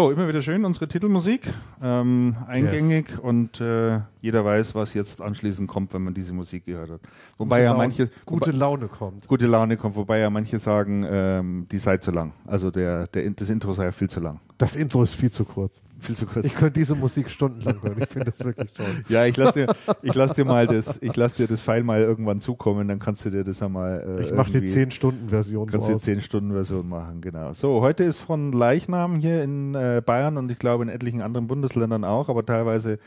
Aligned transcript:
So, 0.00 0.10
immer 0.10 0.26
wieder 0.26 0.40
schön 0.40 0.64
unsere 0.64 0.88
Titelmusik, 0.88 1.42
ähm, 1.82 2.34
eingängig 2.46 3.10
yes. 3.10 3.18
und 3.18 3.60
äh, 3.60 4.00
jeder 4.22 4.46
weiß, 4.46 4.74
was 4.74 4.94
jetzt 4.94 5.20
anschließend 5.20 5.68
kommt, 5.68 5.92
wenn 5.92 6.02
man 6.02 6.14
diese 6.14 6.32
Musik 6.32 6.64
gehört 6.64 6.88
hat. 6.88 7.00
Wobei 7.36 7.58
gute 7.58 7.64
ja 7.64 7.74
manche 7.74 8.10
gute 8.24 8.46
wobei, 8.46 8.56
Laune 8.56 8.88
kommt. 8.88 9.28
Gute 9.28 9.46
Laune 9.46 9.76
kommt, 9.76 9.96
wobei 9.96 10.20
ja 10.20 10.30
manche 10.30 10.56
sagen, 10.56 11.04
ähm, 11.06 11.66
die 11.70 11.76
sei 11.76 11.98
zu 11.98 12.12
lang. 12.12 12.32
Also 12.46 12.70
der, 12.70 13.08
der 13.08 13.28
das 13.28 13.50
Intro 13.50 13.74
sei 13.74 13.84
ja 13.84 13.92
viel 13.92 14.08
zu 14.08 14.20
lang. 14.20 14.40
Das 14.60 14.76
Intro 14.76 15.02
ist 15.02 15.14
viel 15.14 15.30
zu 15.30 15.46
kurz. 15.46 15.82
Viel 16.00 16.14
zu 16.14 16.26
kurz. 16.26 16.44
Ich 16.44 16.54
könnte 16.54 16.78
diese 16.78 16.94
Musik 16.94 17.30
stundenlang 17.30 17.82
hören. 17.82 17.96
Ich 18.02 18.10
finde 18.10 18.30
das 18.30 18.44
wirklich 18.44 18.70
toll. 18.74 18.84
ja, 19.08 19.24
ich 19.24 19.34
lasse 19.38 19.64
dir, 19.64 19.74
ich 20.02 20.14
lass 20.14 20.34
dir 20.34 20.44
mal 20.44 20.66
das, 20.66 21.00
ich 21.00 21.16
lass 21.16 21.32
dir 21.32 21.46
das 21.46 21.62
File 21.62 21.82
mal 21.82 22.02
irgendwann 22.02 22.40
zukommen, 22.40 22.86
dann 22.86 22.98
kannst 22.98 23.24
du 23.24 23.30
dir 23.30 23.42
das 23.42 23.62
einmal. 23.62 24.18
Äh, 24.18 24.20
ich 24.20 24.34
mache 24.34 24.52
die 24.52 24.66
10 24.66 24.90
Stunden 24.90 25.30
Version. 25.30 25.66
Kannst 25.66 25.88
du 25.88 25.94
die 25.94 25.98
10 25.98 26.20
Stunden 26.20 26.52
Version 26.52 26.86
machen, 26.86 27.22
genau. 27.22 27.54
So, 27.54 27.80
heute 27.80 28.04
ist 28.04 28.18
von 28.18 28.52
Leichnam 28.52 29.16
hier 29.16 29.42
in 29.42 29.74
äh, 29.74 30.02
Bayern 30.04 30.36
und 30.36 30.50
ich 30.50 30.58
glaube 30.58 30.84
in 30.84 30.90
etlichen 30.90 31.22
anderen 31.22 31.46
Bundesländern 31.46 32.04
auch, 32.04 32.28
aber 32.28 32.44
teilweise 32.44 32.98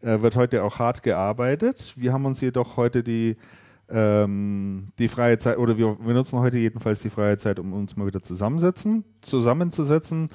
äh, 0.00 0.22
wird 0.22 0.34
heute 0.34 0.64
auch 0.64 0.78
hart 0.78 1.02
gearbeitet. 1.02 1.92
Wir 1.94 2.14
haben 2.14 2.24
uns 2.24 2.40
jedoch 2.40 2.78
heute 2.78 3.02
die, 3.02 3.36
ähm, 3.90 4.88
die 4.98 5.08
freie 5.08 5.36
Zeit, 5.36 5.58
oder 5.58 5.76
wir, 5.76 5.98
wir 6.00 6.14
nutzen 6.14 6.38
heute 6.38 6.56
jedenfalls 6.56 7.00
die 7.00 7.10
freie 7.10 7.36
Zeit, 7.36 7.58
um 7.58 7.74
uns 7.74 7.98
mal 7.98 8.06
wieder 8.06 8.22
zusammensetzen, 8.22 9.04
zusammenzusetzen. 9.20 10.30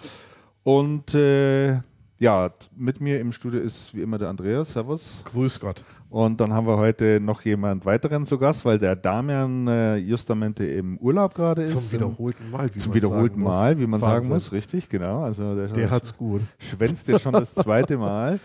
Und 0.67 1.13
äh, 1.13 1.79
ja, 2.19 2.51
mit 2.75 2.99
mir 2.99 3.21
im 3.21 3.31
Studio 3.31 3.61
ist 3.61 3.95
wie 3.95 4.01
immer 4.01 4.17
der 4.17 4.27
Andreas. 4.27 4.73
Servus. 4.73 5.23
Grüß 5.23 5.61
Gott. 5.61 5.85
Und 6.09 6.41
dann 6.41 6.51
haben 6.51 6.67
wir 6.67 6.75
heute 6.75 7.21
noch 7.21 7.41
jemand 7.43 7.85
weiteren 7.85 8.25
zu 8.25 8.37
Gast, 8.37 8.65
weil 8.65 8.77
der 8.77 8.97
Damian 8.97 9.69
äh, 9.69 9.95
justamente 9.95 10.65
im 10.65 10.97
Urlaub 10.97 11.35
gerade 11.35 11.61
ist. 11.61 11.71
Zum 11.71 11.89
wiederholten 11.93 12.51
Mal, 12.51 12.69
wie 12.75 12.79
Zum 12.79 12.89
man 12.89 12.95
wiederholten 12.97 13.35
sagen 13.35 13.43
Mal, 13.45 13.79
wie 13.79 13.87
man 13.87 14.01
Wahnsinn. 14.01 14.23
sagen 14.23 14.27
muss, 14.27 14.51
richtig, 14.51 14.89
genau. 14.89 15.23
Also 15.23 15.55
der, 15.55 15.67
der 15.67 15.89
hat's 15.89 16.17
gut. 16.17 16.41
Schwänzt 16.59 17.07
jetzt 17.07 17.21
schon 17.21 17.31
das 17.31 17.55
zweite 17.55 17.95
Mal. 17.97 18.37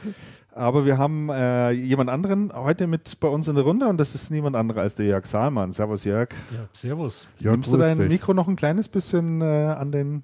Aber 0.55 0.87
wir 0.87 0.99
haben 0.99 1.29
äh, 1.29 1.73
jemand 1.73 2.09
anderen 2.09 2.53
heute 2.55 2.87
mit 2.87 3.19
bei 3.19 3.27
uns 3.27 3.49
in 3.49 3.57
der 3.57 3.65
Runde 3.65 3.89
und 3.89 3.99
das 3.99 4.15
ist 4.15 4.31
niemand 4.31 4.55
anderer 4.55 4.83
als 4.83 4.95
der 4.95 5.07
Jörg 5.07 5.27
Saalmann. 5.27 5.73
Servus 5.73 6.05
Jörg. 6.05 6.29
Ja, 6.53 6.69
servus. 6.73 7.27
Jörg, 7.41 7.55
Nimmst 7.55 7.73
du 7.73 7.79
dein 7.79 7.99
dich. 7.99 8.09
Mikro 8.09 8.33
noch 8.33 8.47
ein 8.47 8.55
kleines 8.55 8.89
bisschen 8.89 9.41
äh, 9.41 9.45
an 9.77 9.91
den 9.91 10.23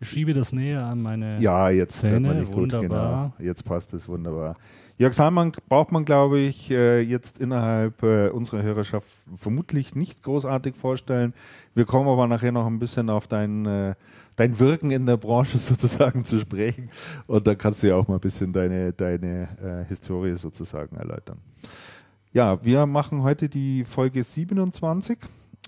ich 0.00 0.08
schiebe 0.08 0.32
das 0.32 0.52
näher 0.52 0.84
an 0.84 1.02
meine 1.02 1.40
Ja, 1.40 1.70
jetzt 1.70 2.00
Zähne. 2.00 2.12
hört 2.28 2.36
man 2.36 2.38
dich 2.44 2.50
gut, 2.50 2.70
genau. 2.70 3.32
Jetzt 3.38 3.64
passt 3.64 3.92
es 3.94 4.08
wunderbar. 4.08 4.56
Jörg 4.96 5.12
Salmann 5.14 5.52
braucht 5.68 5.92
man, 5.92 6.04
glaube 6.04 6.40
ich, 6.40 6.72
äh, 6.72 7.00
jetzt 7.00 7.38
innerhalb 7.38 8.02
äh, 8.02 8.30
unserer 8.30 8.62
Hörerschaft 8.62 9.06
vermutlich 9.36 9.94
nicht 9.94 10.24
großartig 10.24 10.74
vorstellen. 10.74 11.34
Wir 11.74 11.84
kommen 11.84 12.08
aber 12.08 12.26
nachher 12.26 12.50
noch 12.50 12.66
ein 12.66 12.80
bisschen 12.80 13.08
auf 13.08 13.28
dein, 13.28 13.64
äh, 13.64 13.94
dein 14.34 14.58
Wirken 14.58 14.90
in 14.90 15.06
der 15.06 15.16
Branche 15.16 15.58
sozusagen 15.58 16.24
zu 16.24 16.40
sprechen. 16.40 16.90
Und 17.28 17.46
da 17.46 17.54
kannst 17.54 17.82
du 17.84 17.86
ja 17.88 17.94
auch 17.94 18.08
mal 18.08 18.14
ein 18.16 18.20
bisschen 18.20 18.52
deine, 18.52 18.92
deine 18.92 19.86
Historie 19.88 20.34
sozusagen 20.34 20.96
erläutern. 20.96 21.38
Ja, 22.32 22.62
wir 22.64 22.86
machen 22.86 23.22
heute 23.22 23.48
die 23.48 23.84
Folge 23.84 24.22
27 24.24 25.18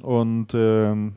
und 0.03 0.49
ähm, 0.55 1.15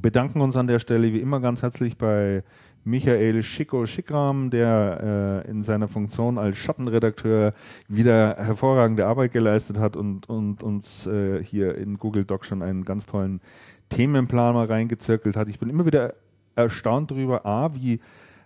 bedanken 0.00 0.40
uns 0.40 0.56
an 0.56 0.66
der 0.66 0.78
Stelle 0.78 1.12
wie 1.12 1.20
immer 1.20 1.40
ganz 1.40 1.62
herzlich 1.62 1.96
bei 1.96 2.42
Michael 2.84 3.42
Schicko 3.42 3.84
Schickram, 3.84 4.50
der 4.50 5.42
äh, 5.44 5.50
in 5.50 5.62
seiner 5.62 5.88
Funktion 5.88 6.38
als 6.38 6.56
Schattenredakteur 6.56 7.52
wieder 7.88 8.36
hervorragende 8.36 9.06
Arbeit 9.06 9.32
geleistet 9.32 9.78
hat 9.78 9.96
und, 9.96 10.28
und 10.28 10.62
uns 10.62 11.06
äh, 11.06 11.42
hier 11.42 11.76
in 11.76 11.98
Google 11.98 12.24
Doc 12.24 12.44
schon 12.44 12.62
einen 12.62 12.84
ganz 12.84 13.06
tollen 13.06 13.40
Themenplan 13.88 14.54
mal 14.54 14.66
reingezirkelt 14.66 15.36
hat. 15.36 15.48
Ich 15.48 15.58
bin 15.58 15.68
immer 15.68 15.84
wieder 15.84 16.14
erstaunt 16.54 17.10
darüber, 17.10 17.44
A, 17.44 17.74
wie 17.74 18.00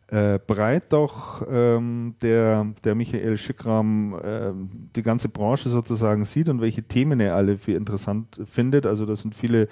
äh, 0.08 0.38
breit 0.44 0.92
doch 0.92 1.46
ähm, 1.48 2.14
der, 2.22 2.66
der 2.82 2.94
Michael 2.94 3.36
Schickram 3.36 4.18
äh, 4.22 4.52
die 4.96 5.02
ganze 5.02 5.28
Branche 5.28 5.68
sozusagen 5.68 6.24
sieht 6.24 6.48
und 6.48 6.60
welche 6.60 6.82
Themen 6.82 7.20
er 7.20 7.36
alle 7.36 7.56
für 7.56 7.72
interessant 7.72 8.40
findet. 8.44 8.86
Also 8.86 9.06
das 9.06 9.20
sind 9.20 9.34
viele 9.34 9.68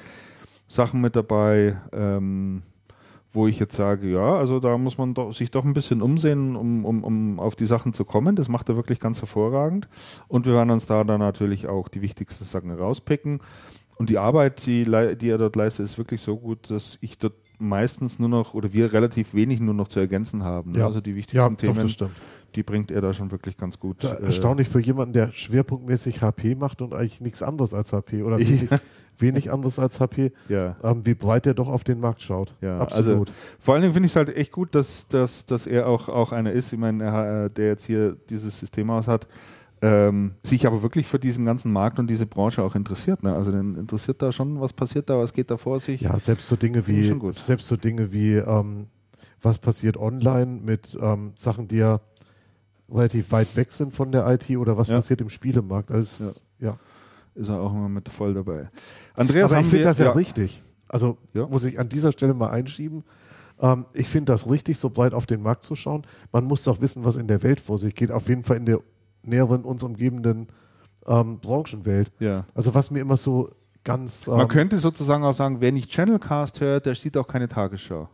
Sachen 0.68 1.00
mit 1.00 1.16
dabei, 1.16 1.76
ähm, 1.92 2.62
wo 3.32 3.46
ich 3.46 3.58
jetzt 3.58 3.76
sage, 3.76 4.10
ja, 4.10 4.36
also 4.36 4.60
da 4.60 4.78
muss 4.78 4.96
man 4.96 5.14
doch, 5.14 5.32
sich 5.32 5.50
doch 5.50 5.64
ein 5.64 5.74
bisschen 5.74 6.00
umsehen, 6.02 6.56
um, 6.56 6.84
um, 6.84 7.04
um 7.04 7.40
auf 7.40 7.56
die 7.56 7.66
Sachen 7.66 7.92
zu 7.92 8.04
kommen. 8.04 8.36
Das 8.36 8.48
macht 8.48 8.68
er 8.68 8.76
wirklich 8.76 9.00
ganz 9.00 9.20
hervorragend. 9.20 9.88
Und 10.28 10.46
wir 10.46 10.54
werden 10.54 10.70
uns 10.70 10.86
da 10.86 11.04
dann 11.04 11.20
natürlich 11.20 11.66
auch 11.66 11.88
die 11.88 12.00
wichtigsten 12.00 12.44
Sachen 12.44 12.70
rauspicken. 12.70 13.40
Und 13.96 14.10
die 14.10 14.18
Arbeit, 14.18 14.64
die, 14.66 14.84
die 15.16 15.28
er 15.28 15.38
dort 15.38 15.56
leistet, 15.56 15.84
ist 15.84 15.98
wirklich 15.98 16.20
so 16.20 16.36
gut, 16.36 16.70
dass 16.70 16.98
ich 17.00 17.18
dort 17.18 17.34
meistens 17.58 18.18
nur 18.18 18.28
noch 18.28 18.54
oder 18.54 18.72
wir 18.72 18.92
relativ 18.92 19.34
wenig 19.34 19.60
nur 19.60 19.74
noch 19.74 19.88
zu 19.88 19.98
ergänzen 20.00 20.44
haben. 20.44 20.74
Ja. 20.76 20.86
Also 20.86 21.00
die 21.00 21.16
wichtigsten 21.16 21.36
ja, 21.38 21.48
Themen, 21.50 21.94
doch, 21.98 22.10
die 22.54 22.62
bringt 22.62 22.90
er 22.90 23.00
da 23.00 23.12
schon 23.12 23.30
wirklich 23.30 23.56
ganz 23.56 23.78
gut. 23.78 24.02
Ja, 24.02 24.14
erstaunlich 24.14 24.68
für 24.68 24.80
jemanden, 24.80 25.12
der 25.12 25.32
schwerpunktmäßig 25.32 26.22
HP 26.22 26.54
macht 26.54 26.82
und 26.82 26.94
eigentlich 26.94 27.20
nichts 27.20 27.42
anderes 27.42 27.74
als 27.74 27.92
HP 27.92 28.22
oder 28.22 28.38
wenig, 28.38 28.68
wenig 29.18 29.52
anderes 29.52 29.78
als 29.78 30.00
HP, 30.00 30.32
ja. 30.48 30.76
ähm, 30.82 31.04
wie 31.04 31.14
breit 31.14 31.46
er 31.46 31.54
doch 31.54 31.68
auf 31.68 31.84
den 31.84 32.00
Markt 32.00 32.22
schaut. 32.22 32.54
Ja, 32.60 32.78
Absolut. 32.78 33.28
Also, 33.28 33.32
vor 33.58 33.74
allen 33.74 33.82
Dingen 33.82 33.92
finde 33.92 34.06
ich 34.06 34.12
es 34.12 34.16
halt 34.16 34.34
echt 34.34 34.52
gut, 34.52 34.74
dass, 34.74 35.08
dass, 35.08 35.46
dass 35.46 35.66
er 35.66 35.88
auch, 35.88 36.08
auch 36.08 36.32
einer 36.32 36.52
ist, 36.52 36.72
ich 36.72 36.78
meine, 36.78 37.46
äh, 37.46 37.50
der 37.50 37.66
jetzt 37.66 37.84
hier 37.86 38.16
dieses 38.28 38.60
Systemhaus 38.60 39.08
hat, 39.08 39.28
ähm, 39.80 40.32
sich 40.42 40.66
aber 40.66 40.82
wirklich 40.82 41.06
für 41.06 41.18
diesen 41.18 41.44
ganzen 41.44 41.72
Markt 41.72 41.98
und 41.98 42.08
diese 42.08 42.26
Branche 42.26 42.62
auch 42.62 42.74
interessiert. 42.74 43.22
Ne? 43.22 43.34
Also 43.34 43.52
den 43.52 43.76
interessiert 43.76 44.22
da 44.22 44.32
schon, 44.32 44.60
was 44.60 44.72
passiert 44.72 45.08
da, 45.08 45.18
was 45.18 45.32
geht 45.32 45.50
da 45.50 45.56
vor 45.56 45.78
sich. 45.78 46.00
Ja, 46.00 46.18
selbst 46.18 46.48
so 46.48 46.56
Dinge 46.56 46.86
wie, 46.86 47.14
selbst 47.32 47.68
so 47.68 47.76
Dinge 47.76 48.12
wie, 48.12 48.34
ähm, 48.34 48.86
was 49.40 49.58
passiert 49.58 49.96
online 49.96 50.60
mit 50.62 50.98
ähm, 51.00 51.32
Sachen, 51.36 51.68
die 51.68 51.76
ja 51.76 52.00
relativ 52.90 53.30
weit 53.32 53.54
weg 53.56 53.72
sind 53.72 53.94
von 53.94 54.12
der 54.12 54.26
IT 54.26 54.50
oder 54.56 54.76
was 54.76 54.88
ja. 54.88 54.96
passiert 54.96 55.20
im 55.20 55.30
Spielemarkt. 55.30 55.90
Also, 55.90 56.32
ja. 56.58 56.70
ja 56.70 56.78
ist 57.34 57.48
er 57.48 57.60
auch 57.60 57.72
immer 57.72 57.88
mit 57.88 58.08
voll 58.08 58.34
dabei. 58.34 58.68
Andreas, 59.14 59.52
Aber 59.52 59.60
ich 59.60 59.68
finde 59.68 59.84
das 59.84 59.98
ja, 59.98 60.10
richtig. 60.10 60.60
Also 60.88 61.18
muss 61.34 61.64
ich 61.64 61.78
an 61.78 61.88
dieser 61.88 62.12
Stelle 62.12 62.34
mal 62.34 62.50
einschieben. 62.50 63.04
Ähm, 63.60 63.86
ich 63.92 64.08
finde 64.08 64.32
das 64.32 64.50
richtig, 64.50 64.78
so 64.78 64.90
breit 64.90 65.14
auf 65.14 65.26
den 65.26 65.42
Markt 65.42 65.62
zu 65.62 65.76
schauen. 65.76 66.04
Man 66.32 66.44
muss 66.44 66.64
doch 66.64 66.80
wissen, 66.80 67.04
was 67.04 67.16
in 67.16 67.28
der 67.28 67.42
Welt 67.42 67.60
vor 67.60 67.78
sich 67.78 67.94
geht. 67.94 68.10
Auf 68.10 68.28
jeden 68.28 68.42
Fall 68.42 68.56
in 68.56 68.66
der 68.66 68.80
näheren 69.22 69.62
uns 69.62 69.82
umgebenden 69.82 70.48
ähm, 71.06 71.38
Branchenwelt. 71.38 72.10
Ja. 72.18 72.44
Also 72.54 72.74
was 72.74 72.90
mir 72.90 73.00
immer 73.00 73.16
so 73.16 73.50
ganz. 73.84 74.26
Ähm, 74.26 74.36
Man 74.36 74.48
könnte 74.48 74.78
sozusagen 74.78 75.24
auch 75.24 75.34
sagen, 75.34 75.60
wer 75.60 75.72
nicht 75.72 75.90
Channelcast 75.90 76.60
hört, 76.60 76.86
der 76.86 76.94
sieht 76.94 77.16
auch 77.16 77.26
keine 77.26 77.48
Tagesschau. 77.48 78.08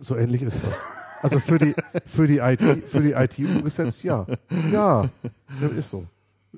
So 0.00 0.16
ähnlich 0.16 0.42
ist 0.42 0.62
das. 0.62 0.74
Also 1.22 1.38
für 1.38 1.58
die, 1.58 1.74
für 2.06 2.26
die 2.26 2.38
IT, 2.38 2.62
für 2.88 3.00
die 3.00 3.12
IT 3.12 3.38
umgesetzt, 3.38 4.02
ja. 4.04 4.26
Ja, 4.72 5.08
ist 5.76 5.90
so. 5.90 6.06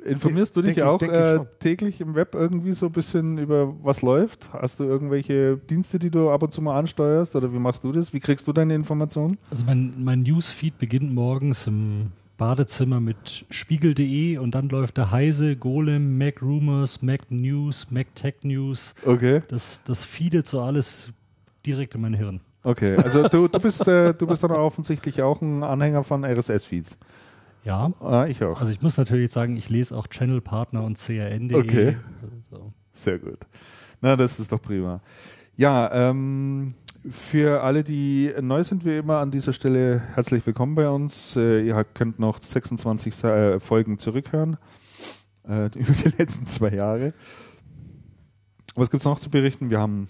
Informierst 0.04 0.54
du 0.56 0.62
dich 0.62 0.74
denk 0.74 0.86
auch 0.86 1.02
ich, 1.02 1.08
äh, 1.08 1.40
täglich 1.58 2.00
im 2.00 2.14
Web 2.14 2.34
irgendwie 2.34 2.72
so 2.72 2.86
ein 2.86 2.92
bisschen 2.92 3.38
über 3.38 3.74
was 3.82 4.02
läuft? 4.02 4.50
Hast 4.52 4.80
du 4.80 4.84
irgendwelche 4.84 5.56
Dienste, 5.56 5.98
die 5.98 6.10
du 6.10 6.30
ab 6.30 6.42
und 6.42 6.52
zu 6.52 6.62
mal 6.62 6.78
ansteuerst 6.78 7.34
oder 7.34 7.52
wie 7.52 7.58
machst 7.58 7.84
du 7.84 7.92
das? 7.92 8.12
Wie 8.12 8.20
kriegst 8.20 8.46
du 8.46 8.52
deine 8.52 8.74
Informationen? 8.74 9.36
Also 9.50 9.64
mein, 9.64 9.92
mein 9.98 10.22
Newsfeed 10.22 10.78
beginnt 10.78 11.12
morgens 11.12 11.66
im 11.66 12.12
Badezimmer 12.36 13.00
mit 13.00 13.46
spiegel.de 13.50 14.38
und 14.38 14.54
dann 14.54 14.68
läuft 14.68 14.96
der 14.96 15.10
Heise, 15.10 15.56
Golem, 15.56 16.16
Mac 16.16 16.40
Rumors, 16.40 17.02
Mac 17.02 17.30
News, 17.30 17.90
Mac 17.90 18.14
Tech 18.14 18.34
News. 18.42 18.94
Okay. 19.04 19.42
Das, 19.48 19.80
das 19.84 20.04
feedet 20.04 20.46
so 20.46 20.60
alles 20.60 21.10
direkt 21.66 21.96
in 21.96 22.00
mein 22.00 22.14
Hirn. 22.14 22.40
Okay, 22.62 22.96
also 22.96 23.28
du, 23.28 23.48
du, 23.48 23.58
bist, 23.60 23.86
äh, 23.86 24.12
du 24.14 24.26
bist 24.26 24.42
dann 24.42 24.50
offensichtlich 24.50 25.22
auch 25.22 25.40
ein 25.40 25.62
Anhänger 25.62 26.02
von 26.04 26.24
RSS-Feeds. 26.24 26.98
Ja. 27.64 27.92
Ah, 28.00 28.26
ich 28.26 28.42
auch. 28.42 28.60
Also 28.60 28.72
ich 28.72 28.82
muss 28.82 28.96
natürlich 28.96 29.30
sagen, 29.30 29.56
ich 29.56 29.68
lese 29.68 29.96
auch 29.96 30.06
Channelpartner 30.06 30.82
und 30.82 30.98
CRN.de. 30.98 31.56
Okay. 31.56 31.96
So. 32.50 32.72
Sehr 32.92 33.18
gut. 33.18 33.38
Na, 34.00 34.16
das 34.16 34.40
ist 34.40 34.50
doch 34.52 34.60
prima. 34.60 35.00
Ja, 35.56 35.90
ähm, 35.92 36.74
für 37.10 37.62
alle, 37.62 37.84
die 37.84 38.32
neu 38.40 38.62
sind, 38.64 38.84
wie 38.84 38.96
immer 38.96 39.18
an 39.18 39.30
dieser 39.30 39.52
Stelle 39.52 40.00
herzlich 40.14 40.44
willkommen 40.46 40.74
bei 40.74 40.88
uns. 40.88 41.36
Äh, 41.36 41.66
ihr 41.66 41.84
könnt 41.84 42.18
noch 42.18 42.38
26 42.40 43.24
äh, 43.24 43.60
Folgen 43.60 43.98
zurückhören 43.98 44.56
äh, 45.48 45.66
über 45.74 45.92
die 45.92 46.16
letzten 46.16 46.46
zwei 46.46 46.70
Jahre. 46.70 47.12
Was 48.74 48.90
gibt 48.90 49.00
es 49.00 49.04
noch 49.04 49.18
zu 49.18 49.30
berichten? 49.30 49.70
Wir 49.70 49.78
haben 49.78 50.08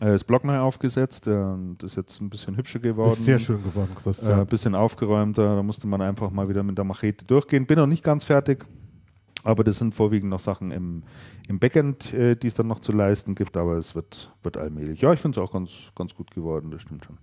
das 0.00 0.24
Blog 0.24 0.44
neu 0.44 0.58
aufgesetzt. 0.58 1.26
Das 1.26 1.56
ist 1.82 1.96
jetzt 1.96 2.20
ein 2.20 2.30
bisschen 2.30 2.56
hübscher 2.56 2.78
geworden. 2.78 3.10
Das 3.10 3.18
ist 3.18 3.24
sehr 3.24 3.38
schön 3.38 3.62
geworden, 3.62 3.90
Chris. 4.00 4.22
Äh, 4.22 4.32
ein 4.32 4.46
bisschen 4.46 4.74
aufgeräumter. 4.74 5.56
Da 5.56 5.62
musste 5.62 5.86
man 5.86 6.00
einfach 6.00 6.30
mal 6.30 6.48
wieder 6.48 6.62
mit 6.62 6.78
der 6.78 6.84
Machete 6.84 7.24
durchgehen. 7.24 7.66
Bin 7.66 7.78
noch 7.78 7.86
nicht 7.86 8.04
ganz 8.04 8.22
fertig, 8.24 8.64
aber 9.42 9.64
das 9.64 9.76
sind 9.76 9.94
vorwiegend 9.94 10.30
noch 10.30 10.40
Sachen 10.40 10.70
im, 10.70 11.02
im 11.48 11.58
Backend, 11.58 12.14
äh, 12.14 12.36
die 12.36 12.46
es 12.46 12.54
dann 12.54 12.68
noch 12.68 12.80
zu 12.80 12.92
leisten 12.92 13.34
gibt. 13.34 13.56
Aber 13.56 13.76
es 13.76 13.94
wird, 13.94 14.32
wird 14.42 14.56
allmählich. 14.56 15.00
Ja, 15.00 15.12
ich 15.12 15.20
finde 15.20 15.40
es 15.40 15.44
auch 15.44 15.52
ganz, 15.52 15.70
ganz 15.96 16.14
gut 16.14 16.30
geworden. 16.30 16.70
Das 16.70 16.82
stimmt 16.82 17.04
schon. 17.04 17.18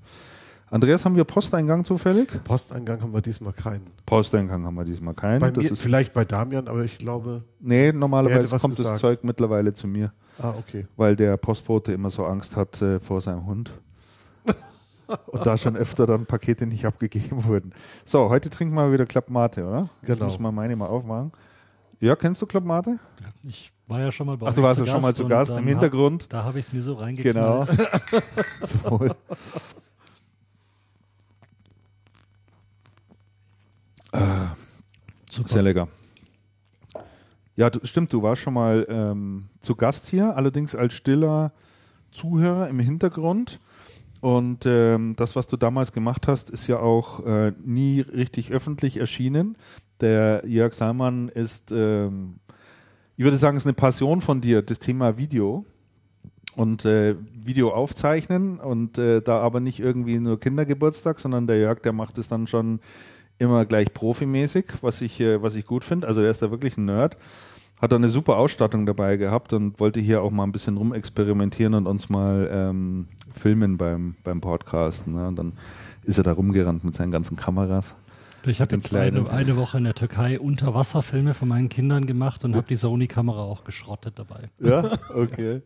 Andreas, 0.70 1.06
haben 1.06 1.16
wir 1.16 1.24
Posteingang 1.24 1.86
zufällig? 1.86 2.28
Posteingang 2.44 3.00
haben 3.02 3.14
wir 3.14 3.22
diesmal 3.22 3.54
keinen. 3.54 3.86
Posteingang 4.06 4.66
haben 4.66 4.76
wir 4.76 4.84
diesmal 4.84 5.14
keinen. 5.14 5.40
Bei 5.40 5.52
mir, 5.52 5.76
vielleicht 5.76 6.12
bei 6.12 6.26
Damian, 6.26 6.68
aber 6.68 6.84
ich 6.84 6.98
glaube. 6.98 7.44
Nee, 7.60 7.92
normalerweise 7.92 8.58
kommt 8.58 8.76
gesagt. 8.76 8.96
das 8.96 9.02
Zeug 9.02 9.24
mittlerweile 9.24 9.74
zu 9.74 9.88
mir. 9.88 10.12
Ah, 10.40 10.54
okay. 10.58 10.86
Weil 10.98 11.16
der 11.16 11.38
Postbote 11.38 11.94
immer 11.94 12.10
so 12.10 12.26
Angst 12.26 12.56
hat 12.56 12.82
äh, 12.82 13.00
vor 13.00 13.22
seinem 13.22 13.46
Hund. 13.46 13.72
und 15.28 15.46
da 15.46 15.58
schon 15.58 15.76
öfter 15.76 16.06
dann 16.06 16.26
Pakete 16.26 16.66
nicht 16.66 16.86
abgegeben 16.86 17.46
wurden. 17.46 17.74
So, 18.04 18.30
heute 18.30 18.50
trinken 18.50 18.76
wir 18.76 18.92
wieder 18.92 19.06
Club 19.06 19.30
Mate, 19.30 19.64
oder? 19.66 19.90
Genau. 20.02 20.14
Jetzt 20.14 20.20
muss 20.22 20.40
man 20.40 20.54
meine 20.54 20.76
mal 20.76 20.88
aufmachen. 20.88 21.32
Ja, 22.00 22.16
kennst 22.16 22.42
du 22.42 22.46
Club 22.46 22.66
Mate? 22.66 23.00
Ich 23.48 23.72
war 23.88 24.00
ja 24.00 24.12
schon 24.12 24.28
mal 24.28 24.38
bei 24.38 24.48
Ach, 24.48 24.54
du 24.54 24.62
warst 24.62 24.80
ja 24.80 24.86
schon 24.86 25.02
mal 25.02 25.14
zu 25.14 25.28
Gast 25.28 25.58
im 25.58 25.68
Hintergrund. 25.68 26.24
Hab, 26.24 26.30
da 26.30 26.44
habe 26.44 26.60
ich 26.60 26.66
es 26.68 26.74
mir 26.74 26.82
so 26.82 26.96
reingeknallt. 26.96 27.70
Genau. 28.84 29.16
Super. 35.32 35.56
Sehr 35.56 35.62
lecker. 35.62 35.88
Ja, 37.56 37.70
du, 37.70 37.86
stimmt, 37.86 38.12
du 38.12 38.22
warst 38.22 38.42
schon 38.42 38.54
mal 38.54 38.86
ähm, 38.90 39.46
zu 39.62 39.76
Gast 39.76 40.08
hier, 40.08 40.36
allerdings 40.36 40.76
als 40.76 40.94
stiller 40.94 41.54
Zuhörer 42.12 42.68
im 42.68 42.80
Hintergrund. 42.80 43.60
Und 44.22 44.66
ähm, 44.66 45.16
das, 45.16 45.36
was 45.36 45.48
du 45.48 45.56
damals 45.56 45.92
gemacht 45.92 46.28
hast, 46.28 46.50
ist 46.50 46.68
ja 46.68 46.80
auch 46.80 47.26
äh, 47.26 47.54
nie 47.64 48.02
richtig 48.02 48.52
öffentlich 48.52 48.98
erschienen. 48.98 49.58
Der 50.02 50.44
Jörg 50.46 50.74
Salmann 50.74 51.30
ist, 51.30 51.72
ähm, 51.72 52.40
ich 53.16 53.24
würde 53.24 53.38
sagen, 53.38 53.56
ist 53.56 53.66
eine 53.66 53.74
Passion 53.74 54.22
von 54.22 54.42
dir, 54.42 54.62
das 54.62 54.80
Thema 54.80 55.18
Video 55.18 55.66
und 56.56 56.86
äh, 56.86 57.16
Video 57.34 57.72
aufzeichnen 57.72 58.60
und 58.60 58.98
äh, 58.98 59.22
da 59.22 59.40
aber 59.40 59.60
nicht 59.60 59.80
irgendwie 59.80 60.20
nur 60.20 60.40
Kindergeburtstag, 60.40 61.20
sondern 61.20 61.48
der 61.48 61.60
Jörg, 61.60 61.82
der 61.82 61.94
macht 61.94 62.18
es 62.18 62.28
dann 62.28 62.48
schon 62.48 62.80
immer 63.40 63.66
gleich 63.66 63.94
profimäßig, 63.94 64.66
was 64.82 65.02
ich, 65.02 65.20
äh, 65.20 65.42
was 65.42 65.56
ich 65.56 65.66
gut 65.66 65.84
finde. 65.84 66.08
Also 66.08 66.22
der 66.22 66.32
ist 66.32 66.42
da 66.42 66.52
wirklich 66.52 66.78
ein 66.78 66.86
Nerd. 66.86 67.18
Hat 67.82 67.92
da 67.92 67.98
eine 67.98 68.08
super 68.08 68.38
Ausstattung 68.38 68.86
dabei 68.86 69.18
gehabt 69.18 69.52
und 69.52 69.80
wollte 69.80 70.00
hier 70.00 70.22
auch 70.22 70.32
mal 70.32 70.44
ein 70.44 70.54
bisschen 70.54 70.78
rumexperimentieren 70.78 71.74
und 71.74 71.88
uns 71.88 72.10
mal 72.10 72.50
ähm, 72.52 73.08
filmen 73.34 73.78
beim, 73.78 74.16
beim 74.24 74.40
Podcasten. 74.40 75.14
Ne? 75.14 75.28
Und 75.28 75.36
dann 75.36 75.54
ist 76.04 76.18
er 76.18 76.24
da 76.24 76.32
rumgerannt 76.32 76.86
mit 76.86 76.96
seinen 76.96 77.12
ganzen 77.12 77.36
Kameras. 77.36 77.96
Ich 78.48 78.62
habe 78.62 78.76
jetzt 78.76 78.94
eine, 78.94 79.30
eine, 79.30 79.56
Woche 79.56 79.78
in 79.78 79.84
der 79.84 79.94
Türkei 79.94 80.40
Unterwasserfilme 80.40 81.34
von 81.34 81.48
meinen 81.48 81.70
Kindern 81.70 82.06
gemacht 82.06 82.44
und 82.44 82.56
habe 82.56 82.68
die 82.68 82.76
Sony-Kamera 82.76 83.42
auch 83.42 83.64
geschrottet 83.64 84.20
dabei. 84.20 84.50
Ja, 84.60 84.92
okay. 85.14 85.62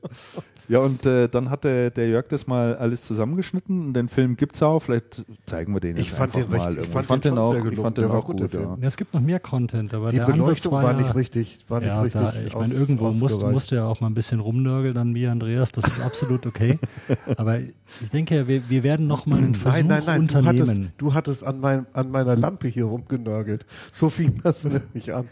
ja, 0.67 0.79
und 0.79 1.05
äh, 1.05 1.27
dann 1.27 1.49
hat 1.49 1.63
der, 1.63 1.89
der 1.89 2.09
Jörg 2.09 2.27
das 2.29 2.47
mal 2.47 2.75
alles 2.75 3.05
zusammengeschnitten. 3.05 3.93
Den 3.93 4.07
Film 4.07 4.37
gibt 4.37 4.55
es 4.55 4.63
auch. 4.63 4.79
Vielleicht 4.79 5.25
zeigen 5.45 5.73
wir 5.73 5.79
den 5.79 5.97
ich 5.97 6.11
fand 6.11 6.35
den 6.35 6.49
mal. 6.49 6.73
Recht, 6.73 6.83
ich, 6.83 6.89
fand 6.89 7.03
ich 7.03 7.07
fand 7.07 7.25
den, 7.25 7.37
auch, 7.37 7.65
ich 7.65 7.79
fand 7.79 7.97
den 7.97 8.05
auch 8.05 8.25
gut. 8.25 8.37
gut 8.39 8.53
ja. 8.53 8.77
Es 8.81 8.97
gibt 8.97 9.13
noch 9.13 9.21
mehr 9.21 9.39
Content, 9.39 9.93
aber 9.93 10.11
die 10.11 10.17
der 10.17 10.25
Beleuchtung 10.25 10.71
war, 10.71 10.83
war, 10.83 10.93
nicht 10.93 11.15
richtig. 11.15 11.59
War 11.67 11.79
nicht 11.79 11.89
ja, 11.89 12.01
richtig 12.01 12.21
da, 12.21 12.33
ich 12.45 12.55
meine, 12.55 12.73
irgendwo 12.73 13.11
musst, 13.11 13.41
musst 13.41 13.71
du 13.71 13.75
ja 13.75 13.85
auch 13.85 13.99
mal 14.01 14.07
ein 14.07 14.13
bisschen 14.13 14.39
rumnörgeln 14.39 14.93
dann 14.93 15.15
wie 15.15 15.27
Andreas. 15.27 15.71
Das 15.71 15.85
ist 15.85 15.99
absolut 15.99 16.45
okay. 16.45 16.79
aber 17.37 17.59
ich 17.59 18.09
denke, 18.11 18.47
wir, 18.47 18.69
wir 18.69 18.83
werden 18.83 19.07
noch 19.07 19.25
mal 19.25 19.37
einen 19.37 19.55
Versuch 19.55 19.79
nein, 19.79 19.87
nein, 19.87 20.03
nein, 20.05 20.19
unternehmen. 20.21 20.91
Du 20.97 21.13
hattest, 21.13 21.41
du 21.41 21.41
hattest 21.41 21.43
an, 21.43 21.59
mein, 21.59 21.85
an 21.93 22.11
meiner 22.11 22.35
Lampe 22.35 22.69
hier 22.69 22.86
rumgenörgelt. 22.86 23.66
So 23.92 24.10
fing 24.10 24.39
das 24.44 24.63
nämlich 24.66 25.13
an. 25.13 25.27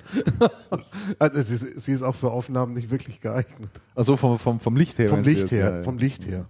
also 1.19 1.41
sie, 1.41 1.55
sie, 1.55 1.91
ist 1.91 2.03
auch 2.03 2.15
für 2.15 2.31
Aufnahmen 2.31 2.73
nicht 2.73 2.89
wirklich 2.89 3.21
geeignet. 3.21 3.69
Also 3.95 4.17
vom, 4.17 4.39
vom, 4.39 4.59
vom 4.59 4.75
Licht 4.75 4.99
her. 4.99 5.09
Vom 5.09 5.23
Licht 5.23 5.51
her, 5.51 5.83
vom 5.83 5.97
Licht 5.97 6.25
her. 6.25 6.47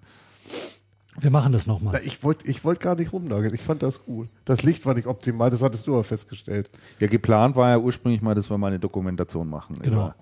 Wir 1.20 1.32
machen 1.32 1.52
das 1.52 1.66
nochmal. 1.66 2.00
Ich 2.04 2.24
wollte 2.24 2.48
ich 2.50 2.64
wollt 2.64 2.80
gar 2.80 2.96
nicht 2.96 3.12
rumnageln. 3.12 3.54
Ich 3.56 3.62
fand 3.62 3.82
das 3.82 4.06
gut. 4.06 4.30
Das 4.46 4.62
Licht 4.62 4.86
war 4.86 4.94
nicht 4.94 5.08
optimal, 5.08 5.50
das 5.50 5.64
hattest 5.64 5.88
du 5.88 5.96
aber 5.96 6.04
festgestellt. 6.04 6.70
Ja, 7.00 7.08
geplant 7.08 7.56
war 7.56 7.72
ja 7.72 7.80
ursprünglich 7.80 8.22
mal, 8.22 8.36
dass 8.36 8.50
wir 8.50 8.58
mal 8.58 8.68
eine 8.68 8.80
Dokumentation 8.80 9.50
machen. 9.50 9.80
Genau. 9.82 9.96
Über, 9.96 10.16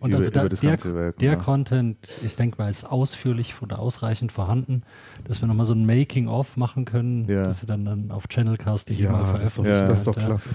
und 0.00 0.14
also 0.14 0.30
da, 0.30 0.48
der, 0.48 0.62
Werk, 0.62 1.18
der 1.18 1.32
ja. 1.32 1.36
Content 1.36 2.08
ist 2.24 2.38
denkbar 2.38 2.70
ist 2.70 2.84
ausführlich 2.84 3.60
oder 3.60 3.78
ausreichend 3.78 4.32
vorhanden, 4.32 4.82
dass 5.24 5.42
wir 5.42 5.46
nochmal 5.46 5.66
so 5.66 5.74
ein 5.74 5.84
Making-of 5.84 6.56
machen 6.56 6.86
können, 6.86 7.28
ja. 7.28 7.44
dass 7.44 7.62
wir 7.62 7.66
dann, 7.66 7.84
dann 7.84 8.10
auf 8.10 8.26
Channelcast 8.26 8.88
ja, 8.90 9.12
mal 9.12 9.26
veröffentlichen. 9.26 9.78
Ja, 9.78 9.86
das 9.86 9.98
ist 9.98 10.06
doch 10.06 10.16
klasse. 10.16 10.48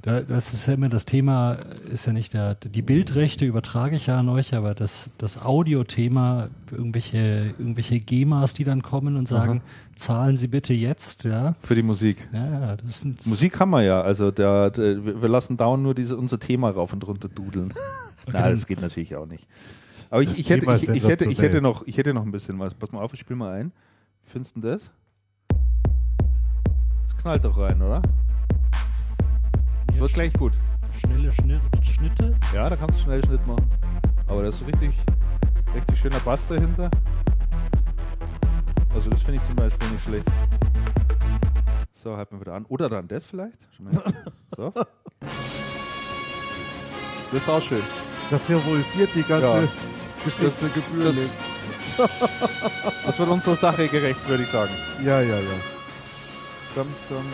Da, 0.00 0.22
das 0.22 0.54
ist 0.54 0.66
ja 0.66 0.72
immer 0.72 0.88
das 0.88 1.04
Thema, 1.04 1.58
ist 1.90 2.06
ja 2.06 2.14
nicht 2.14 2.32
der, 2.32 2.54
die 2.54 2.80
Bildrechte 2.80 3.44
übertrage 3.44 3.96
ich 3.96 4.06
ja 4.06 4.18
an 4.18 4.30
euch, 4.30 4.54
aber 4.54 4.74
das, 4.74 5.10
das 5.18 5.44
Audio-Thema, 5.44 6.48
irgendwelche, 6.70 7.54
irgendwelche 7.58 8.00
GEMAs, 8.00 8.54
die 8.54 8.64
dann 8.64 8.82
kommen 8.82 9.16
und 9.16 9.28
sagen, 9.28 9.60
Aha. 9.62 9.96
zahlen 9.96 10.36
Sie 10.36 10.48
bitte 10.48 10.72
jetzt, 10.72 11.24
ja. 11.24 11.56
Für 11.60 11.74
die 11.74 11.82
Musik. 11.82 12.26
Ja, 12.32 12.76
das 12.76 13.00
sind 13.00 13.26
Musik 13.26 13.60
haben 13.60 13.70
wir 13.70 13.82
ja, 13.82 14.00
also 14.00 14.30
der, 14.30 14.70
der 14.70 15.04
wir 15.04 15.28
lassen 15.28 15.58
dauernd 15.58 15.82
nur 15.82 15.94
diese, 15.94 16.16
unser 16.16 16.38
Thema 16.38 16.70
rauf 16.70 16.94
und 16.94 17.06
runter 17.06 17.28
dudeln. 17.28 17.74
Okay, 18.26 18.38
Nein, 18.38 18.52
das 18.52 18.66
geht 18.66 18.80
natürlich 18.80 19.16
auch 19.16 19.26
nicht. 19.26 19.48
Aber 20.10 20.22
ich, 20.22 20.38
ich, 20.38 20.50
hätte, 20.50 20.66
ich, 20.76 20.88
ich, 20.88 21.08
hätte, 21.08 21.28
ich, 21.28 21.40
hätte 21.40 21.60
noch, 21.60 21.86
ich 21.86 21.96
hätte 21.96 22.12
noch 22.14 22.22
ein 22.22 22.30
bisschen 22.30 22.58
was. 22.58 22.74
Pass 22.74 22.92
mal 22.92 23.00
auf, 23.00 23.12
ich 23.14 23.20
spiele 23.20 23.36
mal 23.36 23.52
ein. 23.52 23.72
Findest 24.24 24.56
du 24.56 24.60
das? 24.60 24.90
Das 27.04 27.16
knallt 27.16 27.44
doch 27.44 27.58
rein, 27.58 27.80
oder? 27.80 28.02
Ja, 29.92 30.00
Wird 30.00 30.12
gleich 30.12 30.32
gut. 30.34 30.52
Schnelle 31.00 31.32
Schnitte? 31.32 32.36
Ja, 32.52 32.68
da 32.68 32.76
kannst 32.76 32.98
du 32.98 33.04
schnell 33.04 33.24
Schnitt 33.24 33.46
machen. 33.46 33.66
Aber 34.26 34.42
da 34.42 34.48
ist 34.48 34.58
so 34.58 34.64
richtig, 34.66 34.92
richtig 35.74 35.98
schöner 35.98 36.20
Bass 36.20 36.46
dahinter. 36.46 36.90
Also 38.94 39.10
das 39.10 39.22
finde 39.22 39.40
ich 39.40 39.46
zum 39.46 39.56
Beispiel 39.56 39.88
nicht 39.88 40.04
schlecht. 40.04 40.26
So, 41.92 42.16
halten 42.16 42.36
wir 42.36 42.40
wieder 42.42 42.54
an. 42.54 42.66
Oder 42.66 42.88
dann 42.88 43.08
das 43.08 43.24
vielleicht. 43.24 43.68
So. 44.56 44.70
Das 47.32 47.40
ist 47.40 47.48
auch 47.48 47.62
schön. 47.62 47.80
Das 48.32 48.46
terrorisiert 48.46 49.10
die 49.14 49.22
ganze 49.24 49.44
ja. 49.46 49.68
Geschichte 50.24 50.70
Gebühr. 50.70 51.12
Das, 51.98 52.08
das 53.04 53.18
wird 53.18 53.28
unserer 53.28 53.56
Sache 53.56 53.88
gerecht, 53.88 54.26
würde 54.26 54.44
ich 54.44 54.48
sagen. 54.48 54.72
Ja, 55.04 55.20
ja, 55.20 55.36
ja. 55.36 55.42
Dum, 56.74 56.86
dum. 57.10 57.26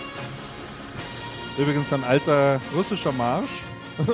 Übrigens 1.57 1.93
ein 1.93 2.03
alter 2.03 2.61
russischer 2.75 3.13
Marsch. 3.13 3.63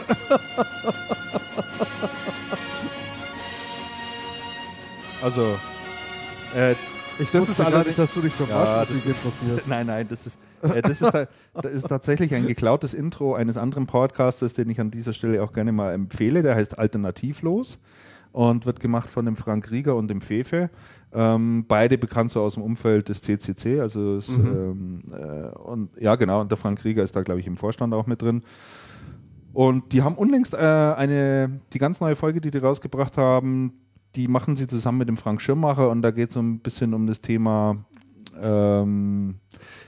also, 5.22 5.58
äh, 6.54 6.72
ich 7.18 7.30
das 7.32 7.48
ist 7.48 7.58
nicht, 7.60 7.98
dass 7.98 8.12
du 8.12 8.20
dich 8.20 8.34
für 8.34 8.44
ja, 8.44 8.82
interessierst. 8.82 9.66
Nein, 9.68 9.86
nein, 9.86 10.06
das 10.06 10.26
ist, 10.26 10.36
das, 10.82 11.00
ist 11.00 11.14
da, 11.14 11.26
das 11.54 11.72
ist 11.72 11.88
tatsächlich 11.88 12.34
ein 12.34 12.46
geklautes 12.46 12.94
Intro 12.94 13.34
eines 13.34 13.56
anderen 13.56 13.86
Podcasters, 13.86 14.54
den 14.54 14.70
ich 14.70 14.80
an 14.80 14.90
dieser 14.90 15.12
Stelle 15.12 15.42
auch 15.42 15.52
gerne 15.52 15.72
mal 15.72 15.92
empfehle. 15.92 16.42
Der 16.42 16.54
heißt 16.54 16.78
Alternativlos 16.78 17.78
und 18.32 18.66
wird 18.66 18.80
gemacht 18.80 19.10
von 19.10 19.24
dem 19.24 19.36
Frank 19.36 19.70
Rieger 19.70 19.96
und 19.96 20.08
dem 20.08 20.20
Fefe. 20.20 20.70
Ähm, 21.12 21.64
beide 21.68 21.98
bekannt 21.98 22.32
so 22.32 22.42
aus 22.42 22.54
dem 22.54 22.62
Umfeld 22.62 23.08
des 23.08 23.22
CCC. 23.22 23.80
Also 23.80 24.16
es, 24.16 24.28
mhm. 24.28 24.46
ähm, 24.46 25.02
äh, 25.12 25.56
und 25.58 25.90
ja, 26.00 26.16
genau. 26.16 26.40
Und 26.40 26.50
der 26.50 26.58
Frank 26.58 26.84
Rieger 26.84 27.04
ist 27.04 27.14
da, 27.14 27.22
glaube 27.22 27.40
ich, 27.40 27.46
im 27.46 27.56
Vorstand 27.56 27.94
auch 27.94 28.06
mit 28.06 28.22
drin. 28.22 28.42
Und 29.52 29.92
die 29.92 30.02
haben 30.02 30.16
unlängst 30.16 30.52
äh, 30.52 30.56
eine, 30.56 31.60
die 31.72 31.78
ganz 31.78 32.00
neue 32.00 32.16
Folge, 32.16 32.40
die 32.40 32.50
die 32.50 32.58
rausgebracht 32.58 33.16
haben, 33.16 33.72
die 34.16 34.28
machen 34.28 34.56
sie 34.56 34.66
zusammen 34.66 34.98
mit 34.98 35.08
dem 35.08 35.16
Frank 35.16 35.40
Schirmacher 35.40 35.90
und 35.90 36.02
da 36.02 36.10
geht 36.10 36.28
es 36.28 36.34
so 36.34 36.40
ein 36.40 36.60
bisschen 36.60 36.94
um 36.94 37.06
das 37.06 37.20
Thema, 37.20 37.84
ähm, 38.40 39.36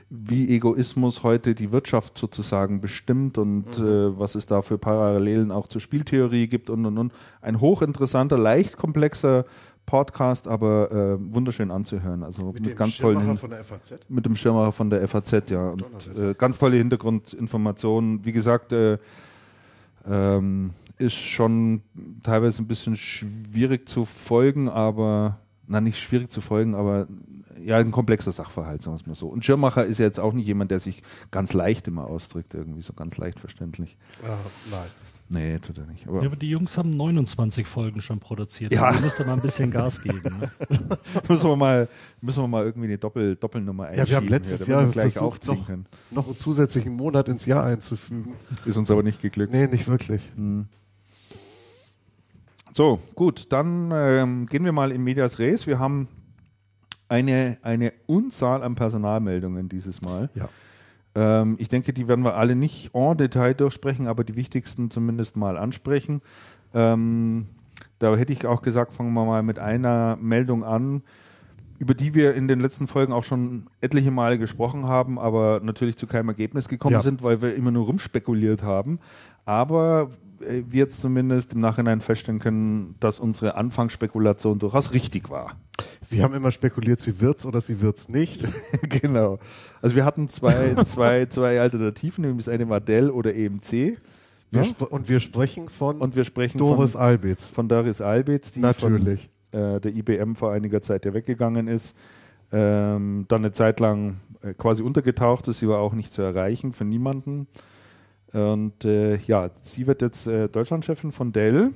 wie 0.08 0.54
Egoismus 0.54 1.22
heute 1.22 1.54
die 1.54 1.72
Wirtschaft 1.72 2.16
sozusagen 2.16 2.80
bestimmt 2.80 3.38
und 3.38 3.78
mhm. 3.78 3.86
äh, 3.86 4.18
was 4.18 4.34
es 4.36 4.46
da 4.46 4.62
für 4.62 4.78
Parallelen 4.78 5.50
auch 5.50 5.66
zur 5.66 5.80
Spieltheorie 5.80 6.46
gibt 6.46 6.70
und 6.70 6.86
und 6.86 6.98
und. 6.98 7.12
Ein 7.40 7.60
hochinteressanter, 7.60 8.38
leicht 8.38 8.76
komplexer 8.76 9.44
Podcast, 9.84 10.48
aber 10.48 10.90
äh, 10.90 11.34
wunderschön 11.34 11.70
anzuhören. 11.70 12.22
Also 12.22 12.46
mit, 12.46 12.54
mit 12.54 12.66
dem 12.66 12.76
ganz 12.76 12.98
tollen, 12.98 13.36
von 13.38 13.50
der 13.50 13.64
FAZ? 13.64 14.00
Mit 14.08 14.26
dem 14.26 14.36
Schirmacher 14.36 14.72
von 14.72 14.90
der 14.90 15.06
FAZ, 15.06 15.50
ja. 15.50 15.70
Und, 15.70 15.84
äh, 16.18 16.34
ganz 16.34 16.58
tolle 16.58 16.76
Hintergrundinformationen. 16.76 18.24
Wie 18.24 18.32
gesagt, 18.32 18.72
äh, 18.72 18.98
ähm, 20.08 20.70
ist 20.98 21.16
schon 21.16 21.82
teilweise 22.22 22.62
ein 22.62 22.66
bisschen 22.66 22.96
schwierig 22.96 23.88
zu 23.88 24.04
folgen, 24.04 24.68
aber, 24.68 25.38
na 25.66 25.80
nicht 25.80 26.00
schwierig 26.00 26.30
zu 26.30 26.40
folgen, 26.40 26.74
aber 26.74 27.06
ja, 27.64 27.78
ein 27.78 27.90
komplexer 27.90 28.32
Sachverhalt, 28.32 28.82
sagen 28.82 28.96
wir 28.96 29.00
es 29.00 29.06
mal 29.06 29.14
so. 29.14 29.28
Und 29.28 29.44
Schirmacher 29.44 29.84
ist 29.84 29.98
ja 29.98 30.06
jetzt 30.06 30.20
auch 30.20 30.32
nicht 30.32 30.46
jemand, 30.46 30.70
der 30.70 30.78
sich 30.78 31.02
ganz 31.30 31.52
leicht 31.52 31.88
immer 31.88 32.06
ausdrückt, 32.06 32.54
irgendwie 32.54 32.82
so 32.82 32.92
ganz 32.92 33.16
leicht 33.16 33.40
verständlich. 33.40 33.96
Ja, 34.22 34.38
nein. 34.70 34.88
Nee, 35.28 35.58
tut 35.58 35.76
er 35.78 35.86
nicht. 35.86 36.06
Aber, 36.06 36.20
ja, 36.20 36.26
aber 36.26 36.36
die 36.36 36.48
Jungs 36.48 36.78
haben 36.78 36.92
29 36.92 37.66
Folgen 37.66 38.00
schon 38.00 38.20
produziert. 38.20 38.72
Ja. 38.72 38.84
Also 38.84 39.00
müsste 39.00 39.24
mal 39.24 39.32
ein 39.32 39.40
bisschen 39.40 39.72
Gas 39.72 40.00
geben. 40.00 40.22
Ne? 40.22 40.50
müssen, 41.28 41.48
wir 41.48 41.56
mal, 41.56 41.88
müssen 42.20 42.44
wir 42.44 42.48
mal 42.48 42.64
irgendwie 42.64 42.86
eine 42.86 42.98
Doppel, 42.98 43.34
Doppelnummer 43.34 43.86
einschieben. 43.86 44.06
Ja, 44.06 44.10
wir 44.10 44.16
haben 44.18 44.28
letztes 44.28 44.66
hier, 44.66 44.76
Jahr 44.76 44.86
gleich 44.86 45.18
aufziehen 45.18 45.58
noch, 45.58 45.66
können. 45.66 45.86
noch 46.12 46.26
einen 46.26 46.36
zusätzlichen 46.36 46.94
Monat 46.94 47.28
ins 47.28 47.44
Jahr 47.44 47.64
einzufügen. 47.64 48.34
Ist 48.64 48.76
uns 48.76 48.88
aber 48.88 49.02
nicht 49.02 49.20
geglückt. 49.20 49.52
Nee, 49.52 49.66
nicht 49.66 49.88
wirklich. 49.88 50.22
Hm. 50.36 50.66
So, 52.72 53.00
gut, 53.16 53.50
dann 53.52 53.90
ähm, 53.92 54.46
gehen 54.46 54.64
wir 54.64 54.72
mal 54.72 54.92
in 54.92 55.02
Medias 55.02 55.40
Res. 55.40 55.66
Wir 55.66 55.80
haben 55.80 56.08
eine, 57.08 57.58
eine 57.62 57.92
Unzahl 58.06 58.62
an 58.62 58.74
Personalmeldungen 58.74 59.68
dieses 59.68 60.02
Mal. 60.02 60.30
Ja. 60.34 60.48
Ähm, 61.14 61.56
ich 61.58 61.68
denke, 61.68 61.92
die 61.92 62.08
werden 62.08 62.24
wir 62.24 62.34
alle 62.34 62.54
nicht 62.56 62.90
en 62.94 63.16
Detail 63.16 63.54
durchsprechen, 63.54 64.06
aber 64.06 64.24
die 64.24 64.36
wichtigsten 64.36 64.90
zumindest 64.90 65.36
mal 65.36 65.56
ansprechen. 65.56 66.20
Ähm, 66.74 67.46
da 67.98 68.14
hätte 68.16 68.32
ich 68.32 68.46
auch 68.46 68.62
gesagt, 68.62 68.92
fangen 68.92 69.12
wir 69.14 69.24
mal 69.24 69.42
mit 69.42 69.58
einer 69.58 70.16
Meldung 70.20 70.64
an, 70.64 71.02
über 71.78 71.94
die 71.94 72.14
wir 72.14 72.34
in 72.34 72.48
den 72.48 72.60
letzten 72.60 72.86
Folgen 72.86 73.12
auch 73.12 73.24
schon 73.24 73.64
etliche 73.80 74.10
Male 74.10 74.38
gesprochen 74.38 74.86
haben, 74.86 75.18
aber 75.18 75.60
natürlich 75.62 75.96
zu 75.96 76.06
keinem 76.06 76.28
Ergebnis 76.28 76.68
gekommen 76.68 76.94
Ja. 76.94 77.02
sind, 77.02 77.22
weil 77.22 77.42
wir 77.42 77.54
immer 77.54 77.70
nur 77.70 77.86
rumspekuliert 77.86 78.62
haben. 78.62 78.98
Aber 79.44 80.10
wir 80.48 80.80
jetzt 80.80 81.00
zumindest 81.00 81.52
im 81.52 81.60
Nachhinein 81.60 82.00
feststellen 82.00 82.40
können, 82.40 82.94
dass 83.00 83.20
unsere 83.20 83.54
Anfangsspekulation 83.56 84.58
durchaus 84.58 84.92
richtig 84.92 85.30
war. 85.30 85.56
Wir 86.08 86.22
haben 86.22 86.34
immer 86.34 86.52
spekuliert, 86.52 87.00
sie 87.00 87.20
wird's 87.20 87.44
oder 87.46 87.60
sie 87.60 87.80
wird's 87.80 88.08
nicht. 88.08 88.46
genau. 88.88 89.38
Also 89.82 89.96
wir 89.96 90.04
hatten 90.04 90.28
zwei, 90.28 90.74
zwei, 90.84 91.26
zwei 91.26 91.60
Alternativen, 91.60 92.22
nämlich 92.22 92.46
das 92.46 92.54
eine 92.54 92.68
war 92.68 92.80
Dell 92.80 93.10
oder 93.10 93.34
EMC. 93.34 93.98
Wir 94.50 94.62
Ja? 94.62 94.86
Und 94.90 95.08
wir 95.08 95.20
sprechen 95.20 95.68
von 95.68 95.98
Und 95.98 96.16
wir 96.16 96.24
sprechen 96.24 96.58
Doris 96.58 96.92
von, 96.92 97.00
Albitz. 97.00 97.50
von 97.50 97.68
Doris 97.68 98.00
Albitz, 98.00 98.52
die 98.52 98.60
Natürlich. 98.60 99.28
von 99.50 99.60
äh, 99.60 99.80
der 99.80 99.94
IBM 99.94 100.34
vor 100.34 100.52
einiger 100.52 100.80
Zeit 100.80 101.04
ja 101.04 101.14
weggegangen 101.14 101.68
ist. 101.68 101.96
Ähm, 102.52 103.24
dann 103.28 103.40
eine 103.40 103.50
Zeit 103.50 103.80
lang 103.80 104.20
äh, 104.42 104.54
quasi 104.54 104.82
untergetaucht 104.82 105.48
ist, 105.48 105.58
sie 105.58 105.68
war 105.68 105.80
auch 105.80 105.94
nicht 105.94 106.12
zu 106.12 106.22
erreichen 106.22 106.72
für 106.72 106.84
niemanden. 106.84 107.48
Und 108.36 108.84
äh, 108.84 109.16
ja, 109.16 109.48
sie 109.62 109.86
wird 109.86 110.02
jetzt 110.02 110.26
äh, 110.26 110.48
Deutschlandchefin 110.48 111.10
von 111.10 111.32
Dell. 111.32 111.72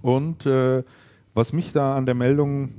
Und 0.00 0.46
äh, 0.46 0.82
was 1.34 1.52
mich 1.52 1.72
da 1.72 1.96
an 1.96 2.06
der 2.06 2.14
Meldung 2.14 2.70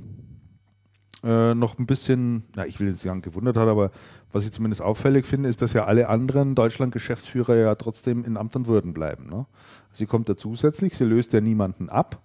äh, 1.22 1.54
noch 1.54 1.78
ein 1.78 1.86
bisschen, 1.86 2.42
na, 2.56 2.66
ich 2.66 2.80
will 2.80 2.88
jetzt 2.88 3.02
sagen 3.02 3.22
gewundert 3.22 3.56
hat, 3.56 3.68
aber 3.68 3.92
was 4.32 4.44
ich 4.44 4.50
zumindest 4.50 4.82
auffällig 4.82 5.26
finde, 5.26 5.48
ist, 5.48 5.62
dass 5.62 5.74
ja 5.74 5.84
alle 5.84 6.08
anderen 6.08 6.56
Deutschland-Geschäftsführer 6.56 7.54
ja 7.54 7.74
trotzdem 7.76 8.24
in 8.24 8.36
Amt 8.36 8.56
und 8.56 8.66
Würden 8.66 8.92
bleiben. 8.92 9.28
Ne? 9.28 9.46
Sie 9.92 10.06
kommt 10.06 10.28
da 10.28 10.36
zusätzlich, 10.36 10.96
sie 10.96 11.04
löst 11.04 11.32
ja 11.34 11.40
niemanden 11.40 11.88
ab, 11.88 12.20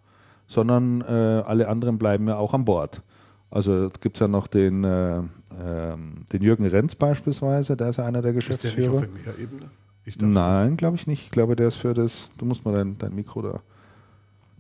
sondern 0.48 1.02
äh, 1.02 1.44
alle 1.46 1.68
anderen 1.68 2.00
bleiben 2.00 2.28
ja 2.28 2.38
auch 2.38 2.56
an 2.56 2.66
Bord. 2.66 3.04
Also 3.52 3.90
gibt 4.00 4.16
es 4.16 4.22
ja 4.22 4.28
noch 4.28 4.48
den, 4.48 4.84
äh, 4.84 5.22
ähm, 5.64 6.26
den 6.34 6.42
Jürgen 6.42 6.66
Renz 6.66 6.96
beispielsweise, 6.96 7.78
der 7.78 7.90
ist 7.90 7.98
ja 7.98 8.06
einer 8.06 8.24
der 8.24 8.34
Ist 8.36 8.64
der 8.64 8.72
nicht 8.72 8.90
auf 8.90 9.02
Geschäftsführer. 9.02 9.70
Nein, 10.20 10.78
glaube 10.78 10.96
ich 10.96 11.08
nicht. 11.08 11.26
Ich 11.26 11.32
glaube, 11.32 11.56
der 11.56 11.68
ist 11.68 11.76
für 11.76 11.94
das. 11.94 12.30
Du 12.38 12.46
musst 12.46 12.66
mal 12.66 12.74
dein, 12.74 12.98
dein 12.98 13.14
Mikro 13.16 13.42
da. 13.42 13.62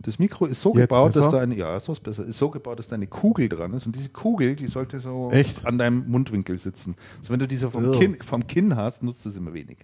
Das 0.03 0.17
Mikro 0.17 0.45
ist 0.47 0.59
so 0.61 0.73
Jetzt 0.75 0.89
gebaut, 0.89 1.15
dass 1.15 1.25
besser? 1.25 1.37
da 1.37 1.43
eine. 1.43 1.55
Ja, 1.55 1.79
so 1.79 1.91
ist 1.91 1.99
besser. 2.01 2.25
Ist 2.25 2.39
so 2.39 2.49
gebaut, 2.49 2.79
dass 2.79 2.87
da 2.87 2.95
eine 2.95 3.05
Kugel 3.05 3.49
dran 3.49 3.71
ist. 3.73 3.85
Und 3.85 3.95
diese 3.95 4.09
Kugel, 4.09 4.55
die 4.55 4.65
sollte 4.67 4.99
so 4.99 5.29
Echt? 5.31 5.63
an 5.65 5.77
deinem 5.77 6.09
Mundwinkel 6.09 6.57
sitzen. 6.57 6.95
Also 7.19 7.31
wenn 7.31 7.39
du 7.39 7.47
diese 7.47 7.69
vom, 7.69 7.85
Oh. 7.87 7.91
Kinn, 7.99 8.17
vom 8.19 8.47
Kinn 8.47 8.75
hast, 8.75 9.03
nutzt 9.03 9.25
das 9.27 9.37
immer 9.37 9.53
wenig. 9.53 9.77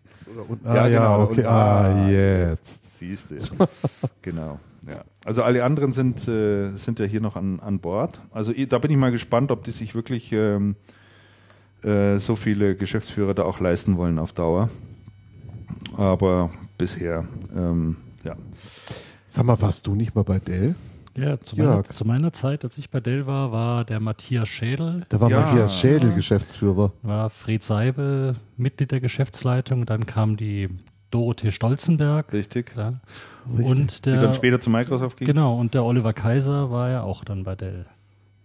Ah, 0.63 0.73
Ja, 0.75 0.87
ja, 0.87 0.99
genau. 1.17 1.23
okay. 1.23 1.43
Ah, 1.45 2.05
ah, 2.05 2.09
jetzt. 2.09 2.97
Siehst 2.97 3.29
du. 3.31 3.35
genau. 4.23 4.59
Ja. 4.87 5.03
Also 5.25 5.43
alle 5.43 5.63
anderen 5.63 5.91
sind, 5.91 6.27
äh, 6.27 6.71
sind 6.77 6.99
ja 6.99 7.05
hier 7.05 7.21
noch 7.21 7.35
an, 7.35 7.59
an 7.59 7.79
Bord. 7.79 8.19
Also 8.31 8.53
da 8.53 8.79
bin 8.79 8.89
ich 8.89 8.97
mal 8.97 9.11
gespannt, 9.11 9.51
ob 9.51 9.63
die 9.65 9.71
sich 9.71 9.93
wirklich 9.93 10.31
ähm, 10.31 10.75
äh, 11.83 12.17
so 12.17 12.35
viele 12.35 12.75
Geschäftsführer 12.75 13.35
da 13.35 13.43
auch 13.43 13.59
leisten 13.59 13.97
wollen 13.97 14.17
auf 14.17 14.33
Dauer. 14.33 14.69
Aber 15.97 16.49
bisher, 16.77 17.25
ähm, 17.55 17.97
ja. 18.23 18.35
Sag 19.27 19.45
mal, 19.45 19.59
warst 19.61 19.87
du 19.87 19.95
nicht 19.95 20.15
mal 20.15 20.23
bei 20.23 20.39
Dell? 20.39 20.75
Ja, 21.15 21.39
zu 21.39 21.55
meiner, 21.57 21.83
zu 21.83 22.05
meiner 22.05 22.31
Zeit, 22.31 22.63
als 22.63 22.77
ich 22.77 22.91
bei 22.91 22.99
Dell 22.99 23.25
war, 23.25 23.51
war 23.51 23.83
der 23.85 23.99
Matthias 23.99 24.47
Schädel, 24.47 25.03
Da 25.09 25.19
war 25.19 25.29
Ja. 25.31 25.39
Matthias 25.41 25.79
Schädel 25.79 26.13
Geschäftsführer. 26.13 26.91
war 27.01 27.29
Fred 27.31 27.63
Seibel 27.63 28.35
Mitglied 28.55 28.91
der 28.91 28.99
Geschäftsleitung, 29.01 29.85
dann 29.87 30.05
kam 30.05 30.37
die 30.37 30.69
Dorothee 31.09 31.49
Stolzenberg. 31.51 32.31
Richtig. 32.33 32.73
Ja. 32.77 32.93
Richtig. 33.49 33.65
Und 33.65 34.05
Die 34.05 34.11
der, 34.11 34.21
dann 34.21 34.33
später 34.33 34.59
zu 34.59 34.69
Microsoft 34.69 35.17
ging. 35.17 35.25
genau, 35.25 35.57
und 35.57 35.73
der 35.73 35.83
Oliver 35.85 36.13
Kaiser 36.13 36.69
war 36.69 36.89
ja 36.89 37.01
auch 37.01 37.23
dann 37.23 37.43
bei 37.43 37.55
Dell. 37.55 37.87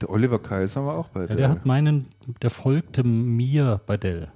Der 0.00 0.08
Oliver 0.10 0.38
Kaiser 0.38 0.86
war 0.86 0.96
auch 0.96 1.08
bei 1.08 1.20
Ja, 1.22 1.26
der. 1.26 1.36
der 1.36 1.48
hat 1.50 1.66
meinen, 1.66 2.06
der 2.40 2.48
folgte 2.50 3.04
mir 3.04 3.80
bei 3.86 3.96
Dell 3.98 4.28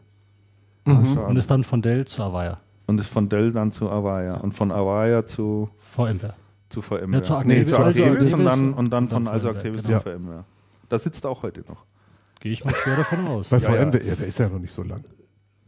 Mhm. 0.87 1.17
und 1.19 1.37
ist 1.37 1.51
dann 1.51 1.65
von 1.65 1.81
Dell 1.83 2.05
zu 2.05 2.23
Avaya, 2.23 2.59
Und 2.87 3.01
ist 3.01 3.09
von 3.09 3.29
Dell 3.29 3.53
dann 3.53 3.73
zu 3.73 3.91
Avaya 3.91 4.37
und 4.37 4.53
von 4.53 4.71
Avaya 4.71 5.25
zu, 5.27 5.69
VMware. 5.79 6.35
zu 6.69 6.83
VMware. 6.83 7.11
Ja, 7.15 7.23
zu 7.23 7.41
Nee, 7.41 7.61
Activis, 7.61 7.71
zu 7.71 7.77
zu 7.77 7.83
Activis 7.83 8.13
Activis 8.13 8.33
und 8.35 8.45
dann, 8.45 8.75
und 8.75 8.91
dann 8.91 9.09
von 9.09 9.29
also 9.29 9.49
Activis 9.51 9.83
genau. 9.85 9.99
zu 9.99 10.11
VMware. 10.11 10.45
Da 10.89 10.99
sitzt 10.99 11.25
er 11.25 11.31
auch 11.31 11.43
heute 11.43 11.63
noch. 11.69 11.85
Gehe 12.39 12.53
ich 12.53 12.65
mal 12.65 12.73
schwer 12.75 12.97
davon 12.97 13.27
aus. 13.27 13.51
Bei 13.51 13.59
Ja. 13.59 13.71
VMware, 13.73 14.05
ja, 14.07 14.15
der 14.15 14.27
ist 14.27 14.39
ja 14.39 14.49
noch 14.49 14.61
nicht 14.61 14.73
so 14.73 14.83
lang. 14.85 15.05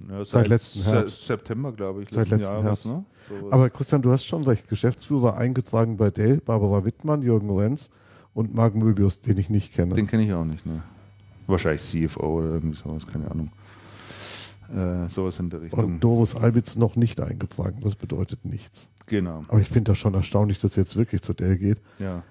Ja, 0.08 0.24
Seit 0.24 0.46
letzten 0.46 0.78
Se- 0.80 0.92
Herbst. 0.92 1.26
September, 1.26 1.72
glaube 1.72 2.04
ich. 2.04 2.08
Seit 2.10 2.28
letzten 2.28 2.62
Herbst. 2.62 2.86
Ne? 2.86 3.04
So, 3.40 3.50
Aber 3.50 3.68
Christian, 3.68 4.00
du 4.00 4.12
hast 4.12 4.24
schon 4.24 4.44
recht. 4.44 4.68
Geschäftsführer 4.68 5.36
eingetragen 5.36 5.96
bei 5.96 6.10
Dell, 6.10 6.36
Barbara 6.40 6.84
Wittmann, 6.84 7.22
Jürgen 7.22 7.50
Renz 7.50 7.90
und 8.32 8.54
Marc 8.54 8.76
Möbius, 8.76 9.20
den 9.20 9.38
ich 9.38 9.50
nicht 9.50 9.74
kenne. 9.74 9.94
den 9.94 10.06
kenne 10.06 10.22
ich 10.22 10.32
auch 10.32 10.44
nicht. 10.44 10.64
Ne? 10.64 10.82
Wahrscheinlich 11.48 11.82
CFO 11.82 12.38
oder 12.38 12.50
irgendwie 12.50 12.76
sowas, 12.76 13.04
keine 13.06 13.28
Ahnung. 13.28 13.50
Äh, 14.74 15.08
sowas 15.08 15.38
in 15.38 15.50
der 15.50 15.62
Richtung. 15.62 15.84
Und 15.84 16.00
Doris 16.00 16.34
Albitz 16.34 16.76
noch 16.76 16.94
nicht 16.96 17.20
eingetragen. 17.20 17.80
Das 17.82 17.94
bedeutet 17.96 18.44
nichts. 18.44 18.90
genau. 19.06 19.44
Aber 19.48 19.60
ich 19.60 19.68
finde 19.68 19.92
das 19.92 19.98
schon 19.98 20.14
erstaunlich, 20.14 20.58
dass 20.58 20.76
jetzt 20.76 20.96
wirklich 20.96 21.22
zu 21.22 21.32
Dell 21.32 21.56
geht, 21.56 21.80
Ja. 21.98 22.22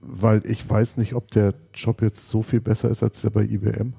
weil 0.00 0.42
ich 0.44 0.68
weiß 0.68 0.96
nicht, 0.98 1.14
ob 1.14 1.30
der 1.30 1.54
Job 1.74 2.02
jetzt 2.02 2.28
so 2.28 2.42
viel 2.42 2.60
besser 2.60 2.90
ist 2.90 3.02
als 3.02 3.22
der 3.22 3.30
bei 3.30 3.44
IBM. 3.44 3.94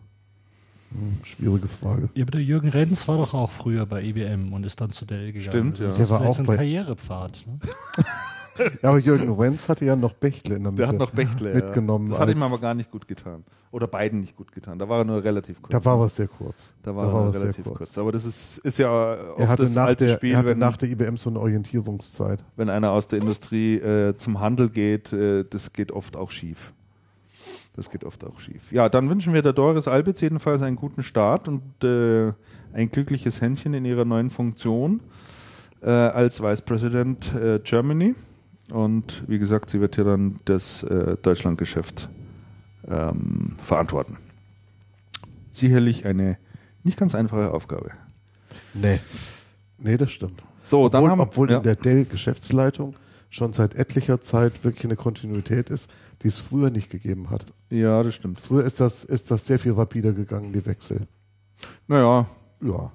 Hm, 0.94 1.18
schwierige 1.24 1.68
Frage. 1.68 2.10
Ja, 2.16 2.24
aber 2.24 2.32
der 2.32 2.44
Jürgen 2.44 2.68
Renz 2.68 3.08
war 3.08 3.18
doch 3.18 3.34
auch 3.34 3.50
früher 3.50 3.86
bei 3.86 4.04
IBM 4.04 4.52
und 4.54 4.66
ist 4.66 4.82
dann 4.82 4.92
zu 4.92 5.06
Dell 5.06 5.32
gegangen. 5.32 5.50
Stimmt, 5.74 5.80
ja. 5.80 5.86
Das 5.86 5.96
Der 5.96 6.04
ist 6.04 6.10
war 6.12 6.20
vielleicht 6.20 6.32
auch 6.32 6.36
so 6.36 6.42
ein 6.44 6.46
bei- 6.48 6.56
Karrierepfad. 6.58 7.46
Ne? 7.48 7.60
Ja, 8.82 8.90
aber 8.90 9.00
Jürgen 9.00 9.32
Renz 9.34 9.70
hatte 9.70 9.86
ja 9.86 9.96
noch 9.96 10.14
Bechtle 10.14 10.56
in 10.56 10.64
der 10.64 10.72
Mitte. 10.72 10.82
Der 10.84 10.90
hat 10.90 10.98
noch 10.98 11.12
Bechtle 11.12 11.54
mitgenommen 11.54 12.08
Ja. 12.08 12.12
Das 12.12 12.20
hat 12.20 12.30
ihm 12.30 12.44
aber 12.44 12.58
gar 12.60 12.74
nicht 12.74 12.92
gut 12.92 13.08
getan. 13.08 13.44
Oder 13.72 13.88
beiden 13.88 14.20
nicht 14.20 14.36
gut 14.36 14.52
getan. 14.52 14.78
Da 14.80 14.90
war 14.90 15.00
er 15.00 15.06
nur 15.06 15.24
relativ 15.24 15.62
kurz. 15.62 15.72
Da 15.72 15.86
war 15.86 16.00
er 16.00 16.10
sehr 16.10 16.28
kurz. 16.28 16.74
Da 16.84 16.94
war, 16.96 17.06
er 17.06 17.28
er 17.28 17.34
sehr 17.34 17.42
relativ 17.44 17.66
kurz. 17.66 17.98
Aber 17.98 18.12
das 18.12 18.26
ist, 18.26 18.58
ist 18.60 18.78
ja 18.80 18.90
oft 18.90 19.40
Er 19.40 19.48
hatte, 19.48 19.64
das 19.64 19.76
nach 19.76 19.86
alte 19.86 20.08
der, 20.08 20.16
Spiel, 20.16 20.32
er 20.32 20.40
hatte 20.40 20.50
wenn, 20.50 20.60
nach 20.60 20.76
der 20.76 20.90
IBM 20.90 21.16
so 21.18 21.30
eine 21.30 21.40
Orientierungszeit. 21.40 22.44
wenn 22.58 22.70
einer 22.70 22.92
aus 22.92 23.08
der 23.08 23.20
Industrie 23.20 23.76
äh, 23.76 24.16
zum 24.18 24.42
Handel 24.42 24.70
geht, 24.70 25.14
äh, 25.14 25.46
das 25.50 25.72
geht 25.72 25.92
oft 25.92 26.18
auch 26.18 26.32
schief. 26.32 26.74
Das 27.74 27.90
geht 27.90 28.04
oft 28.04 28.26
auch 28.26 28.40
schief. 28.40 28.72
Ja, 28.72 28.90
dann 28.90 29.10
wünschen 29.10 29.34
wir 29.34 29.42
der 29.42 29.54
Doris 29.54 29.88
Albitz 29.88 30.20
jedenfalls 30.20 30.62
einen 30.62 30.76
guten 30.76 31.04
Start 31.04 31.48
und 31.48 31.62
äh, 31.84 32.34
ein 32.74 32.92
glückliches 32.92 33.40
Händchen 33.40 33.74
in 33.74 33.86
ihrer 33.86 34.04
neuen 34.04 34.30
Funktion 34.30 35.00
äh, 35.82 35.90
als 35.90 36.42
Vice 36.42 36.62
President 36.62 37.34
äh, 37.34 37.60
Germany. 37.64 38.16
Und 38.72 39.24
wie 39.28 39.40
gesagt, 39.40 39.70
sie 39.70 39.82
wird 39.82 39.96
hier 39.96 40.06
dann 40.06 40.40
das 40.46 40.84
äh, 40.84 41.18
Deutschlandgeschäft 41.22 42.10
ähm, 42.88 43.56
verantworten. 43.62 44.18
Sicherlich 45.52 46.06
eine 46.06 46.38
nicht 46.84 46.98
ganz 46.98 47.14
einfache 47.16 47.52
Aufgabe. 47.54 47.92
Nee. 48.74 49.00
Nee, 49.78 49.98
das 49.98 50.12
stimmt. 50.12 50.42
So, 50.64 50.86
Obwohl, 50.86 51.10
haben, 51.10 51.20
obwohl 51.20 51.52
ja. 51.52 51.58
in 51.58 51.64
der 51.64 51.76
Dell-Geschäftsleitung 51.76 52.96
schon 53.30 53.54
seit 53.54 53.76
etlicher 53.76 54.22
Zeit 54.22 54.64
wirklich 54.64 54.86
eine 54.86 54.96
Kontinuität 54.96 55.70
ist, 55.70 55.92
die 56.24 56.28
es 56.28 56.38
früher 56.38 56.70
nicht 56.70 56.90
gegeben 56.90 57.30
hat. 57.30 57.46
ja, 57.70 58.04
das 58.04 58.16
stimmt. 58.16 58.40
Früher 58.40 58.64
ist 58.64 58.80
das, 58.80 59.04
ist 59.04 59.32
das 59.32 59.46
sehr 59.46 59.58
viel 59.60 59.72
rapider 59.74 60.14
gegangen, 60.14 60.54
die 60.54 60.66
Wechsel. 60.66 61.08
Naja, 61.88 62.28
Ja, 62.62 62.92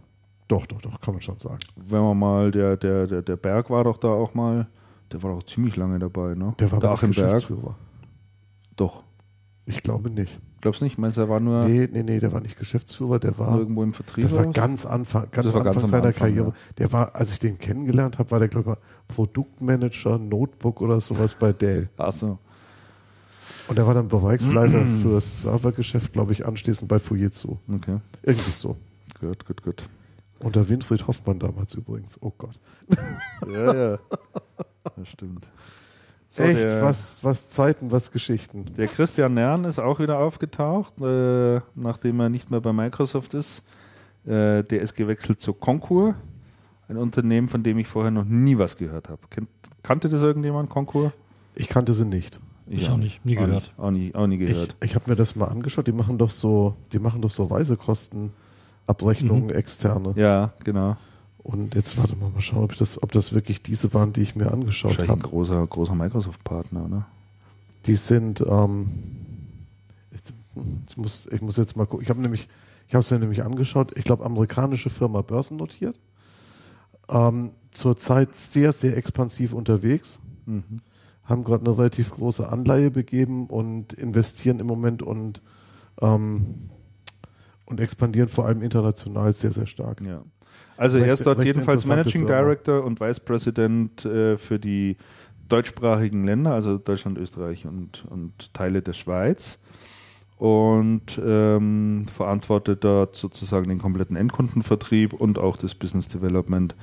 doch, 0.48 0.66
doch, 0.66 0.80
doch, 0.80 1.00
kann 1.00 1.14
man 1.14 1.22
schon 1.22 1.38
sagen. 1.38 1.58
wenn 1.88 2.00
man 2.02 2.18
mal, 2.18 2.50
der, 2.50 2.76
der, 2.76 3.06
der, 3.06 3.22
der 3.22 3.36
Berg 3.36 3.68
war 3.70 3.84
doch 3.84 3.98
da 3.98 4.08
auch 4.08 4.32
mal, 4.34 4.68
der 5.12 5.22
war 5.22 5.34
doch 5.34 5.42
ziemlich 5.44 5.76
lange 5.76 5.98
dabei, 5.98 6.34
ne? 6.34 6.54
Der 6.58 6.70
war 6.72 6.80
der 6.80 6.90
aber 6.90 6.98
Berg. 7.00 7.10
Geschäftsführer. 7.10 7.76
Doch. 8.76 9.02
Ich 9.64 9.82
glaube 9.82 10.10
nicht. 10.10 10.38
Glaubst 10.60 10.80
du 10.80 10.84
nicht? 10.84 10.98
Meinst 10.98 11.16
du, 11.16 11.22
er 11.22 11.28
war 11.28 11.40
nur 11.40 11.64
Nee, 11.66 11.88
nee, 11.92 12.02
nee, 12.02 12.18
der 12.18 12.32
war 12.32 12.40
nicht 12.40 12.58
Geschäftsführer, 12.58 13.18
der 13.18 13.38
war, 13.38 13.58
irgendwo 13.58 13.82
im 13.82 13.92
Vertrieb? 13.92 14.24
das 14.24 14.34
war 14.34 14.46
ganz 14.46 14.86
Anfang, 14.86 15.26
ganz 15.30 15.46
Anfang 15.48 15.64
ganz 15.64 15.82
seiner 15.82 16.04
Anfang, 16.04 16.12
Karriere. 16.14 16.48
ja. 16.48 16.54
Der 16.78 16.92
war, 16.92 17.14
als 17.14 17.32
ich 17.32 17.38
den 17.40 17.58
kennengelernt 17.58 18.18
habe, 18.18 18.30
war 18.30 18.38
der, 18.38 18.48
glaube 18.48 18.78
ich, 18.80 19.14
Produktmanager, 19.14 20.18
Notebook 20.18 20.80
oder 20.80 21.00
sowas 21.00 21.34
bei 21.34 21.52
Dell. 21.52 21.88
Ach 21.98 22.12
so. 22.12 22.38
Und 23.68 23.78
er 23.78 23.86
war 23.86 23.94
dann 23.94 24.08
Bereichsleiter 24.08 24.84
fürs 25.02 25.42
Servergeschäft, 25.42 26.12
glaube 26.12 26.32
ich, 26.32 26.46
anschließend 26.46 26.88
bei 26.88 26.98
Fujitsu. 26.98 27.56
Okay. 27.72 27.98
Irgendwie 28.22 28.50
so. 28.50 28.76
Gut, 29.20 29.44
gut, 29.46 29.62
gut. 29.62 29.88
Unter 30.42 30.68
Winfried 30.68 31.06
Hoffmann 31.06 31.38
damals 31.38 31.74
übrigens. 31.74 32.18
Oh 32.20 32.32
Gott. 32.36 32.60
Ja, 33.46 33.74
ja. 33.74 33.98
Das 34.96 35.08
stimmt. 35.08 35.48
So, 36.28 36.42
Echt, 36.42 36.64
der, 36.64 36.82
was, 36.82 37.22
was 37.22 37.48
Zeiten, 37.50 37.90
was 37.92 38.10
Geschichten. 38.10 38.66
Der 38.76 38.88
Christian 38.88 39.34
Nern 39.34 39.64
ist 39.64 39.78
auch 39.78 39.98
wieder 40.00 40.18
aufgetaucht, 40.18 41.00
äh, 41.00 41.60
nachdem 41.74 42.20
er 42.20 42.28
nicht 42.28 42.50
mehr 42.50 42.60
bei 42.60 42.72
Microsoft 42.72 43.34
ist. 43.34 43.62
Äh, 44.24 44.64
der 44.64 44.80
ist 44.82 44.94
gewechselt 44.94 45.40
zu 45.40 45.54
Concur, 45.54 46.14
ein 46.88 46.96
Unternehmen, 46.96 47.48
von 47.48 47.62
dem 47.62 47.78
ich 47.78 47.86
vorher 47.86 48.10
noch 48.10 48.24
nie 48.24 48.58
was 48.58 48.76
gehört 48.76 49.08
habe. 49.08 49.22
Kennt, 49.30 49.48
kannte 49.82 50.08
das 50.08 50.20
irgendjemand, 50.22 50.68
Concur? 50.68 51.12
Ich 51.54 51.68
kannte 51.68 51.92
sie 51.94 52.04
nicht. 52.04 52.40
Ich 52.68 52.90
auch 52.90 52.96
nicht, 52.96 53.24
nie 53.24 53.38
auch 53.38 53.42
gehört. 53.44 53.62
Nicht, 53.62 53.78
auch, 53.78 53.90
nie, 53.92 54.14
auch 54.14 54.26
nie 54.26 54.42
Ich, 54.42 54.50
gehört. 54.50 54.76
ich 54.82 54.94
habe 54.96 55.08
mir 55.08 55.16
das 55.16 55.36
mal 55.36 55.46
angeschaut. 55.46 55.86
Die 55.86 55.92
machen 55.92 56.18
doch 56.18 56.30
so, 56.30 56.74
die 56.92 56.98
machen 56.98 57.22
doch 57.22 57.30
so 57.30 57.50
Reisekostenabrechnungen 58.88 59.50
externe. 59.50 60.12
Ja, 60.16 60.52
genau. 60.64 60.96
Und 61.38 61.74
jetzt 61.74 61.96
warte 61.96 62.16
mal, 62.16 62.28
mal 62.30 62.40
schauen, 62.40 62.64
ob, 62.64 62.72
ich 62.72 62.78
das, 62.78 63.02
ob 63.02 63.12
das 63.12 63.32
wirklich 63.32 63.62
diese 63.62 63.94
waren, 63.94 64.12
die 64.12 64.22
ich 64.22 64.34
mir 64.34 64.50
angeschaut 64.50 64.90
Wahrscheinlich 64.90 65.12
ein 65.12 65.18
habe. 65.22 65.28
großer, 65.28 65.66
großer 65.66 65.94
Microsoft-Partner, 65.94 66.84
oder? 66.86 67.06
Die 67.86 67.94
sind, 67.94 68.40
ähm, 68.40 68.88
ich 70.88 70.96
muss, 70.96 71.26
ich 71.30 71.40
muss 71.40 71.56
jetzt 71.56 71.76
mal 71.76 71.86
gucken. 71.86 72.02
Ich 72.02 72.10
habe 72.10 72.20
nämlich, 72.20 72.48
ich 72.88 72.94
habe 72.94 73.04
es 73.04 73.10
mir 73.10 73.20
nämlich 73.20 73.44
angeschaut. 73.44 73.96
Ich 73.96 74.04
glaube, 74.04 74.24
amerikanische 74.24 74.90
Firma 74.90 75.22
börsennotiert. 75.22 75.96
Ähm, 77.08 77.52
zurzeit 77.70 78.34
sehr, 78.34 78.72
sehr 78.72 78.96
expansiv 78.96 79.52
unterwegs. 79.52 80.18
Mhm. 80.46 80.80
Haben 81.22 81.44
gerade 81.44 81.64
eine 81.64 81.78
relativ 81.78 82.12
große 82.12 82.48
Anleihe 82.48 82.90
begeben 82.90 83.46
und 83.46 83.92
investieren 83.92 84.58
im 84.58 84.66
Moment 84.66 85.02
und, 85.02 85.42
ähm, 86.00 86.70
und 87.66 87.80
expandieren 87.80 88.28
vor 88.28 88.46
allem 88.46 88.62
international 88.62 89.32
sehr, 89.32 89.52
sehr 89.52 89.66
stark. 89.66 90.00
Ja. 90.06 90.22
Also 90.76 90.98
recht, 90.98 91.08
er 91.08 91.14
ist 91.14 91.26
dort 91.26 91.42
jedenfalls 91.44 91.86
Managing 91.86 92.26
Firma. 92.26 92.42
Director 92.42 92.84
und 92.84 93.00
Vice 93.00 93.20
President 93.20 94.04
äh, 94.04 94.36
für 94.36 94.58
die 94.58 94.96
deutschsprachigen 95.48 96.24
Länder, 96.24 96.52
also 96.52 96.78
Deutschland, 96.78 97.18
Österreich 97.18 97.66
und, 97.66 98.04
und 98.10 98.52
Teile 98.54 98.82
der 98.82 98.92
Schweiz. 98.92 99.58
Und 100.38 101.18
ähm, 101.24 102.04
verantwortet 102.08 102.84
dort 102.84 103.16
sozusagen 103.16 103.70
den 103.70 103.78
kompletten 103.78 104.16
Endkundenvertrieb 104.16 105.14
und 105.14 105.38
auch 105.38 105.56
das 105.56 105.74
Business 105.74 106.08
Development 106.08 106.74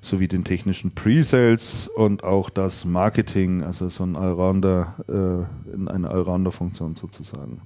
sowie 0.00 0.26
den 0.26 0.42
technischen 0.42 0.92
Pre-Sales 0.92 1.88
und 1.88 2.24
auch 2.24 2.50
das 2.50 2.84
Marketing, 2.84 3.62
also 3.62 3.88
so 3.88 4.04
ein 4.04 4.16
Allrounder, 4.16 4.94
äh, 5.08 5.72
in 5.74 5.86
eine 5.86 6.10
Allrounder-Funktion 6.10 6.96
sozusagen. 6.96 7.60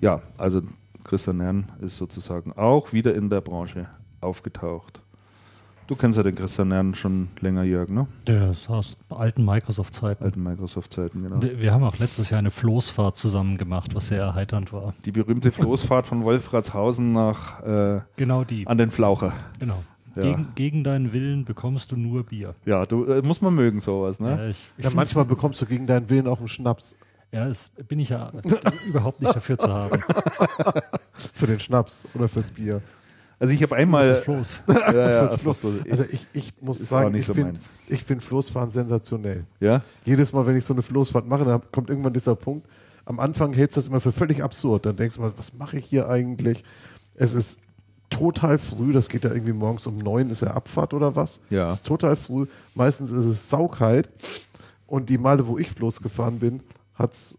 Ja, 0.00 0.20
also 0.36 0.60
Christian 1.08 1.38
Nern 1.38 1.72
ist 1.80 1.96
sozusagen 1.96 2.52
auch 2.52 2.92
wieder 2.92 3.14
in 3.14 3.30
der 3.30 3.40
Branche 3.40 3.86
aufgetaucht. 4.20 5.00
Du 5.86 5.96
kennst 5.96 6.18
ja 6.18 6.22
den 6.22 6.34
Christian 6.34 6.68
Nern 6.68 6.94
schon 6.94 7.28
länger, 7.40 7.62
Jörg, 7.62 7.88
ne? 7.88 8.06
Der 8.26 8.50
ist 8.50 8.68
aus 8.68 8.98
alten 9.08 9.42
Microsoft-Zeiten. 9.42 10.22
Alten 10.22 10.42
Microsoft-Zeiten, 10.42 11.22
genau. 11.22 11.42
Wir, 11.42 11.58
wir, 11.60 11.72
haben 11.72 11.82
auch 11.82 11.98
letztes 11.98 12.28
Jahr 12.28 12.40
eine 12.40 12.50
Floßfahrt 12.50 13.16
zusammen 13.16 13.56
gemacht, 13.56 13.94
was 13.94 14.08
sehr 14.08 14.20
erheiternd 14.20 14.70
war. 14.70 14.92
Die 15.06 15.12
berühmte 15.12 15.50
Floßfahrt 15.50 16.06
von 16.06 16.24
Wolfratshausen 16.24 17.12
nach 17.12 17.62
äh, 17.62 18.00
genau 18.16 18.44
die. 18.44 18.66
an 18.66 18.76
den 18.76 18.90
Flaucher. 18.90 19.32
Genau. 19.58 19.82
Ja. 20.14 20.22
Gegen, 20.22 20.48
gegen, 20.56 20.84
deinen 20.84 21.14
Willen 21.14 21.46
bekommst 21.46 21.90
du 21.90 21.96
nur 21.96 22.24
Bier. 22.24 22.54
Ja, 22.66 22.84
du 22.84 23.04
äh, 23.04 23.22
muss 23.22 23.40
man 23.40 23.54
mögen 23.54 23.80
sowas, 23.80 24.20
ne? 24.20 24.28
Ja, 24.28 24.48
ich, 24.48 24.58
ich 24.76 24.84
ja 24.84 24.90
manchmal 24.90 25.24
bekommst 25.24 25.62
du 25.62 25.66
gegen 25.66 25.86
deinen 25.86 26.10
Willen 26.10 26.26
auch 26.26 26.40
einen 26.40 26.48
Schnaps. 26.48 26.96
Ja, 27.30 27.46
das 27.46 27.70
bin 27.88 27.98
ich 28.00 28.08
ja 28.08 28.30
überhaupt 28.86 29.20
nicht 29.20 29.34
dafür 29.34 29.58
zu 29.58 29.68
haben. 29.68 30.00
Für 31.34 31.46
den 31.46 31.60
Schnaps 31.60 32.04
oder 32.14 32.28
fürs 32.28 32.50
Bier. 32.50 32.80
Also 33.38 33.52
ich 33.52 33.62
habe 33.62 33.76
einmal. 33.76 34.22
Floß. 34.22 34.62
ja, 34.68 35.10
ja, 35.10 35.28
Floß. 35.28 35.66
Also 35.90 36.04
ich, 36.10 36.26
ich 36.32 36.52
muss 36.60 36.78
sagen, 36.78 37.14
ich 37.14 37.26
so 37.26 37.34
finde 37.34 37.60
find 37.86 38.22
Floßfahren 38.22 38.70
sensationell. 38.70 39.44
Ja? 39.60 39.82
Jedes 40.04 40.32
Mal, 40.32 40.46
wenn 40.46 40.56
ich 40.56 40.64
so 40.64 40.72
eine 40.72 40.82
Floßfahrt 40.82 41.26
mache, 41.26 41.44
dann 41.44 41.62
kommt 41.70 41.90
irgendwann 41.90 42.12
dieser 42.12 42.34
Punkt. 42.34 42.66
Am 43.04 43.20
Anfang 43.20 43.52
hältst 43.52 43.76
du 43.76 43.80
das 43.80 43.88
immer 43.88 44.00
für 44.00 44.12
völlig 44.12 44.42
absurd. 44.42 44.86
Dann 44.86 44.96
denkst 44.96 45.16
du 45.16 45.20
mal, 45.20 45.32
was 45.36 45.54
mache 45.54 45.78
ich 45.78 45.84
hier 45.84 46.08
eigentlich? 46.08 46.64
Es 47.14 47.34
ist 47.34 47.60
total 48.10 48.58
früh, 48.58 48.92
das 48.92 49.08
geht 49.08 49.24
ja 49.24 49.32
irgendwie 49.32 49.52
morgens 49.52 49.86
um 49.86 49.96
neun, 49.96 50.30
ist 50.30 50.42
ja 50.42 50.52
Abfahrt 50.52 50.94
oder 50.94 51.14
was? 51.14 51.40
Ja. 51.50 51.68
Es 51.68 51.76
ist 51.76 51.86
total 51.86 52.16
früh. 52.16 52.46
Meistens 52.74 53.12
ist 53.12 53.26
es 53.26 53.50
saukalt. 53.50 54.10
Und 54.86 55.10
die 55.10 55.18
Male, 55.18 55.46
wo 55.46 55.58
ich 55.58 55.70
Floß 55.70 56.00
gefahren 56.02 56.38
bin, 56.38 56.60
hat 56.98 57.12
es 57.14 57.38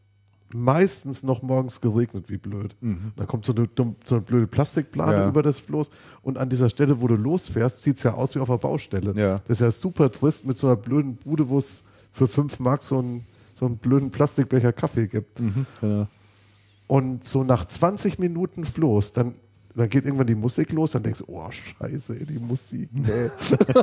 meistens 0.53 1.23
noch 1.23 1.41
morgens 1.41 1.79
geregnet, 1.81 2.29
wie 2.29 2.37
blöd. 2.37 2.75
Mhm. 2.81 3.11
Dann 3.15 3.27
kommt 3.27 3.45
so 3.45 3.53
eine, 3.53 3.69
so 3.75 4.15
eine 4.15 4.21
blöde 4.21 4.47
Plastikplane 4.47 5.13
ja. 5.13 5.27
über 5.27 5.43
das 5.43 5.59
Floß 5.59 5.91
und 6.23 6.37
an 6.37 6.49
dieser 6.49 6.69
Stelle, 6.69 6.99
wo 7.01 7.07
du 7.07 7.15
losfährst, 7.15 7.83
sieht 7.83 7.97
es 7.97 8.03
ja 8.03 8.13
aus 8.13 8.35
wie 8.35 8.39
auf 8.39 8.49
der 8.49 8.57
Baustelle. 8.57 9.13
Ja. 9.15 9.35
Das 9.47 9.57
ist 9.57 9.61
ja 9.61 9.71
super 9.71 10.11
Twist 10.11 10.45
mit 10.45 10.57
so 10.57 10.67
einer 10.67 10.75
blöden 10.75 11.15
Bude, 11.15 11.47
wo 11.49 11.59
es 11.59 11.83
für 12.13 12.27
5 12.27 12.59
Mark 12.59 12.83
so 12.83 12.99
einen, 12.99 13.25
so 13.53 13.65
einen 13.65 13.77
blöden 13.77 14.09
Plastikbecher 14.09 14.73
Kaffee 14.73 15.07
gibt. 15.07 15.39
Mhm. 15.39 15.65
Ja. 15.81 16.07
Und 16.87 17.23
so 17.23 17.43
nach 17.43 17.65
20 17.65 18.17
Minuten 18.17 18.65
Floß, 18.65 19.13
dann, 19.13 19.35
dann 19.75 19.89
geht 19.89 20.05
irgendwann 20.05 20.27
die 20.27 20.35
Musik 20.35 20.71
los, 20.71 20.91
dann 20.91 21.03
denkst 21.03 21.19
du, 21.19 21.25
oh 21.27 21.49
scheiße, 21.51 22.25
die 22.25 22.39
Musik. 22.39 22.89
Nee. 22.91 23.29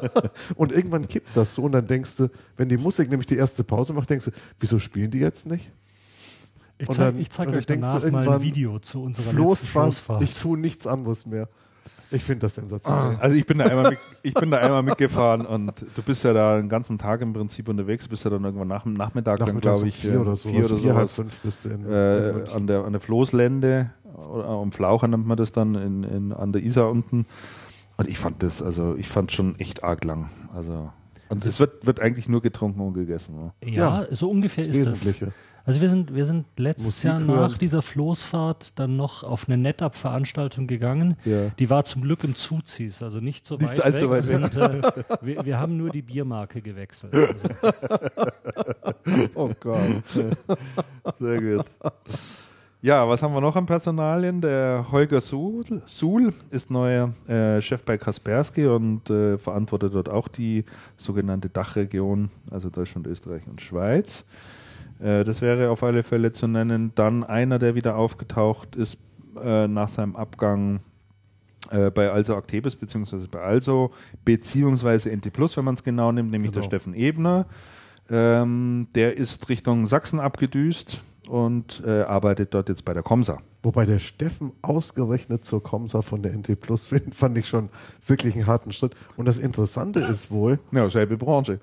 und 0.57 0.73
irgendwann 0.73 1.07
kippt 1.07 1.37
das 1.37 1.55
so 1.55 1.63
und 1.63 1.73
dann 1.73 1.87
denkst 1.87 2.17
du, 2.17 2.29
wenn 2.57 2.69
die 2.69 2.77
Musik 2.77 3.09
nämlich 3.09 3.27
die 3.27 3.37
erste 3.37 3.65
Pause 3.65 3.93
macht, 3.93 4.11
denkst 4.11 4.27
du, 4.27 4.31
wieso 4.59 4.79
spielen 4.79 5.11
die 5.11 5.19
jetzt 5.19 5.47
nicht? 5.47 5.71
Ich 6.79 6.89
zeige 6.91 7.29
zeig 7.29 7.49
euch 7.49 7.67
danach 7.67 8.09
mal 8.11 8.29
ein 8.29 8.43
Video 8.43 8.79
zu 8.79 9.03
unserer 9.03 9.31
Floßfahrt. 9.31 9.85
Floßfahrt. 9.85 10.23
Ich 10.23 10.39
tue 10.39 10.59
nichts 10.59 10.87
anderes 10.87 11.25
mehr. 11.25 11.49
Ich 12.11 12.23
finde 12.23 12.47
das 12.47 12.55
sensationell. 12.55 13.17
Also 13.21 13.37
ich 13.37 13.47
bin, 13.47 13.59
da 13.59 13.65
einmal 13.65 13.91
mit, 13.91 13.99
ich 14.23 14.35
bin 14.35 14.51
da 14.51 14.59
einmal 14.59 14.83
mitgefahren 14.83 15.45
und 15.45 15.73
du 15.95 16.03
bist 16.03 16.23
ja 16.25 16.33
da 16.33 16.57
den 16.57 16.69
ganzen 16.69 16.99
Tag 16.99 17.21
im 17.21 17.33
Prinzip 17.33 17.69
unterwegs, 17.69 18.07
bist 18.09 18.25
ja 18.25 18.31
dann 18.31 18.45
irgendwann 18.45 18.69
nach, 18.69 18.85
Nachmittag, 18.85 19.41
Nachmittag 19.41 19.63
dann 19.63 19.75
glaube 19.75 19.89
ich 19.89 19.97
vier 19.97 20.21
oder 20.21 20.37
so, 20.37 20.49
vier 20.49 20.65
oder 20.67 20.77
vier, 20.77 20.95
halb 20.95 21.09
fünf 21.09 21.41
bist 21.41 21.65
du 21.65 21.71
in, 21.71 21.85
äh, 21.91 22.51
an, 22.53 22.67
der, 22.67 22.85
an 22.85 22.93
der 22.93 23.01
Floßlände, 23.01 23.91
oder 24.17 24.47
am 24.47 24.73
Flaucher 24.73 25.09
nennt 25.09 25.27
man 25.27 25.37
das 25.37 25.53
dann, 25.53 25.75
in, 25.75 26.05
in, 26.05 26.33
an 26.33 26.53
der 26.53 26.63
Isar 26.63 26.91
unten. 26.91 27.27
Und 27.97 28.09
ich 28.09 28.19
fand 28.19 28.43
das, 28.43 28.63
also 28.63 28.95
ich 28.97 29.09
fand 29.09 29.33
schon 29.33 29.59
echt 29.59 29.83
arg 29.83 30.05
lang. 30.05 30.31
Also 30.55 30.91
und 31.29 31.45
es 31.45 31.59
wird, 31.59 31.87
wird 31.87 32.01
eigentlich 32.01 32.29
nur 32.29 32.41
getrunken 32.41 32.81
und 32.81 32.95
gegessen. 32.95 33.37
Ne? 33.37 33.53
Ja, 33.65 34.03
ja, 34.03 34.15
so 34.15 34.31
ungefähr 34.31 34.67
das 34.67 34.77
ist 34.77 34.93
Wesentliche. 34.93 35.25
das. 35.27 35.35
Also 35.67 35.81
wir 35.81 35.89
sind, 35.89 36.15
wir 36.15 36.25
sind 36.25 36.47
letztes 36.59 36.87
Musik 36.87 37.05
Jahr 37.05 37.19
hören. 37.19 37.27
nach 37.27 37.59
dieser 37.59 37.83
Floßfahrt 37.83 38.79
dann 38.79 38.97
noch 38.97 39.25
auf 39.25 39.49
eine 39.49 39.59
NetApp-Veranstaltung 39.59 40.69
gegangen. 40.69 41.17
Ja. 41.25 41.49
Die 41.59 41.69
war 41.69 41.85
zum 41.85 42.03
Glück 42.03 42.23
im 42.23 42.37
Zuzis, 42.37 43.03
also 43.03 43.19
nicht 43.19 43.45
so 43.45 43.57
nicht 43.57 43.77
weit 43.85 43.99
so 43.99 44.09
weg. 44.09 44.29
Weit 44.29 44.29
weg. 44.29 44.45
Und, 44.45 44.57
äh, 44.57 45.05
wir, 45.23 45.45
wir, 45.45 45.59
haben 45.59 45.77
nur 45.77 45.91
die 45.91 46.03
Biermarke 46.03 46.63
gewechselt. 46.63 47.13
Also. 47.13 47.49
oh 49.35 49.51
Gott. 49.59 49.81
Sehr 51.19 51.41
gut. 51.41 51.67
Ja, 52.81 53.09
was 53.09 53.21
haben 53.25 53.35
wir 53.35 53.41
noch 53.41 53.57
an 53.57 53.67
Personalien? 53.67 54.41
Der 54.41 54.87
Holger 54.93 55.21
Suhl, 55.21 55.65
Suhl 55.87 56.33
ist 56.51 56.71
neuer 56.71 57.13
äh, 57.27 57.61
Chef 57.61 57.83
bei 57.83 57.99
Kaspersky 57.99 58.67
und 58.67 59.11
äh, 59.11 59.37
verantwortet 59.37 59.95
dort 59.95 60.09
auch 60.09 60.29
die 60.29 60.65
sogenannte 60.97 61.49
Dachregion, 61.49 62.31
also 62.53 62.71
Deutschland, 62.71 63.09
Österreich 63.09 63.49
und 63.49 63.61
Schweiz. 63.61 64.25
Äh, 65.01 65.25
das 65.25 65.43
wäre 65.43 65.71
auf 65.71 65.83
alle 65.83 66.03
Fälle 66.03 66.33
zu 66.33 66.47
nennen. 66.47 66.93
Dann 66.95 67.25
einer, 67.25 67.59
der 67.59 67.75
wieder 67.75 67.97
aufgetaucht 67.97 68.77
ist 68.77 68.99
äh, 69.43 69.69
nach 69.69 69.89
seinem 69.89 70.17
Abgang 70.17 70.81
äh, 71.71 71.91
bei 71.91 72.11
Also 72.11 72.37
Actebis, 72.37 72.77
beziehungsweise 72.77 73.29
bei 73.29 73.41
Also, 73.41 73.91
beziehungsweise 74.25 75.11
NT 75.11 75.33
Plus, 75.33 75.57
wenn 75.57 75.65
man 75.65 75.75
es 75.75 75.85
genau 75.85 76.13
nimmt, 76.13 76.31
nämlich 76.31 76.53
genau. 76.53 76.63
der 76.63 76.69
Steffen 76.69 76.95
Ebner. 76.95 77.47
Ähm, 78.09 78.87
der 78.95 79.17
ist 79.17 79.49
Richtung 79.49 79.85
Sachsen 79.87 80.21
abgedüst 80.21 81.01
und 81.29 81.83
äh, 81.85 82.03
arbeitet 82.03 82.55
dort 82.55 82.69
jetzt 82.69 82.85
bei 82.85 82.95
der 82.95 83.03
Comsa. 83.03 83.39
Wobei 83.63 83.85
der 83.85 83.99
Steffen 83.99 84.53
ausgerechnet 84.63 85.45
zur 85.45 85.61
Comsa 85.61 86.03
von 86.03 86.23
der 86.23 86.33
NT 86.33 86.61
Plus 86.61 86.89
fand 87.13 87.37
ich 87.37 87.49
schon 87.49 87.69
wirklich 88.07 88.37
einen 88.37 88.47
harten 88.47 88.73
Schritt. 88.73 88.95
Und 89.17 89.27
das 89.27 89.39
Interessante 89.39 90.01
ist 90.01 90.31
wohl. 90.31 90.61
Ja, 90.71 90.89
selbe 90.89 91.17
Branche. 91.17 91.59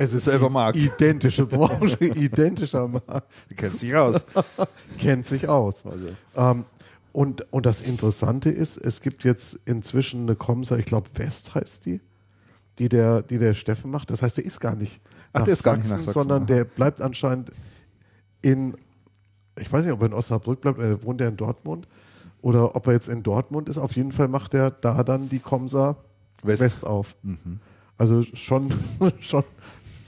Es 0.00 0.12
ist 0.12 0.24
selber 0.24 0.48
Markt. 0.48 0.76
Identische 0.76 1.44
Branche, 1.44 1.96
identischer 2.00 2.86
Markt. 2.86 3.26
Kennt 3.56 3.76
sich 3.76 3.96
aus. 3.96 4.24
Kennt 4.98 5.26
sich 5.26 5.48
aus. 5.48 5.84
Also. 5.84 6.08
Ähm, 6.36 6.64
und, 7.12 7.52
und 7.52 7.66
das 7.66 7.80
Interessante 7.80 8.48
ist, 8.48 8.76
es 8.76 9.00
gibt 9.00 9.24
jetzt 9.24 9.58
inzwischen 9.64 10.22
eine 10.22 10.36
Comsa, 10.36 10.76
ich 10.76 10.86
glaube 10.86 11.08
West 11.14 11.56
heißt 11.56 11.86
die, 11.86 12.00
die 12.78 12.88
der, 12.88 13.22
die 13.22 13.38
der 13.38 13.54
Steffen 13.54 13.90
macht. 13.90 14.10
Das 14.10 14.22
heißt, 14.22 14.36
der 14.36 14.44
ist 14.44 14.60
gar 14.60 14.76
nicht 14.76 15.00
Ach, 15.32 15.40
nach 15.40 15.44
der 15.46 15.52
ist 15.54 15.64
Sachsen, 15.64 15.64
gar 15.64 15.76
nicht 15.78 15.90
nach 15.90 15.96
Sachsen, 15.98 16.12
sondern 16.12 16.46
der 16.46 16.62
bleibt 16.62 17.02
anscheinend 17.02 17.50
in, 18.40 18.76
ich 19.58 19.72
weiß 19.72 19.84
nicht, 19.84 19.92
ob 19.92 20.00
er 20.02 20.06
in 20.06 20.12
Osnabrück 20.12 20.60
bleibt, 20.60 20.78
er 20.78 21.02
wohnt 21.02 21.20
er 21.20 21.26
in 21.26 21.36
Dortmund 21.36 21.88
oder 22.40 22.76
ob 22.76 22.86
er 22.86 22.92
jetzt 22.92 23.08
in 23.08 23.24
Dortmund 23.24 23.68
ist. 23.68 23.78
Auf 23.78 23.96
jeden 23.96 24.12
Fall 24.12 24.28
macht 24.28 24.54
er 24.54 24.70
da 24.70 25.02
dann 25.02 25.28
die 25.28 25.40
Comsa 25.40 25.96
West, 26.44 26.62
West 26.62 26.86
auf. 26.86 27.16
Mhm. 27.24 27.58
Also 27.96 28.22
schon, 28.22 28.72
schon 29.18 29.42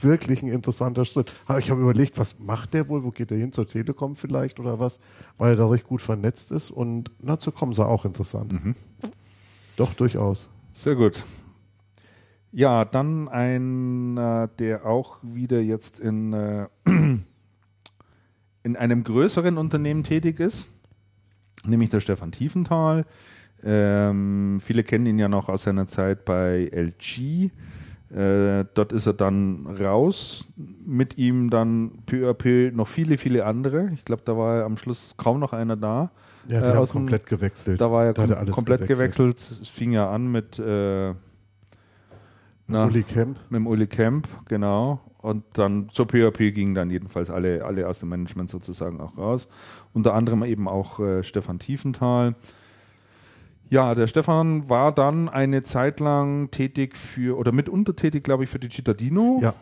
wirklich 0.02 0.42
ein 0.42 0.48
interessanter 0.48 1.04
Schritt. 1.04 1.32
Ich 1.58 1.70
habe 1.70 1.80
überlegt, 1.80 2.18
was 2.18 2.38
macht 2.38 2.74
der 2.74 2.88
wohl? 2.88 3.04
Wo 3.04 3.10
geht 3.10 3.30
der 3.30 3.38
hin? 3.38 3.52
Zur 3.52 3.66
Telekom 3.66 4.16
vielleicht 4.16 4.60
oder 4.60 4.78
was? 4.78 5.00
Weil 5.38 5.52
er 5.52 5.56
da 5.56 5.68
recht 5.68 5.84
gut 5.84 6.02
vernetzt 6.02 6.52
ist. 6.52 6.70
Und 6.70 7.10
na, 7.22 7.38
zu 7.38 7.52
kommen 7.52 7.74
sie 7.74 7.86
auch 7.86 8.04
interessant. 8.04 8.52
Mhm. 8.52 8.74
Doch, 9.76 9.94
durchaus. 9.94 10.50
Sehr 10.72 10.94
gut. 10.94 11.24
Ja, 12.52 12.84
dann 12.84 13.28
ein, 13.28 14.16
äh, 14.16 14.48
der 14.58 14.84
auch 14.84 15.18
wieder 15.22 15.60
jetzt 15.60 16.00
in, 16.00 16.32
äh, 16.32 16.66
in 18.62 18.76
einem 18.76 19.04
größeren 19.04 19.56
Unternehmen 19.56 20.02
tätig 20.02 20.40
ist, 20.40 20.68
nämlich 21.64 21.90
der 21.90 22.00
Stefan 22.00 22.32
Tiefenthal. 22.32 23.06
Ähm, 23.62 24.58
viele 24.60 24.82
kennen 24.82 25.06
ihn 25.06 25.18
ja 25.18 25.28
noch 25.28 25.48
aus 25.48 25.64
seiner 25.64 25.86
Zeit 25.86 26.24
bei 26.24 26.68
LG. 26.72 27.50
Äh, 28.10 28.64
dort 28.74 28.92
ist 28.92 29.06
er 29.06 29.12
dann 29.12 29.66
raus. 29.66 30.46
Mit 30.84 31.16
ihm 31.16 31.48
dann 31.48 31.92
peu 32.06 32.28
à 32.28 32.34
peu 32.34 32.72
noch 32.72 32.88
viele, 32.88 33.18
viele 33.18 33.46
andere. 33.46 33.90
Ich 33.94 34.04
glaube, 34.04 34.22
da 34.24 34.36
war 34.36 34.64
am 34.64 34.76
Schluss 34.76 35.14
kaum 35.16 35.38
noch 35.38 35.52
einer 35.52 35.76
da. 35.76 36.10
Ja, 36.48 36.60
der 36.60 36.74
äh, 36.74 36.76
hat 36.76 36.90
komplett 36.90 37.26
gewechselt. 37.26 37.80
Da 37.80 37.92
war 37.92 38.06
er 38.06 38.14
kom 38.14 38.28
komplett 38.50 38.86
gewechselt. 38.86 39.36
gewechselt. 39.36 39.60
Es 39.62 39.68
fing 39.68 39.92
ja 39.92 40.10
an 40.10 40.30
mit, 40.32 40.58
äh, 40.58 41.14
na, 42.66 42.86
Uli 42.86 43.02
Kemp. 43.02 43.36
Mit 43.48 43.58
dem 43.58 43.66
Uli 43.66 43.86
Kemp, 43.86 44.26
genau. 44.48 45.00
Und 45.18 45.44
dann 45.52 45.88
zur 45.92 46.06
PHP 46.06 46.52
gingen 46.52 46.74
dann 46.74 46.90
jedenfalls 46.90 47.30
alle, 47.30 47.64
alle 47.64 47.86
aus 47.86 48.00
dem 48.00 48.08
Management 48.08 48.48
sozusagen 48.48 49.00
auch 49.00 49.18
raus. 49.18 49.48
Unter 49.92 50.14
anderem 50.14 50.42
eben 50.44 50.66
auch 50.66 50.98
äh, 50.98 51.22
Stefan 51.22 51.58
Tiefenthal. 51.58 52.34
Ja, 53.70 53.94
der 53.94 54.08
Stefan 54.08 54.68
war 54.68 54.92
dann 54.92 55.28
eine 55.28 55.62
Zeit 55.62 56.00
lang 56.00 56.50
tätig 56.50 56.96
für, 56.96 57.38
oder 57.38 57.52
mitunter 57.52 57.94
tätig, 57.94 58.24
glaube 58.24 58.44
ich, 58.44 58.50
für 58.50 58.58
die 58.58 58.68
Cittadino. 58.68 59.38
Ja. 59.40 59.54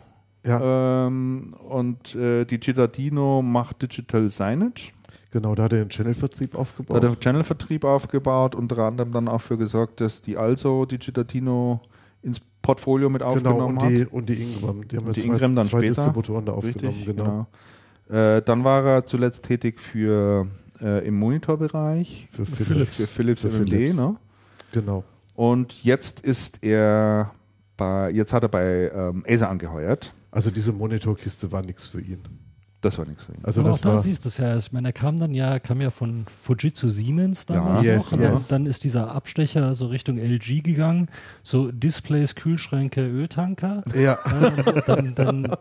ja. 0.45 1.05
Ähm, 1.07 1.55
und 1.67 2.15
äh, 2.15 2.45
die 2.45 2.59
Cittadino 2.61 3.43
macht 3.43 3.83
Digital 3.83 4.27
Signage. 4.27 4.91
Genau, 5.31 5.53
da 5.53 5.63
hat 5.63 5.73
er 5.73 5.85
den 5.85 5.89
Channel-Vertrieb 5.89 6.55
aufgebaut. 6.55 7.03
Da 7.03 7.07
hat 7.07 7.15
er 7.15 7.19
Channel-Vertrieb 7.19 7.83
aufgebaut, 7.83 8.55
unter 8.55 8.79
anderem 8.79 9.11
dann 9.11 9.27
auch 9.27 9.41
für 9.41 9.57
gesorgt, 9.59 10.01
dass 10.01 10.23
die 10.23 10.37
Also 10.37 10.85
die 10.85 10.97
Cittadino 10.99 11.81
ins 12.23 12.41
Portfolio 12.63 13.09
mit 13.09 13.21
aufgenommen 13.21 13.77
genau, 13.77 13.85
und 13.85 13.91
die, 13.91 14.01
hat. 14.01 14.11
Und 14.11 14.29
die 14.29 14.41
Ingram. 14.41 14.87
Die 14.87 14.97
haben 14.97 15.05
und 15.05 15.15
die 15.15 15.21
zwei, 15.21 15.27
Ingram 15.27 15.55
dann 15.55 15.65
zwei 15.67 15.77
später. 15.79 15.93
Distributoren 15.93 16.45
da 16.45 16.53
aufgenommen, 16.53 16.95
Richtig, 16.97 17.15
genau. 17.15 17.47
genau. 18.09 18.37
Äh, 18.37 18.41
dann 18.41 18.63
war 18.63 18.83
er 18.83 19.05
zuletzt 19.05 19.45
tätig 19.45 19.79
für 19.79 20.47
äh, 20.81 21.07
im 21.07 21.15
Monitorbereich 21.15 22.27
für 22.31 22.45
Philips, 22.45 22.97
für 22.97 23.07
Philips, 23.07 23.41
für 23.41 23.49
MMD, 23.49 23.69
Philips. 23.69 23.97
Ne? 23.97 24.15
Genau. 24.71 25.03
Und 25.35 25.83
jetzt 25.83 26.21
ist 26.21 26.63
er 26.63 27.31
bei, 27.77 28.11
jetzt 28.11 28.33
hat 28.33 28.43
er 28.43 28.49
bei 28.49 28.91
ähm, 28.93 29.23
Acer 29.27 29.49
angeheuert. 29.49 30.13
Also 30.31 30.51
diese 30.51 30.73
Monitorkiste 30.73 31.51
war 31.51 31.61
nichts 31.61 31.87
für 31.87 32.01
ihn. 32.01 32.21
Das 32.81 32.97
war 32.97 33.05
nichts 33.05 33.25
für 33.25 33.33
ihn. 33.33 33.39
Also 33.43 33.59
Aber 33.59 33.73
auch 33.73 33.79
da 33.79 33.97
siehst 33.97 34.23
du 34.23 34.29
es 34.29 34.37
ja. 34.37 34.55
Ich 34.55 34.71
meine, 34.71 34.89
er 34.89 34.93
kam 34.93 35.17
dann 35.17 35.33
ja, 35.33 35.59
kam 35.59 35.81
ja 35.81 35.89
von 35.89 36.25
Fujitsu 36.27 36.87
Siemens 36.87 37.45
damals 37.45 37.83
ja. 37.83 37.97
noch. 37.97 38.11
Yes, 38.11 38.19
yes. 38.19 38.31
Und 38.31 38.51
dann 38.53 38.65
ist 38.65 38.85
dieser 38.85 39.11
Abstecher 39.11 39.75
so 39.75 39.87
Richtung 39.87 40.17
LG 40.17 40.63
gegangen. 40.63 41.09
So 41.43 41.71
Displays, 41.73 42.35
Kühlschränke, 42.35 43.01
Öltanker. 43.01 43.83
Ja. 43.93 44.17
Dann, 44.85 45.13
dann, 45.13 45.57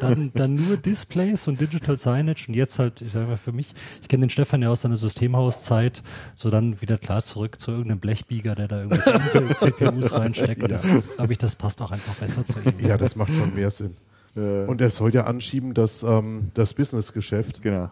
dann, 0.00 0.32
dann, 0.34 0.54
nur 0.54 0.78
Displays 0.78 1.48
und 1.48 1.60
Digital 1.60 1.98
Signage. 1.98 2.46
Und 2.48 2.54
jetzt 2.54 2.78
halt, 2.78 3.02
ich 3.02 3.12
sag 3.12 3.28
mal 3.28 3.36
für 3.36 3.52
mich, 3.52 3.74
ich 4.00 4.08
kenne 4.08 4.26
den 4.26 4.30
Stefan 4.30 4.62
ja 4.62 4.70
aus 4.70 4.82
seiner 4.82 4.96
Systemhauszeit, 4.96 6.02
so 6.34 6.48
dann 6.48 6.80
wieder 6.80 6.96
klar 6.96 7.24
zurück 7.24 7.60
zu 7.60 7.72
irgendeinem 7.72 8.00
Blechbieger, 8.00 8.54
der 8.54 8.68
da 8.68 8.82
irgendwelche 8.82 9.54
CPUs 9.54 10.14
reinsteckt. 10.14 10.62
Ja. 10.62 10.68
Das 10.68 11.10
glaube 11.14 11.32
ich, 11.32 11.38
das 11.38 11.54
passt 11.56 11.82
auch 11.82 11.90
einfach 11.90 12.14
besser 12.14 12.46
zu 12.46 12.58
ihm. 12.60 12.86
Ja, 12.86 12.96
das 12.96 13.16
macht 13.16 13.34
schon 13.34 13.54
mehr 13.54 13.70
Sinn. 13.70 13.94
Und 14.36 14.80
er 14.80 14.90
soll 14.90 15.12
ja 15.14 15.24
anschieben, 15.24 15.74
dass 15.74 16.02
ähm, 16.02 16.50
das 16.54 16.74
Businessgeschäft. 16.74 17.62
Genau. 17.62 17.90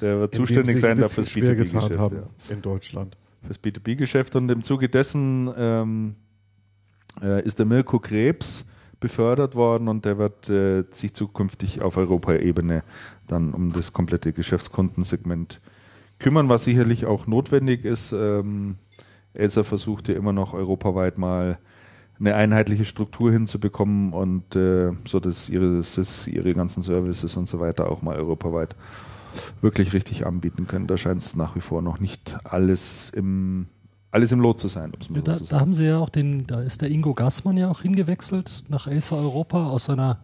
Der 0.00 0.18
wird 0.20 0.34
zuständig 0.34 0.78
sein 0.80 0.96
für 0.96 1.02
das 1.02 1.16
B2B-Geschäft 1.16 1.90
ja. 1.90 2.10
in 2.50 2.62
Deutschland. 2.62 3.16
Das 3.46 3.62
B2B-Geschäft 3.62 4.36
und 4.36 4.50
im 4.50 4.62
Zuge 4.62 4.88
dessen 4.88 5.50
ähm, 5.56 6.14
äh, 7.22 7.42
ist 7.44 7.58
der 7.58 7.66
Mirko 7.66 7.98
Krebs 7.98 8.64
befördert 9.00 9.54
worden 9.54 9.88
und 9.88 10.04
der 10.04 10.18
wird 10.18 10.48
äh, 10.48 10.84
sich 10.90 11.14
zukünftig 11.14 11.82
auf 11.82 11.96
Europaebene 11.96 12.82
dann 13.26 13.54
um 13.54 13.72
das 13.72 13.92
komplette 13.92 14.32
Geschäftskundensegment 14.32 15.60
kümmern, 16.18 16.48
was 16.48 16.64
sicherlich 16.64 17.06
auch 17.06 17.26
notwendig 17.26 17.84
ist. 17.84 18.12
Ähm, 18.12 18.76
Elsa 19.34 19.62
versucht 19.62 20.08
ja 20.08 20.16
immer 20.16 20.32
noch 20.32 20.52
europaweit 20.52 21.16
mal 21.16 21.58
eine 22.20 22.34
einheitliche 22.34 22.84
Struktur 22.84 23.30
hinzubekommen 23.32 24.12
und 24.12 24.56
äh, 24.56 24.92
so 25.06 25.20
dass 25.20 25.48
ihre, 25.48 25.80
dass 25.80 26.26
ihre 26.26 26.52
ganzen 26.54 26.82
Services 26.82 27.36
und 27.36 27.48
so 27.48 27.60
weiter 27.60 27.90
auch 27.90 28.02
mal 28.02 28.16
europaweit 28.16 28.74
wirklich 29.60 29.92
richtig 29.92 30.26
anbieten 30.26 30.66
können. 30.66 30.86
Da 30.86 30.96
scheint 30.96 31.20
es 31.20 31.36
nach 31.36 31.54
wie 31.54 31.60
vor 31.60 31.82
noch 31.82 32.00
nicht 32.00 32.36
alles 32.44 33.10
im 33.10 33.66
alles 34.10 34.32
im 34.32 34.40
Lot 34.40 34.58
zu 34.58 34.68
sein. 34.68 34.92
Ja, 35.14 35.20
da, 35.20 35.36
da, 35.36 35.60
haben 35.60 35.74
sie 35.74 35.84
ja 35.84 35.98
auch 35.98 36.08
den, 36.08 36.46
da 36.46 36.62
ist 36.62 36.80
der 36.80 36.90
Ingo 36.90 37.12
Gassmann 37.12 37.58
ja 37.58 37.68
auch 37.68 37.82
hingewechselt 37.82 38.64
nach 38.68 38.86
Acer 38.86 39.18
Europa 39.18 39.68
aus 39.68 39.84
seiner 39.84 40.18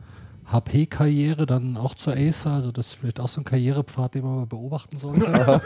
HP-Karriere 0.46 1.46
dann 1.46 1.76
auch 1.76 1.94
zur 1.94 2.14
Acer, 2.14 2.52
also 2.52 2.70
das 2.70 2.88
ist 2.88 2.94
vielleicht 2.94 3.20
auch 3.20 3.28
so 3.28 3.40
ein 3.40 3.44
Karrierepfad, 3.44 4.14
den 4.14 4.24
man 4.24 4.36
mal 4.36 4.46
beobachten 4.46 4.96
sollte. 4.96 5.30
ja. 5.32 5.60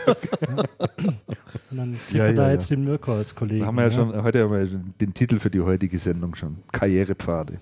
Und 1.70 1.76
dann 1.76 1.92
kriegt 1.92 2.14
ja, 2.14 2.24
er 2.26 2.32
da 2.32 2.46
ja, 2.46 2.52
jetzt 2.52 2.70
den 2.70 2.84
Mirko 2.84 3.14
als 3.14 3.34
Kollegen. 3.34 3.66
haben 3.66 3.74
wir 3.74 3.84
ja, 3.84 3.90
schon, 3.90 4.22
heute 4.22 4.44
haben 4.44 4.52
wir 4.52 4.66
den 4.66 5.14
Titel 5.14 5.38
für 5.38 5.50
die 5.50 5.60
heutige 5.60 5.98
Sendung 5.98 6.34
schon. 6.34 6.58
Karrierepfade. 6.72 7.58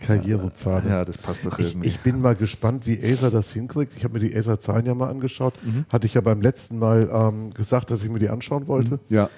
Karrierepfade. 0.00 0.88
Ja, 0.88 1.04
das 1.04 1.18
passt 1.18 1.44
doch 1.44 1.58
irgendwie. 1.58 1.88
Ich, 1.88 1.96
ich 1.96 2.00
bin 2.00 2.20
mal 2.20 2.34
gespannt, 2.34 2.86
wie 2.86 2.98
Acer 3.02 3.30
das 3.30 3.52
hinkriegt. 3.52 3.94
Ich 3.96 4.04
habe 4.04 4.14
mir 4.14 4.20
die 4.20 4.34
Acer-Zahlen 4.34 4.86
ja 4.86 4.94
mal 4.94 5.10
angeschaut. 5.10 5.54
Mhm. 5.62 5.86
Hatte 5.88 6.06
ich 6.06 6.14
ja 6.14 6.20
beim 6.20 6.40
letzten 6.40 6.78
Mal 6.78 7.08
ähm, 7.12 7.52
gesagt, 7.52 7.90
dass 7.90 8.04
ich 8.04 8.10
mir 8.10 8.18
die 8.18 8.28
anschauen 8.28 8.68
wollte. 8.68 8.94
Mhm. 8.94 9.00
Ja. 9.08 9.30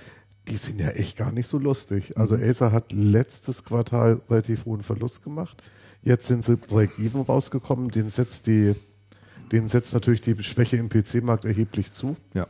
Die 0.48 0.56
sind 0.56 0.80
ja 0.80 0.88
echt 0.90 1.16
gar 1.16 1.32
nicht 1.32 1.46
so 1.46 1.58
lustig. 1.58 2.16
Also 2.16 2.36
mhm. 2.36 2.42
Acer 2.42 2.72
hat 2.72 2.92
letztes 2.92 3.64
Quartal 3.64 4.20
relativ 4.28 4.64
hohen 4.64 4.82
Verlust 4.82 5.24
gemacht. 5.24 5.62
Jetzt 6.02 6.26
sind 6.26 6.44
sie 6.44 6.56
Break-Even 6.56 7.22
rausgekommen. 7.22 7.90
Den 7.90 8.10
setzt, 8.10 8.46
die, 8.46 8.74
den 9.52 9.68
setzt 9.68 9.92
natürlich 9.94 10.20
die 10.20 10.42
Schwäche 10.42 10.76
im 10.76 10.88
PC-Markt 10.88 11.44
erheblich 11.44 11.92
zu. 11.92 12.16
Ja. 12.34 12.46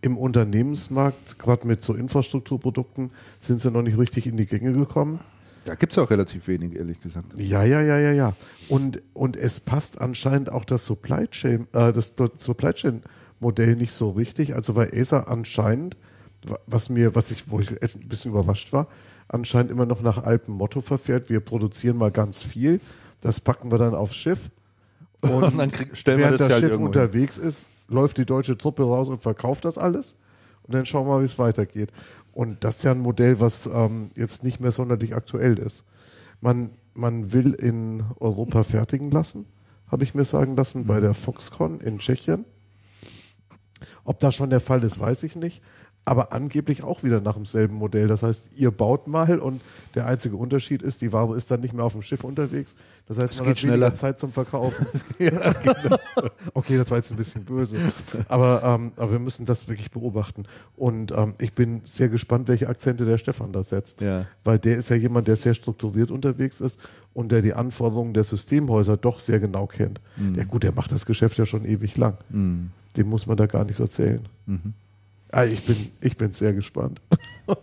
Im 0.00 0.16
Unternehmensmarkt, 0.16 1.38
gerade 1.38 1.66
mit 1.66 1.82
so 1.82 1.94
Infrastrukturprodukten, 1.94 3.10
sind 3.40 3.60
sie 3.60 3.70
noch 3.70 3.82
nicht 3.82 3.98
richtig 3.98 4.26
in 4.26 4.36
die 4.36 4.46
Gänge 4.46 4.72
gekommen. 4.72 5.20
Da 5.64 5.76
gibt 5.76 5.92
es 5.92 5.98
auch 5.98 6.10
relativ 6.10 6.48
wenig, 6.48 6.76
ehrlich 6.76 7.00
gesagt. 7.00 7.26
Ja, 7.36 7.62
ja, 7.62 7.80
ja, 7.80 7.98
ja, 7.98 8.12
ja. 8.12 8.34
Und, 8.68 9.00
und 9.12 9.36
es 9.36 9.60
passt 9.60 10.00
anscheinend 10.00 10.50
auch 10.50 10.64
das 10.64 10.84
Supply 10.84 11.28
Chain, 11.28 11.68
äh, 11.72 11.92
das 11.92 12.14
Supply 12.36 12.72
Chain 12.72 13.02
Modell 13.38 13.76
nicht 13.76 13.92
so 13.92 14.10
richtig. 14.10 14.54
Also 14.54 14.74
weil 14.76 14.90
Acer 14.94 15.28
anscheinend, 15.28 15.96
was 16.66 16.88
mir, 16.88 17.14
was 17.14 17.30
ich, 17.30 17.50
wo 17.50 17.60
ich 17.60 17.70
ein 17.70 18.08
bisschen 18.08 18.32
überrascht 18.32 18.72
war, 18.72 18.88
anscheinend 19.32 19.72
immer 19.72 19.86
noch 19.86 20.00
nach 20.00 20.22
Alpenmotto 20.22 20.80
verfährt. 20.80 21.28
Wir 21.30 21.40
produzieren 21.40 21.96
mal 21.96 22.10
ganz 22.10 22.42
viel, 22.42 22.80
das 23.20 23.40
packen 23.40 23.70
wir 23.70 23.78
dann 23.78 23.94
aufs 23.94 24.14
Schiff. 24.14 24.50
Und, 25.20 25.30
und 25.42 25.58
dann 25.58 25.70
krieg, 25.70 25.96
stellen 25.96 26.18
während 26.18 26.34
wir 26.34 26.48
das, 26.48 26.48
das 26.48 26.60
Schiff 26.60 26.78
unterwegs 26.78 27.38
ist, 27.38 27.66
läuft 27.88 28.18
die 28.18 28.26
deutsche 28.26 28.56
Truppe 28.56 28.84
raus 28.84 29.08
und 29.08 29.22
verkauft 29.22 29.64
das 29.64 29.78
alles. 29.78 30.16
Und 30.64 30.74
dann 30.74 30.86
schauen 30.86 31.06
wir 31.06 31.14
mal, 31.14 31.22
wie 31.22 31.26
es 31.26 31.38
weitergeht. 31.38 31.90
Und 32.32 32.64
das 32.64 32.76
ist 32.76 32.84
ja 32.84 32.92
ein 32.92 33.00
Modell, 33.00 33.40
was 33.40 33.66
ähm, 33.66 34.10
jetzt 34.14 34.44
nicht 34.44 34.60
mehr 34.60 34.72
sonderlich 34.72 35.14
aktuell 35.14 35.58
ist. 35.58 35.84
Man, 36.40 36.70
man 36.94 37.32
will 37.32 37.52
in 37.52 38.04
Europa 38.20 38.62
fertigen 38.64 39.10
lassen, 39.10 39.46
habe 39.88 40.04
ich 40.04 40.14
mir 40.14 40.24
sagen 40.24 40.56
lassen, 40.56 40.86
bei 40.86 41.00
der 41.00 41.14
Foxconn 41.14 41.80
in 41.80 41.98
Tschechien. 41.98 42.44
Ob 44.04 44.20
das 44.20 44.34
schon 44.34 44.50
der 44.50 44.60
Fall 44.60 44.82
ist, 44.84 44.98
weiß 44.98 45.24
ich 45.24 45.36
nicht 45.36 45.62
aber 46.04 46.32
angeblich 46.32 46.82
auch 46.82 47.04
wieder 47.04 47.20
nach 47.20 47.34
demselben 47.34 47.76
Modell. 47.76 48.08
Das 48.08 48.24
heißt, 48.24 48.56
ihr 48.56 48.72
baut 48.72 49.06
mal 49.06 49.38
und 49.38 49.60
der 49.94 50.06
einzige 50.06 50.36
Unterschied 50.36 50.82
ist, 50.82 51.00
die 51.00 51.12
Ware 51.12 51.36
ist 51.36 51.50
dann 51.50 51.60
nicht 51.60 51.74
mehr 51.74 51.84
auf 51.84 51.92
dem 51.92 52.02
Schiff 52.02 52.24
unterwegs. 52.24 52.74
Das 53.06 53.18
heißt, 53.18 53.34
es 53.34 53.40
man 53.40 53.50
hat 53.50 53.58
schneller. 53.58 53.94
Zeit 53.94 54.18
zum 54.18 54.32
Verkaufen. 54.32 54.86
ja, 55.18 55.52
genau. 55.52 55.96
Okay, 56.54 56.76
das 56.76 56.90
war 56.90 56.98
jetzt 56.98 57.12
ein 57.12 57.16
bisschen 57.16 57.44
böse. 57.44 57.76
Aber, 58.28 58.62
ähm, 58.64 58.92
aber 58.96 59.12
wir 59.12 59.18
müssen 59.20 59.46
das 59.46 59.68
wirklich 59.68 59.92
beobachten. 59.92 60.44
Und 60.76 61.12
ähm, 61.12 61.34
ich 61.38 61.52
bin 61.52 61.82
sehr 61.84 62.08
gespannt, 62.08 62.48
welche 62.48 62.68
Akzente 62.68 63.04
der 63.04 63.18
Stefan 63.18 63.52
da 63.52 63.62
setzt. 63.62 64.00
Ja. 64.00 64.26
Weil 64.42 64.58
der 64.58 64.78
ist 64.78 64.90
ja 64.90 64.96
jemand, 64.96 65.28
der 65.28 65.36
sehr 65.36 65.54
strukturiert 65.54 66.10
unterwegs 66.10 66.60
ist 66.60 66.80
und 67.14 67.30
der 67.30 67.42
die 67.42 67.54
Anforderungen 67.54 68.12
der 68.14 68.24
Systemhäuser 68.24 68.96
doch 68.96 69.20
sehr 69.20 69.38
genau 69.38 69.66
kennt. 69.66 70.00
Mhm. 70.16 70.34
Der, 70.34 70.46
gut, 70.46 70.64
der 70.64 70.72
macht 70.72 70.90
das 70.90 71.06
Geschäft 71.06 71.38
ja 71.38 71.46
schon 71.46 71.64
ewig 71.64 71.96
lang. 71.96 72.16
Mhm. 72.28 72.70
Dem 72.96 73.08
muss 73.08 73.26
man 73.26 73.36
da 73.36 73.46
gar 73.46 73.64
nichts 73.64 73.80
erzählen. 73.80 74.28
Mhm. 74.46 74.74
Ah, 75.32 75.44
ich, 75.44 75.64
bin, 75.64 75.76
ich 76.02 76.16
bin 76.18 76.34
sehr 76.34 76.52
gespannt. 76.52 77.00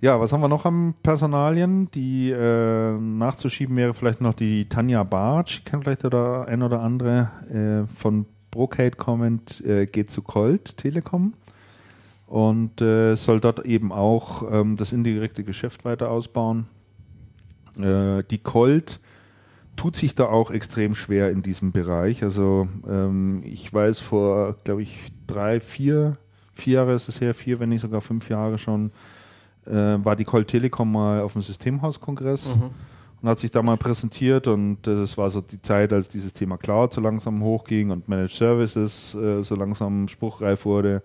ja, 0.00 0.18
was 0.18 0.32
haben 0.32 0.40
wir 0.40 0.48
noch 0.48 0.64
am 0.64 0.94
Personalien? 1.04 1.88
Die 1.92 2.30
äh, 2.30 2.98
nachzuschieben 2.98 3.76
wäre 3.76 3.94
vielleicht 3.94 4.20
noch 4.20 4.34
die 4.34 4.68
Tanja 4.68 5.04
Bartsch, 5.04 5.64
kennt 5.64 5.84
vielleicht 5.84 6.02
der 6.02 6.46
ein 6.48 6.64
oder 6.64 6.80
andere, 6.82 7.86
äh, 7.86 7.94
von 7.94 8.26
Brocade 8.50 8.96
Comment 8.96 9.64
äh, 9.64 9.86
geht 9.86 10.10
zu 10.10 10.22
Colt 10.22 10.78
Telekom 10.78 11.34
und 12.26 12.80
äh, 12.80 13.14
soll 13.14 13.38
dort 13.38 13.64
eben 13.66 13.92
auch 13.92 14.50
ähm, 14.50 14.76
das 14.76 14.92
indirekte 14.92 15.44
Geschäft 15.44 15.84
weiter 15.84 16.10
ausbauen. 16.10 16.66
Äh, 17.78 18.24
die 18.24 18.38
Colt 18.38 18.98
tut 19.76 19.94
sich 19.94 20.16
da 20.16 20.26
auch 20.26 20.50
extrem 20.50 20.96
schwer 20.96 21.30
in 21.30 21.42
diesem 21.42 21.70
Bereich. 21.70 22.24
Also 22.24 22.66
ähm, 22.88 23.42
ich 23.44 23.72
weiß 23.72 24.00
vor, 24.00 24.56
glaube 24.64 24.82
ich, 24.82 25.12
drei, 25.26 25.60
vier, 25.60 26.16
vier 26.54 26.74
Jahre 26.74 26.94
ist 26.94 27.08
es 27.08 27.20
her, 27.20 27.34
vier, 27.34 27.60
wenn 27.60 27.68
nicht 27.68 27.82
sogar 27.82 28.00
fünf 28.00 28.28
Jahre 28.28 28.58
schon, 28.58 28.90
äh, 29.66 29.72
war 29.72 30.16
die 30.16 30.24
Colt 30.24 30.48
Telekom 30.48 30.90
mal 30.92 31.20
auf 31.20 31.34
dem 31.34 31.42
Systemhauskongress 31.42 32.56
mhm. 32.56 32.70
und 33.22 33.28
hat 33.28 33.38
sich 33.38 33.50
da 33.50 33.62
mal 33.62 33.76
präsentiert 33.76 34.48
und 34.48 34.78
das 34.82 35.18
war 35.18 35.30
so 35.30 35.40
die 35.40 35.60
Zeit, 35.60 35.92
als 35.92 36.08
dieses 36.08 36.32
Thema 36.32 36.56
Cloud 36.56 36.92
so 36.92 37.00
langsam 37.00 37.42
hochging 37.42 37.90
und 37.90 38.08
Managed 38.08 38.32
Services 38.32 39.14
äh, 39.14 39.42
so 39.42 39.54
langsam 39.54 40.08
spruchreif 40.08 40.64
wurde. 40.64 41.02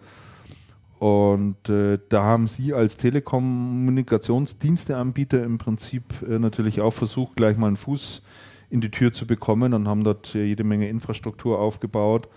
Und 1.00 1.68
äh, 1.68 1.98
da 2.10 2.24
haben 2.24 2.46
Sie 2.46 2.76
als 2.76 2.96
Telekommunikationsdiensteanbieter 2.98 5.44
im 5.44 5.58
Prinzip 5.58 6.04
äh, 6.30 6.38
natürlich 6.38 6.80
auch 6.80 6.94
versucht, 6.94 7.38
gleich 7.38 7.58
mal 7.58 7.66
einen 7.68 7.76
Fuß 7.76 8.22
in 8.70 8.82
die 8.82 8.92
Tür 8.92 9.12
zu 9.12 9.26
bekommen 9.26 9.74
und 9.74 9.88
haben 9.88 10.04
dort 10.04 10.36
jede 10.36 10.64
Menge 10.64 10.90
Infrastruktur 10.90 11.58
aufgebaut 11.58 12.30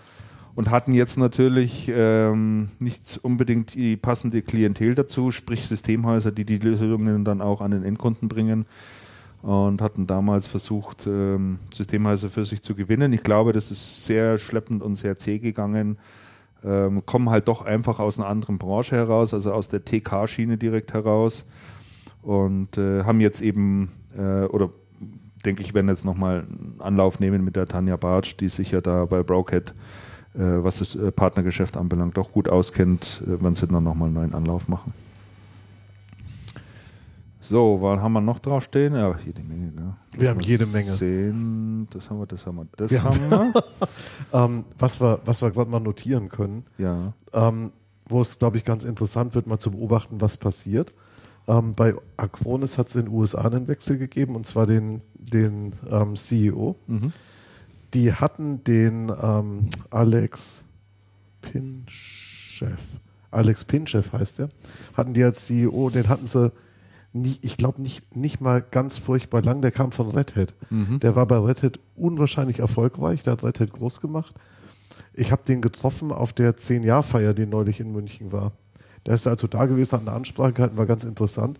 und 0.55 0.71
hatten 0.71 0.93
jetzt 0.93 1.17
natürlich 1.17 1.91
ähm, 1.93 2.69
nicht 2.79 3.19
unbedingt 3.21 3.75
die 3.75 3.97
passende 3.97 4.41
Klientel 4.41 4.95
dazu, 4.95 5.31
sprich 5.31 5.67
Systemhäuser, 5.67 6.31
die 6.31 6.45
die 6.45 6.57
Lösungen 6.57 7.25
dann 7.25 7.41
auch 7.41 7.61
an 7.61 7.71
den 7.71 7.83
Endkunden 7.83 8.29
bringen. 8.29 8.65
und 9.41 9.81
hatten 9.81 10.07
damals 10.07 10.47
versucht, 10.47 11.05
ähm, 11.05 11.59
Systemhäuser 11.71 12.29
für 12.29 12.45
sich 12.45 12.63
zu 12.63 12.73
gewinnen. 12.73 13.13
Ich 13.13 13.21
glaube, 13.21 13.53
das 13.53 13.69
ist 13.69 14.05
sehr 14.05 14.39
schleppend 14.39 14.81
und 14.81 14.95
sehr 14.95 15.17
zäh 15.17 15.37
gegangen. 15.37 15.97
Ähm, 16.63 17.05
kommen 17.05 17.29
halt 17.29 17.47
doch 17.47 17.63
einfach 17.63 17.99
aus 17.99 18.17
einer 18.17 18.27
anderen 18.27 18.57
Branche 18.57 18.95
heraus, 18.95 19.35
also 19.35 19.53
aus 19.53 19.67
der 19.67 19.85
TK-Schiene 19.85 20.57
direkt 20.57 20.93
heraus 20.93 21.45
und 22.23 22.77
äh, 22.79 23.03
haben 23.03 23.21
jetzt 23.21 23.41
eben, 23.41 23.91
äh, 24.17 24.45
oder 24.45 24.71
denke 25.45 25.61
ich, 25.61 25.75
werden 25.75 25.89
jetzt 25.89 26.05
nochmal 26.05 26.39
einen 26.39 26.77
Anlauf 26.79 27.19
nehmen 27.19 27.43
mit 27.43 27.55
der 27.55 27.67
Tanja 27.67 27.97
Bartsch, 27.97 28.35
die 28.39 28.49
sich 28.49 28.71
ja 28.71 28.81
da 28.81 29.05
bei 29.05 29.19
äh, 29.19 29.23
was 30.41 30.79
das 30.79 30.95
äh, 30.95 31.11
Partnergeschäft 31.11 31.77
anbelangt, 31.77 32.17
doch 32.17 32.31
gut 32.31 32.49
auskennt, 32.49 33.21
äh, 33.25 33.41
wenn 33.43 33.55
sie 33.55 33.67
dann 33.67 33.83
nochmal 33.83 34.07
einen 34.07 34.15
neuen 34.15 34.33
Anlauf 34.33 34.67
machen. 34.67 34.93
So, 37.47 37.77
was 37.79 38.01
haben 38.01 38.13
wir 38.13 38.21
noch 38.21 38.39
draufstehen? 38.39 38.95
Ja, 38.95 39.15
jede 39.23 39.43
Menge. 39.43 39.71
Ne? 39.71 39.95
Wir 40.13 40.29
haben 40.29 40.39
jede 40.39 40.65
Menge. 40.65 40.91
Zehn, 40.91 41.87
das 41.91 42.09
haben 42.09 42.19
wir, 42.19 42.25
das 42.25 42.45
haben 42.45 42.55
wir, 42.57 42.67
das 42.75 42.89
Wir 42.91 43.03
haben 43.03 43.29
wir. 43.29 43.53
Ähm, 44.33 44.65
was 44.79 44.99
wir, 44.99 45.19
was 45.25 45.41
wir 45.41 45.51
gerade 45.51 45.69
mal 45.69 45.79
notieren 45.79 46.29
können, 46.29 46.65
ja. 46.77 47.13
ähm, 47.33 47.71
wo 48.07 48.21
es, 48.21 48.39
glaube 48.39 48.57
ich, 48.57 48.65
ganz 48.65 48.83
interessant 48.83 49.35
wird, 49.35 49.47
mal 49.47 49.59
zu 49.59 49.71
beobachten, 49.71 50.19
was 50.19 50.37
passiert. 50.37 50.91
Ähm, 51.47 51.75
bei 51.75 51.93
Acronis 52.17 52.77
hat 52.77 52.87
es 52.87 52.95
in 52.95 53.05
den 53.05 53.13
USA 53.13 53.41
einen 53.41 53.67
Wechsel 53.67 53.97
gegeben, 53.97 54.35
und 54.35 54.47
zwar 54.47 54.65
den, 54.65 55.01
den 55.13 55.73
ähm, 55.89 56.15
CEO. 56.15 56.75
Mhm. 56.87 57.13
Die 57.95 58.11
hatten 58.11 58.61
den 58.65 59.09
ähm, 59.21 59.69
Alex 59.89 60.65
Pinchef, 61.41 62.81
Alex 63.31 63.63
Pinchef 63.63 64.11
heißt 64.11 64.39
der, 64.39 64.49
hatten 64.95 65.13
die 65.13 65.23
als 65.23 65.45
CEO, 65.45 65.89
den 65.89 66.09
hatten 66.09 66.27
sie, 66.27 66.51
nie, 67.13 67.37
ich 67.41 67.55
glaube 67.55 67.81
nicht, 67.81 68.13
nicht 68.13 68.41
mal 68.41 68.61
ganz 68.61 68.97
furchtbar 68.97 69.41
lang, 69.43 69.61
der 69.61 69.71
kam 69.71 69.93
von 69.93 70.09
Red 70.09 70.35
Hat. 70.35 70.53
Mhm. 70.69 70.99
Der 70.99 71.15
war 71.15 71.25
bei 71.25 71.37
Red 71.37 71.63
Hat 71.63 71.79
unwahrscheinlich 71.95 72.59
erfolgreich, 72.59 73.23
der 73.23 73.33
hat 73.33 73.45
Red 73.45 73.61
Hat 73.61 73.71
groß 73.71 74.01
gemacht. 74.01 74.35
Ich 75.13 75.31
habe 75.31 75.43
den 75.47 75.61
getroffen 75.61 76.11
auf 76.11 76.33
der 76.33 76.57
10-Jahr-Feier, 76.57 77.33
die 77.33 77.45
neulich 77.45 77.79
in 77.79 77.93
München 77.93 78.33
war. 78.33 78.51
Der 79.05 79.15
ist 79.15 79.25
also 79.25 79.47
da 79.47 79.67
gewesen, 79.67 79.93
hat 79.93 80.01
eine 80.01 80.11
Ansprache 80.11 80.51
gehalten, 80.51 80.75
war 80.75 80.85
ganz 80.85 81.05
interessant. 81.05 81.59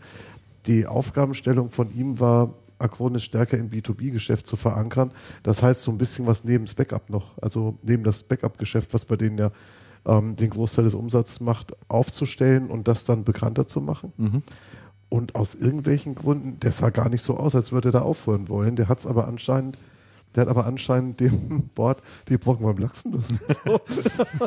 Die 0.67 0.85
Aufgabenstellung 0.85 1.69
von 1.69 1.95
ihm 1.95 2.19
war, 2.19 2.55
Acronis 2.79 3.23
stärker 3.23 3.57
im 3.57 3.69
B2B-Geschäft 3.69 4.47
zu 4.47 4.55
verankern. 4.55 5.11
Das 5.43 5.63
heißt, 5.63 5.81
so 5.81 5.91
ein 5.91 5.97
bisschen 5.97 6.25
was 6.27 6.43
neben 6.43 6.65
das 6.65 6.75
Backup 6.75 7.09
noch, 7.09 7.37
also 7.41 7.77
neben 7.81 8.03
das 8.03 8.23
Backup-Geschäft, 8.23 8.93
was 8.93 9.05
bei 9.05 9.15
denen 9.15 9.37
ja 9.37 9.51
ähm, 10.05 10.35
den 10.35 10.49
Großteil 10.49 10.85
des 10.85 10.95
Umsatzes 10.95 11.39
macht, 11.41 11.75
aufzustellen 11.87 12.67
und 12.67 12.87
das 12.87 13.05
dann 13.05 13.23
bekannter 13.23 13.67
zu 13.67 13.81
machen. 13.81 14.13
Mhm. 14.17 14.43
Und 15.09 15.35
aus 15.35 15.55
irgendwelchen 15.55 16.15
Gründen, 16.15 16.59
der 16.59 16.71
sah 16.71 16.89
gar 16.89 17.09
nicht 17.09 17.21
so 17.21 17.37
aus, 17.37 17.55
als 17.55 17.71
würde 17.71 17.89
er 17.89 17.93
da 17.93 18.01
aufhören 18.01 18.49
wollen. 18.49 18.75
Der 18.75 18.89
hat 18.89 18.99
es 18.99 19.07
aber 19.07 19.27
anscheinend, 19.27 19.77
der 20.33 20.41
hat 20.41 20.49
aber 20.49 20.65
anscheinend 20.65 21.19
dem 21.21 21.69
Board 21.73 22.01
die 22.27 22.37
Brocken 22.37 22.65
beim 22.65 22.77
Lachsen 22.77 23.11
dürfen. 23.13 23.39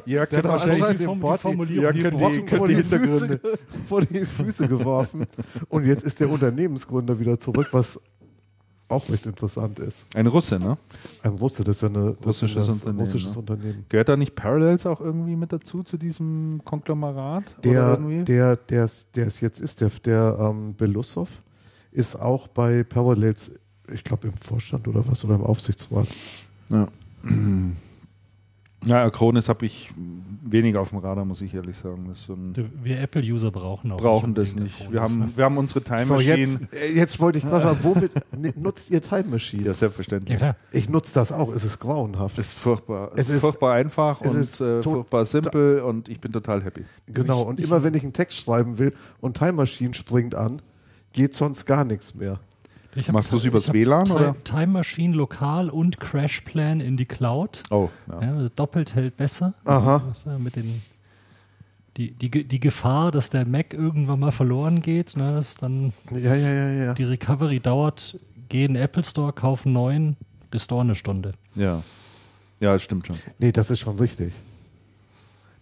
Ja, 0.05 0.27
Der 0.27 0.39
hat 0.39 0.45
wahrscheinlich 0.45 0.99
dem 0.99 1.21
Board 1.21 1.43
die 1.45 1.57
die, 1.57 1.93
die 1.93 2.03
die 2.03 2.11
Brocken 2.11 2.49
vor 2.49 2.69
die 2.69 2.77
die, 2.77 2.83
Füße, 2.83 3.41
vor 3.89 4.01
die 4.03 4.25
Füße 4.25 4.69
geworfen. 4.69 5.27
Und 5.69 5.87
jetzt 5.87 6.05
ist 6.05 6.21
der 6.21 6.31
Unternehmensgründer 6.31 7.19
wieder 7.19 7.39
zurück, 7.41 7.69
was 7.73 8.01
auch 8.89 9.09
recht 9.11 9.27
interessant 9.27 9.79
ist. 9.81 10.07
Ein 10.15 10.27
Russe, 10.27 10.59
ne? 10.59 10.79
Ein 11.23 11.33
Russe, 11.35 11.63
das 11.65 11.77
ist 11.77 11.83
ja 11.83 11.89
eine, 11.89 12.11
das 12.13 12.19
ist 12.21 12.27
Russisches 12.27 12.69
ein 12.69 12.73
Unternehmen, 12.75 13.01
russisches 13.01 13.33
ne? 13.35 13.39
Unternehmen. 13.39 13.85
Gehört 13.89 14.09
da 14.09 14.17
nicht 14.17 14.35
Parallels 14.35 14.87
auch 14.87 15.01
irgendwie 15.01 15.37
mit 15.37 15.53
dazu, 15.53 15.83
zu 15.83 15.97
diesem 15.99 16.61
Konglomerat? 16.65 17.45
Der, 17.65 17.97
der, 18.25 18.57
der, 18.57 18.85
es- 18.85 19.11
der 19.13 19.27
es 19.27 19.41
jetzt 19.41 19.61
ist, 19.61 19.81
der, 19.81 19.91
der 20.05 20.39
ähm, 20.41 20.75
Belussov, 20.77 21.29
ist 21.93 22.17
auch 22.17 22.49
bei 22.49 22.83
Parallels, 22.85 23.53
ich 23.93 24.05
glaube 24.05 24.29
im 24.29 24.35
Vorstand 24.35 24.87
oder 24.89 25.07
was, 25.07 25.25
oder 25.25 25.35
im 25.35 25.43
Aufsichtsrat. 25.45 26.09
Ja. 26.71 26.89
Ja, 28.85 29.03
Acronis 29.05 29.49
habe 29.49 29.67
ich 29.67 29.91
weniger 30.45 30.81
auf 30.81 30.91
dem 30.91 30.99
Radar, 30.99 31.25
muss 31.25 31.43
ich 31.43 31.53
ehrlich 31.53 31.77
sagen. 31.77 32.11
So 32.15 32.37
Wir 32.83 33.01
Apple-User 33.01 33.51
brauchen 33.51 33.91
auch 33.91 33.97
brauchen 33.99 34.31
nicht 34.35 34.39
das 34.39 34.55
nicht. 34.55 34.75
Acronis, 34.81 34.93
Wir 34.93 35.01
haben, 35.03 35.19
ne? 35.19 35.29
wir 35.35 35.45
haben 35.45 35.59
unsere 35.59 35.83
Time 35.83 36.05
So, 36.07 36.15
Machine. 36.15 36.37
jetzt, 36.37 36.59
äh, 36.75 36.93
jetzt 36.95 37.21
wollte 37.21 37.39
ich 37.39 37.45
gerade 37.45 37.65
sagen, 37.65 37.79
womit 37.83 38.13
ne- 38.39 38.55
nutzt 38.57 38.91
ihr 38.91 39.03
Time 39.03 39.25
Machine? 39.25 39.63
Ja, 39.63 39.69
Ja, 39.69 39.75
selbstverständlich. 39.75 40.39
klar. 40.39 40.57
Ich 40.71 40.89
nutze 40.89 41.13
das 41.13 41.33
auch, 41.33 41.53
es 41.53 41.65
ist 41.65 41.81
grauenhaft. 41.81 42.39
Es 42.39 42.49
ist 42.49 42.55
furchtbar. 42.59 43.11
Es 43.15 43.29
Es 43.29 43.31
ist 43.35 43.41
furchtbar 43.41 43.75
einfach 43.75 44.21
es 44.23 44.35
und 44.35 44.41
ist 44.41 44.61
äh, 44.61 44.83
furchtbar 44.83 45.25
simpel 45.25 45.81
und 45.81 46.09
ich 46.09 46.21
bin 46.21 46.31
total 46.33 46.63
happy. 46.63 46.85
genau, 47.09 47.43
und 47.43 47.59
immer 47.61 47.83
wenn 47.83 47.95
ich 47.95 48.05
einen 48.05 48.13
Text 48.13 48.39
schreiben 48.39 48.79
will 48.79 48.95
und 49.21 49.37
Time 49.37 49.53
Machine 49.55 49.93
springt 49.95 50.35
an, 50.37 50.63
geht 51.13 51.35
sonst 51.35 51.67
gar 51.67 51.85
nichts 51.85 52.15
mehr. 52.15 52.39
Machst 53.13 53.33
du's 53.33 53.43
Ti- 53.43 53.49
übers 53.49 53.73
WLAN, 53.73 54.05
Ti- 54.07 54.13
oder? 54.13 54.37
Time 54.45 54.69
Machine 54.69 55.15
lokal 55.17 55.71
und 55.71 56.01
Crash 56.01 56.41
Plan 56.43 56.81
in 56.81 56.97
die 56.97 57.07
Cloud. 57.07 57.63
Oh, 57.71 57.89
ja. 58.09 58.21
Ja, 58.23 58.35
also 58.37 58.49
doppelt 58.49 58.95
hält 58.95 59.17
besser. 59.17 59.55
Aha. 59.65 60.03
Was, 60.09 60.27
äh, 60.27 60.39
mit 60.39 60.57
den, 60.57 60.83
die, 61.97 62.13
die, 62.13 62.45
die 62.45 62.61
Gefahr, 62.61 63.11
dass 63.11 63.31
der 63.31 63.45
Mac 63.47 63.75
irgendwann 63.75 64.21
mal 64.21 64.31
verloren 64.33 64.81
geht, 64.83 65.17
ne, 65.17 65.35
dass 65.35 65.57
dann 65.57 65.93
Ja, 66.11 66.35
ja, 66.35 66.53
ja, 66.53 66.71
ja. 66.71 66.95
die 66.95 67.05
Recovery 67.05 67.61
dauert, 67.61 68.19
geh 68.49 68.65
in 68.65 68.75
den 68.75 68.83
Apple 68.83 69.05
Store, 69.05 69.33
kauf 69.33 69.65
einen 69.67 69.75
neuen, 69.75 70.17
restore 70.53 70.83
eine 70.83 70.95
Stunde. 70.95 71.33
Ja. 71.55 71.83
Ja, 72.61 72.73
das 72.73 72.83
stimmt 72.83 73.07
schon. 73.07 73.17
Nee, 73.39 73.53
das 73.53 73.71
ist 73.71 73.81
schon 73.81 73.97
richtig. 73.99 74.33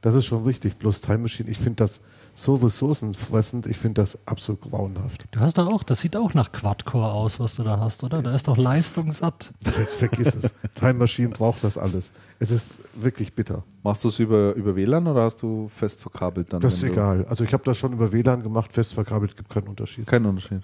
Das 0.01 0.14
ist 0.14 0.27
schon 0.27 0.44
richtig. 0.44 0.77
Bloß 0.79 1.01
Time 1.01 1.18
Machine, 1.18 1.49
ich 1.51 1.59
finde 1.59 1.77
das 1.77 2.01
so 2.38 2.55
ressourcenfressend, 2.55 3.66
ich 3.66 3.79
finde 3.79 4.03
das 4.03 4.27
absolut 4.29 4.61
grauenhaft. 4.61 5.25
Du 5.31 5.40
hast 5.40 5.57
doch 5.57 5.72
auch, 5.72 5.83
das 5.83 6.01
sieht 6.03 6.16
auch 6.16 6.35
nach 6.35 6.53
Quad-Core 6.53 7.11
aus, 7.11 7.40
was 7.40 7.57
du 7.57 7.62
da 7.62 7.81
hast, 7.81 8.05
oder? 8.05 8.20
Da 8.20 8.35
ist 8.35 8.46
doch 8.46 8.59
Leistung 8.59 9.11
satt. 9.11 9.53
Ver 9.62 9.87
vergiss 9.87 10.35
es. 10.35 10.55
Time 10.75 10.94
Machine 10.94 11.31
braucht 11.31 11.64
das 11.64 11.79
alles. 11.79 12.12
Es 12.38 12.51
ist 12.51 12.81
wirklich 12.94 13.35
bitter. 13.35 13.64
Machst 13.83 14.05
du 14.05 14.09
es 14.09 14.18
über, 14.18 14.53
über 14.55 14.77
WLAN 14.77 15.07
oder 15.07 15.22
hast 15.22 15.40
du 15.40 15.70
fest 15.75 16.03
verkabelt 16.03 16.53
dann? 16.53 16.61
Das 16.61 16.75
ist 16.75 16.83
egal. 16.83 17.25
Also 17.25 17.42
ich 17.42 17.55
habe 17.55 17.64
das 17.64 17.79
schon 17.79 17.94
über 17.94 18.12
WLAN 18.12 18.42
gemacht, 18.42 18.70
fest 18.70 18.92
verkabelt, 18.92 19.35
gibt 19.35 19.49
keinen 19.49 19.68
Unterschied. 19.68 20.07
Kein 20.07 20.27
Unterschied. 20.27 20.61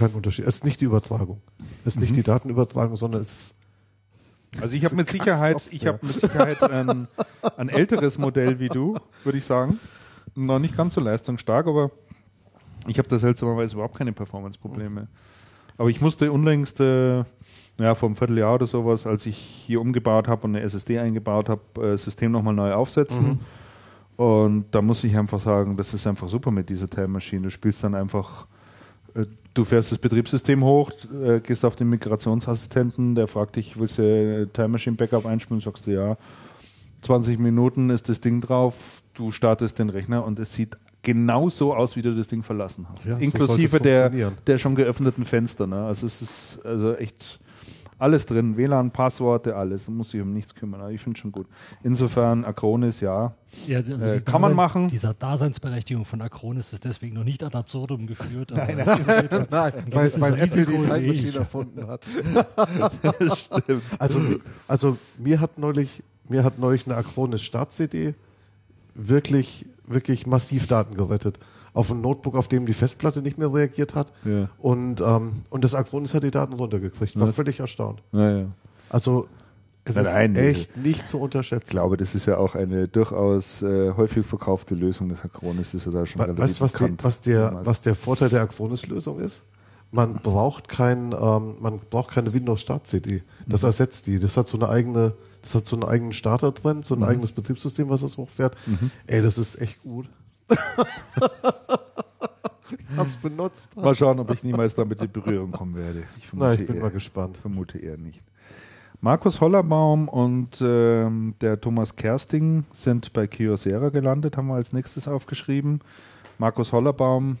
Kein 0.00 0.10
Unterschied. 0.10 0.46
Es 0.48 0.56
ist 0.56 0.64
nicht 0.64 0.80
die 0.80 0.86
Übertragung. 0.86 1.40
Es 1.84 1.94
ist 1.94 2.00
nicht 2.00 2.16
die 2.16 2.24
Datenübertragung, 2.24 2.96
sondern 2.96 3.20
es 3.20 3.30
ist 3.30 3.54
Also 4.60 4.74
ich 4.74 4.84
habe 4.84 4.96
mit 4.96 5.08
Sicherheit, 5.08 5.62
ich 5.70 5.86
habe 5.86 6.00
mit 6.02 6.12
Sicherheit 6.12 6.60
ein, 6.64 7.06
ein 7.56 7.68
älteres 7.68 8.18
Modell 8.18 8.58
wie 8.58 8.68
du, 8.68 8.98
würde 9.22 9.38
ich 9.38 9.44
sagen. 9.44 9.78
Noch 10.34 10.58
nicht 10.58 10.76
ganz 10.76 10.94
so 10.94 11.00
leistungsstark, 11.00 11.66
aber 11.66 11.90
ich 12.86 12.98
habe 12.98 13.08
da 13.08 13.18
seltsamerweise 13.18 13.74
überhaupt 13.74 13.96
keine 13.96 14.12
Performance-Probleme. 14.12 15.08
Aber 15.78 15.88
ich 15.88 16.00
musste 16.00 16.30
unlängst, 16.32 16.80
äh, 16.80 17.24
ja, 17.78 17.94
vor 17.94 18.08
einem 18.08 18.16
Vierteljahr 18.16 18.54
oder 18.54 18.66
sowas, 18.66 19.06
als 19.06 19.26
ich 19.26 19.36
hier 19.36 19.80
umgebaut 19.80 20.28
habe 20.28 20.44
und 20.46 20.56
eine 20.56 20.64
SSD 20.64 20.98
eingebaut 20.98 21.48
habe, 21.48 21.62
äh, 21.76 21.92
das 21.92 22.04
System 22.04 22.32
nochmal 22.32 22.54
neu 22.54 22.72
aufsetzen. 22.72 23.40
Und 24.16 24.66
da 24.70 24.82
muss 24.82 25.02
ich 25.04 25.16
einfach 25.16 25.40
sagen, 25.40 25.76
das 25.76 25.94
ist 25.94 26.06
einfach 26.06 26.28
super 26.28 26.50
mit 26.50 26.68
dieser 26.68 26.88
Time 26.88 27.08
Machine. 27.08 27.42
Du 27.42 27.50
spielst 27.50 27.82
dann 27.82 27.94
einfach, 27.94 28.46
äh, 29.14 29.26
du 29.54 29.64
fährst 29.64 29.90
das 29.90 29.98
Betriebssystem 29.98 30.62
hoch, 30.62 30.92
äh, 31.24 31.40
gehst 31.40 31.64
auf 31.64 31.76
den 31.76 31.88
Migrationsassistenten, 31.88 33.14
der 33.14 33.26
fragt 33.26 33.56
dich, 33.56 33.78
willst 33.78 33.98
du 33.98 34.02
äh, 34.02 34.46
Time 34.46 34.68
Machine 34.68 34.96
Backup 34.96 35.26
einspielen? 35.26 35.60
Sagst 35.60 35.86
du 35.86 35.92
ja. 35.92 36.16
20 37.00 37.38
Minuten 37.38 37.90
ist 37.90 38.08
das 38.08 38.20
Ding 38.20 38.40
drauf, 38.40 39.01
du 39.14 39.30
startest 39.32 39.78
den 39.78 39.88
Rechner 39.90 40.24
und 40.24 40.38
es 40.38 40.52
sieht 40.54 40.76
genau 41.02 41.48
so 41.48 41.74
aus, 41.74 41.96
wie 41.96 42.02
du 42.02 42.14
das 42.14 42.28
Ding 42.28 42.42
verlassen 42.42 42.86
hast. 42.92 43.04
Ja, 43.06 43.12
so 43.12 43.18
Inklusive 43.18 43.76
es 43.78 43.82
der, 43.82 44.10
der 44.46 44.58
schon 44.58 44.74
geöffneten 44.74 45.24
Fenster. 45.24 45.66
Ne? 45.66 45.84
Also 45.84 46.06
es 46.06 46.22
ist 46.22 46.60
also 46.64 46.94
echt 46.94 47.40
alles 47.98 48.26
drin, 48.26 48.56
WLAN, 48.56 48.90
Passworte, 48.90 49.54
alles. 49.54 49.84
Da 49.86 49.92
muss 49.92 50.10
sich 50.10 50.20
um 50.20 50.32
nichts 50.32 50.54
kümmern. 50.56 50.80
Aber 50.80 50.90
ich 50.90 51.00
finde 51.00 51.18
schon 51.20 51.30
gut. 51.30 51.46
Insofern 51.84 52.44
Acronis, 52.44 53.00
ja. 53.00 53.32
Ja, 53.68 53.78
also 53.78 53.94
Äh, 53.94 54.20
kann 54.22 54.40
man 54.40 54.54
machen. 54.54 54.88
Dieser 54.88 55.14
Daseinsberechtigung 55.14 56.04
von 56.04 56.20
Acronis 56.20 56.72
ist 56.72 56.84
deswegen 56.84 57.14
noch 57.14 57.22
nicht 57.22 57.44
ad 57.44 57.56
absurdum 57.56 58.08
geführt. 58.08 58.50
aber 58.52 58.66
Nein, 58.66 58.78
es 58.80 59.04
Fall- 59.04 59.46
Nein, 59.50 59.72
ein 59.86 59.92
weil, 59.92 60.20
weil 60.20 60.38
Apple 60.40 60.66
die. 60.66 61.06
Machine 61.08 61.36
erfunden 61.36 61.86
hat. 61.86 62.04
Stimmt. 63.36 63.82
Also, 63.98 64.20
also 64.66 64.98
mir 65.18 65.40
hat 65.40 65.58
neulich, 65.58 66.02
mir 66.28 66.42
hat 66.44 66.58
neulich 66.58 66.86
eine 66.86 66.96
Acronis 66.96 67.42
Start-CD 67.42 68.14
wirklich, 68.94 69.66
wirklich 69.86 70.26
massiv 70.26 70.66
Daten 70.66 70.94
gerettet. 70.94 71.38
Auf 71.74 71.90
ein 71.90 72.00
Notebook, 72.02 72.34
auf 72.34 72.48
dem 72.48 72.66
die 72.66 72.74
Festplatte 72.74 73.22
nicht 73.22 73.38
mehr 73.38 73.52
reagiert 73.52 73.94
hat. 73.94 74.12
Ja. 74.24 74.50
Und, 74.58 75.00
ähm, 75.00 75.42
und 75.48 75.64
das 75.64 75.74
Acronis 75.74 76.12
hat 76.14 76.22
die 76.22 76.30
Daten 76.30 76.52
runtergekriegt. 76.52 77.18
War 77.18 77.28
Was? 77.28 77.36
völlig 77.36 77.60
erstaunt. 77.60 78.02
Naja. 78.12 78.46
Also 78.90 79.26
es 79.84 79.96
Nein, 79.96 80.04
ist 80.04 80.12
nein, 80.14 80.36
echt 80.36 80.76
nicht 80.76 81.08
zu 81.08 81.16
Ich 81.16 81.22
unterschätzen. 81.22 81.70
glaube, 81.70 81.96
das 81.96 82.14
ist 82.14 82.26
ja 82.26 82.36
auch 82.36 82.54
eine 82.54 82.88
durchaus 82.88 83.62
äh, 83.62 83.92
häufig 83.96 84.24
verkaufte 84.26 84.74
Lösung. 84.74 85.08
Das 85.08 85.24
Acronis 85.24 85.72
ist 85.74 85.86
ja 85.86 85.92
da 85.92 86.04
schon 86.06 86.18
Wa- 86.20 86.24
relativ 86.24 86.60
Weißt 86.60 86.60
du, 86.60 86.64
was, 86.64 86.90
die, 86.90 86.96
was, 87.04 87.20
der, 87.22 87.60
was 87.64 87.82
der 87.82 87.94
Vorteil 87.94 88.28
der 88.28 88.42
Acronis-Lösung 88.42 89.18
ist? 89.20 89.42
Man 89.90 90.14
braucht, 90.22 90.68
kein, 90.68 91.12
ähm, 91.12 91.54
man 91.60 91.78
braucht 91.90 92.12
keine 92.14 92.32
Windows-Start-CD. 92.32 93.22
Das 93.46 93.62
ersetzt 93.62 94.06
die. 94.06 94.18
Das 94.20 94.36
hat 94.36 94.46
so 94.46 94.56
eine 94.58 94.68
eigene, 94.68 95.14
das 95.42 95.54
hat 95.54 95.66
so 95.66 95.76
einen 95.76 95.84
eigenen 95.84 96.12
Starter 96.12 96.52
drin, 96.52 96.82
so 96.82 96.94
ein 96.94 97.02
eigenes 97.02 97.32
Betriebssystem, 97.32 97.88
was 97.88 98.00
das 98.00 98.16
hochfährt. 98.16 98.56
Ey, 99.06 99.22
das 99.22 99.38
ist 99.38 99.60
echt 99.60 99.82
gut. 99.82 100.08
hab's 102.96 103.16
benutzt. 103.16 103.76
Mal 103.76 103.94
schauen, 103.94 104.18
ob 104.20 104.32
ich 104.32 104.42
niemals 104.42 104.74
damit 104.74 105.00
in 105.00 105.10
Berührung 105.10 105.50
kommen 105.50 105.74
werde. 105.74 106.04
Ich, 106.18 106.28
Na, 106.32 106.54
ich 106.54 106.66
bin 106.66 106.76
eher, 106.76 106.82
mal 106.82 106.90
gespannt. 106.90 107.36
Vermute 107.36 107.78
eher 107.78 107.96
nicht. 107.96 108.22
Markus 109.00 109.40
Hollerbaum 109.40 110.08
und 110.08 110.60
ähm, 110.60 111.34
der 111.40 111.60
Thomas 111.60 111.96
Kersting 111.96 112.64
sind 112.72 113.12
bei 113.12 113.26
Kyocera 113.26 113.88
gelandet, 113.88 114.36
haben 114.36 114.46
wir 114.46 114.54
als 114.54 114.72
nächstes 114.72 115.08
aufgeschrieben. 115.08 115.80
Markus 116.38 116.72
Hollerbaum 116.72 117.36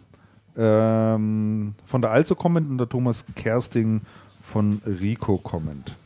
ähm, 0.56 1.74
von 1.84 2.02
der 2.02 2.10
Also 2.10 2.34
kommend 2.34 2.68
und 2.68 2.78
der 2.78 2.88
Thomas 2.88 3.24
Kersting 3.36 4.00
von 4.42 4.82
Rico 4.84 5.38
kommend. 5.38 5.96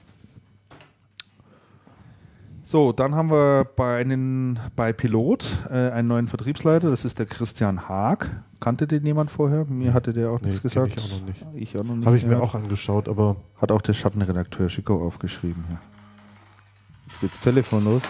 So, 2.68 2.90
dann 2.90 3.14
haben 3.14 3.30
wir 3.30 3.64
bei, 3.76 3.98
einen, 3.98 4.58
bei 4.74 4.92
Pilot 4.92 5.56
äh, 5.70 5.90
einen 5.90 6.08
neuen 6.08 6.26
Vertriebsleiter, 6.26 6.90
das 6.90 7.04
ist 7.04 7.20
der 7.20 7.26
Christian 7.26 7.88
Haag. 7.88 8.42
Kannte 8.58 8.88
den 8.88 9.06
jemand 9.06 9.30
vorher? 9.30 9.66
Mir 9.66 9.94
hatte 9.94 10.12
der 10.12 10.30
auch 10.30 10.40
nee, 10.40 10.48
nichts 10.48 10.62
gesagt. 10.62 10.96
Ich 10.96 11.04
auch 11.04 11.20
noch 11.20 11.26
nicht. 11.26 11.46
Ich 11.54 11.78
auch 11.78 11.84
noch 11.84 11.94
nicht. 11.94 12.06
Habe 12.06 12.16
ich 12.16 12.26
mir 12.26 12.42
auch 12.42 12.56
angeschaut, 12.56 13.08
aber. 13.08 13.36
Hat 13.54 13.70
auch 13.70 13.80
der 13.82 13.92
Schattenredakteur 13.92 14.68
Schicko 14.68 15.06
aufgeschrieben. 15.06 15.64
Ja. 15.70 15.78
Jetzt 17.06 17.20
geht's 17.20 17.40
Telefon 17.40 17.84
los. 17.84 18.02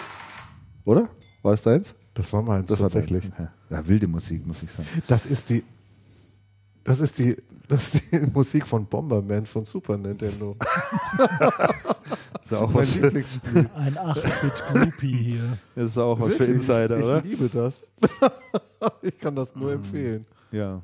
Oder? 0.85 1.07
War 1.43 1.53
es 1.53 1.61
deins? 1.61 1.93
Das 2.15 2.33
war 2.33 2.41
meins, 2.41 2.65
das 2.65 2.79
tatsächlich. 2.79 3.29
War 3.29 3.37
deins. 3.37 3.51
Ja, 3.69 3.87
wilde 3.87 4.07
Musik, 4.07 4.47
muss 4.47 4.63
ich 4.63 4.71
sagen. 4.71 4.87
Das 5.07 5.27
ist 5.27 5.51
die 5.51 5.63
das 6.87 7.01
ist 7.01 7.19
die, 7.19 7.35
das 7.67 7.95
ist 7.95 8.11
die 8.11 8.17
Musik 8.33 8.65
von 8.65 8.85
Bomberman 8.85 9.45
von 9.45 9.65
Super 9.65 9.97
Nintendo. 9.97 10.55
das 11.17 12.43
ist 12.43 12.53
auch 12.53 12.73
was 12.73 12.91
für 12.91 13.07
Ein 13.07 13.95
8-Bit-Groupie 13.95 15.17
hier. 15.31 15.57
Das 15.75 15.89
ist 15.89 15.97
auch 15.97 16.17
was 16.17 16.29
Wirklich? 16.29 16.37
für 16.37 16.53
Insider, 16.53 16.97
ich, 16.97 17.03
oder? 17.03 17.17
Ich 17.17 17.23
liebe 17.25 17.49
das. 17.49 17.83
ich 19.01 19.17
kann 19.19 19.35
das 19.35 19.53
nur 19.53 19.73
empfehlen. 19.73 20.25
Ja. 20.51 20.81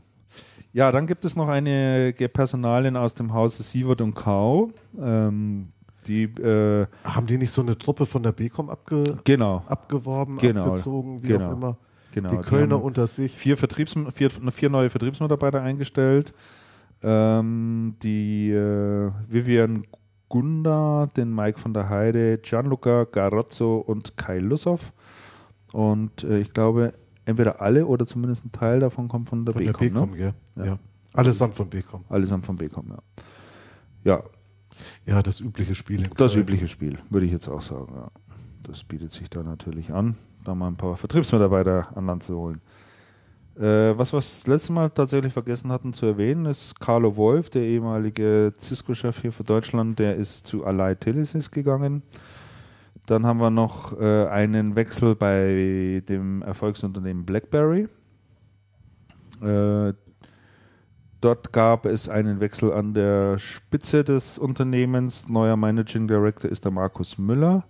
Ja, 0.74 0.92
dann 0.92 1.08
gibt 1.08 1.24
es 1.24 1.38
noch 1.38 1.48
einige 1.48 2.28
Personalien 2.28 2.98
aus 2.98 3.14
dem 3.14 3.34
Hause 3.34 3.64
Sievert 3.64 4.02
und 4.02 4.14
Kau. 4.14 4.72
Ähm, 5.00 5.70
die, 6.08 6.24
äh, 6.24 6.86
Haben 7.06 7.28
die 7.28 7.38
nicht 7.38 7.52
so 7.52 7.62
eine 7.62 7.78
Truppe 7.78 8.06
von 8.06 8.24
der 8.24 8.34
BCom 8.34 8.70
abge 8.70 9.20
genau. 9.24 9.64
abgeworben, 9.68 10.38
genau. 10.38 10.66
abgezogen, 10.66 11.24
wie 11.24 11.28
genau. 11.28 11.48
auch 11.48 11.54
immer? 11.54 11.78
Genau, 12.14 12.30
die 12.30 12.38
Kölner 12.38 12.78
die 12.78 12.84
unter 12.84 13.08
sich. 13.08 13.32
Vier, 13.32 13.58
Vertriebs 13.58 13.96
vier, 14.14 14.30
vier 14.30 14.70
neue 14.70 14.90
Vertriebsmitarbeiter 14.90 15.62
eingestellt. 15.62 16.34
Ähm, 17.02 17.96
die 18.04 18.52
äh, 18.52 19.12
Vivian 19.28 19.86
Gunda, 20.30 21.10
den 21.18 21.34
Mike 21.34 21.60
von 21.60 21.74
der 21.74 21.90
Heide, 21.90 22.38
Gianluca 22.38 23.06
Garozzo 23.06 23.78
und 23.78 24.16
Kai 24.16 24.40
Lussow. 24.40 24.94
Und 25.74 26.24
äh, 26.24 26.40
ich 26.40 26.54
glaube, 26.54 26.94
entweder 27.26 27.62
alle 27.62 27.88
oder 27.88 28.06
zumindest 28.06 28.46
ein 28.46 28.52
Teil 28.52 28.80
davon 28.80 29.08
kommt 29.08 29.30
von 29.30 29.44
der 29.46 29.54
von 29.54 29.66
BCom. 29.66 29.80
Der 29.80 29.90
BCom 29.90 30.12
ne? 30.12 30.34
ja. 30.58 30.66
ja. 30.66 30.80
Allesamt 31.14 31.56
von 31.56 31.68
BCom. 31.68 32.06
Allesamt 32.10 32.46
von 32.46 32.56
BCom, 32.56 32.90
ja. 32.90 32.98
Ja. 34.04 34.24
Ja, 35.06 35.22
das 35.24 35.40
übliche 35.40 35.76
Spiel. 35.76 36.04
das 36.18 36.36
übliche 36.36 36.68
Spiel, 36.68 37.00
würde 37.10 37.26
ich 37.26 37.32
jetzt 37.32 37.48
auch 37.48 37.62
sagen. 37.62 37.94
Ja. 37.96 38.12
Das 38.64 38.84
bietet 38.84 39.12
sich 39.12 39.30
da 39.30 39.44
natürlich 39.44 39.94
an 39.94 40.16
da 40.44 40.56
mal 40.56 40.68
ein 40.68 40.76
paar 40.76 40.98
Vertriebsmitarbeiter 40.98 41.90
an 41.96 42.06
Land 42.06 42.24
zu 42.24 42.38
holen. 42.38 42.62
Äh, 43.56 43.98
was 43.98 44.12
wir 44.14 44.18
das 44.18 44.48
letzte 44.48 44.74
Mal 44.74 44.90
tatsächlich 44.90 45.34
vergessen 45.34 45.72
hatten 45.72 45.94
zu 45.94 46.08
erwähnen, 46.08 46.46
ist 46.46 46.80
Carlo 46.80 47.16
Wolf, 47.16 47.50
der 47.50 47.62
ehemalige 47.62 48.52
Cisco-Chef 48.60 49.22
hier 49.22 49.32
für 49.32 49.44
Deutschland, 49.44 50.00
der 50.00 50.16
ist 50.16 50.48
zu 50.48 50.66
Allied 50.66 51.02
Telesis 51.02 51.52
gegangen. 51.52 52.02
Dann 53.06 53.26
haben 53.26 53.40
wir 53.40 53.50
noch 53.50 54.00
äh, 54.00 54.28
einen 54.28 54.76
Wechsel 54.76 55.16
bei 55.16 56.02
dem 56.08 56.42
Erfolgsunternehmen 56.42 57.26
BlackBerry. 57.26 57.90
Äh, 59.42 59.94
dort 61.20 61.52
gab 61.52 61.86
es 61.86 62.10
einen 62.10 62.40
Wechsel 62.40 62.72
an 62.72 62.94
der 62.94 63.38
Spitze 63.38 64.04
des 64.04 64.40
Unternehmens. 64.40 65.28
Neuer 65.30 65.58
Managing 65.58 66.08
Director 66.08 66.50
ist 66.50 66.64
der 66.64 66.72
Markus 66.72 67.18
Müller. 67.18 67.66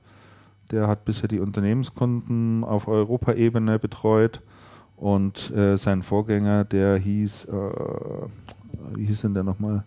Der 0.71 0.87
hat 0.87 1.05
bisher 1.05 1.27
die 1.27 1.39
Unternehmenskunden 1.39 2.63
auf 2.63 2.87
Europaebene 2.87 3.79
betreut 3.79 4.41
und 4.95 5.51
äh, 5.51 5.77
sein 5.77 6.01
Vorgänger, 6.01 6.63
der 6.63 6.97
hieß, 6.97 7.45
äh, 7.45 7.51
wie 8.95 9.05
hieß 9.05 9.21
denn 9.21 9.33
der 9.33 9.43
nochmal? 9.43 9.83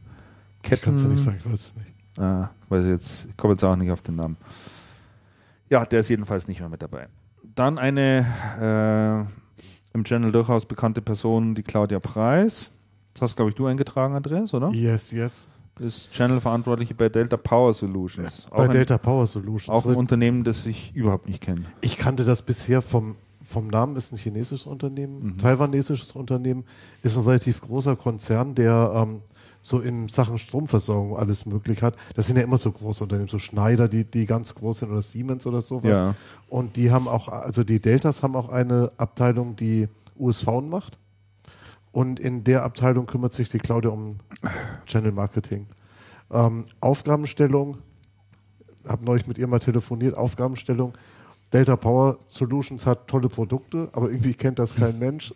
Ketten. 0.62 0.84
Kannst 0.84 1.04
du 1.04 1.08
nicht 1.08 1.22
sagen, 1.22 1.38
ich 1.38 1.46
weiß 1.50 1.52
es 1.60 1.76
nicht. 1.76 1.92
Ah, 2.18 2.50
weiß 2.68 2.84
ich 2.84 2.90
jetzt, 2.90 3.26
ich 3.26 3.36
komme 3.36 3.54
jetzt 3.54 3.64
auch 3.64 3.76
nicht 3.76 3.90
auf 3.90 4.02
den 4.02 4.16
Namen. 4.16 4.36
Ja, 5.68 5.84
der 5.84 6.00
ist 6.00 6.08
jedenfalls 6.08 6.48
nicht 6.48 6.60
mehr 6.60 6.68
mit 6.68 6.82
dabei. 6.82 7.08
Dann 7.54 7.78
eine 7.78 9.26
äh, 9.94 9.94
im 9.94 10.04
Channel 10.04 10.32
durchaus 10.32 10.66
bekannte 10.66 11.02
Person, 11.02 11.54
die 11.54 11.62
Claudia 11.62 12.00
Preis. 12.00 12.70
Das 13.14 13.22
hast, 13.22 13.36
glaube 13.36 13.50
ich, 13.50 13.54
du 13.54 13.66
eingetragen, 13.66 14.14
Andreas, 14.14 14.52
oder? 14.52 14.70
Yes, 14.70 15.12
yes 15.12 15.48
ist 15.80 16.12
Channel-Verantwortliche 16.12 16.94
bei 16.94 17.08
Delta 17.08 17.36
Power 17.36 17.72
Solutions. 17.72 18.46
Auch 18.50 18.56
bei 18.56 18.64
ein, 18.64 18.70
Delta 18.70 18.98
Power 18.98 19.26
Solutions. 19.26 19.68
Auch 19.68 19.86
ein 19.86 19.96
Unternehmen, 19.96 20.44
das 20.44 20.64
ich 20.66 20.94
überhaupt 20.94 21.26
nicht 21.26 21.42
kenne. 21.42 21.64
Ich 21.80 21.98
kannte 21.98 22.24
das 22.24 22.42
bisher 22.42 22.82
vom, 22.82 23.16
vom 23.44 23.68
Namen, 23.68 23.96
ist 23.96 24.12
ein 24.12 24.18
chinesisches 24.18 24.66
Unternehmen, 24.66 25.22
mhm. 25.22 25.38
taiwanesisches 25.38 26.12
Unternehmen, 26.12 26.64
ist 27.02 27.16
ein 27.16 27.24
relativ 27.24 27.60
großer 27.60 27.96
Konzern, 27.96 28.54
der 28.54 28.92
ähm, 28.94 29.20
so 29.60 29.80
in 29.80 30.08
Sachen 30.08 30.38
Stromversorgung 30.38 31.16
alles 31.16 31.44
möglich 31.44 31.82
hat. 31.82 31.96
Das 32.14 32.26
sind 32.26 32.36
ja 32.36 32.42
immer 32.42 32.56
so 32.56 32.70
große 32.70 33.02
Unternehmen, 33.02 33.28
so 33.28 33.38
Schneider, 33.38 33.88
die, 33.88 34.04
die 34.04 34.24
ganz 34.24 34.54
groß 34.54 34.80
sind 34.80 34.90
oder 34.90 35.02
Siemens 35.02 35.46
oder 35.46 35.60
sowas. 35.60 35.90
Ja. 35.90 36.14
Und 36.48 36.76
die 36.76 36.90
haben 36.90 37.08
auch, 37.08 37.28
also 37.28 37.64
die 37.64 37.80
Deltas 37.80 38.22
haben 38.22 38.36
auch 38.36 38.48
eine 38.48 38.92
Abteilung, 38.96 39.56
die 39.56 39.88
USV 40.16 40.46
macht. 40.62 40.98
Und 41.96 42.20
in 42.20 42.44
der 42.44 42.62
Abteilung 42.62 43.06
kümmert 43.06 43.32
sich 43.32 43.48
die 43.48 43.56
Claudia 43.56 43.90
um 43.90 44.18
Channel 44.85 45.12
Marketing. 45.12 45.66
Ähm, 46.30 46.66
Aufgabenstellung, 46.78 47.78
habe 48.87 49.02
neulich 49.02 49.26
mit 49.26 49.38
ihr 49.38 49.46
mal 49.46 49.61
telefoniert, 49.61 50.14
Aufgabenstellung, 50.14 50.92
Delta 51.54 51.74
Power 51.74 52.18
Solutions 52.26 52.85
hat 52.85 53.09
tolle 53.09 53.30
Produkte, 53.30 53.88
aber 53.94 54.11
irgendwie 54.11 54.35
kennt 54.35 54.59
das 54.59 54.76
kein 54.76 54.98
Mensch. 54.98 55.32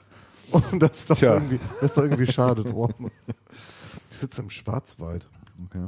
Und 0.50 0.82
das 0.82 0.98
ist 0.98 1.10
doch, 1.12 1.22
irgendwie, 1.22 1.58
das 1.80 1.82
ist 1.92 1.96
doch 1.96 2.02
irgendwie 2.02 2.30
schade 2.30 2.62
drum. 2.62 3.10
Ich 4.10 4.18
sitze 4.18 4.42
im 4.42 4.50
Schwarzwald. 4.50 5.26
Okay. 5.64 5.86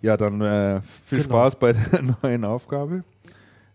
Ja, 0.00 0.16
dann 0.16 0.40
äh, 0.40 0.80
viel 0.80 1.18
genau. 1.18 1.28
Spaß 1.28 1.56
bei 1.56 1.72
der 1.92 2.16
neuen 2.22 2.46
Aufgabe. 2.46 3.04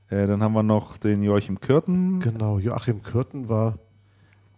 Äh, 0.10 0.26
dann 0.26 0.42
haben 0.42 0.54
wir 0.54 0.64
noch 0.64 0.98
den 0.98 1.22
Joachim 1.22 1.60
Kürten. 1.60 2.20
Genau, 2.20 2.58
Joachim 2.58 3.04
Kürten 3.04 3.48
war 3.48 3.78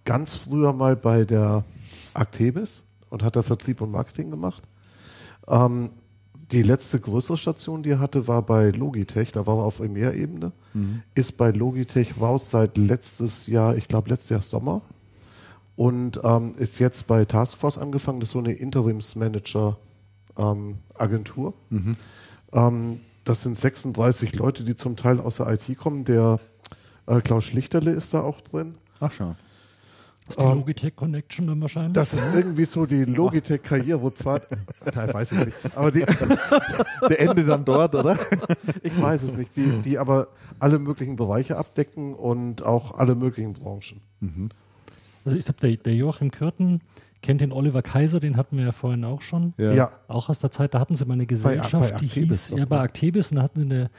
ganz 0.06 0.36
früher 0.36 0.74
mal 0.74 0.96
bei 0.96 1.26
der 1.26 1.66
Actebis 2.14 2.86
und 3.10 3.24
hat 3.24 3.36
da 3.36 3.42
Vertrieb 3.44 3.82
und 3.82 3.92
Marketing 3.92 4.32
gemacht. 4.32 4.64
Ähm, 5.48 5.90
die 6.52 6.64
letzte 6.64 7.00
größere 7.00 7.38
Station, 7.38 7.82
die 7.84 7.92
er 7.92 8.00
hatte, 8.00 8.28
war 8.28 8.42
bei 8.44 8.70
Logitech. 8.70 9.32
Da 9.32 9.48
war 9.48 9.58
er 9.58 9.64
auf 9.64 9.80
EMEA-Ebene. 9.80 10.52
Mhm. 10.74 11.02
Ist 11.16 11.38
bei 11.38 11.52
Logitech 11.52 12.22
raus 12.22 12.52
seit 12.52 12.78
letztes 12.78 13.48
Jahr, 13.48 13.76
ich 13.76 13.88
glaube 13.88 14.10
letztes 14.10 14.30
Jahr 14.30 14.44
Sommer. 14.44 14.84
Und 15.76 16.22
ähm, 16.24 16.54
ist 16.58 16.78
jetzt 16.80 17.08
bei 17.08 17.26
Taskforce 17.26 17.80
angefangen. 17.80 18.20
Das 18.20 18.30
ist 18.30 18.34
so 18.34 18.40
eine 18.40 18.54
Interimsmanager-Agentur. 18.54 21.54
Ähm, 21.72 21.78
mhm. 21.78 21.96
ähm, 22.54 23.00
das 23.24 23.44
sind 23.44 23.58
36 23.58 24.36
Leute, 24.36 24.64
die 24.64 24.76
zum 24.76 24.96
Teil 24.96 25.20
aus 25.20 25.38
der 25.38 25.48
IT 25.48 25.76
kommen. 25.78 26.06
Der 26.06 26.40
äh, 27.08 27.22
Klaus 27.22 27.46
Schlichterle 27.46 27.90
ist 27.92 28.14
da 28.14 28.22
auch 28.22 28.42
drin. 28.42 28.76
Ach 29.00 29.12
schon. 29.12 29.36
Das 30.28 30.38
ist 30.38 30.44
die 30.44 30.54
Logitech 30.54 30.96
Connection 30.96 31.48
dann 31.48 31.62
wahrscheinlich? 31.62 31.94
Das 31.94 32.14
ist 32.14 32.28
irgendwie 32.34 32.66
so 32.66 32.88
die 32.88 33.06
Logitech 33.06 33.62
Karrierepfad. 33.62 34.48
Nein, 34.96 35.10
weiß 35.14 35.34
ich 35.34 35.46
nicht. 35.46 35.56
Aber 35.76 35.92
die 35.92 36.00
der 37.10 37.20
Ende 37.20 37.46
dann 37.46 37.64
dort, 37.64 37.94
oder? 37.94 38.18
Ich 38.82 39.00
weiß 39.00 39.22
es 39.22 39.34
nicht. 39.34 39.56
Die, 39.56 39.70
die 39.84 40.00
aber 40.00 40.30
alle 40.60 40.80
möglichen 40.80 41.16
Bereiche 41.16 41.58
abdecken 41.58 42.16
und 42.16 42.66
auch 42.66 42.98
alle 42.98 43.14
möglichen 43.14 43.54
Branchen. 43.54 44.02
Mhm. 44.20 44.50
Also 45.26 45.38
ich 45.38 45.46
glaube, 45.46 45.60
der, 45.60 45.78
der 45.78 45.94
Joachim 45.94 46.32
Kürten 46.32 46.82
kennt 47.22 47.42
den 47.42 47.52
Oliver 47.52 47.84
Kaiser, 47.84 48.20
den 48.20 48.36
hatten 48.38 48.58
wir 48.58 48.66
ja 48.66 48.72
vorhin 48.72 49.04
auch 49.04 49.22
schon. 49.22 49.54
Ja. 49.58 49.74
ja. 49.74 49.92
Auch 50.08 50.30
aus 50.30 50.40
der 50.40 50.50
Zeit, 50.52 50.74
da 50.74 50.80
hatten 50.80 50.96
sie 50.96 51.04
mal 51.06 51.16
eine 51.16 51.26
Gesellschaft, 51.26 51.94
bei, 51.94 52.00
bei 52.00 52.00
die 52.00 52.08
hieß, 52.08 52.50
doch, 52.50 52.58
ja, 52.58 52.64
bei? 52.66 52.80
Actebis 52.80 53.32
und 53.32 53.38
da 53.38 53.44
hatten 53.44 53.62
sie 53.62 53.66
eine, 53.66 53.90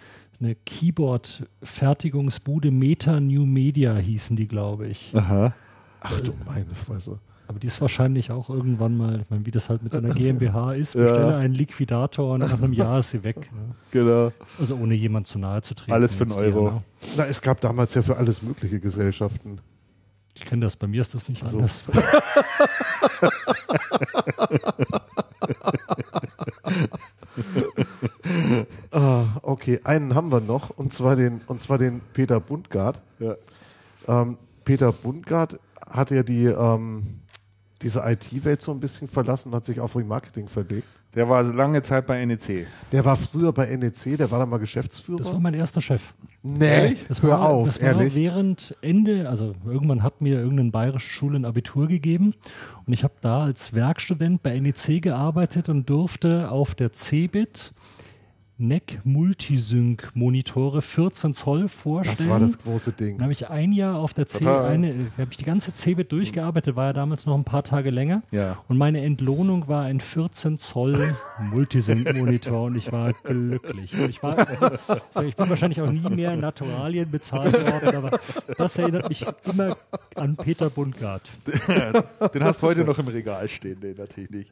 eine 0.41 0.55
Keyboard-Fertigungsbude 0.55 2.71
Meta 2.71 3.21
New 3.21 3.45
Media 3.45 3.97
hießen 3.97 4.37
die, 4.37 4.49
glaube 4.49 4.87
ich. 4.89 5.13
Aha. 5.15 5.53
Ach 6.01 6.21
du 6.21 6.33
meine 6.47 6.75
Fresse. 6.75 7.19
Aber 7.49 7.61
die 7.61 7.69
ist 7.69 7.81
wahrscheinlich 7.81 8.33
auch 8.33 8.51
irgendwann 8.51 8.97
mal, 8.97 9.21
ich 9.21 9.31
meine, 9.31 9.47
wie 9.47 9.53
das 9.53 9.69
halt 9.69 9.83
mit 9.83 9.93
so 9.93 9.99
einer 9.99 10.13
GmbH 10.15 10.73
ist, 10.73 10.95
bestelle 10.95 11.31
ja. 11.31 11.39
einen 11.39 11.55
Liquidator 11.55 12.35
und 12.35 12.41
nach 12.41 12.61
einem 12.61 12.73
Jahr 12.73 12.99
ist 12.99 13.11
sie 13.11 13.23
weg. 13.23 13.53
Ne? 13.53 13.75
Genau. 13.93 14.33
Also 14.59 14.75
ohne 14.77 14.95
jemand 14.95 15.29
zu 15.29 15.39
nahe 15.39 15.63
zu 15.63 15.75
treten. 15.75 15.93
Alles 15.93 16.17
für 16.17 16.25
einen 16.25 16.33
Euro. 16.33 16.71
Ne? 16.71 16.83
Na, 17.17 17.27
es 17.27 17.41
gab 17.41 17.61
damals 17.61 17.95
ja 17.95 18.03
für 18.03 18.17
alles 18.17 18.43
mögliche 18.43 18.81
Gesellschaften. 18.81 19.61
Ich 20.35 20.45
kenne 20.45 20.67
das, 20.67 20.77
bei 20.77 20.87
mir 20.89 21.01
ist 21.01 21.15
das 21.15 21.29
nicht 21.29 21.43
also. 21.45 21.59
anders. 21.59 21.85
ah, 28.91 29.25
okay, 29.43 29.81
einen 29.85 30.15
haben 30.15 30.31
wir 30.31 30.41
noch, 30.41 30.71
und 30.71 30.93
zwar 30.93 31.17
den, 31.17 31.41
und 31.47 31.61
zwar 31.61 31.79
den 31.79 32.01
Peter 32.13 32.41
Bundgart. 32.41 33.01
Ja. 33.19 33.37
Ähm, 34.09 34.37
Peter 34.65 34.93
Bundgart 34.93 35.59
hat 35.89 36.11
ja 36.11 36.23
die, 36.23 36.45
ähm, 36.47 37.21
diese 37.83 38.01
IT-Welt 38.05 38.63
so 38.63 38.73
ein 38.73 38.81
bisschen 38.81 39.09
verlassen 39.09 39.51
und 39.51 39.55
hat 39.57 39.67
sich 39.67 39.81
auf 39.81 39.97
Remarketing 39.97 40.49
verlegt. 40.49 40.87
Der 41.15 41.27
war 41.31 41.43
lange 41.43 41.83
Zeit 41.83 42.07
bei 42.07 42.23
NEC. 42.27 42.67
Der 42.93 43.03
war 43.03 43.17
früher 43.17 43.51
bei 43.51 43.75
NEC, 43.75 44.19
der 44.19 44.31
war 44.31 44.39
dann 44.39 44.51
mal 44.51 44.59
Geschäftsführer. 44.59 45.17
Das 45.17 45.33
war 45.33 45.41
mein 45.41 45.55
erster 45.55 45.81
Chef. 45.81 46.13
Nee, 46.43 46.95
Das 47.09 47.23
hör 47.23 47.31
war, 47.31 47.49
auf, 47.49 47.67
das 47.69 47.81
war 47.81 47.89
ehrlich. 47.89 48.15
während 48.15 48.77
Ende, 48.83 49.27
also 49.27 49.55
irgendwann 49.65 50.03
hat 50.03 50.21
mir 50.21 50.39
irgendeine 50.41 50.71
bayerische 50.73 51.09
Schule 51.09 51.39
ein 51.39 51.47
Abitur 51.47 51.89
gegeben 51.89 52.35
und 52.85 52.93
ich 52.93 53.03
habe 53.03 53.15
da 53.23 53.45
als 53.45 53.73
Werkstudent 53.73 54.43
bei 54.43 54.61
NEC 54.61 55.01
gearbeitet 55.01 55.71
und 55.71 55.89
durfte 55.89 56.51
auf 56.51 56.75
der 56.75 56.93
CeBIT 56.93 57.73
NEC 58.59 59.01
Multisync 59.05 60.13
Monitore 60.15 60.81
14 60.81 61.35
Zoll 61.35 61.69
vorstellen. 61.69 62.17
Das 62.17 62.29
war 62.29 62.41
das 62.41 62.59
große 62.59 62.93
Dann 62.93 63.07
Ding. 63.07 63.21
habe 63.21 63.31
ich 63.33 63.51
ein 63.51 63.73
Jahr 63.73 63.99
auf 63.99 64.15
der 64.15 64.27
C, 64.27 64.47
eine, 64.47 64.95
da 64.95 65.23
habe 65.23 65.31
ich 65.31 65.37
die 65.37 65.45
ganze 65.45 65.75
CeBIT 65.75 66.11
durchgearbeitet, 66.11 66.75
war 66.75 66.87
ja 66.87 66.93
damals 66.95 67.27
noch 67.27 67.35
ein 67.37 67.45
paar 67.45 67.65
Tage 67.65 67.91
länger. 67.91 68.23
Ja. 68.31 68.57
Und 68.69 68.79
meine 68.79 69.03
Entlohnung 69.03 69.69
war 69.69 69.85
ein 69.85 70.01
14 70.01 70.57
Zoll 70.57 71.15
Multisync-Monitor 71.51 72.63
und 72.63 72.77
ich 72.77 72.91
war 72.91 73.13
glücklich. 73.13 73.93
Ich, 74.09 74.23
war, 74.23 74.35
also 74.89 75.23
ich 75.23 75.37
bin 75.37 75.51
wahrscheinlich 75.51 75.83
auch 75.83 75.91
nie 75.91 76.09
mehr 76.09 76.33
in 76.33 76.41
Naturalien 76.41 77.11
bezahlt 77.11 77.53
worden, 77.53 77.95
aber 77.95 78.19
das 78.57 78.79
erinnert 78.79 79.11
mich 79.11 79.27
immer 79.45 79.77
an 80.15 80.35
Peter 80.35 80.71
Bundgart. 80.71 81.29
Den 82.35 82.43
hast 82.43 82.63
du 82.63 82.69
heute 82.69 82.85
noch 82.85 82.99
im 82.99 83.09
Regal 83.09 83.49
stehen, 83.49 83.81
den 83.81 83.97
natürlich 83.97 84.31
nicht. 84.31 84.51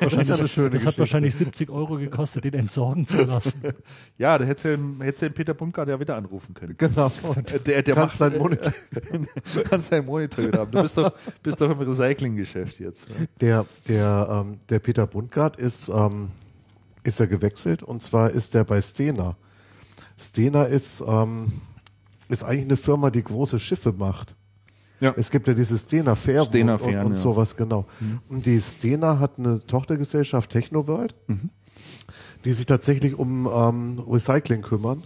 Das 0.00 0.28
ja 0.28 0.36
eine 0.36 0.48
schöne 0.48 0.70
Das 0.70 0.86
hat 0.86 0.98
wahrscheinlich 0.98 1.34
70 1.34 1.68
Euro 1.68 1.96
gekostet, 1.96 2.44
den 2.44 2.54
entsorgen 2.54 3.04
zu 3.10 3.24
lassen. 3.24 3.60
Ja, 4.18 4.36
da 4.36 4.44
hättest 4.44 4.64
du 4.66 4.76
den, 4.76 5.00
hättest 5.00 5.22
du 5.22 5.26
den 5.30 5.34
Peter 5.34 5.54
Bundgart 5.54 5.88
ja 5.88 5.98
wieder 5.98 6.14
anrufen 6.16 6.52
können. 6.54 6.74
Genau. 6.76 7.06
Äh, 7.36 7.58
Der, 7.60 7.82
der 7.82 7.94
Kannst 7.94 8.20
macht, 8.20 8.32
deinen 8.32 8.38
Monitor. 8.38 8.72
du 8.90 9.62
kannst 9.70 9.90
deinen 9.92 10.04
Monitor 10.06 10.46
wieder 10.46 10.58
haben. 10.60 10.70
Du 10.70 10.82
bist 10.82 10.98
doch, 10.98 11.12
bist 11.42 11.60
doch 11.60 11.70
im 11.70 11.78
Recyclinggeschäft 11.78 12.78
jetzt. 12.80 13.08
ne? 13.08 13.28
Der, 13.40 13.64
der, 13.88 14.44
ähm, 14.46 14.58
der 14.68 14.78
Peter 14.78 15.06
Bundgart 15.06 15.56
ist, 15.56 15.88
ähm, 15.88 16.28
ist 17.02 17.18
er 17.18 17.26
gewechselt 17.28 17.82
und 17.82 18.02
zwar 18.02 18.30
ist 18.30 18.54
er 18.54 18.64
bei 18.64 18.82
Stena. 18.82 19.36
Stena 20.18 20.64
ist, 20.64 21.02
ähm, 21.06 21.50
ist 22.28 22.44
eigentlich 22.44 22.64
eine 22.66 22.76
Firma, 22.76 23.10
die 23.10 23.22
große 23.24 23.58
Schiffe 23.58 23.92
macht. 23.92 24.36
Ja. 25.00 25.14
Es 25.16 25.30
gibt 25.30 25.48
ja 25.48 25.54
diese 25.54 25.78
Stena 25.78 26.14
Stena 26.14 26.74
und, 26.74 26.82
und, 26.82 26.86
und 26.88 26.92
ja. 26.92 27.04
Mhm. 27.04 27.16
sowas, 27.16 27.56
genau. 27.56 27.86
Und 28.28 28.44
die 28.44 28.60
Stena 28.60 29.18
hat 29.18 29.38
eine 29.38 29.64
Tochtergesellschaft 29.66 30.50
Technoworld, 30.50 31.14
Mhm. 31.26 31.48
Die 32.44 32.52
sich 32.52 32.66
tatsächlich 32.66 33.18
um 33.18 33.48
ähm, 33.52 34.02
Recycling 34.08 34.62
kümmern. 34.62 35.02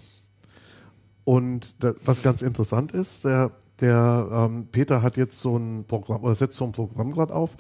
Und 1.25 1.75
da, 1.83 1.95
was 2.05 2.23
ganz 2.23 2.43
interessant 2.43 2.93
ist, 2.93 3.25
der, 3.25 3.51
der 3.81 4.29
ähm, 4.31 4.69
Peter 4.71 5.03
hat 5.03 5.17
jetzt 5.17 5.41
so 5.41 5.57
ein 5.57 5.85
Programm 5.85 6.23
oder 6.23 6.35
setzt 6.35 6.57
so 6.57 6.65
ein 6.65 6.73
Programm 6.73 7.13
gerade 7.13 7.35
auf. 7.35 7.57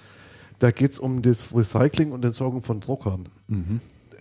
Da 0.58 0.70
geht 0.70 0.92
es 0.92 0.98
um 0.98 1.22
das 1.22 1.54
Recycling 1.54 2.12
und 2.12 2.24
Entsorgung 2.24 2.62
von 2.62 2.80
Druckern. 2.80 3.28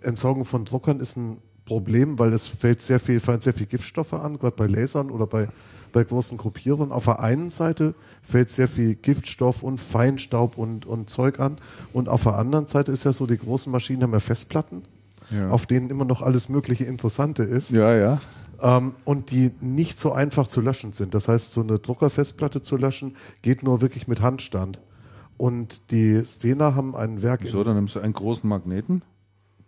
Entsorgung 0.01 0.45
von 0.45 0.65
Druckern 0.65 0.99
ist 0.99 1.17
ein 1.17 1.37
Problem, 1.65 2.19
weil 2.19 2.33
es 2.33 2.47
fällt 2.47 2.81
sehr 2.81 2.99
viel, 2.99 3.19
fallen 3.19 3.39
sehr 3.39 3.53
viel 3.53 3.67
Giftstoffe 3.67 4.13
an, 4.13 4.37
gerade 4.37 4.55
bei 4.55 4.67
Lasern 4.67 5.11
oder 5.11 5.27
bei, 5.27 5.47
bei 5.93 6.03
großen 6.03 6.37
Kopierern. 6.37 6.91
Auf 6.91 7.05
der 7.05 7.19
einen 7.19 7.49
Seite 7.49 7.95
fällt 8.21 8.49
sehr 8.49 8.67
viel 8.67 8.95
Giftstoff 8.95 9.63
und 9.63 9.79
Feinstaub 9.79 10.57
und, 10.57 10.85
und 10.85 11.09
Zeug 11.09 11.39
an. 11.39 11.57
Und 11.93 12.09
auf 12.09 12.23
der 12.23 12.35
anderen 12.35 12.67
Seite 12.67 12.91
ist 12.91 13.05
ja 13.05 13.13
so, 13.13 13.27
die 13.27 13.37
großen 13.37 13.71
Maschinen 13.71 14.03
haben 14.03 14.11
ja 14.13 14.19
Festplatten, 14.19 14.83
Ja. 15.31 15.49
auf 15.49 15.65
denen 15.65 15.89
immer 15.89 16.05
noch 16.05 16.21
alles 16.21 16.49
mögliche 16.49 16.83
Interessante 16.85 17.43
ist 17.43 17.71
Ja, 17.71 17.95
ja. 17.95 18.19
ähm, 18.61 18.93
und 19.05 19.31
die 19.31 19.51
nicht 19.61 19.97
so 19.99 20.11
einfach 20.11 20.47
zu 20.47 20.61
löschen 20.61 20.93
sind. 20.93 21.13
Das 21.13 21.27
heißt, 21.27 21.51
so 21.53 21.61
eine 21.61 21.79
Druckerfestplatte 21.79 22.61
zu 22.61 22.77
löschen, 22.77 23.15
geht 23.41 23.63
nur 23.63 23.81
wirklich 23.81 24.07
mit 24.07 24.21
Handstand. 24.21 24.79
Und 25.37 25.91
die 25.91 26.23
Stena 26.25 26.75
haben 26.75 26.95
ein 26.95 27.21
Werk 27.21 27.41
So, 27.47 27.63
dann 27.63 27.75
nimmst 27.75 27.95
du 27.95 27.99
einen 27.99 28.13
großen 28.13 28.47
Magneten. 28.47 29.01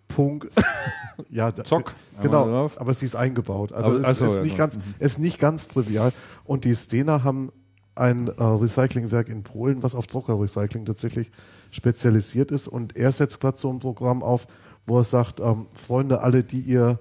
Punkt. 0.07 0.47
ja, 1.29 1.53
Zock. 1.55 1.95
Genau, 2.21 2.43
Einmal 2.43 2.59
drauf. 2.61 2.79
aber 2.79 2.93
sie 2.93 3.05
ist 3.05 3.15
eingebaut. 3.15 3.73
Also 3.73 3.91
Aber- 3.97 4.07
es 4.07 4.21
ist, 4.21 4.35
ja, 4.35 4.41
nicht 4.43 4.55
genau. 4.55 4.57
ganz, 4.57 4.79
es 4.99 5.11
ist 5.13 5.19
nicht 5.19 5.39
ganz 5.39 5.67
trivial. 5.67 6.11
Und 6.43 6.63
die 6.63 6.75
Stena 6.75 7.23
haben 7.23 7.51
ein 7.95 8.27
äh, 8.27 8.43
Recyclingwerk 8.43 9.29
in 9.29 9.43
Polen, 9.43 9.81
was 9.81 9.95
auf 9.95 10.05
Druckerrecycling 10.07 10.85
tatsächlich 10.85 11.31
spezialisiert 11.71 12.51
ist. 12.51 12.67
Und 12.67 12.95
er 12.95 13.11
setzt 13.11 13.41
gerade 13.41 13.57
so 13.57 13.69
ein 13.71 13.79
Programm 13.79 14.21
auf, 14.21 14.47
wo 14.85 14.99
er 14.99 15.03
sagt, 15.03 15.39
ähm, 15.39 15.65
Freunde, 15.73 16.21
alle, 16.21 16.43
die 16.43 16.59
ihr 16.59 16.99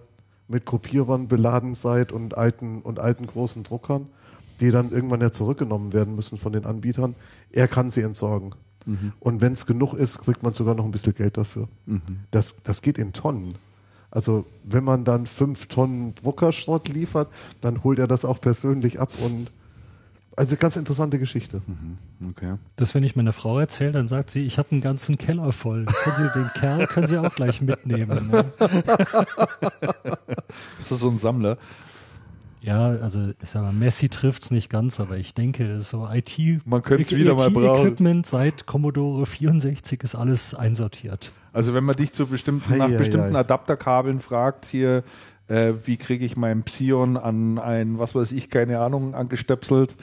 mit 0.49 0.64
Kopierern 0.64 1.28
beladen 1.28 1.74
seid 1.74 2.12
und 2.12 2.37
alten 2.37 2.82
und 2.82 2.99
alten 2.99 3.26
großen 3.26 3.62
Druckern, 3.62 4.07
die 4.61 4.70
dann 4.70 4.91
irgendwann 4.93 5.20
ja 5.20 5.32
zurückgenommen 5.32 5.93
werden 5.93 6.14
müssen 6.14 6.39
von 6.39 6.53
den 6.53 6.64
Anbietern, 6.64 7.14
er 7.51 7.68
kann 7.68 7.91
sie 7.91 8.03
entsorgen. 8.03 8.55
Und 9.20 9.41
wenn 9.41 9.55
es 9.55 9.66
genug 9.66 9.95
ist, 9.95 10.18
kriegt 10.18 10.43
man 10.43 10.53
sogar 10.53 10.74
noch 10.74 10.85
ein 10.85 10.91
bisschen 10.91 11.14
Geld 11.14 11.39
dafür. 11.39 11.68
Das, 12.30 12.62
das 12.62 12.82
geht 12.82 12.99
in 12.99 13.12
Tonnen. 13.12 13.55
Also 14.11 14.45
wenn 14.62 14.85
man 14.85 15.05
dann 15.05 15.26
fünf 15.26 15.66
Tonnen 15.66 16.14
Druckerschrott 16.14 16.89
liefert, 16.89 17.28
dann 17.61 17.82
holt 17.82 17.99
er 17.99 18.07
das 18.07 18.24
auch 18.24 18.41
persönlich 18.41 19.01
ab 19.01 19.11
und 19.24 19.51
also 20.37 20.57
ganz 20.57 20.76
interessante 20.76 21.18
Geschichte. 21.18 21.62
Okay. 22.30 22.57
Das, 22.76 22.95
wenn 22.95 23.03
ich 23.03 23.16
meiner 23.16 23.32
Frau 23.32 23.59
erzähle, 23.59 23.93
dann 23.93 24.09
sagt 24.09 24.30
sie, 24.30 24.45
ich 24.47 24.59
habe 24.59 24.72
einen 24.72 24.80
ganzen 24.80 25.18
Keller 25.18 25.53
voll. 25.53 25.85
Können 25.87 26.16
Sie, 26.16 26.39
den 26.39 26.51
Kerl 26.55 26.87
können 26.87 27.07
Sie 27.07 27.18
auch 27.18 27.35
gleich 27.35 27.61
mitnehmen. 27.61 28.30
Ne? 28.30 28.45
Ist 30.80 30.91
das 30.91 31.01
so 31.01 31.09
ein 31.09 31.18
Sammler? 31.18 31.57
Ja, 32.64 32.89
also 32.89 33.28
ich 33.43 33.51
sag 33.51 33.62
mal, 33.62 33.74
Messi 33.74 34.09
trifft's 34.09 34.51
nicht 34.51 34.70
ganz, 34.70 34.99
aber 34.99 35.18
ich 35.18 35.35
denke, 35.35 35.68
das 35.68 35.82
ist 35.82 35.91
so 35.91 36.09
IT, 36.11 36.39
Man 36.64 36.82
könnte 36.82 37.03
es 37.03 37.14
wieder 37.14 37.35
mal 37.35 37.51
brauchen. 37.51 37.89
Equipment 37.89 38.24
seit 38.24 38.64
Commodore 38.64 39.26
64 39.26 40.03
ist 40.03 40.14
alles 40.14 40.55
einsortiert. 40.55 41.30
Also 41.53 41.74
wenn 41.74 41.85
man 41.85 41.95
dich 41.95 42.14
zu 42.14 42.26
bestimmten, 42.26 42.70
Hei, 42.70 42.78
nach 42.78 42.89
hei, 42.89 42.97
bestimmten 42.97 43.35
hei. 43.35 43.41
Adapterkabeln 43.41 44.18
fragt, 44.18 44.64
hier, 44.64 45.05
äh, 45.49 45.75
wie 45.85 45.97
kriege 45.97 46.25
ich 46.25 46.37
meinen 46.37 46.63
Psion 46.63 47.17
an 47.17 47.59
ein, 47.59 47.99
was 47.99 48.15
weiß 48.15 48.33
ich, 48.33 48.51
keine 48.51 48.81
Ahnung, 48.81 49.15
angestöpselt, 49.15 49.97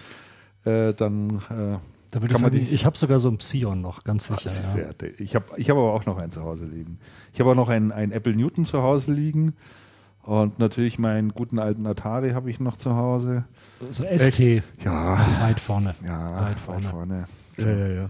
äh, 0.66 0.94
dann 0.94 1.38
äh, 1.50 1.78
Da 2.12 2.20
kann 2.20 2.22
man 2.22 2.36
sagen, 2.36 2.52
dich. 2.60 2.72
ich 2.72 2.86
habe 2.86 2.98
sogar 2.98 3.20
so 3.20 3.30
ein 3.30 3.38
Psion 3.38 3.82
noch, 3.82 4.04
ganz 4.04 4.28
sicher. 4.28 4.46
Ist 4.46 4.76
ja. 4.76 4.92
sehr, 5.00 5.20
ich 5.20 5.36
habe 5.36 5.46
ich 5.58 5.70
hab 5.70 5.78
aber 5.78 5.94
auch 5.94 6.06
noch 6.06 6.18
einen 6.18 6.32
zu 6.32 6.44
Hause 6.44 6.66
liegen. 6.66 7.00
Ich 7.34 7.40
habe 7.40 7.52
auch 7.52 7.56
noch 7.56 7.70
einen, 7.70 7.92
einen 7.92 8.12
Apple 8.12 8.36
Newton 8.36 8.66
zu 8.66 8.84
Hause 8.84 9.14
liegen. 9.14 9.54
Und 10.24 10.60
natürlich 10.60 11.00
meinen 11.00 11.30
guten 11.34 11.58
alten 11.58 11.88
Atari 11.88 12.32
habe 12.32 12.52
ich 12.52 12.60
noch 12.60 12.78
zu 12.78 12.96
Hause. 12.96 13.46
So 13.90 14.04
ST, 14.04 14.40
Ja, 14.84 15.18
weit 15.42 15.60
vorne. 15.60 15.96
ja, 16.06 16.42
weit 16.44 16.60
vorne. 16.60 16.84
vorne. 16.88 17.26
Ja, 17.58 17.68
ja, 17.68 17.88
ja. 17.88 18.10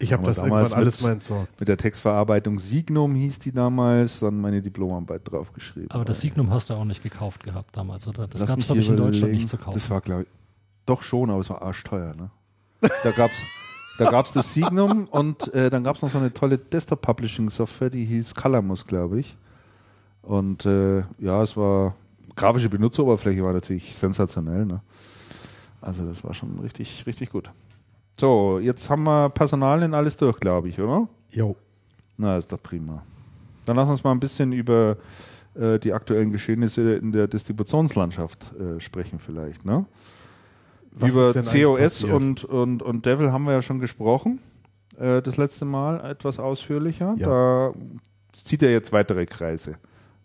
Ich 0.00 0.12
habe 0.12 0.24
das 0.24 0.36
damals 0.36 0.68
irgendwann 0.70 0.78
alles 0.84 0.96
mit- 1.00 1.02
mal 1.02 1.12
entsorgt. 1.14 1.60
Mit 1.60 1.68
der 1.68 1.76
Textverarbeitung 1.76 2.58
Signum 2.60 3.14
hieß 3.14 3.40
die 3.40 3.52
damals, 3.52 4.20
dann 4.20 4.40
meine 4.40 4.62
Diplomarbeit 4.62 5.22
draufgeschrieben. 5.24 5.90
Aber 5.90 6.04
das 6.04 6.20
Signum 6.20 6.50
hast 6.50 6.70
du 6.70 6.74
auch 6.74 6.84
nicht 6.84 7.02
gekauft 7.02 7.42
gehabt 7.42 7.76
damals, 7.76 8.06
oder? 8.06 8.28
Das 8.28 8.46
gab 8.46 8.58
es, 8.58 8.66
glaube 8.66 8.80
ich, 8.80 8.88
in 8.88 8.96
Deutschland 8.96 9.32
nicht 9.32 9.48
zu 9.48 9.56
kaufen. 9.56 9.74
Das 9.74 9.90
war, 9.90 10.00
glaube 10.00 10.22
ich, 10.22 10.28
doch 10.86 11.02
schon, 11.02 11.30
aber 11.30 11.40
es 11.40 11.50
war 11.50 11.62
arschteuer. 11.62 12.14
Ne? 12.14 12.30
Da 13.02 13.10
gab 13.10 13.30
es 13.32 13.38
da 13.98 14.08
gab's 14.12 14.32
das 14.32 14.54
Signum 14.54 15.06
und 15.10 15.52
äh, 15.52 15.70
dann 15.70 15.82
gab 15.82 15.96
es 15.96 16.02
noch 16.02 16.10
so 16.10 16.18
eine 16.18 16.32
tolle 16.32 16.56
Desktop-Publishing-Software, 16.56 17.90
die 17.90 18.04
hieß 18.04 18.32
Calamus, 18.36 18.86
glaube 18.86 19.18
ich. 19.18 19.36
Und 20.22 20.64
äh, 20.66 20.98
ja, 21.18 21.42
es 21.42 21.56
war, 21.56 21.96
grafische 22.36 22.68
Benutzeroberfläche 22.68 23.42
war 23.42 23.52
natürlich 23.52 23.96
sensationell. 23.96 24.66
Ne? 24.66 24.80
Also 25.80 26.06
das 26.06 26.22
war 26.22 26.32
schon 26.32 26.60
richtig, 26.60 27.04
richtig 27.06 27.30
gut. 27.30 27.50
So, 28.18 28.58
jetzt 28.58 28.90
haben 28.90 29.04
wir 29.04 29.28
Personalien 29.30 29.94
alles 29.94 30.16
durch, 30.16 30.40
glaube 30.40 30.68
ich, 30.68 30.80
oder? 30.80 31.08
Jo. 31.30 31.54
Na, 32.16 32.36
ist 32.36 32.50
doch 32.50 32.60
prima. 32.60 33.02
Dann 33.64 33.76
lass 33.76 33.88
uns 33.88 34.02
mal 34.02 34.10
ein 34.10 34.18
bisschen 34.18 34.52
über 34.52 34.96
äh, 35.54 35.78
die 35.78 35.92
aktuellen 35.92 36.32
Geschehnisse 36.32 36.94
in 36.94 37.12
der 37.12 37.28
Distributionslandschaft 37.28 38.52
äh, 38.54 38.80
sprechen 38.80 39.20
vielleicht. 39.20 39.64
Ne? 39.64 39.86
Was 40.92 41.10
über 41.10 41.32
COS 41.32 42.02
und, 42.04 42.44
und, 42.44 42.82
und 42.82 43.06
Devil 43.06 43.30
haben 43.30 43.44
wir 43.44 43.52
ja 43.52 43.62
schon 43.62 43.78
gesprochen. 43.78 44.40
Äh, 44.98 45.22
das 45.22 45.36
letzte 45.36 45.64
Mal 45.64 46.04
etwas 46.10 46.40
ausführlicher. 46.40 47.14
Ja. 47.18 47.28
Da 47.28 47.72
zieht 48.32 48.64
er 48.64 48.72
jetzt 48.72 48.92
weitere 48.92 49.26
Kreise. 49.26 49.76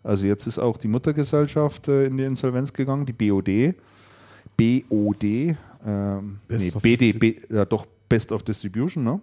Also 0.02 0.26
jetzt 0.26 0.46
ist 0.46 0.58
auch 0.58 0.78
die 0.78 0.88
Muttergesellschaft 0.88 1.86
äh, 1.86 2.06
in 2.06 2.16
die 2.16 2.24
Insolvenz 2.24 2.72
gegangen, 2.72 3.06
die 3.06 3.12
BOD. 3.12 3.76
BOD, 4.56 5.56
ähm, 5.84 6.38
nee, 6.48 6.72
of 6.74 6.82
BDB, 6.82 7.40
ja 7.50 7.64
doch 7.64 7.86
Best 8.08 8.32
of 8.32 8.42
Distribution, 8.42 9.04
ne? 9.04 9.20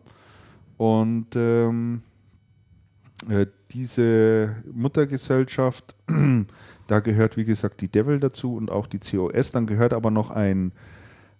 Und 0.77 1.27
ähm, 1.35 2.01
äh, 3.29 3.45
diese 3.71 4.55
Muttergesellschaft, 4.73 5.95
da 6.87 6.99
gehört 6.99 7.37
wie 7.37 7.45
gesagt 7.45 7.81
die 7.81 7.87
Devil 7.87 8.19
dazu 8.19 8.55
und 8.55 8.71
auch 8.71 8.87
die 8.87 8.99
COS, 8.99 9.51
dann 9.51 9.67
gehört 9.67 9.93
aber 9.93 10.09
noch 10.11 10.31
ein, 10.31 10.71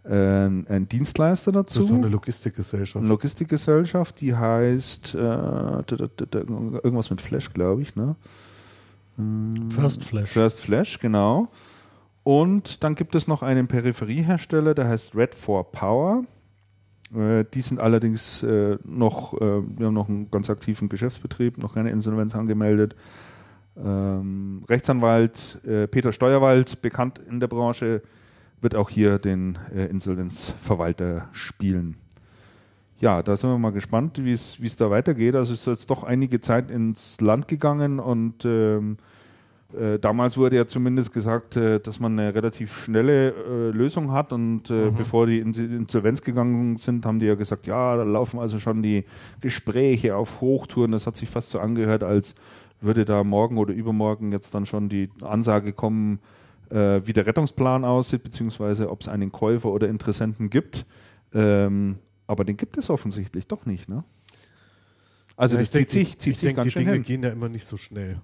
äh, 0.04 0.16
ein 0.16 0.88
Dienstleister 0.88 1.52
Das 1.52 1.66
dazu. 1.66 1.82
ist 1.82 1.88
so 1.88 1.96
eine 1.96 2.08
Logistikgesellschaft. 2.08 2.98
Eine 2.98 3.08
Logistikgesellschaft, 3.08 4.22
die 4.22 4.36
heißt 4.36 5.16
äh, 5.16 5.18
irgendwas 5.18 7.10
mit 7.10 7.22
Flash, 7.22 7.52
glaube 7.54 7.82
ich, 7.82 7.96
ne? 7.96 8.16
First 9.70 10.04
Flash. 10.04 10.30
First 10.30 10.60
Flash, 10.62 11.00
genau. 11.00 11.48
Und 12.24 12.84
dann 12.84 12.96
gibt 12.96 13.16
es 13.16 13.28
noch 13.28 13.42
einen 13.42 13.68
Peripheriehersteller, 13.68 14.76
der 14.76 14.88
heißt 14.88 15.16
Red 15.16 15.34
4 15.34 15.64
Power. 15.72 16.24
Äh, 17.16 17.46
die 17.54 17.62
sind 17.62 17.80
allerdings 17.80 18.44
äh, 18.44 18.78
noch, 18.84 19.34
äh, 19.34 19.40
wir 19.40 19.88
haben 19.88 19.94
noch 19.94 20.10
einen 20.10 20.30
ganz 20.32 20.50
aktiven 20.50 20.90
Geschäftsbetrieb, 20.90 21.58
noch 21.58 21.74
keine 21.74 21.92
Insolvenz 21.92 22.36
angemeldet. 22.36 22.96
Ähm, 23.78 24.64
Rechtsanwalt 24.68 25.60
Peter 25.92 26.12
Steuerwald, 26.12 26.82
bekannt 26.82 27.20
in 27.20 27.40
der 27.40 27.48
Branche, 27.48 28.02
wird 28.60 28.76
auch 28.76 28.90
hier 28.90 29.18
den 29.18 29.58
Insolvenzverwalter 29.74 31.30
spielen. 31.32 31.96
Ja, 33.00 33.24
da 33.24 33.36
sind 33.36 33.50
wir 33.50 33.58
mal 33.58 33.72
gespannt, 33.72 34.24
wie 34.24 34.34
es 34.34 34.76
da 34.78 34.92
weitergeht. 34.92 35.36
Also 35.36 35.54
es 35.54 35.62
ist 35.62 35.68
jetzt 35.68 35.90
doch 35.90 36.04
einige 36.04 36.42
Zeit 36.42 36.70
ins 36.70 37.20
Land 37.22 37.48
gegangen 37.48 38.00
und 38.00 38.46
ähm, 38.46 38.98
äh, 39.74 40.00
damals 40.00 40.38
wurde 40.38 40.56
ja 40.56 40.68
zumindest 40.68 41.14
gesagt, 41.14 41.56
äh, 41.56 41.80
dass 41.80 42.00
man 42.00 42.18
eine 42.18 42.34
relativ 42.34 42.74
schnelle 42.74 43.30
äh, 43.30 43.72
Lösung 43.72 44.12
hat 44.12 44.34
und 44.34 44.70
äh, 44.70 44.74
mhm. 44.74 44.96
bevor 44.96 45.28
die 45.28 45.40
in 45.40 45.54
Insolvenz 45.54 46.22
gegangen 46.22 46.78
sind, 46.78 47.06
haben 47.06 47.20
die 47.20 47.26
ja 47.26 47.36
gesagt, 47.36 47.68
ja, 47.68 47.96
da 47.98 48.04
laufen 48.04 48.40
also 48.40 48.60
schon 48.60 48.82
die 48.82 49.06
Gespräche 49.40 50.16
auf 50.16 50.42
Hochtouren. 50.42 50.92
Das 50.92 51.08
hat 51.08 51.16
sich 51.18 51.30
fast 51.30 51.52
so 51.52 51.60
angehört, 51.60 52.04
als 52.04 52.36
würde 52.82 53.06
da 53.06 53.24
morgen 53.24 53.58
oder 53.58 53.74
übermorgen 53.74 54.32
jetzt 54.32 54.54
dann 54.54 54.66
schon 54.66 54.90
die 54.90 55.10
Ansage 55.22 55.74
kommen, 55.74 56.20
äh, 56.70 57.02
wie 57.06 57.14
der 57.14 57.28
Rettungsplan 57.28 57.86
aussieht, 57.86 58.24
beziehungsweise 58.24 58.90
ob 58.90 59.02
es 59.02 59.08
einen 59.08 59.32
Käufer 59.32 59.70
oder 59.70 59.88
Interessenten 59.88 60.50
gibt. 60.50 60.86
Ähm, 61.34 61.98
aber 62.28 62.44
den 62.44 62.58
gibt 62.58 62.78
es 62.78 62.90
offensichtlich 62.90 63.48
doch 63.48 63.66
nicht, 63.66 63.90
ne? 63.90 64.04
Also 65.38 65.56
ja, 65.56 65.62
das 65.62 65.72
zieht 65.72 65.90
sich, 65.90 66.18
zieht 66.18 66.38
sich 66.38 66.48
denke, 66.48 66.62
ganz 66.62 66.74
Die 66.74 66.80
Dinge 66.80 66.94
hin. 66.94 67.04
gehen 67.04 67.24
ja 67.24 67.30
immer 67.30 67.50
nicht 67.50 67.66
so 67.66 67.78
schnell. 67.78 68.22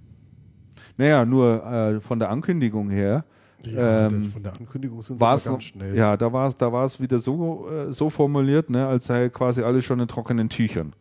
Naja, 0.97 1.25
nur 1.25 1.65
äh, 1.65 1.99
von 2.01 2.19
der 2.19 2.29
Ankündigung 2.29 2.89
her. 2.89 3.23
Ja, 3.63 4.07
ähm, 4.07 4.23
von 4.31 4.43
der 4.43 4.53
Ankündigung 4.57 5.01
sind 5.01 5.19
sie 5.19 5.25
ganz 5.25 5.63
schnell. 5.63 5.95
Ja, 5.95 6.15
da 6.15 6.31
war 6.31 6.47
es 6.47 6.57
da 6.57 6.71
wieder 6.99 7.19
so, 7.19 7.67
äh, 7.69 7.91
so 7.91 8.09
formuliert, 8.09 8.69
ne, 8.69 8.87
als 8.87 9.05
sei 9.05 9.29
quasi 9.29 9.63
alles 9.63 9.83
schon 9.83 9.99
in 9.99 10.07
trockenen 10.07 10.49
Tüchern. 10.49 10.93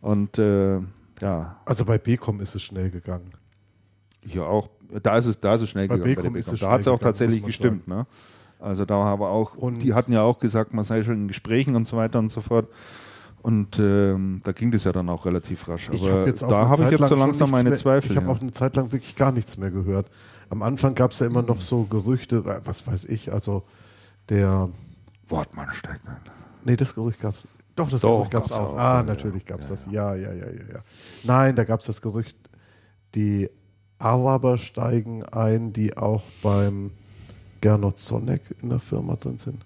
Und 0.00 0.38
äh, 0.38 0.78
ja. 1.20 1.56
Also 1.64 1.84
bei 1.84 1.98
Becom 1.98 2.40
ist 2.40 2.54
es 2.54 2.62
schnell 2.62 2.90
gegangen. 2.90 3.32
Ja, 4.24 4.42
auch. 4.42 4.70
Da 5.02 5.18
ist 5.18 5.26
es, 5.26 5.38
da 5.38 5.54
ist 5.54 5.62
es 5.62 5.70
schnell 5.70 5.88
bei 5.88 5.96
gegangen. 5.96 6.14
Becom 6.14 6.32
bei 6.32 6.40
Becom. 6.40 6.56
Da 6.58 6.70
hat 6.70 6.80
es 6.80 6.88
auch 6.88 6.98
tatsächlich 6.98 7.44
gestimmt. 7.44 7.88
Ne? 7.88 8.06
Also 8.60 8.84
da 8.84 8.94
aber 9.04 9.30
auch, 9.30 9.54
und 9.56 9.80
die 9.80 9.94
hatten 9.94 10.12
ja 10.12 10.22
auch 10.22 10.38
gesagt, 10.38 10.72
man 10.74 10.84
sei 10.84 11.02
schon 11.02 11.14
in 11.14 11.28
Gesprächen 11.28 11.76
und 11.76 11.86
so 11.86 11.96
weiter 11.96 12.18
und 12.18 12.30
so 12.30 12.40
fort. 12.40 12.68
Und 13.42 13.78
ähm, 13.78 14.40
da 14.44 14.52
ging 14.52 14.70
das 14.70 14.84
ja 14.84 14.92
dann 14.92 15.08
auch 15.08 15.24
relativ 15.24 15.68
rasch. 15.68 15.88
Aber 15.90 16.26
hab 16.26 16.48
da 16.48 16.68
habe 16.68 16.84
ich 16.84 16.90
jetzt 16.90 17.08
so 17.08 17.14
langsam 17.14 17.50
meine 17.50 17.70
mehr, 17.70 17.78
Zweifel. 17.78 18.10
Ich 18.10 18.16
habe 18.16 18.26
ja. 18.26 18.32
auch 18.32 18.40
eine 18.40 18.52
Zeit 18.52 18.76
lang 18.76 18.92
wirklich 18.92 19.16
gar 19.16 19.32
nichts 19.32 19.56
mehr 19.56 19.70
gehört. 19.70 20.10
Am 20.50 20.62
Anfang 20.62 20.94
gab 20.94 21.12
es 21.12 21.20
ja 21.20 21.26
immer 21.26 21.42
noch 21.42 21.60
so 21.60 21.84
Gerüchte, 21.84 22.44
was 22.64 22.86
weiß 22.86 23.04
ich, 23.06 23.32
also 23.32 23.64
der 24.28 24.68
Wortmann 25.28 25.72
steigt 25.72 26.08
ein. 26.08 26.16
Nee, 26.64 26.76
das 26.76 26.94
Gerücht 26.94 27.20
gab 27.20 27.34
es. 27.34 27.46
Doch, 27.76 27.88
das 27.88 28.00
Doch, 28.00 28.16
Gerücht 28.16 28.32
gab 28.32 28.46
es 28.46 28.52
auch. 28.52 28.74
auch. 28.74 28.78
Ah, 28.78 29.02
natürlich 29.02 29.44
gab 29.46 29.60
es 29.60 29.68
ja, 29.68 29.72
das. 29.72 29.86
Ja, 29.90 30.14
ja, 30.14 30.32
ja, 30.32 30.46
ja, 30.46 30.74
ja. 30.74 30.80
Nein, 31.24 31.54
da 31.54 31.64
gab 31.64 31.80
es 31.80 31.86
das 31.86 32.02
Gerücht, 32.02 32.36
die 33.14 33.48
Araber 33.98 34.58
steigen 34.58 35.24
ein, 35.24 35.72
die 35.72 35.96
auch 35.96 36.22
beim 36.42 36.90
Gernot 37.60 37.98
Sonek 37.98 38.42
in 38.62 38.70
der 38.70 38.80
Firma 38.80 39.16
drin 39.16 39.38
sind. 39.38 39.64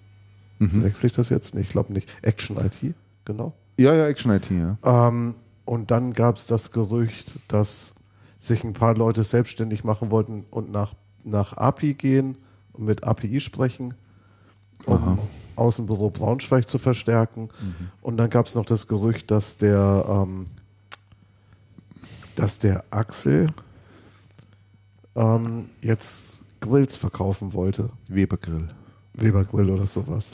Mhm. 0.59 0.83
Wechsle 0.83 1.07
ich 1.07 1.13
das 1.13 1.29
jetzt? 1.29 1.55
Nee, 1.55 1.61
ich 1.61 1.69
glaube 1.69 1.93
nicht. 1.93 2.07
Action 2.21 2.57
IT, 2.57 2.93
genau. 3.25 3.53
Ja, 3.77 3.93
ja, 3.93 4.07
Action 4.07 4.31
IT, 4.31 4.49
ja. 4.51 4.77
Ähm, 4.83 5.35
und 5.65 5.91
dann 5.91 6.13
gab 6.13 6.37
es 6.37 6.47
das 6.47 6.71
Gerücht, 6.71 7.33
dass 7.47 7.95
sich 8.39 8.63
ein 8.63 8.73
paar 8.73 8.95
Leute 8.95 9.23
selbstständig 9.23 9.83
machen 9.83 10.11
wollten 10.11 10.45
und 10.51 10.71
nach, 10.71 10.93
nach 11.23 11.53
API 11.53 11.93
gehen 11.93 12.37
und 12.73 12.85
mit 12.85 13.03
API 13.03 13.39
sprechen, 13.39 13.93
um 14.85 14.95
Aha. 14.95 15.17
Außenbüro 15.55 16.09
Braunschweig 16.09 16.67
zu 16.67 16.77
verstärken. 16.77 17.43
Mhm. 17.43 17.89
Und 18.01 18.17
dann 18.17 18.29
gab 18.29 18.47
es 18.47 18.55
noch 18.55 18.65
das 18.65 18.87
Gerücht, 18.87 19.31
dass 19.31 19.57
der, 19.57 20.05
ähm, 20.07 20.47
dass 22.35 22.59
der 22.59 22.83
Axel 22.91 23.45
ähm, 25.15 25.69
jetzt 25.81 26.41
Grills 26.59 26.95
verkaufen 26.95 27.53
wollte. 27.53 27.89
Webergrill. 28.07 28.69
Webergrill 29.13 29.69
oder 29.69 29.87
sowas. 29.87 30.31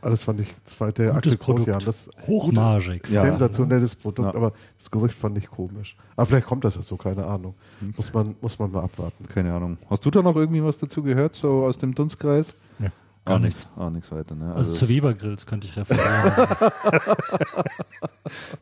Alles 0.00 0.22
fand 0.22 0.40
ich, 0.40 0.54
das 0.64 0.80
war 0.80 0.92
der 0.92 1.12
Gutes 1.12 1.36
Produkt. 1.36 1.86
Das 1.86 2.08
Hochmargig. 2.26 3.08
Ja. 3.08 3.22
Sensationelles 3.22 3.96
Produkt, 3.96 4.32
ja. 4.32 4.34
aber 4.34 4.52
das 4.78 4.90
Gerücht 4.90 5.16
fand 5.16 5.36
ich 5.38 5.48
komisch. 5.50 5.96
Aber 6.14 6.26
vielleicht 6.26 6.46
kommt 6.46 6.64
das 6.64 6.76
ja 6.76 6.82
so, 6.82 6.96
keine 6.96 7.26
Ahnung. 7.26 7.54
Hm. 7.80 7.94
Muss 7.96 8.12
man, 8.12 8.36
muss 8.40 8.58
man 8.58 8.70
mal 8.70 8.84
abwarten. 8.84 9.26
Keine 9.26 9.52
Ahnung. 9.52 9.76
Hast 9.90 10.04
du 10.04 10.10
da 10.10 10.22
noch 10.22 10.36
irgendwie 10.36 10.62
was 10.62 10.78
dazu 10.78 11.02
gehört, 11.02 11.34
so 11.34 11.66
aus 11.66 11.78
dem 11.78 11.94
Dunstkreis? 11.94 12.54
Ja. 12.78 12.92
Gar 13.24 13.36
auch 13.36 13.40
nichts. 13.40 13.66
Auch 13.76 13.90
nichts 13.90 14.12
weiter. 14.12 14.36
Ne? 14.36 14.46
Also, 14.54 14.72
also 14.72 14.74
zu 14.74 14.88
Webergrills 14.88 15.46
könnte 15.46 15.66
ich 15.66 15.76
referieren. 15.76 16.32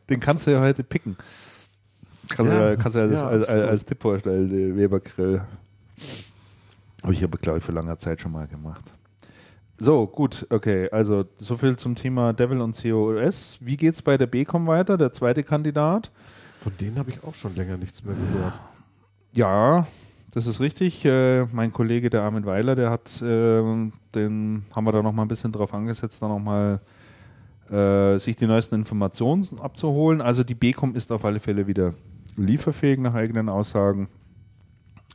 Den 0.09 0.19
kannst 0.19 0.47
du 0.47 0.51
ja 0.51 0.59
heute 0.59 0.83
picken. 0.83 1.17
Kannst 2.29 2.51
ja, 2.51 2.71
du 2.71 2.77
kannst 2.77 2.97
ja, 2.97 3.05
ja 3.05 3.27
als, 3.27 3.47
als, 3.47 3.69
als, 3.69 3.85
Tipp 3.85 4.01
vorstellen, 4.01 4.49
den 4.49 4.75
Webergrill. 4.75 5.41
Habe 7.03 7.13
ich 7.13 7.23
aber, 7.23 7.37
glaube 7.37 7.59
ich, 7.59 7.63
für 7.63 7.71
lange 7.71 7.95
Zeit 7.97 8.21
schon 8.21 8.31
mal 8.31 8.47
gemacht. 8.47 8.83
So, 9.79 10.07
gut, 10.07 10.47
okay. 10.49 10.89
Also, 10.91 11.25
so 11.37 11.55
viel 11.55 11.75
zum 11.75 11.95
Thema 11.95 12.33
Devil 12.33 12.61
und 12.61 12.75
COS. 12.81 13.57
Wie 13.61 13.77
geht 13.77 13.93
es 13.93 14.01
bei 14.01 14.17
der 14.17 14.25
BCom 14.25 14.65
weiter, 14.65 14.97
der 14.97 15.11
zweite 15.11 15.43
Kandidat? 15.43 16.11
Von 16.61 16.73
denen 16.81 16.97
habe 16.97 17.11
ich 17.11 17.23
auch 17.23 17.35
schon 17.35 17.55
länger 17.55 17.77
nichts 17.77 18.03
mehr 18.03 18.15
gehört. 18.15 18.59
Ja, 19.35 19.85
das 20.31 20.47
ist 20.47 20.59
richtig. 20.59 21.05
Äh, 21.05 21.45
mein 21.53 21.71
Kollege, 21.71 22.09
der 22.09 22.23
Armin 22.23 22.45
Weiler, 22.45 22.75
der 22.75 22.89
hat, 22.89 23.21
äh, 23.21 23.61
den 24.15 24.65
haben 24.75 24.85
wir 24.85 24.91
da 24.91 25.03
noch 25.03 25.13
mal 25.13 25.21
ein 25.21 25.27
bisschen 25.27 25.51
drauf 25.51 25.73
angesetzt, 25.73 26.21
da 26.21 26.27
noch 26.27 26.39
mal 26.39 26.79
äh, 27.69 28.17
sich 28.17 28.35
die 28.35 28.47
neuesten 28.47 28.75
Informationen 28.75 29.47
abzuholen. 29.59 30.21
Also 30.21 30.43
die 30.43 30.55
BCom 30.55 30.95
ist 30.95 31.11
auf 31.11 31.23
alle 31.23 31.39
Fälle 31.39 31.67
wieder 31.67 31.93
lieferfähig 32.35 32.99
nach 32.99 33.13
eigenen 33.13 33.49
Aussagen 33.49 34.09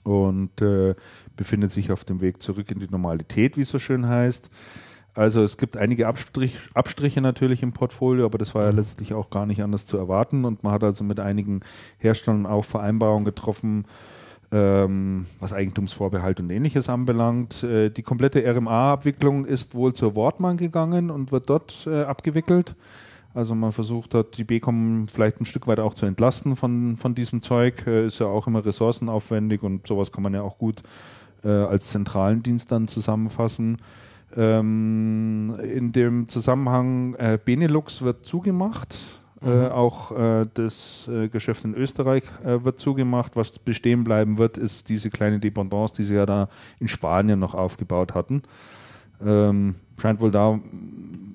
und 0.04 0.60
äh, 0.60 0.94
befindet 1.36 1.70
sich 1.70 1.92
auf 1.92 2.04
dem 2.04 2.20
Weg 2.20 2.42
zurück 2.42 2.70
in 2.70 2.78
die 2.78 2.88
Normalität, 2.88 3.56
wie 3.56 3.62
es 3.62 3.70
so 3.70 3.78
schön 3.78 4.06
heißt. 4.06 4.50
Also 5.14 5.42
es 5.42 5.58
gibt 5.58 5.76
einige 5.76 6.06
Abstrich, 6.06 6.58
Abstriche 6.72 7.20
natürlich 7.20 7.62
im 7.62 7.72
Portfolio, 7.72 8.24
aber 8.24 8.38
das 8.38 8.54
war 8.54 8.64
ja 8.64 8.72
mhm. 8.72 8.78
letztlich 8.78 9.12
auch 9.12 9.28
gar 9.28 9.44
nicht 9.44 9.62
anders 9.62 9.86
zu 9.86 9.98
erwarten. 9.98 10.44
Und 10.44 10.62
man 10.62 10.72
hat 10.72 10.84
also 10.84 11.04
mit 11.04 11.20
einigen 11.20 11.60
Herstellern 11.98 12.46
auch 12.46 12.64
Vereinbarungen 12.64 13.24
getroffen, 13.24 13.84
ähm, 14.52 15.26
was 15.38 15.52
Eigentumsvorbehalt 15.52 16.40
und 16.40 16.50
ähnliches 16.50 16.88
anbelangt. 16.88 17.62
Äh, 17.62 17.90
die 17.90 18.02
komplette 18.02 18.42
RMA-Abwicklung 18.44 19.44
ist 19.44 19.74
wohl 19.74 19.92
zur 19.92 20.14
Wortmann 20.14 20.56
gegangen 20.56 21.10
und 21.10 21.30
wird 21.30 21.50
dort 21.50 21.86
äh, 21.86 22.02
abgewickelt. 22.02 22.74
Also 23.34 23.54
man 23.54 23.72
versucht 23.72 24.14
hat, 24.14 24.36
die 24.36 24.44
BCom 24.44 25.08
vielleicht 25.08 25.40
ein 25.40 25.46
Stück 25.46 25.66
weit 25.66 25.80
auch 25.80 25.94
zu 25.94 26.04
entlasten 26.04 26.56
von, 26.56 26.98
von 26.98 27.14
diesem 27.14 27.42
Zeug. 27.42 27.86
Äh, 27.86 28.06
ist 28.06 28.18
ja 28.18 28.26
auch 28.26 28.46
immer 28.46 28.64
ressourcenaufwendig 28.64 29.62
und 29.62 29.86
sowas 29.86 30.10
kann 30.10 30.22
man 30.22 30.32
ja 30.32 30.42
auch 30.42 30.56
gut 30.56 30.82
äh, 31.44 31.48
als 31.48 31.90
zentralen 31.90 32.42
Dienst 32.42 32.72
dann 32.72 32.88
zusammenfassen. 32.88 33.78
Ähm, 34.36 35.54
in 35.62 35.92
dem 35.92 36.28
Zusammenhang 36.28 37.14
äh, 37.14 37.38
Benelux 37.42 38.02
wird 38.02 38.24
zugemacht. 38.24 38.96
Äh, 39.42 39.48
mhm. 39.48 39.72
Auch 39.72 40.12
äh, 40.12 40.46
das 40.54 41.08
äh, 41.08 41.28
Geschäft 41.28 41.64
in 41.64 41.74
Österreich 41.74 42.24
wird 42.44 42.80
zugemacht. 42.80 43.36
Was 43.36 43.58
bestehen 43.58 44.04
bleiben 44.04 44.38
wird, 44.38 44.56
ist 44.56 44.88
diese 44.88 45.10
kleine 45.10 45.38
Dependance, 45.38 45.94
die 45.94 46.04
sie 46.04 46.14
ja 46.14 46.26
da 46.26 46.48
in 46.80 46.88
Spanien 46.88 47.38
noch 47.38 47.54
aufgebaut 47.54 48.14
hatten. 48.14 48.42
Ähm, 49.24 49.76
scheint 50.00 50.20
wohl 50.20 50.30
da 50.30 50.58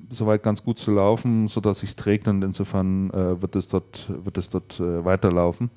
soweit 0.10 0.44
ganz 0.44 0.64
gut 0.64 0.80
zu 0.80 0.92
laufen, 0.92 1.48
sodass 1.48 1.80
sich 1.80 1.96
trägt 1.96 2.28
und 2.28 2.44
insofern 2.44 3.10
äh, 3.12 3.42
wird 3.42 3.56
es 3.56 3.68
dort, 3.68 4.10
wird 4.10 4.38
es 4.38 4.50
dort 4.50 4.80
äh, 4.80 5.04
weiterlaufen. 5.06 5.70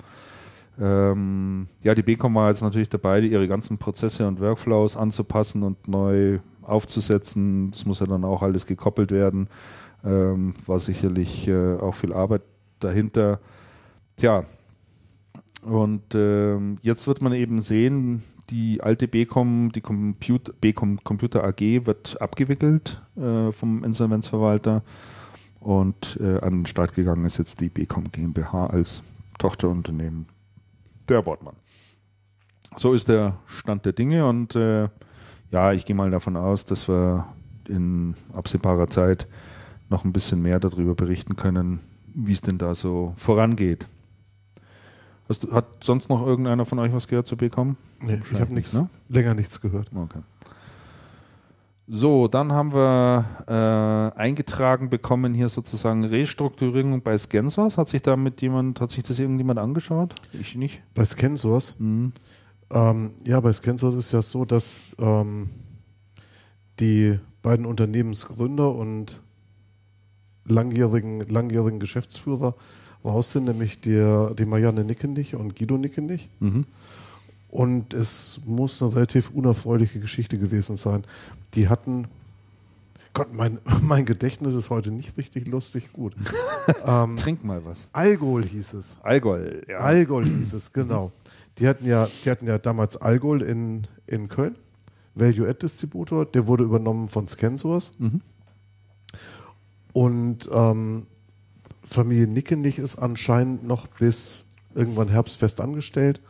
Ähm, 0.81 1.67
ja, 1.83 1.93
die 1.93 2.01
BCom 2.01 2.33
war 2.33 2.49
jetzt 2.49 2.63
natürlich 2.63 2.89
dabei, 2.89 3.19
ihre 3.19 3.47
ganzen 3.47 3.77
Prozesse 3.77 4.27
und 4.27 4.39
Workflows 4.39 4.97
anzupassen 4.97 5.61
und 5.61 5.87
neu 5.87 6.39
aufzusetzen. 6.63 7.69
Das 7.69 7.85
muss 7.85 7.99
ja 7.99 8.07
dann 8.07 8.25
auch 8.25 8.41
alles 8.41 8.65
gekoppelt 8.65 9.11
werden. 9.11 9.47
Ähm, 10.03 10.55
war 10.65 10.79
sicherlich 10.79 11.47
äh, 11.47 11.75
auch 11.75 11.93
viel 11.93 12.13
Arbeit 12.13 12.41
dahinter. 12.79 13.39
Tja, 14.15 14.43
und 15.61 16.15
ähm, 16.15 16.79
jetzt 16.81 17.05
wird 17.05 17.21
man 17.21 17.33
eben 17.33 17.61
sehen, 17.61 18.23
die 18.49 18.81
alte 18.81 19.07
BCom, 19.07 19.71
die 19.71 19.81
Comput 19.81 20.59
BCom 20.59 21.03
Computer 21.03 21.43
AG 21.43 21.85
wird 21.85 22.19
abgewickelt 22.19 22.99
äh, 23.15 23.51
vom 23.51 23.83
Insolvenzverwalter 23.83 24.81
und 25.59 26.19
äh, 26.19 26.39
an 26.39 26.61
den 26.61 26.65
Start 26.65 26.95
gegangen 26.95 27.25
ist 27.25 27.37
jetzt 27.37 27.61
die 27.61 27.69
BCom 27.69 28.11
GmbH 28.11 28.65
als 28.65 29.03
Tochterunternehmen 29.37 30.25
der 31.11 31.25
Wortmann. 31.25 31.55
So 32.77 32.93
ist 32.93 33.09
der 33.09 33.37
Stand 33.47 33.85
der 33.85 33.93
Dinge 33.93 34.25
und 34.27 34.55
äh, 34.55 34.87
ja, 35.51 35.73
ich 35.73 35.85
gehe 35.85 35.95
mal 35.95 36.09
davon 36.09 36.37
aus, 36.37 36.65
dass 36.65 36.87
wir 36.87 37.27
in 37.67 38.15
absehbarer 38.33 38.87
Zeit 38.87 39.27
noch 39.89 40.05
ein 40.05 40.13
bisschen 40.13 40.41
mehr 40.41 40.59
darüber 40.59 40.95
berichten 40.95 41.35
können, 41.35 41.79
wie 42.13 42.33
es 42.33 42.41
denn 42.41 42.57
da 42.57 42.73
so 42.73 43.13
vorangeht. 43.17 43.85
Hast, 45.27 45.51
hat 45.51 45.65
sonst 45.83 46.09
noch 46.09 46.25
irgendeiner 46.25 46.65
von 46.65 46.79
euch 46.79 46.93
was 46.93 47.07
gehört 47.07 47.27
zu 47.27 47.37
BCom? 47.37 47.75
Nee, 48.01 48.21
ich 48.31 48.39
habe 48.39 48.53
nichts, 48.53 48.73
ne? 48.73 48.89
länger 49.09 49.33
nichts 49.33 49.61
gehört. 49.61 49.89
Okay. 49.93 50.19
So, 51.93 52.29
dann 52.29 52.53
haben 52.53 52.73
wir 52.73 53.25
äh, 53.49 54.17
eingetragen 54.17 54.89
bekommen 54.89 55.33
hier 55.33 55.49
sozusagen 55.49 56.05
Restrukturierung 56.05 57.01
bei 57.01 57.17
Scansource. 57.17 57.77
Hat 57.77 57.89
sich 57.89 58.01
damit 58.01 58.41
jemand, 58.41 58.79
hat 58.79 58.91
sich 58.91 59.03
das 59.03 59.19
irgendjemand 59.19 59.59
angeschaut? 59.59 60.15
Ich 60.31 60.55
nicht. 60.55 60.81
Bei 60.93 61.03
Scansource? 61.03 61.75
Mhm. 61.79 62.13
Ähm, 62.69 63.11
ja, 63.25 63.41
bei 63.41 63.51
Scansource 63.51 63.95
ist 63.95 64.13
ja 64.13 64.21
so, 64.21 64.45
dass 64.45 64.95
ähm, 64.99 65.49
die 66.79 67.19
beiden 67.41 67.65
Unternehmensgründer 67.65 68.73
und 68.73 69.21
langjährigen, 70.45 71.27
langjährigen 71.27 71.81
Geschäftsführer 71.81 72.55
raus 73.03 73.33
sind, 73.33 73.43
nämlich 73.43 73.81
der, 73.81 74.33
die 74.33 74.45
Marianne 74.45 74.85
Nickenich 74.85 75.35
und 75.35 75.57
Guido 75.57 75.77
Nickenich. 75.77 76.29
Mhm. 76.39 76.67
Und 77.51 77.93
es 77.93 78.39
muss 78.45 78.81
eine 78.81 78.95
relativ 78.95 79.29
unerfreuliche 79.31 79.99
Geschichte 79.99 80.37
gewesen 80.37 80.77
sein. 80.77 81.03
Die 81.53 81.67
hatten, 81.67 82.07
Gott, 83.13 83.33
mein, 83.33 83.59
mein 83.81 84.05
Gedächtnis 84.05 84.55
ist 84.55 84.69
heute 84.69 84.89
nicht 84.89 85.17
richtig 85.17 85.49
lustig 85.49 85.91
gut. 85.91 86.15
ähm, 86.85 87.17
Trink 87.17 87.43
mal 87.43 87.63
was. 87.65 87.89
Algol 87.91 88.45
hieß 88.45 88.73
es. 88.73 88.97
Algol, 89.03 89.63
ja. 89.67 89.79
Algol 89.79 90.23
hieß 90.23 90.53
es, 90.53 90.71
genau. 90.71 91.11
Die 91.57 91.67
hatten 91.67 91.85
ja, 91.85 92.07
die 92.23 92.31
hatten 92.31 92.47
ja 92.47 92.57
damals 92.57 92.95
Algol 92.95 93.41
in, 93.41 93.85
in 94.07 94.29
Köln, 94.29 94.55
Value-Add-Distributor, 95.15 96.25
der 96.25 96.47
wurde 96.47 96.63
übernommen 96.63 97.09
von 97.09 97.27
Scansource. 97.27 97.93
Mhm. 97.99 98.21
Und 99.91 100.49
ähm, 100.53 101.05
Familie 101.83 102.27
Nickenich 102.27 102.79
ist 102.79 102.95
anscheinend 102.95 103.65
noch 103.67 103.87
bis 103.87 104.45
irgendwann 104.73 105.09
Herbstfest 105.09 105.59
angestellt 105.59 106.21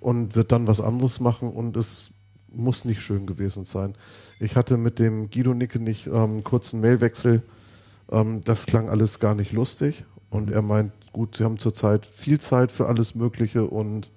und 0.00 0.34
wird 0.34 0.52
dann 0.52 0.66
was 0.66 0.80
anderes 0.80 1.20
machen 1.20 1.50
und 1.50 1.76
es 1.76 2.10
muss 2.52 2.84
nicht 2.84 3.00
schön 3.02 3.26
gewesen 3.26 3.64
sein. 3.64 3.94
Ich 4.40 4.56
hatte 4.56 4.76
mit 4.76 4.98
dem 4.98 5.30
Guido 5.30 5.54
Nickenich 5.54 6.06
ähm, 6.06 6.14
einen 6.14 6.44
kurzen 6.44 6.80
Mailwechsel. 6.80 7.42
Ähm, 8.10 8.42
das 8.42 8.66
klang 8.66 8.88
alles 8.88 9.20
gar 9.20 9.34
nicht 9.34 9.52
lustig 9.52 10.04
und 10.30 10.50
er 10.50 10.62
meint, 10.62 10.92
gut, 11.12 11.36
sie 11.36 11.44
haben 11.44 11.58
zurzeit 11.58 12.06
viel 12.06 12.40
Zeit 12.40 12.72
für 12.72 12.86
alles 12.86 13.14
Mögliche 13.14 13.66
und 13.66 14.10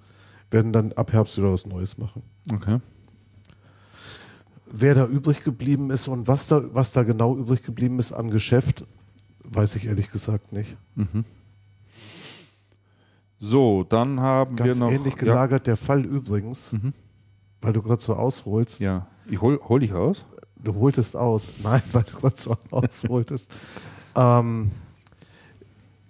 werden 0.51 0.71
dann 0.71 0.93
ab 0.93 1.11
Herbst 1.11 1.37
wieder 1.37 1.51
was 1.51 1.65
Neues 1.65 1.97
machen. 1.97 2.23
Okay. 2.51 2.79
Wer 4.71 4.95
da 4.95 5.05
übrig 5.05 5.43
geblieben 5.43 5.91
ist 5.91 6.07
und 6.07 6.27
was 6.27 6.47
da, 6.47 6.63
was 6.73 6.93
da 6.93 7.03
genau 7.03 7.35
übrig 7.37 7.63
geblieben 7.63 7.99
ist 7.99 8.11
an 8.11 8.31
Geschäft, 8.31 8.85
weiß 9.43 9.75
ich 9.75 9.85
ehrlich 9.85 10.09
gesagt 10.09 10.53
nicht. 10.53 10.77
Mhm. 10.95 11.25
So, 13.45 13.83
dann 13.83 14.21
haben 14.21 14.55
Ganz 14.55 14.79
wir 14.79 14.85
noch. 14.85 14.91
ähnlich 14.93 15.17
gelagert 15.17 15.67
ja. 15.67 15.73
der 15.73 15.77
Fall 15.77 16.05
übrigens, 16.05 16.71
mhm. 16.71 16.93
weil 17.59 17.73
du 17.73 17.81
gerade 17.81 18.01
so 18.01 18.15
ausholst. 18.15 18.79
Ja, 18.79 19.07
ich 19.29 19.41
hol, 19.41 19.59
hol 19.67 19.83
ich 19.83 19.91
aus? 19.91 20.23
Du 20.55 20.75
holtest 20.75 21.17
aus. 21.17 21.49
Nein, 21.63 21.81
weil 21.91 22.03
du 22.03 22.19
gerade 22.21 22.37
so 22.37 22.55
ausholtest. 22.71 23.51
ähm, 24.15 24.71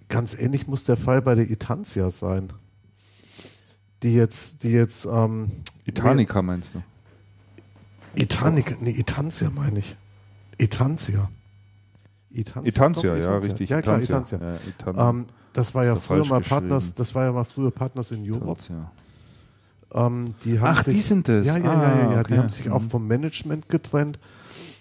ganz 0.08 0.38
ähnlich 0.38 0.68
muss 0.68 0.84
der 0.84 0.96
Fall 0.96 1.22
bei 1.22 1.34
der 1.34 1.50
Itantia 1.50 2.08
sein. 2.08 2.52
Die 4.04 4.14
jetzt, 4.14 4.62
die 4.62 4.70
jetzt. 4.70 5.04
Ähm, 5.04 5.50
Itanica 5.86 6.40
meinst 6.40 6.76
du? 6.76 6.84
Itanica, 8.14 8.76
nee, 8.78 8.90
Itantia 8.90 9.50
meine 9.50 9.80
ich. 9.80 9.96
Itantia. 10.56 11.28
Itantia, 12.30 12.68
Itantia 12.68 13.16
ja, 13.16 13.38
richtig. 13.38 13.70
Ja, 13.70 13.82
klar, 13.82 14.00
Itantia. 14.00 14.38
Ja, 14.86 15.10
ähm, 15.10 15.26
das 15.54 15.74
war 15.74 15.84
ja 15.84 15.94
das 15.94 16.04
früher 16.04 16.26
mal 16.26 16.40
Partners, 16.40 16.94
das 16.94 17.14
war 17.14 17.24
ja 17.24 17.32
mal 17.32 17.44
früher 17.44 17.70
Partners 17.70 18.12
in 18.12 18.30
Europe. 18.30 18.60
Ähm, 19.92 20.34
die 20.44 20.58
Ach, 20.60 20.82
sich, 20.82 20.94
die 20.94 21.00
sind 21.00 21.28
es. 21.28 21.46
Ja, 21.46 21.56
ja, 21.56 21.70
ah, 21.70 21.82
ja, 21.82 21.82
ja, 21.82 22.12
ja. 22.12 22.20
Okay. 22.20 22.34
die 22.34 22.38
haben 22.38 22.48
sich 22.48 22.70
auch 22.70 22.82
mhm. 22.82 22.90
vom 22.90 23.06
Management 23.06 23.68
getrennt 23.68 24.18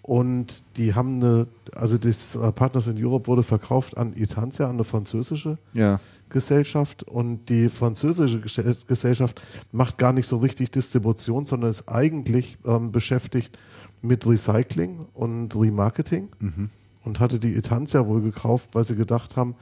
und 0.02 0.64
die 0.76 0.96
haben 0.96 1.16
eine, 1.16 1.48
also 1.74 1.98
das 1.98 2.36
äh, 2.36 2.52
Partners 2.52 2.88
in 2.88 3.04
Europe 3.04 3.28
wurde 3.28 3.44
verkauft 3.44 3.98
an 3.98 4.14
Itantia, 4.16 4.66
an 4.66 4.74
eine 4.74 4.84
französische 4.84 5.58
ja. 5.74 6.00
Gesellschaft 6.30 7.04
und 7.04 7.48
die 7.50 7.70
französische 7.70 8.42
Gesellschaft 8.42 9.42
macht 9.72 9.98
gar 9.98 10.12
nicht 10.12 10.28
so 10.28 10.38
richtig 10.38 10.72
Distribution, 10.72 11.46
sondern 11.46 11.70
ist 11.70 11.88
eigentlich 11.88 12.58
ähm, 12.66 12.92
beschäftigt 12.92 13.58
mit 14.02 14.26
Recycling 14.26 15.06
und 15.14 15.56
Remarketing. 15.56 16.30
Mhm 16.40 16.70
und 17.04 17.20
hatte 17.20 17.40
die 17.40 17.56
Etanzia 17.56 18.08
wohl 18.08 18.22
gekauft, 18.22 18.70
weil 18.74 18.84
sie 18.84 18.96
gedacht 18.96 19.36
haben, 19.36 19.56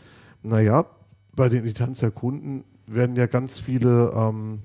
naja, 0.44 0.86
bei 1.36 1.50
den 1.50 1.66
Etanzia-Kunden 1.66 2.64
werden 2.88 3.16
ja 3.16 3.26
ganz 3.26 3.60
viele 3.60 4.12
ähm, 4.16 4.60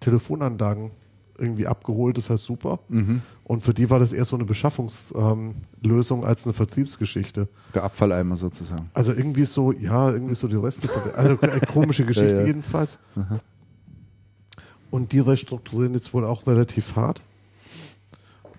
Telefonanlagen 0.00 0.90
irgendwie 1.38 1.66
abgeholt, 1.66 2.18
das 2.18 2.30
heißt 2.30 2.44
super. 2.44 2.78
Mhm. 2.88 3.22
Und 3.44 3.62
für 3.62 3.74
die 3.74 3.90
war 3.90 3.98
das 3.98 4.12
eher 4.12 4.24
so 4.24 4.36
eine 4.36 4.44
Beschaffungslösung 4.44 6.20
ähm, 6.20 6.24
als 6.24 6.44
eine 6.44 6.52
Vertriebsgeschichte. 6.52 7.48
Der 7.74 7.84
Abfalleimer 7.84 8.36
sozusagen. 8.36 8.90
Also 8.94 9.12
irgendwie 9.12 9.44
so, 9.44 9.72
ja, 9.72 10.10
irgendwie 10.10 10.34
so 10.34 10.46
die 10.46 10.56
Reste. 10.56 10.88
Also 11.16 11.40
eine 11.40 11.60
komische 11.60 12.04
Geschichte 12.04 12.30
ja, 12.36 12.40
ja. 12.40 12.46
jedenfalls. 12.46 12.98
Mhm. 13.14 13.40
Und 14.90 15.12
die 15.12 15.20
restrukturieren 15.20 15.94
jetzt 15.94 16.12
wohl 16.14 16.24
auch 16.24 16.46
relativ 16.46 16.96
hart. 16.96 17.22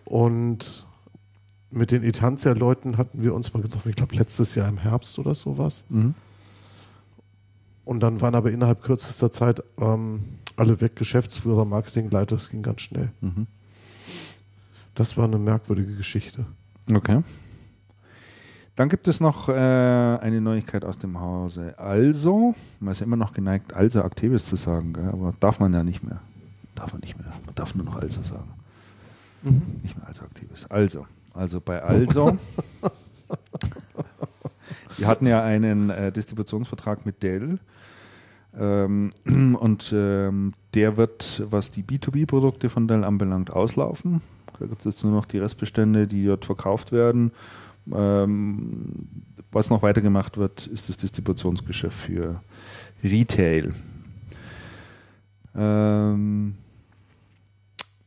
Und 0.05 0.85
mit 1.69 1.91
den 1.91 2.03
Etanzia-Leuten 2.03 2.97
hatten 2.97 3.23
wir 3.23 3.33
uns 3.33 3.53
mal 3.53 3.61
getroffen, 3.61 3.89
ich 3.89 3.95
glaube 3.95 4.15
letztes 4.15 4.55
Jahr 4.55 4.67
im 4.67 4.77
Herbst 4.77 5.17
oder 5.19 5.33
sowas. 5.33 5.85
Mhm. 5.89 6.15
Und 7.85 8.01
dann 8.01 8.21
waren 8.21 8.35
aber 8.35 8.51
innerhalb 8.51 8.81
kürzester 8.81 9.31
Zeit 9.31 9.61
ähm, 9.79 10.23
alle 10.55 10.79
weg, 10.81 10.95
Geschäftsführer, 10.95 11.65
Marketingleiter, 11.65 12.35
das 12.35 12.49
ging 12.49 12.61
ganz 12.61 12.81
schnell. 12.81 13.09
Mhm. 13.21 13.47
Das 14.95 15.17
war 15.17 15.25
eine 15.25 15.37
merkwürdige 15.37 15.95
Geschichte. 15.95 16.45
Okay. 16.91 17.21
Dann 18.75 18.89
gibt 18.89 19.07
es 19.07 19.19
noch 19.19 19.49
äh, 19.49 19.53
eine 19.53 20.41
Neuigkeit 20.41 20.83
aus 20.83 20.97
dem 20.97 21.19
Hause. 21.19 21.77
Also, 21.77 22.55
man 22.79 22.91
ist 22.91 23.01
immer 23.01 23.15
noch 23.17 23.33
geneigt, 23.33 23.73
also 23.73 24.01
Aktives 24.03 24.47
zu 24.47 24.55
sagen, 24.55 24.93
gell? 24.93 25.09
aber 25.09 25.33
darf 25.39 25.59
man 25.59 25.73
ja 25.73 25.83
nicht 25.83 26.03
mehr. 26.03 26.21
Darf 26.73 26.91
man 26.91 27.01
nicht 27.01 27.17
mehr. 27.17 27.31
Man 27.45 27.53
darf 27.53 27.75
nur 27.75 27.85
noch 27.85 27.97
also 27.97 28.23
sagen. 28.23 28.51
Mhm. 29.43 29.61
Nicht 29.81 29.97
mehr 29.97 30.07
also 30.07 30.23
Aktives. 30.23 30.65
Also, 30.69 31.05
also 31.33 31.61
bei 31.61 31.81
Also. 31.81 32.37
Wir 34.97 35.07
hatten 35.07 35.25
ja 35.25 35.43
einen 35.43 35.89
äh, 35.89 36.11
Distributionsvertrag 36.11 37.05
mit 37.05 37.23
Dell. 37.23 37.59
Ähm, 38.57 39.11
und 39.59 39.91
ähm, 39.95 40.53
der 40.73 40.97
wird, 40.97 41.43
was 41.49 41.71
die 41.71 41.83
B2B-Produkte 41.83 42.69
von 42.69 42.87
Dell 42.87 43.03
anbelangt, 43.03 43.51
auslaufen. 43.51 44.21
Da 44.59 44.65
gibt 44.65 44.79
es 44.79 44.85
jetzt 44.85 45.03
nur 45.03 45.13
noch 45.13 45.25
die 45.25 45.39
Restbestände, 45.39 46.07
die 46.07 46.25
dort 46.25 46.45
verkauft 46.45 46.91
werden. 46.91 47.31
Ähm, 47.91 49.07
was 49.51 49.69
noch 49.69 49.81
weitergemacht 49.81 50.37
wird, 50.37 50.67
ist 50.67 50.89
das 50.89 50.97
Distributionsgeschäft 50.97 51.97
für 51.97 52.41
Retail. 53.03 53.73
Ähm, 55.55 56.55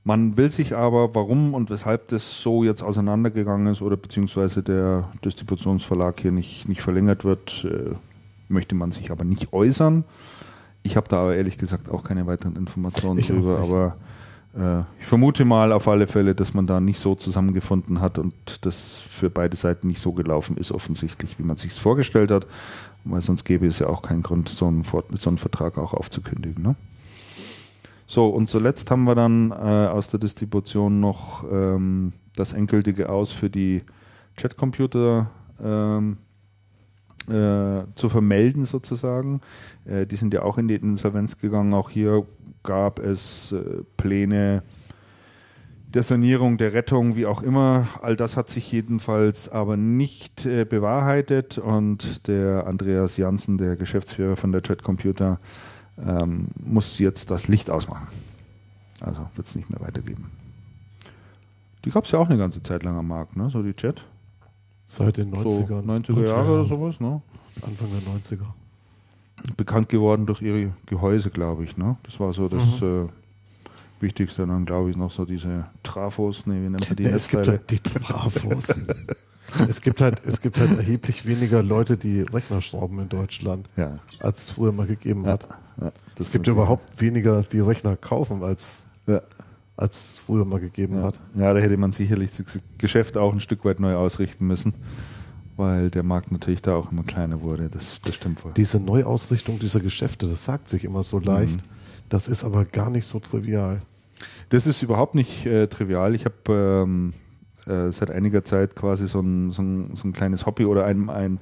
man 0.06 0.36
will 0.36 0.48
sich 0.50 0.76
aber, 0.76 1.16
warum 1.16 1.52
und 1.52 1.68
weshalb 1.68 2.06
das 2.08 2.40
so 2.40 2.62
jetzt 2.62 2.82
auseinandergegangen 2.82 3.66
ist 3.66 3.82
oder 3.82 3.96
beziehungsweise 3.96 4.62
der 4.62 5.10
Distributionsverlag 5.24 6.20
hier 6.20 6.30
nicht, 6.30 6.68
nicht 6.68 6.80
verlängert 6.80 7.24
wird, 7.24 7.66
äh, 7.68 7.92
möchte 8.48 8.76
man 8.76 8.92
sich 8.92 9.10
aber 9.10 9.24
nicht 9.24 9.52
äußern. 9.52 10.04
Ich 10.84 10.96
habe 10.96 11.08
da 11.08 11.22
aber 11.22 11.34
ehrlich 11.34 11.58
gesagt 11.58 11.90
auch 11.90 12.04
keine 12.04 12.28
weiteren 12.28 12.54
Informationen 12.54 13.18
ich 13.18 13.26
drüber, 13.26 13.58
aber 13.58 13.96
äh, 14.56 14.84
ich 15.00 15.06
vermute 15.08 15.44
mal 15.44 15.72
auf 15.72 15.88
alle 15.88 16.06
Fälle, 16.06 16.36
dass 16.36 16.54
man 16.54 16.68
da 16.68 16.78
nicht 16.78 17.00
so 17.00 17.16
zusammengefunden 17.16 18.00
hat 18.00 18.20
und 18.20 18.32
das 18.64 18.98
für 18.98 19.28
beide 19.28 19.56
Seiten 19.56 19.88
nicht 19.88 20.00
so 20.00 20.12
gelaufen 20.12 20.56
ist, 20.56 20.70
offensichtlich, 20.70 21.36
wie 21.40 21.42
man 21.42 21.56
sich 21.56 21.72
es 21.72 21.78
vorgestellt 21.78 22.30
hat, 22.30 22.46
weil 23.02 23.22
sonst 23.22 23.42
gäbe 23.42 23.66
es 23.66 23.80
ja 23.80 23.88
auch 23.88 24.02
keinen 24.02 24.22
Grund, 24.22 24.50
so 24.50 24.68
einen, 24.68 24.84
so 24.84 25.30
einen 25.30 25.38
Vertrag 25.38 25.78
auch 25.78 25.94
aufzukündigen. 25.94 26.62
Ne? 26.62 26.76
So, 28.06 28.28
und 28.28 28.48
zuletzt 28.48 28.90
haben 28.90 29.04
wir 29.04 29.14
dann 29.14 29.50
äh, 29.50 29.54
aus 29.54 30.08
der 30.08 30.20
Distribution 30.20 31.00
noch 31.00 31.44
ähm, 31.50 32.12
das 32.36 32.52
endgültige 32.52 33.08
Aus 33.08 33.32
für 33.32 33.50
die 33.50 33.82
Chatcomputer 34.36 35.30
ähm, 35.62 36.18
äh, 37.28 37.82
zu 37.96 38.08
vermelden 38.08 38.64
sozusagen. 38.64 39.40
Äh, 39.84 40.06
die 40.06 40.16
sind 40.16 40.32
ja 40.34 40.42
auch 40.42 40.58
in 40.58 40.68
die 40.68 40.76
Insolvenz 40.76 41.38
gegangen. 41.38 41.74
Auch 41.74 41.90
hier 41.90 42.24
gab 42.62 43.00
es 43.00 43.52
äh, 43.52 43.82
Pläne 43.96 44.62
der 45.88 46.02
Sanierung, 46.02 46.58
der 46.58 46.74
Rettung, 46.74 47.16
wie 47.16 47.26
auch 47.26 47.42
immer. 47.42 47.88
All 48.02 48.16
das 48.16 48.36
hat 48.36 48.48
sich 48.48 48.70
jedenfalls 48.70 49.48
aber 49.48 49.76
nicht 49.76 50.44
äh, 50.44 50.64
bewahrheitet 50.64 51.58
und 51.58 52.28
der 52.28 52.66
Andreas 52.66 53.16
Janssen, 53.16 53.56
der 53.56 53.76
Geschäftsführer 53.76 54.36
von 54.36 54.52
der 54.52 54.60
Chatcomputer, 54.60 55.40
ähm, 56.04 56.48
muss 56.64 56.98
jetzt 56.98 57.30
das 57.30 57.48
Licht 57.48 57.70
ausmachen. 57.70 58.06
Also 59.00 59.26
wird 59.34 59.46
es 59.46 59.54
nicht 59.54 59.70
mehr 59.70 59.80
weitergeben. 59.80 60.30
Die 61.84 61.90
gab 61.90 62.04
es 62.04 62.10
ja 62.10 62.18
auch 62.18 62.28
eine 62.28 62.38
ganze 62.38 62.62
Zeit 62.62 62.82
lang 62.82 62.96
am 62.98 63.08
Markt, 63.08 63.36
ne? 63.36 63.48
so 63.50 63.62
die 63.62 63.74
Chat. 63.74 64.04
Seit 64.84 65.16
den 65.16 65.34
90ern. 65.34 65.66
So 66.04 66.12
90er 66.14 66.26
Jahre 66.26 66.52
oder 66.52 66.64
sowas, 66.64 67.00
ne? 67.00 67.20
Anfang 67.62 67.88
der 67.90 68.38
90er. 68.38 68.46
Bekannt 69.56 69.88
geworden 69.88 70.26
durch 70.26 70.42
ihre 70.42 70.72
Gehäuse, 70.86 71.30
glaube 71.30 71.64
ich. 71.64 71.76
Ne? 71.76 71.96
Das 72.04 72.20
war 72.20 72.32
so 72.32 72.48
das 72.48 72.80
mhm. 72.80 73.06
äh, 73.06 73.08
Wichtig 74.00 74.30
sind 74.30 74.48
dann, 74.48 74.66
glaube 74.66 74.90
ich, 74.90 74.96
noch 74.96 75.10
so 75.10 75.24
diese 75.24 75.66
Trafos, 75.82 76.46
ne, 76.46 76.54
wie 76.54 76.68
nennt 76.68 76.86
man 76.88 76.96
die? 76.96 77.04
Ja, 77.04 77.10
es 77.10 77.28
gibt 77.28 77.48
halt 77.48 77.70
die 77.70 77.80
Trafos. 77.80 78.66
es, 79.68 79.80
gibt 79.80 80.02
halt, 80.02 80.20
es 80.26 80.42
gibt 80.42 80.60
halt 80.60 80.76
erheblich 80.76 81.24
weniger 81.24 81.62
Leute, 81.62 81.96
die 81.96 82.20
Rechner 82.20 82.60
schrauben 82.60 82.98
in 82.98 83.08
Deutschland, 83.08 83.70
ja. 83.76 83.98
als 84.20 84.44
es 84.44 84.50
früher 84.50 84.72
mal 84.72 84.86
gegeben 84.86 85.24
Ja, 85.24 85.32
hat. 85.32 85.48
Es 86.18 86.30
gibt 86.32 86.46
überhaupt 86.46 87.00
weniger, 87.00 87.42
die 87.42 87.60
Rechner 87.60 87.96
kaufen, 87.96 88.42
als, 88.42 88.84
als 89.76 90.14
es 90.14 90.20
früher 90.20 90.44
mal 90.44 90.60
gegeben 90.60 91.02
hat. 91.02 91.18
ja, 91.34 91.54
da 91.54 91.60
hätte 91.60 91.76
man 91.78 91.92
sicherlich 91.92 92.36
das 92.36 92.58
Geschäft 92.76 93.16
auch 93.16 93.32
ein 93.32 93.40
Stück 93.40 93.64
weit 93.64 93.80
neu 93.80 93.94
ausrichten 93.94 94.46
müssen, 94.46 94.74
weil 95.56 95.90
der 95.90 96.02
Markt 96.02 96.32
natürlich 96.32 96.60
da 96.60 96.74
auch 96.74 96.92
immer 96.92 97.02
kleiner 97.02 97.40
wurde. 97.40 97.70
Das, 97.70 98.00
das 98.02 98.14
stimmt 98.14 98.44
wohl. 98.44 98.52
Diese 98.52 98.78
Neuausrichtung 98.78 99.58
dieser 99.58 99.80
Geschäfte, 99.80 100.28
das 100.28 100.44
sagt 100.44 100.68
sich 100.68 100.84
immer 100.84 101.02
so 101.02 101.18
leicht. 101.18 101.60
Das 102.08 102.28
ist 102.28 102.44
aber 102.44 102.64
gar 102.64 102.90
nicht 102.90 103.06
so 103.06 103.18
trivial. 103.18 103.82
Das 104.48 104.66
ist 104.66 104.82
überhaupt 104.82 105.14
nicht 105.14 105.46
äh, 105.46 105.66
trivial. 105.66 106.14
Ich 106.14 106.24
habe 106.24 106.84
ähm, 106.84 107.12
äh, 107.66 107.90
seit 107.90 108.10
einiger 108.10 108.44
Zeit 108.44 108.76
quasi 108.76 109.08
so 109.08 109.20
ein, 109.20 109.50
so 109.50 109.62
ein, 109.62 109.96
so 109.96 110.06
ein 110.06 110.12
kleines 110.12 110.46
Hobby 110.46 110.64
oder 110.64 110.84
ein, 110.84 111.10
ein, 111.10 111.38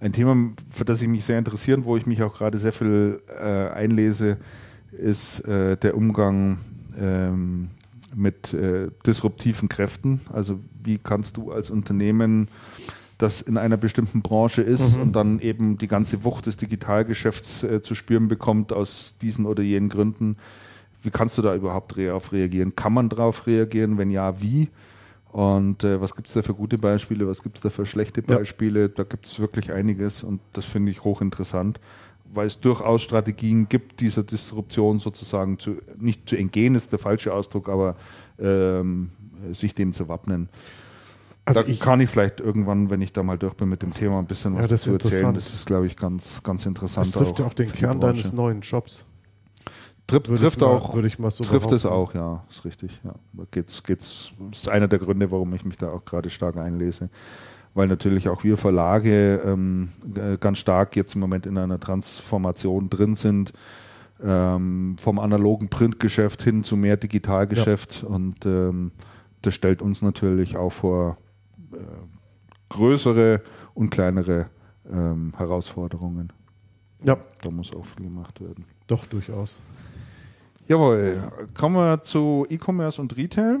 ein 0.00 0.12
Thema, 0.12 0.36
für 0.70 0.84
das 0.84 1.02
ich 1.02 1.08
mich 1.08 1.24
sehr 1.24 1.38
interessiere 1.38 1.78
und 1.78 1.84
wo 1.84 1.96
ich 1.96 2.06
mich 2.06 2.22
auch 2.22 2.34
gerade 2.34 2.58
sehr 2.58 2.72
viel 2.72 3.20
äh, 3.28 3.68
einlese, 3.68 4.38
ist 4.92 5.40
äh, 5.40 5.76
der 5.76 5.96
Umgang 5.96 6.58
ähm, 6.98 7.68
mit 8.14 8.54
äh, 8.54 8.88
disruptiven 9.04 9.68
Kräften. 9.68 10.20
Also 10.32 10.60
wie 10.82 10.98
kannst 10.98 11.36
du 11.36 11.50
als 11.50 11.70
Unternehmen 11.70 12.48
das 13.24 13.40
in 13.40 13.56
einer 13.56 13.78
bestimmten 13.78 14.20
Branche 14.20 14.60
ist 14.60 14.96
und 14.96 15.12
dann 15.16 15.40
eben 15.40 15.78
die 15.78 15.88
ganze 15.88 16.24
Wucht 16.24 16.44
des 16.44 16.58
Digitalgeschäfts 16.58 17.62
äh, 17.62 17.80
zu 17.80 17.94
spüren 17.94 18.28
bekommt 18.28 18.72
aus 18.72 19.14
diesen 19.22 19.46
oder 19.46 19.62
jenen 19.62 19.88
Gründen. 19.88 20.36
Wie 21.02 21.10
kannst 21.10 21.38
du 21.38 21.42
da 21.42 21.54
überhaupt 21.54 21.96
re 21.96 22.12
auf 22.14 22.32
reagieren? 22.32 22.76
Kann 22.76 22.92
man 22.92 23.08
darauf 23.08 23.46
reagieren? 23.46 23.96
Wenn 23.96 24.10
ja, 24.10 24.42
wie? 24.42 24.68
Und 25.32 25.84
äh, 25.84 26.00
was 26.02 26.14
gibt 26.14 26.28
es 26.28 26.34
da 26.34 26.42
für 26.42 26.52
gute 26.54 26.76
Beispiele? 26.76 27.26
Was 27.26 27.42
gibt 27.42 27.56
es 27.56 27.62
da 27.62 27.70
für 27.70 27.86
schlechte 27.86 28.22
Ja. 28.28 28.36
Beispiele? 28.36 28.90
Da 28.90 29.04
gibt 29.04 29.26
es 29.26 29.40
wirklich 29.40 29.72
einiges 29.72 30.22
und 30.22 30.40
das 30.52 30.66
finde 30.66 30.92
ich 30.92 31.02
hochinteressant, 31.02 31.80
weil 32.32 32.46
es 32.46 32.60
durchaus 32.60 33.02
Strategien 33.02 33.68
gibt, 33.70 34.00
dieser 34.00 34.22
Disruption 34.22 34.98
sozusagen 34.98 35.58
zu, 35.58 35.78
nicht 35.98 36.28
zu 36.28 36.36
entgehen, 36.36 36.74
ist 36.74 36.92
der 36.92 36.98
falsche 36.98 37.32
Ausdruck, 37.32 37.70
aber 37.70 37.96
ähm, 38.38 39.10
sich 39.52 39.74
dem 39.74 39.92
zu 39.92 40.08
wappnen. 40.08 40.50
Also 41.46 41.60
da 41.62 41.66
ich- 41.68 41.80
kann 41.80 42.00
ich 42.00 42.08
vielleicht 42.08 42.40
irgendwann, 42.40 42.88
wenn 42.90 43.02
ich 43.02 43.12
da 43.12 43.22
mal 43.22 43.36
durch 43.38 43.54
bin 43.54 43.68
mit 43.68 43.82
dem 43.82 43.92
Thema, 43.92 44.18
ein 44.18 44.26
bisschen 44.26 44.54
Ja, 44.54 44.60
was 44.64 44.70
ist 44.72 44.86
dazu 44.86 44.92
erzählen. 44.92 45.34
Das 45.34 45.52
ist, 45.52 45.66
glaube 45.66 45.86
ich, 45.86 45.96
ganz, 45.96 46.42
ganz 46.42 46.64
interessant. 46.64 47.06
Das 47.06 47.12
trifft 47.22 47.38
ja 47.38 47.46
auch 47.46 47.54
den 47.54 47.66
für 47.68 47.72
die 47.74 47.78
Kern 47.80 48.00
deines 48.00 48.32
neuen 48.32 48.60
Jobs. 48.62 49.04
Trifft, 50.06 50.28
Würde 50.28 50.42
trifft 50.42 50.60
mal- 50.60 50.66
auch, 50.66 50.94
würde 50.94 51.08
ich 51.08 51.18
mal 51.18 51.30
so 51.30 51.44
trifft 51.44 51.72
es 51.72 51.86
auch, 51.86 52.14
ja, 52.14 52.44
ist 52.50 52.64
richtig. 52.66 53.00
Ja. 53.04 53.14
Geht's, 53.50 53.82
geht's, 53.82 54.32
das 54.50 54.60
ist 54.60 54.68
einer 54.68 54.86
der 54.88 54.98
Gründe, 54.98 55.30
warum 55.30 55.54
ich 55.54 55.64
mich 55.64 55.78
da 55.78 55.90
auch 55.90 56.04
gerade 56.04 56.28
stark 56.30 56.56
einlese. 56.58 57.08
Weil 57.72 57.88
natürlich 57.88 58.28
auch 58.28 58.44
wir 58.44 58.56
Verlage 58.56 59.40
ähm, 59.44 59.88
ganz 60.40 60.58
stark 60.58 60.94
jetzt 60.94 61.14
im 61.14 61.20
Moment 61.20 61.46
in 61.46 61.56
einer 61.58 61.80
Transformation 61.80 62.88
drin 62.90 63.14
sind, 63.16 63.52
ähm, 64.22 64.96
vom 65.00 65.18
analogen 65.18 65.68
Printgeschäft 65.70 66.42
hin 66.42 66.64
zu 66.64 66.76
mehr 66.76 66.96
Digitalgeschäft. 66.96 68.04
Und 68.04 68.44
ähm, 68.46 68.92
das 69.42 69.54
stellt 69.54 69.82
uns 69.82 70.02
natürlich 70.02 70.56
auch 70.56 70.72
vor 70.72 71.16
größere 72.68 73.42
und 73.74 73.90
kleinere 73.90 74.50
ähm, 74.90 75.32
Herausforderungen. 75.36 76.32
Ja, 77.02 77.18
Da 77.42 77.50
muss 77.50 77.74
auch 77.74 77.84
viel 77.84 78.04
gemacht 78.06 78.40
werden. 78.40 78.64
doch, 78.86 79.04
durchaus. 79.06 79.60
Jawohl, 80.66 81.18
kommen 81.52 81.76
wir 81.76 82.00
zu 82.00 82.46
E-Commerce 82.48 83.00
und 83.00 83.14
Retail. 83.16 83.58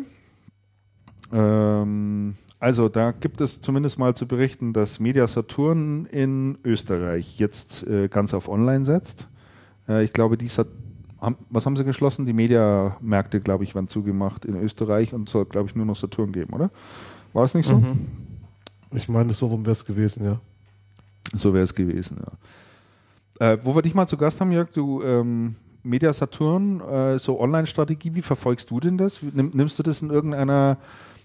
Ähm, 1.32 2.34
also 2.58 2.88
da 2.88 3.12
gibt 3.12 3.42
es 3.42 3.60
zumindest 3.60 3.98
mal 3.98 4.16
zu 4.16 4.26
berichten, 4.26 4.72
dass 4.72 5.00
Media 5.00 5.26
Saturn 5.26 6.06
in 6.06 6.56
Österreich 6.64 7.38
jetzt 7.38 7.86
äh, 7.86 8.08
ganz 8.08 8.32
auf 8.32 8.48
Online 8.48 8.86
setzt. 8.86 9.28
Äh, 9.86 10.04
ich 10.04 10.14
glaube, 10.14 10.38
die 10.38 10.46
Sat 10.46 10.68
haben, 11.20 11.36
was 11.50 11.66
haben 11.66 11.76
sie 11.76 11.84
geschlossen? 11.84 12.24
Die 12.24 12.32
Mediamärkte, 12.32 13.40
glaube 13.40 13.64
ich, 13.64 13.74
waren 13.74 13.86
zugemacht 13.88 14.44
in 14.46 14.56
Österreich 14.56 15.12
und 15.12 15.28
soll, 15.28 15.44
glaube 15.44 15.68
ich, 15.68 15.74
nur 15.76 15.86
noch 15.86 15.96
Saturn 15.96 16.32
geben, 16.32 16.54
oder? 16.54 16.70
War 17.34 17.44
es 17.44 17.54
nicht 17.54 17.66
so? 17.66 17.82
Ich 18.92 19.08
meine, 19.08 19.34
so 19.34 19.48
rum 19.48 19.66
wäre 19.66 19.72
es 19.72 19.84
gewesen, 19.84 20.24
ja. 20.24 20.40
So 21.34 21.52
wäre 21.52 21.64
es 21.64 21.74
gewesen, 21.74 22.18
ja. 23.40 23.52
Äh, 23.52 23.58
wo 23.64 23.74
wir 23.74 23.82
dich 23.82 23.94
mal 23.94 24.06
zu 24.06 24.16
Gast 24.16 24.40
haben, 24.40 24.52
Jörg, 24.52 24.70
du 24.70 25.02
ähm, 25.02 25.56
Media 25.82 26.12
Saturn, 26.12 26.80
äh, 26.80 27.18
so 27.18 27.40
Online-Strategie, 27.40 28.14
wie 28.14 28.22
verfolgst 28.22 28.70
du 28.70 28.78
denn 28.78 28.96
das? 28.96 29.20
Nimm, 29.20 29.50
nimmst 29.52 29.76
du 29.78 29.82
das 29.82 30.00
in 30.00 30.10
irgendeiner, 30.10 30.78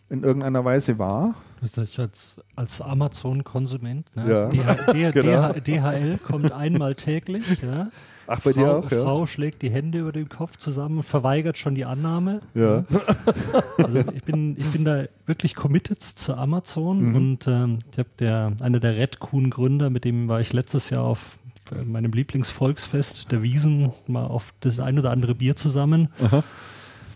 in 0.10 0.24
irgendeiner 0.24 0.66
Weise 0.66 0.98
wahr? 0.98 1.36
Das 1.62 1.78
ist 1.78 2.00
als, 2.00 2.42
als 2.56 2.82
Amazon-Konsument. 2.82 4.16
Ne? 4.16 4.30
Ja. 4.30 4.50
DH, 4.50 4.92
DH, 4.92 5.12
Genau. 5.14 5.54
DHL 5.54 6.18
kommt 6.18 6.52
einmal 6.52 6.96
täglich. 6.96 7.62
Ja? 7.62 7.90
Ach, 8.30 8.40
bei 8.42 8.54
Frau, 8.54 8.60
dir 8.62 8.76
auch, 8.78 8.92
ja? 8.92 9.02
Frau 9.04 9.26
schlägt 9.26 9.62
die 9.62 9.70
Hände 9.70 10.00
über 10.00 10.12
den 10.12 10.30
Kopf 10.30 10.58
zusammen 10.58 10.98
und 10.98 11.04
verweigert 11.04 11.58
schon 11.58 11.76
die 11.76 11.86
Annahme. 11.86 12.42
Ja. 12.54 12.86
Also 13.78 13.98
ich 14.14 14.24
bin, 14.24 14.56
ich 14.58 14.66
bin 14.68 14.86
da 14.86 15.06
wirklich 15.26 15.56
committed 15.56 16.04
zu 16.04 16.36
Amazon 16.36 17.10
Mhm. 17.10 17.16
und 17.16 17.48
ähm, 17.48 17.80
ich 17.92 17.98
habe 17.98 18.10
der, 18.20 18.54
einer 18.62 18.80
der 18.80 18.98
Red 18.98 19.20
Kuhn 19.20 19.50
Gründer, 19.50 19.90
mit 19.90 20.04
dem 20.06 20.28
war 20.28 20.42
ich 20.42 20.52
letztes 20.54 20.90
Jahr 20.90 21.04
auf 21.04 21.38
äh, 21.72 21.84
meinem 21.84 22.12
Lieblingsvolksfest 22.12 23.32
der 23.32 23.42
Wiesen 23.42 23.92
mal 24.08 24.26
auf 24.26 24.54
das 24.60 24.80
ein 24.80 25.00
oder 25.00 25.12
andere 25.12 25.34
Bier 25.36 25.56
zusammen. 25.56 26.10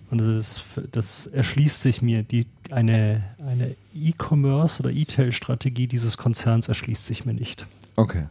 Und 0.10 0.20
das, 0.20 0.64
das 0.92 1.28
erschließt 1.28 1.82
sich 1.82 2.02
mir. 2.02 2.24
Die, 2.24 2.46
eine 2.72 3.24
eine 3.40 3.76
E-Commerce 3.96 4.82
oder 4.84 4.92
E-Tail-Strategie 4.92 5.88
dieses 5.88 6.18
Konzerns 6.18 6.68
erschließt 6.68 7.06
sich 7.08 7.26
mir 7.26 7.34
nicht. 7.34 7.66
Okay. 7.96 8.28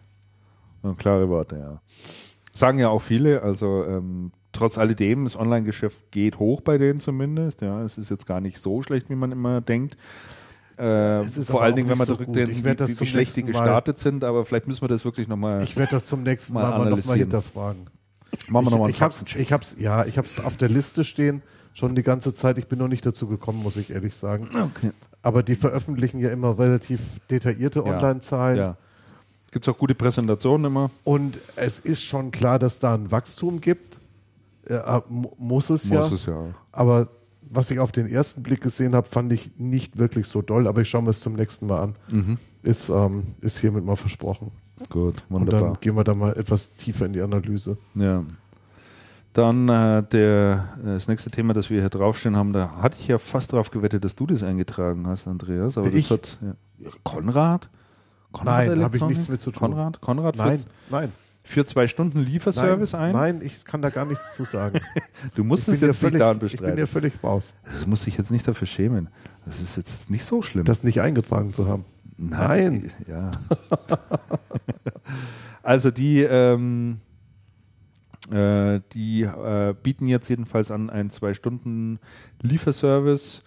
Ja, 0.85 0.95
klare 0.95 1.29
Worte, 1.29 1.57
ja. 1.57 1.81
Sagen 2.55 2.79
ja 2.79 2.89
auch 2.89 3.01
viele, 3.03 3.43
also 3.43 3.85
ähm, 3.85 4.31
trotz 4.53 4.77
alledem, 4.79 5.25
das 5.25 5.37
Online-Geschäft 5.39 6.11
geht 6.11 6.39
hoch 6.39 6.61
bei 6.61 6.77
denen 6.79 7.01
zumindest. 7.01 7.63
Ja, 7.63 7.83
es 7.83 7.97
ist 7.99 8.11
jetzt 8.11 8.27
gar 8.27 8.41
nicht 8.41 8.59
so 8.59 8.83
schlecht, 8.83 9.09
wie 9.09 9.15
man 9.15 9.33
immer 9.33 9.61
denkt. 9.61 9.97
Äh, 10.79 11.21
Es 11.21 11.49
vor 11.51 11.63
allen 11.63 11.77
Dingen, 11.77 11.89
wenn 11.89 11.99
man 11.99 12.07
so 12.07 12.15
zurückdenkt, 12.15 12.51
wie, 12.57 12.65
wie, 12.65 13.01
wie 13.01 13.07
schlecht 13.07 13.37
die 13.37 13.43
nächsten 13.43 13.59
Mal- 13.59 13.65
gestartet 13.65 13.99
sind, 13.99 14.25
aber 14.25 14.45
vielleicht 14.45 14.67
müssen 14.69 14.83
wir 14.83 14.89
das 14.89 15.05
wirklich 15.05 15.29
nochmal 15.29 15.63
Ich 15.63 15.77
werde 15.77 15.93
das 15.93 16.07
zum 16.07 16.23
nächsten 16.23 16.55
Mal 16.55 16.63
Mal, 16.71 16.79
mal 16.79 16.91
nochmal 16.91 17.19
hinterfragen. 17.19 17.87
machen 18.49 18.67
wir 18.67 18.71
nochmal 18.71 18.91
ich, 18.91 18.97
ich 18.97 19.03
hab's, 19.03 19.25
ich 19.35 19.53
hab's, 19.53 19.77
ja, 19.79 20.05
ich 20.05 20.19
hab's 20.19 20.41
auf 20.41 20.57
der 20.57 20.69
Liste 20.69 21.05
stehen, 21.05 21.43
schon 21.75 21.95
die 21.95 22.03
ganze 22.03 22.35
Zeit. 22.35 22.59
Ich 22.59 22.69
bin 22.69 22.79
noch 22.79 22.89
nicht 22.89 23.05
dazu 23.07 23.27
gekommen, 23.29 23.63
muss 23.63 23.77
ich 23.77 23.91
ehrlich 23.93 24.15
sagen. 24.15 24.49
Okay. 24.55 24.91
Aber 25.23 25.43
die 25.43 25.55
veröffentlichen 25.55 26.19
ja 26.19 26.31
immer 26.31 26.59
relativ 26.59 27.01
detaillierte 27.31 27.81
Ja. 27.81 27.85
Online-Zahlen. 27.97 28.57
Ja. 28.59 28.77
Gibt 29.53 29.69
es 29.69 29.73
auch 29.73 29.79
gute 29.79 29.95
Präsentationen 29.95 30.65
immer? 30.67 30.91
Und 31.05 31.39
es 31.57 31.79
ist 31.79 32.03
schon 32.03 32.31
klar, 32.33 32.59
dass 32.59 32.81
da 32.81 32.95
ein 32.95 33.11
Wachstum 33.11 33.61
gibt. 33.61 34.01
Ja, 34.69 35.03
mu- 35.09 35.31
muss 35.39 35.71
es 35.71 35.85
Muss 35.85 36.09
ja. 36.11 36.15
es 36.15 36.27
ja. 36.27 36.45
Aber 36.73 37.09
was 37.51 37.71
ich 37.71 37.79
auf 37.79 37.93
den 37.93 38.07
ersten 38.09 38.43
Blick 38.43 38.61
gesehen 38.63 38.95
habe, 38.95 39.07
fand 39.07 39.33
ich 39.33 39.59
nicht 39.59 39.99
wirklich 39.99 40.27
so 40.27 40.41
doll. 40.43 40.67
Aber 40.67 40.81
ich 40.81 40.89
schaue 40.89 41.03
mir 41.03 41.11
es 41.11 41.21
zum 41.21 41.35
nächsten 41.35 41.67
Mal 41.67 41.81
an. 41.81 41.95
Mhm. 42.09 42.39
Ist, 42.63 42.89
ähm, 42.89 43.25
ist 43.43 43.59
hiermit 43.61 43.85
mal 43.85 43.97
versprochen. 43.97 44.51
Gut, 44.89 45.23
Und 45.29 45.41
wunderbar. 45.41 45.61
dann 45.73 45.81
gehen 45.81 45.97
wir 45.97 46.05
da 46.05 46.15
mal 46.15 46.33
etwas 46.37 46.75
tiefer 46.75 47.05
in 47.07 47.13
die 47.13 47.21
Analyse. 47.21 47.77
Ja. 47.95 48.25
Dann 49.35 49.69
äh, 49.69 50.03
der, 50.03 50.69
äh, 50.83 50.87
das 50.87 51.09
nächste 51.09 51.31
Thema, 51.31 51.53
das 51.53 51.71
wir 51.71 51.81
hier 51.81 51.89
draufstehen 51.91 52.37
haben, 52.37 52.53
da 52.53 52.71
hatte 52.81 52.97
ich 53.01 53.09
ja 53.09 53.19
fast 53.19 53.53
darauf 53.53 53.71
gewettet, 53.71 54.05
dass 54.05 54.15
du 54.15 54.27
das 54.27 54.43
eingetragen 54.43 55.07
hast, 55.07 55.27
Andreas. 55.27 55.77
Aber 55.79 55.89
Ich? 55.89 56.09
das 56.09 56.19
hat 56.19 56.39
ja. 56.43 56.91
Konrad? 57.03 57.69
Konrad 58.33 58.67
Nein, 58.69 58.83
habe 58.83 58.97
ich 58.97 59.05
nichts 59.05 59.29
mit 59.29 59.41
zu 59.41 59.51
tun. 59.51 59.71
Konrad? 59.71 60.01
Konrad 60.01 60.37
Nein, 60.37 60.59
Für, 60.59 60.67
nein. 60.91 61.13
für 61.45 61.65
zwei 61.67 61.87
Stunden 61.87 62.19
Lieferservice 62.21 62.93
nein, 62.93 63.03
ein? 63.03 63.37
Nein, 63.37 63.41
ich 63.45 63.65
kann 63.65 63.83
da 63.83 63.91
gar 63.91 64.05
nichts 64.07 64.35
zu 64.35 64.45
sagen. 64.45 64.81
Du 65.35 65.45
musst 65.45 65.69
ich 65.69 65.75
es 65.75 65.81
jetzt 65.81 66.03
ja 66.03 66.09
nicht 66.11 66.21
daran 66.21 66.39
völlig, 66.39 66.55
ich 66.55 66.59
bin 66.61 66.67
bestreiten. 66.67 66.79
ja 66.79 66.87
völlig 66.87 67.23
raus, 67.23 67.55
das 67.73 67.87
muss 67.87 68.07
ich 68.07 68.19
jetzt 68.19 68.31
nicht 68.31 68.47
dafür 68.49 68.67
schämen. 68.67 69.09
Das 69.45 69.61
ist 69.61 69.77
jetzt 69.77 70.11
nicht 70.11 70.25
so 70.25 70.43
schlimm. 70.43 70.65
das 70.65 70.83
nicht 70.83 71.01
eingetragen 71.01 71.53
zu 71.53 71.69
haben. 71.69 71.85
Nein. 72.17 72.91
Ja. 73.07 73.31
also 75.63 75.91
die, 75.91 76.23
ähm, 76.23 77.01
äh, 78.31 78.81
die 78.93 79.23
äh, 79.23 79.75
bieten 79.83 80.07
jetzt 80.07 80.29
jedenfalls 80.29 80.71
an 80.71 80.91
einen 80.91 81.11
zwei 81.11 81.35
Stunden 81.35 81.99
Lieferservice. 82.41 83.43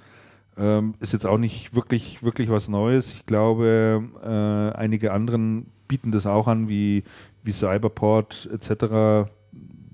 Ähm, 0.57 0.93
ist 0.99 1.13
jetzt 1.13 1.25
auch 1.25 1.37
nicht 1.37 1.75
wirklich, 1.75 2.23
wirklich 2.23 2.49
was 2.49 2.69
Neues. 2.69 3.11
Ich 3.11 3.25
glaube, 3.25 4.03
äh, 4.23 4.77
einige 4.77 5.11
anderen 5.11 5.67
bieten 5.87 6.11
das 6.11 6.25
auch 6.25 6.47
an, 6.47 6.69
wie, 6.69 7.03
wie 7.43 7.51
Cyberport 7.51 8.49
etc., 8.51 9.29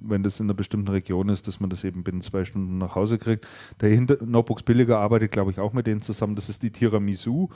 wenn 0.03 0.23
das 0.23 0.39
in 0.39 0.47
einer 0.47 0.55
bestimmten 0.55 0.87
Region 0.87 1.29
ist, 1.29 1.47
dass 1.47 1.59
man 1.59 1.69
das 1.69 1.83
eben 1.83 2.03
binnen 2.03 2.21
zwei 2.21 2.43
Stunden 2.43 2.79
nach 2.79 2.95
Hause 2.95 3.17
kriegt. 3.19 3.47
Der 3.81 3.99
Notebooks 4.01 4.63
Billiger 4.63 4.99
arbeitet, 4.99 5.31
glaube 5.31 5.51
ich, 5.51 5.59
auch 5.59 5.73
mit 5.73 5.87
denen 5.87 6.01
zusammen. 6.01 6.35
Das 6.35 6.49
ist 6.49 6.63
die 6.63 6.71
Tiramisu 6.71 7.49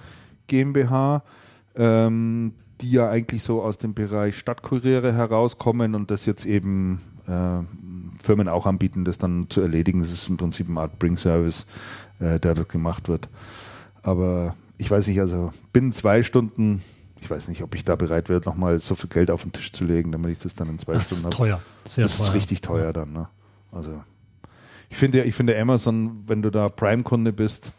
GmbH, 0.48 1.24
ähm, 1.76 2.54
die 2.82 2.92
ja 2.92 3.10
eigentlich 3.10 3.42
so 3.44 3.64
aus 3.64 3.78
dem 3.78 3.94
Bereich 3.94 4.38
Stadtkuriere 4.38 5.14
herauskommen 5.14 5.96
und 5.96 6.12
das 6.12 6.26
jetzt 6.26 6.46
eben 6.46 7.02
äh, 7.28 7.62
Firmen 8.22 8.48
auch 8.48 8.66
anbieten, 8.66 9.06
das 9.06 9.18
dann 9.18 9.50
zu 9.50 9.62
erledigen. 9.62 10.00
Das 10.00 10.12
ist 10.12 10.30
im 10.30 10.38
Prinzip 10.38 10.70
eine 10.70 10.82
Art 10.82 11.00
Bring-Service, 11.00 11.66
äh, 12.20 12.40
der 12.40 12.56
dort 12.56 12.70
gemacht 12.70 13.08
wird. 13.08 13.30
Aber 14.04 14.56
ich 14.78 14.90
weiß 14.90 15.08
nicht, 15.08 15.20
also 15.20 15.52
binnen 15.74 15.92
zwei 15.92 16.24
Stunden, 16.24 16.82
ich 17.22 17.30
weiß 17.30 17.48
nicht, 17.48 17.64
ob 17.64 17.74
ich 17.76 17.84
da 17.84 17.96
bereit 17.96 18.30
wäre, 18.30 18.42
nochmal 18.46 18.80
so 18.80 18.96
viel 18.96 19.10
Geld 19.10 19.32
auf 19.32 19.44
den 19.44 19.52
Tisch 19.52 19.72
zu 19.72 19.86
legen, 19.86 20.12
damit 20.12 20.32
ich 20.32 20.40
das 20.40 20.56
dann 20.56 20.70
in 20.70 20.80
zwei 20.80 20.94
das 20.94 21.08
Stunden 21.08 21.26
habe. 21.26 21.30
Das 21.30 21.34
ist 21.34 21.38
teuer. 21.38 21.62
Sehr 21.86 22.04
das 22.04 22.18
teuer. 22.18 22.28
ist 22.28 22.34
richtig 22.34 22.62
teuer 22.62 22.94
dann. 22.94 23.14
Ne? 23.14 23.28
Also 23.72 24.04
ich 24.90 24.98
finde, 24.98 25.24
ich 25.24 25.36
finde 25.36 25.60
Amazon, 25.60 26.24
wenn 26.28 26.42
du 26.42 26.50
da 26.50 26.70
Prime-Kunde 26.70 27.34
bist, 27.34 27.72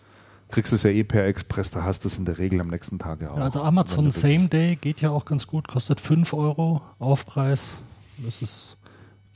kriegst 0.48 0.72
du 0.72 0.76
es 0.76 0.82
ja 0.82 0.90
eh 0.90 1.04
per 1.04 1.26
Express, 1.26 1.70
da 1.70 1.82
hast 1.82 2.04
du 2.04 2.08
es 2.08 2.18
in 2.18 2.24
der 2.24 2.38
Regel 2.38 2.60
am 2.60 2.68
nächsten 2.68 2.98
Tag 2.98 3.20
ja 3.20 3.30
auch. 3.30 3.38
Ja, 3.38 3.44
also 3.44 3.62
Amazon 3.62 4.10
Same 4.10 4.48
Day 4.48 4.76
geht 4.76 5.00
ja 5.00 5.10
auch 5.10 5.24
ganz 5.24 5.46
gut, 5.46 5.68
kostet 5.68 6.00
5 6.00 6.32
Euro 6.34 6.82
Aufpreis. 6.98 7.78
Das 8.18 8.42
ist 8.42 8.75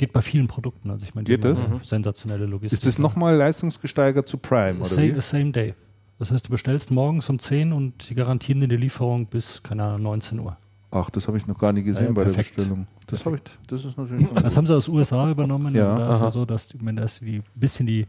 geht 0.00 0.12
bei 0.14 0.22
vielen 0.22 0.48
Produkten. 0.48 0.90
Also 0.90 1.04
ich 1.04 1.14
meine, 1.14 1.24
geht 1.24 1.44
das? 1.44 1.58
Mhm. 1.58 1.80
sensationelle 1.82 2.46
Logistik. 2.46 2.78
Ist 2.78 2.86
das 2.86 2.98
nochmal 2.98 3.36
leistungsgesteigert 3.36 4.26
zu 4.26 4.38
Prime? 4.38 4.80
Oder 4.80 4.88
same, 4.88 5.16
wie? 5.16 5.20
same 5.20 5.52
Day. 5.52 5.74
Das 6.18 6.32
heißt, 6.32 6.46
du 6.46 6.50
bestellst 6.50 6.90
morgens 6.90 7.28
um 7.28 7.38
10 7.38 7.72
und 7.72 8.02
sie 8.02 8.14
garantieren 8.14 8.60
dir 8.60 8.68
die 8.68 8.76
Lieferung 8.76 9.26
bis, 9.26 9.62
keine 9.62 9.84
Ahnung, 9.84 10.02
19 10.02 10.40
Uhr. 10.40 10.56
Ach, 10.90 11.10
das 11.10 11.28
habe 11.28 11.36
ich 11.36 11.46
noch 11.46 11.58
gar 11.58 11.72
nie 11.72 11.82
gesehen 11.82 12.06
ja, 12.06 12.12
bei 12.12 12.24
der 12.24 12.32
Bestellung. 12.32 12.86
Das, 13.06 13.20
ich, 13.24 13.40
das 13.68 13.84
ist 13.84 13.96
natürlich. 13.96 14.28
Das 14.30 14.56
haben 14.56 14.66
sie 14.66 14.74
aus 14.74 14.88
USA 14.88 15.30
übernommen. 15.30 15.74
Ja, 15.74 15.84
also 15.84 15.96
da 15.98 16.10
ist 16.14 16.22
ja 16.22 16.30
so, 16.30 16.44
dass 16.46 16.74
ich 16.74 16.80
meine, 16.80 17.00
da 17.00 17.04
ist 17.04 17.20
die 17.20 17.42
bisschen 17.54 17.86
die 17.86 18.06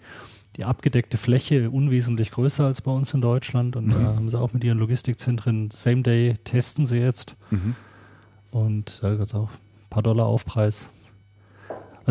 die 0.58 0.66
abgedeckte 0.66 1.18
Fläche 1.18 1.70
unwesentlich 1.70 2.32
größer 2.32 2.66
als 2.66 2.82
bei 2.82 2.92
uns 2.92 3.14
in 3.14 3.22
Deutschland. 3.22 3.76
Und 3.76 3.88
mhm. 3.88 3.92
da 3.92 4.16
haben 4.16 4.30
sie 4.30 4.40
auch 4.40 4.52
mit 4.52 4.64
ihren 4.64 4.80
Logistikzentren 4.80 5.72
Same 5.72 6.02
Day 6.02 6.34
testen 6.44 6.86
sie 6.86 6.98
jetzt. 6.98 7.36
Mhm. 7.52 7.76
Und 8.52 9.02
da 9.02 9.12
gibt 9.12 9.24
es 9.24 9.34
auch 9.34 9.50
ein 9.50 9.90
paar 9.90 10.04
Dollar 10.04 10.26
Aufpreis. 10.26 10.90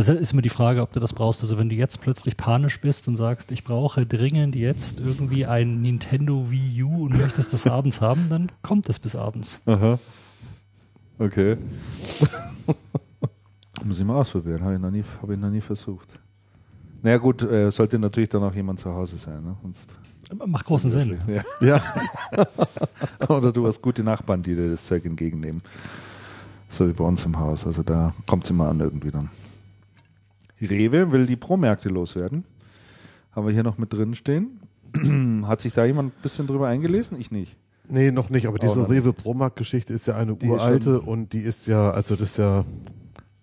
Also 0.01 0.15
ist 0.15 0.33
immer 0.33 0.41
die 0.41 0.49
Frage, 0.49 0.81
ob 0.81 0.95
du 0.95 0.99
das 0.99 1.13
brauchst. 1.13 1.43
Also 1.43 1.59
wenn 1.59 1.69
du 1.69 1.75
jetzt 1.75 2.01
plötzlich 2.01 2.39
panisch 2.39 2.81
bist 2.81 3.07
und 3.07 3.17
sagst, 3.17 3.53
ich 3.53 3.65
brauche 3.65 4.07
dringend 4.07 4.57
jetzt 4.57 4.99
irgendwie 4.99 5.45
ein 5.45 5.83
Nintendo 5.83 6.51
Wii 6.51 6.85
U 6.85 7.05
und 7.05 7.19
möchtest 7.19 7.53
das 7.53 7.67
abends 7.67 8.01
haben, 8.01 8.31
dann 8.31 8.51
kommt 8.63 8.89
es 8.89 8.99
bis 8.99 9.15
abends. 9.15 9.61
Aha. 9.67 9.99
Okay. 11.19 11.59
Muss 13.85 13.99
ich 13.99 14.07
mal 14.07 14.15
ausprobieren, 14.15 14.63
habe 14.63 14.73
ich, 14.73 14.81
noch 14.81 14.91
nie, 14.91 15.05
hab 15.21 15.29
ich 15.29 15.39
noch 15.39 15.51
nie 15.51 15.61
versucht. 15.61 16.09
Naja 17.03 17.19
gut, 17.19 17.43
äh, 17.43 17.71
sollte 17.71 17.99
natürlich 17.99 18.31
dann 18.31 18.43
auch 18.43 18.55
jemand 18.55 18.79
zu 18.81 18.91
Hause 18.91 19.19
sein. 19.19 19.45
Ne? 19.45 19.55
Sonst 19.61 19.95
Macht 20.47 20.65
großen 20.65 20.91
Sinn. 20.91 21.19
Ja. 21.29 21.43
ja. 21.61 22.47
Oder 23.29 23.53
du 23.53 23.67
hast 23.67 23.83
gute 23.83 24.03
Nachbarn, 24.03 24.43
die 24.43 24.55
dir 24.55 24.71
das 24.71 24.87
Zeug 24.87 25.05
entgegennehmen. 25.05 25.61
So 26.71 26.89
wie 26.89 26.95
bei 26.95 27.05
uns 27.05 27.23
im 27.27 27.39
Haus. 27.39 27.67
Also 27.67 27.83
da 27.83 28.15
kommt 28.27 28.45
es 28.45 28.51
immer 28.51 28.69
an 28.69 28.81
irgendwie 28.81 29.11
dann. 29.11 29.29
Rewe 30.67 31.13
will 31.13 31.27
die 31.27 31.37
Pro-Märkte 31.37 31.89
loswerden. 31.89 32.45
Haben 33.33 33.47
wir 33.47 33.53
hier 33.53 33.63
noch 33.63 33.79
mit 33.79 33.93
drin 33.93 34.15
stehen. 34.15 34.61
Hat 35.47 35.61
sich 35.61 35.73
da 35.73 35.85
jemand 35.85 36.15
ein 36.15 36.23
bisschen 36.23 36.47
drüber 36.47 36.69
eingelesen? 36.69 37.21
Ich 37.21 37.31
nicht. 37.31 37.57
Nee, 37.89 38.13
noch 38.13 38.31
nicht, 38.31 38.47
aber 38.47 38.59
diese 38.59 38.89
Rewe 38.89 39.13
Pro-Markt-Geschichte 39.13 39.93
ist 39.93 40.07
ja 40.07 40.17
eine 40.17 40.37
die 40.37 40.47
uralte 40.47 41.01
und 41.01 41.33
die 41.33 41.41
ist 41.41 41.67
ja, 41.67 41.91
also 41.91 42.15
das 42.15 42.31
ist 42.31 42.39
ja 42.39 42.65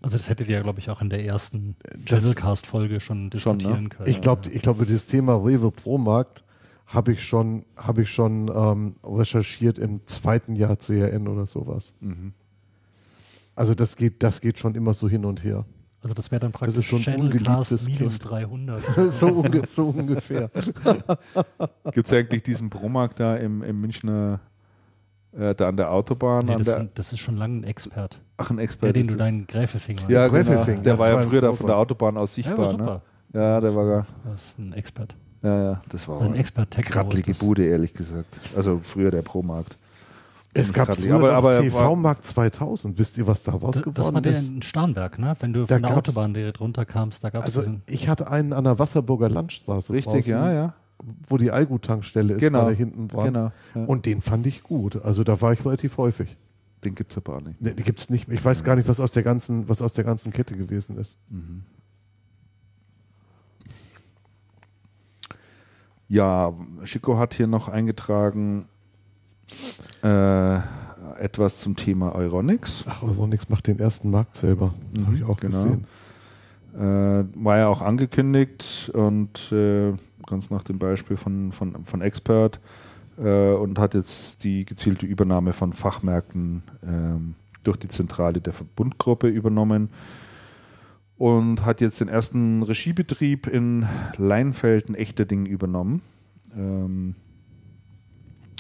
also 0.01 0.15
das 0.15 0.29
hättet 0.29 0.47
ihr 0.47 0.55
ja, 0.55 0.61
glaube 0.61 0.79
ich, 0.79 0.89
auch 0.89 1.01
in 1.01 1.09
der 1.09 1.25
ersten 1.25 1.75
Channelcast-Folge 2.05 2.99
schon 2.99 3.29
diskutieren 3.29 3.73
schon, 3.73 3.83
ne? 3.83 3.89
können. 3.89 4.09
Ich 4.09 4.21
glaube, 4.21 4.49
ich 4.49 4.61
glaube, 4.61 4.85
das 4.85 5.05
Thema 5.07 5.35
Rewe 5.35 5.71
Pro 5.71 5.97
Markt 5.97 6.43
habe 6.85 7.11
ich 7.11 7.25
schon, 7.25 7.65
habe 7.75 8.03
ich 8.03 8.11
schon 8.11 8.49
ähm, 8.53 8.95
recherchiert 9.03 9.77
im 9.77 10.05
zweiten 10.05 10.55
Jahr 10.55 10.77
CRN 10.77 11.27
oder 11.27 11.45
sowas. 11.45 11.93
Mhm. 11.99 12.33
Also 13.55 13.73
das 13.73 13.95
geht, 13.97 14.23
das 14.23 14.39
geht 14.39 14.59
schon 14.59 14.75
immer 14.75 14.93
so 14.93 15.09
hin 15.09 15.25
und 15.25 15.43
her. 15.43 15.65
Also 16.01 16.13
das 16.13 16.31
wäre 16.31 16.39
dann 16.39 16.51
praktisch 16.51 16.75
das 16.75 16.83
ist 16.83 16.89
schon 16.89 17.01
Channelcast 17.01 17.87
minus 17.87 18.19
300. 18.19 18.83
so, 19.11 19.27
unge 19.27 19.65
so, 19.67 19.87
ungefähr. 19.87 20.49
Gibt 21.91 22.07
es 22.07 22.13
eigentlich 22.13 22.43
diesen 22.43 22.69
Pro-Markt 22.69 23.19
da 23.19 23.35
im, 23.35 23.63
im 23.63 23.81
Münchner 23.81 24.39
äh, 25.37 25.55
da 25.55 25.69
an 25.69 25.77
der 25.77 25.91
Autobahn. 25.91 26.45
Nee, 26.45 26.53
an 26.53 26.57
das, 26.59 26.67
der 26.67 26.83
ist, 26.83 26.91
das, 26.95 27.13
ist 27.13 27.19
schon 27.19 27.37
lange 27.37 27.59
ein 27.59 27.63
Expert. 27.63 28.19
Ach, 28.37 28.49
ein 28.51 28.59
Expert. 28.59 28.95
Der, 28.95 29.03
den 29.03 29.07
du 29.07 29.15
deinen 29.15 29.47
Gräfelfinger 29.47 30.03
hast. 30.03 30.09
Ja, 30.09 30.27
genau. 30.27 30.63
Der 30.63 30.99
war 30.99 31.09
ja 31.09 31.21
früher 31.21 31.41
da 31.41 31.53
von 31.53 31.67
der 31.67 31.77
Autobahn 31.77 32.17
aus 32.17 32.35
sichtbar. 32.35 32.57
Ja, 32.57 32.63
war 32.63 32.71
super. 32.71 33.01
Ne? 33.33 33.39
ja 33.39 33.61
der 33.61 33.75
war 33.75 33.85
gar. 33.85 34.07
Das 34.25 34.45
ist 34.45 34.59
ein 34.59 34.73
Expert. 34.73 35.15
Ja, 35.43 35.63
ja, 35.63 35.81
das 35.89 36.07
war 36.07 36.19
also 36.19 36.31
ein 36.31 36.37
Expert 36.37 36.71
Krattlige 36.71 37.33
Bude, 37.35 37.65
ehrlich 37.65 37.93
gesagt. 37.93 38.39
Also 38.55 38.79
früher 38.81 39.11
der 39.11 39.21
Pro-Markt. 39.21 39.77
Es 40.57 40.73
gab 40.73 40.95
früher 40.95 41.15
aber, 41.15 41.33
aber 41.33 41.61
TV-Markt 41.61 42.25
2000. 42.25 42.97
Wisst 42.97 43.17
ihr, 43.17 43.27
was 43.27 43.43
da 43.43 43.51
rausgeworden 43.51 43.91
ist? 43.91 43.97
Das 43.97 44.13
war 44.13 44.21
der 44.21 44.37
in 44.37 44.61
Starnberg, 44.61 45.19
ne? 45.19 45.35
Wenn 45.39 45.53
du 45.53 45.61
da 45.61 45.75
von 45.75 45.81
der 45.81 45.97
Autobahn 45.97 46.33
direkt 46.33 46.59
runterkamst, 46.59 47.23
da 47.23 47.29
gab 47.29 47.47
es 47.47 47.57
Also 47.57 47.77
ich 47.85 48.09
hatte 48.09 48.29
einen 48.29 48.53
an 48.53 48.63
der 48.63 48.79
Wasserburger 48.79 49.29
Landstraße 49.29 49.93
Richtig, 49.93 50.25
draußen. 50.25 50.31
ja, 50.31 50.53
ja 50.53 50.73
wo 51.27 51.37
die 51.37 51.51
Algut-Tankstelle 51.51 52.33
ist, 52.33 52.39
genau. 52.39 52.65
da 52.65 52.71
hinten 52.71 53.07
dran. 53.07 53.25
Genau, 53.25 53.51
ja. 53.75 53.85
Und 53.85 54.05
den 54.05 54.21
fand 54.21 54.47
ich 54.47 54.63
gut. 54.63 55.03
Also 55.03 55.23
da 55.23 55.39
war 55.41 55.53
ich 55.53 55.63
relativ 55.63 55.97
häufig. 55.97 56.37
Den 56.83 56.95
gibt 56.95 57.11
es 57.11 57.17
aber 57.17 57.37
auch 57.37 57.41
nicht. 57.41 57.61
Nee, 57.61 57.71
den 57.71 57.83
gibt 57.83 57.99
es 57.99 58.09
nicht. 58.09 58.29
Ich 58.29 58.43
weiß 58.43 58.63
gar 58.63 58.75
nicht, 58.75 58.87
was 58.87 58.99
aus 58.99 59.11
der 59.11 59.23
ganzen, 59.23 59.67
was 59.69 59.81
aus 59.81 59.93
der 59.93 60.03
ganzen 60.03 60.31
Kette 60.31 60.55
gewesen 60.55 60.97
ist. 60.97 61.19
Mhm. 61.29 61.63
Ja, 66.07 66.53
Chico 66.85 67.17
hat 67.17 67.33
hier 67.33 67.47
noch 67.47 67.67
eingetragen 67.67 68.67
äh, 70.03 70.59
etwas 71.19 71.59
zum 71.59 71.75
Thema 71.75 72.13
Euronics. 72.13 72.85
Ach, 72.87 73.03
Euronics 73.03 73.49
macht 73.49 73.67
den 73.67 73.79
ersten 73.79 74.11
Markt 74.11 74.35
selber. 74.35 74.73
Mhm, 74.93 75.07
Habe 75.07 75.17
ich 75.17 75.23
auch 75.23 75.37
genau. 75.37 75.63
gesehen. 75.63 75.85
Äh, 76.75 77.25
war 77.43 77.57
ja 77.57 77.67
auch 77.67 77.81
angekündigt 77.81 78.91
und 78.93 79.51
äh, 79.51 79.93
ganz 80.27 80.49
nach 80.51 80.63
dem 80.63 80.77
Beispiel 80.77 81.17
von, 81.17 81.51
von, 81.51 81.85
von 81.85 82.01
Expert 82.01 82.59
äh, 83.17 83.53
und 83.53 83.79
hat 83.79 83.95
jetzt 83.95 84.43
die 84.43 84.63
gezielte 84.63 85.05
Übernahme 85.05 85.53
von 85.53 85.73
Fachmärkten 85.73 86.61
ähm, 86.85 87.35
durch 87.63 87.77
die 87.77 87.87
Zentrale 87.87 88.41
der 88.41 88.53
Verbundgruppe 88.53 89.27
übernommen 89.27 89.89
und 91.17 91.65
hat 91.65 91.81
jetzt 91.81 91.99
den 91.99 92.09
ersten 92.09 92.61
Regiebetrieb 92.61 93.47
in 93.47 93.87
Leinfelden 94.17 94.93
Echterding 94.93 95.47
übernommen. 95.47 96.01
Ähm, 96.55 97.15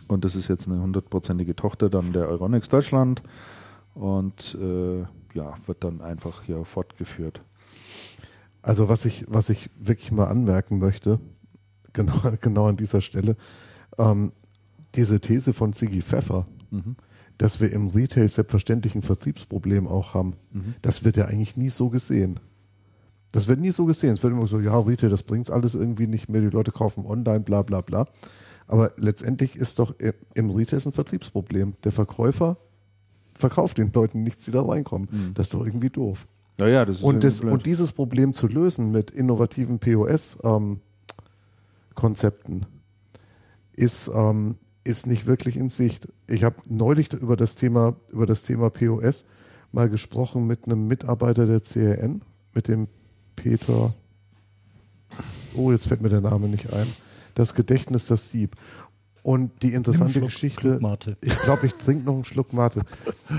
und 0.07 0.25
das 0.25 0.35
ist 0.35 0.47
jetzt 0.47 0.67
eine 0.67 0.81
hundertprozentige 0.81 1.55
Tochter 1.55 1.89
dann 1.89 2.13
der 2.13 2.27
Euronics 2.27 2.69
Deutschland 2.69 3.23
und 3.93 4.57
äh, 4.61 5.01
ja, 5.33 5.53
wird 5.65 5.83
dann 5.83 6.01
einfach 6.01 6.43
hier 6.43 6.63
fortgeführt. 6.65 7.41
Also 8.61 8.89
was 8.89 9.05
ich, 9.05 9.25
was 9.27 9.49
ich 9.49 9.69
wirklich 9.79 10.11
mal 10.11 10.25
anmerken 10.25 10.79
möchte, 10.79 11.19
genau, 11.93 12.19
genau 12.41 12.67
an 12.67 12.77
dieser 12.77 13.01
Stelle, 13.01 13.35
ähm, 13.97 14.31
diese 14.95 15.19
These 15.19 15.53
von 15.53 15.73
Ziggy 15.73 16.01
Pfeffer, 16.01 16.47
mhm. 16.71 16.95
dass 17.37 17.61
wir 17.61 17.71
im 17.71 17.87
Retail 17.89 18.29
selbstverständlich 18.29 18.95
ein 18.95 19.03
Vertriebsproblem 19.03 19.87
auch 19.87 20.13
haben, 20.13 20.35
mhm. 20.51 20.75
das 20.81 21.03
wird 21.03 21.17
ja 21.17 21.25
eigentlich 21.25 21.55
nie 21.55 21.69
so 21.69 21.89
gesehen. 21.89 22.39
Das 23.31 23.47
wird 23.47 23.59
nie 23.59 23.71
so 23.71 23.85
gesehen. 23.85 24.13
Es 24.13 24.23
wird 24.23 24.33
immer 24.33 24.47
so, 24.47 24.59
ja, 24.59 24.79
Retail, 24.79 25.09
das 25.09 25.23
bringt 25.23 25.49
alles 25.49 25.75
irgendwie 25.75 26.07
nicht 26.07 26.29
mehr, 26.29 26.41
die 26.41 26.47
Leute 26.47 26.71
kaufen 26.71 27.05
online, 27.05 27.41
bla 27.41 27.61
bla 27.61 27.81
bla. 27.81 28.05
Aber 28.67 28.91
letztendlich 28.97 29.55
ist 29.55 29.79
doch 29.79 29.95
im 30.33 30.51
Retail 30.51 30.81
ein 30.85 30.91
Vertriebsproblem. 30.91 31.75
Der 31.83 31.91
Verkäufer 31.91 32.57
verkauft 33.33 33.77
den 33.77 33.91
Leuten 33.93 34.23
nichts, 34.23 34.45
die 34.45 34.51
da 34.51 34.61
reinkommen. 34.61 35.07
Mhm. 35.11 35.33
Das 35.33 35.47
ist 35.47 35.53
doch 35.53 35.65
irgendwie 35.65 35.89
doof. 35.89 36.27
Ja, 36.59 36.67
ja, 36.67 36.85
das 36.85 36.97
ist 36.97 37.03
und, 37.03 37.23
das, 37.23 37.41
und 37.41 37.65
dieses 37.65 37.93
Problem 37.93 38.33
zu 38.33 38.47
lösen 38.47 38.91
mit 38.91 39.11
innovativen 39.11 39.79
POS-Konzepten 39.79 42.53
ähm, 42.53 42.65
ist, 43.73 44.11
ähm, 44.13 44.55
ist 44.83 45.05
nicht 45.05 45.27
wirklich 45.27 45.55
in 45.55 45.69
Sicht. 45.69 46.07
Ich 46.27 46.43
habe 46.43 46.57
neulich 46.67 47.13
über 47.13 47.37
das, 47.37 47.55
Thema, 47.55 47.95
über 48.09 48.25
das 48.25 48.43
Thema 48.43 48.69
POS 48.69 49.25
mal 49.71 49.87
gesprochen 49.87 50.47
mit 50.47 50.65
einem 50.65 50.87
Mitarbeiter 50.87 51.45
der 51.45 51.61
CRN, 51.61 52.23
mit 52.55 52.67
dem 52.67 52.87
Peter. 53.35 53.93
Oh, 55.55 55.71
jetzt 55.71 55.87
fällt 55.87 56.01
mir 56.01 56.09
der 56.09 56.21
Name 56.21 56.47
nicht 56.47 56.73
ein. 56.73 56.87
Das 57.37 57.53
Gedächtnis, 57.53 58.07
das 58.07 58.31
Sieb. 58.31 58.55
Und 59.21 59.61
die 59.61 59.73
interessante 59.73 60.21
Geschichte, 60.21 60.79
ich 61.21 61.37
glaube, 61.39 61.67
ich 61.67 61.73
trinke 61.75 62.05
noch 62.05 62.15
einen 62.15 62.25
Schluck 62.25 62.51
Mate. 62.51 62.81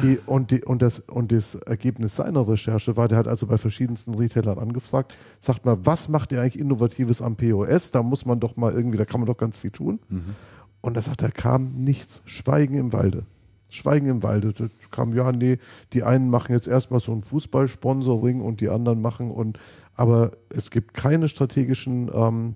Die, 0.02 0.18
und, 0.24 0.52
die, 0.52 0.62
und, 0.62 0.82
das, 0.82 1.00
und 1.00 1.32
das 1.32 1.56
Ergebnis 1.56 2.14
seiner 2.14 2.46
Recherche 2.46 2.96
war, 2.96 3.08
der 3.08 3.18
hat 3.18 3.26
also 3.26 3.48
bei 3.48 3.58
verschiedensten 3.58 4.14
Retailern 4.14 4.58
angefragt, 4.58 5.16
sagt 5.40 5.64
mal, 5.64 5.78
was 5.84 6.08
macht 6.08 6.30
ihr 6.30 6.40
eigentlich 6.40 6.60
Innovatives 6.60 7.22
am 7.22 7.36
POS? 7.36 7.90
Da 7.90 8.04
muss 8.04 8.24
man 8.24 8.38
doch 8.38 8.56
mal 8.56 8.72
irgendwie, 8.72 8.98
da 8.98 9.04
kann 9.04 9.20
man 9.20 9.26
doch 9.26 9.36
ganz 9.36 9.58
viel 9.58 9.72
tun. 9.72 9.98
Mhm. 10.08 10.36
Und 10.80 10.94
da 10.94 11.02
sagt 11.02 11.22
er, 11.22 11.32
kam 11.32 11.72
nichts, 11.72 12.22
Schweigen 12.24 12.74
im 12.74 12.92
Walde. 12.92 13.24
Schweigen 13.68 14.06
im 14.06 14.22
Walde. 14.22 14.52
Da 14.52 14.66
kam, 14.92 15.12
ja, 15.12 15.32
nee, 15.32 15.58
die 15.92 16.04
einen 16.04 16.30
machen 16.30 16.52
jetzt 16.52 16.68
erstmal 16.68 17.00
so 17.00 17.12
ein 17.12 17.22
Fußballsponsoring 17.22 18.42
und 18.42 18.60
die 18.60 18.68
anderen 18.68 19.02
machen 19.02 19.30
und, 19.32 19.58
aber 19.94 20.32
es 20.50 20.70
gibt 20.70 20.94
keine 20.94 21.28
strategischen 21.28 22.10
ähm, 22.14 22.54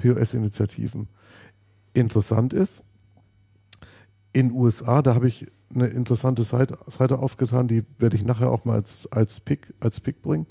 POS-Initiativen 0.00 1.08
interessant 1.92 2.52
ist. 2.52 2.84
In 4.32 4.52
USA, 4.52 5.02
da 5.02 5.14
habe 5.14 5.28
ich 5.28 5.46
eine 5.74 5.88
interessante 5.88 6.42
Seite, 6.42 6.78
Seite 6.86 7.18
aufgetan, 7.18 7.68
die 7.68 7.84
werde 7.98 8.16
ich 8.16 8.24
nachher 8.24 8.50
auch 8.50 8.64
mal 8.64 8.74
als, 8.74 9.06
als, 9.10 9.40
Pick, 9.40 9.74
als 9.80 10.00
Pick 10.00 10.22
bringen. 10.22 10.46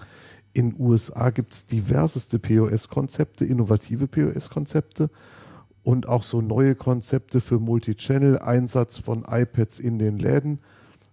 In 0.54 0.76
USA 0.80 1.30
gibt 1.30 1.54
es 1.54 1.68
diverseste 1.68 2.40
POS-Konzepte, 2.40 3.46
innovative 3.46 4.08
POS-Konzepte 4.08 5.10
und 5.84 6.08
auch 6.08 6.24
so 6.24 6.42
neue 6.42 6.76
Konzepte 6.76 7.42
für 7.42 7.60
Multichannel-Einsatz 7.60 9.00
von 9.00 9.26
iPads 9.30 9.80
in 9.80 10.00
den 10.00 10.20
Läden. 10.20 10.60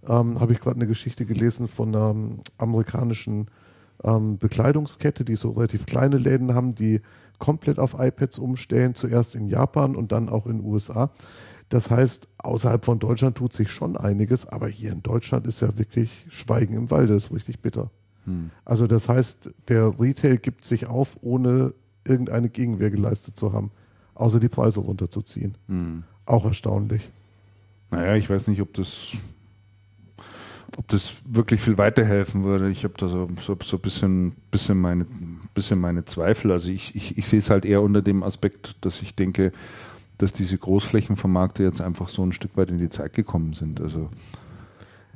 Ähm, 0.07 0.41
Habe 0.41 0.53
ich 0.53 0.61
gerade 0.61 0.76
eine 0.76 0.87
Geschichte 0.87 1.24
gelesen 1.24 1.68
von 1.68 1.95
einer 1.95 2.14
amerikanischen 2.59 3.49
ähm, 4.05 4.39
Bekleidungskette, 4.39 5.24
die 5.24 5.37
so 5.37 5.51
relativ 5.51 5.87
kleine 5.87 6.18
Läden 6.18 6.55
haben, 6.55 6.74
die 6.74 7.01
komplett 7.39 7.78
auf 7.78 7.95
iPads 7.99 8.39
umstellen, 8.39 8.95
zuerst 8.95 9.34
in 9.34 9.49
Japan 9.49 9.97
und 9.97 10.12
dann 10.12 10.28
auch 10.28 10.47
in 10.47 10.59
den 10.59 10.66
USA. 10.66 11.11
Das 11.68 11.91
heißt, 11.91 12.28
außerhalb 12.39 12.84
von 12.84 12.99
Deutschland 12.99 13.37
tut 13.37 13.53
sich 13.53 13.72
schon 13.72 13.97
einiges, 13.97 14.47
aber 14.47 14.68
hier 14.68 14.93
in 14.93 15.03
Deutschland 15.03 15.47
ist 15.47 15.61
ja 15.61 15.76
wirklich 15.78 16.26
Schweigen 16.28 16.74
im 16.74 16.91
Walde, 16.91 17.14
das 17.14 17.24
ist 17.24 17.34
richtig 17.34 17.61
bitter. 17.61 17.91
Hm. 18.24 18.51
Also 18.64 18.87
das 18.87 19.09
heißt, 19.09 19.51
der 19.68 19.99
Retail 19.99 20.37
gibt 20.37 20.64
sich 20.64 20.87
auf, 20.87 21.16
ohne 21.22 21.74
irgendeine 22.07 22.49
Gegenwehr 22.49 22.91
geleistet 22.91 23.37
zu 23.37 23.53
haben, 23.53 23.72
außer 24.14 24.39
die 24.39 24.49
Preise 24.49 24.80
runterzuziehen. 24.80 25.57
Hm. 25.66 26.05
Auch 26.24 26.45
erstaunlich. 26.45 27.11
Naja, 27.91 28.14
ich 28.14 28.30
weiß 28.30 28.49
nicht, 28.49 28.61
ob 28.61 28.72
das 28.74 29.16
ob 30.76 30.89
das 30.89 31.14
wirklich 31.24 31.61
viel 31.61 31.78
weiterhelfen 31.78 32.45
würde. 32.45 32.70
Ich 32.70 32.84
habe 32.84 32.95
da 32.97 33.09
so, 33.09 33.28
so, 33.41 33.57
so 33.62 33.76
ein 33.76 33.80
bisschen, 33.80 34.32
bisschen, 34.51 34.78
meine, 34.78 35.07
bisschen 35.57 35.80
meine 35.80 36.04
Zweifel. 36.04 36.52
Also 36.52 36.70
ich, 36.70 36.94
ich, 36.94 37.18
ich 37.18 37.26
sehe 37.26 37.40
es 37.40 37.50
halt 37.50 37.64
eher 37.64 37.82
unter 37.82 38.02
dem 38.02 38.22
Aspekt, 38.22 38.76
dass 38.82 39.02
ich 39.02 39.16
denke, 39.16 39.52
dass 40.18 40.32
diese 40.32 40.57
Großflächenvermarkter 40.57 41.64
jetzt 41.64 41.80
einfach 41.80 42.09
so 42.09 42.22
ein 42.22 42.32
Stück 42.32 42.57
weit 42.57 42.70
in 42.70 42.78
die 42.78 42.88
Zeit 42.88 43.14
gekommen 43.14 43.54
sind. 43.54 43.80
Also 43.80 44.11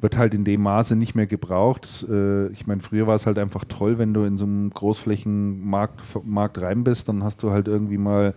wird 0.01 0.17
halt 0.17 0.35
in 0.35 0.45
dem 0.45 0.63
Maße 0.63 0.97
nicht 0.97 1.15
mehr 1.15 1.27
gebraucht. 1.27 2.05
Äh, 2.09 2.49
ich 2.49 2.67
meine, 2.67 2.81
früher 2.81 3.07
war 3.07 3.15
es 3.15 3.27
halt 3.27 3.39
einfach 3.39 3.65
toll, 3.65 3.99
wenn 3.99 4.15
du 4.15 4.25
in 4.25 4.37
so 4.37 4.45
einem 4.45 4.71
Großflächenmarkt 4.71 6.01
Markt 6.25 6.61
rein 6.61 6.85
bist, 6.85 7.09
dann 7.09 7.23
hast 7.23 7.43
du 7.43 7.51
halt 7.51 7.69
irgendwie 7.69 7.99
mal 7.99 8.35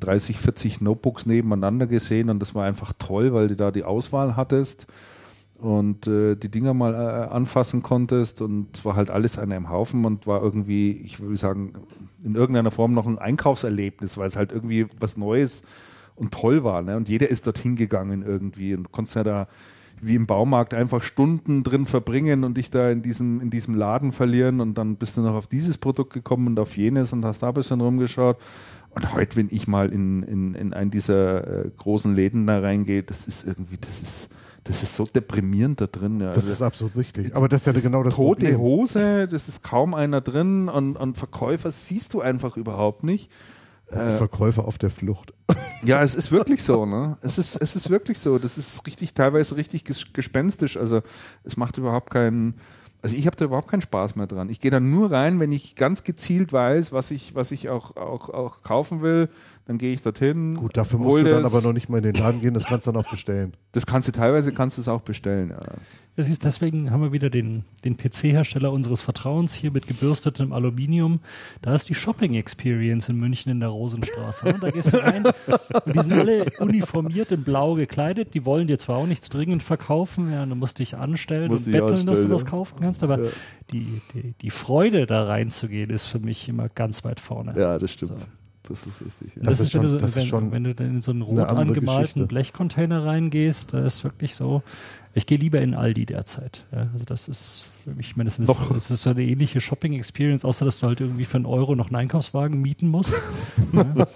30, 0.00 0.38
40 0.38 0.80
Notebooks 0.80 1.26
nebeneinander 1.26 1.86
gesehen 1.86 2.30
und 2.30 2.40
das 2.40 2.54
war 2.54 2.64
einfach 2.64 2.92
toll, 2.98 3.32
weil 3.32 3.48
du 3.48 3.56
da 3.56 3.70
die 3.70 3.84
Auswahl 3.84 4.36
hattest 4.36 4.86
und 5.58 6.06
äh, 6.06 6.36
die 6.36 6.50
Dinger 6.50 6.72
mal 6.72 6.94
äh, 6.94 7.32
anfassen 7.32 7.82
konntest 7.82 8.40
und 8.40 8.68
es 8.76 8.84
war 8.84 8.94
halt 8.96 9.10
alles 9.10 9.38
an 9.38 9.52
einem 9.52 9.68
Haufen 9.68 10.04
und 10.04 10.26
war 10.26 10.42
irgendwie, 10.42 10.92
ich 10.92 11.20
würde 11.20 11.36
sagen, 11.36 11.72
in 12.22 12.34
irgendeiner 12.34 12.70
Form 12.70 12.94
noch 12.94 13.06
ein 13.06 13.18
Einkaufserlebnis, 13.18 14.16
weil 14.16 14.28
es 14.28 14.36
halt 14.36 14.52
irgendwie 14.52 14.86
was 15.00 15.16
Neues 15.16 15.62
und 16.14 16.32
toll 16.32 16.64
war. 16.64 16.82
Ne? 16.82 16.96
Und 16.96 17.08
jeder 17.08 17.28
ist 17.28 17.46
dorthin 17.46 17.76
gegangen 17.76 18.22
irgendwie 18.22 18.74
und 18.74 18.84
du 18.84 18.90
konntest 18.90 19.16
ja 19.16 19.24
da 19.24 19.48
wie 20.00 20.14
im 20.14 20.26
Baumarkt 20.26 20.74
einfach 20.74 21.02
Stunden 21.02 21.64
drin 21.64 21.86
verbringen 21.86 22.44
und 22.44 22.56
dich 22.56 22.70
da 22.70 22.90
in 22.90 23.02
diesem, 23.02 23.40
in 23.40 23.50
diesem 23.50 23.74
Laden 23.74 24.12
verlieren 24.12 24.60
und 24.60 24.78
dann 24.78 24.96
bist 24.96 25.16
du 25.16 25.22
noch 25.22 25.34
auf 25.34 25.48
dieses 25.48 25.78
Produkt 25.78 26.12
gekommen 26.12 26.46
und 26.46 26.60
auf 26.60 26.76
jenes 26.76 27.12
und 27.12 27.24
hast 27.24 27.42
da 27.42 27.48
ein 27.48 27.54
bisschen 27.54 27.80
rumgeschaut. 27.80 28.38
Und 28.90 29.12
heute, 29.12 29.36
wenn 29.36 29.48
ich 29.50 29.68
mal 29.68 29.92
in, 29.92 30.22
in, 30.22 30.54
in 30.54 30.72
einen 30.72 30.90
dieser 30.90 31.64
äh, 31.64 31.70
großen 31.76 32.14
Läden 32.14 32.46
da 32.46 32.60
reingehe, 32.60 33.02
das 33.02 33.28
ist 33.28 33.46
irgendwie, 33.46 33.76
das 33.78 34.00
ist, 34.00 34.30
das 34.68 34.82
ist 34.82 34.94
so 34.94 35.06
deprimierend 35.06 35.80
da 35.80 35.86
drin. 35.86 36.20
Ja. 36.20 36.28
Das 36.28 36.44
also, 36.44 36.52
ist 36.52 36.62
absolut 36.62 36.96
richtig. 36.96 37.34
Aber 37.34 37.48
das 37.48 37.62
ist 37.62 37.66
ja 37.66 37.72
das 37.72 37.82
genau 37.82 38.02
das 38.02 38.14
Tote 38.14 38.46
Problem. 38.46 38.58
Hose, 38.58 39.26
das 39.26 39.48
ist 39.48 39.64
kaum 39.64 39.94
einer 39.94 40.20
drin 40.20 40.68
und, 40.68 40.96
und 40.96 41.16
Verkäufer 41.16 41.70
siehst 41.70 42.12
du 42.12 42.20
einfach 42.20 42.58
überhaupt 42.58 43.02
nicht. 43.02 43.30
Äh, 43.90 44.18
Verkäufer 44.18 44.66
auf 44.66 44.78
der 44.78 44.90
Flucht. 44.90 45.32
Ja, 45.84 46.02
es 46.02 46.16
ist 46.16 46.32
wirklich 46.32 46.64
so, 46.64 46.86
ne? 46.86 47.16
Es 47.22 47.38
ist, 47.38 47.54
es 47.54 47.76
ist 47.76 47.88
wirklich 47.88 48.18
so. 48.18 48.40
Das 48.40 48.58
ist 48.58 48.84
richtig, 48.84 49.14
teilweise 49.14 49.54
richtig 49.54 49.84
gespenstisch. 49.84 50.76
Also 50.76 51.02
es 51.44 51.56
macht 51.56 51.78
überhaupt 51.78 52.10
keinen, 52.10 52.54
also 53.00 53.14
ich 53.14 53.26
habe 53.26 53.36
da 53.36 53.44
überhaupt 53.44 53.68
keinen 53.68 53.82
Spaß 53.82 54.16
mehr 54.16 54.26
dran. 54.26 54.48
Ich 54.48 54.58
gehe 54.58 54.72
da 54.72 54.80
nur 54.80 55.12
rein, 55.12 55.38
wenn 55.38 55.52
ich 55.52 55.76
ganz 55.76 56.02
gezielt 56.02 56.52
weiß, 56.52 56.90
was 56.90 57.12
ich, 57.12 57.36
was 57.36 57.52
ich 57.52 57.68
auch, 57.68 57.96
auch, 57.96 58.28
auch 58.28 58.62
kaufen 58.62 59.02
will. 59.02 59.28
Dann 59.68 59.76
gehe 59.76 59.92
ich 59.92 60.00
dorthin. 60.00 60.54
Gut, 60.54 60.78
dafür 60.78 60.98
musst 60.98 61.18
du 61.18 61.28
dann 61.28 61.44
aber 61.44 61.60
noch 61.60 61.74
nicht 61.74 61.90
mal 61.90 61.98
in 61.98 62.04
den 62.04 62.14
Laden 62.14 62.40
gehen. 62.40 62.54
Das 62.54 62.64
kannst 62.64 62.86
du 62.86 62.92
dann 62.92 63.04
auch 63.04 63.10
bestellen. 63.10 63.52
Das 63.72 63.84
kannst 63.84 64.08
du 64.08 64.12
teilweise 64.12 64.50
kannst 64.50 64.78
du 64.78 64.80
es 64.80 64.88
auch 64.88 65.02
bestellen. 65.02 65.50
Ja. 65.50 65.60
Das 66.16 66.30
ist, 66.30 66.46
deswegen 66.46 66.90
haben 66.90 67.02
wir 67.02 67.12
wieder 67.12 67.28
den, 67.28 67.64
den 67.84 67.98
PC-Hersteller 67.98 68.72
unseres 68.72 69.02
Vertrauens 69.02 69.54
hier 69.54 69.70
mit 69.70 69.86
gebürstetem 69.86 70.54
Aluminium. 70.54 71.20
Da 71.60 71.74
ist 71.74 71.90
die 71.90 71.94
Shopping 71.94 72.32
Experience 72.32 73.10
in 73.10 73.16
München 73.18 73.52
in 73.52 73.60
der 73.60 73.68
Rosenstraße. 73.68 74.54
Da 74.58 74.70
gehst 74.70 74.90
du 74.90 75.02
rein 75.02 75.26
und 75.26 75.94
die 75.94 76.00
sind 76.00 76.14
alle 76.14 76.46
uniformiert 76.60 77.30
in 77.30 77.44
blau 77.44 77.74
gekleidet. 77.74 78.32
Die 78.32 78.46
wollen 78.46 78.68
dir 78.68 78.78
zwar 78.78 78.96
auch 78.96 79.06
nichts 79.06 79.28
dringend 79.28 79.62
verkaufen, 79.62 80.32
ja, 80.32 80.46
du 80.46 80.54
musst 80.54 80.78
dich 80.78 80.96
anstellen 80.96 81.48
musst 81.48 81.66
und 81.66 81.72
betteln, 81.72 81.90
anstellen, 81.90 82.06
dass 82.06 82.22
du 82.22 82.30
was 82.30 82.46
kaufen 82.46 82.78
kannst, 82.80 83.02
aber 83.02 83.22
ja. 83.22 83.30
die, 83.70 84.00
die, 84.14 84.32
die 84.40 84.50
Freude 84.50 85.04
da 85.04 85.24
reinzugehen 85.24 85.90
ist 85.90 86.06
für 86.06 86.20
mich 86.20 86.48
immer 86.48 86.70
ganz 86.70 87.04
weit 87.04 87.20
vorne. 87.20 87.54
Ja, 87.56 87.78
das 87.78 87.92
stimmt. 87.92 88.18
So. 88.18 88.24
Das 88.68 88.86
ist 88.86 89.00
richtig. 89.00 89.36
Ja. 89.36 89.42
Das, 89.42 89.58
das, 89.58 89.60
ist, 89.60 89.72
schon, 89.72 89.88
so, 89.88 89.96
das 89.96 90.16
wenn, 90.16 90.26
schon 90.26 90.52
wenn, 90.52 90.64
du 90.64 90.74
dann 90.74 90.88
in 90.88 91.00
so 91.00 91.12
einen 91.12 91.22
rot 91.22 91.40
angemalten 91.40 91.84
Geschichte. 91.84 92.26
Blechcontainer 92.26 93.04
reingehst, 93.04 93.72
da 93.72 93.84
ist 93.84 94.04
wirklich 94.04 94.34
so, 94.34 94.62
ich 95.14 95.26
gehe 95.26 95.38
lieber 95.38 95.60
in 95.60 95.74
Aldi 95.74 96.06
derzeit. 96.06 96.64
Ja, 96.72 96.88
also 96.92 97.04
das 97.04 97.28
ist, 97.28 97.64
ich 97.98 98.16
meine, 98.16 98.28
das 98.28 98.38
ist, 98.38 98.48
das 98.48 98.90
ist 98.90 99.02
so 99.02 99.10
eine 99.10 99.22
ähnliche 99.22 99.60
Shopping-Experience, 99.60 100.44
außer 100.44 100.64
dass 100.64 100.80
du 100.80 100.86
halt 100.86 101.00
irgendwie 101.00 101.24
für 101.24 101.36
einen 101.36 101.46
Euro 101.46 101.74
noch 101.74 101.86
einen 101.86 101.96
Einkaufswagen 101.96 102.60
mieten 102.60 102.88
musst. 102.88 103.14
ja. 103.72 104.06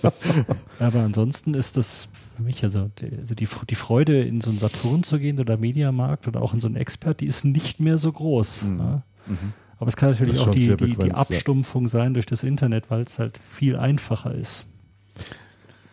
Aber 0.78 1.00
ansonsten 1.00 1.54
ist 1.54 1.76
das 1.76 2.08
für 2.36 2.42
mich, 2.42 2.62
also, 2.62 2.90
die, 2.98 3.16
also 3.18 3.34
die, 3.34 3.48
die 3.68 3.74
Freude, 3.74 4.22
in 4.22 4.40
so 4.40 4.50
einen 4.50 4.58
Saturn 4.58 5.02
zu 5.02 5.18
gehen 5.18 5.40
oder 5.40 5.56
Mediamarkt 5.56 6.28
oder 6.28 6.42
auch 6.42 6.54
in 6.54 6.60
so 6.60 6.68
einen 6.68 6.76
Expert, 6.76 7.20
die 7.20 7.26
ist 7.26 7.44
nicht 7.44 7.80
mehr 7.80 7.98
so 7.98 8.12
groß. 8.12 8.62
Mhm. 8.62 8.78
Ja. 8.78 9.02
Mhm. 9.26 9.52
Aber 9.82 9.88
es 9.88 9.96
kann 9.96 10.12
natürlich 10.12 10.38
auch 10.38 10.52
die, 10.52 10.76
die, 10.76 10.96
die 10.96 11.10
Abstumpfung 11.10 11.82
ja. 11.82 11.88
sein 11.88 12.14
durch 12.14 12.26
das 12.26 12.44
Internet, 12.44 12.88
weil 12.88 13.00
es 13.00 13.18
halt 13.18 13.40
viel 13.50 13.74
einfacher 13.74 14.32
ist. 14.32 14.66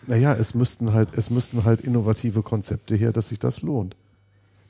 Naja, 0.06 0.36
es 0.36 0.54
müssten 0.54 0.94
halt, 0.94 1.18
es 1.18 1.32
müssten 1.32 1.66
halt 1.66 1.82
innovative 1.82 2.44
Konzepte 2.44 2.94
her, 2.94 3.12
dass 3.12 3.30
sich 3.30 3.40
das 3.40 3.64
lohnt. 3.64 3.96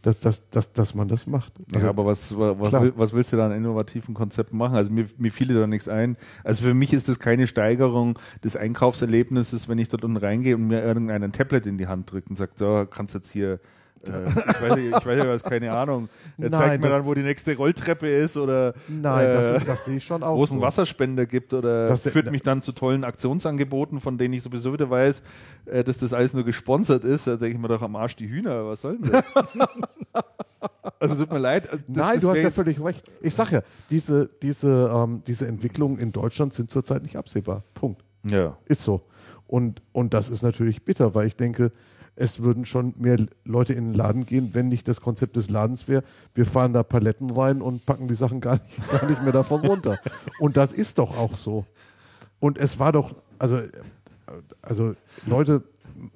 Dass, 0.04 0.22
dass, 0.22 0.50
dass, 0.52 0.72
dass 0.72 0.96
man 0.96 1.10
das 1.10 1.28
macht. 1.28 1.52
Also, 1.74 1.86
ja, 1.86 1.90
aber 1.90 2.06
was, 2.06 2.34
was, 2.38 2.72
was, 2.72 3.12
willst 3.12 3.34
du 3.34 3.36
da 3.36 3.48
an 3.48 3.52
innovativen 3.52 4.14
Konzepten 4.14 4.56
machen? 4.56 4.78
Also 4.78 4.90
mir, 4.90 5.06
mir 5.18 5.34
fiel 5.34 5.54
da 5.54 5.68
nichts 5.68 5.90
ein. 5.90 6.16
Also 6.46 6.64
für 6.64 6.74
mich 6.74 6.94
ist 6.94 7.10
das 7.10 7.20
keine 7.20 7.46
Steigerung 7.46 8.18
des 8.42 8.56
Einkaufserlebnisses, 8.56 9.68
wenn 9.68 9.80
ich 9.80 9.90
dort 9.90 10.06
unten 10.06 10.16
reingehe 10.16 10.56
und 10.56 10.68
mir 10.68 10.82
irgendeinen 10.82 11.34
Tablet 11.34 11.66
in 11.66 11.78
die 11.78 11.88
Hand 11.88 12.10
drückt 12.10 12.30
und 12.30 12.38
sagt, 12.38 12.58
so, 12.58 12.88
kannst 12.90 13.16
jetzt 13.16 13.32
hier 13.32 13.60
äh, 14.08 14.28
ich, 14.28 14.36
weiß 14.36 14.78
ich 14.78 14.92
weiß 14.94 15.18
nicht, 15.18 15.28
was, 15.28 15.44
keine 15.44 15.72
Ahnung. 15.72 16.10
Er 16.38 16.50
Nein, 16.50 16.60
zeigt 16.60 16.84
mir 16.84 16.90
dann, 16.90 17.06
wo 17.06 17.14
die 17.14 17.24
nächste 17.24 17.56
Rolltreppe 17.56 18.08
ist 18.08 18.38
oder 18.38 18.74
Nein, 18.88 19.26
äh, 19.26 19.34
das, 19.34 19.62
ist, 19.62 19.68
das 19.68 19.86
sehe 19.86 19.98
ich 19.98 20.06
schon 20.06 20.24
auch. 20.24 20.38
Wo 20.38 20.44
es 20.44 20.52
einen 20.52 20.62
Wasserspender 20.62 21.26
gibt 21.26 21.54
oder 21.54 21.88
das 21.88 22.08
führt 22.08 22.32
mich 22.32 22.44
dann 22.44 22.62
zu 22.62 22.72
tollen 22.72 23.04
Aktionsangeboten, 23.04 24.00
von 24.00 24.18
denen 24.18 24.34
ich 24.34 24.44
sowieso 24.44 24.74
wieder 24.74 24.90
weiß, 24.90 25.24
äh, 25.66 25.84
dass 25.84 25.98
das 25.98 26.14
alles 26.14 26.34
nur 26.34 26.46
gesponsert 26.46 27.04
ist. 27.04 27.28
Da 27.28 27.36
denke 27.36 27.56
ich 27.56 27.62
mir 27.62 27.68
doch 27.68 27.82
am 27.82 27.96
Arsch 27.96 28.16
die 28.16 28.30
Hühner, 28.30 28.66
was 28.68 28.82
soll 28.82 28.98
denn 28.98 29.12
das? 29.12 29.26
also 31.00 31.16
tut 31.16 31.32
mir 31.32 31.40
leid. 31.40 31.70
Das, 31.72 31.80
Nein, 31.88 32.14
das 32.16 32.22
du 32.22 32.30
hast 32.30 32.42
ja 32.42 32.52
völlig 32.52 32.84
recht. 32.84 33.04
Ich 33.22 33.34
sage 33.34 33.56
ja, 33.56 33.62
diese, 33.90 34.30
diese, 34.42 34.92
ähm, 34.94 35.24
diese 35.26 35.48
Entwicklungen 35.48 35.98
in 35.98 36.12
Deutschland 36.12 36.54
sind 36.54 36.70
zurzeit 36.70 37.04
nicht 37.04 37.18
absehbar. 37.18 37.64
Punkt. 37.74 38.04
Ja. 38.24 38.58
Ist 38.66 38.84
so. 38.84 39.02
Und, 39.48 39.82
und 39.92 40.14
das 40.14 40.30
ist 40.30 40.44
natürlich 40.44 40.84
bitter, 40.84 41.16
weil 41.16 41.28
ich 41.28 41.36
denke, 41.36 41.72
es 42.20 42.42
würden 42.42 42.66
schon 42.66 42.94
mehr 42.98 43.18
Leute 43.46 43.74
in 43.74 43.86
den 43.86 43.94
Laden 43.94 44.26
gehen, 44.26 44.50
wenn 44.54 44.68
nicht 44.68 44.88
das 44.90 45.00
Konzept 45.00 45.38
des 45.38 45.50
Ladens 45.50 45.88
wäre, 45.88 46.04
wir 46.34 46.46
fahren 46.46 46.74
da 46.74 46.84
Paletten 46.84 47.30
rein 47.30 47.62
und 47.62 47.86
packen 47.86 48.10
die 48.10 48.16
Sachen 48.16 48.42
gar 48.42 48.56
nicht, 48.56 48.92
gar 48.92 49.10
nicht 49.10 49.24
mehr 49.24 49.32
davon 49.32 49.66
runter. 49.66 49.98
Und 50.40 50.58
das 50.58 50.74
ist 50.74 50.98
doch 50.98 51.18
auch 51.18 51.38
so. 51.38 51.66
Und 52.42 52.58
es 52.58 52.78
war 52.78 52.92
doch, 52.92 53.16
also, 53.40 53.62
also 54.62 54.96
Leute, 55.26 55.64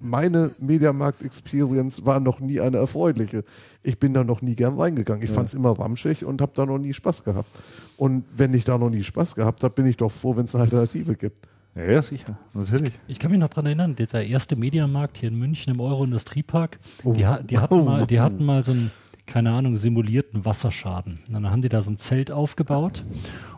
meine 0.02 0.52
Mediamarkt-Experience 0.60 2.06
war 2.06 2.20
noch 2.20 2.42
nie 2.42 2.60
eine 2.60 2.78
erfreuliche. 2.78 3.46
Ich 3.82 3.98
bin 3.98 4.14
da 4.14 4.26
noch 4.26 4.42
nie 4.42 4.56
gern 4.56 4.78
reingegangen. 4.78 5.24
Ich 5.24 5.30
ja. 5.30 5.36
fand 5.36 5.50
es 5.50 5.54
immer 5.54 5.72
ramschig 5.72 6.26
und 6.26 6.42
habe 6.42 6.52
da 6.54 6.66
noch 6.66 6.80
nie 6.80 6.94
Spaß 6.94 7.24
gehabt. 7.24 7.50
Und 7.96 8.26
wenn 8.36 8.54
ich 8.54 8.66
da 8.66 8.78
noch 8.78 8.90
nie 8.90 9.04
Spaß 9.04 9.36
gehabt 9.36 9.64
habe, 9.64 9.74
bin 9.74 9.86
ich 9.86 9.96
doch 9.96 10.12
froh, 10.12 10.36
wenn 10.36 10.46
es 10.46 10.56
eine 10.56 10.66
Alternative 10.66 11.16
gibt. 11.16 11.48
Ja, 11.76 11.84
ja, 11.84 12.02
sicher, 12.02 12.38
natürlich. 12.54 12.94
Ich, 13.08 13.18
kann 13.18 13.32
mich 13.32 13.40
noch 13.40 13.50
daran 13.50 13.66
erinnern, 13.66 13.96
dieser 13.96 14.24
erste 14.24 14.56
Mediamarkt 14.56 15.18
hier 15.18 15.30
in 15.30 15.40
München 15.40 15.74
im 15.74 15.80
Euro-Industriepark, 15.80 16.78
oh. 17.04 17.14
die, 17.14 17.26
die, 17.46 17.58
hatten 17.58 17.74
oh. 17.74 17.84
mal, 17.84 18.06
die 18.06 18.20
hatten 18.20 18.46
mal 18.46 18.64
so 18.64 18.74
einen, 18.74 18.92
keine 19.26 19.52
Ahnung, 19.52 19.76
simulierten 19.76 20.46
Wasserschaden. 20.46 21.20
Und 21.28 21.34
dann 21.34 21.50
haben 21.50 21.64
die 21.64 21.70
da 21.70 21.82
so 21.82 21.90
ein 21.90 21.98
Zelt 21.98 22.32
aufgebaut 22.32 23.04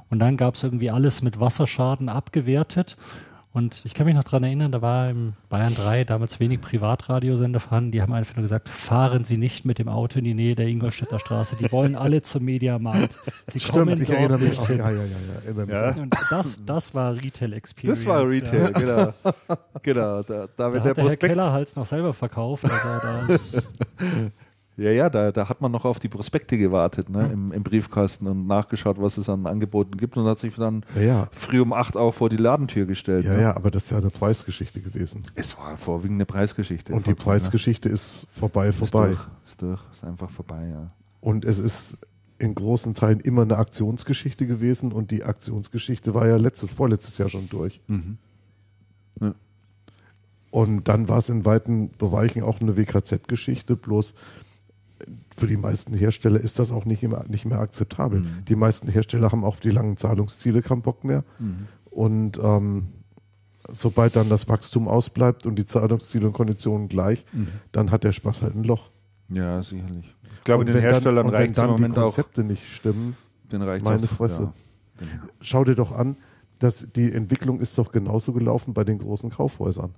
und 0.09 0.20
dann 0.20 0.38
gab 0.38 0.55
es 0.55 0.63
irgendwie 0.63 0.91
alles 0.91 1.22
mit 1.22 1.39
Wasserschaden 1.41 2.07
abgewertet 2.07 2.95
und 3.56 3.84
ich 3.86 3.93
kann 3.93 4.06
mich 4.06 4.16
noch 4.16 4.26
daran 4.26 4.43
erinnern, 4.43 4.74
da 4.74 4.82
war 4.82 5.10
im 5.10 5.32
Bayern 5.47 5.74
3 5.74 6.03
damals 6.03 6.41
wenig 6.41 6.60
Privatradiosender 6.60 7.62
vorhanden. 7.62 7.91
Die 7.91 8.01
haben 8.01 8.12
einfach 8.12 8.36
nur 8.36 8.41
gesagt, 8.41 8.68
fahren 8.68 9.24
Sie 9.24 9.38
nicht 9.38 9.64
mit 9.64 9.80
dem 9.80 9.88
Auto 9.88 10.20
in 10.20 10.26
die 10.26 10.34
Nähe 10.34 10.56
der 10.56 10.68
Ingolstädter 10.68 11.20
Straße. 11.20 11.56
Die 11.56 11.72
wollen 11.72 11.95
alle 11.95 12.22
zum 12.22 12.43
Mediamarkt. 12.43 13.18
Sie 13.47 13.62
Stimmt, 13.62 13.78
kommen 13.78 14.01
ich 14.01 14.10
dort 14.10 14.41
nicht 14.41 14.68
hin. 14.68 14.80
Ja, 14.80 14.91
ja, 14.91 14.97
ja, 14.97 15.64
ja, 15.68 15.89
ja. 15.89 15.95
Und 15.95 16.14
das, 16.30 16.66
das 16.66 16.93
war 16.93 17.16
Retail 17.16 17.53
Experience. 17.53 17.99
Das 18.01 18.06
war 18.06 18.30
Retail, 18.30 18.60
ja. 18.60 18.70
genau. 18.72 19.14
genau. 19.82 20.24
Da, 20.24 20.47
da, 20.47 20.47
da 20.58 20.66
hat 20.66 20.86
der, 20.86 20.93
der 20.93 21.06
Herr 21.06 21.16
Kellerhals 21.16 21.78
noch 21.78 21.86
selber 21.86 22.12
verkauft. 22.12 22.66
Also 22.66 23.47
Ja, 24.78 24.91
ja, 24.91 25.09
da, 25.09 25.32
da 25.32 25.47
hat 25.47 25.61
man 25.61 25.71
noch 25.71 25.86
auf 25.86 25.99
die 25.99 26.09
Prospekte 26.09 26.57
gewartet, 26.57 27.09
ne, 27.09 27.30
im, 27.32 27.53
im 27.53 27.63
Briefkasten 27.63 28.28
und 28.28 28.45
nachgeschaut, 28.45 28.97
was 28.99 29.17
es 29.17 29.30
an 29.30 29.45
Angeboten 29.45 29.95
gibt 29.95 30.17
und 30.17 30.26
hat 30.26 30.38
sich 30.38 30.53
dann 30.55 30.84
Ja, 30.95 31.01
ja. 31.01 31.28
früh 31.32 31.61
um 31.61 31.71
acht 31.71 31.95
auch 31.95 32.11
vor 32.13 32.28
die 32.28 32.36
Ladentür 32.36 32.86
gestellt. 32.86 33.23
Ja, 33.23 33.34
ne? 33.36 33.41
ja, 33.41 33.55
aber 33.55 33.71
das 33.71 33.86
ist 33.86 33.91
ja 33.91 33.99
eine 33.99 34.09
Preisgeschichte 34.09 34.82
gewesen. 34.82 35.23
Es 35.36 35.57
war 35.57 35.78
vorwiegend 35.78 36.17
eine 36.17 36.26
Preisgeschichte. 36.26 36.93
Und 36.93 37.05
die 37.05 37.11
ne? 37.11 37.15
Preisgeschichte 37.15 37.88
ist 37.88 38.28
vorbei, 38.32 38.67
Ist 38.67 38.80
vorbei. 38.80 39.07
durch, 39.07 39.19
ist 39.47 39.61
durch, 39.61 39.80
ist 39.93 40.03
einfach 40.03 40.30
vorbei, 40.30 40.67
ja. 40.69 40.88
Und 41.21 41.45
es 41.45 41.59
ist 41.59 41.97
in 42.38 42.53
großen 42.53 42.93
Teilen 42.95 43.21
immer 43.21 43.43
eine 43.43 43.57
Aktionsgeschichte 43.57 44.45
gewesen 44.45 44.91
und 44.91 45.09
die 45.11 45.23
Aktionsgeschichte 45.23 46.13
war 46.13 46.28
ja 46.28 46.36
letztes, 46.36 46.69
vorletztes 46.71 47.17
Jahr 47.17 47.30
schon 47.30 47.47
durch. 47.47 47.80
Mhm. 47.88 48.17
Ja. 49.21 49.34
Und 50.51 50.88
dann 50.89 51.07
war 51.07 51.19
es 51.19 51.30
in 51.30 51.45
weiten 51.45 51.91
Bereichen 51.97 52.43
auch 52.43 52.59
eine 52.59 52.76
WKZ-Geschichte, 52.76 53.76
bloß 53.78 54.15
für 55.36 55.47
die 55.47 55.57
meisten 55.57 55.93
Hersteller 55.93 56.39
ist 56.39 56.59
das 56.59 56.71
auch 56.71 56.86
nicht, 56.86 57.03
immer, 57.03 57.23
nicht 57.27 57.45
mehr 57.45 57.59
akzeptabel. 57.59 58.21
Mhm. 58.21 58.45
Die 58.47 58.55
meisten 58.55 58.88
Hersteller 58.88 59.31
haben 59.31 59.43
auf 59.43 59.59
die 59.59 59.69
langen 59.69 59.97
Zahlungsziele 59.97 60.61
keinen 60.61 60.81
Bock 60.81 61.03
mehr. 61.03 61.23
Mhm. 61.39 61.67
Und 61.91 62.39
ähm, 62.41 62.88
sobald 63.69 64.15
dann 64.15 64.29
das 64.29 64.47
Wachstum 64.47 64.88
ausbleibt 64.88 65.45
und 65.45 65.55
die 65.57 65.65
Zahlungsziele 65.65 66.27
und 66.27 66.33
Konditionen 66.33 66.88
gleich, 66.88 67.25
Mhm. 67.33 67.47
dann 67.71 67.91
hat 67.91 68.03
der 68.03 68.11
Spaß 68.13 68.41
halt 68.41 68.55
ein 68.55 68.63
Loch. 68.63 68.89
Ja, 69.29 69.61
sicherlich. 69.63 70.13
Ich 70.38 70.43
glaube, 70.43 70.61
Und 70.61 70.67
den 70.67 70.75
wenn 70.75 70.83
dann- 70.83 70.91
Herstellern 70.91 71.25
und 71.25 71.31
wenn 71.33 71.39
reicht 71.39 71.51
es 71.51 71.57
dann 71.57 71.69
Moment 71.71 71.95
die 71.95 71.99
auch. 71.99 72.03
Konzepte 72.05 72.43
nicht 72.43 72.63
stimmen, 72.73 73.17
Den 73.51 73.59
meine 73.61 73.81
auch, 73.81 74.01
Fresse. 74.05 74.53
Ja. 75.01 75.07
schau 75.41 75.63
dir 75.63 75.75
doch 75.75 75.91
an, 75.91 76.15
dass 76.59 76.88
die 76.95 77.11
Entwicklung 77.11 77.59
ist 77.59 77.77
doch 77.77 77.91
genauso 77.91 78.31
gelaufen 78.33 78.73
bei 78.73 78.83
den 78.83 78.99
großen 78.99 79.31
Kaufhäusern. 79.31 79.95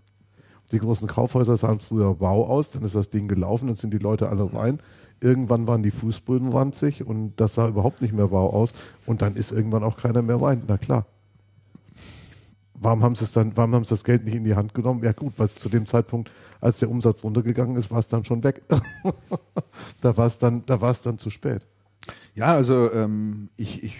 Die 0.71 0.79
großen 0.79 1.07
Kaufhäuser 1.07 1.55
sahen 1.55 1.79
früher 1.79 2.19
wow 2.19 2.49
aus, 2.49 2.71
dann 2.71 2.83
ist 2.83 2.95
das 2.95 3.09
Ding 3.09 3.27
gelaufen, 3.27 3.67
dann 3.67 3.75
sind 3.75 3.93
die 3.93 3.99
Leute 3.99 4.27
alle 4.29 4.51
rein. 4.53 4.79
Irgendwann 5.19 5.67
waren 5.67 5.83
die 5.83 5.91
Fußböden 5.91 6.51
ranzig 6.51 7.05
und 7.05 7.33
das 7.37 7.55
sah 7.55 7.67
überhaupt 7.67 8.01
nicht 8.01 8.13
mehr 8.13 8.31
wow 8.31 8.53
aus 8.53 8.73
und 9.05 9.21
dann 9.21 9.35
ist 9.35 9.51
irgendwann 9.51 9.83
auch 9.83 9.97
keiner 9.97 10.21
mehr 10.21 10.41
rein. 10.41 10.63
Na 10.67 10.77
klar. 10.77 11.05
Warum 12.79 13.03
haben 13.03 13.15
sie 13.15 13.23
es 13.23 13.31
dann, 13.31 13.57
warum 13.57 13.73
haben 13.73 13.85
sie 13.85 13.89
das 13.89 14.03
Geld 14.03 14.25
nicht 14.25 14.35
in 14.35 14.43
die 14.43 14.55
Hand 14.55 14.75
genommen? 14.75 15.03
Ja 15.03 15.11
gut, 15.11 15.33
weil 15.37 15.47
es 15.47 15.55
zu 15.55 15.67
dem 15.67 15.87
Zeitpunkt, 15.87 16.31
als 16.61 16.77
der 16.77 16.91
Umsatz 16.91 17.23
runtergegangen 17.23 17.75
ist, 17.75 17.89
war 17.89 17.99
es 17.99 18.07
dann 18.07 18.23
schon 18.23 18.43
weg. 18.43 18.61
da 20.01 20.15
war 20.15 20.27
es 20.27 20.37
dann, 20.37 20.63
da 20.67 20.79
war 20.79 20.91
es 20.91 21.01
dann 21.01 21.17
zu 21.17 21.31
spät. 21.31 21.65
Ja, 22.35 22.53
also 22.53 22.91
ähm, 22.93 23.49
ich, 23.57 23.83
ich, 23.83 23.95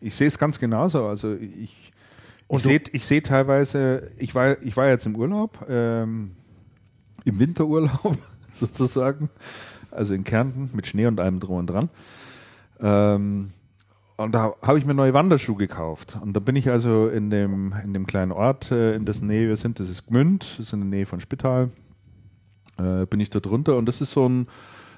ich 0.00 0.16
sehe 0.16 0.26
es 0.26 0.38
ganz 0.38 0.58
genauso. 0.58 1.06
Also 1.06 1.34
ich, 1.34 1.92
ich 2.48 2.62
sehe 2.62 2.82
ich 2.92 3.06
seh 3.06 3.20
teilweise, 3.20 4.10
ich 4.18 4.34
war, 4.34 4.60
ich 4.62 4.76
war 4.76 4.88
jetzt 4.88 5.06
im 5.06 5.14
Urlaub, 5.14 5.64
ähm, 5.68 6.32
im 7.24 7.38
Winterurlaub 7.38 8.18
sozusagen, 8.52 9.30
also 9.90 10.14
in 10.14 10.24
Kärnten 10.24 10.70
mit 10.72 10.86
Schnee 10.86 11.06
und 11.06 11.20
allem 11.20 11.40
drum 11.40 11.58
und 11.58 11.66
dran. 11.66 11.88
Ähm, 12.80 13.50
und 14.16 14.34
da 14.34 14.52
habe 14.62 14.78
ich 14.78 14.84
mir 14.84 14.94
neue 14.94 15.14
Wanderschuhe 15.14 15.56
gekauft. 15.56 16.18
Und 16.20 16.34
da 16.34 16.40
bin 16.40 16.54
ich 16.54 16.68
also 16.68 17.08
in 17.08 17.30
dem, 17.30 17.74
in 17.82 17.94
dem 17.94 18.06
kleinen 18.06 18.32
Ort, 18.32 18.70
äh, 18.70 18.94
in 18.94 19.06
dessen 19.06 19.26
Nähe 19.26 19.48
wir 19.48 19.56
sind, 19.56 19.80
das 19.80 19.88
ist 19.88 20.06
Gmünd, 20.08 20.42
das 20.42 20.66
ist 20.66 20.72
in 20.74 20.80
der 20.80 20.88
Nähe 20.88 21.06
von 21.06 21.20
Spital, 21.20 21.70
äh, 22.78 23.06
bin 23.06 23.20
ich 23.20 23.30
dort 23.30 23.46
runter 23.46 23.78
und 23.78 23.86
das 23.86 24.00
ist 24.00 24.12
so 24.12 24.28
ein, 24.28 24.46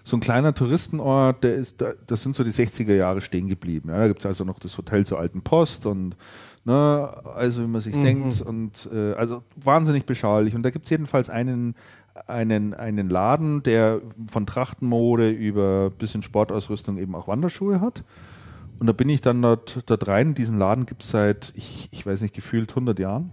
so 0.05 0.17
ein 0.17 0.21
kleiner 0.21 0.55
Touristenort, 0.55 1.45
der 1.45 1.55
ist, 1.55 1.81
da, 1.81 1.93
das 2.07 2.23
sind 2.23 2.35
so 2.35 2.43
die 2.43 2.51
60er 2.51 2.95
Jahre 2.95 3.21
stehen 3.21 3.49
geblieben. 3.49 3.91
Ja, 3.91 3.99
da 3.99 4.09
gibt 4.09 4.21
es 4.21 4.27
also 4.27 4.45
noch 4.45 4.59
das 4.59 4.77
Hotel 4.77 5.07
zur 5.07 5.21
alten 5.21 5.43
Post 5.43 5.87
und 5.87 6.17
ne, 6.65 7.15
also 7.37 7.63
wie 7.63 7.69
man 7.69 7.81
sich 7.81 7.95
denkt 7.95 8.41
und 8.41 8.89
äh, 8.93 9.13
also 9.15 9.45
wahnsinnig 9.57 10.05
beschaulich. 10.05 10.57
Und 10.57 10.65
da 10.65 10.71
gibt 10.71 10.87
es 10.87 10.91
jedenfalls 10.91 11.31
einen, 11.31 11.77
einen, 12.27 12.75
einen 12.75 13.09
Laden, 13.09 13.63
der 13.63 14.01
von 14.29 14.47
Trachtenmode 14.47 15.31
über 15.31 15.91
bisschen 15.91 16.23
Sportausrüstung 16.23 16.99
eben 16.99 17.15
auch 17.15 17.29
Wanderschuhe 17.29 17.81
hat. 17.81 18.05
Und 18.79 18.87
da 18.87 18.93
bin 18.93 19.09
ich 19.09 19.21
dann 19.21 19.43
dort, 19.43 19.89
dort 19.89 20.09
rein. 20.09 20.35
Diesen 20.35 20.59
Laden 20.59 20.87
gibt 20.87 21.03
es 21.03 21.11
seit, 21.11 21.53
ich, 21.55 21.89
ich 21.93 22.05
weiß 22.05 22.23
nicht, 22.23 22.35
gefühlt 22.35 22.71
100 22.71 22.99
Jahren. 22.99 23.33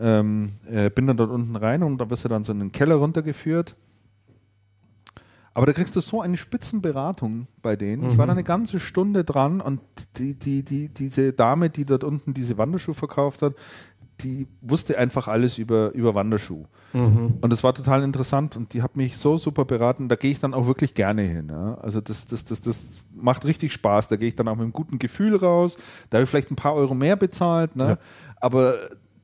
Ähm, 0.00 0.52
äh, 0.70 0.88
bin 0.88 1.06
dann 1.06 1.18
dort 1.18 1.30
unten 1.30 1.56
rein 1.56 1.82
und 1.82 1.98
da 1.98 2.08
wirst 2.08 2.24
du 2.24 2.28
dann 2.28 2.44
so 2.44 2.52
in 2.52 2.60
den 2.60 2.72
Keller 2.72 2.94
runtergeführt. 2.94 3.76
Aber 5.52 5.66
da 5.66 5.72
kriegst 5.72 5.96
du 5.96 6.00
so 6.00 6.20
eine 6.20 6.36
Spitzenberatung 6.36 7.48
bei 7.60 7.74
denen. 7.74 8.08
Ich 8.10 8.16
war 8.16 8.26
da 8.26 8.32
eine 8.32 8.44
ganze 8.44 8.78
Stunde 8.78 9.24
dran 9.24 9.60
und 9.60 9.80
die, 10.16 10.34
die, 10.34 10.62
die, 10.62 10.88
diese 10.88 11.32
Dame, 11.32 11.70
die 11.70 11.84
dort 11.84 12.04
unten 12.04 12.32
diese 12.32 12.56
Wanderschuhe 12.56 12.94
verkauft 12.94 13.42
hat, 13.42 13.54
die 14.22 14.46
wusste 14.60 14.98
einfach 14.98 15.28
alles 15.28 15.58
über, 15.58 15.92
über 15.92 16.14
Wanderschuh. 16.14 16.64
Und 17.40 17.52
das 17.52 17.62
war 17.62 17.74
total 17.74 18.02
interessant 18.02 18.56
und 18.56 18.74
die 18.74 18.82
hat 18.82 18.96
mich 18.96 19.16
so 19.16 19.36
super 19.36 19.64
beraten. 19.64 20.08
Da 20.08 20.16
gehe 20.16 20.30
ich 20.30 20.40
dann 20.40 20.54
auch 20.54 20.66
wirklich 20.66 20.94
gerne 20.94 21.22
hin. 21.22 21.48
Ja. 21.50 21.74
Also 21.78 22.00
das, 22.00 22.26
das, 22.26 22.44
das, 22.44 22.60
das 22.60 23.02
macht 23.14 23.44
richtig 23.44 23.72
Spaß. 23.72 24.08
Da 24.08 24.16
gehe 24.16 24.28
ich 24.28 24.36
dann 24.36 24.48
auch 24.48 24.56
mit 24.56 24.62
einem 24.62 24.72
guten 24.72 24.98
Gefühl 24.98 25.36
raus. 25.36 25.76
Da 26.10 26.18
habe 26.18 26.24
ich 26.24 26.30
vielleicht 26.30 26.50
ein 26.50 26.56
paar 26.56 26.74
Euro 26.74 26.94
mehr 26.94 27.16
bezahlt. 27.16 27.76
Ne? 27.76 27.84
Ja. 27.84 27.98
Aber 28.36 28.74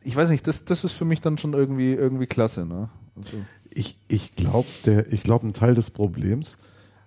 ich 0.04 0.14
weiß 0.14 0.30
nicht, 0.30 0.46
das, 0.46 0.64
das 0.64 0.84
ist 0.84 0.92
für 0.92 1.04
mich 1.04 1.20
dann 1.20 1.38
schon 1.38 1.54
irgendwie, 1.54 1.92
irgendwie 1.92 2.26
klasse. 2.26 2.64
Ne? 2.64 2.88
Also, 3.16 3.38
Ich, 3.74 3.98
ich 4.08 4.36
glaube, 4.36 4.68
glaub, 5.24 5.42
ein 5.42 5.52
Teil 5.52 5.74
des 5.74 5.90
Problems 5.90 6.56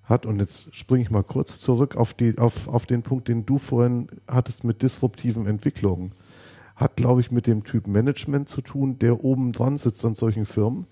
hat, 0.03 0.25
und 0.25 0.39
jetzt 0.39 0.75
springe 0.75 1.03
ich 1.03 1.09
mal 1.09 1.23
kurz 1.23 1.61
zurück 1.61 1.95
auf, 1.95 2.13
die, 2.13 2.37
auf, 2.37 2.67
auf 2.67 2.85
den 2.85 3.03
Punkt, 3.03 3.27
den 3.27 3.45
du 3.45 3.59
vorhin 3.59 4.07
hattest 4.27 4.63
mit 4.65 4.81
disruptiven 4.81 5.47
Entwicklungen, 5.47 6.11
hat, 6.79 6.95
glaube 6.95 7.19
ich, 7.19 7.29
mit 7.29 7.45
dem 7.45 7.63
Typ 7.65 7.87
Management 7.87 8.47
zu 8.47 8.61
tun, 8.61 8.97
der 8.99 9.23
oben 9.23 9.51
dran 9.51 9.77
sitzt 9.77 10.03
an 10.05 10.15
solchen 10.15 10.45
Firmen. 10.45 10.87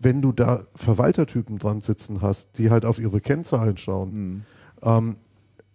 Wenn 0.00 0.20
du 0.20 0.32
da 0.32 0.64
Verwaltertypen 0.74 1.58
dran 1.58 1.80
sitzen 1.80 2.22
hast, 2.22 2.58
die 2.58 2.70
halt 2.70 2.84
auf 2.84 2.98
ihre 2.98 3.20
Kennzahlen 3.20 3.76
schauen, 3.76 4.44
ähm, 4.82 5.16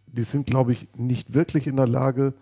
die 0.08 0.24
sind, 0.24 0.48
glaube 0.48 0.74
ich, 0.74 0.90
nicht 0.98 1.34
wirklich 1.34 1.66
in 1.68 1.78
der 1.78 1.88
Lage, 1.88 2.34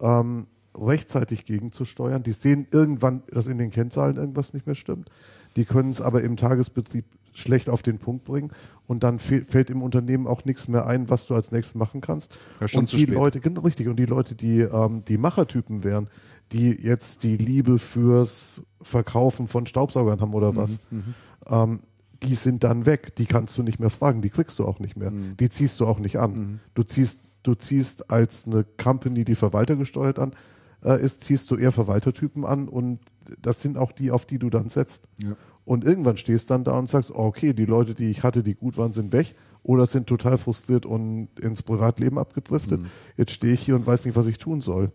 ähm, 0.00 0.46
rechtzeitig 0.74 1.46
gegenzusteuern. 1.46 2.22
Die 2.22 2.32
sehen 2.32 2.66
irgendwann, 2.70 3.22
dass 3.32 3.46
in 3.46 3.58
den 3.58 3.70
Kennzahlen 3.70 4.16
irgendwas 4.16 4.52
nicht 4.52 4.66
mehr 4.66 4.76
stimmt. 4.76 5.10
Die 5.56 5.64
können 5.64 5.90
es 5.90 6.00
aber 6.00 6.22
im 6.22 6.36
Tagesbetrieb 6.36 7.04
schlecht 7.32 7.68
auf 7.70 7.82
den 7.82 7.98
Punkt 7.98 8.24
bringen 8.24 8.50
und 8.86 9.02
dann 9.02 9.18
fällt 9.18 9.70
im 9.70 9.82
Unternehmen 9.82 10.26
auch 10.26 10.44
nichts 10.44 10.68
mehr 10.68 10.86
ein, 10.86 11.08
was 11.08 11.26
du 11.26 11.34
als 11.34 11.52
nächstes 11.52 11.76
machen 11.76 12.00
kannst. 12.00 12.36
Ja, 12.60 12.78
und 12.78 12.92
die. 12.92 13.06
Leute, 13.06 13.40
genau 13.40 13.62
richtig, 13.62 13.88
und 13.88 13.96
die 13.96 14.06
Leute, 14.06 14.34
die 14.34 14.60
ähm, 14.60 15.02
die 15.06 15.18
Machertypen 15.18 15.84
wären, 15.84 16.08
die 16.52 16.70
jetzt 16.70 17.22
die 17.22 17.36
Liebe 17.36 17.78
fürs 17.78 18.62
Verkaufen 18.80 19.48
von 19.48 19.66
Staubsaugern 19.66 20.20
haben 20.20 20.30
Mhm, 20.30 20.34
oder 20.34 20.56
was, 20.56 20.80
ähm, 21.46 21.80
die 22.22 22.34
sind 22.34 22.64
dann 22.64 22.86
weg. 22.86 23.14
Die 23.16 23.26
kannst 23.26 23.56
du 23.58 23.62
nicht 23.62 23.78
mehr 23.78 23.90
fragen, 23.90 24.22
die 24.22 24.30
kriegst 24.30 24.58
du 24.58 24.64
auch 24.66 24.80
nicht 24.80 24.96
mehr. 24.96 25.10
Mhm. 25.10 25.36
Die 25.36 25.50
ziehst 25.50 25.78
du 25.80 25.86
auch 25.86 25.98
nicht 25.98 26.18
an. 26.18 26.60
Du 26.74 26.82
ziehst, 26.82 27.20
du 27.42 27.54
ziehst 27.54 28.10
als 28.10 28.46
eine 28.46 28.64
Company, 28.64 29.24
die 29.24 29.34
verwaltergesteuert 29.34 30.18
an 30.18 30.32
äh, 30.84 31.02
ist, 31.02 31.24
ziehst 31.24 31.50
du 31.50 31.56
eher 31.56 31.72
Verwaltertypen 31.72 32.44
an 32.44 32.68
und 32.68 33.00
das 33.42 33.60
sind 33.60 33.76
auch 33.76 33.92
die, 33.92 34.10
auf 34.10 34.26
die 34.26 34.38
du 34.38 34.50
dann 34.50 34.68
setzt. 34.68 35.04
Ja. 35.22 35.36
Und 35.64 35.84
irgendwann 35.84 36.16
stehst 36.16 36.50
dann 36.50 36.64
da 36.64 36.78
und 36.78 36.88
sagst, 36.88 37.10
oh, 37.10 37.24
okay, 37.24 37.52
die 37.52 37.66
Leute, 37.66 37.94
die 37.94 38.10
ich 38.10 38.22
hatte, 38.22 38.42
die 38.42 38.54
gut 38.54 38.78
waren, 38.78 38.92
sind 38.92 39.12
weg 39.12 39.34
oder 39.62 39.86
sind 39.86 40.06
total 40.06 40.38
frustriert 40.38 40.86
und 40.86 41.28
ins 41.38 41.62
Privatleben 41.62 42.18
abgedriftet. 42.18 42.80
Jetzt 43.18 43.32
stehe 43.32 43.52
ich 43.52 43.60
hier 43.60 43.76
und 43.76 43.86
weiß 43.86 44.06
nicht, 44.06 44.16
was 44.16 44.26
ich 44.26 44.38
tun 44.38 44.62
soll. 44.62 44.92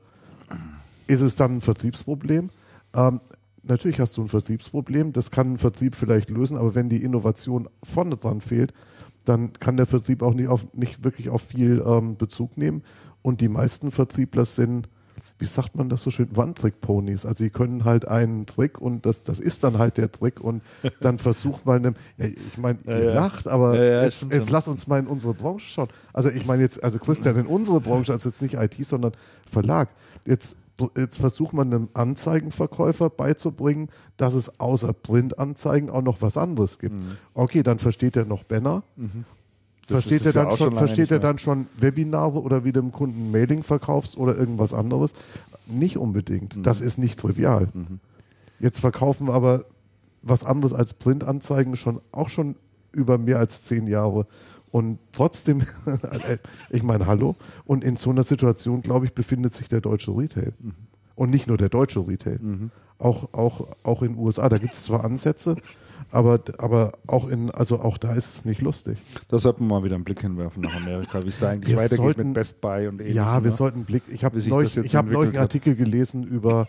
Ist 1.13 1.21
es 1.21 1.35
dann 1.35 1.57
ein 1.57 1.61
Vertriebsproblem? 1.61 2.49
Ähm, 2.95 3.21
natürlich 3.61 3.99
hast 3.99 4.17
du 4.17 4.23
ein 4.23 4.29
Vertriebsproblem. 4.29 5.13
Das 5.13 5.29
kann 5.29 5.53
ein 5.53 5.57
Vertrieb 5.59 5.95
vielleicht 5.95 6.31
lösen, 6.31 6.57
aber 6.57 6.73
wenn 6.73 6.89
die 6.89 7.03
Innovation 7.03 7.69
vorne 7.83 8.17
dran 8.17 8.41
fehlt, 8.41 8.73
dann 9.25 9.53
kann 9.53 9.77
der 9.77 9.85
Vertrieb 9.85 10.23
auch 10.23 10.33
nicht, 10.33 10.49
auf, 10.49 10.73
nicht 10.73 11.03
wirklich 11.03 11.29
auf 11.29 11.43
viel 11.43 11.83
ähm, 11.85 12.17
Bezug 12.17 12.57
nehmen. 12.57 12.81
Und 13.21 13.41
die 13.41 13.47
meisten 13.47 13.91
Vertriebler 13.91 14.43
sind, 14.45 14.89
wie 15.37 15.45
sagt 15.45 15.75
man 15.75 15.87
das 15.87 16.01
so 16.01 16.09
schön, 16.09 16.35
One-Trick-Ponys. 16.35 17.27
Also 17.27 17.43
sie 17.43 17.51
können 17.51 17.85
halt 17.85 18.07
einen 18.07 18.47
Trick 18.47 18.81
und 18.81 19.05
das, 19.05 19.23
das 19.23 19.39
ist 19.39 19.63
dann 19.63 19.77
halt 19.77 19.97
der 19.97 20.11
Trick 20.11 20.41
und 20.41 20.63
dann 21.01 21.19
versucht 21.19 21.65
mal 21.65 21.77
eine, 21.77 21.93
ja, 22.17 22.25
ich 22.25 22.57
meine, 22.57 22.79
ihr 22.87 23.03
ja. 23.05 23.13
lacht, 23.13 23.47
aber 23.47 23.75
Ja, 23.75 23.83
ja, 23.83 24.03
jetzt, 24.03 24.25
jetzt 24.31 24.49
lass 24.49 24.67
uns 24.67 24.87
mal 24.87 24.99
in 24.99 25.07
unsere 25.07 25.35
Branche 25.35 25.67
schauen. 25.67 25.89
Also 26.11 26.29
ich 26.29 26.45
meine 26.45 26.63
jetzt, 26.63 26.83
also 26.83 26.97
Christian, 26.97 27.37
in 27.37 27.45
unsere 27.45 27.79
Branche, 27.81 28.11
also 28.11 28.29
jetzt 28.29 28.41
nicht 28.41 28.55
IT, 28.55 28.75
sondern 28.85 29.13
Verlag. 29.49 29.89
Jetzt, 30.25 30.55
jetzt 30.97 31.17
versucht 31.17 31.53
man 31.53 31.73
einem 31.73 31.89
Anzeigenverkäufer 31.93 33.09
beizubringen, 33.09 33.89
dass 34.17 34.33
es 34.33 34.59
außer 34.59 34.93
Printanzeigen 34.93 35.89
auch 35.89 36.01
noch 36.01 36.21
was 36.21 36.37
anderes 36.37 36.79
gibt. 36.79 37.01
Okay, 37.33 37.63
dann 37.63 37.79
versteht 37.79 38.15
er 38.15 38.25
noch 38.25 38.43
Banner. 38.43 38.83
Mhm. 38.95 39.25
Versteht 39.87 40.21
er 40.21 40.27
ja 40.27 40.43
dann 40.43 40.47
auch 40.47 40.57
schon, 40.57 40.69
schon 40.69 40.77
versteht 40.77 41.11
er 41.11 41.19
dann 41.19 41.39
schon 41.39 41.67
Webinare 41.77 42.41
oder 42.41 42.63
wie 42.63 42.71
du 42.71 42.81
dem 42.81 42.91
Kunden 42.91 43.31
Mailing 43.31 43.63
verkaufst 43.63 44.17
oder 44.17 44.35
irgendwas 44.37 44.73
anderes? 44.73 45.13
Nicht 45.67 45.97
unbedingt. 45.97 46.55
Mhm. 46.55 46.63
Das 46.63 46.81
ist 46.81 46.97
nicht 46.97 47.19
trivial. 47.19 47.67
Jetzt 48.59 48.79
verkaufen 48.79 49.27
wir 49.27 49.33
aber 49.33 49.65
was 50.21 50.45
anderes 50.45 50.73
als 50.73 50.93
Printanzeigen 50.93 51.75
schon 51.75 51.99
auch 52.11 52.29
schon 52.29 52.55
über 52.93 53.17
mehr 53.17 53.39
als 53.39 53.63
zehn 53.63 53.87
Jahre. 53.87 54.25
Und 54.73 54.97
trotzdem, 55.11 55.61
ich 56.71 56.81
meine, 56.81 57.05
hallo. 57.05 57.35
Und 57.63 57.83
in 57.83 57.95
so 57.95 58.09
einer 58.09 58.23
Situation, 58.23 58.81
glaube 58.81 59.05
ich, 59.05 59.13
befindet 59.13 59.53
sich 59.53 59.67
der 59.69 59.81
deutsche 59.81 60.09
Retail. 60.17 60.51
Und 61.13 61.29
nicht 61.29 61.45
nur 61.45 61.57
der 61.57 61.69
deutsche 61.69 61.99
Retail. 62.07 62.39
Auch, 62.97 63.35
auch, 63.35 63.67
auch 63.83 64.01
in 64.01 64.13
den 64.13 64.17
USA. 64.17 64.49
Da 64.49 64.57
gibt 64.57 64.73
es 64.73 64.81
zwar 64.81 65.05
Ansätze, 65.05 65.57
Aber, 66.09 66.39
aber 66.57 66.93
auch 67.05 67.27
in, 67.27 67.51
also 67.51 67.81
auch 67.81 67.99
da 67.99 68.15
ist 68.15 68.33
es 68.33 68.45
nicht 68.45 68.61
lustig. 68.61 68.97
Da 69.27 69.37
sollten 69.37 69.67
wir 69.67 69.75
mal 69.75 69.83
wieder 69.83 69.93
einen 69.93 70.05
Blick 70.05 70.21
hinwerfen 70.21 70.63
nach 70.63 70.75
Amerika, 70.75 71.21
wie 71.21 71.27
es 71.27 71.37
da 71.37 71.49
eigentlich 71.49 71.69
wir 71.69 71.77
weitergeht 71.77 71.97
sollten, 71.97 72.27
mit 72.29 72.33
Best 72.33 72.59
Buy 72.59 72.87
und 72.87 72.99
ähnlichem. 72.99 73.15
Ja, 73.15 73.43
wir 73.43 73.51
ne? 73.51 73.55
sollten 73.55 73.77
einen 73.77 73.85
Blick. 73.85 74.01
Ich 74.09 74.23
habe 74.23 74.39
neulich, 74.39 74.75
ich 74.75 74.95
hab 74.95 75.07
neulich 75.07 75.35
einen 75.35 75.43
Artikel 75.43 75.75
gelesen 75.75 76.23
über 76.23 76.67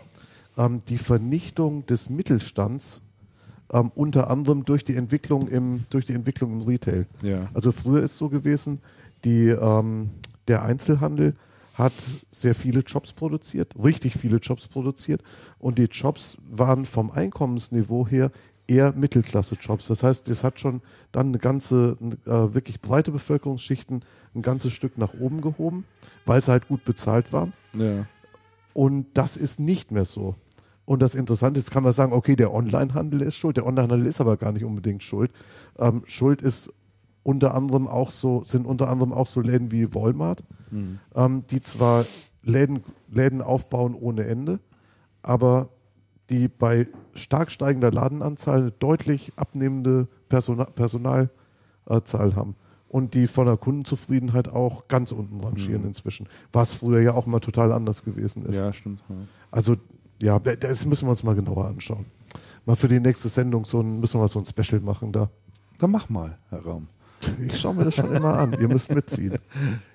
ähm, 0.58 0.82
die 0.88 0.98
Vernichtung 0.98 1.86
des 1.86 2.10
Mittelstands 2.10 3.00
ähm, 3.72 3.90
unter 3.94 4.30
anderem 4.30 4.64
durch 4.64 4.84
die 4.84 4.96
Entwicklung 4.96 5.48
im, 5.48 5.84
durch 5.90 6.04
die 6.04 6.12
Entwicklung 6.12 6.52
im 6.52 6.62
Retail. 6.62 7.06
Ja. 7.22 7.48
Also 7.54 7.72
früher 7.72 8.02
ist 8.02 8.12
es 8.12 8.18
so 8.18 8.28
gewesen, 8.28 8.80
die, 9.24 9.48
ähm, 9.48 10.10
der 10.48 10.62
Einzelhandel 10.62 11.34
hat 11.74 11.92
sehr 12.30 12.54
viele 12.54 12.80
Jobs 12.80 13.12
produziert, 13.12 13.74
richtig 13.82 14.14
viele 14.14 14.36
Jobs 14.36 14.68
produziert 14.68 15.22
und 15.58 15.78
die 15.78 15.84
Jobs 15.84 16.38
waren 16.48 16.84
vom 16.84 17.10
Einkommensniveau 17.10 18.06
her 18.06 18.30
eher 18.66 18.92
Mittelklasse-Jobs. 18.92 19.88
Das 19.88 20.02
heißt, 20.02 20.28
es 20.28 20.44
hat 20.44 20.60
schon 20.60 20.80
dann 21.12 21.28
eine 21.28 21.38
ganze, 21.38 21.96
äh, 22.26 22.54
wirklich 22.54 22.80
breite 22.80 23.10
Bevölkerungsschichten 23.10 24.04
ein 24.34 24.42
ganzes 24.42 24.72
Stück 24.72 24.98
nach 24.98 25.14
oben 25.14 25.40
gehoben, 25.40 25.84
weil 26.26 26.40
sie 26.40 26.50
halt 26.50 26.68
gut 26.68 26.84
bezahlt 26.84 27.32
waren. 27.32 27.52
Ja. 27.74 28.06
Und 28.72 29.06
das 29.14 29.36
ist 29.36 29.60
nicht 29.60 29.90
mehr 29.90 30.04
so. 30.04 30.34
Und 30.86 31.00
das 31.00 31.14
Interessante 31.14 31.60
ist, 31.60 31.70
kann 31.70 31.82
man 31.82 31.92
sagen, 31.92 32.12
okay, 32.12 32.36
der 32.36 32.52
Onlinehandel 32.52 33.22
ist 33.22 33.36
schuld, 33.36 33.56
der 33.56 33.66
Onlinehandel 33.66 34.06
ist 34.06 34.20
aber 34.20 34.36
gar 34.36 34.52
nicht 34.52 34.64
unbedingt 34.64 35.02
schuld. 35.02 35.30
Ähm, 35.78 36.02
schuld 36.06 36.42
ist 36.42 36.72
unter 37.22 37.54
anderem 37.54 37.88
auch 37.88 38.10
so, 38.10 38.44
sind 38.44 38.66
unter 38.66 38.88
anderem 38.88 39.12
auch 39.12 39.26
so 39.26 39.40
Läden 39.40 39.72
wie 39.72 39.94
Walmart, 39.94 40.44
mhm. 40.70 40.98
ähm, 41.14 41.44
die 41.50 41.62
zwar 41.62 42.04
Läden, 42.42 42.82
Läden 43.08 43.40
aufbauen 43.40 43.94
ohne 43.94 44.24
Ende, 44.24 44.60
aber 45.22 45.70
die 46.30 46.48
bei 46.48 46.86
stark 47.14 47.50
steigender 47.50 47.90
Ladenanzahl 47.90 48.60
eine 48.60 48.70
deutlich 48.72 49.32
abnehmende 49.36 50.06
Personal, 50.28 50.66
Personalzahl 50.74 52.36
haben 52.36 52.56
und 52.88 53.14
die 53.14 53.26
von 53.26 53.46
der 53.46 53.56
Kundenzufriedenheit 53.56 54.48
auch 54.48 54.88
ganz 54.88 55.12
unten 55.12 55.40
rangieren 55.40 55.82
mhm. 55.82 55.88
inzwischen, 55.88 56.28
was 56.52 56.74
früher 56.74 57.00
ja 57.00 57.14
auch 57.14 57.26
mal 57.26 57.40
total 57.40 57.72
anders 57.72 58.04
gewesen 58.04 58.44
ist. 58.44 58.56
Ja, 58.56 58.72
stimmt. 58.72 59.02
Ja. 59.08 59.16
Also 59.50 59.76
ja, 60.20 60.38
das 60.38 60.86
müssen 60.86 61.06
wir 61.06 61.10
uns 61.10 61.22
mal 61.22 61.34
genauer 61.34 61.66
anschauen. 61.66 62.06
Mal 62.66 62.76
für 62.76 62.88
die 62.88 63.00
nächste 63.00 63.28
Sendung 63.28 63.64
so 63.64 63.80
ein, 63.80 64.00
müssen 64.00 64.20
wir 64.20 64.28
so 64.28 64.38
ein 64.38 64.46
Special 64.46 64.80
machen 64.80 65.12
da. 65.12 65.28
Dann 65.78 65.90
mach 65.90 66.08
mal, 66.08 66.38
Herr 66.50 66.60
Raum. 66.60 66.88
Ich 67.46 67.58
schaue 67.58 67.74
mir 67.74 67.84
das 67.84 67.94
schon 67.94 68.14
immer 68.14 68.38
an. 68.38 68.52
Ihr 68.60 68.68
müsst 68.68 68.92
mitziehen. 68.92 69.38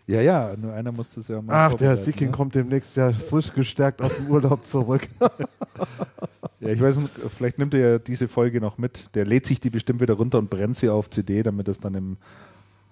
Ja, 0.09 0.21
ja, 0.21 0.55
nur 0.59 0.73
einer 0.73 0.91
muss 0.91 1.11
das 1.11 1.27
ja 1.27 1.39
machen. 1.39 1.75
Ach, 1.75 1.75
der 1.75 1.95
Sikin 1.95 2.29
ne? 2.29 2.33
kommt 2.33 2.55
demnächst 2.55 2.97
ja 2.97 3.11
frisch 3.11 3.53
gestärkt 3.53 4.01
aus 4.01 4.15
dem 4.15 4.25
Urlaub 4.25 4.65
zurück. 4.65 5.07
ja, 6.59 6.69
ich 6.69 6.81
weiß 6.81 6.97
nicht, 6.97 7.11
vielleicht 7.27 7.59
nimmt 7.59 7.75
er 7.75 7.79
ja 7.79 7.99
diese 7.99 8.27
Folge 8.27 8.59
noch 8.59 8.79
mit. 8.79 9.13
Der 9.13 9.23
lädt 9.23 9.45
sich 9.45 9.59
die 9.59 9.69
bestimmt 9.69 10.01
wieder 10.01 10.15
runter 10.15 10.39
und 10.39 10.49
brennt 10.49 10.75
sie 10.77 10.89
auf 10.89 11.11
CD, 11.11 11.43
damit 11.43 11.67
es 11.67 11.79
dann 11.79 11.93
im 11.93 12.17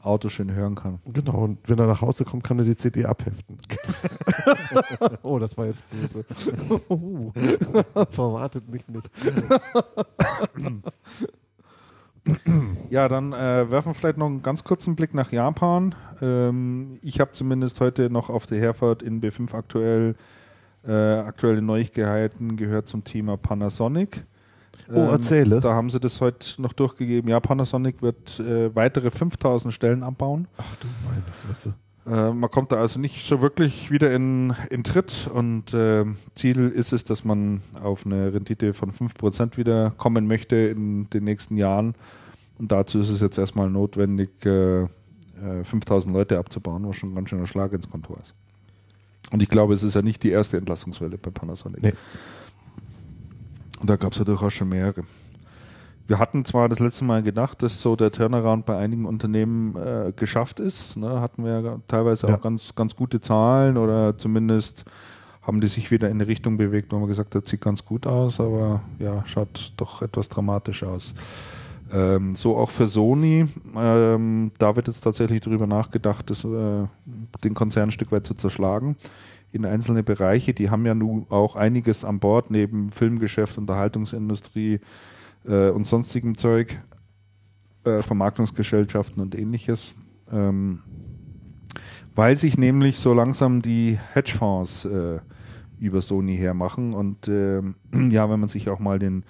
Auto 0.08 0.30
schön 0.30 0.52
hören 0.52 0.76
kann. 0.76 1.00
Genau, 1.06 1.44
und 1.44 1.60
wenn 1.70 1.80
er 1.80 1.88
nach 1.88 2.02
Hause 2.02 2.26
kommt, 2.26 2.44
kann 2.44 2.60
er 2.60 2.66
die 2.66 2.76
CD 2.76 3.06
abheften. 3.06 3.58
oh, 5.24 5.40
das 5.40 5.58
war 5.58 5.66
jetzt 5.68 5.84
böse. 5.90 6.24
Verwartet 8.10 8.70
mich 8.70 8.88
nicht. 8.88 9.10
Ja, 12.90 13.08
dann 13.08 13.34
äh, 13.34 13.72
werfen 13.72 13.90
wir 13.90 13.94
vielleicht 13.94 14.18
noch 14.18 14.26
einen 14.26 14.42
ganz 14.42 14.64
kurzen 14.64 14.96
Blick 14.96 15.14
nach 15.14 15.32
Japan. 15.32 15.96
Ähm, 16.22 16.98
ich 17.02 17.20
habe 17.20 17.32
zumindest 17.32 17.80
heute 17.80 18.10
noch 18.10 18.30
auf 18.30 18.46
der 18.46 18.60
Herfahrt 18.60 19.02
in 19.02 19.22
B5 19.22 19.54
aktuell 19.54 20.16
äh, 20.88 20.92
aktuelle 20.92 21.62
Neuigkeiten 21.62 22.56
gehört 22.56 22.88
zum 22.88 23.04
Thema 23.04 23.38
Panasonic. 23.38 24.26
Oh, 24.90 24.96
ähm, 24.96 25.10
erzähle. 25.10 25.62
Da 25.62 25.74
haben 25.74 25.90
sie 25.90 26.00
das 26.00 26.22
heute 26.22 26.62
noch 26.62 26.74
durchgegeben. 26.74 27.30
Ja, 27.30 27.40
Panasonic 27.40 28.02
wird 28.02 28.40
äh, 28.40 28.74
weitere 28.76 29.12
5000 29.12 29.74
Stellen 29.74 30.04
abbauen. 30.04 30.48
Ach 30.58 30.76
du 30.80 30.88
meine 31.08 31.24
Fresse. 31.46 31.76
Äh, 32.06 32.32
man 32.32 32.50
kommt 32.50 32.72
da 32.72 32.78
also 32.78 33.00
nicht 33.00 33.28
so 33.28 33.42
wirklich 33.42 33.92
wieder 33.92 34.14
in, 34.14 34.54
in 34.70 34.84
Tritt 34.84 35.30
und 35.34 35.74
äh, 35.74 36.06
Ziel 36.36 36.70
ist 36.70 36.94
es, 36.94 37.04
dass 37.04 37.26
man 37.26 37.62
auf 37.82 38.06
eine 38.06 38.34
Rendite 38.34 38.74
von 38.74 38.92
5% 38.92 39.58
wieder 39.58 39.92
kommen 39.98 40.28
möchte 40.28 40.56
in 40.56 41.10
den 41.10 41.26
nächsten 41.26 41.58
Jahren. 41.58 41.96
Und 42.58 42.72
dazu 42.72 43.00
ist 43.00 43.10
es 43.10 43.22
jetzt 43.22 43.38
erstmal 43.38 43.70
notwendig, 43.70 44.46
äh, 44.46 44.88
5000 45.64 46.14
äh, 46.14 46.18
Leute 46.18 46.40
abzubauen, 46.40 46.88
was 46.88 46.96
schon 46.96 47.12
ein 47.12 47.16
ganz 47.16 47.30
schöner 47.30 47.46
Schlag 47.46 47.74
ins 47.74 47.90
Kontor 47.90 48.18
ist. 48.22 48.34
Und 49.32 49.44
ich 49.44 49.50
glaube, 49.50 49.74
es 49.74 49.84
ist 49.84 49.94
ja 49.94 50.02
nicht 50.02 50.24
die 50.24 50.32
erste 50.32 50.58
Entlassungswelle 50.58 51.18
bei 51.18 51.30
Panasonic. 51.30 51.84
Nee. 51.84 51.94
Und 53.80 53.90
da 53.90 53.96
gab 53.96 54.14
es 54.14 54.18
ja 54.20 54.26
durchaus 54.26 54.54
schon 54.54 54.70
mehrere. 54.70 55.04
Wir 56.08 56.20
hatten 56.20 56.46
zwar 56.46 56.70
das 56.70 56.80
letzte 56.80 57.04
Mal 57.04 57.22
gedacht, 57.22 57.62
dass 57.62 57.82
so 57.82 57.98
der 57.98 58.12
Turnaround 58.12 58.66
bei 58.66 58.78
einigen 58.78 59.06
Unternehmen 59.06 59.76
äh, 59.76 60.14
geschafft 60.16 60.62
ist. 60.62 60.96
Ne? 60.96 61.20
Hatten 61.20 61.44
wir 61.44 61.60
ja 61.60 61.80
teilweise 61.88 62.28
ja. 62.28 62.36
auch 62.36 62.42
ganz, 62.42 62.74
ganz 62.76 62.96
gute 62.96 63.20
Zahlen 63.20 63.78
oder 63.78 64.18
zumindest 64.18 64.86
haben 65.42 65.60
die 65.60 65.68
sich 65.68 65.92
wieder 65.92 66.10
in 66.10 66.18
eine 66.18 66.28
Richtung 66.28 66.58
bewegt, 66.58 66.92
wo 66.92 67.00
man 67.00 67.08
gesagt 67.08 67.36
hat, 67.36 67.46
sieht 67.46 67.62
ganz 67.62 67.84
gut 67.84 68.08
aus, 68.08 68.40
aber 68.40 68.82
ja, 69.00 69.26
schaut 69.26 69.74
doch 69.78 70.02
etwas 70.02 70.30
dramatisch 70.30 70.84
aus. 70.84 71.14
Ähm, 71.92 72.36
so 72.36 72.58
auch 72.58 72.70
für 72.70 72.86
Sony. 72.86 73.46
Ähm, 73.76 74.52
da 74.58 74.76
wird 74.76 74.88
jetzt 74.88 75.02
tatsächlich 75.02 75.42
darüber 75.42 75.68
nachgedacht, 75.68 76.30
das, 76.30 76.44
äh, 76.44 76.86
den 77.44 77.54
Konzern 77.54 77.90
ein 77.90 77.92
Stück 77.92 78.12
weit 78.12 78.26
zu 78.26 78.34
zerschlagen 78.34 78.98
in 79.52 79.66
einzelne 79.66 80.04
Bereiche. 80.04 80.54
Die 80.54 80.70
haben 80.70 80.86
ja 80.86 80.96
nun 80.96 81.26
auch 81.30 81.56
einiges 81.56 82.04
an 82.04 82.20
Bord 82.20 82.52
neben 82.52 82.90
Filmgeschäft, 82.90 83.58
Unterhaltungsindustrie, 83.58 84.80
äh, 85.46 85.70
und 85.70 85.88
sonstigem 85.88 86.38
Zeug, 86.38 86.80
äh, 87.84 88.02
Vermarktungsgesellschaften 88.02 89.22
und 89.22 89.36
ähnliches. 89.36 89.96
Ähm, 90.32 90.82
weil 92.16 92.36
sich 92.36 92.58
nämlich 92.58 92.98
so 92.98 93.14
langsam 93.14 93.62
die 93.62 93.98
Hedgefonds 94.14 94.86
äh, 94.86 95.20
über 95.80 96.02
Sony 96.02 96.36
hermachen. 96.36 96.94
Und 96.94 97.28
äh, 97.28 97.62
ja, 98.10 98.30
wenn 98.30 98.40
man 98.40 98.50
sich 98.50 98.70
auch 98.70 98.80
mal 98.80 99.00
den, 99.00 99.24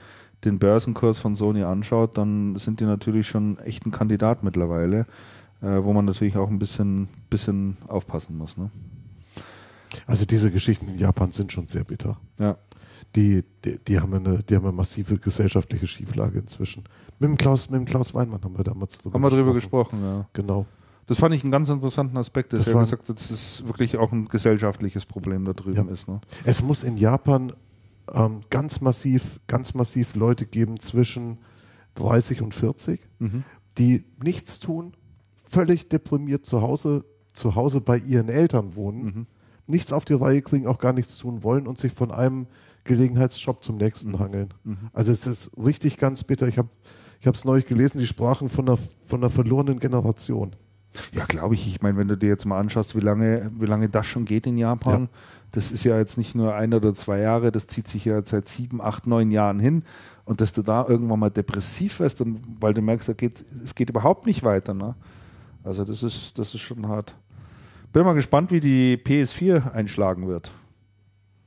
den 0.46 0.60
Börsenkurs 0.60 1.20
von 1.20 1.36
Sony 1.36 1.64
anschaut, 1.64 2.18
dann 2.18 2.56
sind 2.56 2.80
die 2.80 2.86
natürlich 2.86 3.28
schon 3.28 3.60
echt 3.60 3.86
ein 3.86 3.92
Kandidat 3.92 4.44
mittlerweile, 4.44 5.06
äh, 5.62 5.84
wo 5.84 5.94
man 5.94 6.06
natürlich 6.06 6.38
auch 6.38 6.50
ein 6.50 6.60
bisschen, 6.60 7.10
bisschen 7.30 7.78
aufpassen 7.88 8.38
muss. 8.38 8.58
Ne? 8.58 8.72
Also 10.06 10.26
diese 10.26 10.52
Geschichten 10.52 10.88
in 10.90 11.00
Japan 11.00 11.32
sind 11.32 11.52
schon 11.52 11.68
sehr 11.68 11.84
bitter. 11.84 12.20
Ja 12.40 12.58
die, 13.16 13.44
die, 13.64 13.80
die, 13.80 14.00
haben 14.00 14.14
eine, 14.14 14.44
die 14.44 14.56
haben 14.56 14.66
eine 14.66 14.74
massive 14.76 15.18
gesellschaftliche 15.18 15.88
Schieflage 15.88 16.40
inzwischen. 16.40 16.84
Mit 17.20 17.30
dem 17.30 17.38
Klaus, 17.38 17.70
mit 17.70 17.80
dem 17.80 17.86
Klaus 17.86 18.14
Weinmann 18.14 18.44
haben 18.44 18.58
wir 18.58 18.64
damals 18.64 18.98
drüber 18.98 19.16
haben 19.16 19.22
gesprochen. 19.22 19.24
Haben 19.24 19.32
wir 19.32 19.44
drüber 19.44 19.54
gesprochen, 19.54 20.04
ja. 20.04 20.28
Genau. 20.34 20.66
Das 21.08 21.20
fand 21.20 21.34
ich 21.34 21.44
einen 21.44 21.52
ganz 21.52 21.70
interessanten 21.70 22.18
Aspekt, 22.18 22.52
dass 22.52 22.60
das 22.60 22.68
er 22.68 22.80
gesagt 22.80 23.08
hat, 23.08 23.18
dass 23.18 23.32
es 23.32 23.66
wirklich 23.66 23.98
auch 23.98 24.12
ein 24.12 24.28
gesellschaftliches 24.28 25.06
Problem 25.06 25.46
da 25.46 25.54
drüben 25.54 25.88
ja. 25.88 25.94
ist. 25.94 26.08
Ne? 26.10 26.20
Es 26.44 26.62
muss 26.62 26.84
in 26.84 26.98
Japan 26.98 27.54
ähm, 28.14 28.42
ganz 28.50 28.82
massiv, 28.82 29.40
ganz 29.48 29.74
massiv 29.74 30.16
Leute 30.16 30.46
geben 30.46 30.80
zwischen 30.80 31.40
30 31.96 32.42
und 32.42 32.54
40, 32.54 33.02
mhm. 33.20 33.44
die 33.78 34.04
nichts 34.22 34.60
tun, 34.60 34.94
völlig 35.46 35.88
deprimiert 35.88 36.46
zu 36.46 36.62
Hause, 36.62 37.06
zu 37.32 37.56
Hause 37.56 37.80
bei 37.80 37.98
ihren 37.98 38.28
Eltern 38.28 38.76
wohnen, 38.76 39.04
mhm. 39.04 39.28
Nichts 39.68 39.94
auf 39.94 40.06
die 40.06 40.14
Reihe 40.14 40.42
kriegen, 40.42 40.68
auch 40.68 40.80
gar 40.80 40.94
nichts 40.94 41.18
tun 41.18 41.44
wollen 41.44 41.68
und 41.68 41.78
sich 41.78 41.94
von 41.94 42.12
einem 42.12 42.48
Gelegenheitsjob 42.84 43.64
zum 43.64 43.78
nächsten 43.78 44.12
mhm. 44.12 44.20
hangeln. 44.20 44.54
Mhm. 44.64 44.78
Also 44.94 45.12
es 45.12 45.28
ist 45.28 45.52
richtig 45.58 45.98
ganz 45.98 46.24
bitter. 46.24 46.48
Ich 46.48 46.58
habe 46.58 46.70
ich 47.20 47.28
es 47.28 47.46
neulich 47.46 47.66
gelesen, 47.66 48.00
die 48.00 48.08
sprachen 48.08 48.50
von 48.50 48.68
einer, 48.68 48.78
von 49.06 49.22
einer 49.22 49.30
verlorenen 49.30 49.80
Generation. 49.80 50.56
Ja, 51.12 51.26
glaube 51.26 51.54
ich. 51.54 51.68
Ich 51.68 51.82
meine, 51.82 51.98
wenn 51.98 52.08
du 52.08 52.18
dir 52.18 52.30
jetzt 52.30 52.46
mal 52.46 52.60
anschaust, 52.60 52.96
wie 52.96 53.02
lange, 53.02 53.52
wie 53.58 53.66
lange 53.66 53.90
das 53.90 54.08
schon 54.08 54.26
geht 54.26 54.48
in 54.48 54.58
Japan, 54.58 55.04
ja. 55.04 55.10
das 55.52 55.72
ist 55.72 55.84
ja 55.84 55.98
jetzt 55.98 56.18
nicht 56.18 56.36
nur 56.36 56.56
ein 56.56 56.74
oder 56.74 56.94
zwei 56.94 57.20
Jahre, 57.20 57.52
das 57.52 57.68
zieht 57.68 57.88
sich 57.88 58.06
ja 58.06 58.24
seit 58.24 58.48
sieben, 58.48 58.82
acht, 58.82 59.08
neun 59.08 59.32
Jahren 59.32 59.60
hin. 59.60 59.84
Und 60.26 60.42
dass 60.42 60.54
du 60.54 60.62
da 60.62 60.86
irgendwann 60.88 61.20
mal 61.20 61.30
depressiv 61.30 62.00
wirst 62.00 62.22
und 62.22 62.42
weil 62.60 62.74
du 62.74 62.82
merkst, 62.82 63.16
geht, 63.18 63.46
es 63.64 63.76
geht 63.76 63.90
überhaupt 63.90 64.26
nicht 64.26 64.44
weiter. 64.44 64.74
Ne? 64.74 64.96
Also 65.64 65.84
das 65.84 66.04
ist, 66.04 66.38
das 66.38 66.54
ist 66.54 66.62
schon 66.62 66.88
hart. 66.88 67.16
Bin 67.98 68.06
mal 68.06 68.14
gespannt, 68.14 68.52
wie 68.52 68.60
die 68.60 68.96
PS4 68.96 69.72
einschlagen 69.72 70.28
wird. 70.28 70.52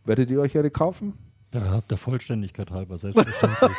Werdet 0.05 0.33
ihr 0.33 0.41
euch 0.41 0.59
eine 0.59 0.69
kaufen? 0.69 1.13
Ja, 1.55 1.81
der 1.89 1.97
Vollständigkeit 1.97 2.73
halber, 2.73 2.99
selbstverständlich. 2.99 3.71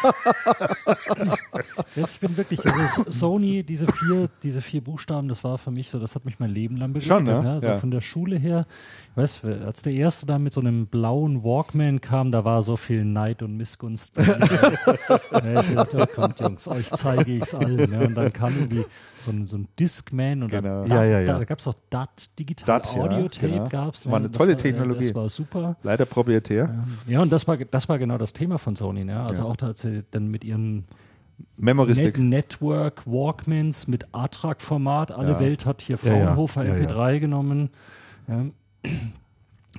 ich 1.97 2.19
bin 2.21 2.37
wirklich, 2.37 2.65
also 2.65 3.11
Sony, 3.11 3.63
diese 3.63 3.87
vier, 3.87 4.29
diese 4.41 4.61
vier 4.61 4.81
Buchstaben, 4.81 5.27
das 5.27 5.43
war 5.43 5.57
für 5.57 5.71
mich 5.71 5.89
so, 5.89 5.99
das 5.99 6.15
hat 6.15 6.23
mich 6.23 6.39
mein 6.39 6.49
Leben 6.49 6.77
lang 6.77 6.93
begleitet. 6.93 7.27
Schon, 7.27 7.41
ne? 7.41 7.45
ja? 7.45 7.53
Also 7.55 7.67
ja. 7.67 7.77
von 7.77 7.91
der 7.91 7.99
Schule 7.99 8.37
her, 8.37 8.65
ich 9.11 9.17
weiß, 9.17 9.43
als 9.65 9.81
der 9.81 9.91
erste 9.91 10.25
da 10.25 10.39
mit 10.39 10.53
so 10.53 10.61
einem 10.61 10.87
blauen 10.87 11.43
Walkman 11.43 11.99
kam, 11.99 12.31
da 12.31 12.45
war 12.45 12.63
so 12.63 12.77
viel 12.77 13.03
Neid 13.03 13.43
und 13.43 13.57
Missgunst 13.57 14.13
bei 14.13 14.23
mir. 14.23 15.61
ich 15.67 15.75
dachte, 15.75 16.07
oh, 16.09 16.15
kommt 16.15 16.39
Jungs, 16.39 16.69
euch 16.69 16.89
zeige 16.89 17.33
ich 17.33 17.43
es 17.43 17.53
allen. 17.53 17.89
Ne? 17.89 18.07
Und 18.07 18.15
dann 18.15 18.31
kam 18.31 18.53
irgendwie 18.57 18.85
so 19.21 19.31
ein, 19.31 19.45
so 19.45 19.57
ein 19.57 19.67
Discman 19.79 20.43
oder 20.43 20.61
genau. 20.61 20.85
ja, 20.85 21.03
ja, 21.03 21.19
ja. 21.21 21.25
Da, 21.25 21.39
da 21.39 21.45
gab 21.45 21.59
es 21.59 21.67
auch 21.67 21.75
DAT, 21.89 22.37
Digital 22.39 22.65
DAT, 22.65 22.97
Audio 22.97 23.27
Tape 23.29 23.47
genau. 23.49 23.69
gab 23.69 23.93
es. 23.93 24.09
War 24.09 24.17
eine 24.17 24.31
tolle 24.31 24.53
war, 24.53 24.57
Technologie. 24.57 25.07
Das 25.07 25.15
war 25.15 25.29
super. 25.29 25.75
Leider 25.83 26.05
proprietär. 26.05 26.85
Ja, 27.07 27.21
und 27.21 27.31
das 27.31 27.47
war, 27.47 27.57
das 27.57 27.89
war 27.89 27.97
genau 27.99 28.17
das 28.17 28.33
Thema 28.33 28.57
von 28.57 28.75
Sony. 28.75 29.05
Ne? 29.05 29.19
Also 29.19 29.43
auch, 29.43 29.55
als 29.61 29.81
sie 29.81 30.03
dann 30.11 30.27
mit 30.27 30.43
ihren. 30.43 30.85
Net 31.57 32.19
Network 32.19 33.07
Walkmans 33.07 33.87
mit 33.87 34.13
ATRAG-Format. 34.13 35.11
Alle 35.11 35.31
Ja. 35.31 35.39
Welt 35.39 35.65
hat 35.65 35.81
hier 35.81 35.97
Ja, 36.03 36.13
ja. 36.13 36.25
Fraunhofer 36.25 36.65
Ja, 36.65 36.75
ja. 36.77 36.85
MP3 36.85 37.19
genommen. 37.19 37.69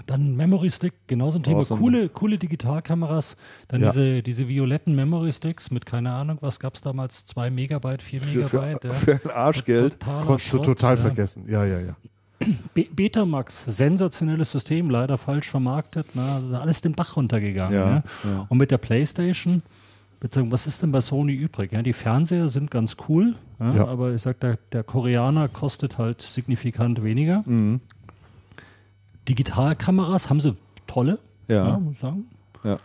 Dann 0.07 0.37
Memory 0.37 0.71
Stick, 0.71 0.95
genauso 1.07 1.39
ein 1.39 1.43
Thema. 1.43 1.59
Awesome. 1.59 1.81
Coole, 1.81 2.09
coole 2.09 2.39
Digitalkameras. 2.39 3.37
Dann 3.69 3.83
Ja. 3.83 3.89
diese, 3.91 4.23
diese 4.23 4.49
violetten 4.49 4.95
Memory 4.95 5.33
Sticks 5.33 5.71
mit, 5.71 5.85
keine 5.85 6.11
Ahnung, 6.13 6.39
was 6.41 6.59
gab 6.59 6.75
es 6.75 6.81
damals? 6.81 7.27
2 7.27 7.51
Megabyte, 7.51 8.01
4 8.03 8.21
Für, 8.21 8.45
für, 8.47 8.61
Megabyte. 8.63 8.85
ja. 8.85 8.93
für 9.21 9.21
ein 9.25 9.31
Arschgeld. 9.31 9.99
Konntest 10.25 10.53
du 10.53 10.59
total 10.61 10.97
ja. 10.97 11.01
vergessen. 11.03 11.45
Ja, 11.47 11.65
ja, 11.65 11.79
ja. 11.81 11.97
Be 12.75 12.87
Betamax, 12.91 13.65
sensationelles 13.67 14.51
System, 14.51 14.91
leider 14.91 15.17
falsch 15.19 15.49
vermarktet. 15.49 16.07
Na, 16.15 16.37
also 16.37 16.57
alles 16.57 16.81
den 16.81 16.93
Bach 16.95 17.15
runtergegangen. 17.17 17.73
Ne? 18.25 18.47
Und 18.49 18.59
mit 18.59 18.71
der 18.73 18.79
Playstation, 18.79 19.63
beziehungsweise 20.19 20.53
was 20.53 20.67
ist 20.67 20.83
denn 20.83 20.91
bei 20.91 21.01
Sony 21.01 21.35
übrig? 21.35 21.71
Ja, 21.71 21.83
die 21.83 21.93
Fernseher 21.93 22.49
sind 22.49 22.71
ganz 22.71 22.97
cool, 23.09 23.37
ja, 23.61 23.75
Ja. 23.75 23.87
aber 23.87 24.13
ich 24.15 24.23
sag, 24.23 24.41
der, 24.41 24.59
der 24.73 24.83
Koreaner 24.83 25.47
kostet 25.49 25.99
halt 25.99 26.21
signifikant 26.23 27.05
weniger. 27.05 27.45
Mhm. 27.47 27.81
Digitalkameras 29.29 30.29
haben 30.31 30.41
sie 30.41 30.57
tolle, 30.87 31.19
Ja. 31.49 31.79
muss 31.79 31.95
ich 31.95 32.01
sagen. 32.01 32.27
Ja. 32.65 32.79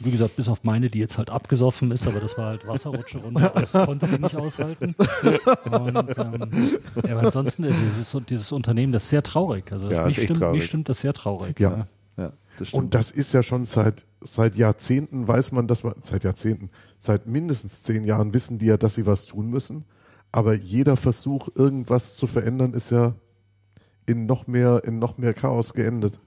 Wie 0.00 0.10
gesagt, 0.10 0.36
bis 0.36 0.48
auf 0.48 0.64
meine, 0.64 0.90
die 0.90 0.98
jetzt 0.98 1.18
halt 1.18 1.30
abgesoffen 1.30 1.90
ist, 1.92 2.06
aber 2.08 2.18
das 2.18 2.36
war 2.36 2.46
halt 2.46 2.66
Wasserrutsche 2.66 3.18
runter, 3.18 3.52
das 3.54 3.72
konnte 3.72 4.06
die 4.08 4.20
nicht 4.20 4.34
aushalten. 4.34 4.94
Und, 5.70 6.18
ähm, 6.18 6.50
ja, 7.06 7.12
aber 7.16 7.26
ansonsten, 7.26 7.64
ist 7.64 7.76
dieses, 7.80 8.16
dieses 8.28 8.50
Unternehmen, 8.52 8.92
das 8.92 9.04
ist 9.04 9.10
sehr 9.10 9.22
traurig. 9.22 9.70
Also 9.70 9.90
Ja, 9.90 10.04
mich, 10.04 10.14
stimmt, 10.16 10.40
traurig. 10.40 10.54
mich 10.60 10.64
stimmt 10.66 10.88
das 10.88 11.00
sehr 11.02 11.12
traurig. 11.12 11.60
Ja. 11.60 11.86
Ja, 12.16 12.32
das. 12.58 12.72
Und 12.72 12.94
das 12.94 13.10
ist 13.10 13.32
ja 13.32 13.42
schon 13.42 13.64
seit, 13.64 14.04
seit 14.20 14.56
Jahrzehnten, 14.56 15.28
weiß 15.28 15.52
man, 15.52 15.68
dass 15.68 15.84
man, 15.84 15.94
seit 16.02 16.24
Jahrzehnten, 16.24 16.70
seit 16.98 17.26
mindestens 17.26 17.82
zehn 17.84 18.04
Jahren 18.04 18.34
wissen 18.34 18.58
die 18.58 18.66
ja, 18.66 18.76
dass 18.76 18.94
sie 18.96 19.06
was 19.06 19.26
tun 19.26 19.50
müssen. 19.50 19.84
Aber 20.32 20.54
jeder 20.54 20.96
Versuch, 20.96 21.48
irgendwas 21.54 22.14
zu 22.16 22.26
verändern, 22.26 22.72
ist 22.74 22.90
ja 22.90 23.14
in 24.06 24.26
noch 24.26 24.46
mehr, 24.46 24.82
in 24.84 24.98
noch 24.98 25.18
mehr 25.18 25.34
Chaos 25.34 25.74
geendet. 25.74 26.18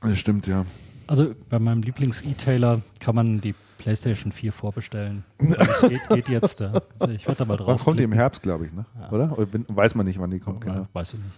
das 0.00 0.18
stimmt, 0.18 0.46
ja. 0.46 0.64
Also 1.06 1.34
bei 1.50 1.58
meinem 1.58 1.82
Lieblings-E-Tailer 1.82 2.80
kann 3.00 3.14
man 3.14 3.40
die 3.40 3.54
PlayStation 3.78 4.32
4 4.32 4.52
vorbestellen. 4.52 5.24
Also 5.58 5.88
geht, 5.88 6.08
geht 6.08 6.28
jetzt. 6.30 6.60
Ja. 6.60 6.72
Also 6.98 7.12
ich 7.12 7.26
werde 7.26 7.38
da 7.40 7.44
mal 7.44 7.58
Wann 7.58 7.66
drauf. 7.66 7.84
kommt 7.84 7.98
die 7.98 8.04
im. 8.04 8.12
Herbst, 8.12 8.42
glaube 8.42 8.66
ich, 8.66 8.72
ne? 8.72 8.86
Oder? 9.10 9.32
Oder 9.36 9.46
bin- 9.46 9.66
weiß 9.68 9.94
man 9.94 10.06
nicht, 10.06 10.18
wann 10.18 10.30
die 10.30 10.40
kommt, 10.40 10.62
genau. 10.62 10.86
Weiß 10.94 11.12
ich 11.14 11.18
nicht. 11.20 11.30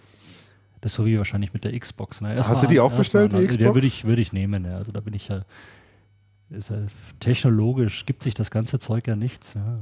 Das 0.81 0.93
ist 0.93 0.97
so 0.97 1.07
wie 1.07 1.19
wahrscheinlich 1.19 1.53
mit 1.53 1.65
der 1.65 1.77
Xbox. 1.79 2.21
Ne? 2.21 2.37
Hast 2.37 2.63
du 2.63 2.67
die 2.69 2.79
auch 2.79 2.93
bestellt, 2.95 3.33
die 3.33 3.37
an- 3.39 3.47
Xbox? 3.47 3.61
Ja, 3.65 3.75
würde 3.75 3.87
ich, 3.87 4.05
würde 4.05 4.23
ich 4.23 4.33
nehmen. 4.33 4.65
Ja. 4.65 4.77
Also 4.77 4.93
da 4.93 5.01
bin 5.01 5.15
ich 5.15 5.27
ja, 5.29 5.43
ist 6.51 6.71
ja 6.71 6.77
technologisch 7.19 8.07
gibt 8.07 8.23
sich 8.23 8.35
das 8.35 8.51
ganze 8.51 8.79
Zeug 8.79 9.09
ja 9.09 9.17
nichts. 9.17 9.55
Ja. 9.55 9.79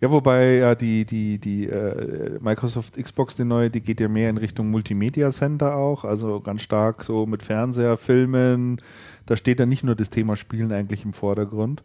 Ja, 0.00 0.10
wobei 0.10 0.54
ja 0.56 0.74
die, 0.74 1.04
die, 1.04 1.38
die 1.38 1.66
äh, 1.66 2.38
Microsoft 2.40 2.96
Xbox, 2.96 3.36
die 3.36 3.44
neue, 3.44 3.68
die 3.68 3.82
geht 3.82 4.00
ja 4.00 4.08
mehr 4.08 4.30
in 4.30 4.38
Richtung 4.38 4.70
Multimedia 4.70 5.28
Center 5.30 5.74
auch, 5.74 6.06
also 6.06 6.40
ganz 6.40 6.62
stark 6.62 7.04
so 7.04 7.26
mit 7.26 7.42
Fernseher, 7.42 7.98
Filmen. 7.98 8.80
Da 9.26 9.36
steht 9.36 9.60
ja 9.60 9.66
nicht 9.66 9.84
nur 9.84 9.94
das 9.94 10.08
Thema 10.08 10.36
Spielen 10.36 10.72
eigentlich 10.72 11.04
im 11.04 11.12
Vordergrund. 11.12 11.82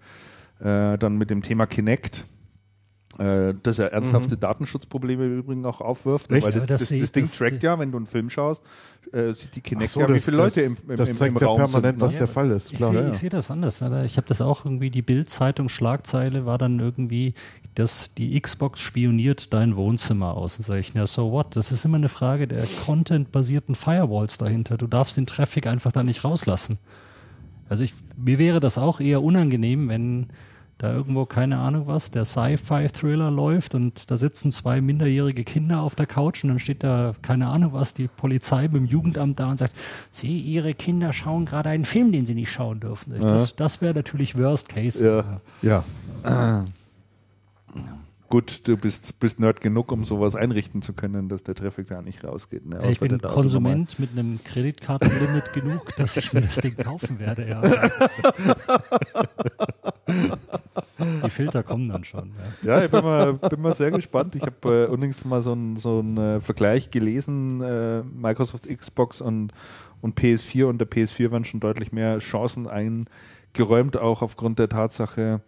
Äh, 0.60 0.98
dann 0.98 1.18
mit 1.18 1.30
dem 1.30 1.42
Thema 1.42 1.66
Kinect. 1.66 2.26
Äh, 3.18 3.54
das 3.64 3.78
ja 3.78 3.86
ernsthafte 3.86 4.36
Datenschutzprobleme 4.36 5.26
im 5.26 5.40
Übrigen 5.40 5.66
auch 5.66 5.80
aufwirft, 5.80 6.32
Echt? 6.32 6.46
weil 6.46 6.52
das, 6.52 6.66
das 6.66 6.82
das, 6.82 6.90
das, 6.90 7.02
ich- 7.02 7.12
Ding 7.14 7.26
trackt 7.26 7.64
ja, 7.64 7.80
wenn 7.80 7.92
du 7.92 7.98
einen 7.98 8.08
Film 8.08 8.30
schaust, 8.30 8.62
äh, 9.14 9.32
sieht 9.32 9.56
die 9.56 9.62
Kinect 9.62 9.92
so, 9.92 10.02
ja, 10.02 10.14
wie 10.14 10.20
viele 10.20 10.38
Leute 10.38 10.62
im, 10.62 10.76
im, 10.88 10.96
das 10.98 11.10
im, 11.10 11.16
zeigt 11.16 11.36
im 11.36 11.42
ja 11.42 11.48
Raum 11.48 11.58
permanent, 11.58 12.00
sind. 12.00 12.02
was 12.02 12.12
ne? 12.14 12.18
der 12.18 12.28
Fall 12.28 12.52
ist. 12.52 12.72
ich 12.72 12.78
Klar. 12.78 12.92
sehe 12.92 13.02
ja. 13.02 13.10
ich 13.10 13.18
sehe 13.18 13.30
das 13.30 13.50
anders. 13.50 13.80
Ne? 13.80 14.04
Ich 14.06 14.18
habe 14.18 14.28
das 14.28 14.42
auch 14.42 14.66
irgendwie, 14.66 14.90
die 14.90 15.02
Bild-Zeitung 15.02 15.70
Schlagzeile 15.70 16.46
war 16.46 16.58
dann 16.58 16.80
irgendwie, 16.80 17.34
dass 17.76 18.14
die 18.14 18.40
Xbox 18.40 18.82
spioniert 18.82 19.54
dein 19.54 19.76
Wohnzimmer 19.78 20.36
aus. 20.36 20.58
Und 20.58 20.66
sage 20.66 20.80
ich, 20.82 20.94
na 20.94 21.06
so 21.06 21.32
what? 21.32 21.56
Das 21.56 21.72
ist 21.72 21.86
immer 21.86 21.98
eine 21.98 22.10
Frage 22.10 22.48
der 22.48 22.66
content-basierten 22.86 23.76
Firewalls 23.76 24.38
dahinter. 24.38 24.78
Du 24.78 24.88
darfst 24.88 25.16
den 25.18 25.26
Traffic 25.26 25.68
einfach 25.68 25.92
da 25.92 26.04
nicht 26.04 26.24
rauslassen. 26.24 26.80
Also 27.70 27.84
ich, 27.84 27.94
mir 28.18 28.40
wäre 28.40 28.60
das 28.60 28.78
auch 28.78 29.00
eher 29.00 29.24
unangenehm, 29.24 29.90
wenn 29.90 30.28
da 30.78 30.94
irgendwo, 30.94 31.26
keine 31.26 31.60
Ahnung 31.60 31.88
was, 31.88 32.12
der 32.12 32.26
Sci-Fi-Thriller 32.26 33.32
läuft 33.32 33.76
und 33.76 34.12
da 34.12 34.18
sitzen 34.18 34.52
zwei 34.52 34.82
minderjährige 34.82 35.46
Kinder 35.46 35.82
auf 35.82 35.96
der 35.96 36.06
Couch 36.06 36.44
und 36.44 36.50
dann 36.50 36.60
steht 36.60 36.84
da, 36.84 37.14
keine 37.22 37.48
Ahnung 37.48 37.74
was, 37.74 37.94
die 37.94 38.08
Polizei 38.08 38.68
dem 38.68 38.86
Jugendamt 38.86 39.40
da 39.40 39.50
und 39.50 39.58
sagt, 39.58 39.74
Sie, 40.12 40.38
Ihre 40.38 40.74
Kinder 40.74 41.14
schauen 41.14 41.46
gerade 41.46 41.70
einen 41.70 41.86
Film, 41.86 42.12
den 42.12 42.26
Sie 42.26 42.36
nicht 42.36 42.52
schauen 42.52 42.82
dürfen. 42.82 43.18
Das, 43.20 43.56
das 43.56 43.82
wäre 43.82 43.94
natürlich 43.94 44.38
Worst 44.38 44.68
Case. 44.68 45.06
Ja. 45.06 45.40
Ja. 46.24 46.66
Gut, 48.30 48.68
du 48.68 48.76
bist, 48.76 49.20
bist 49.20 49.40
Nerd 49.40 49.62
genug, 49.62 49.92
um 49.92 50.04
sowas 50.04 50.36
einrichten 50.36 50.82
zu 50.82 50.94
können, 50.94 51.30
dass 51.30 51.44
der 51.44 51.56
Traffic 51.56 51.88
da 51.88 52.02
nicht 52.02 52.24
rausgeht. 52.24 52.66
Ne? 52.66 52.80
Ja, 52.84 52.90
ich 52.90 53.00
bin 53.00 53.22
Konsument 53.22 53.98
mit 54.00 54.12
einem 54.12 54.40
Kreditkartenlimit 54.44 55.54
genug, 55.54 55.96
dass 55.96 56.18
ich 56.18 56.34
mir 56.34 56.42
das 56.42 56.58
Ding 56.58 56.76
kaufen 56.76 57.20
werde. 57.20 57.48
Ja. 57.48 57.62
Die 61.26 61.30
Filter 61.30 61.64
kommen 61.64 61.90
dann 61.90 62.03
schon. 62.03 62.32
Ja. 62.64 62.77
Ja, 62.77 62.86
ich 62.86 62.91
bin 62.91 63.03
mal, 63.03 63.34
bin 63.34 63.61
mal 63.61 63.73
sehr 63.73 63.91
gespannt. 63.91 64.36
Ich 64.36 64.44
habe 64.44 64.86
äh, 64.86 64.88
unlängst 64.88 65.26
mal 65.26 65.41
so 65.41 65.52
einen 65.52 65.77
so 65.77 66.02
äh, 66.02 66.40
Vergleich 66.40 66.91
gelesen. 66.91 67.61
Äh, 67.61 68.03
Microsoft 68.03 68.68
Xbox 68.68 69.22
und, 69.22 69.52
und 70.02 70.19
PS4 70.19 70.65
und 70.65 70.77
der 70.80 70.90
PS4 70.90 71.32
werden 71.32 71.45
schon 71.45 71.60
deutlich 71.60 71.91
mehr 71.91 72.19
Chancen 72.19 72.68
eingeräumt, 72.68 73.98
auch 73.98 74.22
aufgrund 74.22 74.60
der 74.60 74.69
Tatsache, 74.69 75.41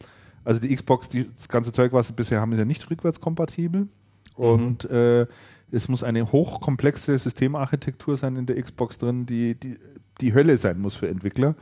also 0.43 0.59
die 0.59 0.75
Xbox, 0.75 1.09
die, 1.09 1.29
das 1.31 1.49
ganze 1.49 1.71
Zeug, 1.71 1.93
was 1.93 2.07
sie 2.07 2.13
bisher 2.13 2.41
haben, 2.41 2.51
ist 2.53 2.59
ja 2.59 2.65
nicht 2.65 2.89
rückwärtskompatibel. 2.89 3.87
Und 4.35 4.89
äh, 4.89 5.27
es 5.71 5.87
muss 5.89 6.03
eine 6.03 6.31
hochkomplexe 6.31 7.17
Systemarchitektur 7.17 8.15
sein 8.15 8.37
in 8.37 8.45
der 8.45 8.61
Xbox 8.61 8.97
drin, 8.97 9.25
die, 9.25 9.55
die 9.55 9.77
die 10.21 10.33
Hölle 10.33 10.57
sein 10.57 10.79
muss 10.79 10.95
für 10.95 11.07
Entwickler, 11.07 11.55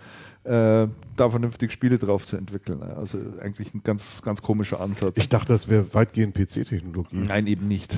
äh, 0.45 0.87
da 1.15 1.29
vernünftig 1.29 1.71
Spiele 1.71 1.97
drauf 1.97 2.25
zu 2.25 2.37
entwickeln. 2.37 2.81
Also 2.83 3.17
eigentlich 3.41 3.73
ein 3.73 3.81
ganz, 3.83 4.21
ganz 4.21 4.41
komischer 4.41 4.79
Ansatz. 4.79 5.17
Ich 5.17 5.29
dachte, 5.29 5.53
das 5.53 5.67
wäre 5.69 5.93
weitgehend 5.93 6.33
PC-Technologie. 6.35 7.17
Nein, 7.17 7.47
eben 7.47 7.67
nicht. 7.67 7.97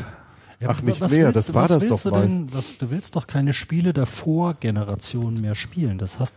Ja, 0.59 0.69
Ach, 0.69 0.81
nicht 0.81 0.99
was 1.01 1.11
mehr, 1.11 1.25
willst 1.25 1.37
das 1.37 1.45
du- 1.47 1.53
war 1.53 1.63
was 1.63 1.69
das 1.69 1.81
willst 1.83 2.05
doch 2.05 2.11
du 2.11 2.17
mal. 2.17 2.21
Denn, 2.23 2.53
was, 2.53 2.77
du 2.79 2.89
willst 2.89 3.15
doch 3.15 3.27
keine 3.27 3.53
Spiele 3.53 3.93
der 3.93 4.05
Vorgeneration 4.07 5.35
mehr 5.35 5.55
spielen. 5.55 5.97
Das 5.97 6.19
hast, 6.19 6.35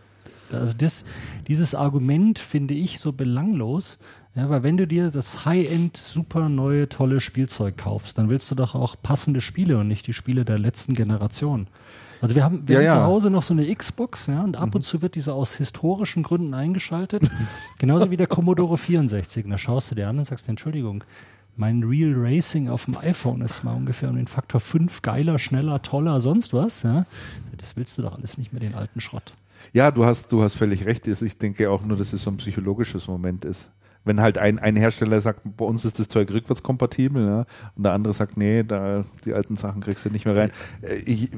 also 0.51 0.75
das, 0.77 1.05
dieses 1.47 1.73
Argument 1.73 2.37
finde 2.39 2.73
ich 2.73 2.99
so 2.99 3.13
belanglos. 3.13 3.97
Ja, 4.35 4.49
weil 4.49 4.63
wenn 4.63 4.77
du 4.77 4.85
dir 4.87 5.11
das 5.11 5.45
High-End, 5.45 5.97
super 5.97 6.47
neue, 6.49 6.87
tolle 6.87 7.19
Spielzeug 7.19 7.77
kaufst, 7.77 8.17
dann 8.17 8.29
willst 8.29 8.49
du 8.51 8.55
doch 8.55 8.75
auch 8.75 8.95
passende 9.01 9.41
Spiele 9.41 9.77
und 9.77 9.87
nicht 9.87 10.07
die 10.07 10.13
Spiele 10.13 10.45
der 10.45 10.57
letzten 10.57 10.93
Generation. 10.93 11.67
Also 12.21 12.35
wir 12.35 12.43
haben, 12.43 12.67
wir 12.67 12.81
Ja, 12.81 12.91
haben 12.91 12.97
ja. 12.99 13.03
zu 13.05 13.07
Hause 13.11 13.29
noch 13.29 13.41
so 13.41 13.53
eine 13.53 13.73
Xbox, 13.73 14.27
ja, 14.27 14.43
und 14.43 14.55
ab 14.55 14.75
und 14.75 14.83
zu 14.83 15.01
wird 15.01 15.15
diese 15.15 15.33
aus 15.33 15.55
historischen 15.55 16.23
Gründen 16.23 16.53
eingeschaltet. 16.53 17.29
Genauso 17.79 18.11
wie 18.11 18.17
der 18.17 18.27
Commodore 18.27 18.77
64. 18.77 19.45
Und 19.45 19.51
da 19.51 19.57
schaust 19.57 19.91
du 19.91 19.95
dir 19.95 20.07
an 20.07 20.19
und 20.19 20.25
sagst, 20.25 20.47
Entschuldigung, 20.47 21.03
mein 21.57 21.83
Real 21.83 22.13
Racing 22.15 22.69
auf 22.69 22.85
dem 22.85 22.97
iPhone 22.97 23.41
ist 23.41 23.63
mal 23.63 23.73
ungefähr 23.75 24.09
um 24.09 24.15
den 24.15 24.27
Faktor 24.27 24.59
5 24.61 25.01
geiler, 25.01 25.37
schneller, 25.39 25.81
toller, 25.81 26.21
sonst 26.21 26.53
was. 26.53 26.83
Ja? 26.83 27.05
Das 27.57 27.75
willst 27.75 27.97
du 27.97 28.03
doch 28.03 28.15
alles 28.17 28.37
nicht 28.37 28.53
mehr, 28.53 28.59
den 28.61 28.73
alten 28.75 29.01
Schrott. 29.01 29.33
Ja, 29.73 29.91
du 29.91 30.05
hast, 30.05 30.31
du 30.31 30.41
hast 30.41 30.55
völlig 30.55 30.85
recht. 30.85 31.07
Also 31.07 31.25
Ich 31.25 31.37
denke 31.37 31.69
auch 31.69 31.83
nur, 31.85 31.97
dass 31.97 32.13
es 32.13 32.23
so 32.23 32.31
ein 32.31 32.37
psychologisches 32.37 33.07
Moment 33.07 33.45
ist. 33.45 33.69
Wenn 34.03 34.19
halt 34.19 34.37
ein, 34.39 34.57
ein 34.57 34.75
Hersteller 34.75 35.21
sagt, 35.21 35.41
bei 35.57 35.65
uns 35.65 35.85
ist 35.85 35.99
das 35.99 36.07
Zeug 36.07 36.31
rückwärtskompatibel, 36.31 37.23
ja, 37.23 37.45
und 37.75 37.83
der 37.83 37.91
andere 37.93 38.13
sagt, 38.13 38.35
nee, 38.37 38.63
da, 38.63 39.05
die 39.25 39.33
alten 39.33 39.55
Sachen 39.57 39.81
kriegst 39.81 40.03
du 40.05 40.09
nicht 40.09 40.25
mehr 40.25 40.35
rein. 40.35 40.51
Äh, 40.81 40.95
Ich, 41.05 41.29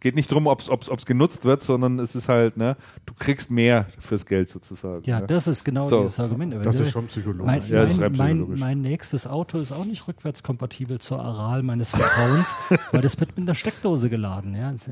geht 0.00 0.14
nicht 0.14 0.30
darum, 0.30 0.46
ob 0.46 0.60
es 0.60 1.06
genutzt 1.06 1.44
wird, 1.44 1.62
sondern 1.62 1.98
es 1.98 2.14
ist 2.14 2.28
halt, 2.28 2.56
ne, 2.56 2.76
du 3.06 3.14
kriegst 3.14 3.50
mehr 3.50 3.86
fürs 3.98 4.26
Geld 4.26 4.48
sozusagen. 4.48 5.02
Ja, 5.04 5.20
ne? 5.20 5.26
das 5.26 5.46
ist 5.48 5.64
genau 5.64 5.82
So. 5.82 5.98
dieses 6.02 6.20
Argument. 6.20 6.54
Aber 6.54 6.64
Das 6.64 6.72
diese- 6.74 6.84
ist 6.84 6.92
schon 6.92 7.06
psychologisch. 7.08 7.44
Mein, 7.46 7.62
Ja, 7.68 7.82
das 7.82 7.90
ist 7.92 8.00
mein, 8.00 8.12
mein, 8.16 8.58
mein 8.58 8.80
nächstes 8.80 9.26
Auto 9.26 9.58
ist 9.58 9.72
auch 9.72 9.84
nicht 9.84 10.06
rückwärtskompatibel 10.06 10.98
zur 11.00 11.20
Aral 11.20 11.62
meines 11.62 11.90
Vertrauens, 11.90 12.54
weil 12.92 13.00
das 13.02 13.18
wird 13.18 13.36
mit 13.36 13.46
einer 13.48 13.54
Steckdose 13.54 14.08
geladen. 14.08 14.54
Ja, 14.54 14.70
Das 14.72 14.90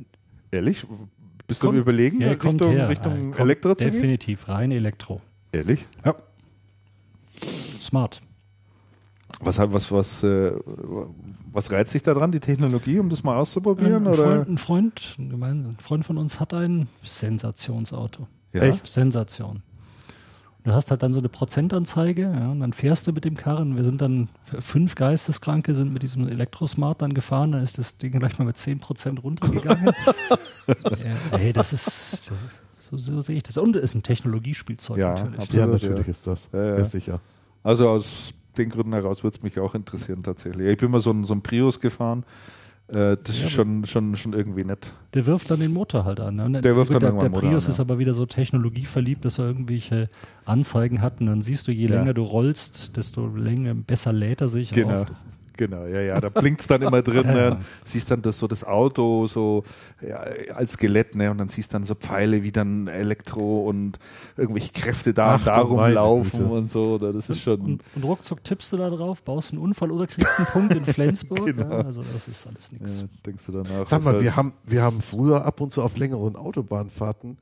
Ehrlich? 0.51 0.87
Bist 1.47 1.63
du 1.63 1.69
am 1.69 1.75
kommt- 1.75 1.83
überlegen, 1.83 2.21
ja, 2.21 2.29
Richtung, 2.31 2.59
kommt 2.59 2.73
her. 2.73 2.89
Richtung 2.89 3.13
kommt 3.31 3.39
Elektro 3.39 3.75
zu 3.75 3.85
gehen? 3.85 3.93
Definitiv, 3.93 4.49
rein 4.49 4.73
Elektro. 4.73 5.21
Ehrlich? 5.53 5.87
Ja. 6.05 6.17
Smart. 7.81 8.21
Was, 9.41 9.59
was, 9.59 9.93
was, 9.93 10.23
äh, 10.23 10.53
was 11.53 11.71
reizt 11.71 11.93
dich 11.95 12.03
daran, 12.03 12.33
die 12.33 12.41
Technologie, 12.41 12.99
um 12.99 13.09
das 13.11 13.23
mal 13.23 13.37
auszuprobieren? 13.37 14.07
Ein, 14.07 14.07
oder? 14.07 14.17
Freund, 14.17 14.49
ein, 14.49 14.59
Freund, 14.59 15.15
ein 15.19 15.29
gemein- 15.31 15.67
ein 15.67 15.77
Freund 15.79 16.05
von 16.05 16.17
uns 16.19 16.41
hat 16.41 16.55
ein 16.55 16.89
Sensationsauto. 17.03 18.27
Ja? 18.53 18.63
Echt? 18.63 18.87
Sensation. 18.87 19.63
Du 20.65 20.73
hast 20.73 20.91
halt 20.91 21.03
dann 21.05 21.13
so 21.13 21.21
eine 21.21 21.29
Prozentanzeige, 21.29 22.23
ja, 22.23 22.51
und 22.51 22.59
dann 22.59 22.73
fährst 22.73 23.07
du 23.07 23.13
mit 23.13 23.25
dem 23.25 23.37
Karren. 23.37 23.77
Wir 23.77 23.85
sind 23.85 24.01
dann, 24.01 24.29
fünf 24.59 24.97
Geisteskranke 24.97 25.75
sind 25.77 25.93
mit 25.93 26.03
diesem 26.03 26.27
Elektrosmart 26.27 27.03
dann 27.03 27.15
gefahren, 27.15 27.53
dann 27.53 27.63
ist 27.63 27.79
das 27.79 27.99
Ding 27.99 28.19
gleich 28.19 28.37
mal 28.41 28.47
mit 28.47 28.57
10% 28.57 29.21
runtergegangen. 29.21 29.93
ja, 30.67 31.39
ey, 31.39 31.53
das 31.53 31.73
ist, 31.73 32.31
so, 32.81 32.97
so 32.97 33.21
sehe 33.21 33.37
ich 33.37 33.45
das. 33.45 33.59
Und 33.59 33.77
es 33.77 33.83
ist 33.85 33.95
ein 33.95 34.03
Technologiespielzeug 34.03 34.99
Ja, 34.99 35.11
natürlich. 35.11 35.39
absolut. 35.39 35.55
Ja, 35.55 35.67
natürlich 35.73 36.07
ja. 36.07 36.11
ist 36.11 36.27
das. 36.27 36.49
Ja, 36.53 36.65
ja. 36.65 36.79
Ja, 36.79 36.85
sicher. 36.85 37.21
Also 37.63 37.89
aus 37.89 38.33
den 38.59 38.71
Gründen 38.71 38.93
heraus 38.93 39.23
würde 39.23 39.37
es 39.37 39.43
mich 39.43 39.59
auch 39.59 39.75
interessieren 39.75 40.23
tatsächlich. 40.23 40.69
Ich 40.69 40.79
bin 40.79 40.91
mal 40.91 41.01
so 41.01 41.11
ein, 41.11 41.25
so 41.25 41.35
ein 41.35 41.43
Prius 41.43 41.81
gefahren. 41.81 42.25
Äh, 42.89 43.17
das 43.23 43.41
ja, 43.41 43.47
ist 43.47 43.51
schon, 43.51 43.85
schon, 43.85 44.15
schon 44.15 44.33
irgendwie 44.33 44.63
nett. 44.63 44.93
Der 45.15 45.27
wirft 45.27 45.51
dann 45.51 45.59
den 45.59 45.73
Motor 45.73 46.05
halt 46.05 46.21
an. 46.21 46.37
Ne? 46.37 46.61
Der 46.61 46.77
wirft 46.77 46.93
dann 46.93 47.01
der, 47.01 47.09
irgendwann 47.09 47.33
der 47.33 47.41
Prius 47.41 47.65
an, 47.65 47.69
ja. 47.69 47.69
ist 47.71 47.81
aber 47.81 47.99
wieder 47.99 48.15
so 48.15 48.27
technologieverliebt, 48.27 49.25
dass 49.25 49.41
er 49.41 49.47
irgendwelche 49.47 50.09
Anzeigen 50.45 51.03
hat 51.03 51.21
und 51.21 51.27
dann 51.27 51.43
siehst 51.43 51.67
du, 51.67 51.73
je 51.73 51.89
Ja. 51.89 51.97
länger 51.97 52.15
du 52.15 52.23
rollst, 52.23 52.97
desto 52.97 53.27
länger, 53.27 53.75
besser 53.75 54.13
lädt 54.13 54.41
er 54.41 54.49
sich 54.49 54.71
Genau. 54.71 55.01
auf. 55.01 55.07
Das 55.07 55.25
ist, 55.25 55.41
Genau, 55.57 55.87
ja, 55.87 56.01
ja, 56.01 56.21
da 56.21 56.29
blinkt 56.29 56.61
es 56.61 56.67
dann 56.67 56.83
immer 56.83 57.03
drin. 57.03 57.27
Ne? 57.27 57.59
Siehst 57.85 58.11
dann 58.11 58.23
das 58.23 58.39
so 58.39 58.47
das 58.47 58.65
Auto 58.65 59.27
so 59.27 59.65
ja, 60.07 60.19
als 60.55 60.73
Skelett, 60.73 61.15
ne? 61.15 61.31
Und 61.31 61.39
dann 61.39 61.49
siehst 61.49 61.73
dann 61.73 61.85
so 61.85 61.95
Pfeile 61.95 62.43
wie 62.43 62.53
dann 62.53 62.89
Elektro 62.89 63.67
und 63.69 63.99
irgendwelche 64.37 64.73
Kräfte 64.73 65.15
da 65.15 65.35
Ach 65.35 65.39
und 65.39 65.47
da 65.47 65.59
rumlaufen 65.61 66.41
Güte. 66.41 66.53
und 66.53 66.71
so. 66.71 66.95
oder? 66.95 67.13
Das 67.13 67.31
ist 67.31 67.41
schon. 67.41 67.61
und, 67.61 67.83
und 67.95 68.05
ruckzuck 68.05 68.45
tippst 68.45 68.73
du 68.73 68.77
da 68.77 68.91
drauf, 68.91 69.23
baust 69.23 69.53
einen 69.53 69.63
Unfall 69.63 69.91
oder 69.91 70.07
kriegst 70.07 70.39
einen 70.39 70.49
Punkt 70.49 70.75
in 70.75 70.85
Flensburg. 70.93 71.47
Genau. 71.47 71.71
ja, 71.71 71.85
also 71.85 72.03
das 72.13 72.29
ist 72.29 72.47
alles 72.47 72.73
nichts. 72.73 73.01
Ja, 73.03 73.07
denkst 73.25 73.47
du 73.47 73.53
danach. 73.53 73.87
Sag 73.87 74.05
mal, 74.05 74.21
wir 74.21 74.37
haben, 74.37 74.53
wir 74.65 74.83
haben 74.83 75.01
früher 75.01 75.45
ab 75.45 75.61
und 75.61 75.73
zu 75.73 75.83
auf 75.83 75.97
längeren 75.97 76.37
Autobahnfahrten 76.37 77.39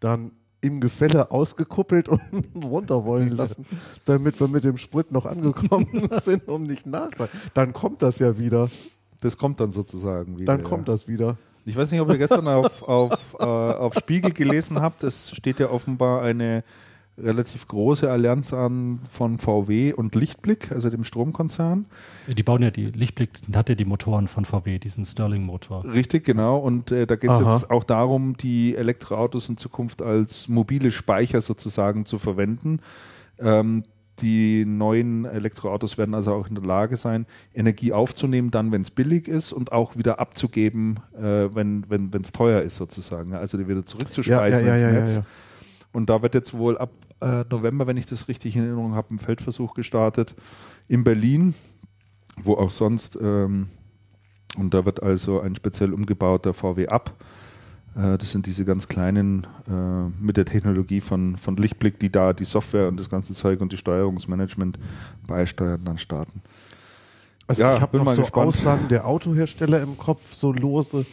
dann 0.00 0.30
im 0.60 0.80
Gefälle 0.80 1.30
ausgekuppelt 1.30 2.08
und 2.08 2.20
runterrollen 2.64 3.30
lassen, 3.30 3.66
damit 4.04 4.40
wir 4.40 4.48
mit 4.48 4.64
dem 4.64 4.78
Sprit 4.78 5.12
noch 5.12 5.26
angekommen 5.26 6.08
sind, 6.20 6.48
um 6.48 6.64
nicht 6.64 6.86
nachzudenken. 6.86 7.38
Dann 7.54 7.72
kommt 7.72 8.02
das 8.02 8.18
ja 8.18 8.38
wieder. 8.38 8.68
das 9.20 9.36
kommt 9.36 9.60
dann 9.60 9.72
sozusagen 9.72 10.38
wieder. 10.38 10.56
Dann 10.56 10.64
kommt 10.64 10.88
das 10.88 11.08
wieder. 11.08 11.36
Ich 11.64 11.76
weiß 11.76 11.90
nicht, 11.90 12.00
ob 12.00 12.08
ihr 12.10 12.18
gestern 12.18 12.46
auf, 12.46 12.82
auf, 12.84 13.36
äh, 13.40 13.44
auf 13.44 13.94
Spiegel 13.94 14.32
gelesen 14.32 14.80
habt. 14.80 15.02
Es 15.02 15.30
steht 15.32 15.58
ja 15.58 15.70
offenbar 15.70 16.22
eine 16.22 16.62
relativ 17.18 17.66
große 17.66 18.10
Allianz 18.10 18.52
an 18.52 19.00
von 19.10 19.38
VW 19.38 19.92
und 19.94 20.14
Lichtblick, 20.14 20.70
also 20.72 20.90
dem 20.90 21.04
Stromkonzern. 21.04 21.86
Die 22.28 22.42
bauen 22.42 22.62
ja 22.62 22.70
die, 22.70 22.86
Lichtblick 22.86 23.30
hat 23.54 23.68
ja 23.68 23.74
die 23.74 23.84
Motoren 23.84 24.28
von 24.28 24.44
VW, 24.44 24.78
diesen 24.78 25.04
Sterling-Motor. 25.04 25.84
Richtig, 25.84 26.24
genau. 26.24 26.58
Und 26.58 26.92
äh, 26.92 27.06
da 27.06 27.16
geht 27.16 27.30
es 27.30 27.40
jetzt 27.40 27.70
auch 27.70 27.84
darum, 27.84 28.36
die 28.36 28.76
Elektroautos 28.76 29.48
in 29.48 29.56
Zukunft 29.56 30.02
als 30.02 30.48
mobile 30.48 30.90
Speicher 30.90 31.40
sozusagen 31.40 32.04
zu 32.04 32.18
verwenden. 32.18 32.80
Ähm, 33.38 33.84
die 34.20 34.64
neuen 34.64 35.26
Elektroautos 35.26 35.98
werden 35.98 36.14
also 36.14 36.32
auch 36.32 36.48
in 36.48 36.54
der 36.54 36.64
Lage 36.64 36.96
sein, 36.96 37.26
Energie 37.54 37.92
aufzunehmen, 37.92 38.50
dann, 38.50 38.72
wenn 38.72 38.80
es 38.80 38.90
billig 38.90 39.28
ist 39.28 39.52
und 39.52 39.72
auch 39.72 39.96
wieder 39.96 40.18
abzugeben, 40.20 41.00
äh, 41.14 41.54
wenn 41.54 41.82
es 41.82 41.90
wenn, 41.90 42.22
teuer 42.22 42.62
ist 42.62 42.76
sozusagen. 42.76 43.34
Also 43.34 43.58
die 43.58 43.68
wieder 43.68 43.84
zurückzuspeisen 43.84 44.66
Ja, 44.66 44.74
ja, 44.74 44.80
ja, 44.80 44.86
ins 44.86 44.94
ja, 44.94 45.00
Netz. 45.00 45.16
ja. 45.16 45.24
Und 45.92 46.10
da 46.10 46.20
wird 46.22 46.34
jetzt 46.34 46.52
wohl 46.54 46.76
ab 46.78 46.90
äh, 47.20 47.44
November, 47.50 47.86
wenn 47.86 47.96
ich 47.96 48.06
das 48.06 48.28
richtig 48.28 48.56
in 48.56 48.62
Erinnerung 48.62 48.94
habe, 48.94 49.14
ein 49.14 49.18
Feldversuch 49.18 49.74
gestartet 49.74 50.34
in 50.88 51.04
Berlin, 51.04 51.54
wo 52.42 52.54
auch 52.54 52.70
sonst. 52.70 53.18
Ähm, 53.20 53.68
und 54.56 54.72
da 54.72 54.84
wird 54.84 55.02
also 55.02 55.40
ein 55.40 55.54
speziell 55.54 55.92
umgebauter 55.92 56.54
VW 56.54 56.88
Up. 56.88 57.12
Äh, 57.96 58.18
das 58.18 58.32
sind 58.32 58.46
diese 58.46 58.64
ganz 58.64 58.88
kleinen 58.88 59.46
äh, 59.68 60.22
mit 60.22 60.36
der 60.36 60.44
Technologie 60.44 61.00
von, 61.00 61.36
von 61.36 61.56
Lichtblick, 61.56 61.98
die 61.98 62.10
da 62.10 62.32
die 62.32 62.44
Software 62.44 62.88
und 62.88 62.98
das 62.98 63.10
ganze 63.10 63.34
Zeug 63.34 63.60
und 63.60 63.72
die 63.72 63.76
Steuerungsmanagement 63.78 64.78
beisteuern, 65.26 65.82
dann 65.84 65.98
starten. 65.98 66.42
Also 67.46 67.62
Ja, 67.62 67.76
ich 67.76 67.80
habe 67.80 67.96
noch 67.96 68.04
mal 68.04 68.14
so 68.14 68.22
gespannt. 68.22 68.48
Aussagen 68.48 68.88
der 68.88 69.06
Autohersteller 69.06 69.80
im 69.82 69.96
Kopf, 69.96 70.34
so 70.34 70.52
lose. 70.52 71.06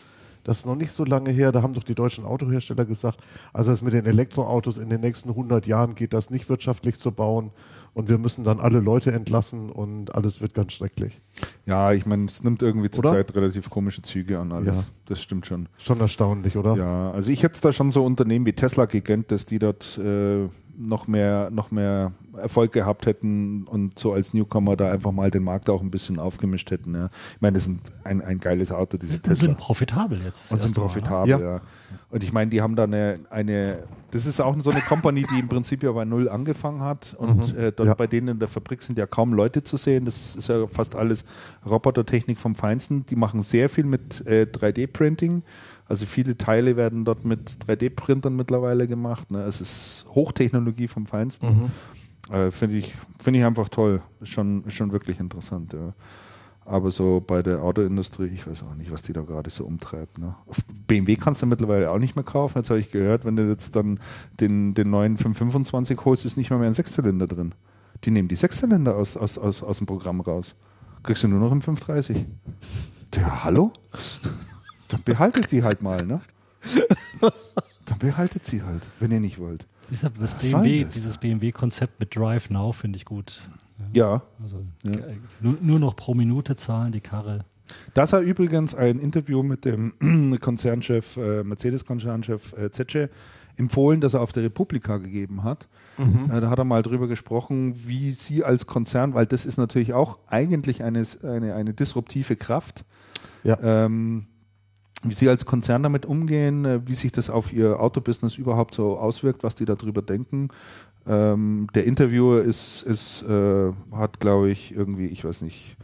Das 0.43 0.59
ist 0.59 0.65
noch 0.65 0.75
nicht 0.75 0.91
so 0.91 1.05
lange 1.05 1.31
her. 1.31 1.51
Da 1.51 1.61
haben 1.61 1.73
doch 1.73 1.83
die 1.83 1.95
deutschen 1.95 2.25
Autohersteller 2.25 2.85
gesagt, 2.85 3.19
also 3.53 3.71
das 3.71 3.81
mit 3.81 3.93
den 3.93 4.05
Elektroautos 4.05 4.77
in 4.77 4.89
den 4.89 5.01
nächsten 5.01 5.29
100 5.29 5.65
Jahren 5.67 5.95
geht 5.95 6.13
das 6.13 6.29
nicht 6.29 6.49
wirtschaftlich 6.49 6.99
zu 6.99 7.11
bauen 7.11 7.51
und 7.93 8.09
wir 8.09 8.17
müssen 8.17 8.43
dann 8.43 8.59
alle 8.59 8.79
Leute 8.79 9.11
entlassen 9.11 9.69
und 9.69 10.15
alles 10.15 10.41
wird 10.41 10.53
ganz 10.53 10.73
schrecklich. 10.73 11.21
Ja, 11.65 11.93
ich 11.93 12.05
meine, 12.05 12.25
es 12.25 12.43
nimmt 12.43 12.61
irgendwie 12.61 12.89
zurzeit 12.89 13.35
relativ 13.35 13.69
komische 13.69 14.01
Züge 14.01 14.39
an 14.39 14.51
alles. 14.51 14.77
Ja. 14.77 14.83
Das 15.05 15.21
stimmt 15.21 15.45
schon. 15.45 15.69
Schon 15.77 15.99
erstaunlich, 15.99 16.57
oder? 16.57 16.75
Ja, 16.75 17.11
also 17.11 17.31
ich 17.31 17.43
hätte 17.43 17.59
da 17.61 17.71
schon 17.71 17.91
so 17.91 18.03
Unternehmen 18.03 18.45
wie 18.45 18.53
Tesla 18.53 18.85
gegönnt, 18.85 19.31
dass 19.31 19.45
die 19.45 19.59
dort 19.59 19.97
äh, 19.97 20.47
noch 20.77 21.07
mehr, 21.07 21.49
noch 21.51 21.71
mehr 21.71 22.11
Erfolg 22.37 22.71
gehabt 22.71 23.05
hätten 23.05 23.65
und 23.67 23.99
so 23.99 24.13
als 24.13 24.33
Newcomer 24.33 24.75
da 24.75 24.91
einfach 24.91 25.11
mal 25.11 25.29
den 25.29 25.43
Markt 25.43 25.69
auch 25.69 25.81
ein 25.81 25.91
bisschen 25.91 26.17
aufgemischt 26.17 26.71
hätten. 26.71 26.95
Ja. 26.95 27.09
Ich 27.35 27.41
meine, 27.41 27.53
das 27.53 27.67
ist 27.67 27.75
ein, 28.03 28.21
ein 28.21 28.39
geiles 28.39 28.71
Auto, 28.71 28.97
diese 28.97 29.15
Und 29.17 29.23
Tesla. 29.23 29.35
sind 29.49 29.57
profitabel 29.57 30.19
jetzt. 30.23 30.45
das 30.45 30.51
Und 30.51 30.61
sind 30.63 30.75
ne? 30.75 30.81
profitabel, 30.81 31.29
Ja. 31.29 31.39
ja. 31.39 31.61
Und 32.09 32.23
ich 32.23 32.33
meine, 32.33 32.49
die 32.49 32.61
haben 32.61 32.75
da 32.75 32.83
eine, 32.85 33.19
eine, 33.29 33.83
das 34.11 34.25
ist 34.25 34.39
auch 34.39 34.55
so 34.61 34.71
eine 34.71 34.81
Company, 34.81 35.25
die 35.31 35.39
im 35.39 35.47
Prinzip 35.47 35.83
ja 35.83 35.91
bei 35.91 36.05
Null 36.05 36.27
angefangen 36.27 36.81
hat. 36.81 37.15
Und 37.19 37.53
Mhm. 37.55 37.59
äh, 37.59 37.71
dort 37.71 37.87
Ja. 37.89 37.93
bei 37.93 38.07
denen 38.07 38.29
in 38.29 38.39
der 38.39 38.47
Fabrik 38.47 38.81
sind 38.81 38.97
ja 38.97 39.05
kaum 39.05 39.33
Leute 39.33 39.61
zu 39.61 39.77
sehen. 39.77 40.05
Das 40.05 40.35
ist 40.35 40.49
ja 40.49 40.65
fast 40.67 40.95
alles 40.95 41.23
Robotertechnik 41.67 42.39
vom 42.39 42.55
Feinsten. 42.55 43.05
Die 43.05 43.15
machen 43.15 43.41
sehr 43.43 43.69
viel 43.69 43.85
mit 43.85 44.25
äh, 44.25 44.47
3D-Printing. 44.51 45.43
Also 45.93 46.07
viele 46.07 46.35
Teile 46.35 46.75
werden 46.75 47.05
dort 47.05 47.23
mit 47.23 47.51
3D-Printern 47.67 48.35
mittlerweile 48.35 48.87
gemacht. 48.87 49.29
Ne? 49.29 49.43
Es 49.43 49.61
ist 49.61 50.07
Hochtechnologie 50.09 50.87
vom 50.87 51.05
Feinsten. 51.05 51.69
Mhm. 52.29 52.33
Äh, 52.33 52.49
Finde 52.49 52.77
ich, 52.77 52.95
find 53.19 53.37
ich 53.37 53.43
einfach 53.43 53.69
toll. 53.69 54.01
Ist 54.19 54.29
schon, 54.29 54.63
schon 54.69 54.91
wirklich 54.91 55.19
interessant, 55.19 55.73
ja. 55.73 55.93
Aber 56.65 56.89
so 56.89 57.21
bei 57.21 57.43
der 57.43 57.61
Autoindustrie, 57.61 58.25
ich 58.25 58.47
weiß 58.47 58.63
auch 58.63 58.73
nicht, 58.73 58.89
was 58.89 59.03
die 59.03 59.13
da 59.13 59.21
gerade 59.21 59.51
so 59.51 59.65
umtreibt. 59.65 60.17
Ne? 60.17 60.33
Auf 60.47 60.57
BMW 60.87 61.15
kannst 61.15 61.43
du 61.43 61.45
mittlerweile 61.45 61.91
auch 61.91 61.99
nicht 61.99 62.15
mehr 62.15 62.25
kaufen. 62.25 62.57
Jetzt 62.57 62.71
habe 62.71 62.79
ich 62.79 62.89
gehört, 62.89 63.23
wenn 63.23 63.35
du 63.35 63.47
jetzt 63.47 63.75
dann 63.75 63.99
den, 64.39 64.73
den 64.73 64.89
neuen 64.89 65.17
525 65.17 66.05
holst, 66.05 66.25
ist 66.25 66.37
nicht 66.37 66.49
mal 66.49 66.57
mehr 66.57 66.69
ein 66.69 66.73
Sechszylinder 66.73 67.27
drin. 67.27 67.53
Die 68.03 68.09
nehmen 68.09 68.29
die 68.29 68.35
Sechszylinder 68.35 68.95
aus, 68.95 69.15
aus, 69.15 69.37
aus, 69.37 69.61
aus 69.61 69.77
dem 69.77 69.85
Programm 69.85 70.21
raus. 70.21 70.55
Kriegst 71.03 71.21
du 71.21 71.27
nur 71.27 71.39
noch 71.39 71.51
im 71.51 71.61
530. 71.61 72.17
Ja, 73.13 73.43
hallo? 73.43 73.71
Dann 74.93 75.03
behaltet 75.03 75.49
sie 75.49 75.63
halt 75.63 75.81
mal, 75.81 76.05
ne? 76.05 76.21
Dann 77.85 77.97
behaltet 77.99 78.45
sie 78.45 78.61
halt, 78.63 78.81
wenn 78.99 79.11
ihr 79.11 79.19
nicht 79.19 79.39
wollt. 79.39 79.65
Dieser, 79.89 80.09
das 80.11 80.33
Was 80.35 80.51
BMW, 80.51 80.85
dieses 80.85 81.17
BMW-Konzept 81.17 81.99
mit 81.99 82.15
Drive 82.15 82.49
Now 82.49 82.71
finde 82.71 82.97
ich 82.97 83.05
gut. 83.05 83.41
Ja, 83.93 84.21
Also 84.41 84.63
Ja. 84.83 84.91
nur, 85.41 85.57
nur 85.61 85.79
noch 85.79 85.95
pro 85.95 86.13
Minute 86.13 86.55
zahlen 86.55 86.91
die 86.91 87.01
Karre. 87.01 87.43
Das 87.93 88.13
hat 88.13 88.23
übrigens 88.23 88.75
ein 88.75 88.99
Interview 88.99 89.43
mit 89.43 89.65
dem 89.65 90.37
Konzernchef, 90.41 91.17
äh, 91.17 91.43
Mercedes-Konzernchef 91.43 92.53
äh, 92.53 92.71
Zetsche 92.71 93.09
empfohlen, 93.57 93.99
das 94.01 94.13
er 94.13 94.21
auf 94.21 94.31
der 94.31 94.43
Republika 94.43 94.97
gegeben 94.97 95.43
hat. 95.43 95.67
Äh, 95.97 96.41
da 96.41 96.49
hat 96.49 96.57
er 96.59 96.65
mal 96.65 96.81
drüber 96.81 97.07
gesprochen, 97.07 97.73
wie 97.87 98.11
Sie 98.11 98.43
als 98.43 98.65
Konzern, 98.65 99.13
weil 99.13 99.25
das 99.27 99.45
ist 99.45 99.57
natürlich 99.57 99.93
auch 99.93 100.17
eigentlich 100.27 100.83
eine, 100.83 101.03
eine, 101.23 101.53
eine 101.55 101.73
disruptive 101.73 102.35
Kraft, 102.35 102.83
Ja. 103.43 103.57
ähm, 103.61 104.25
wie 105.03 105.13
Sie 105.13 105.29
als 105.29 105.45
Konzern 105.45 105.83
damit 105.83 106.05
umgehen, 106.05 106.65
äh, 106.65 106.81
wie 106.85 106.93
sich 106.93 107.11
das 107.11 107.29
auf 107.29 107.53
Ihr 107.53 107.79
Autobusiness 107.79 108.37
überhaupt 108.37 108.75
so 108.75 108.97
auswirkt, 108.97 109.43
was 109.43 109.55
die 109.55 109.65
darüber 109.65 110.01
denken. 110.01 110.49
Ähm, 111.05 111.67
der 111.75 111.85
Interviewer 111.85 112.41
ist, 112.41 112.83
ist 112.83 113.23
äh, 113.23 113.71
hat, 113.91 114.19
glaube 114.19 114.49
ich, 114.49 114.73
irgendwie, 114.73 115.07
ich 115.07 115.25
weiß 115.25 115.41
nicht, 115.41 115.75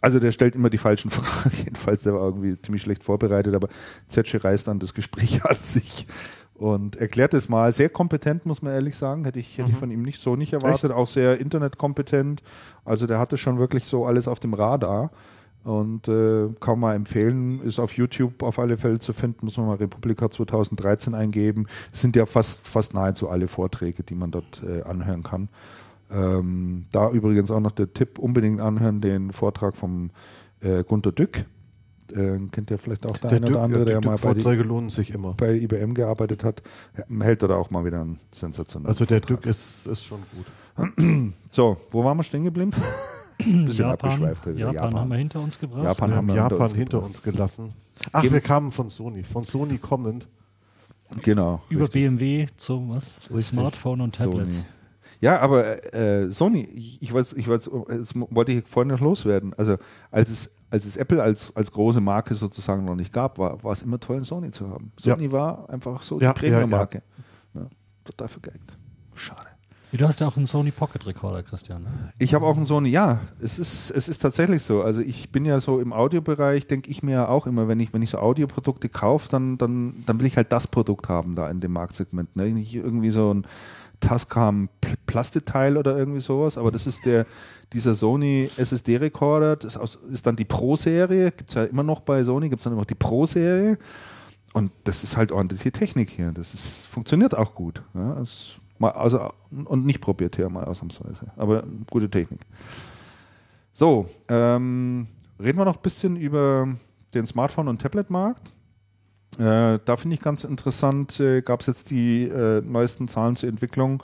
also 0.00 0.18
der 0.18 0.32
stellt 0.32 0.54
immer 0.54 0.70
die 0.70 0.78
falschen 0.78 1.10
Fragen, 1.12 1.56
jedenfalls, 1.58 2.02
der 2.02 2.14
war 2.14 2.22
irgendwie 2.22 2.60
ziemlich 2.60 2.82
schlecht 2.82 3.04
vorbereitet, 3.04 3.54
aber 3.54 3.68
Zetsche 4.06 4.42
reißt 4.42 4.68
dann 4.68 4.78
das 4.78 4.94
Gespräch 4.94 5.44
an 5.46 5.56
sich 5.60 6.06
und 6.54 6.96
erklärt 6.96 7.34
es 7.34 7.48
mal. 7.48 7.72
Sehr 7.72 7.88
kompetent, 7.88 8.46
muss 8.46 8.62
man 8.62 8.72
ehrlich 8.72 8.96
sagen, 8.96 9.24
hätte 9.24 9.38
ich, 9.38 9.58
hätte 9.58 9.70
ich 9.70 9.76
von 9.76 9.90
ihm 9.90 10.02
nicht 10.02 10.22
so 10.22 10.36
nicht 10.36 10.52
erwartet, 10.52 10.92
auch 10.92 11.08
sehr 11.08 11.38
internetkompetent, 11.38 12.42
also 12.84 13.06
der 13.06 13.18
hatte 13.18 13.36
schon 13.36 13.58
wirklich 13.58 13.84
so 13.84 14.06
alles 14.06 14.28
auf 14.28 14.40
dem 14.40 14.54
Radar 14.54 15.10
und 15.64 16.08
äh, 16.08 16.48
kann 16.60 16.78
man 16.78 16.94
empfehlen, 16.94 17.60
ist 17.62 17.78
auf 17.78 17.96
YouTube 17.96 18.42
auf 18.42 18.58
alle 18.58 18.76
Fälle 18.76 18.98
zu 18.98 19.12
finden, 19.12 19.46
muss 19.46 19.56
man 19.56 19.66
mal 19.66 19.76
Republika 19.76 20.30
2013 20.30 21.14
eingeben, 21.14 21.66
es 21.92 22.02
sind 22.02 22.16
ja 22.16 22.26
fast, 22.26 22.68
fast 22.68 22.94
nahezu 22.94 23.28
alle 23.30 23.48
Vorträge, 23.48 24.02
die 24.02 24.14
man 24.14 24.30
dort 24.30 24.62
äh, 24.62 24.82
anhören 24.82 25.22
kann. 25.22 25.48
Ähm, 26.10 26.84
da 26.92 27.10
übrigens 27.10 27.50
auch 27.50 27.60
noch 27.60 27.72
der 27.72 27.92
Tipp, 27.92 28.18
unbedingt 28.18 28.60
anhören, 28.60 29.00
den 29.00 29.32
Vortrag 29.32 29.76
vom 29.76 30.10
äh, 30.60 30.84
Gunter 30.84 31.12
Dück. 31.12 31.46
Äh, 32.12 32.38
kennt 32.52 32.70
ihr 32.70 32.78
vielleicht 32.78 33.06
auch 33.06 33.16
der, 33.16 33.30
Der 33.30 33.38
eine 33.38 33.46
Dück, 33.46 33.56
oder 33.56 33.64
andere, 33.64 33.84
der 33.86 34.00
die 34.00 34.06
mal 34.06 34.18
bei, 34.18 34.34
die, 34.34 34.42
Vorträge 34.42 34.62
lohnen 34.64 34.90
sich 34.90 35.14
immer. 35.14 35.32
bei 35.32 35.54
IBM 35.54 35.94
gearbeitet 35.94 36.44
hat. 36.44 36.62
Hält 37.20 37.42
er 37.42 37.48
da 37.48 37.56
auch 37.56 37.70
mal 37.70 37.86
wieder 37.86 38.02
einen 38.02 38.20
sensationellen 38.32 38.88
Also 38.88 39.06
der 39.06 39.20
Vortrag. 39.20 39.40
Dück 39.40 39.50
ist, 39.50 39.86
ist 39.86 40.04
schon 40.04 40.20
gut. 40.34 41.32
So, 41.50 41.78
wo 41.90 42.04
waren 42.04 42.16
wir 42.18 42.22
stehen 42.22 42.44
geblieben? 42.44 42.72
Bisschen 43.38 43.66
Japan, 43.88 43.90
abgeschweift. 44.10 44.46
über 44.46 44.58
Japan, 44.58 44.94
haben 44.94 45.10
wir 45.10 45.16
hinter 45.18 45.40
uns 45.40 45.58
gebracht. 45.58 45.82
Japan 45.84 46.10
Wir 46.10 46.16
haben 46.16 46.28
wir 46.28 46.34
Japan 46.36 46.74
hinter 46.74 47.02
uns 47.02 47.22
gelassen. 47.22 47.72
Ach, 48.12 48.22
Geben- 48.22 48.34
wir 48.34 48.40
kamen 48.40 48.72
von 48.72 48.90
Sony. 48.90 49.22
Von 49.24 49.42
Sony 49.44 49.78
kommend. 49.78 50.26
Genau. 51.22 51.62
Über 51.68 51.82
richtig. 51.82 51.92
BMW 52.02 52.46
zum 52.56 52.90
was? 52.90 53.22
Richtig. 53.30 53.46
Smartphone 53.46 54.00
und 54.00 54.14
Tablets. 54.16 54.58
Sony. 54.58 54.68
Ja, 55.20 55.40
aber 55.40 55.94
äh, 55.94 56.30
Sony, 56.30 56.62
ich, 56.74 57.00
ich 57.02 57.12
weiß, 57.12 57.32
ich 57.34 57.48
weiß, 57.48 57.70
das 57.88 58.12
wollte 58.14 58.52
ich 58.52 58.66
vorhin 58.66 58.92
noch 58.92 59.00
loswerden. 59.00 59.54
Also 59.56 59.76
als 60.10 60.28
es, 60.28 60.50
als 60.70 60.84
es 60.84 60.96
Apple 60.96 61.22
als, 61.22 61.54
als 61.56 61.70
große 61.72 62.00
Marke 62.00 62.34
sozusagen 62.34 62.84
noch 62.84 62.96
nicht 62.96 63.12
gab, 63.12 63.38
war, 63.38 63.62
war 63.62 63.72
es 63.72 63.82
immer 63.82 63.98
toll, 64.00 64.16
einen 64.16 64.24
Sony 64.24 64.50
zu 64.50 64.68
haben. 64.68 64.92
Ja. 65.00 65.14
Sony 65.14 65.30
war 65.32 65.68
einfach 65.70 66.02
so 66.02 66.18
Ja, 66.20 66.32
die 66.32 66.40
Premium-Marke. 66.40 67.02
ja, 67.54 67.60
Ja, 67.62 67.66
total 68.04 68.28
vergeigt. 68.28 68.76
Schade. 69.14 69.48
Du 69.96 70.08
hast 70.08 70.18
ja 70.18 70.26
auch 70.26 70.36
einen 70.36 70.46
Sony 70.46 70.72
Pocket 70.72 71.06
Recorder, 71.06 71.44
Christian. 71.44 71.84
Ne? 71.84 71.90
Ich 72.18 72.34
habe 72.34 72.44
auch 72.46 72.56
einen 72.56 72.66
Sony, 72.66 72.88
ja, 72.88 73.20
es 73.40 73.60
ist, 73.60 73.92
es 73.92 74.08
ist 74.08 74.18
tatsächlich 74.18 74.62
so. 74.62 74.82
Also 74.82 75.00
ich 75.00 75.30
bin 75.30 75.44
ja 75.44 75.60
so 75.60 75.78
im 75.78 75.92
Audiobereich, 75.92 76.66
denke 76.66 76.90
ich 76.90 77.04
mir 77.04 77.12
ja 77.12 77.28
auch 77.28 77.46
immer, 77.46 77.68
wenn 77.68 77.78
ich, 77.78 77.92
wenn 77.92 78.02
ich 78.02 78.10
so 78.10 78.18
Audioprodukte 78.18 78.88
kaufe, 78.88 79.28
dann, 79.28 79.56
dann, 79.56 79.94
dann 80.04 80.18
will 80.18 80.26
ich 80.26 80.36
halt 80.36 80.50
das 80.50 80.66
Produkt 80.66 81.08
haben 81.08 81.36
da 81.36 81.48
in 81.48 81.60
dem 81.60 81.72
Marktsegment. 81.72 82.34
Ne? 82.34 82.50
Nicht 82.50 82.74
irgendwie 82.74 83.10
so 83.10 83.32
ein 83.32 83.46
Tascam 84.00 84.68
Plastikteil 85.06 85.76
oder 85.76 85.96
irgendwie 85.96 86.20
sowas, 86.20 86.58
aber 86.58 86.72
das 86.72 86.88
ist 86.88 87.04
der, 87.04 87.24
dieser 87.72 87.94
Sony 87.94 88.50
SSD-Recorder, 88.56 89.56
das 89.56 89.78
ist 90.10 90.26
dann 90.26 90.34
die 90.34 90.44
Pro-Serie, 90.44 91.30
gibt 91.30 91.50
es 91.50 91.54
ja 91.54 91.64
immer 91.64 91.84
noch 91.84 92.00
bei 92.00 92.24
Sony, 92.24 92.48
gibt 92.48 92.60
es 92.60 92.64
dann 92.64 92.72
immer 92.72 92.82
noch 92.82 92.86
die 92.86 92.96
Pro-Serie. 92.96 93.78
Und 94.54 94.70
das 94.84 95.02
ist 95.04 95.16
halt 95.16 95.32
ordentliche 95.32 95.72
Technik 95.72 96.10
hier. 96.10 96.32
Das 96.32 96.54
ist, 96.54 96.86
funktioniert 96.86 97.36
auch 97.36 97.54
gut. 97.54 97.82
Ja, 97.92 98.20
es, 98.20 98.56
mal, 98.84 98.92
also, 98.92 99.32
und 99.50 99.86
nicht 99.86 100.00
proprietär 100.00 100.48
mal 100.48 100.64
ausnahmsweise. 100.64 101.32
Aber 101.36 101.64
gute 101.90 102.10
Technik. 102.10 102.40
So, 103.72 104.08
ähm, 104.28 105.08
reden 105.40 105.58
wir 105.58 105.64
noch 105.64 105.76
ein 105.76 105.82
bisschen 105.82 106.16
über 106.16 106.68
den 107.12 107.26
Smartphone- 107.26 107.68
und 107.68 107.80
Tablet-Markt. 107.80 108.52
Äh, 109.38 109.80
da 109.84 109.96
finde 109.96 110.14
ich 110.14 110.20
ganz 110.20 110.44
interessant, 110.44 111.18
äh, 111.18 111.42
gab 111.42 111.60
es 111.60 111.66
jetzt 111.66 111.90
die 111.90 112.24
äh, 112.28 112.60
neuesten 112.60 113.08
Zahlen 113.08 113.34
zur 113.34 113.48
Entwicklung. 113.48 114.02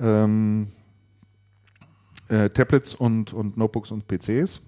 Ähm, 0.00 0.68
äh, 2.28 2.48
Tablets 2.50 2.94
und, 2.94 3.32
und 3.32 3.56
Notebooks 3.56 3.90
und 3.90 4.06
PCs. 4.06 4.62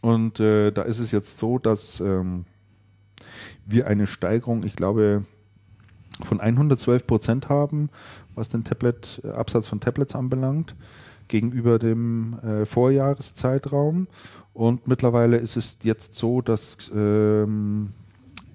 Und 0.00 0.40
äh, 0.40 0.70
da 0.70 0.82
ist 0.82 0.98
es 0.98 1.12
jetzt 1.12 1.38
so, 1.38 1.58
dass 1.58 2.00
ähm, 2.00 2.44
wir 3.64 3.86
eine 3.86 4.06
Steigerung, 4.06 4.64
ich 4.64 4.74
glaube, 4.74 5.24
von 6.22 6.40
112 6.40 7.06
Prozent 7.06 7.48
haben, 7.48 7.90
was 8.34 8.48
den 8.48 8.64
Tablet, 8.64 9.20
äh, 9.24 9.28
Absatz 9.30 9.66
von 9.66 9.80
Tablets 9.80 10.14
anbelangt, 10.14 10.74
gegenüber 11.28 11.78
dem 11.78 12.38
äh, 12.40 12.66
Vorjahreszeitraum. 12.66 14.08
Und 14.52 14.86
mittlerweile 14.86 15.38
ist 15.38 15.56
es 15.56 15.78
jetzt 15.82 16.14
so, 16.14 16.42
dass 16.42 16.90
ähm, 16.94 17.90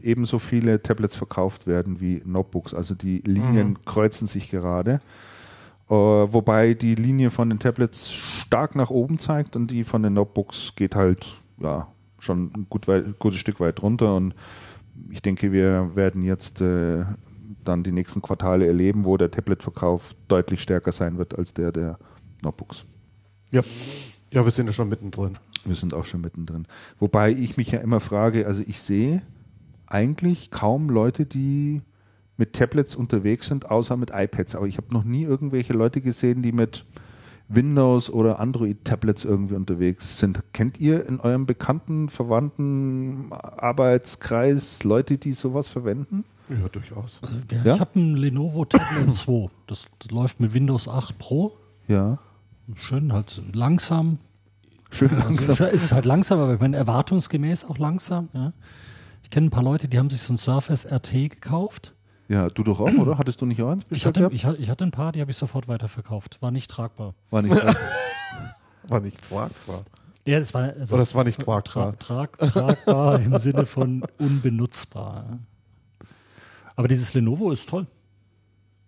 ebenso 0.01 0.39
viele 0.39 0.81
Tablets 0.81 1.15
verkauft 1.15 1.67
werden 1.67 1.99
wie 1.99 2.21
Notebooks. 2.23 2.73
Also 2.73 2.93
die 2.93 3.19
Linien 3.19 3.69
mhm. 3.69 3.85
kreuzen 3.85 4.27
sich 4.27 4.49
gerade. 4.49 4.99
Uh, 5.89 6.27
wobei 6.33 6.73
die 6.73 6.95
Linie 6.95 7.31
von 7.31 7.49
den 7.49 7.59
Tablets 7.59 8.11
stark 8.11 8.75
nach 8.75 8.89
oben 8.89 9.17
zeigt 9.17 9.55
und 9.55 9.71
die 9.71 9.85
von 9.85 10.03
den 10.03 10.15
Notebooks 10.15 10.75
geht 10.75 10.95
halt 10.95 11.41
ja 11.61 11.87
schon 12.19 12.51
ein 12.53 12.67
gut 12.69 12.89
weit, 12.89 13.17
gutes 13.19 13.39
Stück 13.39 13.61
weit 13.61 13.81
runter. 13.81 14.13
Und 14.15 14.35
ich 15.09 15.21
denke, 15.21 15.53
wir 15.53 15.95
werden 15.95 16.23
jetzt 16.23 16.59
äh, 16.59 17.05
dann 17.67 17.83
die 17.83 17.91
nächsten 17.91 18.21
Quartale 18.21 18.65
erleben, 18.67 19.05
wo 19.05 19.17
der 19.17 19.31
Tablet-Verkauf 19.31 20.15
deutlich 20.27 20.61
stärker 20.61 20.91
sein 20.91 21.17
wird 21.17 21.37
als 21.37 21.53
der 21.53 21.71
der 21.71 21.97
Notebooks. 22.43 22.85
Ja. 23.51 23.61
ja, 24.31 24.43
wir 24.43 24.51
sind 24.51 24.67
ja 24.67 24.73
schon 24.73 24.89
mittendrin. 24.89 25.37
Wir 25.65 25.75
sind 25.75 25.93
auch 25.93 26.05
schon 26.05 26.21
mittendrin. 26.21 26.67
Wobei 26.99 27.31
ich 27.31 27.57
mich 27.57 27.71
ja 27.71 27.79
immer 27.79 27.99
frage, 27.99 28.45
also 28.45 28.63
ich 28.65 28.79
sehe 28.79 29.21
eigentlich 29.85 30.51
kaum 30.51 30.89
Leute, 30.89 31.25
die 31.25 31.81
mit 32.37 32.53
Tablets 32.53 32.95
unterwegs 32.95 33.47
sind, 33.47 33.69
außer 33.69 33.97
mit 33.97 34.11
iPads. 34.13 34.55
Aber 34.55 34.67
ich 34.67 34.77
habe 34.77 34.93
noch 34.93 35.03
nie 35.03 35.23
irgendwelche 35.23 35.73
Leute 35.73 36.01
gesehen, 36.01 36.41
die 36.41 36.51
mit 36.51 36.85
Windows 37.49 38.09
oder 38.09 38.39
Android-Tablets 38.39 39.25
irgendwie 39.25 39.55
unterwegs 39.55 40.19
sind. 40.19 40.41
Kennt 40.53 40.79
ihr 40.79 41.05
in 41.07 41.19
eurem 41.19 41.45
bekannten, 41.45 42.09
verwandten 42.09 43.31
Arbeitskreis 43.31 44.83
Leute, 44.83 45.17
die 45.17 45.31
sowas 45.31 45.69
verwenden? 45.69 46.23
Ja, 46.49 46.69
durchaus. 46.69 47.21
Also, 47.21 47.35
ja, 47.51 47.63
ja? 47.63 47.73
Ich 47.75 47.79
habe 47.79 47.99
ein 47.99 48.15
Lenovo 48.15 48.65
Tablet 48.65 49.13
2. 49.13 49.49
Das, 49.67 49.85
das, 49.99 50.11
läuft 50.11 50.39
mit 50.39 50.53
Windows 50.53 50.87
8 50.87 51.17
Pro. 51.17 51.57
Ja. 51.87 52.19
Schön, 52.75 53.13
halt 53.13 53.41
langsam. 53.53 54.19
Schön 54.91 55.09
langsam. 55.17 55.49
Also, 55.51 55.65
ist 55.65 55.91
halt 55.91 56.05
langsam, 56.05 56.39
aber 56.39 56.53
ich 56.53 56.59
meine, 56.59 56.77
erwartungsgemäß 56.77 57.65
auch 57.65 57.77
langsam. 57.77 58.29
Ja. 58.33 58.53
Ich 59.23 59.29
kenne 59.29 59.47
ein 59.47 59.51
paar 59.51 59.63
Leute, 59.63 59.87
die 59.87 59.99
haben 59.99 60.09
sich 60.09 60.21
so 60.21 60.33
ein 60.33 60.37
Surface 60.37 60.85
RT 60.85 61.11
gekauft 61.29 61.93
ja, 62.29 62.49
du 62.49 62.63
doch 62.63 62.79
auch, 62.79 62.93
oder? 62.93 63.17
Hattest 63.17 63.41
du 63.41 63.45
nicht 63.45 63.61
auch 63.61 63.71
eins 63.71 63.85
ich 63.89 64.05
hatte, 64.05 64.29
ich, 64.31 64.43
ich, 64.43 64.69
hatte 64.69 64.83
ein 64.83 64.91
paar, 64.91 65.11
die 65.13 65.21
habe 65.21 65.31
ich 65.31 65.37
sofort 65.37 65.67
weiterverkauft. 65.67 66.41
War 66.41 66.51
nicht 66.51 66.69
tragbar. 66.69 67.13
War 67.29 67.41
nicht 67.41 67.55
tragbar. 67.55 67.75
war 68.89 68.99
nicht 68.99 69.29
tragbar. 69.29 69.81
Ja, 70.25 70.39
das 70.39 70.53
war, 70.53 70.63
also 70.63 70.95
Oder 70.95 71.03
das 71.03 71.15
war 71.15 71.23
nicht 71.23 71.39
tragbar. 71.39 71.97
Tra 71.97 72.27
trag, 72.27 72.37
tragbar 72.37 73.19
im 73.21 73.37
Sinne 73.39 73.65
von 73.65 74.03
unbenutzbar. 74.19 75.39
Aber 76.77 76.87
dieses 76.87 77.13
Lenovo 77.13 77.51
ist 77.51 77.67
toll. 77.67 77.87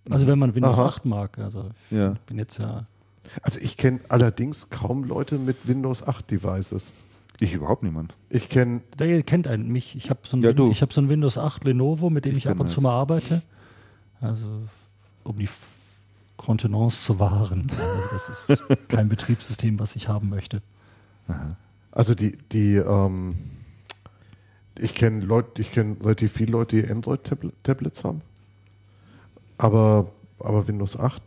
Also 0.09 0.27
wenn 0.27 0.39
man 0.39 0.55
Windows 0.55 0.79
Aha. 0.79 0.87
8 0.87 1.05
mag. 1.05 1.37
Also 1.39 1.71
ich 1.89 1.97
ja. 1.97 2.15
bin 2.27 2.37
jetzt 2.37 2.57
ja. 2.57 2.85
Also 3.41 3.59
ich 3.59 3.77
kenne 3.77 3.99
allerdings 4.09 4.69
kaum 4.69 5.03
Leute 5.03 5.37
mit 5.37 5.67
Windows 5.67 6.07
8 6.07 6.31
Devices. 6.31 6.93
Ich 7.39 7.53
überhaupt 7.53 7.83
niemand. 7.83 8.15
Ich 8.29 8.49
kenne. 8.49 8.81
Der 8.97 9.21
kennt 9.23 9.47
einen, 9.47 9.69
mich. 9.69 9.95
Ich 9.95 10.09
habe 10.09 10.21
so, 10.23 10.37
ein 10.37 10.43
ja, 10.43 10.51
hab 10.51 10.93
so 10.93 11.01
ein 11.01 11.09
Windows 11.09 11.37
8 11.37 11.63
Lenovo, 11.63 12.09
mit 12.09 12.25
dem 12.25 12.33
ich, 12.33 12.39
ich 12.39 12.47
ab 12.47 12.59
und 12.59 12.69
zu 12.69 12.81
mal 12.81 12.91
arbeite. 12.91 13.41
Also, 14.21 14.61
um 15.23 15.37
die 15.37 15.49
Kontenance 16.37 17.03
zu 17.03 17.19
wahren. 17.19 17.65
Also 17.79 18.09
das 18.11 18.49
ist 18.49 18.89
kein 18.89 19.09
Betriebssystem, 19.09 19.79
was 19.79 19.95
ich 19.95 20.07
haben 20.07 20.29
möchte. 20.29 20.61
Also, 21.91 22.13
die, 22.13 22.37
die, 22.51 22.75
ähm, 22.75 23.35
ich 24.81 24.95
kenne 24.95 25.23
Leute, 25.25 25.61
ich 25.61 25.71
kenne 25.71 25.97
relativ 26.01 26.33
viele 26.33 26.51
Leute, 26.51 26.81
die 26.81 26.91
Android-Tablets 26.91 28.03
haben. 28.03 28.21
Aber, 29.57 30.09
aber 30.39 30.67
Windows 30.67 30.97
8? 30.97 31.21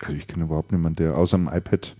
Also, 0.00 0.16
ich 0.16 0.26
kenne 0.26 0.44
überhaupt 0.44 0.72
niemanden, 0.72 0.96
der 0.96 1.16
außer 1.16 1.36
dem 1.36 1.48
iPad. 1.48 1.94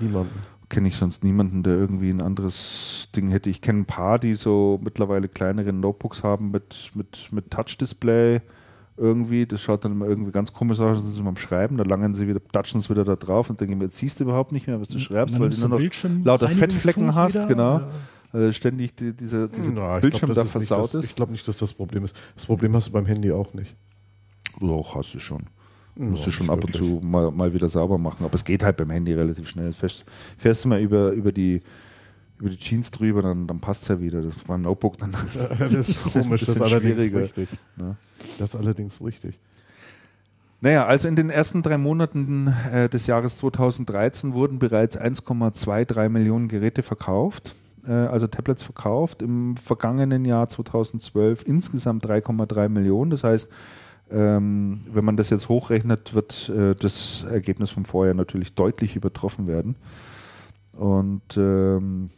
Niemanden 0.00 0.52
kenne 0.72 0.88
ich 0.88 0.96
sonst 0.96 1.22
niemanden, 1.22 1.62
der 1.62 1.74
irgendwie 1.74 2.10
ein 2.10 2.22
anderes 2.22 3.08
Ding 3.14 3.28
hätte. 3.28 3.50
Ich 3.50 3.60
kenne 3.60 3.80
ein 3.80 3.84
paar, 3.84 4.18
die 4.18 4.34
so 4.34 4.80
mittlerweile 4.82 5.28
kleinere 5.28 5.72
Notebooks 5.72 6.24
haben 6.24 6.50
mit, 6.50 6.90
mit, 6.94 7.28
mit 7.30 7.50
Touch-Display 7.50 8.40
irgendwie. 8.96 9.44
Das 9.44 9.60
schaut 9.60 9.84
dann 9.84 9.92
immer 9.92 10.06
irgendwie 10.06 10.32
ganz 10.32 10.52
komisch 10.52 10.80
aus, 10.80 10.96
wenn 10.98 11.12
sie 11.12 11.22
beim 11.22 11.36
Schreiben, 11.36 11.76
da 11.76 11.84
langen 11.84 12.14
sie 12.14 12.26
wieder, 12.26 12.40
touchen 12.52 12.80
sie 12.80 12.88
wieder 12.88 13.04
da 13.04 13.16
drauf 13.16 13.50
und 13.50 13.60
denken, 13.60 13.80
jetzt 13.82 13.98
siehst 13.98 14.18
du 14.18 14.24
überhaupt 14.24 14.52
nicht 14.52 14.66
mehr, 14.66 14.80
was 14.80 14.88
du 14.88 14.98
schreibst, 14.98 15.38
weil 15.38 15.50
du 15.50 15.60
nur 15.60 15.68
noch 15.68 15.76
Bildschirm 15.76 16.24
lauter 16.24 16.48
Fettflecken 16.48 17.14
hast, 17.14 17.34
wieder, 17.34 17.46
genau. 17.46 17.78
Ja. 17.78 17.88
Also 18.32 18.52
ständig 18.52 18.94
die, 18.96 19.12
diese, 19.12 19.48
diese 19.48 19.72
Na, 19.72 19.98
Bildschirm 19.98 20.32
glaub, 20.32 20.46
da 20.46 20.50
versaut 20.50 20.94
ist. 20.94 21.04
Ich 21.04 21.14
glaube 21.14 21.32
nicht, 21.32 21.46
dass 21.46 21.58
das 21.58 21.72
Problem 21.72 22.04
ist. 22.04 22.16
Das 22.34 22.46
Problem 22.46 22.74
hast 22.74 22.88
du 22.88 22.92
beim 22.92 23.06
Handy 23.06 23.30
auch 23.30 23.52
nicht. 23.52 23.74
Doch, 24.60 24.94
hast 24.94 25.14
du 25.14 25.18
schon. 25.18 25.44
Musst 25.94 26.26
du 26.26 26.30
schon 26.30 26.48
ab 26.48 26.64
und 26.64 26.74
zu 26.74 27.00
mal, 27.02 27.30
mal 27.30 27.52
wieder 27.52 27.68
sauber 27.68 27.98
machen. 27.98 28.24
Aber 28.24 28.34
es 28.34 28.44
geht 28.44 28.62
halt 28.62 28.78
beim 28.78 28.88
Handy 28.88 29.12
relativ 29.12 29.48
schnell. 29.48 29.74
Fährst, 29.74 30.06
fährst 30.38 30.64
du 30.64 30.68
mal 30.68 30.80
über, 30.80 31.10
über 31.10 31.32
die 31.32 31.60
über 32.42 32.50
die 32.50 32.58
Jeans 32.58 32.90
drüber, 32.90 33.22
dann, 33.22 33.46
dann 33.46 33.60
passt 33.60 33.82
es 33.82 33.88
ja 33.88 34.00
wieder. 34.00 34.20
Das 34.20 34.34
war 34.46 34.58
ein 34.58 34.62
Notebook 34.62 34.98
dann. 34.98 35.12
das 35.58 35.88
ist 35.88 36.12
komisch, 36.12 36.40
das 36.40 36.56
ist 36.56 36.60
allerdings 36.60 37.14
richtig. 37.14 37.48
Ne? 37.76 37.96
Das 38.38 38.54
ist 38.54 38.56
allerdings 38.56 39.00
richtig. 39.00 39.38
Naja, 40.60 40.86
also 40.86 41.06
in 41.06 41.14
den 41.16 41.30
ersten 41.30 41.62
drei 41.62 41.78
Monaten 41.78 42.52
äh, 42.72 42.88
des 42.88 43.06
Jahres 43.06 43.38
2013 43.38 44.32
wurden 44.32 44.58
bereits 44.58 44.98
1,23 44.98 46.08
Millionen 46.08 46.48
Geräte 46.48 46.82
verkauft, 46.82 47.48
äh, 47.48 47.61
also 47.90 48.26
Tablets 48.26 48.62
verkauft. 48.62 49.22
Im 49.22 49.56
vergangenen 49.56 50.24
Jahr 50.24 50.48
2012 50.48 51.42
insgesamt 51.46 52.06
3,3 52.06 52.68
Millionen. 52.68 53.10
Das 53.10 53.24
heißt, 53.24 53.50
ähm, 54.12 54.82
wenn 54.92 55.04
man 55.04 55.16
das 55.16 55.30
jetzt 55.30 55.48
hochrechnet, 55.48 56.14
wird 56.14 56.48
äh, 56.50 56.74
das 56.74 57.24
Ergebnis 57.24 57.70
vom 57.70 57.84
Vorjahr 57.84 58.14
natürlich 58.14 58.54
deutlich 58.54 58.94
übertroffen 58.94 59.46
werden. 59.46 59.76
Und 60.76 61.36
ähm, 61.36 62.10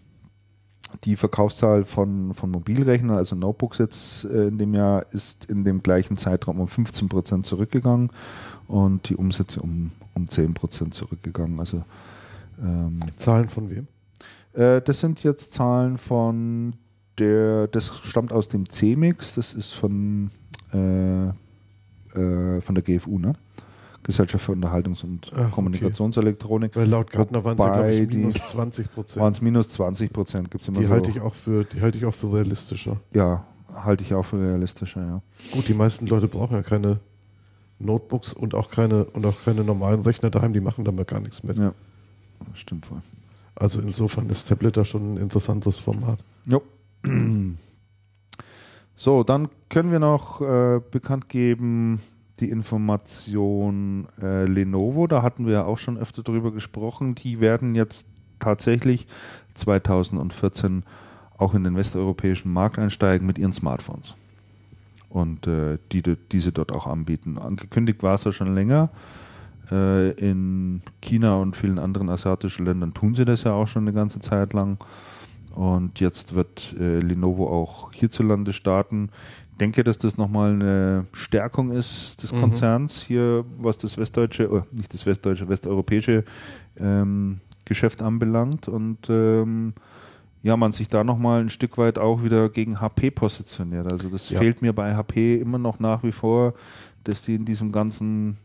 die 1.05 1.17
Verkaufszahl 1.17 1.85
von, 1.85 2.35
von 2.35 2.51
Mobilrechnern, 2.51 3.17
also 3.17 3.37
Notebooks 3.37 3.79
jetzt 3.79 4.25
äh, 4.25 4.49
in 4.49 4.59
dem 4.59 4.75
Jahr, 4.75 5.07
ist 5.13 5.45
in 5.47 5.65
dem 5.65 5.83
gleichen 5.83 6.17
Zeitraum 6.17 6.61
um 6.61 6.69
15 6.69 7.09
Prozent 7.09 7.47
zurückgegangen 7.47 8.11
und 8.69 9.09
die 9.09 9.17
Umsätze 9.17 9.61
um, 9.61 9.91
um 10.15 10.29
10 10.29 10.55
Prozent 10.55 10.95
zurückgegangen. 10.95 11.59
Also, 11.61 11.85
ähm, 12.61 13.01
Zahlen 13.17 13.49
von 13.49 13.71
wem? 13.71 13.89
Äh, 14.55 14.81
das 14.83 15.01
sind 15.01 15.23
jetzt 15.23 15.53
Zahlen 15.53 15.99
von 15.99 16.77
der, 17.19 17.69
das 17.69 17.97
stammt 18.05 18.33
aus 18.33 18.49
dem 18.49 18.69
CMIX, 18.69 19.35
das 19.37 19.55
ist 19.55 19.73
von 19.73 20.31
äh, 20.73 21.29
äh, 21.29 22.61
von 22.61 22.75
der 22.75 22.83
GFU, 22.83 23.19
ne? 23.19 23.35
Gesellschaft 24.03 24.45
für 24.45 24.53
Unterhaltungs- 24.53 25.03
und 25.03 25.31
Ach, 25.35 25.51
Kommunikationselektronik. 25.51 26.77
Weil 26.77 26.89
laut 26.89 27.11
Gartner 27.11 27.43
waren 27.43 27.59
es, 27.59 27.65
glaube 27.65 27.95
ich, 27.95 28.09
minus 28.09 28.35
20 28.35 28.93
Prozent. 28.93 29.23
Waren 29.23 29.33
es 29.33 29.41
minus 29.41 29.71
20 29.71 30.13
Prozent, 30.13 30.51
gibt 30.51 30.63
es 30.63 30.69
immer 30.69 30.81
die 30.81 30.87
so. 30.87 30.91
Halte 30.91 31.11
ich 31.11 31.21
auch 31.21 31.35
für, 31.35 31.65
die 31.65 31.81
halte 31.81 31.97
ich 31.99 32.05
auch 32.05 32.15
für 32.15 32.33
realistischer. 32.33 33.01
Ja, 33.15 33.45
halte 33.75 34.05
ich 34.05 34.13
auch 34.13 34.25
für 34.25 34.39
realistischer, 34.39 35.01
ja. 35.01 35.23
Gut, 35.53 35.67
die 35.69 35.75
meisten 35.75 36.07
Leute 36.07 36.29
brauchen 36.29 36.53
ja 36.53 36.63
keine 36.63 37.01
Notebooks 37.79 38.35
und 38.35 38.55
auch 38.55 38.71
keine, 38.71 39.05
und 39.05 39.25
auch 39.25 39.43
keine 39.43 39.65
normalen 39.65 40.03
Rechner 40.03 40.29
daheim, 40.29 40.53
die 40.53 40.61
machen 40.61 40.85
damit 40.85 41.09
gar 41.09 41.21
nichts 41.21 41.43
mit. 41.43 41.57
Ja, 41.57 41.73
stimmt 42.53 42.85
voll. 42.87 43.01
Also 43.57 43.81
insofern 43.81 44.29
ist 44.31 44.49
Tablet 44.49 44.77
da 44.77 44.85
schon 44.85 45.15
ein 45.15 45.17
interessantes 45.17 45.79
Format. 45.79 46.19
Jo. 46.47 46.63
So, 48.97 49.25
dann 49.25 49.49
können 49.71 49.91
wir 49.91 49.99
noch 49.99 50.41
äh, 50.41 50.81
bekannt 50.91 51.29
geben, 51.29 52.01
die 52.41 52.49
Information 52.51 54.07
äh, 54.23 54.45
Lenovo, 54.45 55.07
da 55.07 55.23
hatten 55.23 55.47
wir 55.47 55.53
ja 55.53 55.65
auch 55.65 55.79
schon 55.79 55.99
öfter 55.99 56.23
drüber 56.23 56.53
gesprochen, 56.53 57.15
die 57.15 57.41
werden 57.41 57.75
jetzt 57.75 58.07
tatsächlich 58.39 59.07
2014 59.55 60.85
auch 61.37 61.55
in 61.55 61.65
den 61.65 61.77
westeuropäischen 61.77 62.53
Markt 62.53 62.79
einsteigen 62.79 63.27
mit 63.27 63.39
ihren 63.39 63.53
Smartphones. 63.53 64.15
Und 65.09 65.47
äh, 65.47 65.79
die, 65.93 66.03
die 66.03 66.41
sie 66.41 66.53
dort 66.53 66.73
auch 66.73 66.87
anbieten. 66.87 67.39
Angekündigt 67.39 68.03
war 68.03 68.15
es 68.15 68.25
ja 68.25 68.33
schon 68.33 68.55
länger. 68.55 68.91
Äh, 69.71 70.11
in 70.13 70.83
China 71.01 71.37
und 71.37 71.57
vielen 71.57 71.79
anderen 71.79 72.09
asiatischen 72.09 72.67
Ländern 72.67 72.95
tun 72.95 73.15
sie 73.15 73.25
das 73.25 73.45
ja 73.45 73.53
auch 73.53 73.69
schon 73.69 73.85
eine 73.85 73.93
ganze 73.93 74.21
Zeit 74.21 74.53
lang. 74.53 74.79
Und 75.55 76.01
jetzt 76.01 76.35
wird 76.35 76.75
äh, 76.79 76.99
Lenovo 76.99 77.49
auch 77.49 77.93
hierzulande 77.93 78.53
starten. 78.53 79.11
Ich 79.53 79.59
denke, 79.59 79.85
dass 79.85 79.99
das 79.99 80.19
nochmal 80.19 80.53
eine 80.53 81.07
Stärkung 81.13 81.71
ist 81.71 82.23
des 82.23 82.33
mhm. 82.33 82.41
Konzerns 82.41 83.03
hier, 83.03 83.45
was 83.59 83.79
das 83.79 83.97
westdeutsche, 83.97 84.53
oh, 84.53 84.63
nicht 84.73 84.93
das 84.93 85.07
westdeutsche, 85.07 85.49
westeuropäische 85.49 86.25
ähm, 86.77 87.41
Geschäft 87.65 88.03
anbelangt. 88.03 88.67
Und 88.67 89.09
ähm, 89.09 89.75
ja, 90.43 90.57
man 90.57 90.73
sich 90.73 90.89
da 90.89 91.05
nochmal 91.05 91.41
ein 91.41 91.51
Stück 91.51 91.79
weit 91.79 91.99
auch 91.99 92.25
wieder 92.25 92.49
gegen 92.49 92.81
HP 92.81 93.13
positioniert. 93.13 93.91
Also 93.93 94.09
das 94.11 94.29
ja. 94.31 94.41
fehlt 94.41 94.61
mir 94.61 94.73
bei 94.73 94.95
HP 94.95 95.37
immer 95.37 95.59
noch 95.59 95.79
nach 95.79 96.03
wie 96.03 96.13
vor, 96.13 96.55
dass 97.05 97.23
die 97.23 97.37
in 97.37 97.45
diesem 97.45 97.71
ganzen 97.71 98.39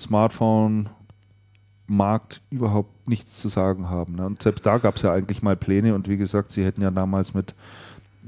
Smartphone-Markt 0.00 2.40
überhaupt 2.50 3.08
nichts 3.08 3.40
zu 3.40 3.48
sagen 3.48 3.88
haben. 3.88 4.16
Ne? 4.16 4.26
Und 4.26 4.42
selbst 4.42 4.66
da 4.66 4.78
gab 4.78 4.96
es 4.96 5.02
ja 5.02 5.12
eigentlich 5.12 5.42
mal 5.42 5.56
Pläne 5.56 5.94
und 5.94 6.08
wie 6.08 6.16
gesagt, 6.16 6.50
sie 6.52 6.64
hätten 6.64 6.82
ja 6.82 6.90
damals 6.90 7.34
mit, 7.34 7.54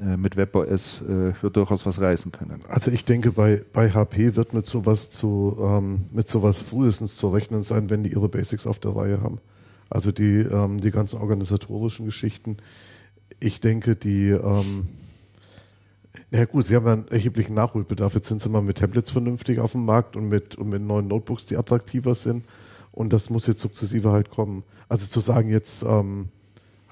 äh, 0.01 0.17
mit 0.17 0.37
WebOS 0.37 1.03
äh, 1.03 1.33
durchaus 1.51 1.85
was 1.87 2.01
reißen 2.01 2.33
können. 2.33 2.61
Also 2.69 2.91
ich 2.91 3.05
denke, 3.05 3.33
bei, 3.33 3.63
bei 3.73 3.91
HP 3.91 4.37
wird 4.37 4.55
mit 4.55 4.67
sowas 4.67 5.11
zu 5.11 5.57
ähm, 5.61 6.07
mit 6.13 6.29
sowas 6.29 6.59
frühestens 6.59 7.17
zu 7.17 7.29
rechnen 7.29 7.63
sein, 7.63 7.91
wenn 7.91 8.05
die 8.05 8.13
ihre 8.13 8.29
Basics 8.29 8.67
auf 8.67 8.79
der 8.79 8.95
Reihe 8.95 9.23
haben. 9.23 9.39
Also 9.91 10.13
die, 10.13 10.39
ähm, 10.39 10.81
die 10.81 10.91
ganzen 10.91 11.21
organisatorischen 11.21 12.07
Geschichten 12.07 12.57
ich 13.43 13.61
denke, 13.61 13.97
die, 13.97 14.29
ähm, 14.29 14.89
na 16.31 16.45
gut, 16.45 16.67
sie 16.67 16.77
haben 16.77 16.87
ja 16.87 16.93
einen 16.93 17.09
erheblichen 17.09 17.55
Nachholbedarf. 17.55 18.15
Jetzt 18.15 18.29
sind 18.29 18.43
sie 18.43 18.49
mal 18.49 18.63
mit 18.63 18.79
Tablets 18.79 19.11
vernünftig 19.11 19.59
auf 19.59 19.73
dem 19.73 19.85
Markt 19.85 20.17
und 20.17 20.29
mit, 20.29 20.55
und 20.57 20.69
mit 20.69 20.83
neuen 20.83 21.09
Notebooks, 21.09 21.47
die 21.47 21.57
attraktiver 21.57 22.15
sind. 22.15 22.45
Und 22.91 23.13
das 23.13 23.31
muss 23.31 23.47
jetzt 23.47 23.61
sukzessive 23.61 24.13
halt 24.13 24.31
kommen. 24.31 24.65
Also 24.89 25.07
zu 25.07 25.21
sagen 25.21 25.49
jetzt, 25.49 25.83
ähm, 25.83 26.29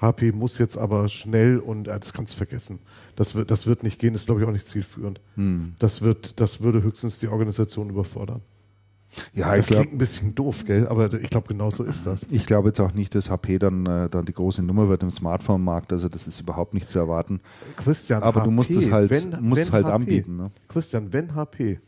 HP 0.01 0.31
muss 0.31 0.57
jetzt 0.57 0.77
aber 0.77 1.07
schnell 1.09 1.59
und 1.59 1.87
äh, 1.87 1.99
das 1.99 2.13
kannst 2.13 2.33
du 2.33 2.37
vergessen. 2.37 2.79
Das 3.15 3.35
wird, 3.35 3.51
das 3.51 3.67
wird 3.67 3.83
nicht 3.83 3.99
gehen, 3.99 4.15
ist 4.15 4.25
glaube 4.25 4.41
ich 4.41 4.47
auch 4.47 4.51
nicht 4.51 4.67
zielführend. 4.67 5.21
Hm. 5.35 5.75
Das 5.77 6.01
wird, 6.01 6.39
das 6.39 6.61
würde 6.61 6.81
höchstens 6.81 7.19
die 7.19 7.27
Organisation 7.27 7.89
überfordern. 7.89 8.41
Ja, 9.33 9.55
das 9.55 9.67
klingt 9.67 9.93
ein 9.93 9.97
bisschen 9.97 10.35
doof, 10.35 10.63
gell? 10.65 10.87
Aber 10.87 11.11
ich 11.13 11.29
glaube, 11.29 11.47
genau 11.47 11.69
so 11.69 11.83
ist 11.83 12.05
das. 12.05 12.25
Ich 12.29 12.45
glaube 12.45 12.69
jetzt 12.69 12.79
auch 12.79 12.93
nicht, 12.93 13.13
dass 13.15 13.29
HP 13.29 13.59
dann, 13.59 13.85
äh, 13.85 14.09
dann 14.09 14.25
die 14.25 14.33
große 14.33 14.61
Nummer 14.61 14.89
wird 14.89 15.03
im 15.03 15.11
Smartphone-Markt. 15.11 15.91
Also 15.91 16.09
das 16.09 16.27
ist 16.27 16.39
überhaupt 16.39 16.73
nicht 16.73 16.89
zu 16.89 16.99
erwarten. 16.99 17.41
Christian, 17.75 18.23
aber 18.23 18.41
HP, 18.41 18.45
du 18.45 18.51
musst 18.51 18.71
es 18.71 18.91
halt, 18.91 19.09
wenn, 19.09 19.37
musst 19.41 19.67
wenn 19.67 19.71
halt 19.73 19.85
HP, 19.85 19.93
anbieten. 19.93 20.37
Ne? 20.37 20.51
Christian, 20.67 21.11
wenn 21.11 21.35
HP 21.35 21.79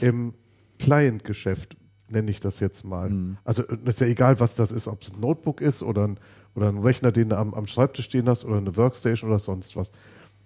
im 0.00 0.34
Client-Geschäft, 0.78 1.76
nenne 2.08 2.30
ich 2.30 2.40
das 2.40 2.60
jetzt 2.60 2.84
mal, 2.84 3.10
mhm. 3.10 3.36
also 3.44 3.62
ist 3.62 4.00
ja 4.00 4.06
egal, 4.06 4.40
was 4.40 4.56
das 4.56 4.72
ist, 4.72 4.88
ob 4.88 5.02
es 5.02 5.12
ein 5.12 5.20
Notebook 5.20 5.60
ist 5.60 5.82
oder 5.82 6.08
ein, 6.08 6.18
oder 6.54 6.68
ein 6.68 6.78
Rechner, 6.78 7.12
den 7.12 7.30
du 7.30 7.38
am, 7.38 7.54
am 7.54 7.66
Schreibtisch 7.66 8.06
stehen 8.06 8.28
hast 8.28 8.44
oder 8.44 8.58
eine 8.58 8.76
Workstation 8.76 9.30
oder 9.30 9.38
sonst 9.38 9.76
was. 9.76 9.92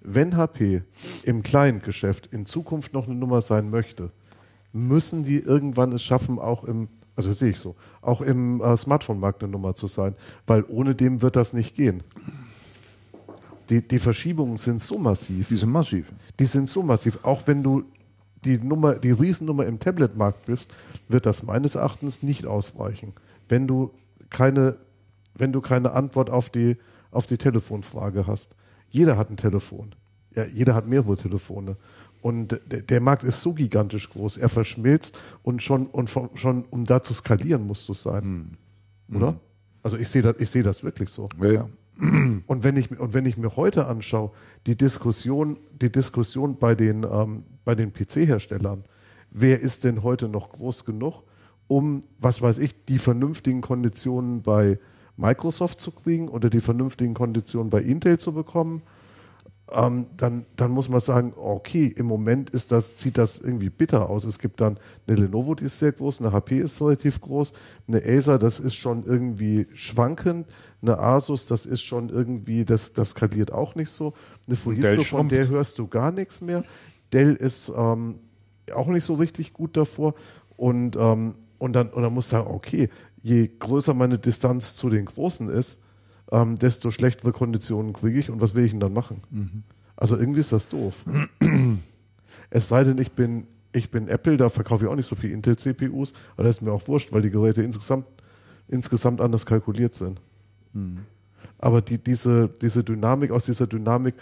Wenn 0.00 0.36
HP 0.36 0.82
im 1.24 1.42
Client-Geschäft 1.42 2.28
in 2.30 2.46
Zukunft 2.46 2.92
noch 2.92 3.06
eine 3.06 3.16
Nummer 3.16 3.42
sein 3.42 3.70
möchte, 3.70 4.12
müssen 4.72 5.24
die 5.24 5.38
irgendwann 5.38 5.92
es 5.92 6.02
schaffen, 6.02 6.38
auch 6.38 6.64
im, 6.64 6.88
also 7.16 7.32
sehe 7.32 7.50
ich 7.50 7.58
so, 7.58 7.76
auch 8.00 8.20
im 8.20 8.60
äh, 8.60 8.76
Smartphone-Markt 8.76 9.42
eine 9.42 9.52
Nummer 9.52 9.74
zu 9.74 9.86
sein, 9.86 10.14
weil 10.46 10.64
ohne 10.68 10.94
dem 10.94 11.22
wird 11.22 11.36
das 11.36 11.52
nicht 11.52 11.74
gehen. 11.74 12.02
Die, 13.70 13.86
die 13.86 13.98
Verschiebungen 13.98 14.56
sind 14.56 14.80
so 14.82 14.98
massiv. 14.98 15.48
Die 15.48 15.56
sind 15.56 15.70
massiv. 15.70 16.12
Die 16.38 16.46
sind 16.46 16.68
so 16.68 16.82
massiv. 16.82 17.18
Auch 17.22 17.42
wenn 17.46 17.62
du 17.62 17.84
die 18.44 18.56
Nummer, 18.56 18.94
die 18.94 19.10
Riesennummer 19.10 19.66
im 19.66 19.78
Tablet-Markt 19.78 20.46
bist, 20.46 20.72
wird 21.08 21.26
das 21.26 21.42
meines 21.42 21.74
Erachtens 21.74 22.22
nicht 22.22 22.46
ausreichen. 22.46 23.12
Wenn 23.48 23.66
du 23.66 23.90
keine, 24.30 24.78
wenn 25.34 25.52
du 25.52 25.60
keine 25.60 25.92
Antwort 25.92 26.30
auf 26.30 26.48
die, 26.50 26.76
auf 27.10 27.26
die 27.26 27.38
Telefonfrage 27.38 28.26
hast. 28.26 28.54
Jeder 28.90 29.16
hat 29.16 29.30
ein 29.30 29.36
Telefon. 29.36 29.94
Ja, 30.34 30.44
jeder 30.44 30.74
hat 30.74 30.86
mehrere 30.86 31.16
Telefone. 31.16 31.76
Und 32.20 32.60
der 32.68 33.00
Markt 33.00 33.22
ist 33.22 33.40
so 33.40 33.54
gigantisch 33.54 34.10
groß, 34.10 34.38
er 34.38 34.48
verschmilzt 34.48 35.18
und 35.42 35.62
schon, 35.62 35.86
und 35.86 36.10
schon 36.34 36.64
um 36.70 36.84
da 36.84 37.02
zu 37.02 37.14
skalieren, 37.14 37.66
musst 37.66 37.88
du 37.88 37.94
sein. 37.94 38.56
Hm. 39.08 39.16
Oder? 39.16 39.28
Hm. 39.28 39.36
Also 39.82 39.96
ich 39.96 40.08
sehe 40.08 40.22
das, 40.22 40.36
ich 40.38 40.50
sehe 40.50 40.62
das 40.62 40.82
wirklich 40.82 41.10
so. 41.10 41.28
Ja, 41.40 41.52
ja. 41.52 41.68
Und 42.46 42.62
wenn 42.62 42.76
ich, 42.76 42.98
und 42.98 43.12
wenn 43.12 43.26
ich 43.26 43.36
mir 43.36 43.56
heute 43.56 43.86
anschaue, 43.86 44.30
die 44.66 44.76
Diskussion, 44.76 45.56
die 45.80 45.90
Diskussion 45.90 46.56
bei 46.56 46.76
den, 46.76 47.04
ähm, 47.04 47.42
bei 47.64 47.74
den 47.74 47.92
PC-Herstellern, 47.92 48.84
wer 49.30 49.60
ist 49.60 49.82
denn 49.82 50.04
heute 50.04 50.28
noch 50.28 50.50
groß 50.50 50.84
genug, 50.84 51.24
um, 51.66 52.02
was 52.20 52.40
weiß 52.40 52.58
ich, 52.58 52.84
die 52.86 52.98
vernünftigen 52.98 53.62
Konditionen 53.62 54.42
bei 54.42 54.78
Microsoft 55.16 55.80
zu 55.80 55.90
kriegen 55.90 56.28
oder 56.28 56.50
die 56.50 56.60
vernünftigen 56.60 57.14
Konditionen 57.14 57.68
bei 57.68 57.82
Intel 57.82 58.18
zu 58.18 58.32
bekommen? 58.32 58.82
Ähm, 59.72 60.06
dann, 60.16 60.46
dann 60.56 60.70
muss 60.70 60.88
man 60.88 61.00
sagen, 61.00 61.34
okay, 61.36 61.92
im 61.94 62.06
Moment 62.06 62.50
ist 62.50 62.72
das, 62.72 63.00
sieht 63.00 63.18
das 63.18 63.38
irgendwie 63.38 63.70
bitter 63.70 64.08
aus. 64.08 64.24
Es 64.24 64.38
gibt 64.38 64.60
dann 64.60 64.78
eine 65.06 65.16
Lenovo, 65.16 65.54
die 65.54 65.64
ist 65.64 65.78
sehr 65.78 65.92
groß, 65.92 66.20
eine 66.20 66.32
HP 66.32 66.58
ist 66.58 66.80
relativ 66.80 67.20
groß, 67.20 67.52
eine 67.86 68.02
Acer, 68.04 68.38
das 68.38 68.60
ist 68.60 68.74
schon 68.74 69.04
irgendwie 69.04 69.66
schwankend, 69.74 70.46
eine 70.80 70.98
Asus, 70.98 71.46
das 71.46 71.66
ist 71.66 71.82
schon 71.82 72.08
irgendwie, 72.08 72.64
das, 72.64 72.92
das 72.92 73.10
skaliert 73.10 73.52
auch 73.52 73.74
nicht 73.74 73.90
so. 73.90 74.14
Eine 74.46 74.56
Fujitsu, 74.56 75.04
von 75.04 75.28
der 75.28 75.48
hörst 75.48 75.78
du 75.78 75.86
gar 75.86 76.12
nichts 76.12 76.40
mehr. 76.40 76.64
Dell 77.12 77.34
ist 77.34 77.72
ähm, 77.76 78.20
auch 78.74 78.86
nicht 78.86 79.04
so 79.04 79.14
richtig 79.14 79.52
gut 79.52 79.76
davor. 79.76 80.14
Und, 80.56 80.96
ähm, 80.96 81.34
und, 81.58 81.72
dann, 81.74 81.90
und 81.90 82.02
dann 82.02 82.14
muss 82.14 82.28
sagen, 82.28 82.46
okay, 82.48 82.88
je 83.22 83.50
größer 83.58 83.94
meine 83.94 84.18
Distanz 84.18 84.74
zu 84.74 84.88
den 84.88 85.04
Großen 85.04 85.48
ist, 85.48 85.82
ähm, 86.30 86.58
desto 86.58 86.90
schlechtere 86.90 87.32
Konditionen 87.32 87.92
kriege 87.92 88.18
ich 88.18 88.30
und 88.30 88.40
was 88.40 88.54
will 88.54 88.64
ich 88.64 88.72
denn 88.72 88.80
dann 88.80 88.92
machen? 88.92 89.22
Mhm. 89.30 89.62
Also 89.96 90.16
irgendwie 90.16 90.40
ist 90.40 90.52
das 90.52 90.68
doof. 90.68 91.04
es 92.50 92.68
sei 92.68 92.84
denn, 92.84 92.98
ich 92.98 93.12
bin, 93.12 93.46
ich 93.72 93.90
bin 93.90 94.08
Apple, 94.08 94.36
da 94.36 94.48
verkaufe 94.48 94.84
ich 94.84 94.90
auch 94.90 94.96
nicht 94.96 95.08
so 95.08 95.16
viel 95.16 95.32
Intel-CPUs, 95.32 96.12
aber 96.34 96.44
das 96.44 96.56
ist 96.56 96.62
mir 96.62 96.72
auch 96.72 96.86
wurscht, 96.86 97.12
weil 97.12 97.22
die 97.22 97.30
Geräte 97.30 97.62
insgesamt, 97.62 98.06
insgesamt 98.68 99.20
anders 99.20 99.46
kalkuliert 99.46 99.94
sind. 99.94 100.20
Mhm. 100.72 100.98
Aber 101.58 101.80
die, 101.80 101.98
diese, 101.98 102.48
diese 102.48 102.84
Dynamik, 102.84 103.30
aus 103.30 103.46
dieser 103.46 103.66
Dynamik, 103.66 104.14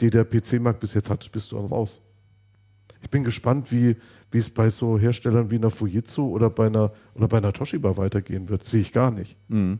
die 0.00 0.10
der 0.10 0.24
PC-Markt 0.24 0.80
bis 0.80 0.94
jetzt 0.94 1.08
hat, 1.08 1.30
bist 1.32 1.52
du 1.52 1.56
dann 1.56 1.66
raus. 1.66 2.00
Ich 3.00 3.08
bin 3.08 3.24
gespannt, 3.24 3.72
wie, 3.72 3.96
wie 4.30 4.38
es 4.38 4.50
bei 4.50 4.68
so 4.70 4.98
Herstellern 4.98 5.50
wie 5.50 5.56
einer 5.56 5.70
Fujitsu 5.70 6.28
oder 6.28 6.50
bei 6.50 6.66
einer, 6.66 6.92
oder 7.14 7.28
bei 7.28 7.38
einer 7.38 7.52
Toshiba 7.52 7.96
weitergehen 7.96 8.48
wird. 8.48 8.64
Sehe 8.64 8.80
ich 8.80 8.92
gar 8.92 9.10
nicht. 9.10 9.36
Mhm 9.48 9.78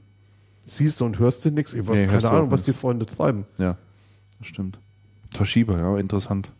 siehst 0.66 1.00
du 1.00 1.04
und 1.04 1.18
hörst 1.18 1.44
du 1.44 1.50
nichts. 1.50 1.74
Ich 1.74 1.86
nee, 1.86 2.06
keine 2.06 2.30
Ahnung, 2.30 2.50
was 2.50 2.62
die 2.62 2.72
Freunde 2.72 3.06
treiben. 3.06 3.46
Ja, 3.58 3.76
das 4.38 4.48
stimmt. 4.48 4.78
Toshiba, 5.32 5.78
ja, 5.78 5.96
interessant. 5.98 6.50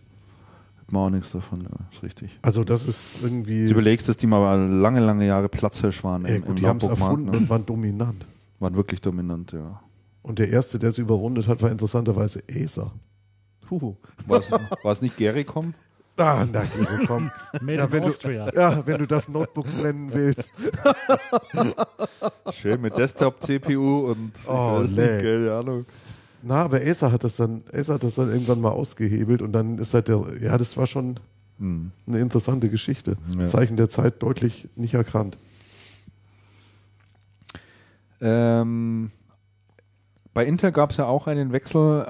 Hat 0.78 0.92
man 0.92 1.02
auch 1.02 1.10
nichts 1.10 1.32
davon, 1.32 1.62
ja, 1.62 1.70
ist 1.90 2.02
richtig. 2.02 2.38
Also 2.42 2.64
das 2.64 2.86
ist 2.86 3.22
irgendwie... 3.22 3.66
Du 3.66 3.72
überlegst, 3.72 4.08
dass 4.08 4.16
die 4.16 4.26
mal 4.26 4.56
lange, 4.56 5.00
lange 5.00 5.26
Jahre 5.26 5.48
Platzhirsch 5.48 6.02
waren 6.04 6.24
im, 6.24 6.42
gut, 6.42 6.50
im 6.50 6.56
Die 6.56 6.66
haben 6.66 6.78
es 6.78 6.86
erfunden 6.86 7.30
ne? 7.30 7.38
und 7.38 7.50
waren 7.50 7.66
dominant. 7.66 8.26
Waren 8.58 8.76
wirklich 8.76 9.00
dominant, 9.00 9.52
ja. 9.52 9.80
Und 10.22 10.38
der 10.38 10.50
Erste, 10.50 10.78
der 10.78 10.90
es 10.90 10.98
überrundet 10.98 11.48
hat, 11.48 11.62
war 11.62 11.70
interessanterweise 11.70 12.42
Acer. 12.50 12.92
War 14.26 14.92
es 14.92 15.02
nicht 15.02 15.16
Gericom? 15.16 15.74
Ah, 16.16 16.46
na, 16.52 16.64
komm. 17.06 17.30
ja, 17.66 17.90
wenn 17.90 18.02
du, 18.02 18.30
ja, 18.54 18.86
wenn 18.86 18.98
du 18.98 19.06
das 19.06 19.28
Notebooks 19.28 19.74
nennen 19.74 20.12
willst. 20.12 20.52
Schön 22.52 22.80
mit 22.80 22.96
Desktop-CPU 22.96 24.10
und 24.10 24.32
oh, 24.46 24.80
nicht, 24.80 24.96
keine 24.96 25.52
Ahnung. 25.52 25.86
Na, 26.42 26.64
aber 26.64 26.80
Acer 26.80 27.12
hat 27.12 27.24
das 27.24 27.36
dann, 27.36 27.62
Acer 27.72 27.94
hat 27.94 28.04
das 28.04 28.16
dann 28.16 28.30
irgendwann 28.30 28.60
mal 28.60 28.70
ausgehebelt 28.70 29.40
und 29.40 29.52
dann 29.52 29.78
ist 29.78 29.94
halt 29.94 30.08
der, 30.08 30.22
ja, 30.40 30.58
das 30.58 30.76
war 30.76 30.86
schon 30.86 31.18
hm. 31.58 31.92
eine 32.06 32.18
interessante 32.18 32.68
Geschichte. 32.68 33.16
Ja. 33.38 33.46
Zeichen 33.46 33.76
der 33.76 33.88
Zeit 33.88 34.22
deutlich 34.22 34.68
nicht 34.74 34.94
erkannt. 34.94 35.38
Ähm, 38.20 39.10
bei 40.34 40.46
Intel 40.46 40.72
gab 40.72 40.90
es 40.90 40.96
ja 40.96 41.06
auch 41.06 41.26
einen 41.26 41.52
Wechsel 41.52 42.04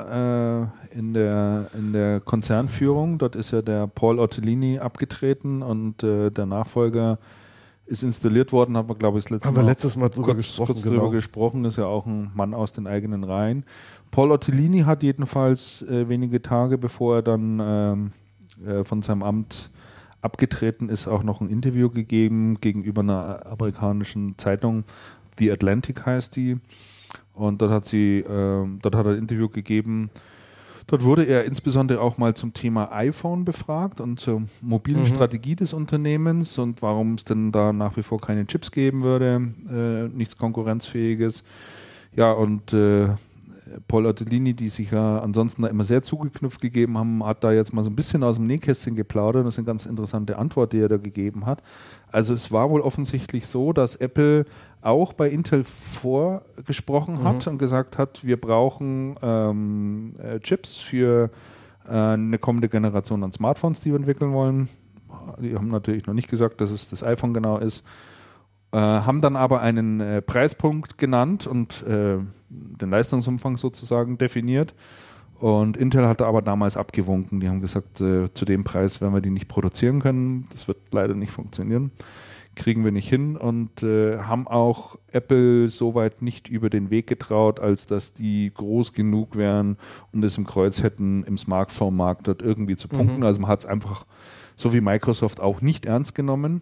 äh, 0.91 0.97
in, 0.97 1.13
der, 1.13 1.67
in 1.75 1.93
der 1.93 2.21
Konzernführung. 2.21 3.19
Dort 3.19 3.35
ist 3.37 3.51
ja 3.51 3.63
der 3.63 3.87
Paul 3.89 4.21
Ottolini 4.21 4.79
abgetreten 4.79 5.63
und 5.63 6.03
äh, 6.03 6.31
der 6.31 6.47
Nachfolger 6.47 7.19
ist 7.87 8.03
installiert 8.03 8.53
worden, 8.53 8.77
haben 8.77 8.89
wir, 8.89 8.95
glaube 8.95 9.19
ich, 9.19 9.25
das 9.25 9.31
letzte 9.31 9.49
haben 9.49 9.55
Mal, 9.55 9.63
wir 9.63 9.69
letztes 9.69 9.97
Mal 9.97 10.09
drüber 10.09 10.27
kurz, 10.27 10.37
gesprochen. 10.37 10.67
Kurz 10.67 10.83
genau. 10.83 10.97
drüber 10.97 11.11
gesprochen, 11.11 11.65
ist 11.65 11.79
ja 11.79 11.87
auch 11.87 12.07
ein 12.07 12.31
Mann 12.35 12.55
aus 12.55 12.73
den 12.73 12.87
eigenen 12.87 13.25
Reihen. 13.25 13.65
Paul 14.11 14.31
Ottolini 14.31 14.81
hat 14.81 15.03
jedenfalls 15.03 15.83
äh, 15.83 16.09
wenige 16.09 16.41
Tage, 16.41 16.79
bevor 16.79 17.17
er 17.17 17.23
dann 17.23 17.61
ähm, 17.61 18.13
äh, 18.65 18.85
von 18.85 19.03
seinem 19.03 19.23
Amt 19.23 19.71
abgetreten 20.21 20.89
ist, 20.89 21.09
auch 21.09 21.25
noch 21.25 21.41
ein 21.41 21.51
Interview 21.51 21.91
gegeben 21.91 22.61
gegenüber 22.61 23.01
einer 23.01 23.45
amerikanischen 23.47 24.39
Zeitung, 24.39 24.85
The 25.39 25.51
Atlantic 25.51 26.07
heißt 26.07 26.37
die. 26.37 26.59
Und 27.35 27.63
dort 27.63 27.73
hat 27.73 27.85
sie, 27.85 28.19
äh, 28.19 28.67
dort 28.83 28.95
hat 28.95 29.07
er 29.07 29.13
ein 29.13 29.19
Interview 29.19 29.49
gegeben. 29.49 30.11
Dort 30.87 31.05
wurde 31.05 31.25
er 31.25 31.45
insbesondere 31.45 32.01
auch 32.01 32.19
mal 32.19 32.35
zum 32.35 32.53
Thema 32.53 32.93
iPhone 32.93 33.45
befragt 33.45 34.01
und 34.01 34.19
zur 34.19 34.43
mobilen 34.61 35.03
mhm. 35.03 35.07
Strategie 35.07 35.55
des 35.55 35.73
Unternehmens 35.73 36.59
und 36.59 36.83
warum 36.83 37.15
es 37.15 37.25
denn 37.25 37.53
da 37.53 37.73
nach 37.73 37.97
wie 37.97 38.03
vor 38.03 38.21
keine 38.21 38.47
Chips 38.47 38.71
geben 38.71 39.03
würde, 39.03 39.53
äh, 39.71 40.09
nichts 40.15 40.37
konkurrenzfähiges. 40.37 41.45
Ja, 42.15 42.33
und 42.33 42.73
äh, 42.73 43.09
Paul 43.89 44.07
Ottolini, 44.07 44.55
die 44.55 44.69
sich 44.69 44.91
ja 44.91 45.21
ansonsten 45.21 45.63
da 45.63 45.69
immer 45.69 45.85
sehr 45.85 46.03
zugeknüpft 46.03 46.61
gegeben 46.61 46.99
haben, 46.99 47.25
hat 47.25 47.45
da 47.45 47.53
jetzt 47.53 47.73
mal 47.73 47.83
so 47.83 47.91
ein 47.91 47.97
bisschen 47.97 48.23
aus 48.23 48.37
dem 48.37 48.47
Nähkästchen 48.47 48.97
geplaudert. 48.97 49.47
Das 49.47 49.55
ist 49.55 49.59
eine 49.59 49.67
ganz 49.67 49.87
interessante 49.87 50.37
Antwort, 50.37 50.73
die 50.73 50.81
er 50.81 50.89
da 50.89 50.97
gegeben 50.97 51.47
hat. 51.47 51.63
Also 52.11 52.35
es 52.35 52.53
war 52.53 52.71
wohl 52.71 52.81
offensichtlich 52.81 53.47
so, 53.47 53.73
dass 53.73 53.97
Apple 53.97 54.45
auch 54.83 55.13
bei 55.13 55.29
Intel 55.29 55.65
vorgesprochen 55.65 57.23
hat 57.23 57.47
mhm. 57.47 57.53
und 57.53 57.59
gesagt 57.59 57.99
hat, 57.99 58.25
wir 58.25 58.41
brauchen 58.41 59.17
ähm, 59.23 60.15
äh, 60.19 60.41
Chips 60.41 60.79
für 60.79 61.31
äh, 61.89 61.93
eine 61.93 62.39
kommende 62.39 62.69
Generation 62.69 63.23
an 63.23 63.33
Smartphones, 63.33 63.81
die 63.81 63.91
wir 63.91 63.97
entwickeln 63.97 64.33
wollen. 64.33 64.69
Die 65.41 65.55
haben 65.55 65.69
natürlich 65.69 66.07
noch 66.07 66.15
nicht 66.15 66.29
gesagt, 66.29 66.61
dass 66.61 66.71
es 66.71 66.91
das 66.91 67.03
iPhone 67.03 67.33
genau 67.33 67.59
ist. 67.59 67.85
Äh, 68.73 68.79
haben 68.79 69.21
dann 69.21 69.37
aber 69.37 69.61
einen 69.61 70.01
äh, 70.01 70.23
Preispunkt 70.23 70.99
genannt 70.99 71.47
und 71.47 71.85
äh, 71.87 72.19
den 72.49 72.91
Leistungsumfang 72.91 73.57
sozusagen 73.57 74.19
definiert. 74.19 74.75
Und 75.39 75.77
Intel 75.77 76.07
hatte 76.07 76.27
aber 76.27 76.41
damals 76.41 76.77
abgewunken. 76.77 77.41
Die 77.41 77.49
haben 77.49 77.61
gesagt, 77.61 78.01
äh, 78.01 78.33
zu 78.33 78.45
dem 78.45 78.65
Preis 78.65 79.01
werden 79.01 79.13
wir 79.13 79.21
die 79.21 79.31
nicht 79.31 79.49
produzieren 79.49 80.01
können. 80.01 80.47
Das 80.53 80.69
wird 80.69 80.79
leider 80.93 81.15
nicht 81.15 81.33
funktionieren. 81.33 81.91
Kriegen 82.55 82.85
wir 82.85 82.93
nicht 82.93 83.09
hin 83.09 83.37
und 83.37 83.83
äh, 83.83 84.19
haben 84.19 84.47
auch 84.47 84.97
Apple 85.11 85.69
soweit 85.69 86.21
nicht 86.21 86.49
über 86.49 86.69
den 86.69 86.91
Weg 86.91 87.07
getraut, 87.07 87.61
als 87.61 87.87
dass 87.87 88.13
die 88.13 88.53
groß 88.53 88.93
genug 88.93 89.37
wären 89.37 89.79
und 90.13 90.23
es 90.23 90.37
im 90.37 90.45
Kreuz 90.45 90.83
hätten, 90.83 91.25
im 91.25 91.39
Smartphone-Markt 91.39 92.29
dort 92.29 92.43
irgendwie 92.43 92.77
zu 92.77 92.89
punkten. 92.89 93.19
Mhm. 93.19 93.23
Also 93.23 93.41
man 93.41 93.51
hat 93.51 93.61
es 93.61 93.67
einfach, 93.67 94.05
so 94.55 94.75
wie 94.75 94.83
Microsoft, 94.83 95.41
auch 95.41 95.63
nicht 95.63 95.87
ernst 95.87 96.15
genommen. 96.15 96.61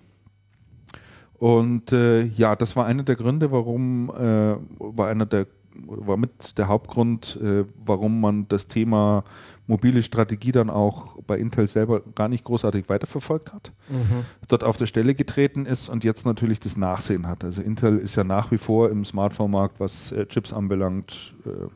Und 1.35 1.91
äh, 1.93 2.25
ja, 2.25 2.55
das 2.55 2.77
war 2.77 2.87
einer 2.87 3.03
der 3.03 3.17
Gründe, 3.17 3.51
warum, 3.51 4.11
äh, 4.11 4.57
war 4.79 5.09
einer 5.09 5.27
der, 5.27 5.47
war 5.75 6.17
mit 6.17 6.59
der 6.59 6.69
Hauptgrund, 6.69 7.39
äh, 7.43 7.65
warum 7.85 8.21
man 8.21 8.49
das 8.49 8.69
Thema 8.69 9.25
mobile 9.67 10.03
Strategie 10.03 10.53
dann 10.53 10.69
auch 10.69 11.23
bei 11.27 11.39
Intel 11.39 11.67
selber 11.67 12.01
gar 12.15 12.29
nicht 12.29 12.45
großartig 12.45 12.89
weiterverfolgt 12.89 13.53
hat, 13.53 13.73
mhm. 13.89 14.25
dort 14.49 14.65
auf 14.65 14.77
der 14.77 14.87
Stelle 14.87 15.15
getreten 15.15 15.65
ist 15.65 15.89
und 15.89 16.03
jetzt 16.03 16.27
natürlich 16.27 16.59
das 16.59 16.77
Nachsehen 16.77 17.27
hat. 17.29 17.45
Also 17.45 17.63
Intel 17.63 17.99
ist 17.99 18.17
ja 18.17 18.25
nach 18.25 18.51
wie 18.51 18.59
vor 18.59 18.91
im 18.91 19.05
Smartphone-Markt, 19.05 19.79
was 19.79 20.11
äh, 20.13 20.27
Chips 20.27 20.53
anbelangt, 20.53 21.35
äh, 21.47 21.69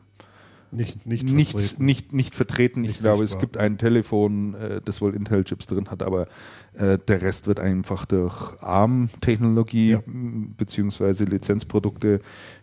nicht, 0.71 1.05
nicht, 1.05 1.23
nicht, 1.23 1.51
vertreten. 1.51 1.85
Nicht, 1.85 2.13
nicht 2.13 2.35
vertreten. 2.35 2.81
Nicht 2.81 2.95
ich 2.95 2.99
glaube, 2.99 3.25
sichtbar. 3.25 3.37
es 3.37 3.41
gibt 3.41 3.57
ein 3.57 3.77
Telefon, 3.77 4.53
äh, 4.55 4.81
das 4.83 5.01
wohl 5.01 5.15
Intel-Chips 5.15 5.67
drin 5.67 5.89
hat, 5.89 6.03
aber 6.03 6.27
äh, 6.73 6.97
der 6.97 7.21
Rest 7.21 7.47
wird 7.47 7.59
einfach 7.59 8.05
durch 8.05 8.61
ARM-Technologie 8.61 9.91
ja. 9.91 10.03
beziehungsweise 10.05 11.25
Lizenzprodukte 11.25 12.19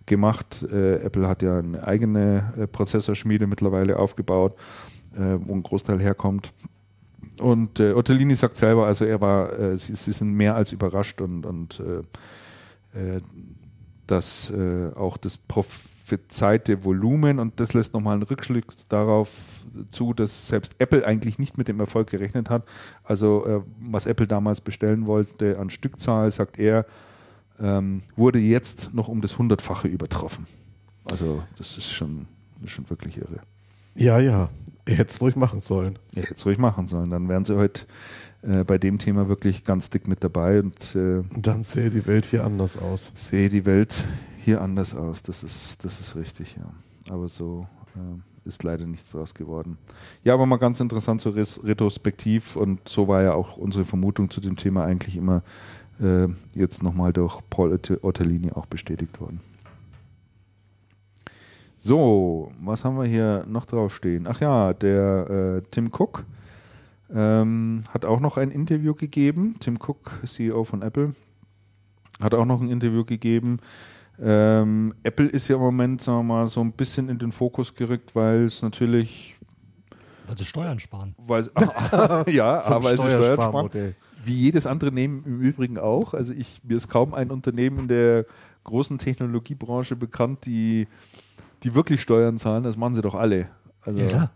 gemacht. 0.07 0.63
Äh, 0.71 0.97
Apple 0.97 1.27
hat 1.27 1.43
ja 1.43 1.59
eine 1.59 1.87
eigene 1.87 2.53
äh, 2.59 2.67
Prozessorschmiede 2.67 3.47
mittlerweile 3.47 3.99
aufgebaut, 3.99 4.55
äh, 5.15 5.39
wo 5.39 5.55
ein 5.55 5.63
Großteil 5.63 6.01
herkommt. 6.01 6.53
Und 7.41 7.81
äh, 7.81 7.93
Ottolini 7.93 8.35
sagt 8.35 8.57
selber, 8.57 8.87
also 8.87 9.05
er 9.05 9.21
war, 9.21 9.59
äh, 9.59 9.77
sie, 9.77 9.95
sie, 9.95 10.13
sind 10.13 10.33
mehr 10.33 10.55
als 10.55 10.73
überrascht 10.73 11.21
und, 11.21 11.47
und 11.47 11.83
dass 14.07 14.53
auch 14.97 15.17
das 15.17 15.39
Prof 15.39 15.92
prophezeite 16.03 16.85
Volumen 16.85 17.39
und 17.39 17.59
das 17.61 17.75
lässt 17.75 17.95
nochmal 17.95 18.15
einen 18.15 18.23
Rückschluss 18.25 18.65
darauf 18.89 19.65
zu, 19.91 20.13
dass 20.13 20.49
selbst 20.49 20.75
Apple 20.79 21.07
eigentlich 21.07 21.39
nicht 21.39 21.59
mit 21.59 21.69
dem 21.69 21.81
Erfolg 21.81 22.11
gerechnet 22.11 22.51
hat. 22.51 22.65
Also 23.05 23.47
äh, 23.47 23.61
was 23.81 24.07
Apple 24.07 24.27
damals 24.27 24.61
bestellen 24.61 25.07
wollte 25.07 25.59
an 25.59 25.71
Stückzahl, 25.71 26.31
sagt 26.31 26.59
er, 26.59 26.87
ähm, 27.61 28.03
wurde 28.17 28.39
jetzt 28.39 28.93
noch 28.93 29.09
um 29.09 29.21
das 29.21 29.39
Hundertfache 29.39 29.89
übertroffen. 29.89 30.47
Also 31.11 31.43
das 31.57 31.79
ist 31.79 31.93
schon, 31.93 32.27
ist 32.63 32.71
schon 32.73 32.89
wirklich 32.91 33.19
irre. 33.19 33.41
Ja, 33.95 34.19
ja. 34.19 34.49
Er 34.85 34.97
hätte 34.97 35.11
es 35.11 35.21
ruhig 35.21 35.37
machen 35.37 35.61
sollen. 35.61 35.99
Er 36.15 36.23
hätte 36.23 36.35
es 36.35 36.45
ruhig 36.45 36.59
machen 36.59 36.89
sollen. 36.89 37.11
Dann 37.11 37.29
wären 37.29 37.45
sie 37.45 37.57
heute 37.57 37.83
äh, 38.43 38.65
bei 38.65 38.79
dem 38.79 38.99
Thema 38.99 39.29
wirklich 39.29 39.63
ganz 39.65 39.91
dick 39.91 40.09
mit 40.09 40.25
dabei. 40.25 40.61
Und, 40.61 40.97
äh, 40.97 41.23
dann 41.37 41.63
sähe 41.63 41.91
die 41.91 42.05
Welt 42.07 42.27
hier 42.27 42.45
anders 42.45 42.77
aus. 42.77 43.13
Sehe 43.15 43.49
die 43.49 43.65
Welt 43.65 44.05
hier 44.43 44.61
anders 44.61 44.95
aus. 44.95 45.23
Das 45.23 45.43
ist, 45.43 45.85
das 45.85 46.01
ist 46.01 46.17
richtig, 46.17 46.57
ja. 46.57 46.73
Aber 47.13 47.29
so 47.29 47.67
äh, 47.95 48.49
ist 48.49 48.63
leider 48.63 48.87
nichts 48.87 49.11
draus 49.11 49.35
geworden. 49.35 49.79
Ja, 50.25 50.35
aber 50.35 50.47
mal 50.47 50.57
ganz 50.57 50.81
interessant 50.81 51.21
so 51.21 51.31
retrospektiv 51.31 52.57
und 52.57 52.89
so 52.89 53.09
war 53.09 53.23
ja 53.23 53.35
auch 53.35 53.57
unsere 53.57 53.85
Vermutung 53.85 54.31
zu 54.31 54.41
dem 54.41 54.57
Thema 54.57 54.85
eigentlich 54.85 55.17
immer 55.17 55.43
äh, 56.01 56.27
jetzt 56.55 56.83
nochmal 56.83 57.13
durch 57.13 57.41
Paul 57.51 57.79
Ottolini 58.03 58.53
auch 58.53 58.67
bestätigt 58.67 59.21
worden. 59.21 59.41
So, 61.79 62.53
was 62.61 62.85
haben 62.85 62.97
wir 62.97 63.07
hier 63.07 63.45
noch 63.49 63.67
draufstehen? 63.67 64.27
Ach 64.29 64.41
ja, 64.41 64.73
der 64.73 65.63
äh, 65.63 65.63
Tim 65.71 65.91
Cook 65.93 66.25
ähm, 67.13 67.83
hat 67.91 68.05
auch 68.05 68.21
noch 68.21 68.37
ein 68.37 68.51
Interview 68.51 68.95
gegeben. 68.95 69.57
Tim 69.59 69.79
Cook, 69.81 70.21
CEO 70.25 70.65
von 70.65 70.83
Apple, 70.83 71.15
hat 72.21 72.35
auch 72.35 72.45
noch 72.45 72.61
ein 72.61 72.71
Interview 72.71 73.05
gegeben. 73.05 73.59
Ähm, 74.25 74.95
Apple 75.03 75.27
ist 75.27 75.49
ja 75.49 75.57
im 75.57 75.63
Moment, 75.63 76.01
sagen 76.01 76.19
wir 76.19 76.35
mal, 76.35 76.47
so 76.47 76.61
ein 76.61 76.73
bisschen 76.73 77.09
in 77.09 77.19
den 77.19 77.33
Fokus 77.33 77.75
gerückt, 77.75 78.15
weil 78.15 78.45
es 78.45 78.63
natürlich. 78.63 79.37
Weil 80.29 80.39
sie 80.39 80.45
Steuern 80.45 80.79
sparen. 80.79 81.17
Weil, 81.27 81.51
ach, 81.55 82.27
ja, 82.29 82.63
aber 82.65 82.85
weil 82.85 82.99
sie 82.99 83.09
Steuern 83.09 83.41
sparen. 83.41 83.95
Wie 84.25 84.35
jedes 84.35 84.69
andere 84.69 84.91
Unternehmen 84.91 85.25
im 85.27 85.41
Übrigen 85.41 85.79
auch. 85.79 86.15
Also 86.15 86.33
ich, 86.33 86.61
mir 86.63 86.77
ist 86.77 86.89
kaum 86.89 87.13
ein 87.15 87.33
Unternehmen 87.33 87.81
in 87.81 87.89
der 87.89 88.27
großen 88.63 88.97
Technologiebranche 88.99 89.97
bekannt, 89.97 90.47
die, 90.47 90.87
die 91.65 91.75
wirklich 91.75 92.01
Steuern 92.01 92.39
zahlen. 92.39 92.63
Das 92.63 92.77
machen 92.77 92.95
sie 92.95 93.03
doch 93.03 93.17
alle. 93.17 93.49
Also, 93.81 93.99
ja, 93.99 94.07
klar. 94.07 94.31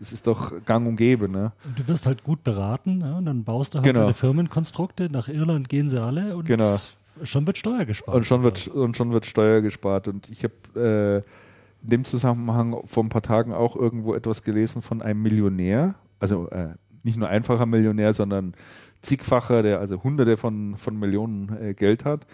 Das 0.00 0.12
ist 0.12 0.26
doch 0.26 0.52
gang 0.64 0.86
und 0.88 0.96
gäbe, 0.96 1.28
ne? 1.28 1.52
Und 1.64 1.78
du 1.78 1.86
wirst 1.86 2.06
halt 2.06 2.24
gut 2.24 2.42
beraten, 2.44 2.98
ne? 2.98 3.16
und 3.16 3.24
dann 3.24 3.42
baust 3.44 3.74
du 3.74 3.78
halt 3.78 3.84
genau. 3.84 4.00
deine 4.00 4.14
Firmenkonstrukte. 4.14 5.10
Nach 5.10 5.28
Irland 5.28 5.68
gehen 5.68 5.88
sie 5.88 6.00
alle 6.00 6.36
und 6.36 6.46
genau. 6.46 6.78
Schon 7.24 7.46
wird 7.46 7.58
Steuer 7.58 7.84
gespart. 7.84 8.16
Und 8.16 8.26
schon, 8.26 8.42
wird, 8.42 8.68
und 8.68 8.96
schon 8.96 9.12
wird 9.12 9.26
Steuer 9.26 9.60
gespart. 9.60 10.08
Und 10.08 10.28
ich 10.30 10.44
habe 10.44 11.24
äh, 11.24 11.82
in 11.82 11.90
dem 11.90 12.04
Zusammenhang 12.04 12.80
vor 12.84 13.04
ein 13.04 13.08
paar 13.08 13.22
Tagen 13.22 13.52
auch 13.52 13.76
irgendwo 13.76 14.14
etwas 14.14 14.42
gelesen 14.42 14.82
von 14.82 15.02
einem 15.02 15.22
Millionär, 15.22 15.94
also 16.18 16.48
äh, 16.50 16.70
nicht 17.02 17.16
nur 17.16 17.28
einfacher 17.28 17.66
Millionär, 17.66 18.12
sondern 18.12 18.54
zigfacher, 19.02 19.62
der 19.62 19.80
also 19.80 20.02
hunderte 20.02 20.36
von, 20.36 20.76
von 20.76 20.98
Millionen 20.98 21.56
äh, 21.60 21.74
Geld 21.74 22.04
hat. 22.04 22.26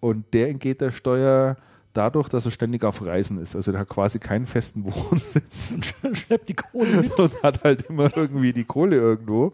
Und 0.00 0.32
der 0.32 0.48
entgeht 0.48 0.80
der 0.80 0.90
Steuer 0.90 1.56
dadurch, 1.92 2.28
dass 2.28 2.44
er 2.44 2.50
ständig 2.50 2.84
auf 2.84 3.04
Reisen 3.04 3.40
ist. 3.40 3.56
Also 3.56 3.72
der 3.72 3.80
hat 3.80 3.88
quasi 3.88 4.18
keinen 4.18 4.46
festen 4.46 4.84
Wohnsitz. 4.86 5.72
Und 5.72 6.16
schleppt 6.16 6.48
die 6.48 6.54
Kohle 6.54 7.02
mit. 7.02 7.18
Und 7.18 7.42
hat 7.42 7.64
halt 7.64 7.82
immer 7.82 8.16
irgendwie 8.16 8.52
die 8.52 8.64
Kohle 8.64 8.96
irgendwo. 8.96 9.52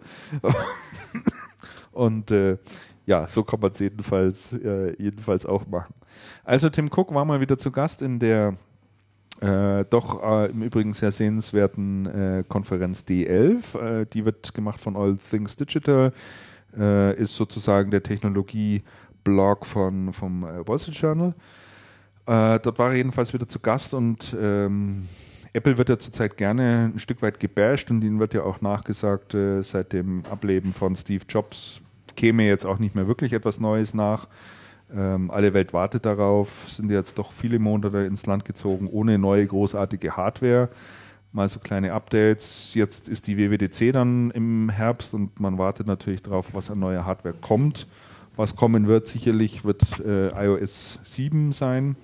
Und 1.92 2.30
äh, 2.30 2.58
ja, 3.06 3.28
so 3.28 3.44
kann 3.44 3.60
man 3.60 3.70
es 3.70 3.78
jedenfalls, 3.78 4.52
äh, 4.52 4.94
jedenfalls 4.98 5.46
auch 5.46 5.66
machen. 5.66 5.94
Also 6.44 6.68
Tim 6.70 6.90
Cook 6.94 7.12
war 7.14 7.24
mal 7.24 7.40
wieder 7.40 7.58
zu 7.58 7.70
Gast 7.70 8.02
in 8.02 8.18
der 8.18 8.56
äh, 9.40 9.84
doch 9.90 10.22
äh, 10.22 10.50
im 10.50 10.62
Übrigen 10.62 10.92
sehr 10.92 11.12
sehenswerten 11.12 12.06
äh, 12.06 12.44
Konferenz 12.46 13.02
D11. 13.02 13.78
Äh, 13.78 14.06
die 14.06 14.24
wird 14.24 14.54
gemacht 14.54 14.80
von 14.80 14.96
All 14.96 15.16
Things 15.16 15.56
Digital, 15.56 16.12
äh, 16.76 17.16
ist 17.16 17.36
sozusagen 17.36 17.90
der 17.90 18.02
Technologie-Blog 18.02 19.66
von, 19.66 20.12
vom 20.12 20.42
Wall 20.42 20.78
Street 20.78 20.96
Journal. 20.96 21.34
Dort 22.26 22.78
war 22.78 22.90
er 22.90 22.96
jedenfalls 22.96 23.34
wieder 23.34 23.46
zu 23.46 23.60
Gast 23.60 23.92
und 23.92 24.34
ähm, 24.40 25.06
Apple 25.52 25.76
wird 25.76 25.90
ja 25.90 25.98
zurzeit 25.98 26.38
gerne 26.38 26.90
ein 26.94 26.98
Stück 26.98 27.20
weit 27.20 27.38
gebasht 27.38 27.90
und 27.90 28.02
ihnen 28.02 28.18
wird 28.18 28.32
ja 28.32 28.44
auch 28.44 28.62
nachgesagt, 28.62 29.36
seit 29.60 29.92
dem 29.92 30.22
Ableben 30.30 30.72
von 30.72 30.96
Steve 30.96 31.22
Jobs 31.28 31.82
käme 32.16 32.46
jetzt 32.46 32.64
auch 32.64 32.78
nicht 32.78 32.94
mehr 32.94 33.08
wirklich 33.08 33.32
etwas 33.32 33.60
Neues 33.60 33.94
nach. 33.94 34.28
Ähm, 34.94 35.30
alle 35.30 35.54
Welt 35.54 35.72
wartet 35.72 36.06
darauf, 36.06 36.68
sind 36.68 36.90
jetzt 36.90 37.18
doch 37.18 37.32
viele 37.32 37.58
Monate 37.58 37.98
ins 38.00 38.26
Land 38.26 38.44
gezogen, 38.44 38.88
ohne 38.90 39.18
neue 39.18 39.46
großartige 39.46 40.16
Hardware. 40.16 40.68
Mal 41.32 41.48
so 41.48 41.58
kleine 41.58 41.92
Updates. 41.92 42.74
Jetzt 42.74 43.08
ist 43.08 43.26
die 43.26 43.36
WWDC 43.36 43.92
dann 43.92 44.30
im 44.30 44.68
Herbst 44.68 45.14
und 45.14 45.40
man 45.40 45.58
wartet 45.58 45.86
natürlich 45.86 46.22
darauf, 46.22 46.54
was 46.54 46.70
an 46.70 46.78
neuer 46.78 47.04
Hardware 47.04 47.34
kommt. 47.40 47.88
Was 48.36 48.56
kommen 48.56 48.88
wird, 48.88 49.06
sicherlich 49.06 49.64
wird 49.64 49.82
äh, 50.00 50.28
iOS 50.28 50.98
7 51.04 51.52
sein. 51.52 51.96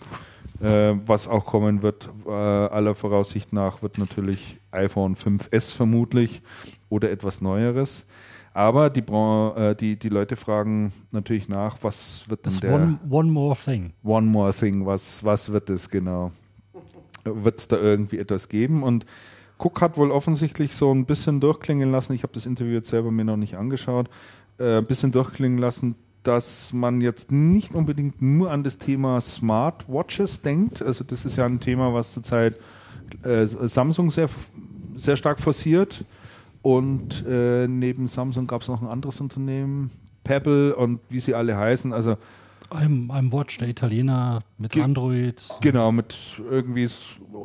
Äh, 0.61 0.95
was 1.07 1.27
auch 1.27 1.47
kommen 1.47 1.83
wird, 1.83 2.09
äh, 2.27 2.31
aller 2.31 2.95
Voraussicht 2.95 3.53
nach, 3.53 3.83
wird 3.83 3.99
natürlich 3.99 4.59
iPhone 4.73 5.17
5S 5.17 5.75
vermutlich 5.75 6.43
oder 6.89 7.11
etwas 7.11 7.41
Neueres. 7.41 8.07
Aber 8.53 8.91
die, 8.91 9.01
äh, 9.01 9.75
die, 9.75 9.97
die 9.97 10.09
Leute 10.09 10.37
fragen 10.37 10.93
natürlich 11.13 11.49
nach, 11.49 11.79
was 11.83 12.29
wird 12.29 12.45
denn 12.45 12.53
das 12.53 12.61
der... 12.61 12.75
One, 12.75 12.99
one 13.09 13.31
More 13.31 13.57
Thing. 13.57 13.93
One 14.03 14.27
More 14.27 14.53
Thing, 14.53 14.87
was, 14.87 15.25
was 15.25 15.53
wird 15.53 15.71
es 15.71 15.89
genau? 15.89 16.33
Wird 17.25 17.61
es 17.61 17.69
da 17.69 17.77
irgendwie 17.77 18.19
etwas 18.19 18.49
geben? 18.49 18.83
Und 18.83 19.07
Cook 19.59 19.81
hat 19.81 19.97
wohl 19.97 20.11
offensichtlich 20.11 20.75
so 20.75 20.93
ein 20.93 21.05
bisschen 21.05 21.39
durchklingen 21.39 21.93
lassen, 21.93 22.15
ich 22.15 22.23
habe 22.23 22.33
das 22.33 22.47
Interview 22.47 22.73
jetzt 22.73 22.89
selber 22.89 23.11
mir 23.11 23.25
noch 23.25 23.37
nicht 23.37 23.57
angeschaut, 23.57 24.09
äh, 24.59 24.79
ein 24.79 24.87
bisschen 24.87 25.13
durchklingen 25.13 25.59
lassen, 25.59 25.95
dass 26.23 26.73
man 26.73 27.01
jetzt 27.01 27.31
nicht 27.31 27.75
unbedingt 27.75 28.21
nur 28.21 28.51
an 28.51 28.63
das 28.63 28.79
Thema 28.79 29.21
Smartwatches 29.21 30.43
denkt. 30.43 30.83
Also 30.83 31.05
das 31.05 31.25
ist 31.25 31.37
ja 31.37 31.47
ein 31.47 31.61
Thema, 31.61 31.95
was 31.95 32.13
zurzeit 32.13 32.55
äh, 33.23 33.47
Samsung 33.47 34.11
sehr, 34.11 34.29
sehr 34.97 35.17
stark 35.17 35.41
forciert. 35.41 36.05
Und 36.63 37.25
äh, 37.27 37.67
neben 37.67 38.07
Samsung 38.07 38.47
gab 38.47 38.63
es 38.63 38.69
noch 38.69 38.83
ein 38.83 38.89
anderes 38.89 39.21
Unternehmen, 39.21 39.91
Pebble 40.25 40.75
und 40.77 41.01
wie 41.09 41.21
sie 41.21 41.35
alle 41.35 41.57
heißen. 41.57 41.93
Also 41.93 42.17
I'm, 42.71 43.11
I'm 43.11 43.33
Watch, 43.33 43.59
der 43.59 43.69
Italiener 43.69 44.41
mit 44.57 44.73
Ge 44.73 44.83
Android. 44.83 45.43
Genau, 45.61 45.91
mit 45.91 46.15
irgendwie 46.51 46.89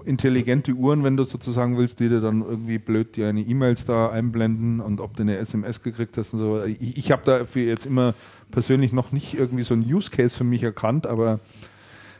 intelligente 0.05 0.73
Uhren, 0.73 1.03
wenn 1.03 1.17
du 1.17 1.23
sozusagen 1.23 1.77
willst, 1.77 1.99
die 1.99 2.09
dir 2.09 2.21
dann 2.21 2.41
irgendwie 2.41 2.77
blöd 2.77 3.15
dir 3.15 3.29
eine 3.29 3.41
E-Mails 3.41 3.85
da 3.85 4.09
einblenden 4.09 4.79
und 4.81 5.01
ob 5.01 5.15
du 5.15 5.23
eine 5.23 5.37
SMS 5.37 5.81
gekriegt 5.81 6.15
hast 6.17 6.33
und 6.33 6.39
so. 6.39 6.63
Ich, 6.63 6.97
ich 6.97 7.11
habe 7.11 7.23
dafür 7.25 7.63
jetzt 7.63 7.87
immer 7.87 8.13
persönlich 8.51 8.93
noch 8.93 9.11
nicht 9.11 9.33
irgendwie 9.33 9.63
so 9.63 9.73
ein 9.73 9.81
Use 9.81 10.11
Case 10.11 10.37
für 10.37 10.43
mich 10.43 10.61
erkannt, 10.61 11.07
aber 11.07 11.39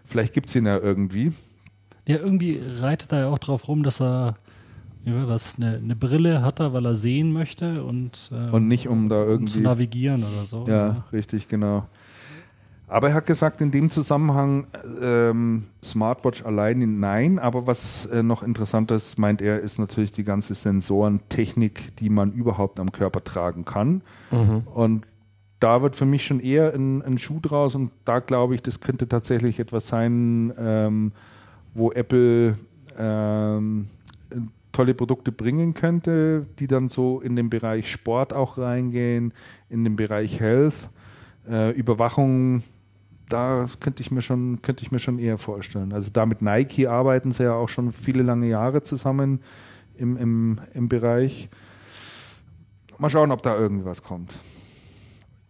vielleicht 0.03 0.33
gibt 0.33 0.49
es 0.49 0.55
ihn 0.55 0.65
ja 0.65 0.79
irgendwie. 0.79 1.31
Ja, 2.07 2.17
irgendwie 2.17 2.59
reitet 2.63 3.11
er 3.11 3.19
ja 3.19 3.27
auch 3.27 3.39
drauf 3.39 3.67
rum, 3.67 3.83
dass 3.83 4.01
er 4.01 4.33
ja, 5.05 5.25
das 5.25 5.57
eine, 5.57 5.75
eine 5.77 5.95
Brille 5.95 6.41
hat 6.41 6.59
er, 6.59 6.73
weil 6.73 6.85
er 6.85 6.95
sehen 6.95 7.31
möchte 7.31 7.83
und, 7.83 8.31
ähm, 8.33 8.53
und 8.53 8.67
nicht 8.67 8.87
um 8.87 9.07
da 9.07 9.23
irgendwie 9.23 9.43
um 9.43 9.47
zu 9.47 9.59
navigieren 9.61 10.23
oder 10.23 10.45
so. 10.45 10.65
Ja, 10.67 10.87
ja, 10.87 11.03
richtig, 11.13 11.47
genau. 11.47 11.85
Aber 12.87 13.09
er 13.09 13.15
hat 13.15 13.25
gesagt, 13.25 13.61
in 13.61 13.71
dem 13.71 13.89
Zusammenhang 13.89 14.67
ähm, 15.01 15.65
Smartwatch 15.83 16.45
alleine 16.45 16.85
nein. 16.85 17.39
Aber 17.39 17.65
was 17.65 18.05
äh, 18.07 18.21
noch 18.21 18.43
interessant 18.43 18.91
ist, 18.91 19.17
meint 19.17 19.41
er, 19.41 19.59
ist 19.59 19.79
natürlich 19.79 20.11
die 20.11 20.23
ganze 20.23 20.53
Sensorentechnik, 20.53 21.95
die 21.97 22.09
man 22.09 22.31
überhaupt 22.31 22.79
am 22.79 22.91
Körper 22.91 23.23
tragen 23.23 23.65
kann. 23.65 24.01
Mhm. 24.31 24.63
Und 24.73 25.05
da 25.59 25.81
wird 25.81 25.95
für 25.95 26.05
mich 26.05 26.25
schon 26.25 26.39
eher 26.39 26.73
ein, 26.73 27.01
ein, 27.01 27.17
Schuh 27.17 27.39
draus. 27.41 27.73
Und 27.73 27.91
da 28.05 28.19
glaube 28.19 28.53
ich, 28.53 28.61
das 28.61 28.81
könnte 28.81 29.07
tatsächlich 29.07 29.59
etwas 29.59 29.87
sein, 29.87 30.53
ähm, 30.59 31.11
wo 31.73 31.91
Apple 31.91 32.57
ähm, 32.99 33.87
tolle 34.75 34.93
Produkte 34.93 35.31
bringen 35.31 35.73
könnte, 35.73 36.47
die 36.59 36.67
dann 36.67 36.89
so 36.89 37.21
in 37.21 37.35
den 37.35 37.49
Bereich 37.49 37.89
Sport 37.89 38.33
auch 38.33 38.57
reingehen, 38.57 39.33
in 39.69 39.83
den 39.83 39.95
Bereich 39.95 40.39
Health. 40.39 40.89
Äh, 41.49 41.71
Überwachung 41.71 42.63
da 43.29 43.65
könnte 43.79 44.01
ich 44.01 44.11
mir 44.11 44.21
schon, 44.21 44.61
könnte 44.61 44.83
ich 44.83 44.91
mir 44.91 44.99
schon 44.99 45.19
eher 45.19 45.37
vorstellen. 45.37 45.93
Also 45.93 46.11
da 46.11 46.25
mit 46.25 46.41
Nike 46.41 46.87
arbeiten 46.87 47.31
sie 47.31 47.43
ja 47.43 47.53
auch 47.53 47.69
schon 47.69 47.91
viele 47.91 48.23
lange 48.23 48.47
Jahre 48.47 48.81
zusammen 48.81 49.41
im, 49.95 50.17
im, 50.17 50.59
im 50.73 50.89
Bereich. 50.89 51.49
Mal 52.97 53.09
schauen, 53.09 53.31
ob 53.31 53.41
da 53.41 53.57
irgendwas 53.57 54.03
kommt. 54.03 54.37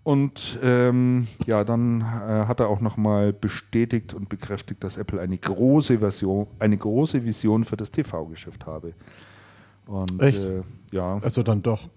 Und 0.06 0.60
ähm, 0.61 1.27
ja, 1.48 1.64
dann 1.64 2.02
äh, 2.02 2.45
hat 2.45 2.60
er 2.60 2.68
auch 2.68 2.80
nochmal 2.80 3.34
bestätigt 3.34 4.14
und 4.14 4.30
bekräftigt, 4.30 4.84
dass 4.84 4.98
Apple 4.98 5.19
eine 5.19 5.36
große 5.36 5.98
Version, 5.98 6.45
eine 6.60 6.77
große 6.77 7.26
Vision 7.26 7.64
für 7.64 7.76
das 7.76 7.90
TV-Geschäft 7.90 8.68
habe. 8.68 8.94
Und, 9.88 10.22
Echt? 10.22 10.44
Äh, 10.44 10.61
ja. 10.91 11.18
Also 11.23 11.41
dann 11.41 11.64
doch. 11.64 11.90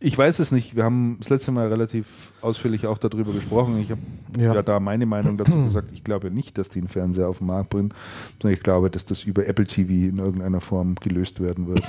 Ich 0.00 0.18
weiß 0.18 0.40
es 0.40 0.50
nicht. 0.50 0.74
Wir 0.74 0.82
haben 0.82 1.18
das 1.20 1.28
letzte 1.28 1.52
Mal 1.52 1.68
relativ 1.68 2.32
ausführlich 2.40 2.88
auch 2.88 2.98
darüber 2.98 3.32
gesprochen. 3.32 3.78
Ich 3.80 3.92
habe 3.92 4.00
ja. 4.36 4.54
ja. 4.54 4.62
da 4.62 4.80
meine 4.80 5.06
Meinung 5.06 5.38
dazu 5.38 5.62
gesagt. 5.62 5.90
Ich 5.92 6.02
glaube 6.02 6.32
nicht, 6.32 6.58
dass 6.58 6.70
die 6.70 6.80
einen 6.80 6.88
Fernseher 6.88 7.28
auf 7.28 7.38
den 7.38 7.46
Markt 7.46 7.70
bringen, 7.70 7.94
sondern 8.40 8.56
ich 8.56 8.64
glaube, 8.64 8.90
dass 8.90 9.04
das 9.04 9.22
über 9.22 9.46
Apple 9.46 9.66
TV 9.66 9.92
in 9.92 10.18
irgendeiner 10.18 10.60
Form 10.60 10.96
gelöst 10.96 11.38
werden 11.38 11.68
wird. 11.68 11.82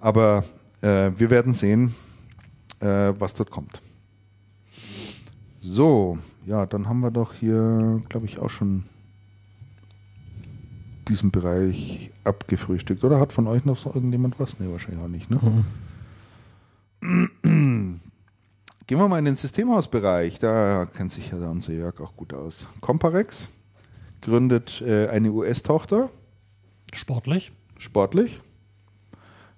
Aber 0.00 0.44
äh, 0.82 1.12
wir 1.16 1.30
werden 1.30 1.54
sehen, 1.54 1.94
äh, 2.80 3.14
was 3.18 3.32
dort 3.32 3.50
kommt. 3.50 3.80
So, 5.66 6.18
ja, 6.44 6.66
dann 6.66 6.90
haben 6.90 7.00
wir 7.00 7.10
doch 7.10 7.32
hier, 7.32 8.02
glaube 8.10 8.26
ich, 8.26 8.38
auch 8.38 8.50
schon 8.50 8.84
diesen 11.08 11.30
Bereich 11.30 12.10
abgefrühstückt. 12.22 13.02
Oder 13.02 13.18
hat 13.18 13.32
von 13.32 13.46
euch 13.46 13.64
noch 13.64 13.78
so 13.78 13.88
irgendjemand 13.88 14.38
was? 14.38 14.60
Nee, 14.60 14.70
wahrscheinlich 14.70 15.02
auch 15.02 15.08
nicht, 15.08 15.30
ne? 15.30 15.64
Mhm. 17.00 17.30
Gehen 18.86 18.98
wir 18.98 19.08
mal 19.08 19.18
in 19.18 19.24
den 19.24 19.36
Systemhausbereich. 19.36 20.38
Da 20.38 20.84
kennt 20.84 21.12
sich 21.12 21.30
ja 21.30 21.38
unser 21.48 21.72
Jörg 21.72 21.98
auch 21.98 22.14
gut 22.14 22.34
aus. 22.34 22.68
Comparex 22.82 23.48
gründet 24.20 24.82
äh, 24.82 25.08
eine 25.08 25.32
US-Tochter. 25.32 26.10
Sportlich. 26.92 27.52
Sportlich, 27.78 28.42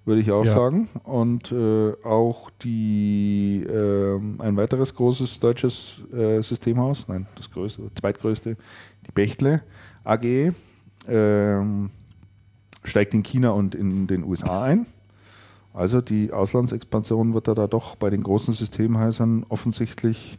würde 0.07 0.21
ich 0.21 0.31
auch 0.31 0.45
ja. 0.45 0.55
sagen. 0.55 0.89
Und 1.03 1.53
äh, 1.53 1.93
auch 2.05 2.49
die 2.63 3.63
äh, 3.69 4.19
ein 4.39 4.57
weiteres 4.57 4.95
großes 4.95 5.41
deutsches 5.41 6.01
äh, 6.15 6.41
Systemhaus, 6.43 7.09
nein, 7.09 7.27
das 7.35 7.51
größte, 7.51 7.91
zweitgrößte, 7.95 8.57
die 9.07 9.13
Bechtle 9.13 9.63
AG, 10.05 10.53
ähm, 11.09 11.91
steigt 12.85 13.15
in 13.15 13.23
China 13.25 13.51
und 13.51 13.75
in 13.75 14.07
den 14.07 14.25
USA 14.25 14.63
ein. 14.63 14.87
Also 15.75 16.01
die 16.01 16.33
Auslandsexpansion 16.33 17.35
wird 17.35 17.49
da, 17.49 17.55
da 17.55 17.67
doch 17.67 17.97
bei 17.97 18.09
den 18.09 18.23
großen 18.23 18.55
Systemhäusern 18.55 19.45
offensichtlich 19.49 20.39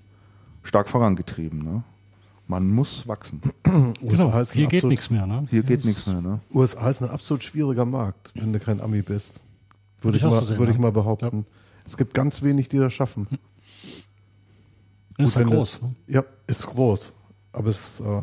stark 0.64 0.90
vorangetrieben. 0.90 1.62
Ne? 1.62 1.84
Man 2.48 2.70
muss 2.70 3.08
wachsen. 3.08 3.42
genau, 3.64 4.44
hier 4.46 4.68
geht 4.68 4.86
nichts 4.86 5.10
mehr. 5.10 5.28
Ne? 5.28 5.46
Hier 5.50 5.62
geht 5.62 5.84
nichts 5.84 6.08
mehr. 6.08 6.22
Ne? 6.22 6.40
USA 6.54 6.90
ist 6.90 7.04
ein 7.04 7.10
absolut 7.10 7.44
schwieriger 7.44 7.86
Markt, 7.86 8.32
wenn 8.34 8.54
du 8.54 8.60
kein 8.60 8.80
Ami 8.80 9.02
bist. 9.02 9.42
Würde 10.02 10.18
ich, 10.18 10.24
ich, 10.24 10.30
mal, 10.30 10.46
sehen, 10.46 10.58
würde 10.58 10.72
ich 10.72 10.78
mal 10.78 10.92
behaupten. 10.92 11.40
Ja. 11.40 11.44
Es 11.86 11.98
gibt 11.98 12.14
ganz 12.14 12.42
wenig, 12.42 12.70
die 12.70 12.78
das 12.78 12.94
schaffen. 12.94 13.28
Ist 15.18 15.36
ja 15.36 15.44
groß. 15.44 15.82
Ne? 15.82 15.96
Ja, 16.08 16.24
ist 16.46 16.68
groß. 16.68 17.14
Aber 17.54 17.70
es 17.70 18.02
äh, 18.02 18.22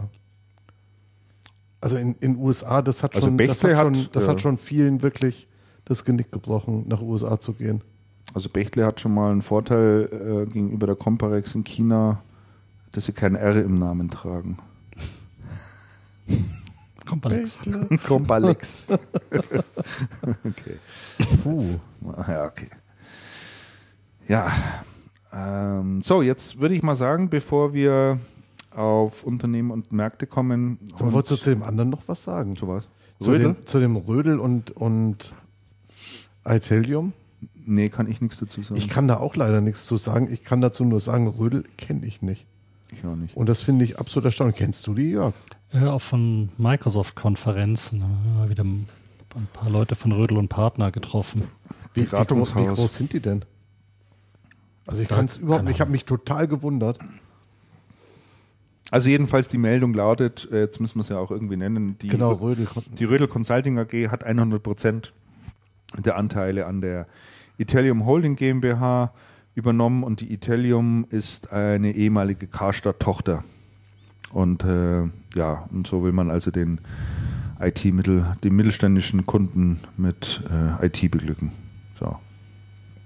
also 1.85 1.99
in 1.99 2.15
den 2.15 2.37
USA, 2.39 2.81
das 2.81 3.03
hat, 3.03 3.15
also 3.15 3.27
schon, 3.27 3.37
das, 3.37 3.63
hat, 3.63 3.77
schon, 3.77 4.09
das 4.13 4.25
ja. 4.25 4.31
hat 4.31 4.41
schon 4.41 4.57
vielen 4.57 5.03
wirklich 5.03 5.47
das 5.85 6.03
Genick 6.03 6.33
gebrochen, 6.33 6.89
nach 6.89 7.03
USA 7.03 7.39
zu 7.39 7.53
gehen. 7.53 7.83
Also 8.33 8.49
Bechtle 8.49 8.87
hat 8.87 9.01
schon 9.01 9.13
mal 9.13 9.31
einen 9.31 9.43
Vorteil 9.43 10.09
äh, 10.11 10.51
gegenüber 10.51 10.87
der 10.87 10.97
Comparex 10.97 11.55
in 11.55 11.63
China, 11.63 12.23
dass 12.93 13.05
sie 13.05 13.13
kein 13.13 13.35
R 13.35 13.63
im 13.63 13.79
Namen 13.79 14.09
tragen. 14.09 14.57
Compalex. 17.15 17.59
Compalex. 18.07 18.85
okay. 20.45 20.79
Puh. 21.43 21.79
Ja, 22.29 22.45
okay. 22.47 22.69
Ja. 24.29 24.51
Ähm, 25.33 26.01
so, 26.03 26.23
jetzt 26.23 26.61
würde 26.61 26.75
ich 26.75 26.83
mal 26.83 26.95
sagen, 26.95 27.31
bevor 27.31 27.73
wir 27.73 28.19
auf 28.71 29.25
Unternehmen 29.25 29.71
und 29.71 29.93
Märkte 29.93 30.27
kommen. 30.27 30.79
Aber 30.99 31.13
wolltest 31.13 31.33
du 31.33 31.37
zu 31.37 31.51
dem 31.51 31.63
anderen 31.63 31.91
noch 31.91 32.03
was 32.07 32.25
sagen? 32.25 32.57
Zu 32.57 32.69
was? 32.69 32.89
Zu 33.21 33.31
Rödel? 33.31 33.55
Dem, 33.55 33.67
zu 33.67 33.81
dem 33.81 33.97
Rödel 33.97 34.41
und, 34.41 34.73
und 34.73 35.35
Italium? 36.45 37.13
Nee, 37.67 37.89
kann 37.89 38.11
ich 38.11 38.21
nichts 38.21 38.39
dazu 38.39 38.63
sagen. 38.63 38.77
Ich 38.77 38.89
kann 38.89 39.09
da 39.09 39.19
auch 39.19 39.37
leider 39.37 39.61
nichts 39.61 39.87
zu 39.87 39.97
sagen. 39.97 40.29
Ich 40.33 40.45
kann 40.45 40.61
dazu 40.61 40.85
nur 40.85 41.01
sagen, 41.01 41.29
Rödel 41.29 41.65
kenne 41.79 42.05
ich 42.05 42.23
nicht. 42.23 42.47
Ich 42.93 43.05
auch 43.05 43.17
nicht. 43.17 43.37
Und 43.37 43.49
das 43.49 43.63
finde 43.63 43.85
ich 43.85 43.99
absolut 43.99 44.27
erstaunlich. 44.27 44.57
Kennst 44.57 44.87
du 44.87 44.95
die, 44.95 45.11
Jörg? 45.11 45.35
Ja, 45.35 45.64
auch 45.83 46.01
von 46.01 46.51
Microsoft-Konferenzen. 46.59 48.05
Ja, 48.39 48.49
wieder 48.49 48.65
ein 48.65 48.87
paar 49.53 49.71
Leute 49.71 49.95
von 49.95 50.13
Rödel 50.13 50.37
und 50.37 50.49
Partner 50.49 50.93
getroffen. 50.93 51.49
Wie, 51.93 52.03
wie, 52.03 52.25
groß, 52.25 52.57
wie 52.57 52.67
groß 52.67 52.97
sind 52.97 53.13
die 53.13 53.21
denn? 53.21 53.45
Also 54.87 55.03
ich 55.03 55.09
kann 55.09 55.25
es 55.25 55.39
überhaupt 55.39 55.65
nicht. 55.65 55.75
Ich 55.75 55.81
habe 55.81 55.91
mich 55.91 56.05
total 56.05 56.47
gewundert. 56.47 56.99
Also 58.91 59.09
jedenfalls 59.09 59.49
die 59.49 59.59
Meldung 59.59 59.95
lautet, 59.95 60.49
äh, 60.53 60.61
jetzt 60.61 60.81
müssen 60.81 60.97
wir 60.97 61.01
es 61.01 61.09
ja 61.09 61.19
auch 61.19 61.31
irgendwie 61.31 61.57
nennen, 61.57 61.97
die, 61.99 62.09
genau, 62.09 62.33
Rödel. 62.33 62.69
die 62.99 63.05
Rödel 63.05 63.29
Consulting 63.29 63.79
AG 63.79 64.11
hat 64.11 64.25
100 64.25 64.63
Prozent 64.63 65.13
der 65.97 66.17
Anteile 66.17 66.67
an 66.67 66.81
der 66.81 67.07
Italium 67.57 68.05
Holding 68.05 68.37
GmbH 68.37 69.13
übernommen 69.55 70.03
und 70.03 70.21
die 70.21 70.33
Italium 70.33 71.07
ist 71.09 71.51
eine 71.51 71.93
ehemalige 71.93 72.47
Karstadt-Tochter. 72.47 73.43
Und 74.33 74.65
äh, 74.65 75.05
ja, 75.37 75.69
und 75.71 75.87
so 75.87 76.03
will 76.03 76.13
man 76.13 76.31
also 76.31 76.51
den 76.51 76.81
IT-Mittel, 77.61 78.27
den 78.43 78.57
mittelständischen 78.57 79.27
Kunden 79.27 79.79
mit 79.97 80.43
äh, 80.51 80.87
IT 80.87 81.11
beglücken. 81.11 81.53
So. 81.99 82.17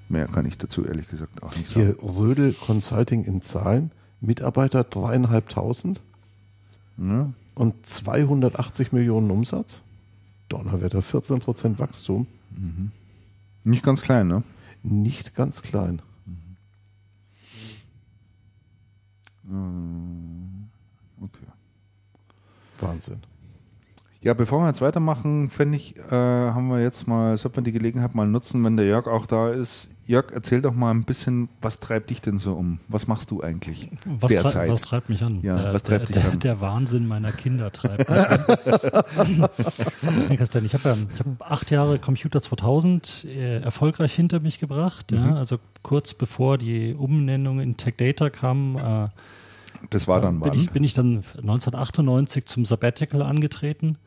Mehr 0.09 0.27
kann 0.27 0.47
ich 0.47 0.57
dazu 0.57 0.85
ehrlich 0.87 1.09
gesagt 1.09 1.43
auch 1.43 1.55
nicht 1.55 1.69
sagen. 1.69 1.95
Hier 1.99 2.03
Rödel 2.03 2.55
Consulting 2.55 3.25
in 3.25 3.43
Zahlen, 3.43 3.91
Mitarbeiter 4.21 4.85
dreieinhalbtausend. 4.85 6.01
Ja. 7.05 7.33
und 7.55 7.87
280 7.87 8.93
Millionen 8.93 9.31
Umsatz. 9.31 9.83
Donnerwetter, 10.49 11.03
14 11.03 11.41
Prozent 11.41 11.79
Wachstum. 11.79 12.27
Mhm. 12.57 12.91
Nicht 13.65 13.85
ganz 13.85 14.03
klein, 14.03 14.27
ne? 14.29 14.43
Nicht 14.83 15.35
ganz 15.35 15.63
klein. 15.63 16.01
Mhm. 19.45 20.38
Wahnsinn. 22.83 23.23
Ja, 24.21 24.35
bevor 24.35 24.61
wir 24.61 24.67
jetzt 24.67 24.81
weitermachen, 24.81 25.49
finde 25.49 25.77
ich, 25.77 25.97
äh, 25.97 26.11
haben 26.11 26.67
wir 26.69 26.83
jetzt 26.83 27.07
mal, 27.07 27.37
sollten 27.37 27.59
wir 27.59 27.63
die 27.63 27.73
Gelegenheit 27.73 28.17
mal 28.17 28.27
nutzen, 28.27 28.65
wenn 28.65 28.77
der 28.77 28.87
Jörg 28.87 29.07
auch 29.07 29.27
da 29.27 29.51
ist. 29.51 29.91
Jörg, 30.07 30.33
erzähl 30.33 30.61
doch 30.61 30.75
mal 30.75 30.91
ein 30.91 31.05
bisschen, 31.05 31.49
was 31.61 31.79
treibt 31.79 32.11
dich 32.11 32.21
denn 32.21 32.39
so 32.39 32.55
um? 32.55 32.81
Was 32.89 33.07
machst 33.07 33.31
du 33.31 33.43
eigentlich 33.43 33.91
was 34.07 34.33
derzeit? 34.33 34.53
Trei 34.53 34.69
was 34.71 34.81
treibt 34.81 35.09
mich 35.09 35.23
an? 35.23 35.39
Ja, 35.43 35.57
der, 35.57 35.75
was 35.75 35.85
treibt 35.85 36.09
der, 36.09 36.15
dich 36.15 36.23
der, 36.23 36.33
an? 36.33 36.39
Der 36.41 36.61
Wahnsinn 36.61 37.07
meiner 37.07 37.31
Kinder 37.31 37.71
treibt 37.71 38.09
mich 38.09 38.19
an. 38.19 38.45
ich 40.65 40.75
habe 40.75 40.97
hab 40.97 41.53
acht 41.53 41.71
Jahre 41.71 42.01
Computer 42.01 42.43
2000 42.43 43.27
äh, 43.27 43.59
erfolgreich 43.59 44.15
hinter 44.15 44.41
mich 44.41 44.59
gebracht. 44.59 45.13
Mhm. 45.13 45.19
Ja, 45.19 45.35
also 45.37 45.59
kurz 45.83 46.15
bevor 46.15 46.59
die 46.59 46.95
Umnennung 46.95 47.61
in 47.61 47.77
Tech 47.77 47.95
Data 47.99 48.31
kam, 48.31 48.77
äh, 48.77 49.09
das 49.91 50.09
war 50.09 50.21
dann 50.21 50.41
bin 50.41 50.53
wann? 50.53 50.59
Ich, 50.59 50.71
bin 50.71 50.85
ich 50.85 50.95
dann 50.95 51.17
1998 51.37 52.47
zum 52.47 52.65
Sabbatical 52.65 53.23
angetreten 53.23 53.99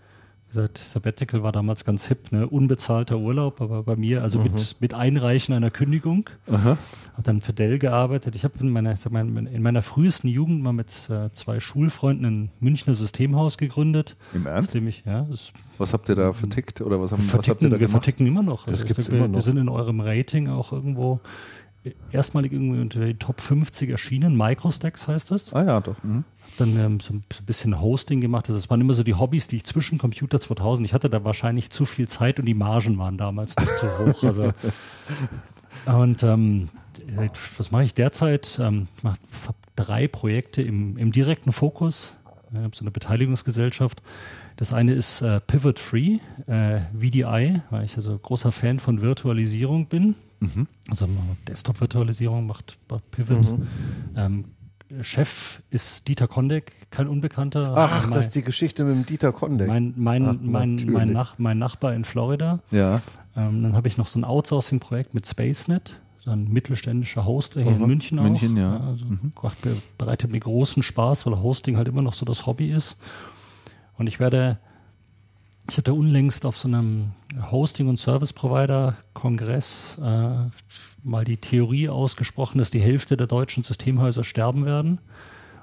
gesagt, 0.51 0.77
Sabbatical 0.77 1.43
war 1.43 1.51
damals 1.51 1.85
ganz 1.85 2.07
hip, 2.07 2.31
ne? 2.31 2.47
unbezahlter 2.47 3.17
Urlaub, 3.17 3.61
aber 3.61 3.83
bei 3.83 3.95
mir, 3.95 4.21
also 4.21 4.39
mhm. 4.39 4.45
mit, 4.51 4.75
mit 4.79 4.93
Einreichen 4.93 5.55
einer 5.55 5.71
Kündigung. 5.71 6.29
Habe 6.47 6.77
dann 7.23 7.41
für 7.41 7.53
Dell 7.53 7.79
gearbeitet. 7.79 8.35
Ich 8.35 8.43
habe 8.43 8.55
in 8.59 8.69
meiner, 8.69 8.93
in 8.93 9.61
meiner 9.61 9.81
frühesten 9.81 10.27
Jugend 10.27 10.61
mal 10.61 10.73
mit 10.73 10.87
äh, 11.09 11.31
zwei 11.31 11.59
Schulfreunden 11.59 12.25
ein 12.25 12.51
Münchner 12.59 12.93
Systemhaus 12.93 13.57
gegründet. 13.57 14.17
Im 14.33 14.45
Ernst? 14.45 14.75
Ich, 14.75 15.05
ja, 15.05 15.25
was 15.77 15.93
habt 15.93 16.09
ihr 16.09 16.15
da 16.15 16.33
vertickt 16.33 16.81
oder 16.81 17.01
was, 17.01 17.11
haben, 17.11 17.23
was 17.31 17.47
habt 17.47 17.63
ihr 17.63 17.69
da 17.69 17.79
Wir 17.79 17.87
gemacht? 17.87 18.03
verticken 18.03 18.27
immer 18.27 18.43
noch. 18.43 18.65
Das 18.65 18.81
also 18.81 18.85
gibt's 18.85 19.09
wir, 19.09 19.19
immer 19.19 19.27
noch. 19.29 19.35
Wir 19.35 19.41
sind 19.41 19.57
in 19.57 19.69
eurem 19.69 20.01
Rating 20.01 20.49
auch 20.49 20.73
irgendwo 20.73 21.21
erstmalig 22.11 22.51
irgendwie 22.51 22.79
unter 22.79 23.05
die 23.05 23.15
Top 23.15 23.41
50 23.41 23.89
erschienen. 23.89 24.37
Microstacks 24.37 25.07
heißt 25.07 25.31
das. 25.31 25.53
Ah 25.53 25.63
ja, 25.63 25.79
doch. 25.79 26.01
Mhm. 26.03 26.23
Dann 26.57 26.79
ähm, 26.79 26.99
so 26.99 27.13
ein 27.13 27.23
bisschen 27.45 27.79
Hosting 27.81 28.21
gemacht. 28.21 28.49
Also 28.49 28.59
das 28.59 28.69
waren 28.69 28.81
immer 28.81 28.93
so 28.93 29.03
die 29.03 29.15
Hobbys, 29.15 29.47
die 29.47 29.57
ich 29.57 29.65
zwischen 29.65 29.97
Computer 29.97 30.39
2000. 30.39 30.87
Ich 30.87 30.93
hatte 30.93 31.09
da 31.09 31.23
wahrscheinlich 31.23 31.69
zu 31.71 31.85
viel 31.85 32.07
Zeit 32.07 32.39
und 32.39 32.45
die 32.45 32.53
Margen 32.53 32.97
waren 32.97 33.17
damals 33.17 33.55
nicht 33.57 33.71
so 33.75 33.87
hoch. 33.87 34.23
Also, 34.31 34.51
und 35.85 36.21
ähm, 36.23 36.69
was 37.57 37.71
mache 37.71 37.83
ich 37.83 37.93
derzeit? 37.93 38.59
Ähm, 38.61 38.87
ich 38.95 39.03
mache 39.03 39.17
drei 39.75 40.07
Projekte 40.07 40.61
im, 40.61 40.97
im 40.97 41.11
direkten 41.11 41.51
Fokus. 41.51 42.15
Ich 42.51 42.57
habe 42.57 42.75
so 42.75 42.83
eine 42.83 42.91
Beteiligungsgesellschaft. 42.91 44.01
Das 44.57 44.73
eine 44.73 44.93
ist 44.93 45.21
äh, 45.21 45.39
Pivot 45.39 45.79
Free, 45.79 46.19
äh, 46.47 46.81
VDI, 46.93 47.61
weil 47.69 47.85
ich 47.85 47.95
also 47.95 48.17
großer 48.17 48.51
Fan 48.51 48.79
von 48.79 49.01
Virtualisierung 49.01 49.87
bin. 49.87 50.15
Mhm. 50.41 50.67
Also 50.89 51.07
Desktop-Virtualisierung 51.47 52.45
macht 52.45 52.77
Pivot. 53.11 53.59
Mhm. 53.59 53.67
Ähm, 54.15 54.45
Chef 55.01 55.61
ist 55.69 56.07
Dieter 56.07 56.27
Kondek, 56.27 56.73
kein 56.91 57.07
Unbekannter. 57.07 57.73
Ach, 57.77 58.03
mein, 58.03 58.11
das 58.11 58.25
ist 58.25 58.35
die 58.35 58.41
Geschichte 58.41 58.83
mit 58.83 58.95
dem 58.95 59.05
Dieter 59.05 59.31
Kondek. 59.31 59.67
Mein, 59.67 59.93
mein, 59.95 60.27
Ach, 60.27 60.35
mein, 60.41 60.85
mein, 60.85 61.13
Nach, 61.13 61.37
mein, 61.37 61.57
Nachbar 61.57 61.93
in 61.93 62.03
Florida. 62.03 62.59
Ja. 62.71 63.01
Ähm, 63.35 63.63
dann 63.63 63.75
habe 63.75 63.87
ich 63.87 63.97
noch 63.97 64.07
so 64.07 64.19
ein 64.19 64.25
Outsourcing-Projekt 64.25 65.13
mit 65.13 65.25
SpaceNet, 65.25 65.97
ein 66.25 66.51
mittelständischer 66.51 67.25
Hoster 67.25 67.61
hier 67.61 67.71
mhm. 67.71 67.81
in 67.81 67.87
München 67.87 68.19
auch. 68.19 68.23
München, 68.23 68.57
ja. 68.57 68.75
ja 68.75 68.87
also 68.87 69.05
mhm. 69.05 69.31
bereitet 69.97 70.31
mir 70.31 70.39
großen 70.39 70.83
Spaß, 70.83 71.25
weil 71.25 71.41
Hosting 71.41 71.77
halt 71.77 71.87
immer 71.87 72.01
noch 72.01 72.13
so 72.13 72.25
das 72.25 72.45
Hobby 72.45 72.71
ist. 72.71 72.97
Und 73.97 74.07
ich 74.07 74.19
werde 74.19 74.59
ich 75.69 75.77
hatte 75.77 75.93
unlängst 75.93 76.45
auf 76.45 76.57
so 76.57 76.67
einem 76.67 77.11
Hosting- 77.51 77.87
und 77.87 77.97
Service-Provider-Kongress 77.97 79.99
äh, 80.01 80.49
mal 81.03 81.25
die 81.25 81.37
Theorie 81.37 81.89
ausgesprochen, 81.89 82.57
dass 82.57 82.71
die 82.71 82.81
Hälfte 82.81 83.17
der 83.17 83.27
deutschen 83.27 83.63
Systemhäuser 83.63 84.23
sterben 84.23 84.65
werden. 84.65 84.99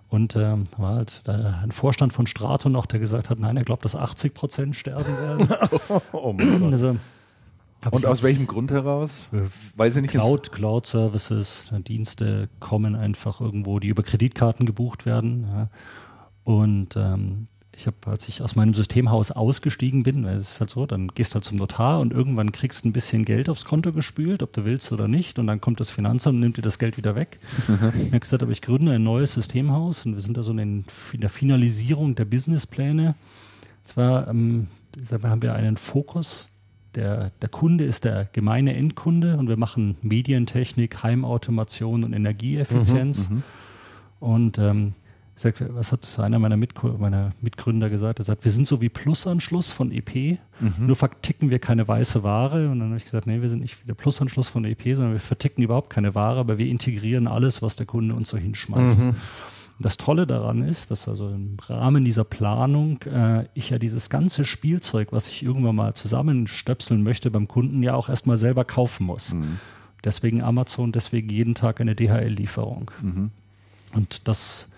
Und 0.09 0.37
ähm, 0.37 0.65
war 0.79 0.95
halt 0.95 1.23
ein 1.27 1.71
Vorstand 1.71 2.15
von 2.15 2.27
Strato 2.27 2.71
noch, 2.71 2.87
der 2.87 2.99
gesagt 2.99 3.29
hat, 3.29 3.39
nein, 3.39 3.59
er 3.59 3.65
glaubt, 3.65 3.85
dass 3.85 3.95
80 3.95 4.33
Prozent 4.33 4.77
sterben 4.77 5.19
werden. 5.19 5.49
oh 6.13 6.33
mein 6.33 6.61
Gott. 6.61 6.73
Also, 6.73 6.97
und 7.91 8.07
aus 8.07 8.23
welchem 8.23 8.47
Grund 8.47 8.71
heraus? 8.71 9.29
Äh, 9.33 9.43
Weiß 9.77 9.97
ich 9.97 10.03
nicht. 10.03 10.11
Cloud, 10.11 10.51
Cloud 10.51 10.87
Services, 10.87 11.73
Dienste 11.87 12.49
kommen 12.59 12.97
einfach 12.97 13.41
irgendwo, 13.41 13.79
die 13.79 13.89
über 13.89 14.03
Kreditkarten 14.03 14.67
gebucht 14.67 15.07
werden. 15.07 15.47
Ja. 15.47 15.69
Und 16.43 16.97
ähm, 16.97 17.47
ich 17.79 17.87
habe, 17.87 17.97
als 18.07 18.29
ich 18.29 18.43
aus 18.43 18.57
meinem 18.57 18.75
Systemhaus 18.75 19.31
ausgestiegen 19.31 20.03
bin, 20.03 20.25
weil 20.25 20.37
es 20.37 20.51
ist 20.51 20.61
halt 20.61 20.71
so, 20.71 20.85
dann 20.85 21.09
gehst 21.09 21.33
du 21.33 21.35
halt 21.37 21.45
zum 21.45 21.59
Notar 21.59 22.01
und 22.01 22.13
irgendwann 22.13 22.51
kriegst 22.51 22.85
du 22.85 22.89
ein 22.89 22.93
bisschen 22.93 23.25
Geld 23.25 23.49
aufs 23.49 23.65
Konto 23.65 23.93
gespült, 23.93 24.43
ob 24.43 24.53
du 24.53 24.65
willst 24.65 24.91
oder 24.91 25.07
nicht, 25.07 25.39
und 25.39 25.47
dann 25.47 25.61
kommt 25.61 25.79
das 25.79 25.89
Finanzamt 25.89 26.35
und 26.35 26.41
nimmt 26.41 26.57
dir 26.57 26.63
das 26.63 26.81
Geld 26.81 26.97
wieder 26.97 27.15
weg. 27.15 27.39
ich 27.95 28.07
habe 28.07 28.19
gesagt, 28.19 28.43
aber 28.43 28.51
ich 28.51 28.63
gründe 28.63 28.93
ein 28.93 29.05
neues 29.05 29.35
Systemhaus 29.35 30.05
und 30.05 30.15
wir 30.15 30.21
sind 30.21 30.37
da 30.37 30.43
so 30.43 30.53
in, 30.53 30.85
der 31.15 31.29
Finalisierung 31.29 32.17
der 32.17 32.25
Businesspläne. 32.25 33.15
Zwar 33.85 34.27
ähm, 34.27 34.67
haben 35.23 35.43
wir 35.43 35.55
einen 35.55 35.77
Fokus, 35.77 36.51
der, 36.97 37.31
der 37.41 37.49
Kunde 37.49 37.85
ist 37.85 38.05
der 38.05 38.25
gemeine 38.33 38.75
Endkunde 38.75 39.37
und 39.37 39.49
wir 39.49 39.57
machen 39.57 39.97
Medientechnik, 40.03 41.05
Heimautomation 41.05 42.03
und 42.03 42.13
Energieeffizienz. 42.13 43.31
Mhm, 43.31 43.37
mhm. 43.37 43.43
und 44.19 44.59
ähm, 44.59 44.95
sagt, 45.41 45.63
was 45.75 45.93
hat 45.93 46.19
einer 46.19 46.39
meiner, 46.39 46.57
meiner, 46.57 47.33
Mitgründer 47.41 47.89
gesagt? 47.91 48.19
Er 48.19 48.25
sagt, 48.25 48.45
wir 48.45 48.51
sind 48.51 48.67
so 48.67 48.81
wie 48.81 48.89
Plusanschluss 48.89 49.71
von 49.71 49.93
EP, 49.93 50.39
mhm. 50.61 50.87
nur 50.87 50.97
verticken 50.97 51.51
wir 51.51 51.59
keine 51.59 51.87
weiße 51.87 52.23
Ware. 52.23 52.69
Und 52.71 52.81
dann 52.81 52.89
habe 52.89 52.99
ich 52.99 53.05
gesagt, 53.05 53.27
nee, 53.27 53.41
wir 53.41 53.49
sind 53.49 53.61
nicht 53.61 53.81
wie 53.83 53.87
der 53.87 53.95
Plusanschluss 53.95 54.49
von 54.49 54.65
EP, 54.65 54.83
sondern 54.97 55.13
wir 55.13 55.21
verticken 55.21 55.63
überhaupt 55.63 55.91
keine 55.91 56.15
Ware, 56.15 56.41
aber 56.41 56.59
wir 56.59 56.67
integrieren 56.67 57.27
alles, 57.27 57.63
was 57.63 57.77
der 57.77 57.87
Kunde 57.87 58.15
uns 58.15 58.29
so 58.29 58.37
hinschmeißt. 58.37 59.01
Mhm. 59.01 59.15
Das 59.81 59.97
Tolle 59.97 60.27
daran 60.27 60.63
ist, 60.63 60.91
dass 60.91 61.07
also 61.07 61.29
im 61.29 61.57
Rahmen 61.69 62.05
dieser 62.05 62.25
Planung 62.25 63.01
äh, 63.03 63.45
ich 63.55 63.71
ja 63.71 63.79
dieses 63.79 64.11
ganze 64.11 64.45
Spielzeug, 64.45 65.13
was 65.13 65.29
ich 65.29 65.45
irgendwann 65.45 65.77
mal 65.77 65.95
zusammenstöpseln 65.95 67.05
möchte 67.05 67.31
beim 67.31 67.47
Kunden, 67.47 67.85
ja 67.85 67.95
auch 67.95 68.09
erstmal 68.09 68.37
selber 68.37 68.65
kaufen 68.65 69.07
muss. 69.07 69.33
Mhm. 69.33 69.61
Deswegen 70.03 70.43
Amazon, 70.43 70.91
deswegen 70.91 71.29
jeden 71.29 71.55
Tag 71.55 71.81
eine 71.81 71.95
DHL-Lieferung. 71.95 72.91
Mhm. 73.03 73.31
Und 73.95 74.27
das 74.27 74.69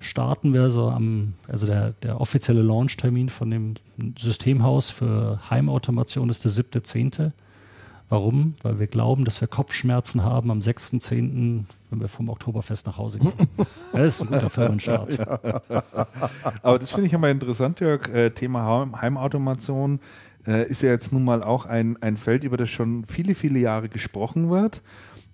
starten 0.00 0.52
wir 0.54 0.70
so 0.70 0.88
am, 0.88 1.34
also 1.46 1.66
der, 1.66 1.92
der 2.02 2.20
offizielle 2.20 2.62
Launchtermin 2.62 3.28
von 3.28 3.50
dem 3.50 3.74
Systemhaus 4.18 4.90
für 4.90 5.38
Heimautomation 5.50 6.30
ist 6.30 6.44
der 6.44 6.50
7.10. 6.50 7.32
Warum? 8.08 8.54
Weil 8.62 8.80
wir 8.80 8.88
glauben, 8.88 9.24
dass 9.24 9.40
wir 9.40 9.46
Kopfschmerzen 9.46 10.24
haben 10.24 10.50
am 10.50 10.58
6.10., 10.58 11.64
wenn 11.90 12.00
wir 12.00 12.08
vom 12.08 12.28
Oktoberfest 12.28 12.86
nach 12.86 12.98
Hause 12.98 13.20
gehen. 13.20 13.32
das 13.92 14.16
ist 14.16 14.22
ein 14.22 14.28
guter 14.28 14.50
Firmenstart. 14.50 15.16
Ja. 15.16 15.62
Aber 16.62 16.78
das 16.80 16.90
finde 16.90 17.06
ich 17.06 17.12
immer 17.12 17.28
interessant, 17.28 17.78
Jörg. 17.78 18.08
Äh, 18.08 18.30
Thema 18.30 18.90
Heimautomation 19.00 20.00
äh, 20.46 20.68
ist 20.68 20.82
ja 20.82 20.90
jetzt 20.90 21.12
nun 21.12 21.22
mal 21.22 21.44
auch 21.44 21.66
ein, 21.66 22.02
ein 22.02 22.16
Feld, 22.16 22.42
über 22.42 22.56
das 22.56 22.70
schon 22.70 23.04
viele, 23.04 23.36
viele 23.36 23.60
Jahre 23.60 23.88
gesprochen 23.88 24.50
wird 24.50 24.82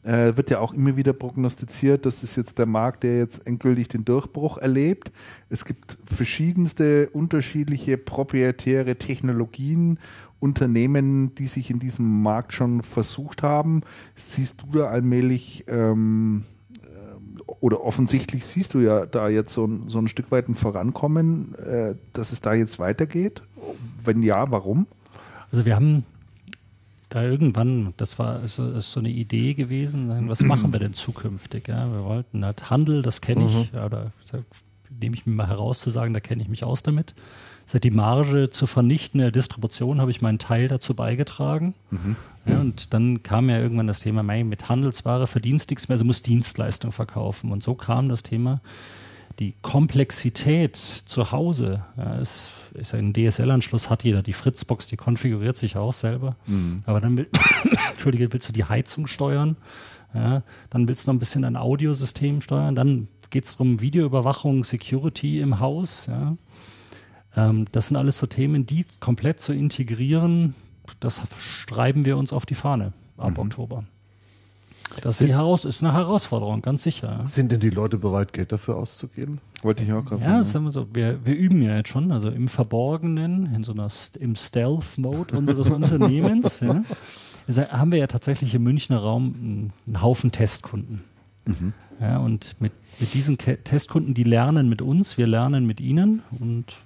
äh, 0.07 0.37
wird 0.37 0.51
ja 0.51 0.61
auch 0.61 0.73
immer 0.73 0.97
wieder 0.97 1.13
prognostiziert, 1.13 2.07
das 2.07 2.23
ist 2.23 2.37
jetzt 2.37 2.59
der 2.59 2.67
Markt, 2.67 3.03
der 3.03 3.19
jetzt 3.19 3.47
endgültig 3.47 3.89
den 3.89 4.05
Durchbruch 4.05 4.57
erlebt. 4.57 5.11
Es 5.51 5.65
gibt 5.65 5.99
verschiedenste 6.05 7.11
unterschiedliche 7.11 7.99
proprietäre 7.99 8.97
Technologien, 8.97 9.99
Unternehmen, 10.39 11.35
die 11.35 11.47
sich 11.47 11.71
in 11.71 11.81
diesem 11.81 12.23
Markt 12.23 12.53
schon 12.53 12.83
versucht 12.83 13.43
haben. 13.43 13.83
Siehst 14.15 14.63
du 14.63 14.79
da 14.79 14.87
allmählich 14.87 15.65
ähm, 15.67 16.45
äh, 16.85 17.41
oder 17.61 17.83
offensichtlich 17.83 18.45
siehst 18.45 18.75
du 18.75 18.81
ja 18.81 19.07
da 19.07 19.29
jetzt 19.29 19.51
so 19.51 19.67
ein, 19.67 19.89
so 19.89 19.99
ein 19.99 20.09
Stück 20.09 20.31
weit 20.31 20.49
ein 20.49 20.55
Vorankommen, 20.55 21.55
äh, 21.57 21.97
dass 22.13 22.33
es 22.33 22.41
da 22.41 22.55
jetzt 22.55 22.79
weitergeht? 22.79 23.43
Wenn 24.05 24.23
ja, 24.23 24.51
warum? 24.53 24.87
Also 25.51 25.65
wir 25.65 25.75
haben 25.75 26.05
da 27.09 27.23
irgendwann, 27.23 27.95
das 27.97 28.19
war 28.19 28.41
so, 28.41 28.71
ist 28.73 28.93
so 28.93 29.01
eine 29.01 29.11
Idee 29.11 29.55
gewesen, 29.55 30.29
was 30.29 30.43
machen 30.43 30.73
wir 30.73 30.81
denn 30.81 30.93
zukünftig? 30.93 31.69
Ja? 31.69 31.91
Wir 31.93 32.05
wollten 32.05 32.45
halt 32.45 32.71
Handel, 32.71 33.03
das 33.03 33.21
kenne 33.21 33.47
ich, 33.47 33.73
mhm. 33.73 33.79
oder 33.79 34.13
nehme 35.01 35.15
ich 35.15 35.27
mir 35.27 35.35
mal 35.35 35.49
heraus 35.49 35.81
zu 35.81 35.91
sagen, 35.91 36.15
da 36.15 36.21
kenne 36.21 36.43
ich 36.43 36.49
mich 36.49 36.65
aus 36.65 36.83
damit. 36.83 37.15
Seit 37.65 37.83
die 37.83 37.91
Marge 37.91 38.51
zu 38.51 38.67
vernichten 38.67 39.19
der 39.19 39.33
Distribution 39.33 40.01
habe 40.01 40.11
ich 40.11 40.23
meinen 40.23 40.39
Teil 40.39 40.69
dazu 40.69 40.95
beigetragen. 40.95 41.75
Mhm. 41.91 42.17
Ja, 42.47 42.61
und 42.61 42.95
dann 42.95 43.25
kam 43.25 43.51
ja 43.51 43.59
irgendwann 43.59 43.89
das 43.89 43.99
Thema, 43.99 44.23
mit 44.23 44.69
Handelsware 44.69 45.27
verdienst 45.27 45.71
nichts 45.71 45.89
mehr, 45.89 45.95
also 45.95 46.05
muss 46.05 46.23
Dienstleistung 46.23 46.93
verkaufen. 46.93 47.51
Und 47.51 47.65
so 47.65 47.75
kam 47.75 48.09
das 48.09 48.23
Thema, 48.23 48.61
die 49.39 49.55
Komplexität 49.61 50.77
zu 50.77 51.31
Hause, 51.31 51.85
ja, 51.97 52.17
ist, 52.17 52.53
ist 52.75 52.95
ein 52.95 53.13
DSL-Anschluss 53.13 53.91
hat 53.91 54.03
jeder. 54.03 54.23
Die 54.23 54.33
Fritzbox, 54.33 54.87
die 54.87 54.97
konfiguriert 54.97 55.57
sich 55.57 55.77
auch 55.77 55.93
selber. 55.93 56.37
Mhm. 56.47 56.83
Aber 56.87 57.01
dann 57.01 57.17
will, 57.17 57.29
Entschuldige, 57.91 58.33
willst 58.33 58.49
du 58.49 58.53
die 58.53 58.65
Heizung 58.65 59.07
steuern, 59.07 59.57
ja, 60.15 60.43
dann 60.71 60.89
willst 60.89 61.07
du 61.07 61.11
noch 61.11 61.17
ein 61.17 61.19
bisschen 61.19 61.45
ein 61.45 61.57
Audiosystem 61.57 62.41
steuern, 62.41 62.75
dann 62.75 63.09
geht 63.31 63.45
es 63.45 63.53
darum 63.53 63.81
Videoüberwachung, 63.81 64.65
Security 64.65 65.41
im 65.41 65.61
Haus, 65.61 66.07
ja. 66.07 66.37
Ähm, 67.37 67.67
das 67.73 67.89
sind 67.89 67.97
alles 67.99 68.19
so 68.19 68.27
Themen, 68.27 68.65
die 68.65 68.87
komplett 69.01 69.41
zu 69.41 69.53
integrieren, 69.53 70.55
das 71.01 71.23
schreiben 71.69 72.07
wir 72.07 72.17
uns 72.17 72.33
auf 72.33 72.47
die 72.47 72.55
Fahne 72.55 72.95
ab 73.19 73.33
mhm. 73.33 73.39
Oktober. 73.39 73.85
Das 75.03 75.21
ist, 75.21 75.29
Heraus 75.29 75.65
ist 75.65 75.83
eine 75.83 75.93
Herausforderung, 75.93 76.63
ganz 76.63 76.83
sicher. 76.83 77.21
Sind 77.25 77.53
denn 77.53 77.61
die 77.61 77.71
Leute 77.71 77.99
bereit, 77.99 78.33
Geld 78.33 78.53
dafür 78.53 78.77
auszugeben? 78.77 79.41
Wollte 79.63 79.83
ich 79.83 79.93
auch 79.93 80.05
gerade 80.05 80.23
Ja, 80.23 80.43
sagen 80.43 80.65
wir 80.65 80.71
so. 80.71 80.87
Wir, 80.93 81.25
wir 81.25 81.35
üben 81.35 81.61
ja 81.63 81.77
jetzt 81.77 81.89
schon, 81.89 82.13
also 82.13 82.29
im 82.31 82.49
Verborgenen, 82.49 83.53
in 83.55 83.63
so 83.63 83.73
einer 83.73 83.89
im 84.19 84.37
Stealth-Mode 84.37 85.37
unseres 85.37 85.71
Unternehmens, 85.73 86.61
ja, 86.61 86.83
haben 87.71 87.93
wir 87.93 87.99
ja 87.99 88.07
tatsächlich 88.07 88.55
im 88.55 88.63
Münchner 88.63 88.99
Raum 88.99 89.73
einen 89.87 90.03
Haufen 90.03 90.33
Testkunden. 90.33 91.05
Mhm. 91.47 91.73
Ja, 92.01 92.19
und 92.19 92.57
mit, 92.61 92.73
mit 93.01 93.15
diesen 93.15 93.39
Ke 93.39 93.59
Testkunden, 93.63 94.15
die 94.15 94.25
lernen 94.25 94.69
mit 94.69 94.83
uns, 94.83 95.19
wir 95.19 95.27
lernen 95.27 95.67
mit 95.67 95.81
ihnen 95.81 96.23
und 96.41 96.77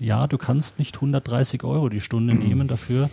ja, 0.00 0.26
du 0.26 0.38
kannst 0.38 0.78
nicht 0.78 0.96
130 0.96 1.64
Euro 1.64 1.88
die 1.88 2.00
Stunde 2.00 2.34
nehmen 2.34 2.68
dafür, 2.68 3.10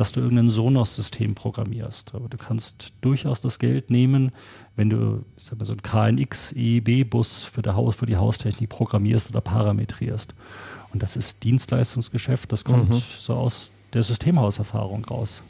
dass 0.00 0.12
du 0.12 0.20
irgendein 0.20 0.48
Sonos-System 0.48 1.34
programmierst. 1.34 2.14
Aber 2.14 2.30
du 2.30 2.38
kannst 2.38 2.94
durchaus 3.02 3.42
das 3.42 3.58
Geld 3.58 3.90
nehmen, 3.90 4.32
wenn 4.74 4.88
du 4.88 5.26
ich 5.36 5.44
sag 5.44 5.58
mal, 5.58 5.66
so 5.66 5.74
einen 5.74 6.16
KNX 6.16 6.52
EEB-Bus 6.52 7.42
für, 7.42 7.62
für 7.92 8.06
die 8.06 8.16
Haustechnik 8.16 8.70
programmierst 8.70 9.28
oder 9.28 9.42
parametrierst. 9.42 10.34
Und 10.94 11.02
das 11.02 11.16
ist 11.16 11.44
Dienstleistungsgeschäft, 11.44 12.50
das 12.50 12.64
kommt 12.64 12.88
mhm. 12.88 13.02
so 13.20 13.34
aus 13.34 13.72
der 13.92 14.02
Systemhauserfahrung 14.02 15.04
raus. 15.04 15.42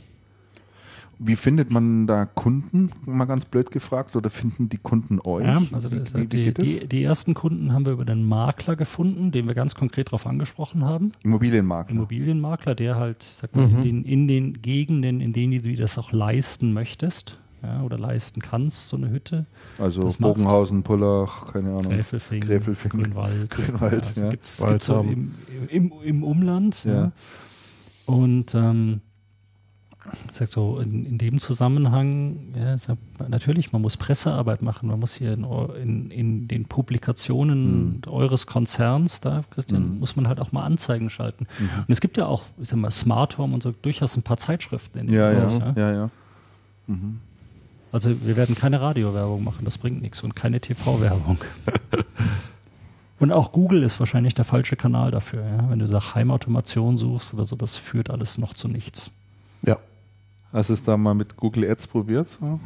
Wie 1.23 1.37
findet 1.37 1.71
man 1.71 2.07
da 2.07 2.25
Kunden, 2.25 2.91
mal 3.05 3.27
ganz 3.27 3.45
blöd 3.45 3.71
gefragt, 3.71 4.17
oder 4.17 4.31
finden 4.31 4.71
die 4.71 4.79
Kunden 4.79 5.21
euch? 5.23 5.45
Ja, 5.45 5.61
also 5.71 5.93
wie, 5.93 5.97
wie, 5.97 6.15
wie 6.15 6.27
die, 6.27 6.55
die, 6.55 6.89
die, 6.89 7.05
ersten 7.05 7.35
Kunden 7.35 7.75
haben 7.75 7.85
wir 7.85 7.93
über 7.93 8.07
den 8.07 8.27
Makler 8.27 8.75
gefunden, 8.75 9.31
den 9.31 9.47
wir 9.47 9.55
ganz 9.55 9.75
konkret 9.75 10.09
darauf 10.09 10.27
angesprochen 10.27 10.83
haben. 10.87 11.13
Immobilienmakler. 11.23 11.95
Immobilienmakler, 11.95 12.75
der 12.75 12.97
halt, 12.97 13.23
sag 13.23 13.55
mal, 13.55 13.69
mhm. 13.69 13.77
in, 13.77 13.85
den, 13.85 14.05
in 14.05 14.29
den 14.29 14.63
Gegenden, 14.63 15.21
in 15.21 15.35
denen 15.35 15.63
du 15.63 15.75
das 15.75 15.99
auch 15.99 16.11
leisten 16.13 16.73
möchtest, 16.73 17.39
ja, 17.63 17.83
oder 17.83 17.99
leisten 17.99 18.41
kannst, 18.41 18.89
so 18.89 18.97
eine 18.97 19.11
Hütte. 19.11 19.45
Also 19.79 20.05
das 20.05 20.17
Bogenhausen, 20.17 20.83
Pullach, 20.83 21.53
keine 21.53 21.69
Ahnung. 21.69 21.93
Gräfelfing, 21.93 22.41
Gräfelfing 22.41 22.93
Grünwald. 22.93 23.51
Grünwald, 23.51 23.93
ja. 23.93 24.09
Also 24.09 24.21
ja. 24.23 24.31
Gibt's, 24.31 24.67
gibt's 24.67 24.87
so 24.87 25.01
im, 25.01 25.35
im, 25.69 25.93
im, 26.03 26.23
Umland. 26.23 26.85
Ja. 26.85 26.93
ja. 26.93 27.13
Und 28.07 28.55
ähm, 28.55 29.03
sag 30.32 30.48
so, 30.48 30.78
in, 30.78 31.06
in 31.06 31.18
dem 31.18 31.40
Zusammenhang, 31.40 32.39
ja, 32.56 32.77
sag, 32.78 32.97
natürlich, 33.28 33.72
man 33.72 33.82
muss 33.82 33.97
Pressearbeit 33.97 34.62
machen, 34.62 34.89
man 34.89 34.98
muss 34.98 35.14
hier 35.14 35.32
in, 35.32 35.44
in, 35.74 36.10
in 36.10 36.48
den 36.48 36.64
Publikationen 36.64 37.97
mhm. 37.97 38.01
eures 38.06 38.47
Konzerns, 38.47 39.20
da, 39.20 39.43
Christian, 39.51 39.94
mhm. 39.94 39.98
muss 39.98 40.16
man 40.16 40.28
halt 40.28 40.40
auch 40.40 40.52
mal 40.52 40.64
Anzeigen 40.64 41.10
schalten. 41.10 41.47
Mhm. 41.59 41.68
Und 41.81 41.90
es 41.90 42.01
gibt 42.01 42.16
ja 42.16 42.27
auch, 42.27 42.44
ich 42.60 42.68
sag 42.68 42.78
mal, 42.78 42.90
Smart 42.90 43.39
Home 43.39 43.55
und 43.55 43.62
so 43.62 43.72
durchaus 43.72 44.16
ein 44.16 44.22
paar 44.22 44.36
Zeitschriften. 44.36 44.98
In 44.98 45.12
ja, 45.12 45.31
Bereich, 45.31 45.59
ja, 45.59 45.72
ja, 45.77 45.93
ja, 45.93 46.10
mhm. 46.86 47.20
Also 47.93 48.10
wir 48.24 48.36
werden 48.36 48.55
keine 48.55 48.81
Radiowerbung 48.81 49.43
machen, 49.43 49.64
das 49.64 49.78
bringt 49.78 50.01
nichts 50.01 50.22
und 50.22 50.36
keine 50.36 50.60
TV-Werbung. 50.60 51.39
Und 53.18 53.32
auch 53.32 53.52
Google 53.52 53.82
ist 53.82 54.01
wahrscheinlich 54.01 54.32
der 54.32 54.47
falsche 54.47 54.77
Kanal 54.77 55.10
dafür. 55.10 55.44
Ja? 55.44 55.68
Wenn 55.68 55.78
du 55.78 55.85
nach 55.85 56.14
Heimautomation 56.14 56.97
suchst 56.97 57.35
oder 57.35 57.44
so, 57.44 57.55
das 57.55 57.77
führt 57.77 58.09
alles 58.09 58.39
noch 58.39 58.55
zu 58.55 58.66
nichts. 58.66 59.10
Hast 60.52 60.70
du 60.70 60.74
es 60.74 60.82
da 60.82 60.97
mal 60.97 61.14
mit 61.14 61.36
Google 61.36 61.70
Ads 61.70 61.86
probiert? 61.86 62.28
So? 62.28 62.59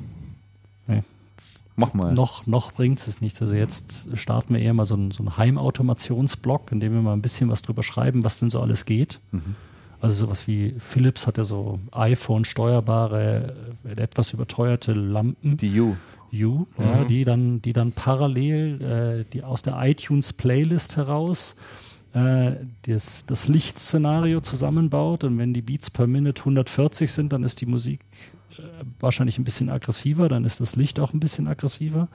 Nee. 0.87 1.03
Mach 1.77 1.93
mal. 1.93 2.13
Noch, 2.13 2.47
noch 2.47 2.73
bringt 2.73 3.05
es 3.07 3.21
nichts. 3.21 3.43
Also 3.43 3.55
jetzt 3.55 4.17
starten 4.17 4.55
wir 4.55 4.61
eher 4.61 4.75
mal 4.75 4.87
so 4.87 4.95
einen, 4.95 5.11
so 5.11 5.23
einen 5.23 5.37
Heimautomationsblog, 5.37 6.71
in 6.73 6.81
dem 6.81 6.95
wir 6.95 7.03
mal 7.03 7.15
ein 7.15 7.23
bisschen 7.23 7.51
was 7.51 7.63
drüber 7.63 7.83
schreiben, 7.83 8.25
was 8.25 8.39
denn 8.39 8.51
so 8.51 8.61
alles 8.61 8.85
geht. 8.85 9.21
Mhm. 9.33 9.57
Also 10.01 10.27
sowas 10.27 10.47
wie 10.47 10.75
Philips 10.79 11.27
hat 11.27 11.39
ja 11.39 11.45
so 11.45 11.81
iPhone-steuerbare, 11.93 13.55
äh, 13.85 14.01
etwas 14.01 14.33
überteuerte 14.33 14.93
Lampen. 14.93 15.57
Die 15.57 15.81
U. 15.81 15.97
U, 16.33 16.67
mhm. 16.77 16.85
ja, 16.85 17.05
die 17.05 17.25
dann, 17.25 17.63
die 17.63 17.73
dann 17.73 17.93
parallel 17.93 18.83
äh, 18.83 19.33
die 19.33 19.43
aus 19.43 19.63
der 19.63 19.81
iTunes 19.83 20.33
Playlist 20.33 20.97
äh, 22.15 22.53
das, 22.83 23.27
das 23.27 23.49
Lichtszenario 23.49 24.41
zusammenbaut 24.41 25.25
und 25.25 25.37
wenn 25.37 25.53
die 25.53 25.63
Beats 25.63 25.91
per 25.91 26.07
Minute 26.07 26.43
140 26.43 27.11
sind, 27.11 27.33
dann 27.33 27.43
ist 27.43 27.61
die 27.61 27.67
Musik 27.67 28.01
äh, 28.57 28.63
wahrscheinlich 29.01 29.39
ein 29.39 29.45
bisschen 29.45 29.69
aggressiver, 29.69 30.29
dann 30.29 30.45
ist 30.45 30.61
das 30.61 30.77
Licht 30.77 31.01
auch 31.01 31.13
ein 31.13 31.21
bisschen 31.21 31.49
aggressiver. 31.49 32.09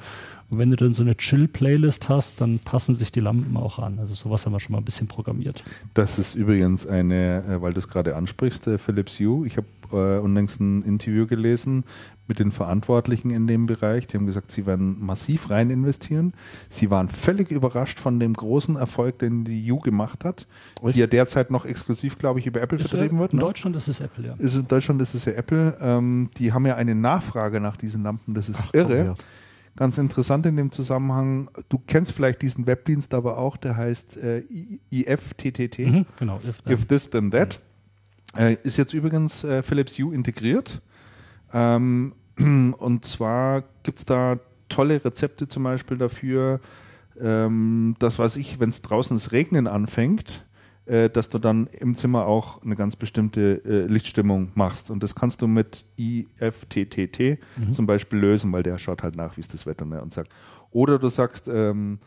Und 0.49 0.57
wenn 0.57 0.71
du 0.71 0.76
dann 0.76 0.93
so 0.93 1.03
eine 1.03 1.15
Chill-Playlist 1.15 2.09
hast, 2.09 2.41
dann 2.41 2.59
passen 2.59 2.95
sich 2.95 3.11
die 3.11 3.19
Lampen 3.19 3.55
auch 3.55 3.77
an. 3.77 3.99
Also 3.99 4.15
sowas 4.15 4.45
haben 4.45 4.53
wir 4.53 4.59
schon 4.59 4.71
mal 4.71 4.80
ein 4.80 4.85
bisschen 4.85 5.07
programmiert. 5.07 5.63
Das 5.93 6.17
ist 6.17 6.34
übrigens 6.34 6.88
eine, 6.88 7.43
äh, 7.47 7.61
weil 7.61 7.73
du 7.73 7.80
es 7.80 7.88
gerade 7.88 8.15
ansprichst, 8.15 8.69
Philips 8.77 9.19
Hue. 9.19 9.45
Ich 9.45 9.57
habe 9.57 9.67
äh, 9.91 10.19
unlängst 10.19 10.59
ein 10.59 10.81
Interview 10.81 11.27
gelesen 11.27 11.84
mit 12.27 12.39
den 12.39 12.51
Verantwortlichen 12.51 13.31
in 13.31 13.47
dem 13.47 13.65
Bereich. 13.65 14.07
Die 14.07 14.17
haben 14.17 14.27
gesagt, 14.27 14.51
sie 14.51 14.65
werden 14.65 14.97
massiv 15.03 15.49
rein 15.49 15.69
investieren. 15.71 16.34
Sie 16.69 16.91
waren 16.91 17.09
völlig 17.09 17.49
überrascht 17.51 17.99
von 17.99 18.19
dem 18.19 18.34
großen 18.34 18.76
Erfolg, 18.76 19.19
den 19.19 19.43
die 19.43 19.71
U 19.71 19.80
gemacht 19.80 20.23
hat, 20.23 20.47
Richtig? 20.77 20.93
die 20.93 20.99
ja 20.99 21.07
derzeit 21.07 21.49
noch 21.49 21.65
exklusiv, 21.65 22.19
glaube 22.19 22.39
ich, 22.39 22.45
über 22.45 22.61
Apple 22.61 22.77
ist 22.77 22.89
vertrieben 22.89 23.19
wird. 23.19 23.34
In 23.34 23.39
ne? 23.39 23.45
Deutschland 23.45 23.76
ist 23.76 23.88
es 23.88 23.99
Apple, 23.99 24.27
ja. 24.27 24.35
Ist 24.38 24.55
in 24.55 24.67
Deutschland 24.67 25.01
ist 25.01 25.15
es 25.15 25.26
ja 25.26 25.34
Apple. 25.34 25.77
Ähm, 25.81 26.30
die 26.38 26.53
haben 26.53 26.65
ja 26.65 26.76
eine 26.76 26.93
Nachfrage 26.93 27.59
nach 27.59 27.77
diesen 27.77 28.03
Lampen. 28.03 28.35
Das 28.35 28.47
ist 28.47 28.61
Ach, 28.63 28.73
irre. 28.73 28.97
Komm, 28.97 29.05
ja. 29.07 29.15
Ganz 29.75 29.97
interessant 29.97 30.45
in 30.45 30.57
dem 30.57 30.71
Zusammenhang, 30.71 31.49
du 31.69 31.79
kennst 31.79 32.11
vielleicht 32.11 32.41
diesen 32.41 32.67
Webdienst 32.67 33.13
aber 33.13 33.37
auch, 33.37 33.57
der 33.57 33.77
heißt 33.77 34.17
äh, 34.17 34.43
IFTTT. 34.91 35.79
Mhm, 35.79 36.05
genau. 36.17 36.39
If, 36.47 36.61
if 36.69 36.85
This 36.85 37.09
Then 37.09 37.31
That. 37.31 37.59
Äh, 38.35 38.57
ist 38.63 38.77
jetzt 38.77 38.93
übrigens 38.93 39.43
äh, 39.43 39.63
Philips 39.63 39.97
Hue 39.97 40.13
integriert. 40.13 40.81
Ähm, 41.53 42.13
und 42.37 43.05
zwar 43.05 43.63
gibt 43.83 43.99
es 43.99 44.05
da 44.05 44.39
tolle 44.67 45.03
Rezepte 45.03 45.47
zum 45.47 45.63
Beispiel 45.63 45.97
dafür, 45.97 46.59
ähm, 47.19 47.95
das 47.99 48.19
weiß 48.19 48.37
ich, 48.37 48.59
wenn 48.59 48.69
es 48.69 48.81
draußen 48.81 49.17
das 49.17 49.31
Regnen 49.31 49.67
anfängt, 49.67 50.45
äh, 50.90 51.10
dass 51.10 51.30
du 51.30 51.38
dann 51.38 51.68
im 51.68 51.94
Zimmer 51.94 52.26
auch 52.26 52.64
eine 52.64 52.76
ganz 52.76 52.95
bestimmte 52.95 53.61
äh, 53.64 53.86
Lichtstimmung 53.86 54.52
machst. 54.56 54.90
Und 54.90 55.03
das 55.03 55.14
kannst 55.14 55.41
du 55.41 55.48
mit 55.48 55.86
IFTTT 55.98 57.40
mhm. 57.57 57.72
zum 57.72 57.86
Beispiel 57.86 58.18
lösen, 58.18 58.52
weil 58.52 58.64
der 58.64 58.78
schaut 58.80 59.03
halt 59.03 59.16
nach, 59.16 59.38
wie 59.38 59.41
ist 59.41 59.53
das 59.53 59.68
Wetter 59.68 59.86
ne, 59.86 60.02
und 60.02 60.11
sagt. 60.11 60.32
Oder 60.72 60.98
du 60.98 61.07
sagst, 61.10 61.48
ähm, 61.48 61.99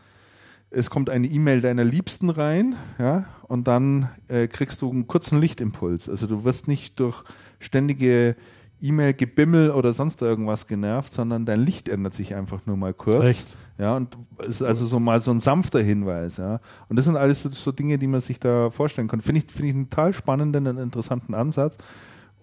es 0.69 0.89
kommt 0.89 1.09
eine 1.09 1.27
E-Mail 1.27 1.61
deiner 1.61 1.85
Liebsten 1.85 2.29
rein, 2.29 2.75
ja, 2.99 3.25
und 3.47 3.67
dann 3.69 4.09
äh, 4.27 4.47
kriegst 4.47 4.81
du 4.81 4.89
einen 4.89 5.07
kurzen 5.07 5.39
Lichtimpuls. 5.39 6.09
Also 6.09 6.27
du 6.27 6.43
wirst 6.43 6.67
nicht 6.67 6.99
durch 6.99 7.23
ständige 7.59 8.35
E-Mail-Gebimmel 8.83 9.71
oder 9.71 9.93
sonst 9.93 10.21
irgendwas 10.21 10.67
genervt, 10.67 11.13
sondern 11.13 11.45
dein 11.45 11.61
Licht 11.61 11.87
ändert 11.87 12.13
sich 12.13 12.35
einfach 12.35 12.65
nur 12.65 12.77
mal 12.77 12.93
kurz. 12.93 13.23
Echt? 13.23 13.57
Ja, 13.77 13.95
und 13.95 14.17
es 14.39 14.49
ist 14.49 14.61
also 14.61 14.85
so 14.85 14.99
mal 14.99 15.19
so 15.19 15.31
ein 15.31 15.39
sanfter 15.39 15.81
Hinweis, 15.81 16.37
ja. 16.37 16.59
Und 16.89 16.97
das 16.97 17.05
sind 17.05 17.15
alles 17.15 17.41
so, 17.41 17.49
so 17.49 17.71
Dinge, 17.71 17.97
die 17.97 18.07
man 18.07 18.19
sich 18.19 18.39
da 18.39 18.69
vorstellen 18.69 19.07
kann. 19.07 19.21
Finde 19.21 19.41
ich, 19.41 19.51
finde 19.51 19.69
ich 19.69 19.75
einen 19.75 19.89
total 19.89 20.13
spannenden 20.13 20.67
und 20.67 20.77
interessanten 20.77 21.33
Ansatz. 21.33 21.77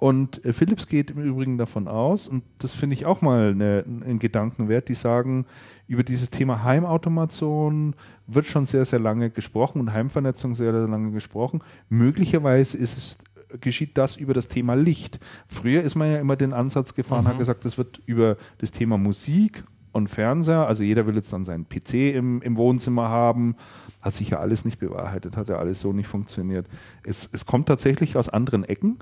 Und 0.01 0.43
äh, 0.47 0.55
Philips 0.55 0.87
geht 0.87 1.11
im 1.11 1.23
Übrigen 1.23 1.59
davon 1.59 1.87
aus, 1.87 2.27
und 2.27 2.43
das 2.59 2.73
finde 2.73 2.95
ich 2.95 3.05
auch 3.05 3.21
mal 3.21 3.51
eine, 3.51 3.85
einen 3.87 4.19
Gedankenwert, 4.19 4.89
die 4.89 4.95
sagen, 4.95 5.45
über 5.87 6.03
dieses 6.03 6.31
Thema 6.31 6.65
Heimautomation 6.65 7.95
wird 8.27 8.47
schon 8.47 8.65
sehr, 8.65 8.87
sehr 8.87 8.99
lange 8.99 9.29
gesprochen 9.29 9.79
und 9.79 9.93
Heimvernetzung 9.93 10.55
sehr, 10.55 10.73
sehr 10.73 10.89
lange 10.89 11.11
gesprochen. 11.11 11.61
Möglicherweise 11.91 12.79
ist 12.79 12.97
es 12.97 13.19
geschieht 13.61 13.99
das 13.99 14.17
über 14.17 14.35
das 14.35 14.49
Thema 14.49 14.75
Licht. 14.75 15.21
Früher 15.49 15.83
ist 15.83 15.95
man 15.95 16.11
ja 16.11 16.19
immer 16.19 16.37
den 16.37 16.53
Ansatz 16.53 16.95
gefahren, 16.95 17.25
mhm. 17.25 17.29
hat 17.29 17.39
gesagt, 17.39 17.65
das 17.65 17.79
wird 17.79 18.01
über 18.07 18.37
das 18.59 18.73
Thema 18.73 18.99
Musik 18.99 19.65
und 19.93 20.09
Fernseher, 20.09 20.67
also 20.67 20.83
jeder 20.83 21.07
will 21.07 21.17
jetzt 21.17 21.33
dann 21.33 21.45
seinen 21.45 21.69
PC 21.69 22.15
im, 22.15 22.43
im 22.43 22.57
Wohnzimmer 22.57 23.09
haben, 23.09 23.57
hat 24.01 24.15
sich 24.15 24.31
ja 24.31 24.39
alles 24.39 24.65
nicht 24.65 24.79
bewahrheitet, 24.79 25.37
hat 25.37 25.49
ja 25.49 25.57
alles 25.57 25.81
so 25.81 25.93
nicht 25.93 26.07
funktioniert. 26.07 26.67
Es, 27.03 27.29
es 27.33 27.47
kommt 27.47 27.67
tatsächlich 27.67 28.17
aus 28.17 28.29
anderen 28.29 28.65
Ecken. 28.65 28.99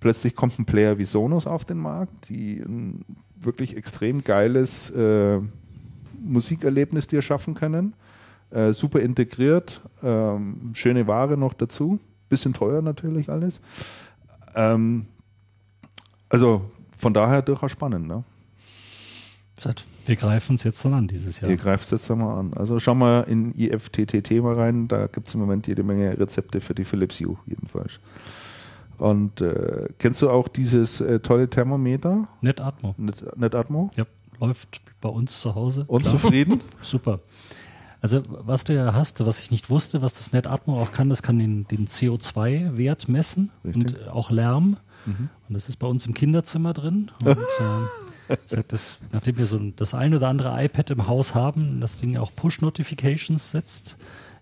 Plötzlich 0.00 0.36
kommt 0.36 0.58
ein 0.58 0.64
Player 0.64 0.98
wie 0.98 1.04
Sonos 1.04 1.46
auf 1.46 1.64
den 1.64 1.78
Markt, 1.78 2.28
die 2.28 2.60
ein 2.60 3.04
wirklich 3.40 3.76
extrem 3.76 4.22
geiles 4.22 4.90
äh, 4.90 5.40
Musikerlebnis 6.20 7.08
dir 7.08 7.20
schaffen 7.20 7.54
können. 7.54 7.94
Äh, 8.50 8.72
super 8.72 9.00
integriert, 9.00 9.82
ähm, 10.02 10.70
schöne 10.72 11.06
Ware 11.06 11.36
noch 11.36 11.52
dazu. 11.52 11.98
Bisschen 12.28 12.52
teuer 12.52 12.82
natürlich 12.82 13.30
alles. 13.30 13.60
Ähm, 14.54 15.06
also 16.28 16.70
von 16.96 17.14
daher 17.14 17.42
durchaus 17.42 17.72
spannend. 17.72 18.06
Ne? 18.06 18.24
Wir 20.06 20.16
greifen 20.16 20.54
es 20.54 20.62
jetzt 20.62 20.84
dann 20.84 20.94
an 20.94 21.08
dieses 21.08 21.40
Jahr. 21.40 21.50
Ihr 21.50 21.56
greift 21.56 21.84
es 21.84 21.90
jetzt 21.90 22.08
mal 22.16 22.38
an. 22.38 22.52
Also 22.54 22.78
schau 22.78 22.94
mal 22.94 23.22
in 23.22 23.52
IFTTT 23.54 24.30
mal 24.42 24.54
rein, 24.54 24.88
da 24.88 25.06
gibt 25.06 25.28
es 25.28 25.34
im 25.34 25.40
Moment 25.40 25.66
jede 25.66 25.82
Menge 25.82 26.18
Rezepte 26.18 26.60
für 26.60 26.74
die 26.74 26.84
Philips 26.84 27.20
Hue 27.20 27.36
jedenfalls. 27.46 27.98
Und 28.98 29.40
äh, 29.40 29.88
kennst 29.98 30.22
du 30.22 30.30
auch 30.30 30.48
dieses 30.48 31.00
äh, 31.00 31.20
tolle 31.20 31.48
Thermometer? 31.48 32.28
NetAtmo. 32.40 32.94
Net, 32.96 33.24
NetAtmo? 33.36 33.90
Ja, 33.96 34.06
läuft 34.40 34.80
bei 35.00 35.08
uns 35.08 35.40
zu 35.40 35.54
Hause. 35.54 35.84
Unzufrieden? 35.86 36.60
Super. 36.82 37.20
Also 38.00 38.22
was 38.28 38.64
du 38.64 38.74
ja 38.74 38.94
hast, 38.94 39.24
was 39.26 39.40
ich 39.40 39.50
nicht 39.50 39.70
wusste, 39.70 40.02
was 40.02 40.14
das 40.14 40.32
NetAtmo 40.32 40.80
auch 40.80 40.92
kann, 40.92 41.08
das 41.08 41.22
kann 41.22 41.38
den, 41.38 41.66
den 41.66 41.86
CO2-Wert 41.86 43.08
messen 43.08 43.50
Richtig. 43.64 43.96
und 43.96 44.08
auch 44.08 44.30
Lärm. 44.30 44.76
Mhm. 45.06 45.28
Und 45.48 45.54
das 45.54 45.68
ist 45.68 45.76
bei 45.76 45.86
uns 45.86 46.06
im 46.06 46.14
Kinderzimmer 46.14 46.74
drin. 46.74 47.10
Und 47.24 47.38
äh, 48.50 48.62
das, 48.68 48.98
nachdem 49.12 49.38
wir 49.38 49.46
so 49.46 49.58
das 49.58 49.94
ein 49.94 50.14
oder 50.14 50.28
andere 50.28 50.62
iPad 50.62 50.90
im 50.90 51.06
Haus 51.06 51.34
haben, 51.34 51.80
das 51.80 51.98
Ding 51.98 52.16
auch 52.16 52.30
Push-Notifications 52.34 53.50
setzt, 53.50 53.96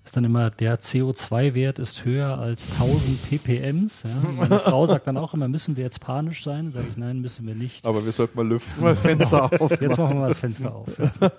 ist 0.06 0.16
dann 0.16 0.24
immer, 0.24 0.50
der 0.50 0.78
CO2-Wert 0.78 1.78
ist 1.78 2.04
höher 2.04 2.38
als 2.38 2.70
1000 2.72 3.28
ppms. 3.28 4.04
Ja. 4.04 4.10
Meine 4.36 4.60
Frau 4.60 4.86
sagt 4.86 5.08
dann 5.08 5.16
auch 5.16 5.34
immer, 5.34 5.48
müssen 5.48 5.76
wir 5.76 5.84
jetzt 5.84 6.00
panisch 6.00 6.44
sein? 6.44 6.70
Sage 6.70 6.86
ich, 6.90 6.96
nein, 6.96 7.20
müssen 7.20 7.46
wir 7.46 7.54
nicht. 7.54 7.84
Aber 7.84 8.04
wir 8.04 8.12
sollten 8.12 8.36
mal 8.36 8.46
lüften. 8.46 8.82
Mal 8.82 8.94
Fenster 8.94 9.50
auf. 9.60 9.80
Jetzt 9.80 9.98
machen 9.98 10.14
wir 10.14 10.20
mal 10.20 10.28
das 10.28 10.38
Fenster 10.38 10.74
auf. 10.74 10.88
Ja. 10.98 11.30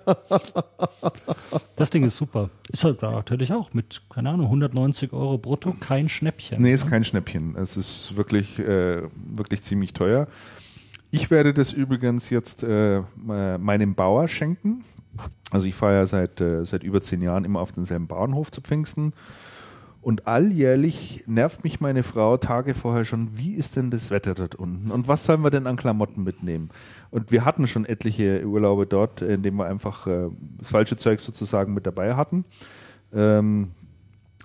Das 1.78 1.90
Ding 1.92 2.04
ist 2.04 2.18
super. 2.18 2.50
Ist 2.72 2.84
halt 2.84 3.02
natürlich 3.02 3.54
auch 3.54 3.74
mit, 3.74 4.02
keine 4.10 4.32
Ahnung, 4.32 4.48
190 4.48 5.14
Euro 5.14 5.38
brutto 5.38 5.74
kein 5.80 6.10
Schnäppchen. 6.10 6.62
Nee, 6.62 6.74
ist 6.74 6.84
ja. 6.84 6.90
kein 6.90 7.04
Schnäppchen. 7.04 7.56
Es 7.56 7.78
ist 7.78 8.16
wirklich, 8.18 8.60
äh, 8.60 9.04
wirklich 9.14 9.64
ziemlich 9.64 9.94
teuer. 9.94 10.28
Ich 11.12 11.32
werde 11.32 11.54
das 11.54 11.72
übrigens 11.72 12.30
jetzt 12.30 12.64
äh, 12.64 13.02
meinem 13.16 13.96
Bauer 13.96 14.28
schenken. 14.28 14.84
Also 15.52 15.66
ich 15.66 15.76
fahre 15.76 15.96
ja 15.96 16.06
seit, 16.06 16.42
äh, 16.42 16.66
seit 16.66 16.84
über 16.84 17.02
zehn 17.02 17.22
Jahren 17.22 17.46
immer 17.46 17.60
auf 17.60 17.72
denselben 17.72 18.08
Bauernhof 18.08 18.52
zu 18.52 18.62
Pfingsten. 18.62 19.14
Und 20.02 20.26
alljährlich 20.26 21.24
nervt 21.28 21.64
mich 21.66 21.82
meine 21.82 22.02
Frau 22.02 22.38
Tage 22.38 22.74
vorher 22.74 23.04
schon, 23.04 23.38
wie 23.38 23.54
ist 23.54 23.76
denn 23.76 23.92
das 23.92 24.10
Wetter 24.10 24.36
dort 24.36 24.56
unten? 24.56 24.92
Und 24.92 25.10
was 25.10 25.26
sollen 25.26 25.42
wir 25.42 25.50
denn 25.50 25.68
an 25.68 25.76
Klamotten 25.76 26.24
mitnehmen? 26.24 26.70
Und 27.12 27.32
wir 27.32 27.44
hatten 27.44 27.68
schon 27.68 27.86
etliche 27.86 28.46
Urlaube 28.46 28.86
dort, 28.86 29.22
in 29.22 29.44
denen 29.44 29.58
wir 29.58 29.66
einfach 29.66 30.08
äh, 30.08 30.30
das 30.60 30.72
falsche 30.72 30.96
Zeug 30.96 31.20
sozusagen 31.20 31.74
mit 31.74 31.86
dabei 31.86 32.16
hatten. 32.16 32.46
Ähm, 33.14 33.72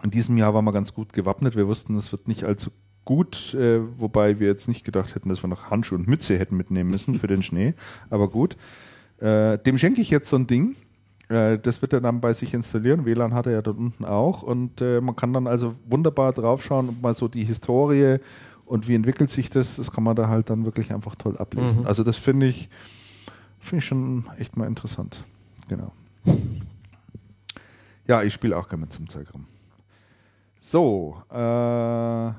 in 0.03 0.11
diesem 0.11 0.36
Jahr 0.36 0.53
waren 0.53 0.65
wir 0.65 0.73
ganz 0.73 0.94
gut 0.94 1.12
gewappnet. 1.12 1.55
Wir 1.55 1.69
wussten, 1.69 1.97
es 1.97 2.11
wird 2.11 2.27
nicht 2.27 2.44
allzu 2.44 2.70
gut, 3.05 3.55
äh, 3.55 3.81
wobei 4.01 4.40
wir 4.40 4.49
jetzt 4.49 4.69
nicht 4.69 4.85
gedacht 4.85 5.15
hätten, 5.15 5.28
dass 5.28 5.44
wir 5.44 5.49
noch 5.49 5.70
Handschuhe 5.70 5.99
und 5.99 6.09
Mütze 6.09 6.39
hätten 6.39 6.57
mitnehmen 6.57 6.90
müssen 6.90 7.19
für 7.19 7.27
den 7.27 7.43
Schnee. 7.43 7.74
Aber 8.11 8.28
gut. 8.28 8.57
Äh, 9.23 9.59
dem 9.59 9.78
schenke 9.78 10.01
ich 10.01 10.11
jetzt 10.11 10.28
so 10.28 10.36
ein 10.36 10.47
Ding. 10.47 10.74
Äh, 11.28 11.59
das 11.59 11.81
wird 11.81 11.93
er 11.93 12.01
dann 12.01 12.20
bei 12.20 12.32
sich 12.32 12.55
installieren. 12.55 13.05
WLAN 13.05 13.35
hat 13.35 13.47
er 13.47 13.53
ja 13.53 13.62
dort 13.62 13.78
unten 13.78 14.05
auch. 14.05 14.43
Und 14.43 14.81
äh, 14.81 15.01
man 15.01 15.15
kann 15.15 15.32
dann 15.32 15.47
also 15.47 15.77
wunderbar 15.89 16.32
draufschauen 16.32 16.89
und 16.89 17.03
mal 17.03 17.15
so 17.15 17.28
die 17.28 17.44
Historie 17.44 18.19
und 18.66 18.89
wie 18.89 18.94
entwickelt 18.94 19.31
sich 19.31 19.49
das, 19.49 19.77
das 19.77 19.93
kann 19.93 20.03
man 20.03 20.16
da 20.16 20.28
halt 20.28 20.51
dann 20.51 20.65
wirklich 20.65 20.93
einfach 20.93 21.15
toll 21.15 21.36
ablesen. 21.39 21.82
Mhm. 21.82 21.86
Also 21.86 22.03
das 22.03 22.16
finde 22.16 22.47
ich, 22.47 22.69
finde 23.61 23.78
ich 23.78 23.86
schon 23.86 24.24
echt 24.39 24.57
mal 24.57 24.66
interessant. 24.66 25.24
Genau. 25.69 25.93
Ja, 28.07 28.23
ich 28.23 28.35
spiele 28.35 28.57
auch 28.57 28.69
gerne 28.69 28.82
mit 28.82 28.93
zum 28.93 29.09
Zeug 29.09 29.32
rum. 29.32 29.47
So, 30.61 31.16
äh, 31.31 31.36
ja, 31.36 32.35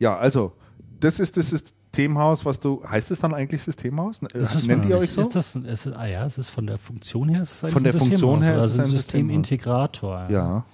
also 0.00 0.52
das 1.00 1.18
ist 1.20 1.36
das 1.36 1.52
ist 1.52 1.74
Systemhaus, 1.92 2.44
was 2.44 2.60
du, 2.60 2.82
heißt 2.86 3.10
es 3.10 3.18
dann 3.18 3.34
eigentlich 3.34 3.62
Systemhaus? 3.62 4.22
Nennt 4.22 4.86
ihr 4.86 4.96
euch 4.96 5.10
so? 5.10 5.20
Ist 5.20 5.34
das, 5.34 5.56
ist, 5.56 5.88
ah 5.88 6.06
ja, 6.06 6.24
es 6.24 6.38
ist 6.38 6.48
von 6.48 6.66
der 6.66 6.78
Funktion 6.78 7.28
her, 7.28 7.42
ist 7.42 7.64
es 7.64 7.72
von 7.72 7.82
der 7.82 7.92
Funktion 7.92 8.42
her 8.42 8.58
ist 8.58 8.64
es 8.64 8.78
ein 8.78 8.86
Systemintegrator. 8.86 10.26
Ja. 10.28 10.30
ja. 10.30 10.64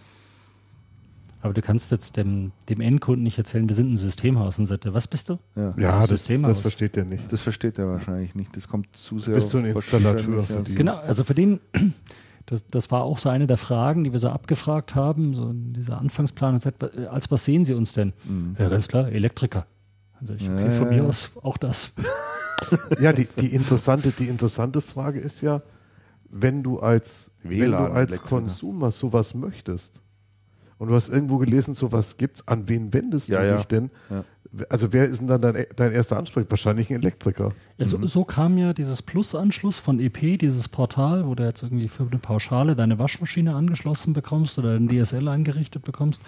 Aber 1.40 1.54
du 1.54 1.62
kannst 1.62 1.90
jetzt 1.90 2.18
dem, 2.18 2.52
dem 2.68 2.80
Endkunden 2.82 3.22
nicht 3.22 3.38
erzählen, 3.38 3.66
wir 3.68 3.74
sind 3.74 3.92
ein 3.92 3.96
Systemhaus. 3.96 4.58
Und 4.58 4.66
sagt 4.66 4.84
er, 4.84 4.92
was 4.92 5.06
bist 5.06 5.30
du? 5.30 5.38
Ja, 5.54 5.74
ja 5.78 6.06
das, 6.06 6.26
das, 6.26 6.60
versteht 6.60 6.96
der 6.96 7.04
nicht. 7.06 7.32
Das 7.32 7.40
versteht 7.40 7.78
er 7.78 7.88
wahrscheinlich 7.88 8.34
nicht. 8.34 8.54
Das 8.54 8.68
kommt 8.68 8.94
zu 8.94 9.18
sehr. 9.18 9.34
Bist 9.34 9.54
du 9.54 9.58
ein 9.58 9.64
Installateur 9.64 10.42
für 10.42 10.62
die? 10.62 10.74
Genau, 10.74 10.96
also 10.96 11.24
für 11.24 11.34
den, 11.34 11.60
das, 12.46 12.66
das 12.66 12.90
war 12.90 13.04
auch 13.04 13.18
so 13.18 13.30
eine 13.30 13.46
der 13.46 13.56
Fragen, 13.56 14.04
die 14.04 14.12
wir 14.12 14.18
so 14.18 14.28
abgefragt 14.28 14.94
haben, 14.94 15.32
so 15.32 15.48
in 15.48 15.72
dieser 15.72 15.98
Anfangsplanung. 15.98 16.60
Als 17.10 17.30
was 17.30 17.44
sehen 17.44 17.64
Sie 17.64 17.74
uns 17.74 17.94
denn? 17.94 18.12
Mhm. 18.24 18.56
Ja, 18.58 18.68
ganz 18.68 18.88
klar, 18.88 19.08
Elektriker. 19.08 19.66
Also 20.20 20.34
ich, 20.34 20.48
okay, 20.48 20.70
von 20.70 20.88
mir 20.88 21.04
aus 21.04 21.30
auch 21.42 21.56
das. 21.56 21.92
ja, 23.00 23.12
die, 23.12 23.26
die, 23.38 23.54
interessante, 23.54 24.10
die 24.10 24.28
interessante 24.28 24.80
Frage 24.80 25.20
ist 25.20 25.40
ja, 25.40 25.62
wenn 26.30 26.62
du 26.62 26.78
als, 26.78 27.32
wenn 27.42 27.70
du 27.70 27.76
als 27.76 28.22
Konsumer 28.22 28.90
sowas 28.90 29.34
möchtest 29.34 30.00
und 30.78 30.88
du 30.88 30.94
hast 30.94 31.08
irgendwo 31.08 31.38
gelesen, 31.38 31.74
sowas 31.74 32.16
gibt's, 32.16 32.46
an 32.48 32.68
wen 32.68 32.92
wendest 32.92 33.28
ja, 33.28 33.40
du 33.40 33.48
ja. 33.48 33.56
dich 33.56 33.66
denn? 33.66 33.90
Ja. 34.10 34.24
Also 34.70 34.92
wer 34.92 35.06
ist 35.06 35.20
denn 35.20 35.28
dann 35.28 35.42
dein, 35.42 35.66
dein 35.74 35.92
erster 35.92 36.16
Ansprech? 36.16 36.46
Wahrscheinlich 36.48 36.88
ein 36.90 36.96
Elektriker. 36.96 37.52
Ja, 37.78 37.86
so, 37.86 38.04
so, 38.06 38.24
kam 38.24 38.56
ja 38.56 38.72
dieses 38.72 39.02
Plus-Anschluss 39.02 39.80
von 39.80 40.00
EP, 40.00 40.38
dieses 40.38 40.68
Portal, 40.68 41.26
wo 41.26 41.34
du 41.34 41.44
jetzt 41.44 41.62
irgendwie 41.62 41.88
für 41.88 42.04
eine 42.04 42.18
Pauschale 42.18 42.74
deine 42.74 42.98
Waschmaschine 42.98 43.54
angeschlossen 43.54 44.12
bekommst 44.12 44.58
oder 44.58 44.76
ein 44.76 44.88
DSL 44.88 45.28
eingerichtet 45.28 45.84
bekommst. 45.84 46.22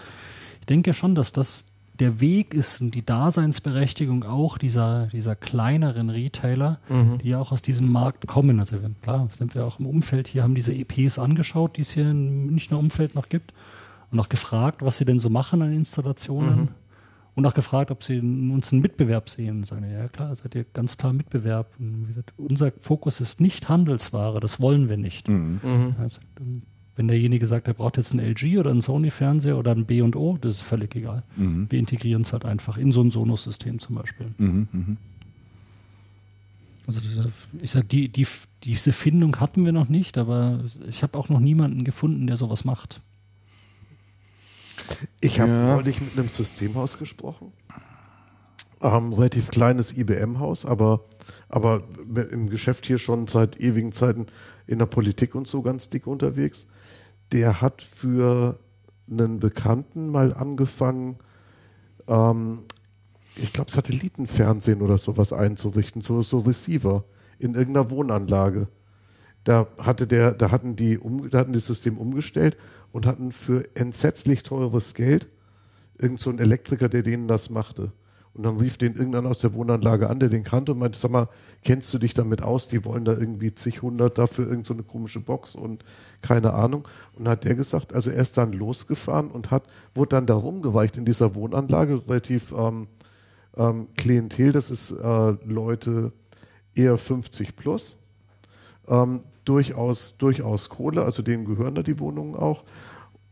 Ich 0.60 0.66
denke 0.66 0.92
schon, 0.92 1.14
dass 1.14 1.32
das 1.32 1.66
der 1.98 2.20
Weg 2.20 2.54
ist 2.54 2.80
und 2.80 2.94
die 2.94 3.04
Daseinsberechtigung 3.04 4.22
auch 4.24 4.58
dieser, 4.58 5.06
dieser 5.06 5.34
kleineren 5.34 6.10
Retailer, 6.10 6.78
mhm. 6.88 7.18
die 7.18 7.30
ja 7.30 7.40
auch 7.40 7.52
aus 7.52 7.62
diesem 7.62 7.90
Markt 7.90 8.26
kommen. 8.26 8.60
Also 8.60 8.76
klar, 9.02 9.28
sind 9.32 9.54
wir 9.54 9.66
auch 9.66 9.80
im 9.80 9.86
Umfeld 9.86 10.28
hier, 10.28 10.42
haben 10.42 10.54
diese 10.54 10.74
EPs 10.74 11.18
angeschaut, 11.18 11.76
die 11.76 11.80
es 11.80 11.90
hier 11.90 12.10
im 12.10 12.46
Münchner 12.46 12.78
Umfeld 12.78 13.14
noch 13.14 13.28
gibt 13.28 13.52
und 14.10 14.20
auch 14.20 14.28
gefragt, 14.28 14.82
was 14.82 14.98
sie 14.98 15.04
denn 15.04 15.18
so 15.18 15.28
machen 15.28 15.62
an 15.62 15.72
Installationen. 15.72 16.60
Mhm. 16.60 16.68
Und 17.34 17.46
auch 17.46 17.54
gefragt, 17.54 17.92
ob 17.92 18.02
sie 18.02 18.18
uns 18.18 18.72
einen 18.72 18.82
Mitbewerb 18.82 19.28
sehen. 19.28 19.58
Und 19.58 19.66
sagen, 19.68 19.88
ja 19.88 20.08
klar, 20.08 20.34
seid 20.34 20.56
ihr 20.56 20.64
ganz 20.64 20.96
klar 20.96 21.12
Mitbewerb. 21.12 21.72
Und 21.78 22.02
wie 22.02 22.06
gesagt, 22.08 22.34
unser 22.36 22.72
Fokus 22.80 23.20
ist 23.20 23.40
nicht 23.40 23.68
Handelsware, 23.68 24.40
das 24.40 24.60
wollen 24.60 24.88
wir 24.88 24.96
nicht. 24.96 25.28
Mhm. 25.28 25.94
Also, 26.00 26.20
wenn 26.98 27.06
derjenige 27.06 27.46
sagt, 27.46 27.68
er 27.68 27.74
braucht 27.74 27.96
jetzt 27.96 28.10
einen 28.10 28.26
LG 28.26 28.58
oder 28.58 28.72
einen 28.72 28.80
Sony-Fernseher 28.80 29.56
oder 29.56 29.70
ein 29.70 29.86
B&O, 29.86 30.36
das 30.40 30.54
ist 30.54 30.62
völlig 30.62 30.96
egal. 30.96 31.22
Mhm. 31.36 31.68
Wir 31.70 31.78
integrieren 31.78 32.22
es 32.22 32.32
halt 32.32 32.44
einfach 32.44 32.76
in 32.76 32.90
so 32.90 33.00
ein 33.00 33.12
Sonos-System 33.12 33.78
zum 33.78 33.94
Beispiel. 33.94 34.34
Mhm, 34.36 34.68
mh. 34.72 34.96
Also 36.88 37.00
ich 37.62 37.70
sag, 37.70 37.88
die, 37.88 38.08
die, 38.08 38.26
diese 38.64 38.92
Findung 38.92 39.38
hatten 39.38 39.64
wir 39.64 39.70
noch 39.70 39.88
nicht, 39.88 40.18
aber 40.18 40.64
ich 40.88 41.04
habe 41.04 41.16
auch 41.16 41.28
noch 41.28 41.38
niemanden 41.38 41.84
gefunden, 41.84 42.26
der 42.26 42.36
sowas 42.36 42.64
macht. 42.64 43.00
Ich 45.20 45.38
habe 45.38 45.52
ja. 45.52 45.76
neulich 45.76 46.00
mit 46.00 46.18
einem 46.18 46.28
Systemhaus 46.28 46.98
gesprochen. 46.98 47.52
Ähm, 48.80 49.12
relativ 49.12 49.50
kleines 49.50 49.96
IBM-Haus, 49.96 50.66
aber, 50.66 51.04
aber 51.48 51.84
im 52.32 52.50
Geschäft 52.50 52.86
hier 52.86 52.98
schon 52.98 53.28
seit 53.28 53.60
ewigen 53.60 53.92
Zeiten 53.92 54.26
in 54.66 54.80
der 54.80 54.86
Politik 54.86 55.36
und 55.36 55.46
so 55.46 55.62
ganz 55.62 55.90
dick 55.90 56.08
unterwegs 56.08 56.66
der 57.32 57.60
hat 57.60 57.82
für 57.82 58.58
einen 59.10 59.40
Bekannten 59.40 60.10
mal 60.10 60.32
angefangen, 60.34 61.18
ähm, 62.06 62.64
ich 63.36 63.52
glaube, 63.52 63.70
Satellitenfernsehen 63.70 64.82
oder 64.82 64.98
sowas 64.98 65.32
einzurichten, 65.32 66.02
so, 66.02 66.20
so 66.20 66.40
Receiver 66.40 67.04
in 67.38 67.54
irgendeiner 67.54 67.90
Wohnanlage. 67.90 68.68
Da 69.44 69.68
hatte 69.78 70.06
der, 70.06 70.32
da 70.32 70.50
hatten 70.50 70.76
die, 70.76 70.98
um, 70.98 71.30
da 71.30 71.38
hatten 71.38 71.52
das 71.52 71.66
System 71.66 71.96
umgestellt 71.96 72.56
und 72.90 73.06
hatten 73.06 73.32
für 73.32 73.64
entsetzlich 73.74 74.42
teures 74.42 74.94
Geld 74.94 75.28
irgend 75.98 76.20
so 76.20 76.30
einen 76.30 76.38
Elektriker, 76.38 76.88
der 76.88 77.02
denen 77.02 77.28
das 77.28 77.50
machte. 77.50 77.92
Und 78.38 78.44
dann 78.44 78.56
rief 78.56 78.78
den 78.78 78.94
irgendeiner 78.94 79.30
aus 79.30 79.40
der 79.40 79.52
Wohnanlage 79.52 80.08
an, 80.08 80.20
der 80.20 80.28
den 80.28 80.44
kannte 80.44 80.70
und 80.70 80.78
meinte, 80.78 80.96
sag 80.96 81.10
mal, 81.10 81.28
kennst 81.64 81.92
du 81.92 81.98
dich 81.98 82.14
damit 82.14 82.40
aus? 82.40 82.68
Die 82.68 82.84
wollen 82.84 83.04
da 83.04 83.10
irgendwie 83.10 83.52
zig 83.52 83.82
hundert 83.82 84.16
dafür 84.16 84.46
irgendeine 84.46 84.82
so 84.82 84.84
komische 84.84 85.18
Box 85.18 85.56
und 85.56 85.84
keine 86.22 86.54
Ahnung. 86.54 86.86
Und 87.16 87.24
dann 87.24 87.32
hat 87.32 87.42
der 87.42 87.56
gesagt, 87.56 87.92
also 87.92 88.10
er 88.10 88.22
ist 88.22 88.38
dann 88.38 88.52
losgefahren 88.52 89.32
und 89.32 89.50
hat, 89.50 89.64
wurde 89.92 90.10
dann 90.10 90.26
da 90.26 90.34
rumgereicht 90.34 90.96
in 90.96 91.04
dieser 91.04 91.34
Wohnanlage, 91.34 92.00
relativ 92.06 92.54
ähm, 92.56 92.86
ähm, 93.56 93.88
Klientel, 93.96 94.52
das 94.52 94.70
ist 94.70 94.92
äh, 94.92 95.30
Leute 95.44 96.12
eher 96.76 96.96
50 96.96 97.56
plus. 97.56 97.96
Ähm, 98.86 99.22
durchaus, 99.44 100.16
durchaus 100.16 100.68
Kohle, 100.68 101.04
also 101.04 101.22
denen 101.22 101.44
gehören 101.44 101.74
da 101.74 101.82
die 101.82 101.98
Wohnungen 101.98 102.36
auch. 102.36 102.62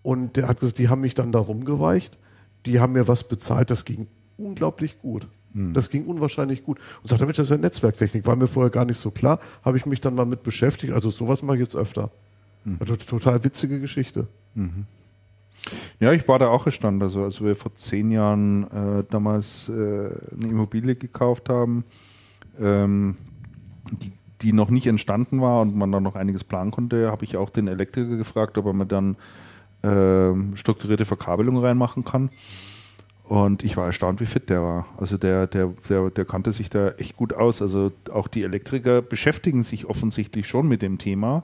Und 0.02 0.36
der 0.36 0.48
hat 0.48 0.58
gesagt, 0.58 0.78
die 0.78 0.88
haben 0.88 1.02
mich 1.02 1.14
dann 1.14 1.30
da 1.30 1.38
rumgereicht, 1.38 2.18
die 2.66 2.80
haben 2.80 2.94
mir 2.94 3.06
was 3.06 3.22
bezahlt, 3.28 3.70
das 3.70 3.84
ging 3.84 4.08
unglaublich 4.38 5.00
gut. 5.00 5.28
Hm. 5.52 5.72
Das 5.72 5.90
ging 5.90 6.04
unwahrscheinlich 6.04 6.64
gut. 6.64 6.78
Und 7.02 7.08
sagte, 7.08 7.24
Mensch, 7.24 7.36
das 7.36 7.46
ist 7.46 7.50
ja 7.50 7.56
Netzwerktechnik, 7.56 8.26
war 8.26 8.36
mir 8.36 8.46
vorher 8.46 8.70
gar 8.70 8.84
nicht 8.84 8.98
so 8.98 9.10
klar, 9.10 9.38
habe 9.64 9.78
ich 9.78 9.86
mich 9.86 10.00
dann 10.00 10.14
mal 10.14 10.26
mit 10.26 10.42
beschäftigt. 10.42 10.92
Also 10.92 11.10
sowas 11.10 11.42
mache 11.42 11.56
ich 11.56 11.62
jetzt 11.62 11.76
öfter. 11.76 12.10
Also 12.80 12.96
total 12.96 13.44
witzige 13.44 13.80
Geschichte. 13.80 14.26
Mhm. 14.54 14.86
Ja, 16.00 16.12
ich 16.12 16.26
war 16.28 16.38
da 16.38 16.48
auch 16.48 16.66
erstaunt. 16.66 17.02
Also, 17.02 17.24
als 17.24 17.42
wir 17.42 17.56
vor 17.56 17.74
zehn 17.74 18.10
Jahren 18.10 18.64
äh, 18.70 19.04
damals 19.10 19.68
äh, 19.68 19.72
eine 19.72 20.48
Immobilie 20.48 20.94
gekauft 20.94 21.48
haben, 21.48 21.84
ähm, 22.60 23.16
die, 23.90 24.12
die 24.42 24.52
noch 24.52 24.70
nicht 24.70 24.86
entstanden 24.86 25.40
war 25.40 25.62
und 25.62 25.76
man 25.76 25.90
da 25.90 26.00
noch 26.00 26.14
einiges 26.14 26.44
planen 26.44 26.70
konnte, 26.70 27.10
habe 27.10 27.24
ich 27.24 27.36
auch 27.36 27.50
den 27.50 27.68
Elektriker 27.68 28.16
gefragt, 28.16 28.58
ob 28.58 28.66
er 28.66 28.72
mir 28.72 28.86
dann 28.86 29.16
äh, 29.82 30.56
strukturierte 30.56 31.04
Verkabelung 31.04 31.58
reinmachen 31.58 32.04
kann. 32.04 32.30
Und 33.28 33.64
ich 33.64 33.76
war 33.76 33.86
erstaunt, 33.86 34.20
wie 34.20 34.26
fit 34.26 34.50
der 34.50 34.62
war. 34.62 34.86
Also 34.98 35.18
der, 35.18 35.48
der, 35.48 35.72
der, 35.88 36.10
der 36.10 36.24
kannte 36.24 36.52
sich 36.52 36.70
da 36.70 36.90
echt 36.90 37.16
gut 37.16 37.32
aus. 37.32 37.60
Also 37.60 37.90
auch 38.12 38.28
die 38.28 38.44
Elektriker 38.44 39.02
beschäftigen 39.02 39.64
sich 39.64 39.86
offensichtlich 39.86 40.46
schon 40.46 40.68
mit 40.68 40.80
dem 40.80 40.98
Thema. 40.98 41.42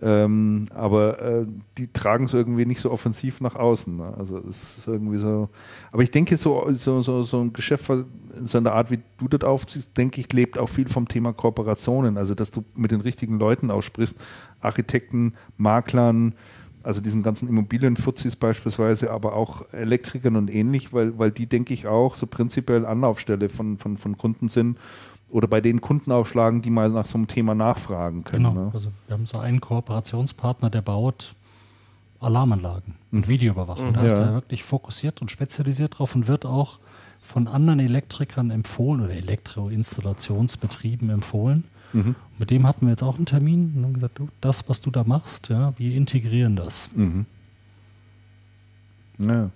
Ähm, 0.00 0.62
aber 0.74 1.20
äh, 1.22 1.46
die 1.78 1.92
tragen 1.92 2.24
es 2.24 2.34
irgendwie 2.34 2.64
nicht 2.64 2.80
so 2.80 2.90
offensiv 2.90 3.40
nach 3.42 3.56
außen. 3.56 3.94
Ne? 3.94 4.14
Also 4.18 4.38
es 4.48 4.78
ist 4.78 4.88
irgendwie 4.88 5.18
so. 5.18 5.50
Aber 5.92 6.02
ich 6.02 6.10
denke, 6.10 6.36
so, 6.38 6.66
so, 6.70 7.02
so, 7.02 7.22
so 7.22 7.40
ein 7.40 7.52
Geschäft, 7.52 7.84
so 7.86 8.58
in 8.58 8.64
der 8.64 8.72
Art, 8.72 8.90
wie 8.90 8.98
du 9.18 9.28
das 9.28 9.46
aufziehst, 9.46 9.96
denke 9.96 10.20
ich, 10.20 10.32
lebt 10.32 10.58
auch 10.58 10.68
viel 10.68 10.88
vom 10.88 11.06
Thema 11.06 11.34
Kooperationen. 11.34 12.16
Also 12.16 12.34
dass 12.34 12.50
du 12.50 12.64
mit 12.74 12.90
den 12.90 13.02
richtigen 13.02 13.38
Leuten 13.38 13.70
aussprichst, 13.70 14.16
Architekten, 14.60 15.34
Maklern, 15.58 16.34
also 16.82 17.00
diesen 17.00 17.22
ganzen 17.22 17.48
Immobilienfuzis 17.48 18.36
beispielsweise, 18.36 19.10
aber 19.10 19.34
auch 19.34 19.72
Elektrikern 19.72 20.36
und 20.36 20.52
ähnlich, 20.52 20.92
weil, 20.92 21.18
weil 21.18 21.30
die, 21.30 21.46
denke 21.46 21.74
ich, 21.74 21.86
auch 21.86 22.14
so 22.16 22.26
prinzipiell 22.26 22.86
Anlaufstelle 22.86 23.48
von, 23.48 23.78
von, 23.78 23.96
von 23.96 24.16
Kunden 24.16 24.48
sind 24.48 24.78
oder 25.30 25.48
bei 25.48 25.60
den 25.60 25.80
Kunden 25.80 26.12
aufschlagen, 26.12 26.62
die 26.62 26.70
mal 26.70 26.90
nach 26.90 27.06
so 27.06 27.16
einem 27.16 27.26
Thema 27.26 27.54
nachfragen 27.54 28.24
können. 28.24 28.44
Genau, 28.44 28.64
ne? 28.66 28.70
also 28.72 28.90
wir 29.06 29.14
haben 29.14 29.26
so 29.26 29.38
einen 29.38 29.60
Kooperationspartner, 29.60 30.70
der 30.70 30.82
baut 30.82 31.34
Alarmanlagen 32.20 32.94
und 33.10 33.26
mhm. 33.26 33.28
Videoüberwachung. 33.28 33.88
Mhm. 33.90 33.94
Da 33.94 34.02
ist 34.02 34.18
er 34.18 34.34
wirklich 34.34 34.62
fokussiert 34.62 35.22
und 35.22 35.30
spezialisiert 35.30 35.98
drauf 35.98 36.14
und 36.14 36.28
wird 36.28 36.46
auch 36.46 36.78
von 37.22 37.48
anderen 37.48 37.80
Elektrikern 37.80 38.50
empfohlen 38.50 39.00
oder 39.02 39.14
Elektroinstallationsbetrieben 39.14 41.08
empfohlen. 41.10 41.64
Mhm. 41.92 42.14
Mit 42.38 42.50
dem 42.50 42.66
hatten 42.66 42.86
wir 42.86 42.90
jetzt 42.90 43.02
auch 43.02 43.16
einen 43.16 43.26
Termin 43.26 43.74
und 43.76 43.84
haben 43.84 43.94
gesagt, 43.94 44.18
du, 44.18 44.28
das, 44.40 44.68
was 44.68 44.80
du 44.80 44.90
da 44.90 45.04
machst, 45.04 45.48
ja, 45.48 45.74
wir 45.78 45.94
integrieren 45.94 46.56
das. 46.56 46.88
Mhm. 46.94 47.26
Ja. 49.20 49.50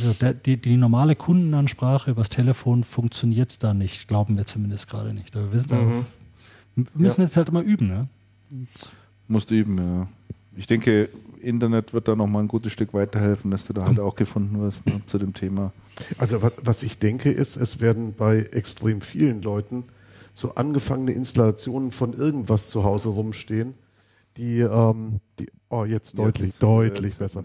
Also 0.00 0.12
der, 0.14 0.34
die, 0.34 0.56
die, 0.56 0.76
normale 0.76 1.16
Kundenansprache 1.16 2.10
übers 2.10 2.28
Telefon 2.28 2.84
funktioniert 2.84 3.62
da 3.62 3.74
nicht, 3.74 4.06
glauben 4.06 4.36
wir 4.36 4.46
zumindest 4.46 4.88
gerade 4.88 5.12
nicht. 5.12 5.34
Aber 5.34 5.46
wir, 5.46 5.52
wissen, 5.52 5.70
mhm. 5.70 6.06
wir 6.74 6.86
müssen 6.94 7.20
ja. 7.20 7.26
jetzt 7.26 7.36
halt 7.36 7.48
immer 7.48 7.62
üben. 7.62 7.88
Ne? 7.88 8.08
Musst 9.26 9.50
üben, 9.50 9.78
ja. 9.78 10.08
Ich 10.56 10.66
denke, 10.66 11.08
Internet 11.40 11.92
wird 11.92 12.08
da 12.08 12.16
noch 12.16 12.26
mal 12.26 12.40
ein 12.40 12.48
gutes 12.48 12.72
Stück 12.72 12.94
weiterhelfen, 12.94 13.50
dass 13.50 13.66
du 13.66 13.72
da 13.72 13.86
halt 13.86 14.00
auch 14.00 14.14
gefunden 14.14 14.60
wirst 14.60 14.86
ne, 14.86 15.00
zu 15.06 15.18
dem 15.18 15.32
Thema. 15.32 15.72
Also 16.18 16.42
was 16.62 16.82
ich 16.82 16.98
denke 16.98 17.30
ist, 17.30 17.56
es 17.56 17.80
werden 17.80 18.14
bei 18.16 18.40
extrem 18.52 19.00
vielen 19.00 19.42
Leuten 19.42 19.84
so 20.38 20.54
angefangene 20.54 21.12
Installationen 21.12 21.90
von 21.90 22.12
irgendwas 22.12 22.70
zu 22.70 22.84
Hause 22.84 23.08
rumstehen, 23.08 23.74
die, 24.36 24.60
ähm, 24.60 25.20
die 25.40 25.50
oh, 25.68 25.84
jetzt 25.84 26.16
deutlich, 26.16 26.48
jetzt, 26.48 26.62
deutlich 26.62 27.12
jetzt 27.14 27.18
besser. 27.18 27.42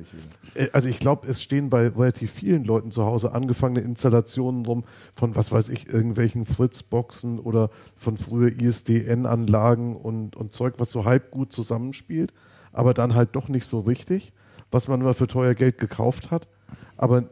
Äh, 0.54 0.68
also 0.74 0.88
ich 0.88 1.00
glaube, 1.00 1.28
es 1.28 1.42
stehen 1.42 1.72
bei 1.72 1.88
relativ 1.88 2.32
vielen 2.32 2.64
Leuten 2.64 2.92
zu 2.92 3.04
Hause 3.04 3.32
angefangene 3.32 3.82
Installationen 3.82 4.64
rum 4.66 4.84
von, 5.16 5.36
was 5.36 5.52
weiß 5.52 5.70
ich, 5.70 5.90
irgendwelchen 5.90 6.46
Fritzboxen 6.46 7.40
oder 7.40 7.72
von 7.96 8.16
früher 8.16 8.52
ISDN-Anlagen 8.52 9.96
und, 9.96 10.36
und 10.36 10.54
Zeug, 10.54 10.76
was 10.78 10.92
so 10.92 11.04
halb 11.04 11.32
gut 11.32 11.52
zusammenspielt, 11.52 12.32
aber 12.72 12.94
dann 12.94 13.16
halt 13.16 13.36
doch 13.36 13.50
nicht 13.50 13.66
so 13.66 13.80
richtig, 13.80 14.34
was 14.70 14.88
man 14.88 15.02
mal 15.02 15.16
für 15.16 15.28
teuer 15.28 15.56
Geld 15.56 15.80
gekauft 15.80 16.30
hat, 16.30 16.48
aber 16.96 17.24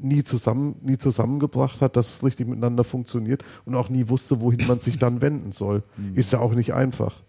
nie 0.00 0.24
zusammen, 0.24 0.76
nie 0.80 0.98
zusammengebracht 0.98 1.80
hat, 1.80 1.96
dass 1.96 2.16
es 2.16 2.24
richtig 2.24 2.46
miteinander 2.46 2.84
funktioniert 2.84 3.44
und 3.64 3.74
auch 3.74 3.88
nie 3.88 4.08
wusste, 4.08 4.40
wohin 4.40 4.66
man 4.66 4.80
sich 4.80 4.98
dann 4.98 5.20
wenden 5.20 5.52
soll. 5.52 5.82
Mhm. 5.96 6.14
Ist 6.14 6.32
ja 6.32 6.40
auch 6.40 6.54
nicht 6.54 6.74
einfach. 6.74 7.22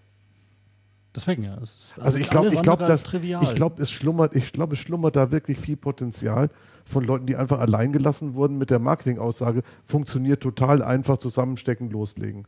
Deswegen 1.16 1.44
ja. 1.44 1.56
also, 1.56 2.02
also 2.02 2.18
ich 2.18 2.30
glaube, 2.30 2.50
ich 2.50 2.62
glaube, 2.62 2.86
dass 2.86 3.04
ich 3.14 3.56
glaube, 3.56 3.82
es 3.82 3.92
schlummert, 3.92 4.36
ich 4.36 4.54
glaube, 4.54 4.76
es 4.76 4.80
schlummert 4.80 5.16
da 5.16 5.32
wirklich 5.32 5.58
viel 5.58 5.76
Potenzial 5.76 6.50
von 6.86 7.04
Leuten, 7.04 7.26
die 7.26 7.36
einfach 7.36 7.60
allein 7.60 7.92
gelassen 7.92 8.36
wurden 8.36 8.58
mit 8.58 8.70
der 8.70 8.80
Marketingaussage, 8.80 9.64
funktioniert 9.86 10.42
total 10.42 10.82
einfach 10.84 11.18
zusammenstecken, 11.18 11.90
loslegen. 11.90 12.46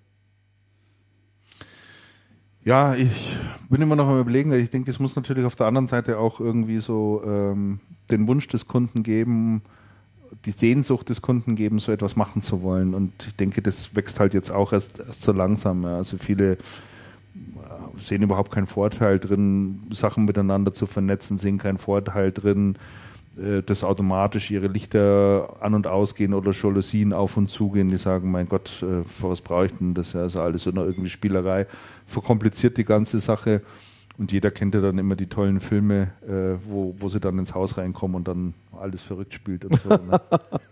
Ja, 2.63 2.93
ich 2.93 3.37
bin 3.69 3.81
immer 3.81 3.95
noch 3.95 4.07
am 4.07 4.19
überlegen. 4.19 4.51
Ich 4.51 4.69
denke, 4.69 4.91
es 4.91 4.99
muss 4.99 5.15
natürlich 5.15 5.45
auf 5.45 5.55
der 5.55 5.65
anderen 5.65 5.87
Seite 5.87 6.19
auch 6.19 6.39
irgendwie 6.39 6.77
so 6.77 7.23
ähm, 7.25 7.79
den 8.11 8.27
Wunsch 8.27 8.47
des 8.47 8.67
Kunden 8.67 9.01
geben, 9.01 9.63
die 10.45 10.51
Sehnsucht 10.51 11.09
des 11.09 11.21
Kunden 11.21 11.55
geben, 11.55 11.79
so 11.79 11.91
etwas 11.91 12.15
machen 12.15 12.41
zu 12.41 12.61
wollen. 12.63 12.93
Und 12.93 13.11
ich 13.27 13.35
denke, 13.35 13.61
das 13.61 13.95
wächst 13.95 14.19
halt 14.19 14.33
jetzt 14.33 14.51
auch 14.51 14.73
erst, 14.73 14.99
erst 14.99 15.23
so 15.23 15.31
langsam. 15.31 15.83
Ja. 15.83 15.97
Also 15.97 16.17
viele 16.17 16.53
äh, 16.53 16.57
sehen 17.99 18.23
überhaupt 18.23 18.51
keinen 18.51 18.67
Vorteil 18.67 19.19
drin, 19.19 19.81
Sachen 19.91 20.25
miteinander 20.25 20.73
zu 20.73 20.87
vernetzen, 20.87 21.37
sehen 21.37 21.57
keinen 21.57 21.77
Vorteil 21.77 22.31
drin, 22.31 22.75
äh, 23.37 23.61
dass 23.61 23.83
automatisch 23.83 24.49
ihre 24.49 24.67
Lichter 24.67 25.57
an- 25.59 25.75
und 25.75 25.85
ausgehen 25.85 26.33
oder 26.33 26.51
Jalousien 26.51 27.13
auf 27.13 27.37
und 27.37 27.47
zugehen. 27.47 27.89
Die 27.89 27.97
sagen, 27.97 28.31
mein 28.31 28.47
Gott, 28.47 28.83
äh, 28.83 29.03
was 29.21 29.41
brauche 29.41 29.67
ich 29.67 29.73
denn 29.73 29.93
das? 29.93 30.13
Ja, 30.13 30.21
also 30.21 30.41
alles 30.41 30.65
nur 30.65 30.85
irgendwie 30.85 31.09
Spielerei, 31.09 31.67
verkompliziert 32.07 32.77
die 32.77 32.85
ganze 32.85 33.19
Sache. 33.19 33.61
Und 34.21 34.31
jeder 34.31 34.51
kennt 34.51 34.75
ja 34.75 34.81
dann 34.81 34.99
immer 34.99 35.15
die 35.15 35.25
tollen 35.25 35.59
Filme, 35.59 36.11
äh, 36.21 36.55
wo, 36.69 36.93
wo 36.99 37.09
sie 37.09 37.19
dann 37.19 37.39
ins 37.39 37.55
Haus 37.55 37.79
reinkommen 37.79 38.15
und 38.15 38.27
dann 38.27 38.53
alles 38.71 39.01
verrückt 39.01 39.33
spielt 39.33 39.65
und 39.65 39.81
so. 39.81 39.89
Ne? 39.89 40.21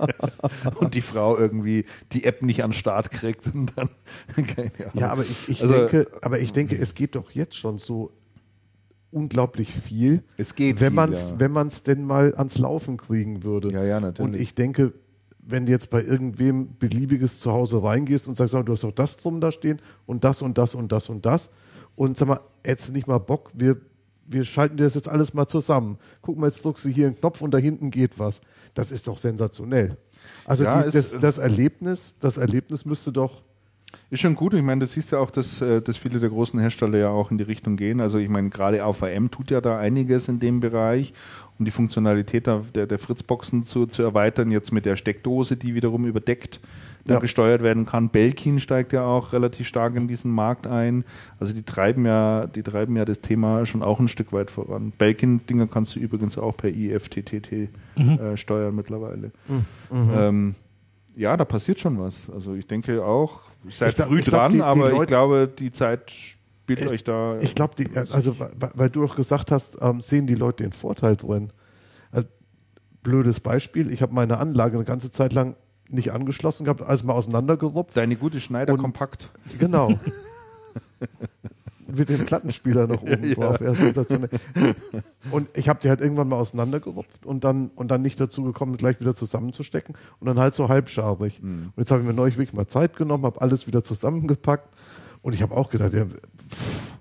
und 0.75 0.93
die 0.93 1.01
Frau 1.01 1.35
irgendwie 1.35 1.85
die 2.11 2.25
App 2.25 2.43
nicht 2.43 2.63
an 2.63 2.69
den 2.69 2.77
Start 2.77 3.09
kriegt 3.09 3.47
und 3.47 3.71
dann 3.75 3.89
keine 4.35 4.69
Ahnung. 4.77 4.91
Ja, 4.93 5.09
aber 5.09 5.23
ich, 5.23 5.49
ich 5.49 5.63
also, 5.63 5.73
denke, 5.73 6.05
aber 6.21 6.37
ich 6.37 6.53
denke, 6.53 6.77
es 6.77 6.93
geht 6.93 7.15
doch 7.15 7.31
jetzt 7.31 7.55
schon 7.55 7.79
so 7.79 8.11
unglaublich 9.09 9.73
viel. 9.73 10.21
Es 10.37 10.53
geht 10.53 10.79
wenn 10.79 10.93
man 10.93 11.11
es 11.13 11.29
ja. 11.29 11.39
wenn 11.39 11.51
man 11.51 11.69
es 11.69 11.81
denn 11.81 12.03
mal 12.03 12.35
ans 12.35 12.59
Laufen 12.59 12.97
kriegen 12.97 13.43
würde. 13.43 13.73
Ja, 13.73 13.83
ja, 13.83 13.99
natürlich. 13.99 14.31
Und 14.31 14.39
ich 14.39 14.53
denke, 14.53 14.93
wenn 15.39 15.65
du 15.65 15.71
jetzt 15.71 15.89
bei 15.89 16.03
irgendwem 16.03 16.77
beliebiges 16.77 17.39
zu 17.39 17.51
Hause 17.51 17.81
reingehst 17.81 18.27
und 18.27 18.37
sagst, 18.37 18.53
du 18.53 18.71
hast 18.71 18.85
auch 18.85 18.91
das 18.91 19.17
drum 19.17 19.41
da 19.41 19.51
stehen 19.51 19.81
und 20.05 20.23
das 20.23 20.43
und 20.43 20.59
das 20.59 20.75
und 20.75 20.91
das 20.91 21.09
und 21.09 21.25
das 21.25 21.47
und 21.47 21.55
sag 22.17 22.27
mal, 22.27 22.39
hättest 22.63 22.89
du 22.89 22.93
nicht 22.93 23.07
mal 23.07 23.17
Bock, 23.17 23.51
wir, 23.53 23.77
wir 24.25 24.45
schalten 24.45 24.77
dir 24.77 24.83
das 24.83 24.95
jetzt 24.95 25.09
alles 25.09 25.33
mal 25.33 25.47
zusammen. 25.47 25.97
Guck 26.21 26.37
mal, 26.37 26.47
jetzt 26.47 26.63
drückst 26.63 26.85
du 26.85 26.89
hier 26.89 27.07
einen 27.07 27.19
Knopf 27.19 27.41
und 27.41 27.53
da 27.53 27.57
hinten 27.57 27.91
geht 27.91 28.17
was. 28.17 28.41
Das 28.73 28.91
ist 28.91 29.07
doch 29.07 29.17
sensationell. 29.17 29.97
Also 30.45 30.63
ja, 30.63 30.83
die, 30.83 30.91
das, 30.91 31.17
das, 31.19 31.37
Erlebnis, 31.37 32.15
das 32.19 32.37
Erlebnis 32.37 32.85
müsste 32.85 33.11
doch 33.11 33.41
ist 34.11 34.21
schon 34.21 34.35
gut. 34.35 34.53
Ich 34.53 34.61
meine, 34.61 34.81
du 34.81 34.85
siehst 34.85 35.11
ja 35.11 35.19
auch, 35.19 35.31
dass, 35.31 35.61
äh, 35.61 35.81
dass 35.81 35.97
viele 35.97 36.19
der 36.19 36.29
großen 36.29 36.59
Hersteller 36.59 36.97
ja 36.97 37.09
auch 37.09 37.31
in 37.31 37.37
die 37.37 37.43
Richtung 37.43 37.75
gehen. 37.75 38.01
Also 38.01 38.17
ich 38.17 38.29
meine, 38.29 38.49
gerade 38.49 38.83
AVM 38.83 39.31
tut 39.31 39.51
ja 39.51 39.61
da 39.61 39.79
einiges 39.79 40.27
in 40.27 40.39
dem 40.39 40.59
Bereich, 40.59 41.13
um 41.57 41.65
die 41.65 41.71
Funktionalität 41.71 42.47
der, 42.47 42.63
der, 42.73 42.87
der 42.87 42.99
Fritzboxen 42.99 43.63
zu, 43.63 43.87
zu 43.87 44.03
erweitern. 44.03 44.51
Jetzt 44.51 44.71
mit 44.71 44.85
der 44.85 44.95
Steckdose, 44.95 45.57
die 45.57 45.73
wiederum 45.75 46.05
überdeckt 46.05 46.59
ja. 47.15 47.19
gesteuert 47.19 47.63
werden 47.63 47.85
kann. 47.85 48.09
Belkin 48.09 48.59
steigt 48.59 48.93
ja 48.93 49.03
auch 49.03 49.33
relativ 49.33 49.67
stark 49.67 49.95
in 49.95 50.07
diesen 50.07 50.31
Markt 50.31 50.67
ein. 50.67 51.05
Also 51.39 51.53
die 51.53 51.63
treiben 51.63 52.05
ja, 52.05 52.47
die 52.47 52.63
treiben 52.63 52.95
ja 52.95 53.05
das 53.05 53.19
Thema 53.21 53.65
schon 53.65 53.83
auch 53.83 53.99
ein 53.99 54.07
Stück 54.07 54.33
weit 54.33 54.51
voran. 54.51 54.93
Belkin-Dinger 54.97 55.67
kannst 55.67 55.95
du 55.95 55.99
übrigens 55.99 56.37
auch 56.37 56.55
per 56.55 56.69
IFTTT 56.69 57.69
mhm. 57.95 58.09
äh, 58.19 58.37
steuern 58.37 58.75
mittlerweile. 58.75 59.31
Mhm. 59.47 60.11
Ähm, 60.13 60.55
ja, 61.15 61.35
da 61.35 61.45
passiert 61.45 61.79
schon 61.79 61.99
was. 61.99 62.29
Also 62.29 62.53
ich 62.53 62.67
denke 62.67 63.03
auch, 63.03 63.41
ihr 63.65 63.71
seid 63.71 63.99
ich 63.99 64.05
früh 64.05 64.21
glaub, 64.21 64.39
dran, 64.39 64.51
die, 64.53 64.61
aber 64.61 64.89
Leute, 64.89 65.01
ich 65.01 65.07
glaube, 65.07 65.49
die 65.59 65.71
Zeit 65.71 66.11
spielt 66.11 66.89
euch 66.89 67.03
da. 67.03 67.37
Ich 67.39 67.55
glaube, 67.55 67.73
also 67.95 68.35
weil 68.59 68.89
du 68.89 69.03
auch 69.03 69.15
gesagt 69.15 69.51
hast, 69.51 69.77
ähm, 69.81 70.01
sehen 70.01 70.27
die 70.27 70.35
Leute 70.35 70.63
den 70.63 70.71
Vorteil 70.71 71.15
drin. 71.15 71.51
Also, 72.11 72.27
blödes 73.03 73.39
Beispiel, 73.39 73.91
ich 73.91 74.01
habe 74.01 74.13
meine 74.13 74.37
Anlage 74.37 74.77
eine 74.77 74.85
ganze 74.85 75.11
Zeit 75.11 75.33
lang 75.33 75.55
nicht 75.89 76.11
angeschlossen 76.11 76.65
gehabt, 76.65 76.81
alles 76.81 77.03
mal 77.03 77.13
auseinandergerupft. 77.13 77.97
Deine 77.97 78.15
gute 78.15 78.39
Schneider 78.39 78.73
und, 78.73 78.79
kompakt. 78.79 79.29
Genau. 79.59 79.99
Mit 81.87 82.09
dem 82.09 82.25
Plattenspieler 82.25 82.87
noch 82.87 83.01
oben 83.01 83.23
ja, 83.23 83.33
drauf. 83.33 83.59
Ja. 83.61 83.73
Und 85.31 85.57
ich 85.57 85.69
habe 85.69 85.79
die 85.81 85.89
halt 85.89 86.01
irgendwann 86.01 86.27
mal 86.27 86.37
auseinandergerupft 86.37 87.25
und 87.25 87.43
dann, 87.43 87.69
und 87.69 87.89
dann 87.89 88.01
nicht 88.01 88.19
dazu 88.19 88.43
gekommen, 88.43 88.77
gleich 88.77 88.99
wieder 88.99 89.15
zusammenzustecken 89.15 89.95
und 90.19 90.27
dann 90.27 90.39
halt 90.39 90.53
so 90.53 90.69
halbscharig. 90.69 91.41
Mhm. 91.41 91.71
Und 91.75 91.77
jetzt 91.77 91.91
habe 91.91 92.01
ich 92.01 92.07
mir 92.07 92.13
neulich 92.13 92.37
wirklich 92.37 92.53
mal 92.53 92.67
Zeit 92.67 92.95
genommen, 92.95 93.25
habe 93.25 93.41
alles 93.41 93.67
wieder 93.67 93.83
zusammengepackt 93.83 94.69
und 95.21 95.33
ich 95.33 95.41
habe 95.41 95.55
auch 95.55 95.69
gedacht, 95.69 95.93
ja, 95.93 96.05
pff, 96.05 96.93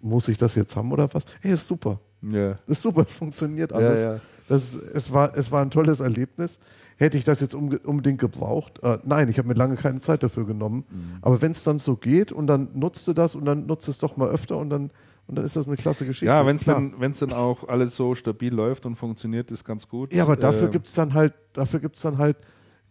muss 0.00 0.28
ich 0.28 0.38
das 0.38 0.54
jetzt 0.54 0.76
haben 0.76 0.92
oder 0.92 1.12
was? 1.12 1.24
Hey, 1.40 1.52
ist 1.52 1.66
super. 1.66 2.00
Ja. 2.22 2.58
Ist 2.66 2.82
super, 2.82 3.02
es 3.02 3.14
funktioniert 3.14 3.72
alles. 3.72 4.20
Das, 4.48 4.74
es, 4.74 5.12
war, 5.12 5.36
es 5.36 5.50
war 5.52 5.62
ein 5.62 5.70
tolles 5.70 6.00
Erlebnis. 6.00 6.58
Hätte 7.00 7.16
ich 7.16 7.24
das 7.24 7.40
jetzt 7.40 7.54
unbedingt 7.54 8.18
gebraucht? 8.18 8.78
Äh, 8.82 8.98
nein, 9.04 9.30
ich 9.30 9.38
habe 9.38 9.48
mir 9.48 9.54
lange 9.54 9.76
keine 9.76 10.00
Zeit 10.00 10.22
dafür 10.22 10.44
genommen. 10.44 10.84
Mhm. 10.90 11.16
Aber 11.22 11.40
wenn 11.40 11.52
es 11.52 11.62
dann 11.62 11.78
so 11.78 11.96
geht 11.96 12.30
und 12.30 12.46
dann 12.46 12.68
nutzt 12.74 13.08
du 13.08 13.14
das 13.14 13.34
und 13.34 13.46
dann 13.46 13.64
nutzt 13.64 13.88
es 13.88 13.96
doch 13.96 14.18
mal 14.18 14.28
öfter 14.28 14.58
und 14.58 14.68
dann, 14.68 14.90
und 15.26 15.36
dann 15.36 15.46
ist 15.46 15.56
das 15.56 15.66
eine 15.66 15.78
klasse 15.78 16.04
Geschichte. 16.04 16.26
Ja, 16.26 16.44
wenn 16.44 16.56
es 16.56 16.64
dann, 16.64 16.94
dann 17.00 17.32
auch 17.32 17.66
alles 17.66 17.96
so 17.96 18.14
stabil 18.14 18.52
läuft 18.52 18.84
und 18.84 18.96
funktioniert, 18.96 19.50
ist 19.50 19.64
ganz 19.64 19.88
gut. 19.88 20.12
Ja, 20.12 20.24
aber 20.24 20.36
dafür 20.36 20.68
äh, 20.68 20.70
gibt 20.70 20.88
es 20.88 20.92
dann 20.92 21.14
halt, 21.14 21.32
dafür 21.54 21.80
gibt's 21.80 22.02
dann 22.02 22.18
halt 22.18 22.36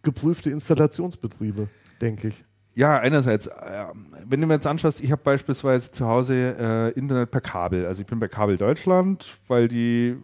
geprüfte 0.02 0.50
Installationsbetriebe, 0.50 1.68
denke 2.00 2.28
ich. 2.28 2.44
Ja, 2.74 2.98
einerseits, 2.98 3.46
äh, 3.46 3.84
wenn 4.26 4.40
du 4.40 4.48
mir 4.48 4.54
jetzt 4.54 4.66
anschaust, 4.66 5.04
ich 5.04 5.12
habe 5.12 5.22
beispielsweise 5.22 5.92
zu 5.92 6.08
Hause 6.08 6.56
äh, 6.58 6.98
Internet 6.98 7.30
per 7.30 7.42
Kabel. 7.42 7.86
Also 7.86 8.00
ich 8.00 8.08
bin 8.08 8.18
bei 8.18 8.26
Kabel 8.26 8.56
Deutschland, 8.56 9.38
weil 9.46 9.68
die 9.68 10.16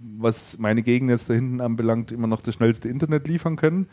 was 0.00 0.58
meine 0.58 0.82
Gegend 0.82 1.10
jetzt 1.10 1.28
da 1.28 1.34
hinten 1.34 1.60
anbelangt, 1.60 2.12
immer 2.12 2.26
noch 2.26 2.40
das 2.40 2.54
schnellste 2.54 2.88
Internet 2.88 3.28
liefern 3.28 3.56
können. 3.56 3.86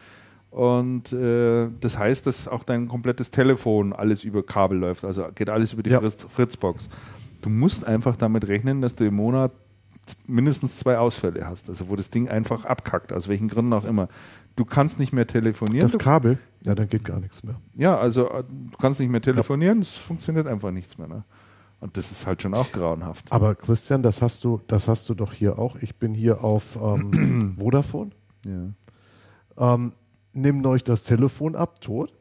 Und 0.49 1.11
äh, 1.11 1.67
das 1.81 1.97
heißt, 1.97 2.25
dass 2.25 2.47
auch 2.47 2.63
dein 2.63 2.87
komplettes 2.87 3.31
Telefon 3.31 3.93
alles 3.93 4.23
über 4.23 4.45
Kabel 4.45 4.77
läuft. 4.77 5.03
Also 5.03 5.27
geht 5.35 5.49
alles 5.49 5.73
über 5.73 5.83
die 5.83 5.89
ja. 5.89 5.99
Fritz, 5.99 6.25
Fritzbox. 6.29 6.89
du 7.41 7.49
musst 7.49 7.85
einfach 7.85 8.15
damit 8.15 8.47
rechnen, 8.47 8.81
dass 8.81 8.95
du 8.95 9.05
im 9.05 9.15
Monat 9.15 9.53
mindestens 10.25 10.77
zwei 10.77 10.97
Ausfälle 10.97 11.45
hast, 11.45 11.67
also 11.67 11.89
wo 11.89 11.95
das 11.97 12.09
Ding 12.09 12.29
einfach 12.29 12.63
abkackt, 12.63 13.11
aus 13.11 13.27
welchen 13.27 13.49
Gründen 13.49 13.73
auch 13.73 13.83
immer. 13.83 14.07
Du 14.55 14.63
kannst 14.63 14.99
nicht 14.99 15.11
mehr 15.11 15.27
telefonieren. 15.27 15.87
Das 15.87 15.99
Kabel, 15.99 16.37
ja, 16.63 16.75
dann 16.75 16.87
geht 16.87 17.03
gar 17.03 17.19
nichts 17.19 17.43
mehr. 17.43 17.55
Ja, 17.75 17.97
also 17.97 18.29
äh, 18.29 18.43
du 18.43 18.77
kannst 18.77 18.99
nicht 19.01 19.09
mehr 19.09 19.21
telefonieren, 19.21 19.79
es 19.79 19.91
funktioniert 19.91 20.47
einfach 20.47 20.71
nichts 20.71 20.97
mehr. 20.97 21.07
Ne? 21.07 21.23
Und 21.79 21.95
das 21.97 22.11
ist 22.11 22.25
halt 22.25 22.41
schon 22.41 22.53
auch 22.55 22.71
grauenhaft. 22.71 23.31
Aber 23.31 23.53
Christian, 23.55 24.01
das 24.01 24.21
hast 24.21 24.43
du, 24.43 24.61
das 24.67 24.87
hast 24.87 25.07
du 25.09 25.13
doch 25.13 25.31
hier 25.33 25.59
auch. 25.59 25.75
Ich 25.77 25.95
bin 25.97 26.13
hier 26.15 26.43
auf 26.43 26.77
ähm, 26.81 27.55
Vodafone. 27.59 28.11
Ja. 28.45 29.73
Ähm, 29.75 29.93
nimm 30.33 30.65
euch 30.65 30.83
das 30.83 31.03
Telefon 31.03 31.55
ab, 31.55 31.81
tot. 31.81 32.13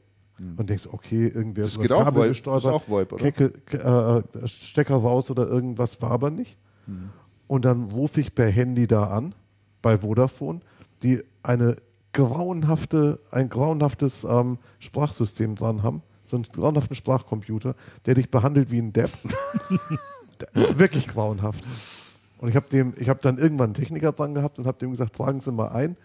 Und 0.58 0.68
denkst, 0.68 0.86
okay, 0.92 1.28
irgendwer 1.28 1.64
Das 1.64 1.76
ist 1.78 1.90
das 1.90 2.04
Kabel 2.04 2.28
das 2.28 2.36
ist 2.38 2.46
auch 2.46 2.86
VoIP, 2.86 3.10
oder? 3.14 3.22
Kecke, 3.24 3.50
Ke- 3.64 4.22
äh, 4.34 4.46
Stecker 4.46 4.96
raus 4.96 5.30
oder 5.30 5.48
irgendwas 5.48 6.02
war 6.02 6.10
aber 6.10 6.28
nicht. 6.28 6.58
Mhm. 6.86 7.08
Und 7.46 7.64
dann 7.64 7.84
rufe 7.84 8.20
ich 8.20 8.34
per 8.34 8.50
Handy 8.50 8.86
da 8.86 9.04
an, 9.04 9.34
bei 9.80 9.96
Vodafone, 9.96 10.60
die 11.02 11.22
eine 11.42 11.76
grauenhafte, 12.12 13.18
ein 13.30 13.48
grauenhaftes 13.48 14.24
ähm, 14.24 14.58
Sprachsystem 14.78 15.54
dran 15.54 15.82
haben, 15.82 16.02
so 16.28 16.36
einen 16.36 16.44
grauenhaften 16.44 16.96
Sprachcomputer, 16.96 17.74
der 18.04 18.14
dich 18.14 18.30
behandelt 18.30 18.70
wie 18.70 18.78
ein 18.78 18.92
Depp. 18.92 19.10
Wirklich 20.54 21.08
grauenhaft. 21.08 21.64
Und 22.38 22.48
ich 22.48 22.56
habe 22.56 22.68
dem, 22.68 22.94
ich 22.98 23.08
habe 23.08 23.20
dann 23.22 23.38
irgendwann 23.38 23.66
einen 23.66 23.74
Techniker 23.74 24.12
dran 24.12 24.34
gehabt 24.34 24.58
und 24.58 24.66
habe 24.66 24.78
dem 24.78 24.90
gesagt, 24.90 25.16
tragen 25.16 25.40
Sie 25.40 25.52
mal 25.52 25.68
ein. 25.68 25.96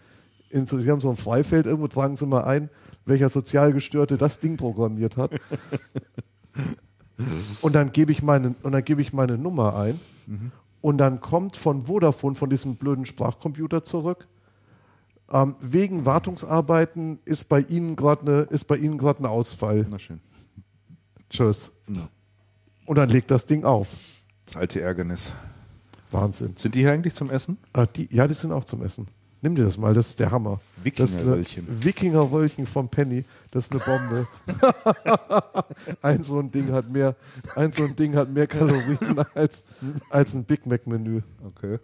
In, 0.49 0.65
Sie 0.65 0.89
haben 0.89 1.01
so 1.01 1.09
ein 1.09 1.17
Freifeld 1.17 1.65
irgendwo, 1.65 1.87
tragen 1.87 2.15
Sie 2.15 2.25
mal 2.25 2.43
ein, 2.43 2.69
welcher 3.05 3.29
Sozialgestörte 3.29 4.17
das 4.17 4.39
Ding 4.39 4.57
programmiert 4.57 5.17
hat. 5.17 5.31
und 7.61 7.75
dann 7.75 7.91
gebe 7.91 8.11
ich 8.11 8.21
meine, 8.21 8.55
und 8.63 8.71
dann 8.71 8.83
gebe 8.83 9.01
ich 9.01 9.13
meine 9.13 9.37
Nummer 9.37 9.75
ein. 9.75 9.99
Und 10.81 10.97
dann 10.97 11.21
kommt 11.21 11.57
von 11.57 11.85
Vodafone, 11.85 12.35
von 12.35 12.49
diesem 12.49 12.75
blöden 12.75 13.05
Sprachcomputer 13.05 13.83
zurück. 13.83 14.27
Ähm, 15.31 15.55
wegen 15.61 16.05
Wartungsarbeiten 16.05 17.19
ist 17.25 17.47
bei 17.47 17.61
Ihnen 17.61 17.95
gerade 17.95 18.21
eine, 18.21 18.41
ist 18.43 18.65
bei 18.65 18.75
Ihnen 18.77 18.97
gerade 18.97 19.23
ein 19.23 19.25
Ausfall. 19.25 19.87
Na 19.89 19.97
schön. 19.97 20.19
Tschüss. 21.29 21.71
Ja. 21.89 22.07
Und 22.85 22.97
dann 22.97 23.09
legt 23.09 23.31
das 23.31 23.45
Ding 23.45 23.63
auf. 23.63 23.87
Das 24.45 24.57
alte 24.57 24.81
Ärgernis. 24.81 25.31
Wahnsinn. 26.11 26.55
Sind 26.57 26.75
die 26.75 26.79
hier 26.79 26.91
eigentlich 26.91 27.15
zum 27.15 27.29
Essen? 27.29 27.57
Ah, 27.71 27.85
die, 27.85 28.13
ja, 28.13 28.27
die 28.27 28.33
sind 28.33 28.51
auch 28.51 28.65
zum 28.65 28.83
Essen. 28.83 29.07
Nimm 29.43 29.55
dir 29.55 29.63
das 29.63 29.77
mal, 29.77 29.93
das 29.93 30.09
ist 30.09 30.19
der 30.19 30.29
Hammer. 30.29 30.59
Wikingerröllchen. 30.83 31.65
Wikingerröllchen 31.83 32.67
vom 32.67 32.89
Penny, 32.89 33.25
das 33.49 33.65
ist 33.65 33.71
eine 33.71 33.79
Bombe. 33.79 34.27
ein 36.03 36.21
so 36.21 36.37
ein 36.39 36.51
Ding 36.51 36.71
hat 36.71 36.91
mehr, 36.91 37.15
ein 37.55 37.71
so 37.71 37.85
ein 37.85 37.95
Ding 37.95 38.15
hat 38.15 38.29
mehr 38.29 38.45
Kalorien 38.45 39.17
als, 39.33 39.63
als 40.11 40.35
ein 40.35 40.43
Big 40.43 40.67
Mac 40.67 40.85
Menü. 40.85 41.21
Okay. 41.43 41.79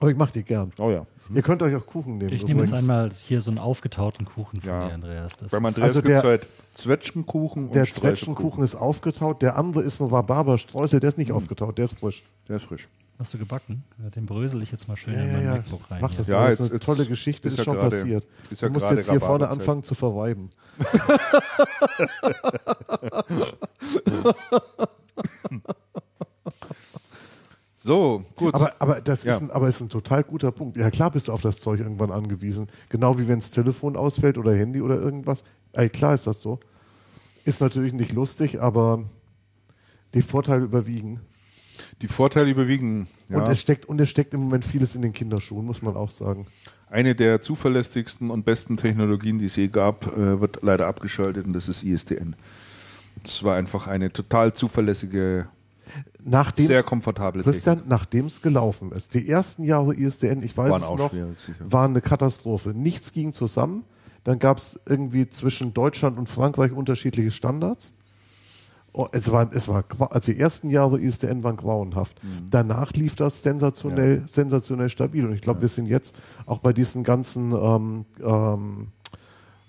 Aber 0.00 0.10
ich 0.10 0.16
mach 0.16 0.30
die 0.30 0.42
gern. 0.42 0.72
Oh 0.80 0.90
ja. 0.90 1.06
Ihr 1.34 1.42
könnt 1.42 1.62
euch 1.62 1.74
auch 1.74 1.86
Kuchen 1.86 2.18
nehmen. 2.18 2.32
Ich 2.32 2.46
nehme 2.46 2.60
jetzt 2.60 2.70
übrigens. 2.70 2.88
einmal 2.90 3.10
hier 3.10 3.40
so 3.40 3.50
einen 3.50 3.58
aufgetauten 3.58 4.26
Kuchen 4.26 4.60
von 4.60 4.70
Ja. 4.70 4.88
dir, 4.88 4.94
Andreas. 4.94 5.36
Das 5.36 5.50
Beim 5.50 5.62
ist- 5.64 5.68
Andreas 5.68 5.84
Also 5.88 6.02
gibt 6.02 6.14
es 6.14 6.22
der- 6.22 6.30
halt 6.30 6.48
Zwetschgenkuchen 6.74 7.66
und 7.66 7.74
Der. 7.74 7.84
Zwetschgenkuchen 7.86 8.62
ist 8.62 8.74
aufgetaut, 8.74 9.42
der 9.42 9.56
andere 9.56 9.82
ist 9.82 10.00
ein 10.00 10.06
Rhabarberstreusel, 10.08 11.00
der 11.00 11.08
ist 11.08 11.18
nicht 11.18 11.32
aufgetaut, 11.32 11.78
der 11.78 11.86
ist 11.86 11.98
frisch. 11.98 12.22
Der 12.48 12.56
ist 12.56 12.64
frisch. 12.64 12.86
hast 13.18 13.32
du 13.32 13.38
gebacken? 13.38 13.82
Ja, 14.02 14.10
Den 14.10 14.26
brösel 14.26 14.60
ich 14.62 14.70
jetzt 14.70 14.88
mal 14.88 14.96
schön 14.96 15.14
Ja, 15.14 15.20
in 15.22 15.26
ja, 15.28 15.32
mein 15.38 15.44
ja. 15.46 15.52
MacBook 15.54 15.90
rein. 15.90 16.00
Mach 16.02 16.14
das 16.14 16.26
Ja, 16.26 16.42
das 16.42 16.50
jetzt- 16.58 16.66
ist 16.66 16.70
eine 16.72 16.80
tolle 16.80 17.06
Geschichte, 17.06 17.48
ist 17.48 17.54
ist, 17.54 17.58
ja 17.58 17.64
schon 17.64 17.76
gerade- 17.76 17.96
passiert. 17.96 18.24
ist 18.50 18.60
ja 18.60 18.68
du 18.68 18.74
musst 18.74 18.90
jetzt 18.90 19.10
hier 19.10 19.20
vorne 19.20 19.48
anfangen 19.48 19.82
zu 19.82 19.94
verreiben. 19.94 20.50
So, 27.86 28.24
gut. 28.34 28.52
Aber, 28.52 28.72
aber 28.80 29.00
das 29.00 29.22
Ja. 29.22 29.34
ist 29.36 29.42
ein, 29.42 29.50
aber 29.52 29.68
ist 29.68 29.80
ein 29.80 29.88
total 29.88 30.24
guter 30.24 30.50
Punkt. 30.50 30.76
Ja, 30.76 30.90
klar 30.90 31.12
bist 31.12 31.28
du 31.28 31.32
auf 31.32 31.40
das 31.40 31.60
Zeug 31.60 31.78
irgendwann 31.78 32.10
angewiesen. 32.10 32.66
Genau 32.88 33.16
wie 33.16 33.28
wenn 33.28 33.38
das 33.38 33.52
Telefon 33.52 33.96
ausfällt 33.96 34.38
oder 34.38 34.52
Handy 34.52 34.82
oder 34.82 35.00
irgendwas. 35.00 35.44
Ey, 35.72 35.88
klar 35.88 36.12
ist 36.12 36.26
das 36.26 36.40
so. 36.42 36.58
Ist 37.44 37.60
natürlich 37.60 37.92
nicht 37.92 38.12
lustig, 38.12 38.60
aber 38.60 39.04
die 40.14 40.22
Vorteile 40.22 40.64
überwiegen. 40.64 41.20
die 42.02 42.08
Vorteile 42.08 42.50
überwiegen. 42.50 43.06
Ja. 43.30 43.38
Und, 43.38 43.48
es 43.48 43.60
steckt, 43.60 43.86
und 43.86 44.00
es 44.00 44.08
steckt 44.10 44.34
im 44.34 44.40
Moment 44.40 44.64
vieles 44.64 44.96
in 44.96 45.02
den 45.02 45.12
Kinderschuhen, 45.12 45.64
muss 45.64 45.80
man 45.82 45.94
auch 45.94 46.10
sagen. 46.10 46.46
Eine 46.90 47.14
der 47.14 47.40
zuverlässigsten 47.40 48.30
und 48.30 48.44
besten 48.44 48.76
Technologien, 48.76 49.38
die 49.38 49.44
es 49.44 49.54
je 49.56 49.68
gab, 49.68 50.06
äh, 50.16 50.40
wird 50.40 50.58
leider 50.62 50.88
abgeschaltet 50.88 51.46
und 51.46 51.52
das 51.52 51.68
ist 51.68 51.84
ISDN. 51.84 52.34
Das 53.22 53.44
war 53.44 53.54
einfach 53.56 53.86
eine 53.86 54.12
total 54.12 54.52
zuverlässige, 54.54 55.48
Nachdem 56.28 56.66
sehr 56.66 56.82
komfortable 56.82 57.42
Christian, 57.42 57.82
nachdem 57.86 58.26
es 58.26 58.42
gelaufen 58.42 58.90
ist. 58.90 59.14
Die 59.14 59.28
ersten 59.28 59.62
Jahre 59.62 59.94
ISDN, 59.94 60.42
ich 60.42 60.56
weiß 60.56 60.70
Waren 60.70 60.82
es 60.82 60.90
noch, 60.90 61.12
waren 61.60 61.90
eine 61.92 62.00
Katastrophe. 62.00 62.70
Nichts 62.70 63.12
ging 63.12 63.32
zusammen. 63.32 63.84
Dann 64.24 64.40
gab 64.40 64.58
es 64.58 64.80
irgendwie 64.86 65.30
zwischen 65.30 65.72
Deutschland 65.72 66.18
und 66.18 66.28
Frankreich 66.28 66.72
unterschiedliche 66.72 67.30
Standards. 67.30 67.94
Oh, 68.92 69.06
es 69.12 69.30
war, 69.30 69.52
es 69.54 69.68
war, 69.68 69.84
also 70.10 70.32
die 70.32 70.40
ersten 70.40 70.68
Jahre 70.68 70.98
ISDN 70.98 71.44
waren 71.44 71.56
grauenhaft. 71.56 72.24
Mhm. 72.24 72.46
Danach 72.50 72.92
lief 72.92 73.14
das 73.14 73.42
sensationell, 73.42 74.22
sensationell 74.26 74.88
stabil. 74.88 75.26
Und 75.26 75.34
ich 75.34 75.42
glaube, 75.42 75.60
wir 75.60 75.68
sind 75.68 75.86
jetzt 75.86 76.16
auch 76.46 76.58
bei 76.58 76.72
diesen 76.72 77.04
ganzen 77.04 77.52
ähm, 77.52 78.04
ähm, 78.24 78.88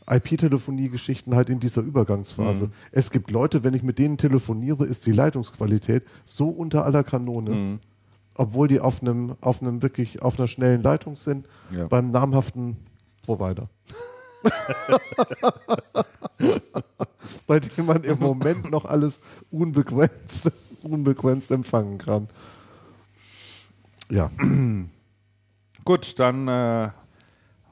IP-Telefonie-Geschichten 0.10 1.36
halt 1.36 1.50
in 1.50 1.60
dieser 1.60 1.82
Übergangsphase. 1.82 2.68
Mhm. 2.68 2.72
Es 2.92 3.12
gibt 3.12 3.30
Leute, 3.32 3.64
wenn 3.64 3.74
ich 3.74 3.84
mit 3.84 4.00
denen 4.00 4.18
telefoniere, 4.18 4.86
ist 4.86 5.06
die 5.06 5.12
Leitungsqualität 5.12 6.04
so 6.26 6.48
unter 6.50 6.86
aller 6.86 7.04
Kanone, 7.04 7.50
Mhm. 7.52 7.80
obwohl 8.36 8.68
die 8.68 8.80
auf 8.80 9.02
einem, 9.02 9.36
auf 9.42 9.62
einem 9.62 9.82
wirklich, 9.82 10.22
auf 10.22 10.40
einer 10.40 10.48
schnellen 10.48 10.82
Leitung 10.82 11.16
sind, 11.18 11.48
Ja. 11.72 11.88
beim 11.88 12.10
namhaften 12.12 12.78
Provider. 13.24 13.70
Bei 17.48 17.60
dem 17.60 17.86
man 17.86 18.04
im 18.04 18.20
Moment 18.20 18.70
noch 18.72 18.86
alles 18.86 19.20
unbegrenzt, 19.52 20.52
unbegrenzt 20.84 21.52
empfangen 21.52 21.98
kann. 21.98 22.30
Ja, 24.10 24.30
Gut, 25.84 26.18
dann 26.20 26.48
äh, 26.48 26.90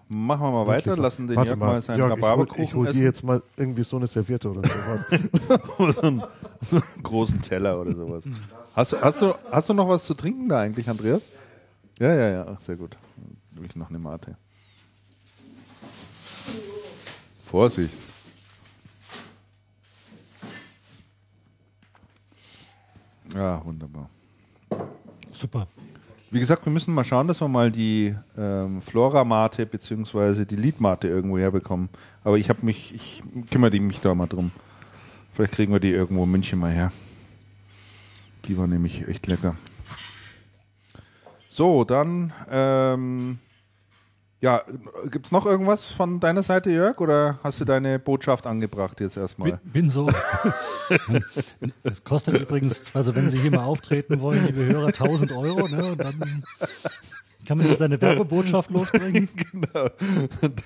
machen 0.10 0.41
wir 0.41 0.52
mal 0.52 0.68
weiter, 0.68 0.88
Wirklich. 0.88 1.03
lassen 1.03 1.27
den 1.27 1.36
Warte 1.36 1.49
Jörg 1.49 1.60
mal, 1.60 1.65
mal 1.68 1.82
seinen 1.82 1.98
Jörg, 1.99 2.10
ich 2.11 2.22
hol, 2.22 2.23
Rhabarberkuchen 2.30 2.64
ich 2.64 2.73
hol 2.73 2.91
dir 2.91 3.03
jetzt 3.03 3.23
mal 3.23 3.41
irgendwie 3.57 3.84
so 3.84 3.98
eine 3.98 4.07
Serviette 4.07 4.49
oder 4.49 4.61
sowas. 4.68 5.06
so, 5.95 6.02
einen, 6.02 6.23
so 6.61 6.76
einen 6.77 7.03
großen 7.03 7.41
Teller 7.41 7.80
oder 7.80 7.95
sowas. 7.95 8.23
Hast, 8.76 8.94
du- 8.94 9.02
hast, 9.02 9.22
du, 9.22 9.34
hast 9.52 9.69
du 9.69 9.73
noch 9.73 9.88
was 9.90 10.06
zu 10.06 10.14
trinken 10.14 10.48
da 10.48 10.60
eigentlich, 10.60 10.90
Andreas? 10.90 11.30
Ja, 11.99 12.14
ja, 12.14 12.30
ja, 12.30 12.45
Ach, 12.53 12.60
sehr 12.60 12.76
gut. 12.76 12.98
Dann 13.15 13.38
nehme 13.56 13.68
ich 13.68 13.76
noch 13.76 13.90
eine 13.90 13.99
Mate. 13.99 14.38
Vorsicht. 17.45 17.94
Ja, 23.34 23.64
wunderbar. 23.65 24.10
Super. 25.32 25.68
Wie 26.36 26.41
gesagt, 26.41 26.66
wir 26.66 26.74
müssen 26.74 26.94
mal 26.94 27.06
schauen, 27.06 27.30
dass 27.30 27.40
wir 27.40 27.48
mal 27.48 27.72
die 27.72 28.14
ähm, 28.38 28.82
Flora-Mate 28.82 29.66
bzw. 29.66 30.44
die 30.44 30.57
Lied-Mate 30.57 31.07
irgendwo 31.07 31.38
herbekommen. 31.38 31.88
Aber 32.26 32.38
ich 32.38 32.49
habe 32.49 32.66
mich, 32.66 32.94
ich 32.94 33.24
kümmere 33.49 33.80
mich 33.80 34.02
da 34.02 34.14
mal 34.14 34.28
drum. 34.28 34.52
Vielleicht 35.32 35.53
kriegen 35.53 35.72
wir 35.72 35.80
die 35.80 35.91
irgendwo 35.91 36.26
in 36.26 36.32
München 36.32 36.60
mal 36.60 36.74
her. 36.74 36.91
Die 38.44 38.57
war 38.57 38.68
nämlich 38.68 39.07
echt 39.07 39.28
lecker. 39.28 39.56
So, 41.49 41.86
dann, 41.86 42.34
ähm, 42.52 43.40
ja, 44.45 44.61
gibt 45.09 45.26
es 45.26 45.31
noch 45.31 45.47
irgendwas 45.47 45.89
von 45.89 46.19
deiner 46.19 46.43
Seite, 46.43 46.69
Jörg? 46.69 46.99
Oder 46.99 47.39
hast 47.43 47.59
du 47.59 47.65
deine 47.65 47.97
Botschaft 47.97 48.45
angebracht 48.45 48.99
jetzt 48.99 49.15
Bin, 49.15 49.23
erstmal? 49.23 49.59
bin 49.63 49.89
so. 49.89 50.07
Das 51.81 52.03
kostet 52.03 52.39
übrigens, 52.39 52.95
also 52.95 53.15
wenn 53.15 53.31
Sie 53.31 53.39
hier 53.39 53.49
mal 53.49 53.63
auftreten 53.63 54.22
wollen, 54.22 54.45
liebe 54.45 54.63
Hörer, 54.65 54.88
1000 54.88 55.31
Euro, 55.31 55.67
ne? 55.67 55.84
Und 55.84 55.99
dann 55.99 56.43
kann 57.47 57.57
man 57.57 57.65
hier 57.65 57.76
seine 57.76 57.99
Werbebotschaft 57.99 58.69
losbringen. 58.69 59.30
genau. 59.51 59.88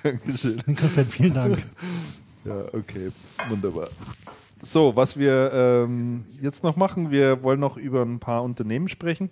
Dankeschön. 0.02 0.62
Christian, 0.76 1.06
vielen 1.06 1.32
Dank. 1.32 1.58
Ja, 2.44 2.64
okay, 2.74 3.12
wunderbar. 3.48 3.88
So, 4.60 4.94
was 4.94 5.18
wir 5.18 5.52
ähm, 5.54 6.26
jetzt 6.42 6.64
noch 6.64 6.76
machen, 6.76 7.10
wir 7.10 7.42
wollen 7.42 7.60
noch 7.60 7.78
über 7.78 8.02
ein 8.02 8.20
paar 8.20 8.42
Unternehmen 8.42 8.88
sprechen. 8.88 9.30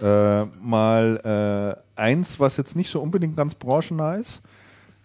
Äh, 0.00 0.44
mal 0.60 1.76
äh, 1.96 2.00
eins, 2.00 2.40
was 2.40 2.56
jetzt 2.56 2.76
nicht 2.76 2.90
so 2.90 3.00
unbedingt 3.00 3.36
ganz 3.36 3.54
branchennah 3.54 4.16
ist. 4.16 4.42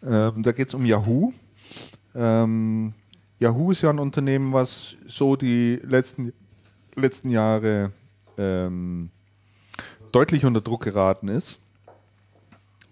Ähm, 0.03 0.43
da 0.43 0.51
geht 0.51 0.69
es 0.69 0.73
um 0.73 0.85
Yahoo. 0.85 1.33
Ähm, 2.15 2.93
Yahoo 3.39 3.71
ist 3.71 3.81
ja 3.83 3.89
ein 3.89 3.99
Unternehmen, 3.99 4.53
was 4.53 4.95
so 5.07 5.35
die 5.35 5.79
letzten, 5.83 6.33
letzten 6.95 7.29
Jahre 7.29 7.91
ähm, 8.37 9.09
deutlich 10.11 10.45
unter 10.45 10.61
Druck 10.61 10.83
geraten 10.83 11.27
ist 11.27 11.59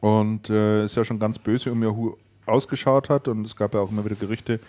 und 0.01 0.49
äh, 0.49 0.83
es 0.83 0.95
ja 0.95 1.03
schon 1.03 1.19
ganz 1.19 1.39
böse 1.39 1.71
um 1.71 1.81
Yahoo 1.81 2.15
ausgeschaut 2.45 3.09
hat 3.09 3.27
und 3.27 3.45
es 3.45 3.55
gab 3.55 3.73
ja 3.73 3.79
auch 3.79 3.89
immer 3.89 4.05
wieder 4.05 4.15
Gerüchte, 4.15 4.59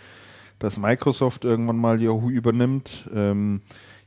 dass 0.59 0.79
Microsoft 0.79 1.45
irgendwann 1.45 1.77
mal 1.77 2.01
Yahoo 2.01 2.31
übernimmt. 2.31 3.09
Ähm, 3.15 3.61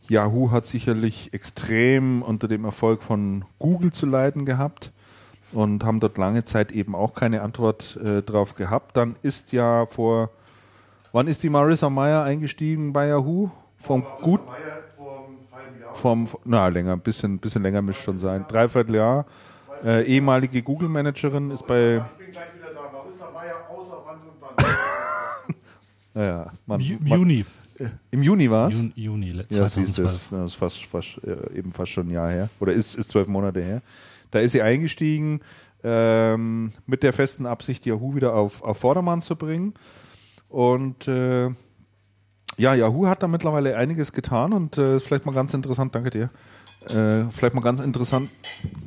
Yahoo 0.09 0.51
hat 0.51 0.65
sicherlich 0.65 1.33
extrem 1.33 2.21
unter 2.21 2.47
dem 2.47 2.65
Erfolg 2.65 3.03
von 3.03 3.45
Google 3.59 3.91
zu 3.91 4.05
leiden 4.05 4.45
gehabt 4.45 4.91
und 5.51 5.83
haben 5.83 5.99
dort 5.99 6.17
lange 6.17 6.43
Zeit 6.43 6.71
eben 6.71 6.95
auch 6.95 7.13
keine 7.13 7.41
Antwort 7.41 7.97
äh, 8.03 8.21
drauf 8.21 8.55
gehabt. 8.55 8.97
Dann 8.97 9.15
ist 9.21 9.51
ja 9.51 9.85
vor, 9.85 10.31
wann 11.11 11.27
ist 11.27 11.43
die 11.43 11.49
Marissa 11.49 11.89
Meyer 11.89 12.23
eingestiegen 12.23 12.91
bei 12.91 13.07
Yahoo? 13.07 13.51
Vom 13.77 14.03
gut, 14.21 14.41
vom, 15.93 16.27
na 16.43 16.67
länger, 16.67 16.93
ein 16.93 16.99
bisschen, 16.99 17.39
bisschen 17.39 17.63
länger 17.63 17.81
müsste 17.81 18.03
schon 18.03 18.19
sein, 18.19 18.45
dreiviertel 18.47 18.95
Jahr. 18.95 19.25
Äh, 19.83 20.03
ehemalige 20.03 20.61
Google-Managerin 20.61 21.51
ist 21.51 21.65
bei. 21.65 22.01
Ich 22.19 22.25
bin 22.25 22.31
gleich 22.31 22.53
wieder 22.55 22.73
da. 22.73 22.91
Marissa 22.91 23.31
Meyer 23.31 23.55
außer 23.69 24.03
Rand 24.05 24.21
und 24.27 24.39
Band. 24.41 24.67
ja, 26.15 26.51
man, 26.65 26.81
Juni. 26.81 27.45
Im 28.11 28.23
Juni 28.23 28.49
war 28.49 28.69
es? 28.69 28.77
Juni, 28.77 28.93
Juni 28.95 29.43
ja, 29.49 29.67
siehst 29.67 29.97
du, 29.97 30.03
das 30.03 30.29
ist 30.31 30.55
fast, 30.55 30.85
fast, 30.85 31.21
äh, 31.23 31.57
eben 31.57 31.71
fast 31.71 31.91
schon 31.91 32.07
ein 32.07 32.11
Jahr 32.11 32.29
her. 32.29 32.49
Oder 32.59 32.73
ist, 32.73 32.95
ist 32.95 33.09
zwölf 33.09 33.27
Monate 33.27 33.61
her. 33.61 33.81
Da 34.31 34.39
ist 34.39 34.51
sie 34.51 34.61
eingestiegen 34.61 35.41
ähm, 35.83 36.71
mit 36.85 37.03
der 37.03 37.13
festen 37.13 37.45
Absicht, 37.45 37.85
Yahoo 37.85 38.15
wieder 38.15 38.33
auf, 38.33 38.61
auf 38.61 38.77
Vordermann 38.77 39.21
zu 39.21 39.35
bringen. 39.35 39.73
Und 40.49 41.07
äh, 41.07 41.49
ja, 42.57 42.73
Yahoo 42.73 43.07
hat 43.07 43.23
da 43.23 43.27
mittlerweile 43.27 43.77
einiges 43.77 44.11
getan 44.11 44.51
und 44.51 44.77
äh, 44.77 44.99
vielleicht 44.99 45.25
mal 45.25 45.33
ganz 45.33 45.53
interessant, 45.53 45.95
danke 45.95 46.09
dir. 46.09 46.29
Äh, 46.85 47.29
vielleicht 47.31 47.53
mal 47.55 47.61
ganz 47.61 47.81
interessant, 47.81 48.29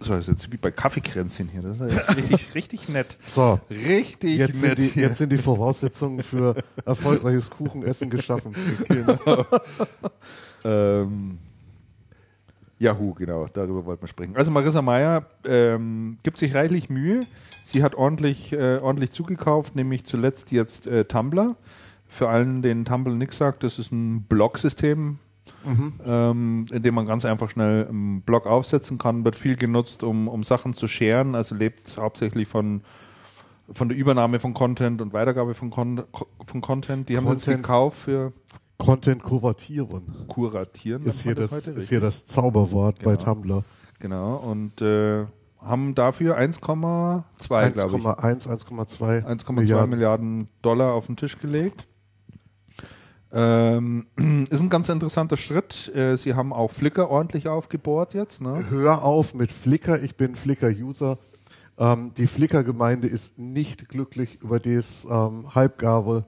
so 0.00 0.14
ist 0.14 0.26
jetzt 0.26 0.50
wie 0.50 0.56
bei 0.56 0.70
Kaffeekränzchen 0.70 1.48
hier, 1.48 1.60
das 1.60 1.78
ist 1.78 1.94
ja 1.94 2.00
richtig, 2.14 2.54
richtig 2.54 2.88
nett. 2.88 3.18
So, 3.20 3.60
richtig 3.68 4.38
jetzt 4.38 4.62
nett. 4.62 4.78
Sind 4.78 4.94
die, 4.94 5.00
jetzt 5.00 5.18
sind 5.18 5.30
die 5.30 5.38
Voraussetzungen 5.38 6.22
für 6.22 6.56
erfolgreiches 6.86 7.50
Kuchenessen 7.50 8.08
geschaffen. 8.08 8.54
Genau. 8.88 9.44
ähm, 10.64 11.38
Yahoo, 12.78 13.12
genau, 13.12 13.46
darüber 13.52 13.84
wollten 13.84 14.02
wir 14.02 14.08
sprechen. 14.08 14.36
Also 14.36 14.50
Marissa 14.50 14.82
Meyer 14.82 15.26
ähm, 15.44 16.18
gibt 16.22 16.38
sich 16.38 16.54
reichlich 16.54 16.90
Mühe. 16.90 17.20
Sie 17.64 17.84
hat 17.84 17.94
ordentlich, 17.94 18.52
äh, 18.52 18.78
ordentlich 18.78 19.12
zugekauft, 19.12 19.76
nämlich 19.76 20.04
zuletzt 20.04 20.50
jetzt 20.50 20.86
äh, 20.86 21.04
Tumblr. 21.04 21.56
Für 22.08 22.28
allen, 22.28 22.62
den 22.62 22.84
Tumblr 22.84 23.14
nichts 23.14 23.36
sagt, 23.38 23.62
das 23.62 23.78
ist 23.78 23.92
ein 23.92 24.22
Blog-System, 24.22 25.18
mhm. 25.64 25.94
ähm, 26.04 26.66
in 26.70 26.82
dem 26.82 26.94
man 26.94 27.06
ganz 27.06 27.24
einfach 27.24 27.50
schnell 27.50 27.86
einen 27.88 28.22
Blog 28.22 28.46
aufsetzen 28.46 28.98
kann. 28.98 29.24
Wird 29.24 29.36
viel 29.36 29.56
genutzt, 29.56 30.02
um, 30.02 30.28
um 30.28 30.42
Sachen 30.42 30.74
zu 30.74 30.88
scheren, 30.88 31.34
also 31.34 31.54
lebt 31.54 31.96
hauptsächlich 31.96 32.48
von 32.48 32.82
von 33.70 33.88
der 33.88 33.96
Übernahme 33.96 34.38
von 34.38 34.54
Content 34.54 35.00
und 35.00 35.12
Weitergabe 35.12 35.54
von, 35.54 35.70
Con 35.70 36.02
von 36.44 36.60
Content. 36.60 37.08
Die 37.08 37.16
haben 37.16 37.24
Content. 37.24 37.46
jetzt 37.46 37.56
gekauft 37.56 37.98
für 37.98 38.32
Content 38.78 39.22
kuratieren. 39.22 40.26
Kuratieren 40.28 41.02
ist 41.04 41.22
hier, 41.22 41.34
das, 41.34 41.52
ist 41.68 41.88
hier 41.88 42.00
das 42.00 42.26
Zauberwort 42.26 42.98
genau. 42.98 43.10
bei 43.10 43.16
Tumblr. 43.16 43.62
Genau, 44.00 44.34
und 44.36 44.82
äh, 44.82 45.24
haben 45.60 45.94
dafür 45.94 46.36
1,2, 46.38 47.70
glaube 47.70 47.96
ich. 47.96 48.04
1,1, 48.04 48.48
1,2 48.48 49.24
1,2 49.24 49.52
Milliarden. 49.52 49.90
Milliarden 49.90 50.48
Dollar 50.60 50.92
auf 50.92 51.06
den 51.06 51.16
Tisch 51.16 51.38
gelegt. 51.38 51.86
Ähm, 53.32 54.06
ist 54.50 54.60
ein 54.60 54.70
ganz 54.70 54.88
interessanter 54.88 55.36
Schritt. 55.36 55.94
Äh, 55.94 56.16
Sie 56.16 56.34
haben 56.34 56.52
auch 56.52 56.70
Flickr 56.70 57.08
ordentlich 57.08 57.48
aufgebohrt 57.48 58.14
jetzt. 58.14 58.40
Ne? 58.40 58.66
Hör 58.68 59.02
auf 59.02 59.34
mit 59.34 59.52
Flickr, 59.52 60.02
ich 60.02 60.16
bin 60.16 60.36
Flickr-User. 60.36 61.18
Ähm, 61.78 62.12
die 62.16 62.26
Flickr-Gemeinde 62.26 63.08
ist 63.08 63.38
nicht 63.38 63.88
glücklich 63.88 64.40
über 64.42 64.60
das 64.60 65.06
ähm, 65.10 65.54
halbgare 65.54 66.26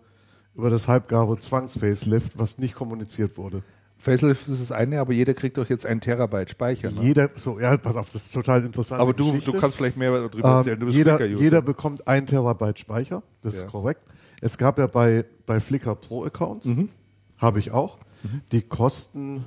über 0.54 0.70
das 0.70 0.88
halbgare 0.88 1.38
Zwangsfacelift, 1.38 2.38
was 2.38 2.58
nicht 2.58 2.74
kommuniziert 2.74 3.36
wurde. 3.36 3.62
Facelift 3.96 4.48
ist 4.48 4.60
das 4.60 4.72
eine, 4.72 5.00
aber 5.00 5.12
jeder 5.12 5.34
kriegt 5.34 5.56
doch 5.56 5.68
jetzt 5.68 5.86
einen 5.86 6.00
Terabyte 6.00 6.50
Speicher. 6.50 6.90
Ne? 6.90 7.00
Jeder, 7.02 7.30
so, 7.36 7.58
ja, 7.58 7.76
pass 7.76 7.96
auf, 7.96 8.10
das 8.10 8.26
ist 8.26 8.32
total 8.34 8.64
interessant. 8.64 9.00
Aber 9.00 9.12
du, 9.12 9.38
du 9.38 9.52
kannst 9.52 9.76
vielleicht 9.76 9.96
mehr 9.96 10.10
darüber 10.12 10.48
ähm, 10.48 10.56
erzählen. 10.56 10.80
Du 10.80 10.86
bist 10.86 10.98
jeder, 10.98 11.24
jeder 11.24 11.62
bekommt 11.62 12.06
einen 12.06 12.26
Terabyte 12.26 12.78
Speicher, 12.78 13.22
das 13.42 13.54
ja. 13.54 13.60
ist 13.62 13.68
korrekt. 13.68 14.02
Es 14.44 14.58
gab 14.58 14.78
ja 14.78 14.86
bei, 14.86 15.24
bei 15.46 15.58
Flickr 15.58 15.94
Pro 15.94 16.24
Accounts, 16.24 16.66
mhm. 16.66 16.90
habe 17.38 17.60
ich 17.60 17.70
auch, 17.70 17.96
mhm. 18.22 18.42
die 18.52 18.60
kosten 18.60 19.44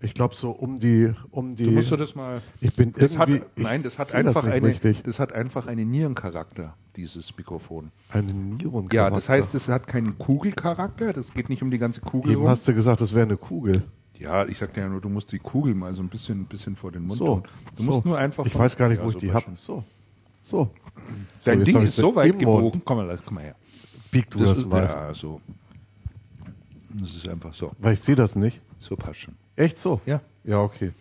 ich 0.00 0.14
glaube 0.14 0.34
so 0.34 0.50
um 0.50 0.80
die 0.80 1.12
um 1.30 1.54
die. 1.54 1.66
Du 1.66 1.70
musst 1.70 1.92
du 1.92 1.96
das 1.96 2.14
mal. 2.14 2.42
Ich 2.60 2.74
bin 2.74 2.92
das 2.96 3.18
hat, 3.18 3.28
nein, 3.54 3.82
das 3.84 3.98
hat 3.98 4.14
einfach 4.14 4.42
das 4.42 4.50
eine. 4.50 4.66
Richtig. 4.66 5.02
Das 5.02 5.20
hat 5.20 5.32
einfach 5.32 5.68
einen 5.68 5.90
Nierencharakter 5.90 6.74
dieses 6.96 7.36
Mikrofon. 7.36 7.92
Einen 8.08 8.56
Nierencharakter. 8.56 8.96
Ja, 8.96 9.10
das 9.10 9.28
heißt, 9.28 9.54
es 9.54 9.68
hat 9.68 9.86
keinen 9.86 10.18
Kugelcharakter. 10.18 11.12
Das 11.12 11.32
geht 11.32 11.50
nicht 11.50 11.62
um 11.62 11.70
die 11.70 11.78
ganze 11.78 12.00
Kugel. 12.00 12.32
Eben 12.32 12.40
rum. 12.40 12.50
hast 12.50 12.66
du 12.66 12.74
gesagt, 12.74 13.00
das 13.00 13.14
wäre 13.14 13.26
eine 13.26 13.36
Kugel. 13.36 13.84
Ja, 14.18 14.44
ich 14.44 14.58
sagte 14.58 14.80
ja 14.80 14.88
nur, 14.88 15.00
du 15.00 15.08
musst 15.08 15.30
die 15.30 15.38
Kugel 15.38 15.74
mal 15.74 15.94
so 15.94 16.02
ein 16.02 16.08
bisschen, 16.08 16.40
ein 16.40 16.46
bisschen 16.46 16.74
vor 16.74 16.90
den 16.90 17.02
Mund 17.02 17.18
so, 17.18 17.26
tun. 17.26 17.42
Du 17.76 17.82
so. 17.84 17.92
musst 17.92 18.04
nur 18.04 18.18
einfach. 18.18 18.44
Ich 18.44 18.58
weiß 18.58 18.76
gar 18.76 18.88
nicht, 18.88 19.04
wo 19.04 19.10
ich 19.10 19.16
die 19.16 19.32
habe. 19.32 19.52
So, 19.54 19.84
so. 20.40 20.70
Dein 21.44 21.60
so, 21.60 21.64
Ding 21.64 21.80
ist 21.82 21.94
so 21.94 22.14
weit 22.16 22.36
gebogen. 22.38 22.82
Komm 22.84 22.96
mal, 22.96 23.18
komm 23.24 23.36
mal 23.36 23.44
her. 23.44 23.56
Bieg 24.12 24.30
du 24.30 24.38
das, 24.38 24.58
das 24.58 24.66
mal. 24.66 24.84
Ja, 24.84 25.14
so. 25.14 25.40
Das 26.90 27.16
ist 27.16 27.28
einfach 27.28 27.54
so. 27.54 27.72
Weil 27.78 27.94
ich 27.94 28.00
sehe 28.00 28.14
das 28.14 28.36
nicht. 28.36 28.60
So 28.78 28.94
passt 28.94 29.20
schon. 29.20 29.34
Echt 29.56 29.78
so? 29.78 30.00
Ja. 30.06 30.20
Ja, 30.44 30.60
okay. 30.60 30.92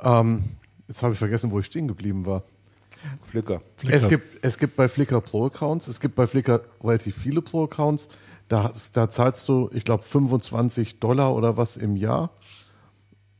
Ähm, 0.00 0.44
jetzt 0.86 1.02
habe 1.02 1.12
ich 1.12 1.18
vergessen, 1.18 1.50
wo 1.50 1.58
ich 1.58 1.66
stehen 1.66 1.88
geblieben 1.88 2.24
war. 2.24 2.44
Flickr. 3.22 3.60
Flickr. 3.76 3.96
Es, 3.96 4.08
gibt, 4.08 4.44
es 4.44 4.58
gibt 4.58 4.76
bei 4.76 4.88
Flickr 4.88 5.20
Pro-Accounts, 5.20 5.88
es 5.88 6.00
gibt 6.00 6.14
bei 6.14 6.26
Flickr 6.26 6.60
relativ 6.82 7.16
viele 7.16 7.42
Pro-Accounts. 7.42 8.08
Da, 8.48 8.72
da 8.92 9.10
zahlst 9.10 9.48
du, 9.48 9.68
ich 9.72 9.84
glaube, 9.84 10.04
25 10.04 11.00
Dollar 11.00 11.34
oder 11.34 11.56
was 11.56 11.76
im 11.76 11.96
Jahr 11.96 12.30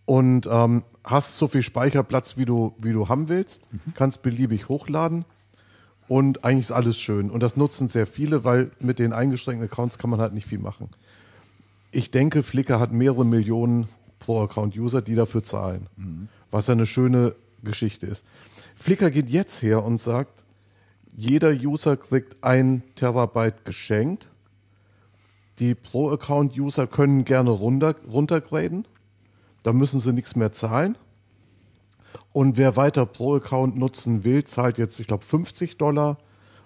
und 0.05 0.48
ähm, 0.51 0.82
hast 1.05 1.36
so 1.36 1.46
viel 1.46 1.62
Speicherplatz, 1.62 2.36
wie 2.36 2.44
du, 2.44 2.74
wie 2.78 2.92
du 2.92 3.09
haben 3.09 3.28
willst, 3.28 3.72
mhm. 3.72 3.94
kannst 3.94 4.22
beliebig 4.22 4.68
hochladen 4.68 5.24
und 6.09 6.44
eigentlich 6.44 6.66
ist 6.66 6.72
alles 6.72 6.98
schön. 6.98 7.31
Und 7.31 7.43
das 7.43 7.56
nutzen 7.56 7.89
sehr 7.89 8.06
viele, 8.06 8.44
weil 8.44 8.70
mit 8.81 8.98
den 8.98 9.12
eingeschränkten 9.12 9.68
Accounts 9.68 9.98
kann 9.98 10.10
man 10.10 10.20
halt 10.20 10.35
nicht 10.35 10.47
viel 10.47 10.59
machen. 10.59 10.89
Ich 11.90 12.10
denke, 12.10 12.43
Flickr 12.43 12.81
hat 12.81 12.93
mehrere 12.93 13.24
Millionen 13.24 13.89
Pro-Account-User, 14.18 15.02
die 15.02 15.14
dafür 15.14 15.43
zahlen. 15.43 15.86
Mhm. 15.97 16.28
Was 16.51 16.66
ja 16.66 16.72
eine 16.72 16.86
schöne 16.86 17.35
Geschichte 17.62 18.06
ist. 18.06 18.24
Flickr 18.74 19.10
geht 19.10 19.31
jetzt 19.31 19.62
her 19.62 19.85
und 19.85 19.98
sagt, 19.98 20.44
jeder 21.16 21.52
User 21.52 21.97
kriegt 21.97 22.43
ein 22.43 22.82
Terabyte 22.97 23.64
geschenkt. 23.64 24.28
Die 25.60 25.74
Pro-Account-User 25.74 26.86
können 26.86 27.24
gerne 27.24 27.51
runter, 27.51 27.94
runtergraden. 28.10 28.86
Da 29.62 29.72
müssen 29.72 30.01
sie 30.01 30.12
nichts 30.12 30.36
mehr 30.36 30.52
zahlen. 30.52 30.98
Und 32.32 32.57
wer 32.57 32.77
weiter 32.77 33.07
Pro-Account 33.07 33.77
nutzen 33.77 34.24
will, 34.24 34.45
zahlt 34.45 34.78
jetzt, 34.78 34.99
ich 35.01 35.07
glaube, 35.07 35.24
50 35.24 35.78
Dollar 35.78 36.19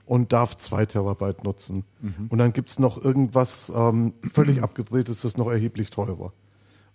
und 0.06 0.32
darf 0.32 0.56
2 0.56 0.86
Terabyte 0.86 1.44
nutzen. 1.44 1.84
Mhm. 2.00 2.26
Und 2.28 2.38
dann 2.38 2.52
gibt 2.52 2.70
es 2.70 2.78
noch 2.78 3.02
irgendwas 3.02 3.70
ähm, 3.74 4.14
völlig 4.32 4.62
abgedrehtes, 4.62 5.20
das 5.20 5.32
ist 5.32 5.38
noch 5.38 5.50
erheblich 5.50 5.90
teurer. 5.90 6.32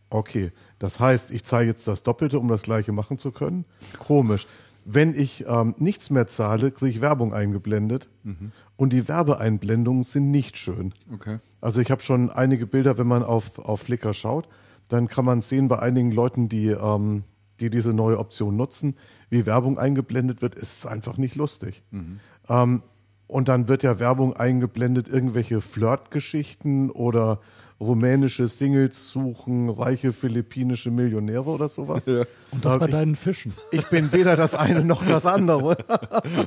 Okay, 0.09 0.51
das 0.79 0.99
heißt, 0.99 1.31
ich 1.31 1.43
zahle 1.43 1.65
jetzt 1.65 1.87
das 1.87 2.03
Doppelte, 2.03 2.39
um 2.39 2.47
das 2.47 2.63
gleiche 2.63 2.91
machen 2.91 3.17
zu 3.17 3.31
können. 3.31 3.65
Komisch. 3.99 4.47
Wenn 4.85 5.15
ich 5.15 5.45
ähm, 5.47 5.75
nichts 5.77 6.09
mehr 6.09 6.27
zahle, 6.27 6.71
kriege 6.71 6.91
ich 6.91 7.01
Werbung 7.01 7.33
eingeblendet. 7.33 8.09
Mhm. 8.23 8.51
Und 8.75 8.91
die 8.91 9.07
Werbeeinblendungen 9.07 10.03
sind 10.03 10.29
nicht 10.29 10.57
schön. 10.57 10.93
Okay. 11.13 11.39
Also 11.61 11.79
ich 11.79 11.89
habe 11.89 12.01
schon 12.01 12.29
einige 12.29 12.67
Bilder, 12.67 12.97
wenn 12.97 13.07
man 13.07 13.23
auf, 13.23 13.59
auf 13.59 13.81
Flickr 13.81 14.13
schaut, 14.13 14.47
dann 14.89 15.07
kann 15.07 15.25
man 15.25 15.41
sehen 15.41 15.67
bei 15.67 15.79
einigen 15.79 16.11
Leuten, 16.11 16.49
die, 16.49 16.67
ähm, 16.67 17.23
die 17.59 17.69
diese 17.69 17.93
neue 17.93 18.19
Option 18.19 18.55
nutzen, 18.55 18.95
wie 19.29 19.45
Werbung 19.45 19.77
eingeblendet 19.77 20.41
wird, 20.41 20.55
ist 20.55 20.85
einfach 20.85 21.17
nicht 21.17 21.35
lustig. 21.35 21.83
Mhm. 21.91 22.19
Ähm, 22.49 22.83
und 23.27 23.47
dann 23.47 23.67
wird 23.67 23.83
ja 23.83 23.99
Werbung 23.99 24.35
eingeblendet, 24.35 25.07
irgendwelche 25.07 25.61
Flirtgeschichten 25.61 26.91
oder 26.91 27.39
rumänische 27.79 28.47
Singles 28.47 29.09
suchen, 29.09 29.69
reiche 29.69 30.13
philippinische 30.13 30.91
Millionäre 30.91 31.45
oder 31.45 31.69
sowas. 31.69 32.05
Ja. 32.05 32.25
Und 32.51 32.63
das 32.63 32.79
bei 32.79 32.87
deinen 32.87 33.15
Fischen. 33.15 33.53
Ich 33.71 33.87
bin 33.87 34.11
weder 34.11 34.35
das 34.35 34.55
eine 34.55 34.83
noch 34.83 35.05
das 35.05 35.25
andere. 35.25 35.77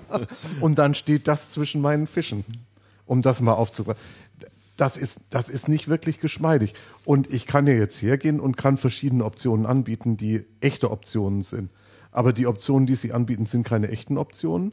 Und 0.60 0.78
dann 0.78 0.94
steht 0.94 1.28
das 1.28 1.50
zwischen 1.52 1.80
meinen 1.80 2.06
Fischen, 2.06 2.44
um 3.04 3.22
das 3.22 3.40
mal 3.40 3.52
aufzugreifen. 3.52 4.00
Das 4.76 4.96
ist, 4.96 5.20
das 5.30 5.48
ist 5.48 5.68
nicht 5.68 5.88
wirklich 5.88 6.20
geschmeidig. 6.20 6.74
Und 7.04 7.32
ich 7.32 7.46
kann 7.46 7.66
ja 7.66 7.74
jetzt 7.74 8.02
hergehen 8.02 8.40
und 8.40 8.56
kann 8.56 8.76
verschiedene 8.76 9.24
Optionen 9.24 9.64
anbieten, 9.64 10.16
die 10.16 10.44
echte 10.60 10.90
Optionen 10.90 11.42
sind. 11.42 11.70
Aber 12.12 12.32
die 12.32 12.46
Optionen, 12.46 12.86
die 12.86 12.94
sie 12.94 13.12
anbieten, 13.12 13.46
sind 13.46 13.66
keine 13.66 13.88
echten 13.88 14.18
Optionen. 14.18 14.72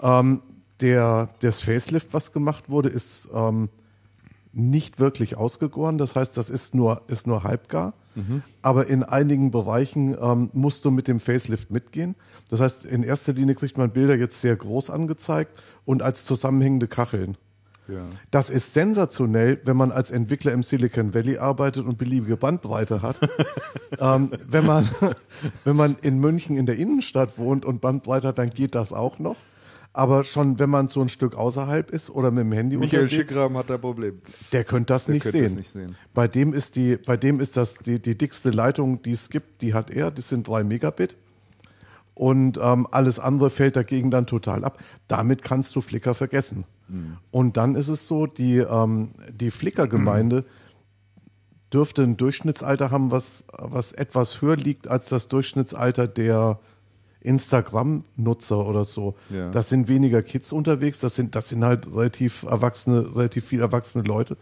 Ähm, 0.00 0.42
der, 0.80 1.28
das 1.40 1.60
Facelift, 1.60 2.08
was 2.12 2.32
gemacht 2.32 2.68
wurde, 2.68 2.88
ist 2.88 3.28
ähm, 3.32 3.68
nicht 4.52 4.98
wirklich 4.98 5.36
ausgegoren. 5.36 5.98
Das 5.98 6.14
heißt, 6.14 6.36
das 6.36 6.50
ist 6.50 6.74
nur, 6.74 7.02
ist 7.08 7.26
nur 7.26 7.44
halbgar. 7.44 7.94
Mhm. 8.14 8.42
Aber 8.62 8.86
in 8.86 9.02
einigen 9.02 9.50
Bereichen 9.50 10.16
ähm, 10.20 10.50
musst 10.52 10.84
du 10.84 10.90
mit 10.90 11.08
dem 11.08 11.20
Facelift 11.20 11.70
mitgehen. 11.70 12.14
Das 12.50 12.60
heißt, 12.60 12.84
in 12.84 13.02
erster 13.02 13.32
Linie 13.32 13.54
kriegt 13.54 13.76
man 13.78 13.90
Bilder 13.90 14.16
jetzt 14.16 14.40
sehr 14.40 14.54
groß 14.54 14.90
angezeigt 14.90 15.52
und 15.84 16.02
als 16.02 16.24
zusammenhängende 16.24 16.86
Kacheln. 16.88 17.36
Ja. 17.86 18.00
Das 18.30 18.50
ist 18.50 18.72
sensationell, 18.72 19.60
wenn 19.64 19.76
man 19.76 19.92
als 19.92 20.10
Entwickler 20.10 20.52
im 20.52 20.62
Silicon 20.62 21.12
Valley 21.12 21.38
arbeitet 21.38 21.84
und 21.84 21.98
beliebige 21.98 22.36
Bandbreite 22.36 23.02
hat. 23.02 23.20
ähm, 23.98 24.30
wenn, 24.48 24.64
man, 24.64 24.88
wenn 25.64 25.76
man 25.76 25.96
in 26.00 26.18
München 26.18 26.56
in 26.56 26.66
der 26.66 26.76
Innenstadt 26.76 27.38
wohnt 27.38 27.66
und 27.66 27.80
Bandbreite 27.80 28.28
hat, 28.28 28.38
dann 28.38 28.50
geht 28.50 28.74
das 28.74 28.92
auch 28.92 29.18
noch. 29.18 29.36
Aber 29.96 30.24
schon, 30.24 30.58
wenn 30.58 30.70
man 30.70 30.88
so 30.88 31.02
ein 31.02 31.08
Stück 31.08 31.36
außerhalb 31.36 31.90
ist 31.90 32.10
oder 32.10 32.32
mit 32.32 32.40
dem 32.40 32.52
Handy 32.52 32.76
Michael 32.76 33.04
unterwegs, 33.04 33.30
Schickram 33.30 33.56
hat 33.56 33.70
da 33.70 33.78
Problem. 33.78 34.20
Der 34.52 34.64
könnte 34.64 34.92
das, 34.92 35.04
der 35.04 35.14
nicht, 35.14 35.22
könnte 35.22 35.48
sehen. 35.48 35.56
nicht 35.56 35.72
sehen. 35.72 35.96
Bei 36.12 36.26
dem 36.26 36.52
ist 36.52 36.74
die, 36.74 36.96
bei 36.96 37.16
dem 37.16 37.38
ist 37.38 37.56
das 37.56 37.76
die, 37.76 38.00
die 38.00 38.18
dickste 38.18 38.50
Leitung, 38.50 39.02
die 39.02 39.12
es 39.12 39.30
gibt, 39.30 39.62
die 39.62 39.72
hat 39.72 39.90
er. 39.90 40.10
Das 40.10 40.28
sind 40.28 40.48
drei 40.48 40.64
Megabit. 40.64 41.16
Und 42.14 42.58
ähm, 42.60 42.88
alles 42.90 43.20
andere 43.20 43.50
fällt 43.50 43.76
dagegen 43.76 44.10
dann 44.10 44.26
total 44.26 44.64
ab. 44.64 44.82
Damit 45.06 45.42
kannst 45.42 45.76
du 45.76 45.80
Flickr 45.80 46.14
vergessen. 46.14 46.64
Mhm. 46.88 47.18
Und 47.30 47.56
dann 47.56 47.74
ist 47.74 47.88
es 47.88 48.08
so, 48.08 48.26
die, 48.26 48.58
ähm, 48.58 49.10
die 49.32 49.50
Flickr-Gemeinde 49.50 50.42
mhm. 50.42 51.70
dürfte 51.72 52.02
ein 52.02 52.16
Durchschnittsalter 52.16 52.90
haben, 52.90 53.10
was, 53.10 53.44
was 53.52 53.92
etwas 53.92 54.42
höher 54.42 54.56
liegt 54.56 54.88
als 54.88 55.08
das 55.08 55.28
Durchschnittsalter 55.28 56.08
der 56.08 56.58
Instagram-Nutzer 57.20 58.66
oder 58.66 58.84
so. 58.84 59.16
Ja. 59.30 59.50
Das 59.50 59.70
sind 59.70 59.88
weniger 59.88 60.22
Kids 60.22 60.52
unterwegs, 60.52 61.00
das 61.00 61.16
sind, 61.16 61.34
das 61.34 61.48
sind 61.48 61.64
halt 61.64 61.86
relativ 61.86 62.42
erwachsene, 62.44 63.16
relativ 63.16 63.46
viel 63.46 63.60
erwachsene 63.60 64.04
Leute. 64.04 64.36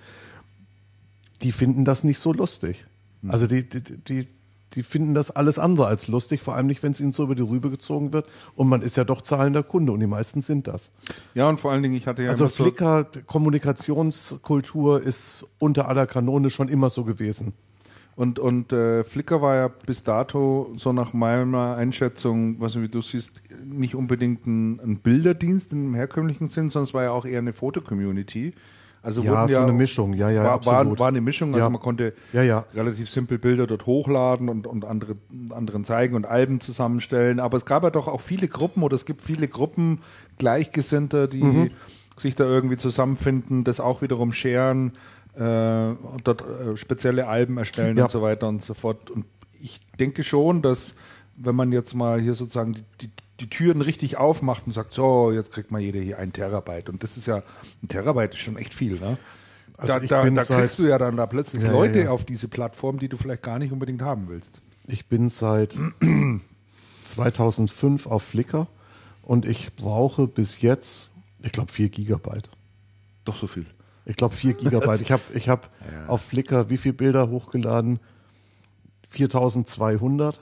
Die 1.43 1.53
finden 1.53 1.85
das 1.85 2.05
nicht 2.05 2.19
so 2.19 2.33
lustig. 2.33 2.85
Mhm. 3.23 3.31
Also 3.31 3.47
die, 3.47 3.69
die, 3.69 3.81
die, 3.81 4.29
die 4.75 4.83
finden 4.83 5.15
das 5.15 5.31
alles 5.31 5.59
andere 5.59 5.87
als 5.87 6.09
lustig, 6.09 6.41
vor 6.41 6.55
allem 6.55 6.67
nicht, 6.67 6.83
wenn 6.83 6.93
es 6.93 7.01
ihnen 7.01 7.13
so 7.13 7.25
über 7.25 7.35
die 7.35 7.43
Rübe 7.43 7.71
gezogen 7.71 8.13
wird. 8.13 8.27
Und 8.55 8.69
man 8.69 8.83
ist 8.83 8.97
ja 8.97 9.05
doch 9.05 9.23
zahlender 9.23 9.63
Kunde 9.63 9.93
und 9.93 10.01
die 10.01 10.07
meisten 10.07 10.43
sind 10.43 10.67
das. 10.67 10.91
Ja, 11.35 11.49
und 11.49 11.61
vor 11.61 11.73
allen 11.73 11.83
Dingen, 11.83 11.95
ich 11.95 12.07
hatte 12.07 12.23
ja. 12.23 12.31
Also 12.31 12.49
Flickr, 12.49 13.07
Kommunikationskultur 13.27 15.03
ist 15.03 15.47
unter 15.59 15.89
aller 15.89 16.07
Kanone 16.07 16.51
schon 16.51 16.69
immer 16.69 16.91
so 16.91 17.05
gewesen. 17.05 17.53
Und, 18.15 18.39
und 18.39 18.73
äh, 18.73 19.05
Flickr 19.05 19.41
war 19.41 19.57
ja 19.57 19.69
bis 19.69 20.03
dato, 20.03 20.73
so 20.77 20.93
nach 20.93 21.15
meiner 21.15 21.77
Einschätzung, 21.77 22.61
was 22.61 22.79
wie 22.81 22.89
du 22.89 23.01
siehst, 23.01 23.41
nicht 23.65 23.95
unbedingt 23.95 24.47
ein, 24.47 24.81
ein 24.81 24.99
Bilderdienst 24.99 25.73
im 25.73 25.95
herkömmlichen 25.95 26.49
Sinn, 26.49 26.69
sondern 26.69 26.89
es 26.89 26.95
war 26.95 27.05
ja 27.05 27.11
auch 27.13 27.25
eher 27.25 27.39
eine 27.39 27.55
Fotocommunity. 27.55 28.53
Also 29.03 29.21
ja, 29.23 29.49
so 29.49 29.55
ja, 29.55 29.63
eine 29.65 29.73
Mischung, 29.73 30.15
ja, 30.15 30.31
ja, 30.31 30.45
war, 30.45 30.53
absolut. 30.53 30.93
War, 30.93 30.99
war 31.01 31.09
eine 31.09 31.21
Mischung, 31.21 31.55
also 31.55 31.67
ja. 31.67 31.71
man 31.71 31.81
konnte 31.81 32.15
ja, 32.33 32.65
relativ 32.73 33.11
simpel 33.11 33.37
Bilder 33.37 33.67
dort 33.67 33.85
hochladen 33.85 34.49
und, 34.49 34.67
und 34.67 34.85
andere, 34.85 35.15
anderen 35.51 35.85
zeigen 35.85 36.15
und 36.15 36.25
Alben 36.25 36.61
zusammenstellen. 36.61 37.41
Aber 37.41 37.57
es 37.57 37.65
gab 37.65 37.83
ja 37.83 37.91
doch 37.91 38.07
auch 38.07 38.21
viele 38.21 38.47
Gruppen 38.47 38.85
oder 38.85 38.95
es 38.95 39.05
gibt 39.05 39.23
viele 39.23 39.49
Gruppen 39.49 39.99
Gleichgesinnter, 40.39 41.27
die 41.27 41.43
mhm. 41.43 41.71
sich 42.17 42.37
da 42.37 42.45
irgendwie 42.45 42.77
zusammenfinden, 42.77 43.65
das 43.65 43.81
auch 43.81 44.03
wiederum 44.03 44.33
scheren 44.33 44.93
äh, 45.35 45.95
dort 46.25 46.43
äh, 46.43 46.77
spezielle 46.77 47.27
Alben 47.27 47.59
erstellen 47.59 47.99
und 47.99 48.11
so 48.11 48.23
weiter 48.23 48.49
und 48.49 48.63
so 48.63 48.75
fort. 48.75 49.11
Und 49.11 49.25
ich 49.61 49.81
denke 49.99 50.23
schon, 50.25 50.63
dass 50.63 50.95
wenn 51.37 51.55
man 51.55 51.73
jetzt 51.73 51.95
mal 51.95 52.21
hier 52.21 52.35
sozusagen 52.35 52.75
die, 52.75 52.85
die, 53.01 53.11
die 53.43 53.51
Türen 53.51 53.83
richtig 53.83 54.17
aufmacht 54.17 54.63
und 54.67 54.73
sagt, 54.73 54.95
so, 54.95 55.33
jetzt 55.33 55.51
kriegt 55.53 55.73
mal 55.73 55.81
jeder 55.81 56.01
hier 56.01 56.19
ein 56.19 56.33
Terabyte. 56.33 56.89
Und 56.89 57.03
das 57.03 57.17
ist 57.17 57.27
ja, 57.27 57.43
ein 57.83 57.89
Terabyte 57.89 58.35
ist 58.35 58.41
schon 58.41 58.57
echt 58.57 58.73
viel, 58.73 59.01
ne? 59.01 59.19
Also 59.77 59.99
da, 59.99 60.25
da, 60.25 60.31
da 60.31 60.45
kriegst 60.45 60.79
du 60.79 60.85
ja 60.85 60.97
dann 60.97 61.17
da 61.17 61.27
plötzlich 61.27 61.65
ja, 61.65 61.73
Leute 61.73 61.99
ja, 61.99 62.05
ja. 62.05 62.11
auf 62.11 62.25
diese 62.25 62.47
Plattform, 62.47 63.01
die 63.01 63.09
du 63.09 63.17
vielleicht 63.17 63.43
gar 63.43 63.59
nicht 63.59 63.73
unbedingt 63.73 64.01
haben 64.03 64.29
willst. 64.29 64.61
Ich 64.87 65.07
bin 65.07 65.29
seit 65.29 65.77
2005 67.03 68.07
auf 68.07 68.23
Flickr 68.23 68.69
und 69.23 69.45
ich 69.45 69.75
brauche 69.75 70.29
bis 70.29 70.61
jetzt, 70.61 71.11
ich 71.43 71.51
glaube, 71.51 71.73
4 71.73 71.89
Gigabyte. 71.89 72.49
Doch 73.25 73.37
so 73.37 73.49
viel. 73.49 73.67
Ich 74.05 74.17
glaube 74.17 74.37
4 74.37 74.55
Gigabyte. 74.55 75.01
Ich 75.01 75.11
habe 75.13 75.23
ich 75.35 75.49
hab 75.49 75.71
auf 76.07 76.23
Flickr 76.23 76.71
wie 76.71 76.77
viele 76.77 76.95
Bilder 76.95 77.29
hochgeladen? 77.29 77.99
4200. 79.09 80.41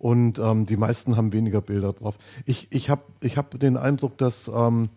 Und 0.00 0.38
ähm, 0.38 0.64
die 0.64 0.78
meisten 0.78 1.18
haben 1.18 1.34
weniger 1.34 1.60
Bilder 1.60 1.92
drauf. 1.92 2.16
Ich, 2.46 2.68
ich 2.72 2.88
habe 2.88 3.02
ich 3.20 3.36
hab 3.36 3.60
den 3.60 3.76
Eindruck, 3.76 4.16
dass 4.16 4.48
ähm, 4.48 4.88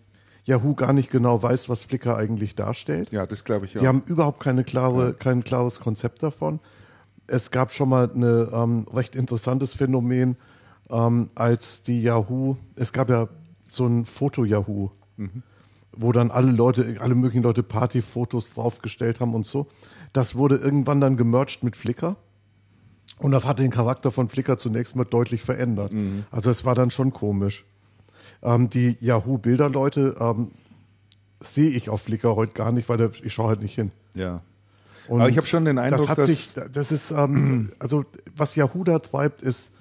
Yahoo 0.45 0.75
gar 0.75 0.93
nicht 0.93 1.11
genau 1.11 1.43
weiß, 1.43 1.67
was 1.67 1.83
Flickr 1.83 2.15
eigentlich 2.15 2.55
darstellt. 2.55 3.11
Ja, 3.11 3.25
das 3.25 3.43
glaube 3.43 3.65
ich 3.65 3.75
auch. 3.75 3.81
Die 3.81 3.87
haben 3.87 4.01
überhaupt 4.05 4.39
keine 4.39 4.63
klare, 4.63 5.07
ja. 5.07 5.11
kein 5.11 5.43
klares 5.43 5.81
Konzept 5.81 6.23
davon. 6.23 6.61
Es 7.27 7.51
gab 7.51 7.73
schon 7.73 7.89
mal 7.89 8.09
ein 8.09 8.23
ähm, 8.23 8.85
recht 8.93 9.17
interessantes 9.17 9.75
Phänomen, 9.75 10.37
ähm, 10.89 11.29
als 11.35 11.83
die 11.83 12.01
Yahoo, 12.01 12.55
es 12.75 12.93
gab 12.93 13.09
ja 13.09 13.27
so 13.67 13.85
ein 13.85 14.05
Foto-Yahoo. 14.05 14.89
Mhm 15.17 15.43
wo 15.95 16.11
dann 16.11 16.31
alle 16.31 16.51
Leute, 16.51 16.95
alle 16.99 17.13
möglichen 17.13 17.43
Leute 17.43 17.61
Partyfotos 17.61 18.53
draufgestellt 18.53 19.19
haben 19.19 19.35
und 19.35 19.45
so. 19.45 19.67
Das 20.11 20.35
wurde 20.35 20.55
irgendwann 20.55 20.99
dann 20.99 21.17
gemerged 21.17 21.63
mit 21.63 21.77
Flickr. 21.77 22.15
Und 23.23 23.31
das 23.31 23.47
hat 23.47 23.59
den 23.59 23.71
Charakter 23.71 24.11
von 24.11 24.29
Flickr 24.29 24.57
zunächst 24.57 24.95
mal 24.95 25.05
deutlich 25.05 25.41
verändert. 25.41 25.93
Mhm. 25.93 26.25
Also 26.29 26.51
es 26.51 26.65
war 26.65 26.75
dann 26.75 26.91
schon 26.91 27.13
komisch. 27.13 27.65
Ähm, 28.41 28.69
die 28.69 28.97
Yahoo-Bilderleute 28.99 30.15
ähm, 30.19 30.51
sehe 31.39 31.69
ich 31.69 31.89
auf 31.89 32.01
Flickr 32.01 32.35
heute 32.35 32.53
gar 32.53 32.71
nicht, 32.71 32.89
weil 32.89 32.97
der, 32.97 33.11
ich 33.23 33.33
schaue 33.33 33.47
halt 33.47 33.61
nicht 33.61 33.75
hin. 33.75 33.91
Ja. 34.13 34.41
Und 35.07 35.21
Aber 35.21 35.29
ich 35.29 35.37
habe 35.37 35.47
schon 35.47 35.65
den 35.65 35.77
Eindruck, 35.77 36.01
das 36.01 36.09
hat 36.09 36.17
dass 36.17 36.27
sich, 36.27 36.53
das 36.71 36.91
ist, 36.91 37.11
ähm, 37.11 37.71
also 37.79 38.05
was 38.35 38.55
Yahoo 38.55 38.83
da 38.83 38.99
treibt, 38.99 39.41
ist 39.41 39.71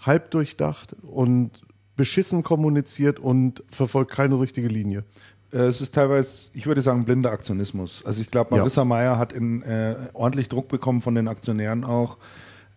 halb 0.00 0.30
durchdacht 0.30 0.96
und 1.02 1.62
beschissen 1.96 2.42
kommuniziert 2.42 3.18
und 3.18 3.62
verfolgt 3.70 4.12
keine 4.12 4.40
richtige 4.40 4.68
Linie. 4.68 5.04
Äh, 5.52 5.66
es 5.66 5.80
ist 5.80 5.94
teilweise, 5.94 6.48
ich 6.54 6.66
würde 6.66 6.82
sagen, 6.82 7.04
blinder 7.04 7.30
Aktionismus. 7.30 8.02
Also 8.04 8.22
ich 8.22 8.30
glaube, 8.30 8.56
Marissa 8.56 8.82
ja. 8.82 8.84
Meyer 8.86 9.18
hat 9.18 9.32
in, 9.32 9.62
äh, 9.62 9.96
ordentlich 10.12 10.48
Druck 10.48 10.68
bekommen 10.68 11.02
von 11.02 11.14
den 11.14 11.28
Aktionären 11.28 11.84
auch, 11.84 12.18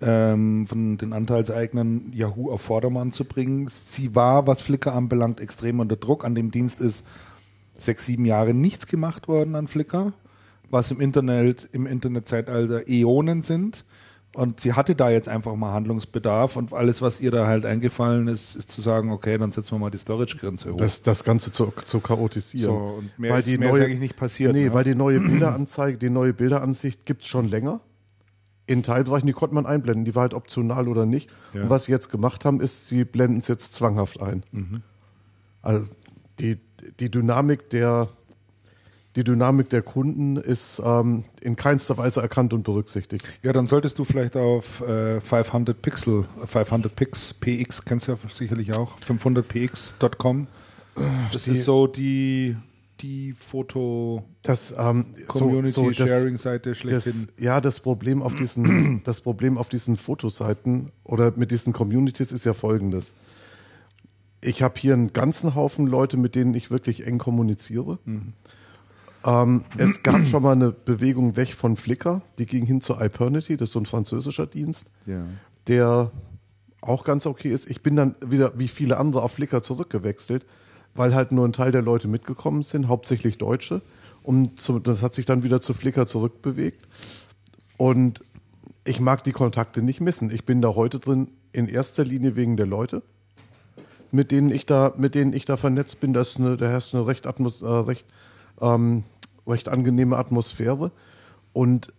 ähm, 0.03 0.67
von 0.67 0.97
den 0.97 1.13
Anteilseignern 1.13 2.11
Yahoo 2.13 2.51
auf 2.51 2.61
Vordermann 2.61 3.11
zu 3.11 3.23
bringen. 3.25 3.67
Sie 3.69 4.15
war, 4.15 4.47
was 4.47 4.61
Flickr 4.61 4.93
anbelangt, 4.93 5.39
extrem 5.39 5.79
unter 5.79 5.95
Druck. 5.95 6.25
An 6.25 6.35
dem 6.35 6.51
Dienst 6.51 6.81
ist 6.81 7.05
sechs, 7.77 8.05
sieben 8.05 8.25
Jahre 8.25 8.53
nichts 8.53 8.87
gemacht 8.87 9.27
worden 9.27 9.55
an 9.55 9.67
Flickr, 9.67 10.13
was 10.69 10.91
im 10.91 10.99
Internet, 10.99 11.69
im 11.71 11.85
Internetzeitalter 11.85 12.87
Äonen 12.87 13.41
sind. 13.41 13.85
Und 14.35 14.59
sie 14.59 14.73
hatte 14.73 14.95
da 14.95 15.11
jetzt 15.11 15.29
einfach 15.29 15.55
mal 15.55 15.73
Handlungsbedarf 15.73 16.55
und 16.55 16.73
alles, 16.73 17.03
was 17.03 17.21
ihr 17.21 17.29
da 17.29 17.45
halt 17.45 17.65
eingefallen 17.65 18.27
ist, 18.27 18.55
ist 18.55 18.71
zu 18.71 18.81
sagen, 18.81 19.11
okay, 19.11 19.37
dann 19.37 19.51
setzen 19.51 19.73
wir 19.75 19.79
mal 19.79 19.91
die 19.91 19.99
Storage-Grenze 19.99 20.73
hoch. 20.73 20.77
Das, 20.77 21.03
das 21.03 21.23
Ganze 21.23 21.51
zu, 21.51 21.71
zu 21.85 21.99
chaotisieren. 21.99 22.71
So, 22.71 22.95
und 22.97 23.19
mehr, 23.19 23.31
weil 23.31 23.39
ist, 23.39 23.47
die 23.47 23.59
mehr 23.59 23.69
neue, 23.69 23.79
ist 23.79 23.85
eigentlich 23.85 23.99
nicht 23.99 24.15
passiert. 24.15 24.53
Nee, 24.53 24.65
ne? 24.65 24.73
weil 24.73 24.83
die 24.83 24.95
neue 24.95 25.19
Bilderanzeige, 25.19 25.99
die 25.99 26.09
neue 26.09 26.33
Bilderansicht 26.33 27.05
gibt 27.05 27.21
es 27.21 27.27
schon 27.27 27.49
länger. 27.49 27.79
In 28.65 28.81
Teilbereichen, 28.83 29.27
die 29.27 29.33
konnte 29.33 29.55
man 29.55 29.65
einblenden, 29.65 30.05
die 30.05 30.15
war 30.15 30.21
halt 30.21 30.33
optional 30.33 30.87
oder 30.87 31.05
nicht. 31.05 31.29
Ja. 31.53 31.63
Und 31.63 31.69
was 31.69 31.85
sie 31.85 31.91
jetzt 31.91 32.09
gemacht 32.09 32.45
haben, 32.45 32.61
ist, 32.61 32.87
sie 32.87 33.03
blenden 33.03 33.39
es 33.39 33.47
jetzt 33.47 33.75
zwanghaft 33.75 34.21
ein. 34.21 34.43
Mhm. 34.51 34.81
Also 35.61 35.87
die, 36.39 36.59
die 36.99 37.09
Dynamik 37.09 37.69
der, 37.69 38.09
die 39.15 39.23
Dynamik 39.23 39.69
der 39.69 39.81
Kunden 39.81 40.37
ist 40.37 40.81
ähm, 40.83 41.23
in 41.41 41.55
keinster 41.55 41.97
Weise 41.97 42.21
erkannt 42.21 42.53
und 42.53 42.63
berücksichtigt. 42.63 43.27
Ja, 43.43 43.53
dann 43.53 43.67
solltest 43.67 43.99
du 43.99 44.05
vielleicht 44.05 44.35
auf 44.35 44.81
äh, 44.81 45.19
500 45.19 45.81
Pixel, 45.81 46.25
500 46.45 46.95
Pix, 46.95 47.33
PX, 47.33 47.85
kennst 47.85 48.07
du 48.07 48.13
ja 48.13 48.17
sicherlich 48.29 48.73
auch, 48.73 48.97
500px.com. 48.99 50.47
Das 51.31 51.43
die, 51.43 51.51
ist 51.51 51.65
so 51.65 51.87
die, 51.87 52.55
die 53.01 53.33
Foto 53.33 54.23
das, 54.43 54.73
ähm, 54.77 55.05
Community 55.27 55.73
so, 55.73 55.91
so 55.91 56.05
Sharing 56.05 56.37
Seite 56.37 56.75
schlechthin. 56.75 57.27
Das, 57.35 57.43
ja, 57.43 57.61
das 57.61 57.79
Problem 57.79 58.21
auf 58.21 58.35
diesen 58.35 59.01
das 59.03 59.21
Problem 59.21 59.57
auf 59.57 59.69
diesen 59.69 59.97
Fotoseiten 59.97 60.91
oder 61.03 61.33
mit 61.35 61.51
diesen 61.51 61.73
Communities 61.73 62.31
ist 62.31 62.45
ja 62.45 62.53
folgendes. 62.53 63.15
Ich 64.41 64.61
habe 64.61 64.79
hier 64.79 64.93
einen 64.93 65.13
ganzen 65.13 65.55
Haufen 65.55 65.87
Leute, 65.87 66.17
mit 66.17 66.35
denen 66.35 66.53
ich 66.53 66.69
wirklich 66.69 67.05
eng 67.07 67.17
kommuniziere. 67.17 67.99
Mhm. 68.05 68.33
Ähm, 69.25 69.63
es 69.77 70.03
gab 70.03 70.25
schon 70.25 70.43
mal 70.43 70.51
eine 70.51 70.71
Bewegung 70.71 71.35
weg 71.35 71.53
von 71.53 71.77
Flickr, 71.77 72.21
die 72.37 72.45
ging 72.45 72.65
hin 72.65 72.81
zu 72.81 72.95
Ipernity, 72.99 73.55
das 73.55 73.69
ist 73.69 73.73
so 73.73 73.79
ein 73.79 73.85
französischer 73.85 74.47
Dienst, 74.47 74.91
ja. 75.05 75.25
der 75.67 76.11
auch 76.81 77.05
ganz 77.05 77.25
okay 77.25 77.49
ist. 77.49 77.69
Ich 77.69 77.81
bin 77.81 77.95
dann 77.95 78.15
wieder 78.25 78.59
wie 78.59 78.67
viele 78.67 78.97
andere 78.97 79.23
auf 79.23 79.33
Flickr 79.33 79.61
zurückgewechselt, 79.61 80.45
weil 80.95 81.15
halt 81.15 81.31
nur 81.31 81.47
ein 81.47 81.53
Teil 81.53 81.71
der 81.71 81.81
Leute 81.81 82.07
mitgekommen 82.07 82.63
sind, 82.63 82.87
hauptsächlich 82.87 83.37
Deutsche. 83.37 83.81
Und 84.21 84.59
zu, 84.59 84.79
das 84.79 85.01
hat 85.01 85.13
sich 85.13 85.25
dann 85.25 85.43
wieder 85.43 85.59
zu 85.59 85.73
Flickr 85.73 86.07
zurückbewegt. 86.07 86.87
Und 87.77 88.23
ich 88.85 88.99
mag 88.99 89.23
die 89.23 89.31
Kontakte 89.31 89.81
nicht 89.81 90.01
missen. 90.01 90.31
Ich 90.31 90.45
bin 90.45 90.61
da 90.61 90.75
heute 90.75 90.99
drin 90.99 91.31
in 91.51 91.67
erster 91.67 92.05
Linie 92.05 92.35
wegen 92.35 92.57
der 92.57 92.65
Leute, 92.65 93.01
mit 94.11 94.31
denen 94.31 94.49
ich 94.51 94.65
da, 94.65 94.93
mit 94.97 95.15
denen 95.15 95.33
ich 95.33 95.45
da 95.45 95.57
vernetzt 95.57 95.99
bin. 95.99 96.13
Das 96.13 96.29
ist 96.29 96.39
eine, 96.39 96.57
da 96.57 96.67
herrscht 96.67 96.93
eine 96.93 97.05
recht, 97.05 97.27
Atmos 97.27 97.61
äh, 97.61 97.67
recht 97.67 98.07
ähm, 98.61 99.03
recht 99.47 99.67
angenehme 99.69 100.17
Atmosphäre. 100.17 100.91
Und 101.51 101.93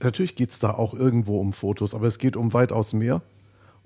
natürlich 0.00 0.34
geht 0.34 0.50
es 0.50 0.58
da 0.58 0.70
auch 0.70 0.94
irgendwo 0.94 1.40
um 1.40 1.52
Fotos, 1.52 1.94
aber 1.94 2.06
es 2.06 2.18
geht 2.18 2.36
um 2.36 2.52
weitaus 2.52 2.92
mehr. 2.92 3.22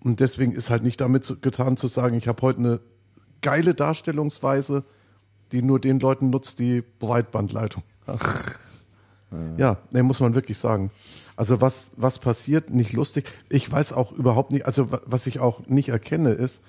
Und 0.01 0.21
deswegen 0.21 0.53
ist 0.53 0.71
halt 0.71 0.83
nicht 0.83 1.01
damit 1.01 1.43
getan 1.43 1.77
zu 1.77 1.89
sagen, 1.89 2.17
ich 2.17 2.29
habe 2.29 2.43
heute 2.43 2.59
eine 2.61 2.81
geile 3.43 3.75
Darstellungsweise, 3.75 4.85
die 5.53 5.63
nur 5.63 5.79
den 5.79 6.01
Leuten 6.01 6.31
nutzt, 6.31 6.59
die 6.59 6.83
Breitbandleitung 6.99 7.83
ja, 9.57 9.79
nee, 9.91 10.03
muss 10.03 10.21
man 10.21 10.35
wirklich 10.35 10.59
sagen. 10.59 10.91
Also 11.37 11.61
was, 11.61 11.91
was 11.97 12.19
passiert, 12.19 12.71
nicht 12.71 12.93
lustig. 12.93 13.27
Ich 13.49 13.71
weiß 13.71 13.93
auch 13.93 14.13
überhaupt 14.13 14.53
nicht, 14.53 14.67
also 14.67 14.89
was 15.07 15.27
ich 15.27 15.41
auch 15.41 15.67
nicht 15.67 15.89
erkenne, 15.89 16.31
ist 16.31 16.65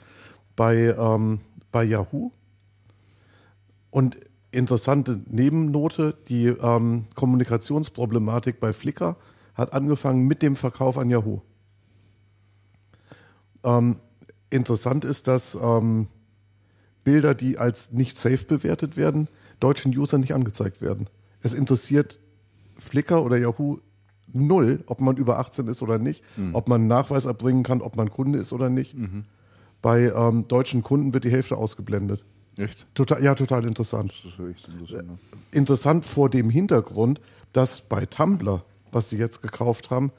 bei, 0.56 0.96
ähm, 0.98 1.42
bei 1.72 1.84
Yahoo 1.84 2.32
und 3.90 4.18
interessante 4.52 5.20
Nebennote, 5.28 6.16
die 6.28 6.48
ähm, 6.48 7.06
Kommunikationsproblematik 7.16 8.60
bei 8.60 8.72
Flickr 8.72 9.18
hat 9.56 9.74
angefangen 9.74 10.28
mit 10.28 10.42
dem 10.42 10.56
Verkauf 10.56 10.98
an 10.98 11.10
Yahoo. 11.10 11.42
Ähm, 13.64 14.00
interessant 14.50 15.06
ist, 15.06 15.28
dass 15.28 15.56
ähm, 15.56 16.08
Bilder, 17.04 17.34
die 17.34 17.58
als 17.58 17.92
nicht 17.92 18.18
safe 18.18 18.46
bewertet 18.46 18.98
werden, 18.98 19.28
deutschen 19.60 19.96
Usern 19.98 20.22
nicht 20.22 20.34
angezeigt 20.34 20.82
werden. 20.82 21.08
Es 21.42 21.54
interessiert 21.54 22.20
Flickr 22.78 23.24
oder 23.24 23.38
Yahoo 23.38 23.80
null, 24.32 24.84
ob 24.88 25.02
man 25.02 25.18
über 25.18 25.40
18 25.40 25.68
ist 25.68 25.82
oder 25.82 26.00
nicht, 26.00 26.24
mhm. 26.38 26.56
ob 26.56 26.68
man 26.68 26.82
einen 26.82 26.88
Nachweis 26.88 27.26
erbringen 27.26 27.64
kann, 27.64 27.82
ob 27.82 27.96
man 27.96 28.10
Kunde 28.10 28.40
ist 28.40 28.52
oder 28.54 28.70
nicht. 28.70 28.96
Mhm. 28.96 29.26
Bei 29.82 30.12
ähm, 30.16 30.48
deutschen 30.48 30.82
Kunden 30.82 31.14
wird 31.14 31.24
die 31.24 31.32
Hälfte 31.32 31.58
ausgeblendet. 31.58 32.24
Echt? 32.58 32.86
Total, 32.94 33.24
ja, 33.24 33.36
total 33.36 33.66
interessant. 33.66 34.14
Interessant. 34.38 35.20
Äh, 35.52 35.58
interessant 35.58 36.06
vor 36.06 36.30
dem 36.30 36.50
Hintergrund, 36.50 37.20
dass 37.52 37.82
bei 37.82 38.06
Tumblr, 38.06 38.64
was 38.92 39.10
sie 39.10 39.18
jetzt 39.18 39.42
gekauft 39.42 39.90
haben, 39.90 40.12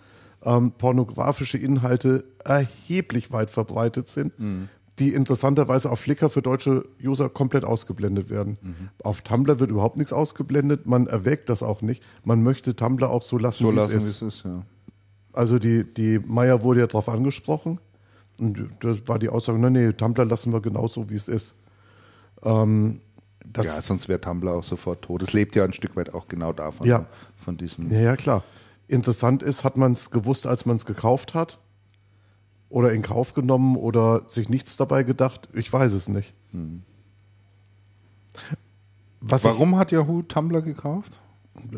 ähm, 0.42 0.72
pornografische 0.72 1.58
Inhalte 1.58 2.24
erheblich 2.44 3.32
weit 3.32 3.50
verbreitet 3.50 4.08
sind, 4.08 4.38
mhm. 4.38 4.68
Die 4.98 5.12
interessanterweise 5.12 5.90
auf 5.90 6.00
Flickr 6.00 6.30
für 6.30 6.42
deutsche 6.42 6.84
User 7.02 7.28
komplett 7.28 7.64
ausgeblendet 7.64 8.30
werden. 8.30 8.58
Mhm. 8.60 8.74
Auf 9.02 9.22
Tumblr 9.22 9.58
wird 9.58 9.70
überhaupt 9.70 9.96
nichts 9.96 10.12
ausgeblendet, 10.12 10.86
man 10.86 11.06
erwägt 11.06 11.48
das 11.48 11.62
auch 11.62 11.82
nicht. 11.82 12.02
Man 12.24 12.42
möchte 12.42 12.76
Tumblr 12.76 13.10
auch 13.10 13.22
so 13.22 13.38
lassen, 13.38 13.64
so 13.64 13.72
wie 13.72 13.76
lassen, 13.76 13.96
es 13.96 14.06
ist. 14.08 14.22
ist 14.22 14.44
ja. 14.44 14.62
Also 15.32 15.58
die, 15.58 15.82
die 15.82 16.20
Meier 16.20 16.62
wurde 16.62 16.80
ja 16.80 16.86
darauf 16.86 17.08
angesprochen 17.08 17.80
und 18.40 18.68
das 18.80 18.98
war 19.06 19.18
die 19.18 19.28
Aussage, 19.28 19.58
nein, 19.58 19.72
nee, 19.72 19.92
Tumblr 19.92 20.24
lassen 20.24 20.52
wir 20.52 20.60
genauso, 20.60 21.10
wie 21.10 21.16
es 21.16 21.28
ist. 21.28 21.56
Ähm, 22.44 23.00
ja, 23.56 23.62
sonst 23.62 24.08
wäre 24.08 24.20
Tumblr 24.20 24.52
auch 24.52 24.64
sofort 24.64 25.02
tot. 25.02 25.22
Es 25.22 25.32
lebt 25.32 25.56
ja 25.56 25.64
ein 25.64 25.72
Stück 25.72 25.96
weit 25.96 26.14
auch 26.14 26.28
genau 26.28 26.52
davon. 26.52 26.86
Ja. 26.86 27.06
Von 27.36 27.56
diesem. 27.56 27.90
Ja, 27.92 28.00
ja 28.00 28.16
klar. 28.16 28.42
Interessant 28.88 29.42
ist, 29.42 29.64
hat 29.64 29.76
man 29.76 29.92
es 29.92 30.10
gewusst, 30.10 30.46
als 30.46 30.66
man 30.66 30.76
es 30.76 30.86
gekauft 30.86 31.34
hat? 31.34 31.58
Oder 32.68 32.92
in 32.92 33.02
Kauf 33.02 33.34
genommen 33.34 33.76
oder 33.76 34.22
sich 34.26 34.48
nichts 34.48 34.76
dabei 34.76 35.02
gedacht? 35.02 35.48
Ich 35.52 35.72
weiß 35.72 35.92
es 35.92 36.08
nicht. 36.08 36.34
Hm. 36.52 36.82
Warum 39.20 39.72
ich, 39.72 39.76
hat 39.76 39.92
Yahoo 39.92 40.22
Tumblr 40.22 40.62
gekauft? 40.62 41.20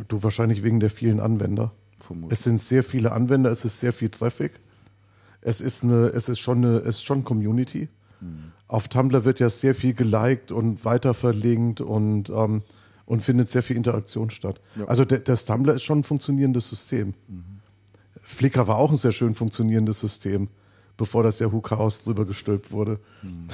Du 0.08 0.22
wahrscheinlich 0.22 0.62
wegen 0.62 0.80
der 0.80 0.90
vielen 0.90 1.20
Anwender. 1.20 1.72
Vermutlich. 2.00 2.38
Es 2.38 2.44
sind 2.44 2.60
sehr 2.60 2.82
viele 2.82 3.12
Anwender, 3.12 3.50
es 3.50 3.64
ist 3.64 3.80
sehr 3.80 3.92
viel 3.92 4.08
Traffic. 4.08 4.60
Es 5.42 5.60
ist 5.60 5.84
eine, 5.84 6.06
es 6.06 6.28
ist 6.28 6.40
schon 6.40 6.58
eine, 6.64 6.78
es 6.78 6.96
ist 6.96 7.04
schon 7.04 7.24
Community. 7.24 7.88
Hm. 8.20 8.52
Auf 8.68 8.88
Tumblr 8.88 9.24
wird 9.24 9.38
ja 9.38 9.48
sehr 9.48 9.74
viel 9.74 9.94
geliked 9.94 10.50
und 10.50 10.84
weiterverlinkt 10.84 11.80
und, 11.80 12.30
ähm, 12.30 12.62
und 13.04 13.22
findet 13.22 13.48
sehr 13.48 13.62
viel 13.62 13.76
Interaktion 13.76 14.30
statt. 14.30 14.60
Ja. 14.76 14.86
Also 14.86 15.04
der, 15.04 15.20
das 15.20 15.44
Tumblr 15.44 15.74
ist 15.74 15.84
schon 15.84 16.00
ein 16.00 16.04
funktionierendes 16.04 16.68
System. 16.68 17.14
Mhm. 17.28 17.60
Flickr 18.20 18.66
war 18.66 18.76
auch 18.76 18.90
ein 18.90 18.96
sehr 18.96 19.12
schön 19.12 19.36
funktionierendes 19.36 20.00
System, 20.00 20.48
bevor 20.96 21.22
das 21.22 21.38
Yahoo 21.38 21.60
Chaos 21.60 22.02
drüber 22.02 22.24
gestülpt 22.24 22.70
wurde. 22.70 22.98
Mhm. 23.22 23.48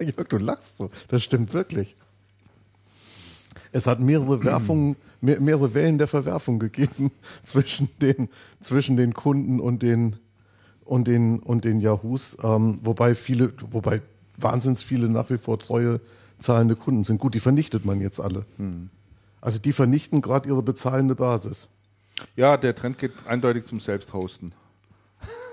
Jörg, 0.00 0.28
du 0.28 0.38
lachst 0.38 0.76
so. 0.76 0.90
Das 1.08 1.22
stimmt 1.22 1.54
wirklich. 1.54 1.96
Es 3.72 3.86
hat 3.86 4.00
mehrere 4.00 4.44
Werfungen, 4.44 4.96
mehr, 5.20 5.40
mehrere 5.40 5.74
Wellen 5.74 5.98
der 5.98 6.06
Verwerfung 6.06 6.58
gegeben 6.58 7.10
zwischen 7.44 7.88
den, 8.00 8.28
zwischen 8.60 8.96
den 8.96 9.14
Kunden 9.14 9.58
und 9.58 9.82
den, 9.82 10.16
und 10.84 11.08
den, 11.08 11.40
und 11.40 11.64
den 11.64 11.80
Yahoos, 11.80 12.36
ähm, 12.42 12.78
wobei 12.82 13.14
viele, 13.14 13.52
wobei 13.70 14.00
wahnsinns 14.36 14.82
viele 14.82 15.08
nach 15.08 15.30
wie 15.30 15.38
vor 15.38 15.58
treue 15.58 16.00
zahlende 16.38 16.76
Kunden 16.76 17.04
sind. 17.04 17.18
Gut, 17.18 17.34
die 17.34 17.40
vernichtet 17.40 17.84
man 17.84 18.00
jetzt 18.00 18.20
alle. 18.20 18.44
Hm. 18.58 18.90
Also 19.40 19.58
die 19.58 19.72
vernichten 19.72 20.20
gerade 20.20 20.48
ihre 20.48 20.62
bezahlende 20.62 21.14
Basis. 21.14 21.68
Ja, 22.36 22.56
der 22.56 22.74
Trend 22.74 22.98
geht 22.98 23.26
eindeutig 23.26 23.64
zum 23.64 23.80
Selbsthosten. 23.80 24.52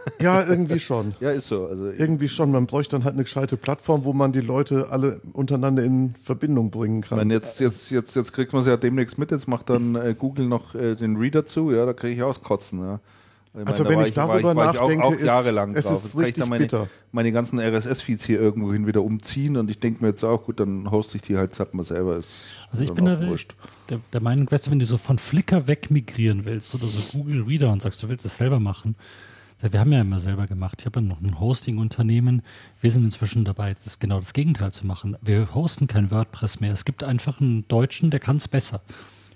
Ja, 0.21 0.47
irgendwie 0.47 0.79
schon. 0.79 1.15
ja, 1.19 1.31
ist 1.31 1.47
so. 1.47 1.65
Also 1.65 1.89
irgendwie 1.89 2.29
schon. 2.29 2.51
Man 2.51 2.67
bräuchte 2.67 2.95
dann 2.95 3.03
halt 3.03 3.15
eine 3.15 3.23
gescheite 3.23 3.57
Plattform, 3.57 4.03
wo 4.05 4.13
man 4.13 4.31
die 4.31 4.41
Leute 4.41 4.87
alle 4.89 5.21
untereinander 5.33 5.83
in 5.83 6.15
Verbindung 6.23 6.71
bringen 6.71 7.01
kann. 7.01 7.17
Meine, 7.17 7.33
jetzt, 7.33 7.59
jetzt, 7.59 7.89
jetzt, 7.91 8.15
jetzt 8.15 8.31
kriegt 8.33 8.53
man 8.53 8.61
es 8.61 8.67
ja 8.67 8.77
demnächst 8.77 9.17
mit. 9.17 9.31
Jetzt 9.31 9.47
macht 9.47 9.69
dann 9.69 9.95
äh, 9.95 10.15
Google 10.17 10.47
noch 10.47 10.75
äh, 10.75 10.95
den 10.95 11.17
Reader 11.17 11.45
zu. 11.45 11.71
Ja, 11.71 11.85
da 11.85 11.93
kriege 11.93 12.15
ich 12.15 12.23
auskotzen. 12.23 12.79
Ja. 12.79 12.99
Ich 13.53 13.67
also 13.67 13.83
meine, 13.83 13.97
wenn 13.97 14.05
ich 14.05 14.13
darüber 14.13 14.51
ich, 14.51 14.55
nachdenke, 14.55 15.03
auch, 15.03 15.13
auch 15.13 15.19
jahrelang 15.19 15.75
es 15.75 15.85
drauf. 15.85 16.05
ist 16.05 16.17
richtig 16.17 16.45
meine, 16.45 16.63
bitter. 16.63 16.87
meine 17.11 17.33
ganzen 17.33 17.59
RSS-Feeds 17.59 18.23
hier 18.23 18.39
irgendwohin 18.39 18.87
wieder 18.87 19.03
umziehen 19.03 19.57
und 19.57 19.69
ich 19.69 19.77
denke 19.77 20.01
mir 20.01 20.11
jetzt 20.11 20.23
auch, 20.23 20.45
gut, 20.45 20.61
dann 20.61 20.89
hoste 20.89 21.17
ich 21.17 21.21
die 21.21 21.35
halt 21.35 21.53
zapp 21.53 21.73
mal 21.73 21.83
selber. 21.83 22.15
Ist 22.15 22.51
also 22.71 22.85
ich 22.85 22.93
bin 22.93 23.03
da 23.03 23.17
der, 23.17 23.99
der, 24.13 24.21
Meinung, 24.21 24.49
weißt 24.49 24.67
du, 24.67 24.71
wenn 24.71 24.79
du 24.79 24.85
so 24.85 24.97
von 24.97 25.17
Flickr 25.17 25.67
wegmigrieren 25.67 26.45
willst 26.45 26.73
oder 26.75 26.85
so 26.87 27.17
Google 27.17 27.41
Reader 27.41 27.73
und 27.73 27.81
sagst, 27.81 28.01
du 28.01 28.07
willst 28.07 28.25
es 28.25 28.37
selber 28.37 28.61
machen, 28.61 28.95
wir 29.69 29.79
haben 29.79 29.91
ja 29.91 30.01
immer 30.01 30.19
selber 30.19 30.47
gemacht. 30.47 30.77
Ich 30.79 30.85
habe 30.85 30.99
ja 30.99 31.05
noch 31.05 31.21
ein 31.21 31.39
Hosting-Unternehmen. 31.39 32.41
Wir 32.79 32.91
sind 32.91 33.03
inzwischen 33.03 33.45
dabei, 33.45 33.75
das 33.83 33.99
genau 33.99 34.19
das 34.19 34.33
Gegenteil 34.33 34.71
zu 34.71 34.87
machen. 34.87 35.17
Wir 35.21 35.53
hosten 35.53 35.87
kein 35.87 36.11
WordPress 36.11 36.59
mehr. 36.59 36.73
Es 36.73 36.85
gibt 36.85 37.03
einfach 37.03 37.41
einen 37.41 37.67
Deutschen, 37.67 38.09
der 38.09 38.19
kann 38.19 38.37
es 38.37 38.47
besser. 38.47 38.81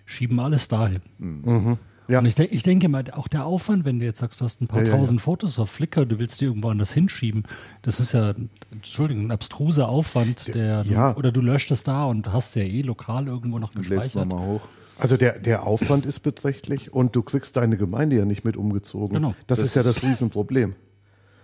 Schieben 0.06 0.40
alles 0.40 0.68
dahin. 0.68 1.02
Mhm. 1.18 1.78
Ja. 2.08 2.20
Und 2.20 2.26
ich, 2.26 2.36
de 2.36 2.46
ich 2.46 2.64
denke 2.64 2.88
mal, 2.88 3.04
auch 3.12 3.28
der 3.28 3.46
Aufwand, 3.46 3.84
wenn 3.84 4.00
du 4.00 4.06
jetzt 4.06 4.20
sagst, 4.20 4.40
du 4.40 4.46
hast 4.46 4.62
ein 4.62 4.68
paar 4.68 4.84
ja, 4.84 4.96
tausend 4.96 5.20
ja, 5.20 5.24
Fotos 5.24 5.58
auf 5.58 5.72
Flickr, 5.72 6.06
du 6.06 6.20
willst 6.20 6.40
die 6.40 6.46
irgendwo 6.46 6.70
anders 6.70 6.94
hinschieben, 6.94 7.44
das 7.82 8.00
ist 8.00 8.12
ja, 8.12 8.34
Entschuldigung, 8.72 9.26
ein 9.26 9.32
abstruser 9.32 9.90
Aufwand, 9.90 10.54
der, 10.54 10.86
oder 11.18 11.32
du 11.32 11.42
löscht 11.42 11.72
es 11.72 11.84
da 11.84 12.06
und 12.06 12.32
hast 12.32 12.56
ja 12.56 12.62
eh 12.62 12.82
lokal 12.84 13.28
irgendwo 13.28 13.58
noch 13.58 13.74
gespeichert. 13.74 14.28
Mal 14.28 14.40
hoch. 14.40 14.62
Also 14.98 15.18
der, 15.18 15.40
der 15.40 15.66
Aufwand 15.66 16.06
ist 16.06 16.22
beträchtlich 16.22 16.94
und 16.94 17.16
du 17.16 17.22
kriegst 17.22 17.58
deine 17.58 17.78
Gemeinde 17.78 18.16
ja 18.18 18.26
nicht 18.26 18.46
mit 18.46 18.56
umgezogen. 18.56 19.16
Genau. 19.16 19.36
Das, 19.48 19.60
das 19.60 19.66
ist 19.66 19.76
ja 19.76 19.84
das 19.84 20.04
Riesenproblem. 20.04 20.76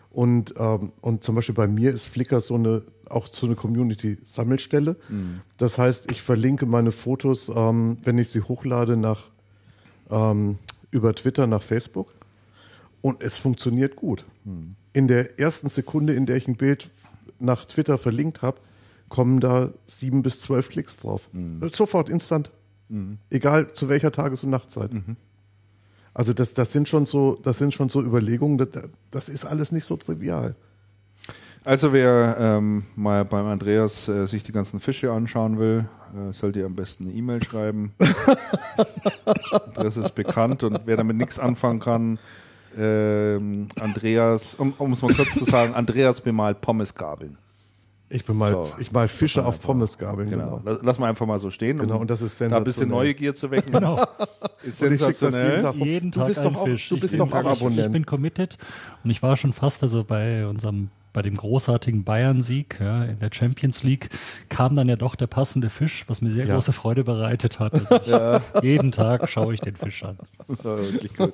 Und, 0.09 0.53
ähm, 0.57 0.91
und 1.01 1.23
zum 1.23 1.35
Beispiel 1.35 1.55
bei 1.55 1.67
mir 1.67 1.91
ist 1.91 2.05
Flickr 2.05 2.41
so 2.41 2.55
eine, 2.55 2.83
auch 3.09 3.27
so 3.27 3.45
eine 3.45 3.55
Community-Sammelstelle. 3.55 4.97
Mhm. 5.09 5.41
Das 5.57 5.77
heißt, 5.77 6.11
ich 6.11 6.21
verlinke 6.21 6.65
meine 6.65 6.91
Fotos, 6.91 7.49
ähm, 7.49 7.97
wenn 8.03 8.17
ich 8.17 8.30
sie 8.30 8.41
hochlade, 8.41 8.97
nach 8.97 9.31
ähm, 10.09 10.57
über 10.91 11.15
Twitter 11.15 11.47
nach 11.47 11.63
Facebook 11.63 12.13
und 13.01 13.23
es 13.23 13.38
funktioniert 13.38 13.95
gut. 13.95 14.25
Hm. 14.43 14.75
In 14.93 15.07
der 15.07 15.39
ersten 15.39 15.69
Sekunde, 15.69 16.13
in 16.13 16.25
der 16.25 16.35
ich 16.35 16.47
ein 16.47 16.57
Bild 16.57 16.89
nach 17.39 17.65
Twitter 17.65 17.97
verlinkt 17.97 18.41
habe, 18.41 18.59
kommen 19.09 19.39
da 19.39 19.71
sieben 19.85 20.21
bis 20.21 20.41
zwölf 20.41 20.69
Klicks 20.69 20.97
drauf. 20.97 21.30
Hm. 21.31 21.67
Sofort, 21.69 22.09
instant. 22.09 22.51
Hm. 22.91 23.17
Egal 23.29 23.71
zu 23.71 23.87
welcher 23.87 24.11
Tages- 24.11 24.43
und 24.43 24.49
Nachtzeit. 24.49 24.93
Mhm. 24.93 25.15
Also 26.13 26.33
das, 26.33 26.53
das, 26.53 26.73
sind 26.73 26.89
schon 26.89 27.05
so, 27.05 27.39
das 27.41 27.57
sind 27.57 27.73
schon 27.73 27.87
so 27.87 28.01
Überlegungen, 28.01 28.57
das, 28.57 28.67
das 29.09 29.29
ist 29.29 29.45
alles 29.45 29.71
nicht 29.71 29.85
so 29.85 29.95
trivial. 29.95 30.55
Also 31.63 31.93
wer 31.93 32.35
ähm, 32.37 32.83
mal 32.95 33.23
beim 33.23 33.45
Andreas 33.45 34.09
äh, 34.09 34.25
sich 34.25 34.43
die 34.43 34.51
ganzen 34.51 34.81
Fische 34.81 35.11
anschauen 35.11 35.57
will, 35.57 35.85
äh, 36.13 36.33
sollte 36.33 36.59
ihr 36.59 36.65
am 36.65 36.75
besten 36.75 37.05
eine 37.05 37.13
E-Mail 37.13 37.41
schreiben. 37.43 37.93
das 39.75 39.95
ist 39.95 40.13
bekannt 40.13 40.63
und 40.63 40.81
wer 40.85 40.97
damit 40.97 41.15
nichts 41.15 41.39
anfangen 41.39 41.79
kann, 41.79 42.19
ähm, 42.77 43.67
Andreas, 43.79 44.55
um 44.55 44.91
es 44.91 45.01
mal 45.01 45.13
kurz 45.13 45.33
zu 45.35 45.45
sagen, 45.45 45.75
Andreas 45.75 46.19
bemalt 46.19 46.59
Pommesgabeln. 46.61 47.37
Ich 48.14 48.25
bemal, 48.25 48.51
so, 48.51 48.69
ich 48.77 48.91
mal 48.91 49.07
Fische 49.07 49.45
auf 49.45 49.61
Pommesgabeln. 49.61 50.30
Genau. 50.30 50.57
genau. 50.57 50.80
Lass 50.81 50.99
mal 50.99 51.07
einfach 51.07 51.25
mal 51.25 51.38
so 51.38 51.49
stehen. 51.49 51.77
Genau, 51.77 51.98
und 51.98 52.09
das 52.09 52.22
ist 52.22 52.38
sensationell. 52.38 52.49
Da 52.49 52.57
ein 52.57 52.64
bisschen 52.64 52.90
Neugier 52.90 53.35
zu 53.35 53.51
wecken. 53.51 53.72
genau. 53.72 54.03
Ist 54.64 54.80
sensationell. 54.80 55.51
Jeden 55.51 55.61
Tag, 55.61 55.75
jeden 55.75 56.11
Tag 56.11 56.23
du 56.23 56.27
bist 56.27 56.45
doch 56.45 56.56
auch, 56.56 56.65
Fisch. 56.65 56.90
Du 56.90 56.99
bist 56.99 57.19
doch 57.19 57.31
auch 57.31 57.45
Abonnent. 57.45 57.85
Ich 57.85 57.91
bin 57.91 58.06
committed 58.06 58.57
und 59.03 59.09
ich 59.09 59.23
war 59.23 59.38
schon 59.38 59.53
fast 59.53 59.81
also 59.83 60.03
bei 60.03 60.45
unserem 60.45 60.90
bei 61.14 61.22
dem 61.22 61.35
großartigen 61.35 62.03
Bayern-Sieg 62.03 62.80
ja, 62.80 63.03
in 63.03 63.19
der 63.19 63.30
Champions 63.33 63.83
League 63.83 64.09
kam 64.49 64.75
dann 64.75 64.88
ja 64.88 64.95
doch 64.95 65.15
der 65.15 65.27
passende 65.27 65.69
Fisch, 65.69 66.06
was 66.07 66.22
mir 66.22 66.31
sehr 66.31 66.45
ja. 66.45 66.53
große 66.53 66.72
Freude 66.72 67.03
bereitet 67.03 67.59
hat. 67.59 67.73
Also 67.73 67.95
ja. 68.09 68.41
Jeden 68.61 68.91
Tag 68.91 69.30
schaue 69.30 69.53
ich 69.53 69.59
den 69.59 69.75
Fisch 69.75 70.03
an. 70.03 70.17
wirklich 70.48 71.14
gut. 71.14 71.33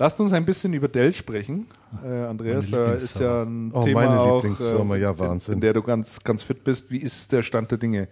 Lasst 0.00 0.18
uns 0.18 0.32
ein 0.32 0.46
bisschen 0.46 0.72
über 0.72 0.88
Dell 0.88 1.12
sprechen. 1.12 1.66
Äh, 2.02 2.08
Andreas, 2.08 2.70
da 2.70 2.94
ist 2.94 3.20
ja 3.20 3.42
ein 3.42 3.70
oh, 3.70 3.82
Thema 3.82 4.06
meine 4.06 4.18
auch, 4.18 4.36
Lieblingsfirma, 4.36 4.96
ja 4.96 5.18
Wahnsinn. 5.18 5.52
In, 5.52 5.56
in 5.58 5.60
der 5.60 5.74
du 5.74 5.82
ganz, 5.82 6.24
ganz 6.24 6.42
fit 6.42 6.64
bist. 6.64 6.90
Wie 6.90 6.96
ist 6.96 7.30
der 7.32 7.42
Stand 7.42 7.70
der 7.70 7.76
Dinge? 7.76 8.08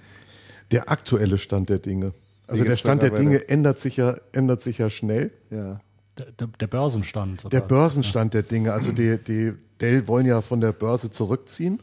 Der 0.71 0.91
aktuelle 0.91 1.39
Stand 1.39 1.71
der 1.71 1.79
Dinge. 1.79 2.13
Also 2.47 2.63
der 2.63 2.77
Stand 2.77 3.03
der 3.03 3.09
Dinge 3.09 3.49
ändert 3.49 3.79
sich 3.79 3.97
ja, 3.97 4.17
ändert 4.33 4.61
sich 4.61 4.77
ja 4.77 4.91
schnell. 4.91 5.31
Ja. 5.51 5.81
Der, 6.19 6.49
der, 6.49 6.67
Börsenstand. 6.67 7.47
Oder? 7.47 7.59
Der 7.59 7.67
Börsenstand 7.67 8.35
der 8.35 8.43
Dinge. 8.43 8.75
Also 8.75 8.93
die, 8.93 9.17
die 9.17 9.55
Dell 9.81 10.07
wollen 10.09 10.27
ja 10.27 10.43
von 10.43 10.61
der 10.61 10.73
Börse 10.73 11.11
zurückziehen, 11.11 11.81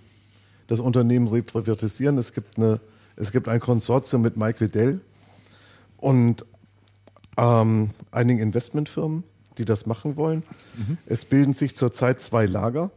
das 0.67 0.81
Unternehmen 0.81 1.27
reprivatisieren. 1.29 2.19
Es 2.19 2.31
gibt 2.31 2.57
eine, 2.59 2.79
Es 3.15 3.31
gibt 3.31 3.47
ein 3.47 3.59
Konsortium 3.59 4.21
mit 4.21 4.37
Michael 4.37 4.69
Dell 4.69 5.01
und 5.97 6.45
ähm, 7.37 7.89
einigen 8.11 8.39
Investmentfirmen, 8.39 9.23
die 9.57 9.65
das 9.65 9.85
machen 9.85 10.15
wollen. 10.15 10.43
Mhm. 10.75 10.97
Es 11.05 11.25
bilden 11.25 11.53
sich 11.53 11.75
zurzeit 11.75 12.21
zwei 12.21 12.45
Lager. 12.45 12.91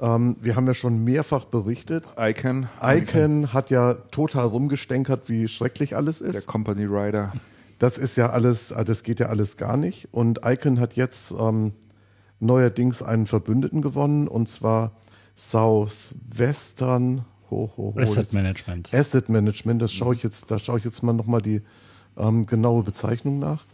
Ähm, 0.00 0.36
wir 0.40 0.56
haben 0.56 0.66
ja 0.66 0.74
schon 0.74 1.04
mehrfach 1.04 1.46
berichtet. 1.46 2.04
Icon. 2.18 2.68
Icon 2.82 3.52
hat 3.52 3.70
ja 3.70 3.94
total 3.94 4.46
rumgestänkert, 4.46 5.28
wie 5.28 5.48
schrecklich 5.48 5.96
alles 5.96 6.20
ist. 6.20 6.34
Der 6.34 6.42
Company 6.42 6.84
Rider. 6.84 7.32
Das 7.78 7.98
ist 7.98 8.16
ja 8.16 8.30
alles, 8.30 8.68
das 8.68 9.02
geht 9.02 9.20
ja 9.20 9.26
alles 9.26 9.56
gar 9.56 9.76
nicht. 9.76 10.08
Und 10.12 10.40
Icon 10.44 10.80
hat 10.80 10.96
jetzt 10.96 11.34
ähm, 11.38 11.72
neuerdings 12.40 13.02
einen 13.02 13.26
Verbündeten 13.26 13.82
gewonnen, 13.82 14.28
und 14.28 14.48
zwar 14.48 14.92
Southwestern 15.34 17.24
ho, 17.50 17.70
ho, 17.76 17.94
ho, 17.94 18.00
Asset 18.00 18.32
Management. 18.32 18.92
Asset 18.94 19.28
Management, 19.28 19.82
das 19.82 19.92
schaue 19.92 20.14
ich 20.14 20.22
jetzt, 20.22 20.50
da 20.50 20.58
schaue 20.58 20.78
ich 20.78 20.84
jetzt 20.84 21.02
mal 21.02 21.12
nochmal 21.12 21.42
die 21.42 21.62
ähm, 22.16 22.46
genaue 22.46 22.82
Bezeichnung 22.82 23.38
nach. 23.38 23.66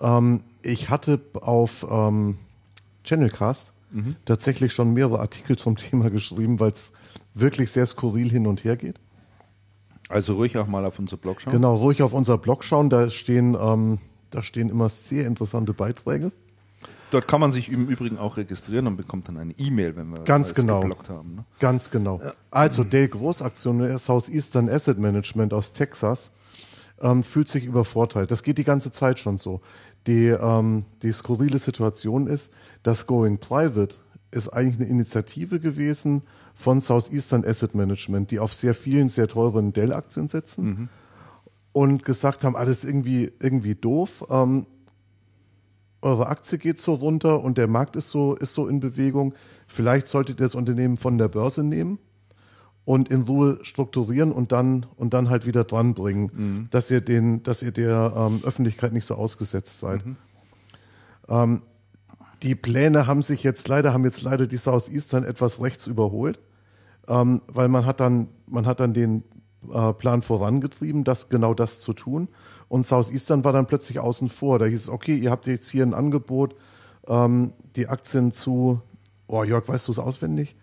Ähm, 0.00 0.42
ich 0.62 0.90
hatte 0.90 1.20
auf 1.34 1.86
ähm, 1.90 2.38
Channelcast 3.04 3.72
mhm. 3.90 4.16
tatsächlich 4.24 4.72
schon 4.72 4.92
mehrere 4.92 5.20
Artikel 5.20 5.56
zum 5.56 5.76
Thema 5.76 6.10
geschrieben, 6.10 6.60
weil 6.60 6.72
es 6.72 6.92
wirklich 7.34 7.70
sehr 7.70 7.86
skurril 7.86 8.30
hin 8.30 8.46
und 8.46 8.64
her 8.64 8.76
geht. 8.76 8.96
Also 10.08 10.34
ruhig 10.34 10.56
auch 10.58 10.66
mal 10.66 10.84
auf 10.84 10.98
unser 10.98 11.16
Blog 11.16 11.40
schauen. 11.40 11.52
Genau, 11.52 11.76
ruhig 11.76 12.02
auf 12.02 12.12
unser 12.12 12.38
Blog 12.38 12.62
schauen. 12.62 12.90
Da 12.90 13.08
stehen, 13.10 13.56
ähm, 13.58 13.98
da 14.30 14.42
stehen 14.42 14.68
immer 14.68 14.88
sehr 14.88 15.26
interessante 15.26 15.72
Beiträge. 15.72 16.30
Dort 17.10 17.28
kann 17.28 17.40
man 17.40 17.52
sich 17.52 17.70
im 17.70 17.86
Übrigen 17.86 18.18
auch 18.18 18.36
registrieren 18.36 18.86
und 18.86 18.96
bekommt 18.96 19.28
dann 19.28 19.36
eine 19.38 19.52
E-Mail, 19.56 19.94
wenn 19.96 20.08
wir 20.08 20.20
Ganz 20.24 20.54
genau. 20.54 20.80
geblockt 20.80 21.08
haben. 21.08 21.36
Ne? 21.36 21.44
Ganz 21.60 21.90
genau. 21.90 22.20
Also 22.50 22.82
Dale 22.82 23.08
Großaktionär 23.08 23.98
Southeastern 23.98 24.68
Asset 24.68 24.98
Management 24.98 25.54
aus 25.54 25.72
Texas 25.72 26.32
ähm, 27.04 27.22
fühlt 27.22 27.48
sich 27.48 27.64
übervorteilt. 27.64 28.30
Das 28.30 28.42
geht 28.42 28.58
die 28.58 28.64
ganze 28.64 28.90
Zeit 28.90 29.20
schon 29.20 29.38
so. 29.38 29.60
Die, 30.08 30.26
ähm, 30.26 30.86
die 31.02 31.12
skurrile 31.12 31.58
Situation 31.58 32.26
ist, 32.26 32.52
dass 32.82 33.06
Going 33.06 33.38
Private 33.38 33.96
ist 34.30 34.48
eigentlich 34.48 34.80
eine 34.80 34.88
Initiative 34.88 35.60
gewesen 35.60 36.22
von 36.54 36.80
Southeastern 36.80 37.44
Asset 37.44 37.74
Management, 37.74 38.30
die 38.30 38.40
auf 38.40 38.52
sehr 38.52 38.74
vielen, 38.74 39.08
sehr 39.08 39.28
teuren 39.28 39.72
Dell-Aktien 39.72 40.28
setzen 40.28 40.64
mhm. 40.64 40.88
und 41.72 42.04
gesagt 42.04 42.42
haben, 42.42 42.56
alles 42.56 42.84
irgendwie, 42.84 43.30
irgendwie 43.40 43.74
doof. 43.74 44.24
Ähm, 44.30 44.66
eure 46.00 46.26
Aktie 46.26 46.58
geht 46.58 46.80
so 46.80 46.94
runter 46.94 47.42
und 47.42 47.58
der 47.58 47.68
Markt 47.68 47.96
ist 47.96 48.10
so, 48.10 48.34
ist 48.34 48.54
so 48.54 48.66
in 48.66 48.80
Bewegung. 48.80 49.34
Vielleicht 49.66 50.06
solltet 50.06 50.40
ihr 50.40 50.46
das 50.46 50.54
Unternehmen 50.54 50.98
von 50.98 51.16
der 51.18 51.28
Börse 51.28 51.62
nehmen 51.62 51.98
und 52.84 53.08
in 53.08 53.22
Ruhe 53.22 53.58
strukturieren 53.62 54.30
und 54.32 54.52
dann 54.52 54.86
und 54.96 55.14
dann 55.14 55.30
halt 55.30 55.46
wieder 55.46 55.64
dranbringen, 55.64 56.30
mhm. 56.34 56.68
dass 56.70 56.90
ihr 56.90 57.00
den, 57.00 57.42
dass 57.42 57.62
ihr 57.62 57.72
der 57.72 58.12
ähm, 58.16 58.40
Öffentlichkeit 58.44 58.92
nicht 58.92 59.06
so 59.06 59.14
ausgesetzt 59.14 59.80
seid. 59.80 60.04
Mhm. 60.04 60.16
Ähm, 61.28 61.62
die 62.42 62.54
Pläne 62.54 63.06
haben 63.06 63.22
sich 63.22 63.42
jetzt 63.42 63.68
leider, 63.68 63.94
haben 63.94 64.04
jetzt 64.04 64.22
leider 64.22 64.46
die 64.46 64.58
Southeastern 64.58 65.24
etwas 65.24 65.62
rechts 65.62 65.86
überholt, 65.86 66.38
ähm, 67.08 67.40
weil 67.46 67.68
man 67.68 67.86
hat 67.86 68.00
dann, 68.00 68.28
man 68.46 68.66
hat 68.66 68.80
dann 68.80 68.92
den 68.92 69.24
äh, 69.72 69.94
Plan 69.94 70.20
vorangetrieben, 70.20 71.04
das 71.04 71.30
genau 71.30 71.54
das 71.54 71.80
zu 71.80 71.94
tun. 71.94 72.28
Und 72.68 72.86
Southeastern 72.86 73.44
war 73.44 73.52
dann 73.52 73.66
plötzlich 73.66 73.98
außen 73.98 74.28
vor. 74.28 74.58
Da 74.58 74.66
hieß 74.66 74.82
es, 74.82 74.88
okay, 74.88 75.16
ihr 75.16 75.30
habt 75.30 75.46
jetzt 75.46 75.70
hier 75.70 75.84
ein 75.84 75.94
Angebot, 75.94 76.54
ähm, 77.06 77.52
die 77.76 77.88
Aktien 77.88 78.30
zu, 78.30 78.82
oh 79.26 79.42
Jörg, 79.42 79.66
weißt 79.66 79.88
du 79.88 79.92
es 79.92 79.98
auswendig? 79.98 80.56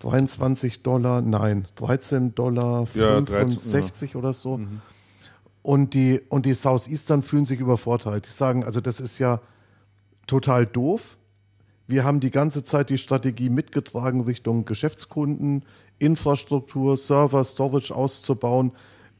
23 0.00 0.82
Dollar, 0.82 1.22
nein, 1.22 1.66
13 1.76 2.34
Dollar 2.34 2.86
65 2.86 4.12
ja, 4.12 4.18
oder 4.18 4.32
so. 4.32 4.58
Mhm. 4.58 4.80
Und 5.62 5.94
die, 5.94 6.20
und 6.28 6.46
die 6.46 6.54
Southeastern 6.54 7.22
fühlen 7.22 7.44
sich 7.44 7.58
übervorteilt. 7.58 8.26
Die 8.26 8.30
sagen, 8.30 8.62
also 8.62 8.80
das 8.80 9.00
ist 9.00 9.18
ja 9.18 9.40
total 10.26 10.66
doof. 10.66 11.16
Wir 11.88 12.04
haben 12.04 12.20
die 12.20 12.30
ganze 12.30 12.64
Zeit 12.64 12.90
die 12.90 12.98
Strategie 12.98 13.48
mitgetragen, 13.48 14.20
Richtung 14.22 14.64
Geschäftskunden, 14.64 15.64
Infrastruktur, 15.98 16.96
Server, 16.96 17.44
Storage 17.44 17.94
auszubauen. 17.94 18.72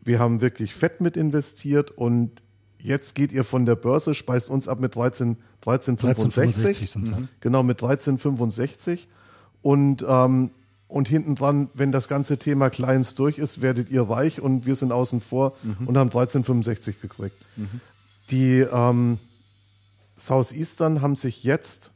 Wir 0.03 0.19
haben 0.19 0.41
wirklich 0.41 0.75
fett 0.75 1.01
mit 1.01 1.17
investiert 1.17 1.91
und 1.91 2.43
jetzt 2.79 3.15
geht 3.15 3.33
ihr 3.33 3.45
von 3.45 3.67
der 3.67 3.77
Börse, 3.77 4.15
speist 4.15 4.51
uns 4.51 4.69
ab 4.69 4.81
mit 4.81 4.95
13, 4.95 5.37
1365. 5.65 6.93
13, 6.93 7.03
mhm. 7.03 7.29
Genau, 7.41 7.63
mit 7.63 7.83
1365. 7.83 9.09
Und 9.63 10.05
ähm, 10.09 10.51
und 10.89 11.09
hinten 11.09 11.35
dran, 11.35 11.69
wenn 11.75 11.93
das 11.93 12.09
ganze 12.09 12.39
Thema 12.39 12.71
Clients 12.71 13.15
durch 13.15 13.39
ist, 13.39 13.61
werdet 13.61 13.91
ihr 13.91 14.09
weich 14.09 14.41
und 14.41 14.67
wir 14.67 14.77
sind 14.77 14.93
außen 14.93 15.21
vor 15.21 15.57
mhm. 15.63 15.89
und 15.89 15.99
haben 15.99 16.09
1365 16.09 17.01
gekriegt. 17.01 17.37
Mhm. 17.57 17.81
Die 18.31 18.61
ähm, 18.61 19.19
Southeastern 20.15 21.03
haben 21.03 21.17
sich 21.17 21.45
jetzt 21.45 21.91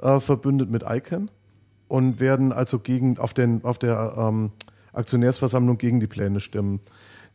äh, 0.00 0.20
verbündet 0.20 0.70
mit 0.70 0.84
ICANN 0.88 1.30
und 1.88 2.20
werden 2.20 2.52
also 2.52 2.78
gegen, 2.78 3.18
auf, 3.18 3.34
den, 3.34 3.64
auf 3.64 3.78
der 3.78 4.14
ähm, 4.16 4.52
Aktionärsversammlung 4.92 5.78
gegen 5.78 6.00
die 6.00 6.06
Pläne 6.06 6.40
stimmen. 6.40 6.80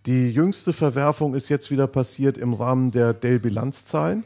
Die 0.06 0.32
jüngste 0.32 0.74
Verwerfung 0.74 1.36
ist 1.36 1.50
jetzt 1.50 1.70
wieder 1.70 1.88
passiert 1.88 2.38
im 2.38 2.54
Rahmen 2.54 2.92
der 2.92 3.14
Dell-Bilanzzahlen. 3.14 4.24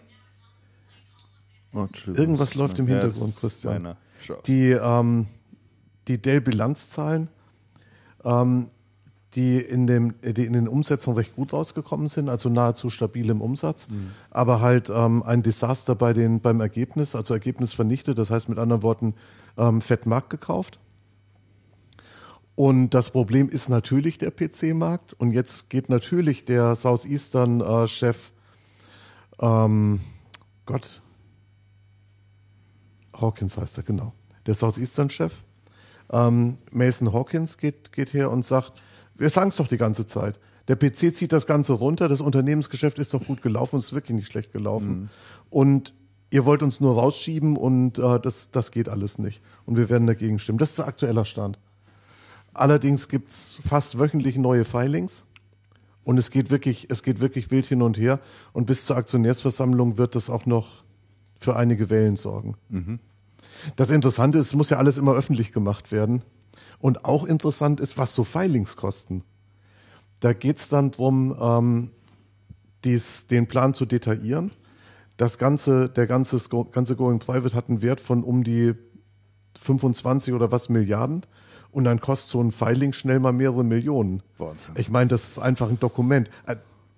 Oh, 1.73 1.87
Irgendwas 2.07 2.55
läuft 2.55 2.77
im 2.79 2.87
Hintergrund, 2.87 3.35
Christian. 3.37 3.95
Die 4.45 4.71
ähm, 4.71 5.27
die 6.11 6.21
Dell-Bilanzzahlen, 6.21 7.29
ähm, 8.23 8.67
die, 9.33 9.59
in 9.59 9.87
dem, 9.87 10.13
die 10.21 10.45
in 10.45 10.53
den 10.53 10.67
Umsätzen 10.67 11.13
recht 11.13 11.35
gut 11.35 11.53
rausgekommen 11.53 12.09
sind, 12.09 12.27
also 12.27 12.49
nahezu 12.49 12.89
stabil 12.89 13.29
im 13.29 13.39
Umsatz, 13.39 13.87
mhm. 13.89 14.11
aber 14.29 14.59
halt 14.59 14.89
ähm, 14.89 15.23
ein 15.23 15.41
Desaster 15.41 15.95
bei 15.95 16.11
den, 16.11 16.41
beim 16.41 16.59
Ergebnis, 16.59 17.15
also 17.15 17.33
Ergebnis 17.33 17.71
vernichtet, 17.73 18.17
das 18.17 18.29
heißt 18.29 18.49
mit 18.49 18.59
anderen 18.59 18.83
Worten 18.83 19.15
ähm, 19.57 19.81
Fettmarkt 19.81 20.29
gekauft. 20.29 20.79
Und 22.55 22.89
das 22.89 23.09
Problem 23.09 23.47
ist 23.47 23.69
natürlich 23.69 24.17
der 24.17 24.29
PC-Markt. 24.29 25.13
Und 25.13 25.31
jetzt 25.31 25.69
geht 25.69 25.89
natürlich 25.89 26.43
der 26.43 26.75
Southeastern-Chef, 26.75 28.31
äh, 29.39 29.45
ähm, 29.45 30.01
Gott, 30.65 31.01
Hawkins 33.13 33.57
heißt 33.57 33.77
er, 33.77 33.83
genau. 33.83 34.13
Der 34.45 34.53
Southeastern-Chef 34.53 35.43
ähm, 36.11 36.57
Mason 36.71 37.13
Hawkins 37.13 37.57
geht, 37.57 37.91
geht 37.91 38.13
her 38.13 38.31
und 38.31 38.45
sagt, 38.45 38.73
wir 39.15 39.29
sagen 39.29 39.49
es 39.49 39.55
doch 39.55 39.67
die 39.67 39.77
ganze 39.77 40.07
Zeit. 40.07 40.39
Der 40.67 40.75
PC 40.75 41.15
zieht 41.15 41.31
das 41.31 41.47
Ganze 41.47 41.73
runter, 41.73 42.07
das 42.07 42.21
Unternehmensgeschäft 42.21 42.99
ist 42.99 43.13
doch 43.13 43.25
gut 43.25 43.41
gelaufen, 43.41 43.77
es 43.77 43.85
ist 43.85 43.93
wirklich 43.93 44.15
nicht 44.15 44.31
schlecht 44.31 44.53
gelaufen. 44.53 44.91
Mhm. 44.91 45.09
Und 45.49 45.93
ihr 46.29 46.45
wollt 46.45 46.63
uns 46.63 46.79
nur 46.79 46.95
rausschieben 46.95 47.57
und 47.57 47.99
äh, 47.99 48.19
das, 48.19 48.51
das 48.51 48.71
geht 48.71 48.89
alles 48.89 49.17
nicht. 49.17 49.41
Und 49.65 49.77
wir 49.77 49.89
werden 49.89 50.07
dagegen 50.07 50.39
stimmen. 50.39 50.59
Das 50.59 50.69
ist 50.69 50.79
der 50.79 50.87
aktuelle 50.87 51.25
Stand. 51.25 51.59
Allerdings 52.53 53.07
gibt 53.09 53.29
es 53.29 53.59
fast 53.67 53.99
wöchentlich 53.99 54.37
neue 54.37 54.65
Filings. 54.65 55.25
Und 56.03 56.17
es 56.17 56.31
geht 56.31 56.49
wirklich, 56.49 56.87
es 56.89 57.03
geht 57.03 57.19
wirklich 57.19 57.51
wild 57.51 57.67
hin 57.67 57.81
und 57.81 57.97
her. 57.97 58.19
Und 58.53 58.65
bis 58.65 58.85
zur 58.85 58.97
Aktionärsversammlung 58.97 59.97
wird 59.97 60.15
das 60.15 60.29
auch 60.29 60.45
noch 60.45 60.83
für 61.39 61.55
einige 61.55 61.89
Wellen 61.89 62.15
sorgen. 62.15 62.55
Mhm. 62.69 62.99
Das 63.75 63.91
Interessante 63.91 64.37
ist, 64.37 64.47
es 64.47 64.55
muss 64.55 64.69
ja 64.69 64.77
alles 64.77 64.97
immer 64.97 65.13
öffentlich 65.13 65.51
gemacht 65.51 65.91
werden. 65.91 66.23
Und 66.79 67.05
auch 67.05 67.25
interessant 67.25 67.79
ist, 67.79 67.97
was 67.97 68.13
so 68.13 68.23
Filings 68.23 68.75
kosten. 68.75 69.23
Da 70.19 70.33
geht 70.33 70.57
es 70.57 70.69
dann 70.69 70.91
darum, 70.91 71.35
ähm, 71.39 71.91
dies, 72.83 73.27
den 73.27 73.47
Plan 73.47 73.73
zu 73.73 73.85
detaillieren. 73.85 74.51
Das 75.17 75.37
ganze, 75.37 75.89
der 75.89 76.07
ganze, 76.07 76.39
ganze 76.71 76.95
Going 76.95 77.19
Private 77.19 77.55
hat 77.55 77.69
einen 77.69 77.81
Wert 77.81 77.99
von 77.99 78.23
um 78.23 78.43
die 78.43 78.73
25 79.59 80.33
oder 80.33 80.51
was 80.51 80.69
Milliarden. 80.69 81.21
Und 81.71 81.85
dann 81.85 81.99
kostet 81.99 82.31
so 82.31 82.41
ein 82.41 82.51
Filing 82.51 82.93
schnell 82.93 83.19
mal 83.19 83.31
mehrere 83.31 83.63
Millionen. 83.63 84.23
Wahnsinn. 84.37 84.75
Ich 84.77 84.89
meine, 84.89 85.09
das 85.09 85.29
ist 85.29 85.39
einfach 85.39 85.69
ein 85.69 85.79
Dokument. 85.79 86.29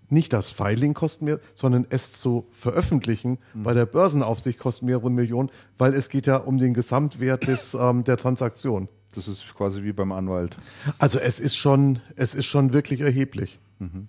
Nicht 0.09 0.33
das 0.33 0.49
Filing 0.49 0.93
kostet 0.93 1.21
mehr, 1.23 1.39
sondern 1.55 1.87
es 1.89 2.13
zu 2.13 2.47
veröffentlichen 2.51 3.39
mhm. 3.53 3.63
bei 3.63 3.73
der 3.73 3.85
Börsenaufsicht 3.85 4.59
kostet 4.59 4.83
mehrere 4.83 5.09
Millionen, 5.09 5.49
weil 5.77 5.93
es 5.93 6.09
geht 6.09 6.27
ja 6.27 6.37
um 6.37 6.57
den 6.59 6.73
Gesamtwert 6.73 7.47
des, 7.47 7.73
ähm, 7.73 8.03
der 8.03 8.17
Transaktion. 8.17 8.89
Das 9.13 9.27
ist 9.27 9.53
quasi 9.55 9.83
wie 9.83 9.93
beim 9.93 10.11
Anwalt. 10.11 10.57
Also 10.97 11.19
es 11.19 11.39
ist 11.39 11.55
schon, 11.55 11.99
es 12.15 12.33
ist 12.33 12.47
schon 12.47 12.73
wirklich 12.73 13.01
erheblich. 13.01 13.59
Mhm. 13.79 14.07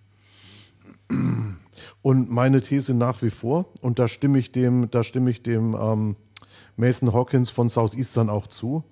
Und 2.03 2.31
meine 2.31 2.61
These 2.61 2.95
nach 2.95 3.23
wie 3.23 3.31
vor, 3.31 3.67
und 3.81 3.99
da 3.99 4.09
stimme 4.09 4.39
ich 4.39 4.53
dem, 4.53 4.91
da 4.91 5.05
stimme 5.05 5.31
ich 5.31 5.43
dem 5.43 5.77
ähm, 5.79 6.17
Mason 6.77 7.13
Hawkins 7.13 7.51
von 7.51 7.69
Southeastern 7.69 8.31
auch 8.31 8.47
zu. 8.47 8.85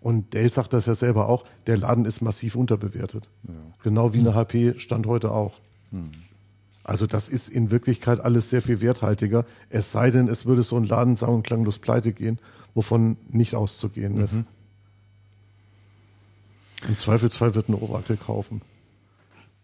Und 0.00 0.34
Dale 0.34 0.48
sagt 0.48 0.72
das 0.72 0.86
ja 0.86 0.94
selber 0.94 1.28
auch, 1.28 1.44
der 1.66 1.76
Laden 1.76 2.04
ist 2.04 2.20
massiv 2.20 2.54
unterbewertet. 2.54 3.28
Ja. 3.42 3.54
Genau 3.82 4.14
wie 4.14 4.20
eine 4.20 4.34
HP 4.34 4.78
stand 4.78 5.06
heute 5.06 5.32
auch. 5.32 5.58
Mhm. 5.90 6.10
Also 6.88 7.06
das 7.06 7.28
ist 7.28 7.50
in 7.50 7.70
Wirklichkeit 7.70 8.18
alles 8.18 8.48
sehr 8.48 8.62
viel 8.62 8.80
werthaltiger. 8.80 9.44
Es 9.68 9.92
sei 9.92 10.10
denn, 10.10 10.26
es 10.26 10.46
würde 10.46 10.62
so 10.62 10.74
ein 10.78 10.84
Laden 10.84 11.16
sang- 11.16 11.34
und 11.34 11.42
klanglos 11.42 11.78
pleite 11.78 12.14
gehen, 12.14 12.38
wovon 12.72 13.18
nicht 13.28 13.54
auszugehen 13.54 14.14
mhm. 14.14 14.24
ist. 14.24 14.42
Im 16.88 16.96
Zweifelsfall 16.96 17.54
wird 17.54 17.68
ein 17.68 17.74
Orakel 17.74 18.16
kaufen. 18.16 18.62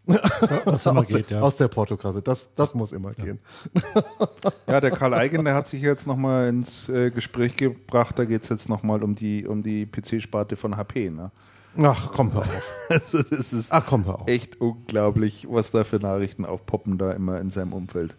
Was 0.05 0.85
immer 0.87 1.01
aus, 1.01 1.09
geht, 1.09 1.31
der, 1.31 1.39
ja. 1.39 1.43
aus 1.43 1.57
der 1.57 1.69
Portokasse. 1.69 2.21
Das, 2.21 2.55
das 2.55 2.75
muss 2.75 2.93
immer 2.93 3.17
ja. 3.17 3.25
gehen. 3.25 3.39
Ja, 4.67 4.81
der 4.81 4.91
Karl 4.91 5.15
Eigen, 5.15 5.45
der 5.45 5.55
hat 5.55 5.67
sich 5.67 5.81
jetzt 5.81 6.07
nochmal 6.07 6.49
ins 6.49 6.89
äh, 6.91 7.11
Gespräch 7.11 7.57
gebracht. 7.57 8.19
Da 8.19 8.27
geht 8.27 8.43
es 8.43 8.51
jetzt 8.51 8.69
nochmal 8.69 9.03
um 9.03 9.15
die, 9.15 9.47
um 9.47 9.63
die 9.63 9.87
PC-Sparte 9.87 10.57
von 10.57 10.77
HP. 10.77 11.09
Ne? 11.09 11.31
Ach, 11.77 12.13
komm, 12.13 12.33
hör 12.33 12.43
auf. 12.43 12.75
Also, 12.89 13.23
das 13.23 13.53
ist 13.53 13.73
Ach, 13.73 13.85
komm, 13.87 14.05
hör 14.07 14.21
auf. 14.21 14.29
echt 14.29 14.61
unglaublich, 14.61 15.47
was 15.51 15.71
da 15.71 15.85
für 15.85 15.97
Nachrichten 15.97 16.45
aufpoppen 16.45 16.99
da 16.99 17.13
immer 17.13 17.41
in 17.41 17.51
seinem 17.51 17.73
Umfeld. 17.73 18.17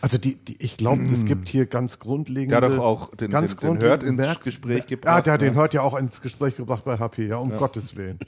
Also 0.00 0.16
die, 0.16 0.36
die 0.36 0.56
ich 0.60 0.76
glaube, 0.76 1.02
es 1.04 1.24
gibt 1.24 1.48
hier 1.48 1.66
ganz 1.66 1.98
grundlegende. 1.98 2.60
Der 2.60 2.70
hat 2.70 2.78
doch 2.78 2.84
auch 2.84 3.14
den, 3.16 3.30
ganz 3.30 3.56
den, 3.56 3.74
den 3.74 3.82
Hört 3.82 4.02
ins 4.04 4.16
Merk 4.16 4.44
Gespräch 4.44 4.86
gebracht. 4.86 5.16
Ja, 5.16 5.20
der 5.22 5.32
hat 5.34 5.40
den 5.42 5.54
Hört 5.54 5.74
ja 5.74 5.82
auch 5.82 5.98
ins 5.98 6.22
Gespräch 6.22 6.56
gebracht 6.56 6.84
bei 6.84 6.98
HP, 6.98 7.26
ja, 7.26 7.36
um 7.36 7.50
ja. 7.50 7.58
Gottes 7.58 7.96
Willen. 7.96 8.18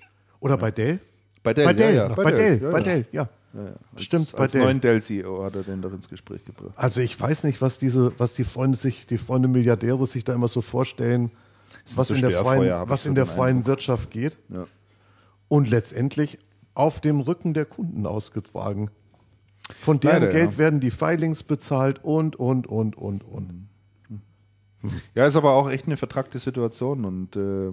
Oder 0.41 0.57
bei 0.57 0.73
Dell? 0.73 0.99
Bei 1.42 1.55
Dell, 1.55 1.67
bei 1.67 1.73
Dell, 1.73 1.94
ja, 1.94 2.09
ja. 2.09 2.15
bei, 2.15 2.33
Dell, 2.33 2.59
bei 2.59 2.81
Dell, 2.81 3.07
ja. 3.12 3.28
Ja, 3.52 3.65
ja. 3.65 3.73
Stimmt, 3.97 4.28
als, 4.28 4.33
bei 4.33 4.42
als 4.44 4.52
Dell. 4.52 4.62
neuen 4.62 4.81
Dell-CEO 4.81 5.44
hat 5.44 5.57
er 5.57 5.62
den 5.62 5.83
doch 5.83 5.92
ins 5.92 6.09
Gespräch 6.09 6.44
gebracht. 6.44 6.73
Also 6.76 7.00
ich 7.00 7.18
weiß 7.18 7.44
nicht, 7.44 7.60
was 7.60 7.78
diese, 7.78 8.12
was 8.18 8.34
die 8.34 8.44
Freunde 8.44 8.76
sich, 8.76 9.07
die 9.07 9.18
Freunde 9.18 9.49
Milliardäre 9.49 10.07
sich 10.07 10.25
da 10.25 10.34
immer 10.34 10.49
so 10.49 10.60
vorstellen, 10.60 11.31
was 11.94 12.10
in 12.10 12.20
der 12.20 12.31
freien, 12.42 12.89
was 12.89 13.07
in 13.07 13.15
der 13.15 13.26
freien 13.26 13.67
Wirtschaft 13.67 14.10
geht. 14.10 14.39
Ja. 14.49 14.67
Und 15.49 15.68
letztendlich 15.68 16.39
auf 16.75 17.00
dem 17.00 17.20
Rücken 17.20 17.55
der 17.55 17.65
Kunden 17.65 18.07
ausgetragen. 18.07 18.91
Von 19.78 20.00
deren 20.00 20.23
Leider, 20.23 20.33
Geld 20.33 20.59
werden 20.59 20.81
die 20.81 20.91
Filings 20.91 21.42
bezahlt 21.42 22.02
und, 22.02 22.36
und, 22.36 22.67
und, 22.67 22.97
und, 22.97 23.25
und. 23.25 23.68
Ja, 25.15 25.26
ist 25.26 25.36
aber 25.36 25.52
auch 25.52 25.70
echt 25.70 25.86
eine 25.86 25.97
vertragte 25.97 26.39
Situation 26.39 27.05
und 27.05 27.36
äh, 27.36 27.73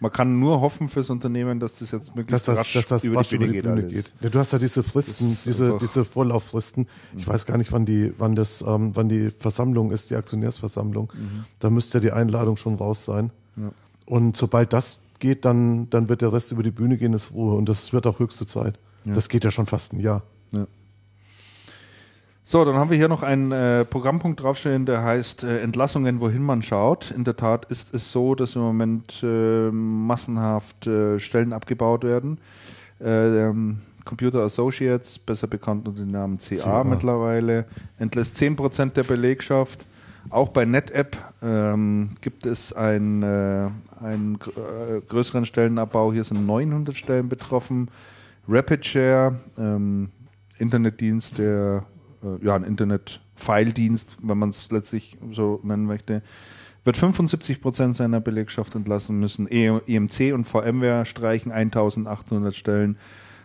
man 0.00 0.12
kann 0.12 0.38
nur 0.38 0.60
hoffen 0.60 0.88
fürs 0.88 1.10
Unternehmen, 1.10 1.60
dass 1.60 1.78
das 1.78 1.90
jetzt 1.90 2.14
möglichst 2.14 2.48
dass 2.48 2.56
das, 2.56 2.58
rasch 2.58 2.72
dass 2.74 2.86
das 2.86 3.04
über, 3.04 3.22
die 3.22 3.36
Bühne, 3.36 3.46
über 3.46 3.54
die 3.54 3.82
Bühne 3.82 3.82
geht. 3.84 4.12
Ja, 4.20 4.30
du 4.30 4.38
hast 4.38 4.52
ja 4.52 4.58
diese 4.58 4.82
Fristen, 4.82 5.36
diese, 5.44 5.78
diese 5.80 6.04
Vorlauffristen. 6.04 6.86
Ich 7.16 7.26
mhm. 7.26 7.32
weiß 7.32 7.46
gar 7.46 7.58
nicht, 7.58 7.72
wann 7.72 7.86
die, 7.86 8.12
wann 8.18 8.34
das, 8.34 8.62
ähm, 8.66 8.92
wann 8.94 9.08
die 9.08 9.30
Versammlung 9.30 9.92
ist, 9.92 10.10
die 10.10 10.16
Aktionärsversammlung. 10.16 11.12
Mhm. 11.14 11.44
Da 11.58 11.70
müsste 11.70 11.98
ja 11.98 12.02
die 12.02 12.12
Einladung 12.12 12.56
schon 12.56 12.74
raus 12.74 13.04
sein. 13.04 13.30
Ja. 13.56 13.72
Und 14.06 14.36
sobald 14.36 14.72
das 14.72 15.02
geht, 15.18 15.44
dann, 15.44 15.88
dann 15.90 16.08
wird 16.08 16.20
der 16.22 16.32
Rest 16.32 16.52
über 16.52 16.62
die 16.62 16.70
Bühne 16.70 16.98
gehen, 16.98 17.12
ist 17.12 17.32
Ruhe. 17.32 17.54
Und 17.54 17.68
das 17.68 17.92
wird 17.92 18.06
auch 18.06 18.18
höchste 18.18 18.46
Zeit. 18.46 18.78
Ja. 19.04 19.14
Das 19.14 19.28
geht 19.28 19.44
ja 19.44 19.50
schon 19.50 19.66
fast 19.66 19.92
ein 19.92 20.00
Jahr. 20.00 20.22
Ja. 20.52 20.66
So, 22.46 22.62
dann 22.66 22.74
haben 22.74 22.90
wir 22.90 22.98
hier 22.98 23.08
noch 23.08 23.22
einen 23.22 23.52
äh, 23.52 23.86
Programmpunkt 23.86 24.42
draufstehen, 24.42 24.84
der 24.84 25.02
heißt 25.02 25.44
äh, 25.44 25.60
Entlassungen, 25.60 26.20
wohin 26.20 26.42
man 26.42 26.60
schaut. 26.60 27.10
In 27.10 27.24
der 27.24 27.36
Tat 27.36 27.64
ist 27.64 27.94
es 27.94 28.12
so, 28.12 28.34
dass 28.34 28.54
im 28.54 28.60
Moment 28.60 29.22
äh, 29.22 29.70
massenhaft 29.70 30.86
äh, 30.86 31.18
Stellen 31.18 31.54
abgebaut 31.54 32.04
werden. 32.04 32.38
Äh, 33.00 33.46
ähm, 33.46 33.78
Computer 34.04 34.42
Associates, 34.42 35.18
besser 35.18 35.46
bekannt 35.46 35.88
unter 35.88 36.02
dem 36.02 36.10
Namen 36.10 36.36
CA, 36.36 36.56
CA. 36.56 36.84
mittlerweile, 36.84 37.64
entlässt 37.98 38.36
10% 38.36 38.92
der 38.92 39.04
Belegschaft. 39.04 39.86
Auch 40.28 40.50
bei 40.50 40.66
NetApp 40.66 41.16
ähm, 41.42 42.10
gibt 42.20 42.44
es 42.44 42.74
ein, 42.74 43.22
äh, 43.22 43.70
einen 44.02 44.38
größeren 45.08 45.46
Stellenabbau. 45.46 46.12
Hier 46.12 46.24
sind 46.24 46.44
900 46.44 46.94
Stellen 46.94 47.30
betroffen. 47.30 47.88
RapidShare, 48.46 49.40
ähm, 49.56 50.10
Internetdienst, 50.58 51.38
der 51.38 51.84
äh, 51.86 51.93
ja, 52.42 52.54
ein 52.54 52.64
Internet-File-Dienst, 52.64 54.16
wenn 54.22 54.38
man 54.38 54.50
es 54.50 54.70
letztlich 54.70 55.16
so 55.30 55.60
nennen 55.62 55.86
möchte, 55.86 56.22
wird 56.84 56.96
75 56.96 57.60
Prozent 57.60 57.96
seiner 57.96 58.20
Belegschaft 58.20 58.74
entlassen 58.74 59.18
müssen. 59.18 59.48
EMC 59.48 60.20
e 60.20 60.32
und 60.32 60.44
VMware 60.44 61.06
streichen 61.06 61.50
1800 61.50 62.54
Stellen. 62.54 62.98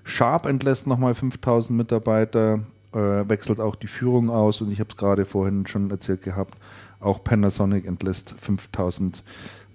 Sharp 0.04 0.46
entlässt 0.46 0.88
nochmal 0.88 1.14
5000 1.14 1.78
Mitarbeiter, 1.78 2.62
äh, 2.94 2.98
wechselt 2.98 3.60
auch 3.60 3.76
die 3.76 3.88
Führung 3.88 4.30
aus 4.30 4.62
und 4.62 4.72
ich 4.72 4.80
habe 4.80 4.90
es 4.90 4.98
gerade 4.98 5.26
vorhin 5.26 5.68
schon 5.68 5.90
erzählt 5.92 6.24
gehabt, 6.24 6.58
auch 7.00 7.24
Panasonic 7.24 7.86
entlässt 7.86 8.36
5000 8.38 9.24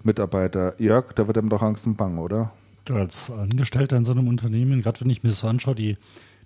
Mitarbeiter. 0.03 0.79
Jörg, 0.79 1.13
da 1.13 1.27
wird 1.27 1.37
einem 1.37 1.49
doch 1.49 1.61
Angst 1.61 1.87
und 1.87 1.97
Bang, 1.97 2.17
oder? 2.17 2.51
Als 2.89 3.31
Angestellter 3.31 3.97
in 3.97 4.05
so 4.05 4.11
einem 4.11 4.27
Unternehmen, 4.27 4.81
gerade 4.81 5.01
wenn 5.01 5.09
ich 5.09 5.23
mir 5.23 5.29
das 5.29 5.39
so 5.39 5.47
anschaue, 5.47 5.73
die 5.73 5.97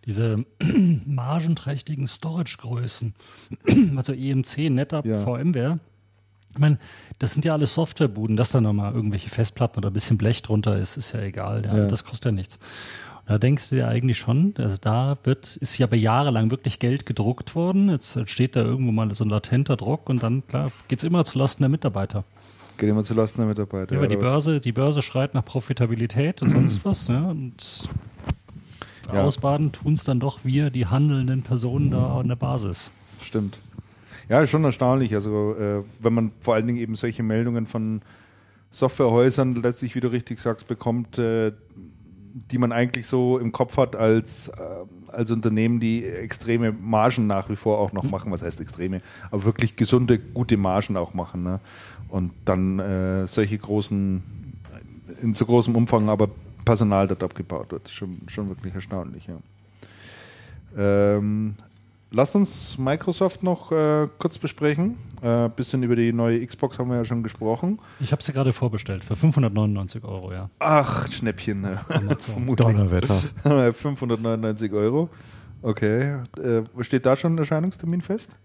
diese 0.09 0.43
margenträchtigen 1.05 2.07
Storage-Größen, 2.07 3.13
also 3.95 4.13
EMC, 4.13 4.71
NetApp, 4.71 5.05
ja. 5.05 5.21
VMware, 5.21 5.79
ich 6.51 6.57
meine, 6.57 6.79
das 7.19 7.33
sind 7.33 7.45
ja 7.45 7.53
alles 7.53 7.75
Softwarebuden, 7.75 8.35
dass 8.35 8.51
da 8.51 8.59
nochmal 8.59 8.93
irgendwelche 8.93 9.29
Festplatten 9.29 9.77
oder 9.77 9.91
ein 9.91 9.93
bisschen 9.93 10.17
Blech 10.17 10.41
drunter 10.41 10.77
ist, 10.77 10.97
ist 10.97 11.13
ja 11.13 11.21
egal. 11.21 11.63
Also 11.67 11.83
ja. 11.83 11.87
das 11.87 12.03
kostet 12.03 12.25
ja 12.25 12.31
nichts. 12.31 12.55
Und 13.19 13.29
da 13.29 13.37
denkst 13.37 13.69
du 13.69 13.75
ja 13.75 13.87
eigentlich 13.87 14.17
schon, 14.17 14.55
also 14.57 14.77
da 14.81 15.19
wird, 15.23 15.57
ist 15.57 15.77
ja 15.77 15.85
aber 15.85 15.95
jahrelang 15.95 16.49
wirklich 16.49 16.79
Geld 16.79 17.05
gedruckt 17.05 17.53
worden. 17.53 17.89
Jetzt 17.89 18.19
steht 18.27 18.55
da 18.55 18.61
irgendwo 18.61 18.91
mal 18.91 19.13
so 19.13 19.23
ein 19.25 19.29
latenter 19.29 19.77
Druck 19.77 20.09
und 20.09 20.23
dann, 20.23 20.45
klar, 20.47 20.71
geht 20.87 20.97
es 20.97 21.03
immer 21.03 21.23
zulasten 21.23 21.61
der 21.61 21.69
Mitarbeiter. 21.69 22.23
Geht 22.77 22.89
immer 22.89 23.03
zulasten 23.03 23.41
der 23.41 23.49
Mitarbeiter. 23.49 23.93
Ja, 23.93 23.99
aber 23.99 24.07
die 24.07 24.17
Börse, 24.17 24.59
die 24.59 24.71
Börse 24.71 25.03
schreit 25.03 25.35
nach 25.35 25.45
Profitabilität 25.45 26.41
und 26.41 26.49
sonst 26.49 26.83
was, 26.83 27.07
ja. 27.09 27.17
Und 27.17 27.89
ja. 29.13 29.21
ausbaden, 29.21 29.71
tun 29.71 29.93
es 29.93 30.03
dann 30.03 30.19
doch 30.19 30.39
wir, 30.43 30.69
die 30.69 30.85
handelnden 30.85 31.41
Personen 31.41 31.91
da 31.91 32.19
an 32.19 32.27
der 32.27 32.35
Basis. 32.35 32.91
Stimmt. 33.21 33.59
Ja, 34.29 34.41
ist 34.41 34.51
schon 34.51 34.63
erstaunlich. 34.63 35.13
Also, 35.15 35.55
äh, 35.55 35.83
wenn 35.99 36.13
man 36.13 36.31
vor 36.39 36.53
allen 36.53 36.67
Dingen 36.67 36.79
eben 36.79 36.95
solche 36.95 37.23
Meldungen 37.23 37.65
von 37.65 38.01
Softwarehäusern 38.71 39.53
letztlich, 39.53 39.95
wie 39.95 39.99
du 39.99 40.11
richtig 40.11 40.39
sagst, 40.39 40.67
bekommt, 40.67 41.17
äh, 41.17 41.51
die 42.51 42.59
man 42.59 42.71
eigentlich 42.71 43.07
so 43.07 43.39
im 43.39 43.51
Kopf 43.51 43.77
hat 43.77 43.95
als, 43.95 44.49
äh, 44.49 44.53
als 45.11 45.31
Unternehmen, 45.31 45.79
die 45.79 46.05
extreme 46.05 46.71
Margen 46.71 47.25
nach 47.25 47.49
wie 47.49 47.55
vor 47.55 47.79
auch 47.79 47.91
noch 47.91 48.03
mhm. 48.03 48.11
machen. 48.11 48.31
Was 48.31 48.43
heißt 48.43 48.61
extreme? 48.61 49.01
Aber 49.31 49.45
wirklich 49.45 49.75
gesunde, 49.75 50.19
gute 50.19 50.57
Margen 50.57 50.95
auch 50.95 51.15
machen. 51.15 51.43
Ne? 51.43 51.59
Und 52.09 52.31
dann 52.45 52.79
äh, 52.79 53.27
solche 53.27 53.57
großen, 53.57 54.21
in 55.23 55.33
so 55.33 55.45
großem 55.45 55.75
Umfang 55.75 56.07
aber 56.09 56.29
Personal 56.65 57.07
dort 57.07 57.23
abgebaut 57.23 57.71
wird. 57.71 57.89
Schon, 57.89 58.19
schon 58.27 58.49
wirklich 58.49 58.73
erstaunlich, 58.73 59.27
ja. 59.27 59.37
Ähm, 60.77 61.55
lasst 62.11 62.35
uns 62.35 62.77
Microsoft 62.77 63.43
noch 63.43 63.71
äh, 63.71 64.07
kurz 64.17 64.37
besprechen. 64.37 64.97
Ein 65.21 65.45
äh, 65.45 65.49
bisschen 65.55 65.83
über 65.83 65.95
die 65.95 66.13
neue 66.13 66.45
Xbox 66.45 66.79
haben 66.79 66.89
wir 66.89 66.97
ja 66.97 67.05
schon 67.05 67.23
gesprochen. 67.23 67.79
Ich 67.99 68.11
habe 68.11 68.21
sie 68.23 68.33
gerade 68.33 68.53
vorbestellt 68.53 69.03
für 69.03 69.15
599 69.15 70.03
Euro, 70.03 70.31
ja. 70.31 70.49
Ach, 70.59 71.09
Schnäppchen. 71.11 71.61
Ne? 71.61 71.79
Donnerwetter. 72.55 73.15
599 73.73 74.71
Euro. 74.73 75.09
Okay. 75.61 76.21
Äh, 76.41 76.63
steht 76.81 77.05
da 77.05 77.15
schon 77.15 77.35
ein 77.35 77.37
Erscheinungstermin 77.39 78.01
fest? 78.01 78.35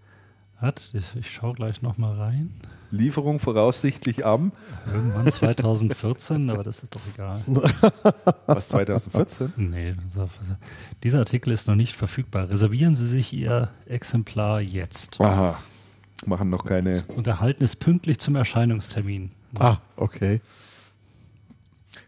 Hat, 0.57 0.91
ich, 0.93 1.15
ich 1.15 1.31
schaue 1.31 1.53
gleich 1.53 1.81
nochmal 1.81 2.15
rein. 2.17 2.53
Lieferung 2.91 3.39
voraussichtlich 3.39 4.25
am? 4.25 4.51
Irgendwann 4.93 5.31
2014, 5.31 6.49
aber 6.49 6.63
das 6.63 6.83
ist 6.83 6.95
doch 6.95 7.01
egal. 7.13 7.41
Was, 8.45 8.69
2014? 8.69 9.53
Nee, 9.57 9.93
dieser 11.03 11.19
Artikel 11.19 11.51
ist 11.51 11.67
noch 11.67 11.75
nicht 11.75 11.95
verfügbar. 11.95 12.49
Reservieren 12.49 12.95
Sie 12.95 13.07
sich 13.07 13.33
Ihr 13.33 13.69
Exemplar 13.85 14.61
jetzt. 14.61 15.19
Aha, 15.21 15.59
machen 16.25 16.49
noch 16.49 16.65
keine. 16.65 17.03
Und 17.15 17.27
erhalten 17.27 17.63
es 17.63 17.75
pünktlich 17.75 18.19
zum 18.19 18.35
Erscheinungstermin. 18.35 19.31
Ah, 19.59 19.77
okay. 19.95 20.41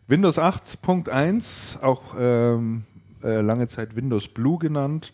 Windows 0.07 0.39
8.1, 0.39 1.81
auch 1.81 2.15
ähm, 2.17 2.83
äh, 3.23 3.41
lange 3.41 3.67
Zeit 3.67 3.95
Windows 3.95 4.27
Blue 4.27 4.57
genannt, 4.57 5.11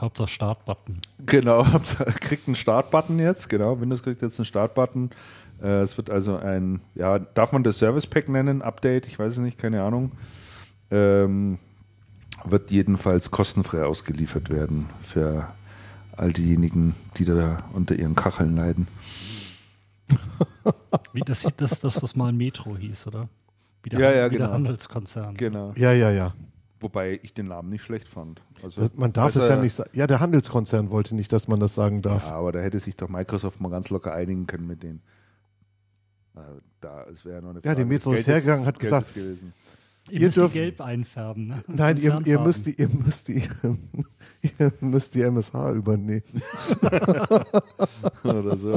Hauptsache 0.00 0.28
Startbutton. 0.28 1.00
Genau, 1.26 1.64
kriegt 2.20 2.46
einen 2.48 2.56
Startbutton 2.56 3.18
jetzt, 3.18 3.48
genau. 3.48 3.80
Windows 3.80 4.02
kriegt 4.02 4.22
jetzt 4.22 4.38
einen 4.38 4.46
Startbutton. 4.46 5.10
Äh, 5.62 5.80
es 5.82 5.96
wird 5.96 6.10
also 6.10 6.36
ein, 6.36 6.80
ja, 6.94 7.18
darf 7.18 7.52
man 7.52 7.64
das 7.64 7.78
Service 7.78 8.06
Pack 8.06 8.28
nennen? 8.28 8.62
Update? 8.62 9.06
Ich 9.06 9.18
weiß 9.18 9.32
es 9.32 9.38
nicht, 9.38 9.58
keine 9.58 9.82
Ahnung. 9.82 10.12
Ähm, 10.90 11.58
wird 12.44 12.70
jedenfalls 12.70 13.30
kostenfrei 13.30 13.84
ausgeliefert 13.84 14.50
werden 14.50 14.90
für 15.02 15.48
all 16.16 16.32
diejenigen, 16.32 16.94
die 17.16 17.24
da 17.24 17.64
unter 17.72 17.94
ihren 17.94 18.14
Kacheln 18.14 18.56
leiden. 18.56 18.86
Wie 21.12 21.20
das, 21.20 21.46
das 21.56 21.72
ist 21.72 21.84
das, 21.84 22.02
was 22.02 22.14
mal 22.14 22.32
Metro 22.32 22.76
hieß, 22.76 23.06
oder? 23.06 23.28
Wie 23.82 23.90
der, 23.90 24.00
ja, 24.00 24.12
ja, 24.12 24.30
wie 24.30 24.36
genau. 24.36 24.48
der 24.48 24.54
Handelskonzern. 24.54 25.36
Genau. 25.36 25.72
Ja, 25.76 25.92
ja, 25.92 26.10
ja. 26.10 26.34
Wobei 26.80 27.20
ich 27.22 27.34
den 27.34 27.48
Namen 27.48 27.70
nicht 27.70 27.82
schlecht 27.82 28.08
fand. 28.08 28.42
Also 28.64 28.88
man 28.94 29.12
darf 29.12 29.36
es 29.36 29.46
ja 29.46 29.56
nicht 29.56 29.74
sagen. 29.74 29.90
Ja, 29.92 30.06
der 30.06 30.20
Handelskonzern 30.20 30.90
wollte 30.90 31.14
nicht, 31.14 31.32
dass 31.32 31.48
man 31.48 31.60
das 31.60 31.74
sagen 31.74 32.02
darf. 32.02 32.26
Ja, 32.28 32.36
aber 32.36 32.52
da 32.52 32.60
hätte 32.60 32.80
sich 32.80 32.96
doch 32.96 33.08
Microsoft 33.08 33.60
mal 33.60 33.68
ganz 33.68 33.90
locker 33.90 34.14
einigen 34.14 34.46
können 34.46 34.66
mit 34.66 34.82
denen. 34.82 35.02
Da, 36.80 37.04
es 37.10 37.24
wäre 37.24 37.40
noch 37.40 37.50
eine 37.50 37.60
Frage. 37.60 37.68
Ja, 37.68 37.74
die 37.74 37.84
Metro 37.84 38.12
ist 38.12 38.26
hergegangen, 38.26 38.66
hat 38.66 38.78
gesagt, 38.78 39.12
Ihr, 40.10 40.20
ihr 40.20 40.26
müsst 40.26 40.36
dürft, 40.36 40.54
die 40.54 40.58
gelb 40.58 40.80
einfärben. 40.82 41.46
Ne? 41.48 41.62
Nein, 41.66 41.96
ihr, 41.96 42.20
ihr, 42.26 42.38
müsst 42.38 42.66
die, 42.66 42.74
ihr, 42.74 42.90
müsst 42.90 43.28
die, 43.28 43.42
ihr 44.58 44.72
müsst 44.80 45.14
die 45.14 45.22
MSH 45.22 45.72
übernehmen. 45.72 46.22
Oder 48.22 48.56
so, 48.58 48.72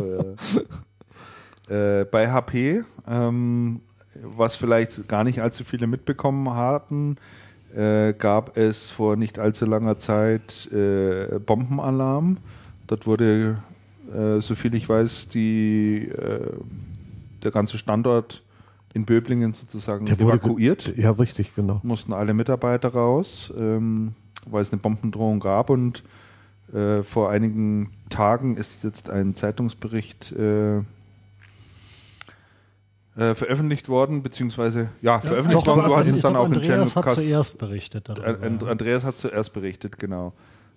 ja. 1.69 1.99
Äh, 2.01 2.05
bei 2.05 2.31
HP, 2.31 2.83
ähm, 3.05 3.81
was 4.21 4.55
vielleicht 4.55 5.09
gar 5.09 5.25
nicht 5.25 5.41
allzu 5.41 5.65
viele 5.65 5.85
mitbekommen 5.85 6.49
hatten, 6.53 7.17
äh, 7.75 8.13
gab 8.13 8.57
es 8.57 8.91
vor 8.91 9.15
nicht 9.15 9.39
allzu 9.39 9.65
langer 9.65 9.97
Zeit 9.97 10.71
äh, 10.71 11.39
Bombenalarm. 11.39 12.37
Dort 12.87 13.05
wurde, 13.05 13.61
äh, 14.13 14.39
soviel 14.39 14.75
ich 14.75 14.87
weiß, 14.87 15.29
die, 15.29 16.07
äh, 16.07 16.39
der 17.43 17.51
ganze 17.51 17.77
Standort 17.77 18.43
in 18.93 19.05
Böblingen 19.05 19.53
sozusagen 19.53 20.05
Der 20.05 20.19
evakuiert. 20.19 20.95
Ja, 20.97 21.11
richtig, 21.11 21.53
genau. 21.55 21.79
Mussten 21.83 22.13
alle 22.13 22.33
Mitarbeiter 22.33 22.89
raus, 22.89 23.53
ähm, 23.57 24.13
weil 24.45 24.61
es 24.61 24.71
eine 24.71 24.81
Bombendrohung 24.81 25.39
gab 25.39 25.69
und 25.69 26.03
äh, 26.73 27.03
vor 27.03 27.29
einigen 27.29 27.91
Tagen 28.09 28.57
ist 28.57 28.83
jetzt 28.83 29.09
ein 29.09 29.33
Zeitungsbericht 29.33 30.33
äh, 33.17 33.33
veröffentlicht 33.33 33.89
worden, 33.89 34.21
beziehungsweise 34.21 34.89
ja, 35.01 35.19
veröffentlicht 35.19 35.65
doch, 35.65 35.75
worden. 35.75 35.89
Du 35.89 35.95
hast 35.97 36.07
es 36.07 36.19
dann 36.19 36.35
auch 36.35 36.47
in 36.47 36.53
Andreas 36.53 36.95
hat 36.95 37.15
zuerst 37.15 37.57
berichtet. 37.57 38.09
darüber. 38.09 38.45
And- 38.45 38.63
Andreas 38.63 39.03
hat 39.03 39.17
zuerst 39.17 39.53
berichtet, 39.53 39.97
genau. 39.97 40.33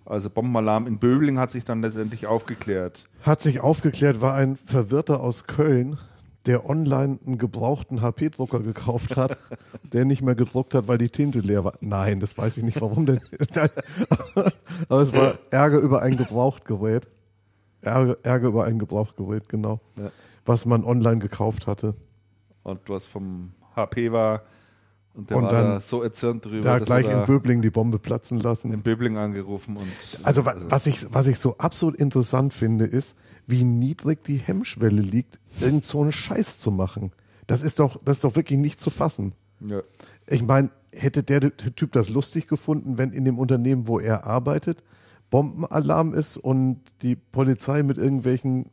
Also 0.07 0.31
Bombenalarm 0.31 0.87
in 0.87 0.99
Böbling 0.99 1.39
hat 1.39 1.51
sich 1.51 1.65
dann 1.65 1.83
letztendlich 1.83 2.27
aufgeklärt. 2.27 3.05
Hat 3.23 3.43
sich 3.43 3.61
aufgeklärt, 3.61 4.21
war 4.21 4.35
ein 4.35 4.57
Verwirrter 4.57 5.21
aus 5.21 5.45
Köln, 5.45 5.99
der 6.47 6.69
online 6.69 7.19
einen 7.27 7.37
gebrauchten 7.37 8.01
HP-Drucker 8.01 8.61
gekauft 8.61 9.17
hat, 9.17 9.37
der 9.93 10.07
nicht 10.07 10.23
mehr 10.23 10.35
gedruckt 10.35 10.75
hat, 10.75 10.89
weil 10.89 10.97
die 10.97 11.11
Tinte 11.11 11.41
leer 11.41 11.65
war. 11.65 11.75
Nein, 11.81 12.21
das 12.21 12.37
weiß 12.39 12.57
ich 12.57 12.65
nicht, 12.65 12.81
warum 12.81 13.05
denn. 13.05 13.21
Aber 14.89 15.03
es 15.03 15.13
war 15.13 15.35
Ärger 15.51 15.79
über 15.79 16.01
ein 16.01 16.17
Gebrauchtgerät. 16.17 17.07
Ärger, 17.83 18.17
Ärger 18.23 18.49
über 18.49 18.65
ein 18.65 18.79
Gebrauchtgerät, 18.79 19.49
genau. 19.49 19.81
Ja. 19.97 20.11
Was 20.47 20.65
man 20.65 20.85
online 20.85 21.19
gekauft 21.19 21.67
hatte. 21.67 21.95
Und 22.71 22.81
was 22.89 23.07
vom 23.07 23.53
HP 23.77 24.13
war 24.13 24.43
und 25.15 25.29
der 25.31 25.37
Und 25.37 25.45
war 25.45 25.51
dann 25.51 25.65
da 25.75 25.81
so 25.81 26.03
erzürnt 26.03 26.45
drüber, 26.45 26.63
Da 26.63 26.79
gleich 26.79 27.07
in 27.11 27.25
Böbling 27.27 27.63
die 27.63 27.71
Bombe 27.71 27.99
platzen 27.99 28.39
lassen. 28.41 28.73
in 28.73 28.83
Böbling 28.83 29.17
angerufen 29.19 29.77
und 29.77 29.89
Also 30.23 30.45
wa- 30.47 30.55
was 30.69 30.87
ich, 30.87 31.07
was 31.13 31.27
ich 31.27 31.39
so 31.39 31.57
absolut 31.59 31.97
interessant 31.97 32.53
finde, 32.53 32.85
ist, 32.85 33.17
wie 33.47 33.65
niedrig 33.65 34.23
die 34.25 34.37
Hemmschwelle 34.37 35.03
liegt, 35.03 35.39
irgend 35.61 35.85
so 35.85 36.01
einen 36.03 36.13
Scheiß 36.13 36.59
zu 36.59 36.71
machen. 36.71 37.11
Das 37.47 37.63
ist 37.63 37.81
doch, 37.81 38.01
das 38.05 38.19
ist 38.19 38.25
doch 38.25 38.37
wirklich 38.37 38.59
nicht 38.59 38.79
zu 38.81 38.91
fassen. 38.91 39.33
ja. 39.61 39.83
Ich 40.29 40.43
meine, 40.43 40.71
hätte 40.93 41.25
der 41.25 41.57
Typ 41.57 41.91
das 41.93 42.09
lustig 42.09 42.47
gefunden, 42.47 42.97
wenn 42.99 43.11
in 43.11 43.25
dem 43.25 43.37
Unternehmen, 43.39 43.89
wo 43.89 43.99
er 43.99 44.25
arbeitet, 44.27 44.85
Bombenalarm 45.31 46.15
ist 46.15 46.37
und 46.37 46.81
die 47.03 47.17
Polizei 47.17 47.83
mit 47.83 47.99
irgendwelchen 47.99 48.71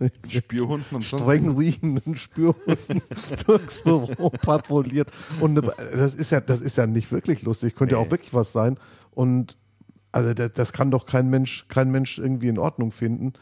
Spürhunden 0.28 0.96
und 0.96 1.04
streng 1.04 1.56
riechenden 1.56 2.16
Spürhunden 2.16 3.02
durchs 3.46 3.78
Büro 3.82 4.30
patrouilliert. 4.30 5.10
Und 5.40 5.58
eine- 5.58 5.72
das 5.96 6.14
ist 6.14 6.30
ja, 6.32 6.40
das 6.40 6.60
ist 6.60 6.76
ja 6.76 6.86
nicht 6.86 7.10
wirklich 7.12 7.42
lustig. 7.42 7.74
Könnte 7.74 7.94
ja 7.96 8.00
auch 8.00 8.10
wirklich 8.10 8.32
was 8.34 8.52
sein. 8.52 8.76
Und 9.12 9.56
also 10.12 10.34
das, 10.34 10.52
das 10.54 10.72
kann 10.72 10.90
doch 10.90 11.06
kein 11.06 11.30
Mensch, 11.30 11.66
kein 11.68 11.90
Mensch 11.90 12.18
irgendwie 12.18 12.48
in 12.48 12.58
Ordnung 12.58 12.92
finden. 12.92 13.32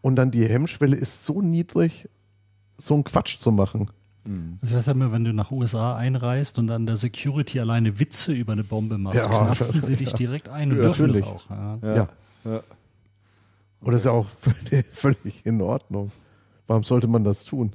Und 0.00 0.16
dann 0.16 0.30
die 0.30 0.46
Hemmschwelle 0.46 0.96
ist 0.96 1.24
so 1.24 1.40
niedrig, 1.40 2.08
so 2.78 2.94
einen 2.94 3.04
Quatsch 3.04 3.38
zu 3.38 3.52
machen. 3.52 3.90
Das 4.62 4.70
wäre 4.70 4.82
ja 4.82 4.92
immer, 4.92 5.12
wenn 5.12 5.24
du 5.24 5.34
nach 5.34 5.50
USA 5.50 5.96
einreist 5.96 6.58
und 6.58 6.66
dann 6.66 6.86
der 6.86 6.96
Security 6.96 7.60
alleine 7.60 7.98
Witze 8.00 8.32
über 8.32 8.54
eine 8.54 8.64
Bombe 8.64 8.96
machst, 8.96 9.18
Ja, 9.18 9.26
knasten 9.26 9.82
sie 9.82 9.92
ja. 9.92 9.98
dich 9.98 10.12
direkt 10.14 10.48
ein 10.48 10.70
und 10.72 10.78
Ja, 10.78 10.84
dürfen 10.84 11.08
das 11.12 11.20
natürlich. 11.20 11.26
auch. 11.26 11.50
Ja. 11.82 12.08
Ja. 12.44 12.60
Ja. 13.84 13.86
Ja. 13.86 13.86
Und 13.86 13.92
das 13.92 14.00
ist 14.02 14.06
ja 14.06 14.12
auch 14.12 14.26
völlig, 14.92 15.44
in 15.46 15.60
Ordnung. 15.60 16.10
Warum 16.66 16.84
sollte 16.84 17.06
man 17.08 17.24
das 17.24 17.44
tun? 17.44 17.72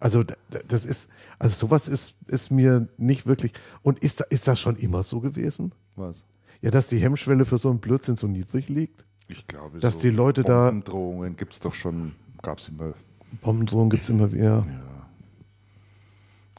Also 0.00 0.24
das 0.68 0.84
ist, 0.84 1.08
also 1.38 1.54
sowas 1.54 1.88
ist, 1.88 2.16
ist 2.26 2.50
mir 2.50 2.88
nicht 2.98 3.26
wirklich. 3.26 3.52
Und 3.82 4.00
ist, 4.00 4.20
da- 4.20 4.24
ist 4.28 4.46
das 4.48 4.60
schon 4.60 4.76
immer 4.76 5.02
so 5.02 5.20
gewesen? 5.20 5.72
Was? 5.96 6.24
Ja, 6.60 6.70
dass 6.70 6.88
die 6.88 6.98
Hemmschwelle 6.98 7.44
für 7.44 7.56
so 7.58 7.70
einen 7.70 7.78
Blödsinn 7.78 8.16
so 8.16 8.26
niedrig 8.26 8.68
liegt? 8.68 9.04
Ich 9.28 9.46
glaube, 9.46 9.78
Dass 9.78 9.98
die 9.98 10.10
Leute 10.10 10.42
da- 10.42 10.66
Bombendrohungen 10.66 11.36
gibt 11.36 11.54
es 11.54 11.60
doch 11.60 11.72
schon, 11.72 12.12
gab 12.42 12.58
es 12.58 12.68
immer. 12.68 12.92
Bombendrohungen 13.40 13.90
gibt 13.90 14.02
es 14.02 14.10
immer 14.10 14.30
wieder. 14.32 14.66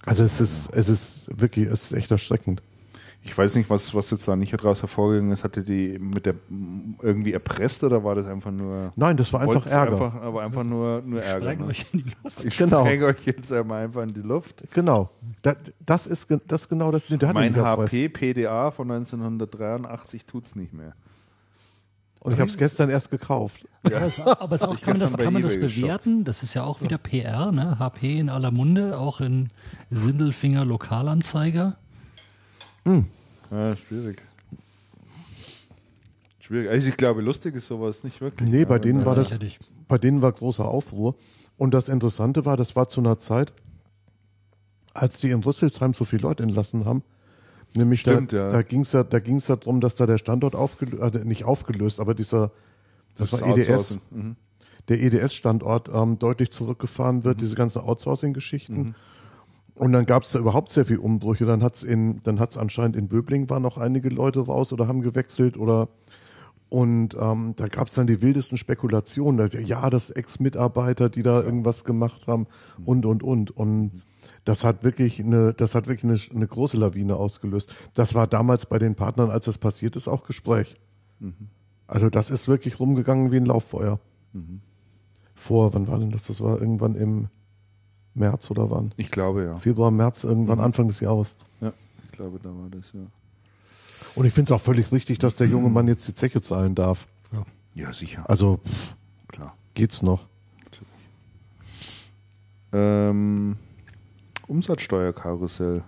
Also 0.05 0.23
es 0.23 0.39
ist, 0.39 0.69
es 0.73 0.89
ist 0.89 1.39
wirklich, 1.39 1.67
es 1.67 1.85
ist 1.85 1.93
echt 1.93 2.11
erschreckend. 2.11 2.61
Ich 3.27 3.35
weiß 3.35 3.55
nicht, 3.55 3.71
was, 3.71 3.93
was 3.95 4.11
jetzt 4.11 4.27
da 4.27 4.35
nicht 4.35 4.53
daraus 4.53 4.83
hervorgegangen 4.83 5.31
ist. 5.31 5.43
Hatte 5.43 5.63
die 5.63 5.97
mit 5.97 6.27
der 6.27 6.35
irgendwie 7.01 7.33
erpresst 7.33 7.83
oder 7.83 8.03
war 8.03 8.13
das 8.13 8.27
einfach 8.27 8.51
nur. 8.51 8.93
Nein, 8.95 9.17
das 9.17 9.33
war 9.33 9.41
einfach 9.41 9.65
Ärger. 9.65 9.91
Einfach, 9.93 10.21
aber 10.21 10.43
einfach 10.43 10.63
nur, 10.63 11.01
nur 11.01 11.23
Ärger. 11.23 11.41
Spreng 11.53 11.59
Ne? 11.61 11.65
euch 11.65 11.85
in 11.91 12.03
die 12.03 12.11
Luft. 12.23 12.45
Ich 12.45 12.57
Genau. 12.57 12.81
spreng 12.85 13.03
euch 13.03 13.25
jetzt 13.25 13.51
einmal 13.51 13.83
einfach 13.85 14.03
in 14.03 14.13
die 14.13 14.21
Luft. 14.21 14.63
Genau. 14.71 15.09
Da, 15.41 15.55
das 15.83 16.05
ist 16.05 16.29
das 16.47 16.61
ist 16.61 16.69
genau 16.69 16.91
das. 16.91 17.07
Der 17.07 17.27
hat 17.27 17.33
mein. 17.33 17.55
HP 17.55 18.09
PDA 18.09 18.69
von 18.69 18.91
1983 18.91 20.25
tut 20.27 20.45
es 20.45 20.55
nicht 20.55 20.71
mehr. 20.73 20.93
Und 22.19 22.33
ich 22.33 22.39
habe 22.39 22.49
es 22.49 22.57
gestern 22.57 22.89
erst 22.89 23.11
gekauft. 23.11 23.67
Aber, 23.83 24.01
es, 24.01 24.19
aber 24.19 24.55
es 24.55 24.63
auch, 24.63 24.73
Ich 24.75 24.81
kann 24.81 24.93
man 24.93 24.99
das, 25.01 25.17
kann 25.17 25.33
man 25.33 25.41
das 25.43 25.59
bewerten? 25.59 26.23
Das 26.23 26.41
ist 26.41 26.53
ja 26.55 26.63
auch 26.63 26.81
wieder 26.81 26.97
PR, 26.97 27.51
ne? 27.51 27.77
HP 27.77 28.17
in 28.19 28.29
aller 28.29 28.49
Munde, 28.51 28.97
auch 28.97 29.21
in 29.21 29.49
Sindelfinger 29.91 30.65
Lokalanzeiger. 30.65 31.77
Ja, 32.85 33.75
schwierig. 33.75 34.21
Schwierig. 36.39 36.69
Also 36.69 36.87
ich 36.87 36.97
glaube, 36.97 37.21
lustig 37.21 37.55
ist 37.55 37.67
sowas 37.67 38.03
nicht 38.03 38.21
wirklich. 38.21 38.49
Nee, 38.49 38.65
bei 38.65 38.77
denen 38.77 39.05
war 39.05 39.15
das, 39.15 39.29
sicherlich. 39.29 39.59
bei 39.87 39.97
denen 39.97 40.21
war 40.21 40.31
großer 40.31 40.65
Aufruhr. 40.65 41.15
Und 41.57 41.73
das 41.73 41.89
Interessante 41.89 42.45
war, 42.45 42.57
das 42.57 42.75
war 42.75 42.87
zu 42.87 43.01
einer 43.01 43.17
Zeit, 43.17 43.53
als 44.93 45.19
die 45.19 45.31
in 45.31 45.41
Rüsselsheim 45.43 45.93
so 45.93 46.05
viele 46.05 46.21
Leute 46.23 46.43
entlassen 46.43 46.85
haben. 46.85 47.03
Nämlich 47.75 48.01
Stimmt, 48.01 48.31
da, 48.31 48.37
ja. 48.37 48.49
da 48.49 48.61
ging 48.61 48.81
es 48.81 48.91
ja, 48.91 49.03
da 49.03 49.19
ging's 49.19 49.47
ja 49.47 49.55
darum, 49.55 49.81
dass 49.81 49.95
da 49.95 50.05
der 50.05 50.17
Standort 50.17 50.55
aufgelöst, 50.55 51.15
äh, 51.15 51.25
nicht 51.25 51.43
aufgelöst, 51.43 51.99
aber 51.99 52.13
dieser, 52.13 52.51
das, 53.17 53.31
Das 53.31 53.41
war 53.41 53.57
EDS. 53.57 53.99
Mhm. 54.11 54.35
der 54.87 55.01
EDS-Standort 55.01 55.89
ähm, 55.93 56.19
deutlich 56.19 56.51
zurückgefahren 56.51 57.23
wird, 57.23 57.41
diese 57.41 57.55
ganzen 57.55 57.81
Outsourcing-Geschichten. 57.81 58.95
Und 59.75 59.91
dann 59.91 60.05
gab 60.05 60.23
es 60.23 60.31
da 60.31 60.39
überhaupt 60.39 60.69
sehr 60.69 60.85
viel 60.85 60.97
Umbrüche. 60.97 61.45
Dann 61.45 61.61
hat 61.61 61.75
es 61.75 61.83
in, 61.83 62.21
dann 62.23 62.39
hat's 62.39 62.57
anscheinend 62.57 62.95
in 62.95 63.07
Böbling 63.07 63.49
waren 63.49 63.61
noch 63.61 63.77
einige 63.77 64.09
Leute 64.09 64.39
raus 64.39 64.71
oder 64.71 64.87
haben 64.87 65.01
gewechselt 65.01 65.57
oder 65.57 65.89
und 66.69 67.15
ähm, 67.19 67.53
da 67.55 67.67
gab 67.67 67.87
es 67.87 67.93
dann 67.93 68.07
die 68.07 68.21
wildesten 68.21 68.57
Spekulationen. 68.57 69.37
Da, 69.37 69.57
ja, 69.59 69.89
das 69.89 70.09
Ex-Mitarbeiter, 70.09 71.09
die 71.09 71.21
da 71.21 71.41
irgendwas 71.41 71.83
gemacht 71.83 72.27
haben 72.27 72.47
und 72.83 73.05
und 73.05 73.23
und. 73.23 73.51
Und 73.51 74.01
das 74.45 74.63
hat 74.63 74.83
wirklich 74.83 75.19
eine, 75.19 75.53
das 75.53 75.75
hat 75.75 75.87
wirklich 75.87 76.03
eine, 76.03 76.19
eine 76.35 76.47
große 76.47 76.77
Lawine 76.77 77.15
ausgelöst. 77.15 77.73
Das 77.93 78.15
war 78.15 78.27
damals 78.27 78.65
bei 78.65 78.79
den 78.79 78.95
Partnern, 78.95 79.29
als 79.29 79.45
das 79.45 79.57
passiert 79.57 79.95
ist, 79.95 80.07
auch 80.07 80.23
Gespräch. 80.23 80.75
Also 81.87 82.09
das 82.09 82.31
ist 82.31 82.47
wirklich 82.47 82.79
rumgegangen 82.79 83.31
wie 83.31 83.37
ein 83.37 83.45
Lauffeuer. 83.45 83.99
Vor, 85.35 85.73
wann 85.73 85.87
war 85.87 85.99
denn 85.99 86.11
das? 86.11 86.27
Das 86.27 86.41
war 86.41 86.59
irgendwann 86.59 86.95
im 86.95 87.27
März 88.15 88.49
oder 88.51 88.69
wann? 88.71 88.91
Ich 88.97 89.11
glaube, 89.11 89.43
ja. 89.43 89.57
Februar, 89.57 89.91
März, 89.91 90.23
irgendwann 90.23 90.59
Anfang 90.59 90.87
des 90.87 90.99
Jahres. 91.01 91.35
ja. 91.61 91.71
Ich 92.05 92.11
glaube, 92.17 92.39
da 92.41 92.49
war 92.49 92.69
das, 92.71 92.91
ja. 92.93 93.01
Und 94.15 94.25
ich 94.25 94.33
finde 94.33 94.53
es 94.53 94.57
auch 94.57 94.63
völlig 94.63 94.91
richtig, 94.93 95.19
dass 95.19 95.35
der 95.35 95.47
junge 95.47 95.69
Mann 95.69 95.87
jetzt 95.89 96.07
die 96.07 96.13
Zeche 96.13 96.41
zahlen 96.41 96.73
darf. 96.75 97.07
Ja, 97.73 97.91
sicher. 97.91 98.23
Also 98.29 98.59
pff, 98.65 98.95
Klar. 99.27 99.53
geht's 99.73 100.01
noch. 100.01 100.21
Ähm, 102.71 103.57
Umsatzsteuerkarussell. 104.47 105.83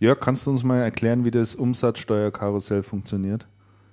Jörg, 0.00 0.18
kannst 0.20 0.46
du 0.46 0.50
uns 0.50 0.64
mal 0.64 0.78
erklären, 0.78 1.24
wie 1.24 1.30
das 1.30 1.54
Umsatzsteuerkarussell 1.54 2.82
funktioniert? 2.82 3.46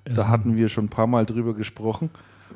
Da 0.06 0.24
Ähm. 0.24 0.28
hatten 0.30 0.56
wir 0.58 0.70
schon 0.70 0.86
ein 0.86 0.90
paar 0.90 1.08
Mal 1.08 1.26
drüber 1.26 1.54
gesprochen. 1.54 2.10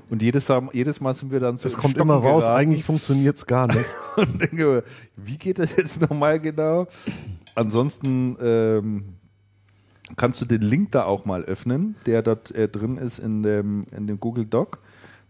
Und 0.09 0.21
jedes, 0.21 0.47
Mal- 0.49 0.69
jedes 0.73 1.01
Mal 1.01 1.13
sind 1.13 1.31
wir 1.31 1.39
dann 1.39 1.57
so 1.57 1.67
Es 1.67 1.77
kommt 1.77 1.95
Stocken 1.95 2.09
immer 2.09 2.17
raus, 2.19 2.43
geraten 2.43 2.59
eigentlich 2.59 2.83
funktioniert 2.83 3.37
es 3.37 3.45
gar 3.45 3.67
nicht. 3.67 3.85
und 4.15 4.41
denke, 4.41 4.83
wie 5.15 5.37
geht 5.37 5.59
das 5.59 5.75
jetzt 5.75 6.01
nochmal 6.01 6.39
genau? 6.39 6.87
Ansonsten 7.55 8.37
ähm, 8.41 9.03
kannst 10.17 10.41
du 10.41 10.45
den 10.45 10.61
Link 10.61 10.91
da 10.91 11.05
auch 11.05 11.25
mal 11.25 11.43
öffnen, 11.43 11.95
der 12.05 12.21
dort 12.21 12.51
äh, 12.51 12.67
drin 12.67 12.97
ist 12.97 13.19
in 13.19 13.43
dem, 13.43 13.85
in 13.95 14.07
dem 14.07 14.19
Google 14.19 14.45
Doc. 14.45 14.79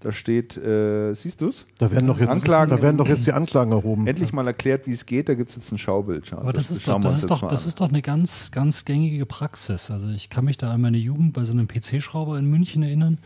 Da 0.03 0.11
steht, 0.11 0.57
äh, 0.57 1.14
siehst 1.14 1.40
du 1.40 1.48
es? 1.48 1.65
Da 1.77 1.90
werden 1.90 2.07
doch 2.07 2.19
jetzt, 2.19 2.27
Anklagen- 2.30 2.69
da 2.75 2.82
werden 2.82 2.98
doch 2.98 3.07
jetzt 3.07 3.25
die 3.25 3.32
Anklagen 3.32 3.72
erhoben. 3.72 4.06
Endlich 4.06 4.33
mal 4.33 4.45
erklärt, 4.45 4.85
wie 4.85 4.91
es 4.91 5.06
geht. 5.06 5.30
Da 5.30 5.33
gibt 5.33 5.49
es 5.49 5.56
jetzt 5.56 5.72
ein 5.72 5.77
Schaubild. 5.77 6.27
Schau, 6.27 6.40
Aber 6.40 6.51
das, 6.51 6.72
ist, 6.72 6.85
doch, 6.90 6.99
das, 6.99 7.15
ist, 7.15 7.30
doch, 7.30 7.48
das 7.48 7.65
ist 7.65 7.80
doch 7.80 7.88
eine 7.88 8.01
ganz, 8.01 8.51
ganz 8.51 8.83
gängige 8.83 9.25
Praxis. 9.25 9.90
Also 9.90 10.09
ich 10.09 10.30
kann 10.30 10.43
mich 10.43 10.57
da 10.57 10.72
an 10.72 10.82
meine 10.82 10.98
Jugend 10.98 11.32
bei 11.32 11.45
so 11.45 11.53
einem 11.53 11.69
PC-Schrauber 11.69 12.38
in 12.38 12.48
München 12.49 12.83
erinnern. 12.83 13.17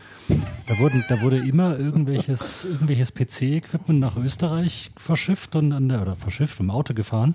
Da, 0.68 0.78
wurden, 0.78 1.04
da 1.08 1.20
wurde 1.20 1.38
immer 1.38 1.76
irgendwelches, 1.76 2.64
irgendwelches 2.64 3.12
PC-Equipment 3.12 3.98
nach 3.98 4.16
Österreich 4.16 4.92
verschifft 4.96 5.56
und 5.56 5.72
an 5.72 5.88
der, 5.88 6.02
oder 6.02 6.14
verschifft 6.14 6.60
im 6.60 6.70
Auto 6.70 6.94
gefahren. 6.94 7.34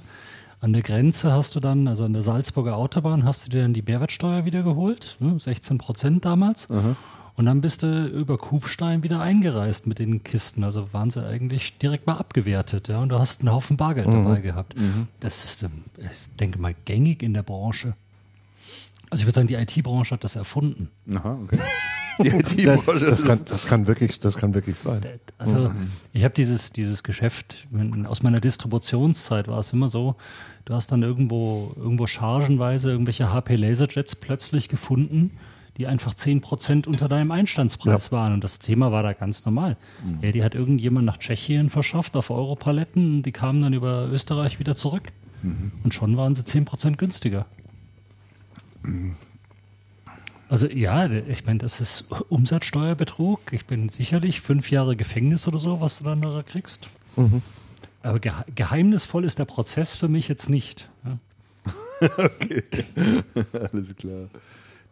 An 0.61 0.71
der 0.71 0.83
Grenze 0.83 1.33
hast 1.33 1.57
du 1.57 1.59
dann, 1.59 1.89
also 1.89 2.05
an 2.05 2.13
der 2.13 2.21
Salzburger 2.21 2.77
Autobahn, 2.77 3.25
hast 3.25 3.45
du 3.45 3.49
dir 3.49 3.63
dann 3.63 3.73
die 3.73 3.81
Mehrwertsteuer 3.81 4.45
wieder 4.45 4.63
geholt, 4.63 5.17
ne, 5.19 5.37
16 5.37 5.77
Prozent 5.79 6.23
damals. 6.23 6.69
Und 7.35 7.45
dann 7.45 7.61
bist 7.61 7.81
du 7.81 8.05
über 8.07 8.37
Kufstein 8.37 9.01
wieder 9.03 9.19
eingereist 9.19 9.87
mit 9.87 9.97
den 9.97 10.23
Kisten. 10.23 10.63
Also 10.63 10.93
waren 10.93 11.09
sie 11.09 11.25
eigentlich 11.25 11.77
direkt 11.79 12.05
mal 12.05 12.17
abgewertet. 12.17 12.89
Ja? 12.89 12.99
Und 12.99 13.09
du 13.09 13.17
hast 13.17 13.41
einen 13.41 13.51
Haufen 13.51 13.75
Bargeld 13.75 14.07
dabei 14.07 14.39
gehabt. 14.39 14.75
Das 15.19 15.43
ist, 15.43 15.63
ähm, 15.63 15.71
ich 15.97 16.35
denke 16.39 16.59
mal, 16.59 16.75
gängig 16.85 17.23
in 17.23 17.33
der 17.33 17.43
Branche. 17.43 17.95
Also 19.09 19.21
ich 19.21 19.27
würde 19.27 19.35
sagen, 19.35 19.47
die 19.47 19.55
IT-Branche 19.55 20.15
hat 20.15 20.23
das 20.23 20.35
erfunden. 20.35 20.89
Aha, 21.13 21.39
okay. 21.43 21.59
Die 22.21 22.27
IT-Branche. 22.63 23.05
Das 23.07 23.23
kann, 23.23 23.41
das, 23.45 23.65
kann 23.65 23.87
wirklich, 23.87 24.19
das 24.19 24.37
kann 24.37 24.53
wirklich 24.53 24.77
sein. 24.77 25.01
Also 25.37 25.69
mhm. 25.69 25.91
ich 26.13 26.23
habe 26.23 26.33
dieses, 26.33 26.71
dieses 26.71 27.03
Geschäft, 27.03 27.67
aus 28.05 28.21
meiner 28.23 28.39
Distributionszeit 28.39 29.47
war 29.47 29.59
es 29.59 29.73
immer 29.73 29.87
so, 29.87 30.15
du 30.65 30.73
hast 30.73 30.91
dann 30.91 31.01
irgendwo, 31.01 31.73
irgendwo 31.75 32.05
chargenweise 32.07 32.91
irgendwelche 32.91 33.31
HP 33.31 33.55
Laserjets 33.55 34.15
plötzlich 34.15 34.69
gefunden, 34.69 35.31
die 35.77 35.87
einfach 35.87 36.13
10% 36.13 36.87
unter 36.87 37.07
deinem 37.07 37.31
Einstandspreis 37.31 38.07
ja. 38.07 38.11
waren. 38.17 38.33
Und 38.33 38.43
das 38.43 38.59
Thema 38.59 38.91
war 38.91 39.03
da 39.03 39.13
ganz 39.13 39.45
normal. 39.45 39.77
Mhm. 40.05 40.19
Ja, 40.21 40.31
die 40.31 40.43
hat 40.43 40.55
irgendjemand 40.55 41.05
nach 41.05 41.17
Tschechien 41.17 41.69
verschafft 41.69 42.15
auf 42.15 42.29
Europaletten 42.29 43.15
und 43.15 43.23
die 43.23 43.31
kamen 43.31 43.61
dann 43.61 43.73
über 43.73 44.07
Österreich 44.07 44.59
wieder 44.59 44.75
zurück. 44.75 45.11
Mhm. 45.41 45.71
Und 45.83 45.93
schon 45.93 46.15
waren 46.15 46.35
sie 46.35 46.43
10% 46.43 46.95
günstiger. 46.97 47.45
Also 50.49 50.67
ja, 50.67 51.09
ich 51.09 51.45
meine, 51.45 51.59
das 51.59 51.81
ist 51.81 52.11
Umsatzsteuerbetrug. 52.29 53.39
Ich 53.51 53.65
bin 53.65 53.89
sicherlich 53.89 54.41
fünf 54.41 54.69
Jahre 54.69 54.95
Gefängnis 54.95 55.47
oder 55.47 55.57
so, 55.57 55.81
was 55.81 55.97
du 55.97 56.03
dann 56.03 56.21
da 56.21 56.43
kriegst. 56.43 56.91
Mhm. 57.15 57.41
Aber 58.03 58.19
ge 58.19 58.31
geheimnisvoll 58.53 59.23
ist 59.23 59.39
der 59.39 59.45
Prozess 59.45 59.95
für 59.95 60.09
mich 60.09 60.27
jetzt 60.27 60.49
nicht. 60.49 60.89
Ja. 61.05 61.17
okay, 62.17 62.63
alles 63.71 63.95
klar. 63.95 64.27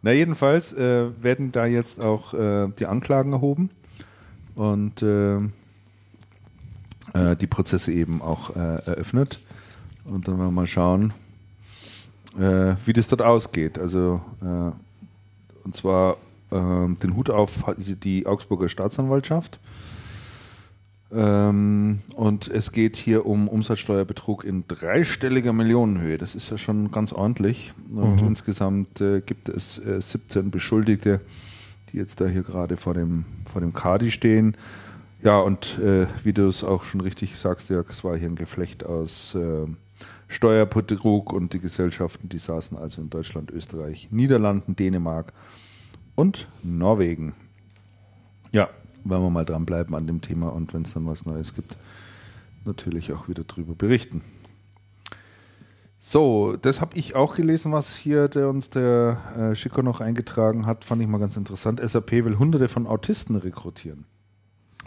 Na 0.02 0.12
jedenfalls 0.12 0.72
äh, 0.72 1.10
werden 1.22 1.52
da 1.52 1.64
jetzt 1.66 2.02
auch 2.02 2.34
äh, 2.34 2.68
die 2.78 2.86
Anklagen 2.86 3.32
erhoben 3.32 3.70
und 4.56 5.00
äh, 5.02 5.36
äh 7.14 7.36
die 7.40 7.46
Prozesse 7.46 7.92
eben 7.92 8.20
auch 8.20 8.56
äh, 8.56 8.84
eröffnet. 8.84 9.38
Und 10.04 10.26
dann 10.26 10.38
werden 10.38 10.48
wir 10.48 10.52
mal 10.52 10.66
schauen, 10.66 11.12
äh, 12.36 12.74
wie 12.84 12.92
das 12.92 13.06
dort 13.06 13.22
ausgeht. 13.22 13.78
Also 13.78 14.20
und 15.64 15.74
zwar 15.76 16.16
den 16.50 17.16
Hut 17.16 17.30
auf 17.30 17.64
die 17.78 18.26
Augsburger 18.26 18.68
Staatsanwaltschaft 18.68 19.58
ähm, 19.58 19.91
und 21.12 22.48
es 22.48 22.72
geht 22.72 22.96
hier 22.96 23.26
um 23.26 23.46
Umsatzsteuerbetrug 23.46 24.44
in 24.44 24.64
dreistelliger 24.66 25.52
Millionenhöhe. 25.52 26.16
Das 26.16 26.34
ist 26.34 26.50
ja 26.50 26.56
schon 26.56 26.90
ganz 26.90 27.12
ordentlich. 27.12 27.74
Und 27.94 28.22
mhm. 28.22 28.28
insgesamt 28.28 29.00
äh, 29.02 29.20
gibt 29.20 29.50
es 29.50 29.78
äh, 29.78 30.00
17 30.00 30.50
Beschuldigte, 30.50 31.20
die 31.90 31.98
jetzt 31.98 32.22
da 32.22 32.26
hier 32.26 32.42
gerade 32.42 32.78
vor 32.78 32.94
dem, 32.94 33.26
vor 33.50 33.60
dem 33.60 33.74
Kadi 33.74 34.10
stehen. 34.10 34.56
Ja, 35.22 35.38
und 35.38 35.78
äh, 35.78 36.06
wie 36.24 36.32
du 36.32 36.48
es 36.48 36.64
auch 36.64 36.82
schon 36.84 37.02
richtig 37.02 37.36
sagst, 37.36 37.68
Jörg, 37.68 37.90
es 37.90 38.02
war 38.04 38.16
hier 38.16 38.28
ein 38.28 38.36
Geflecht 38.36 38.86
aus 38.86 39.34
äh, 39.34 39.66
Steuerbetrug 40.28 41.32
und 41.32 41.52
die 41.52 41.60
Gesellschaften, 41.60 42.30
die 42.30 42.38
saßen 42.38 42.76
also 42.78 43.02
in 43.02 43.10
Deutschland, 43.10 43.50
Österreich, 43.50 44.08
Niederlanden, 44.10 44.76
Dänemark 44.76 45.34
und 46.14 46.48
Norwegen. 46.62 47.34
Ja, 48.50 48.70
wollen 49.04 49.22
wir 49.22 49.30
mal 49.30 49.44
dranbleiben 49.44 49.94
an 49.94 50.06
dem 50.06 50.20
Thema 50.20 50.48
und 50.48 50.72
wenn 50.74 50.82
es 50.82 50.94
dann 50.94 51.06
was 51.06 51.26
Neues 51.26 51.54
gibt, 51.54 51.76
natürlich 52.64 53.12
auch 53.12 53.28
wieder 53.28 53.44
drüber 53.44 53.74
berichten. 53.74 54.22
So, 56.04 56.56
das 56.60 56.80
habe 56.80 56.96
ich 56.96 57.14
auch 57.14 57.36
gelesen, 57.36 57.70
was 57.70 57.96
hier 57.96 58.26
der 58.26 58.48
uns 58.48 58.70
der 58.70 59.18
äh, 59.36 59.54
Schicko 59.54 59.82
noch 59.82 60.00
eingetragen 60.00 60.66
hat, 60.66 60.84
fand 60.84 61.00
ich 61.00 61.06
mal 61.06 61.18
ganz 61.18 61.36
interessant. 61.36 61.80
SAP 61.80 62.10
will 62.10 62.38
hunderte 62.38 62.68
von 62.68 62.88
Autisten 62.88 63.36
rekrutieren. 63.36 64.04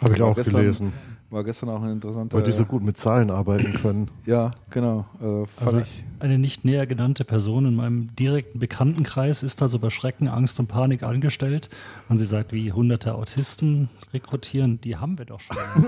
Habe 0.02 0.14
ich 0.14 0.22
auch 0.22 0.36
gelesen. 0.36 0.92
War 1.30 1.42
gestern 1.42 1.70
auch 1.70 1.82
ein 1.82 1.90
interessanter. 1.92 2.36
Weil 2.36 2.44
die 2.44 2.52
so 2.52 2.64
gut 2.64 2.84
mit 2.84 2.96
Zahlen 2.96 3.30
arbeiten 3.30 3.72
können. 3.74 4.10
ja, 4.26 4.52
genau. 4.70 5.06
Äh, 5.20 5.44
also 5.64 5.82
eine 6.20 6.38
nicht 6.38 6.64
näher 6.64 6.86
genannte 6.86 7.24
Person 7.24 7.66
in 7.66 7.74
meinem 7.74 8.14
direkten 8.14 8.60
Bekanntenkreis 8.60 9.42
ist 9.42 9.60
also 9.60 9.80
bei 9.80 9.90
Schrecken, 9.90 10.28
Angst 10.28 10.60
und 10.60 10.68
Panik 10.68 11.02
angestellt. 11.02 11.68
Und 12.08 12.18
sie 12.18 12.26
sagt, 12.26 12.52
wie 12.52 12.72
hunderte 12.72 13.14
Autisten 13.14 13.88
rekrutieren, 14.12 14.80
die 14.80 14.96
haben 14.96 15.18
wir 15.18 15.24
doch 15.24 15.40
schon. 15.40 15.56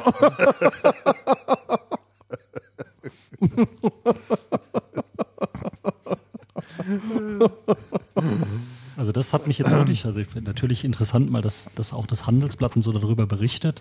Also 8.96 9.12
das 9.12 9.32
hat 9.32 9.46
mich 9.46 9.58
jetzt 9.58 9.70
wirklich, 9.70 10.04
also 10.06 10.18
ich 10.18 10.26
finde 10.26 10.50
natürlich 10.50 10.84
interessant 10.84 11.30
mal, 11.30 11.40
dass, 11.40 11.70
dass 11.76 11.92
auch 11.92 12.04
das 12.04 12.26
Handelsblatt 12.26 12.74
und 12.74 12.82
so 12.82 12.90
darüber 12.90 13.26
berichtet. 13.26 13.80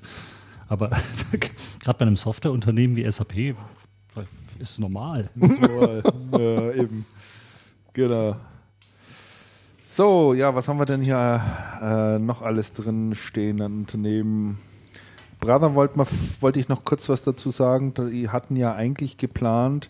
Aber 0.67 0.89
gerade 1.79 1.97
bei 1.97 2.05
einem 2.05 2.17
Softwareunternehmen 2.17 2.95
wie 2.95 3.09
SAP 3.09 3.55
ist 4.59 4.71
es 4.71 4.79
normal. 4.79 5.29
ja, 6.31 6.71
eben. 6.71 7.05
Genau. 7.93 8.35
So, 9.85 10.33
ja, 10.33 10.53
was 10.55 10.67
haben 10.67 10.79
wir 10.79 10.85
denn 10.85 11.01
hier 11.01 11.41
äh, 11.81 12.19
noch 12.19 12.41
alles 12.41 12.73
drin 12.73 13.15
stehen 13.15 13.61
an 13.61 13.79
Unternehmen? 13.79 14.59
Brother 15.39 15.75
wollte 15.75 15.99
wollt 16.41 16.57
ich 16.57 16.67
noch 16.67 16.83
kurz 16.83 17.09
was 17.09 17.21
dazu 17.21 17.49
sagen. 17.49 17.93
Die 18.11 18.29
hatten 18.29 18.55
ja 18.55 18.75
eigentlich 18.75 19.17
geplant, 19.17 19.89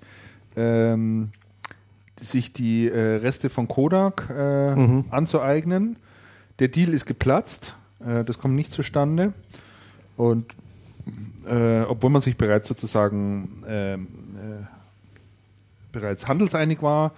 ähm, 0.55 1.31
sich 2.19 2.53
die 2.53 2.87
äh, 2.89 3.15
Reste 3.15 3.49
von 3.49 3.67
Kodak 3.67 4.29
äh, 4.29 4.75
mhm. 4.75 5.05
anzueignen. 5.09 5.97
Der 6.59 6.67
Deal 6.67 6.93
ist 6.93 7.05
geplatzt. 7.05 7.75
Äh, 7.99 8.23
das 8.23 8.39
kommt 8.39 8.55
nicht 8.55 8.71
zustande. 8.71 9.33
Und 10.15 10.55
äh, 11.45 11.81
obwohl 11.81 12.09
man 12.09 12.21
sich 12.21 12.37
bereits 12.37 12.67
sozusagen 12.67 13.63
ähm, 13.67 14.07
äh, 14.35 14.65
bereits 15.91 16.27
handelseinig 16.27 16.81
war. 16.81 17.11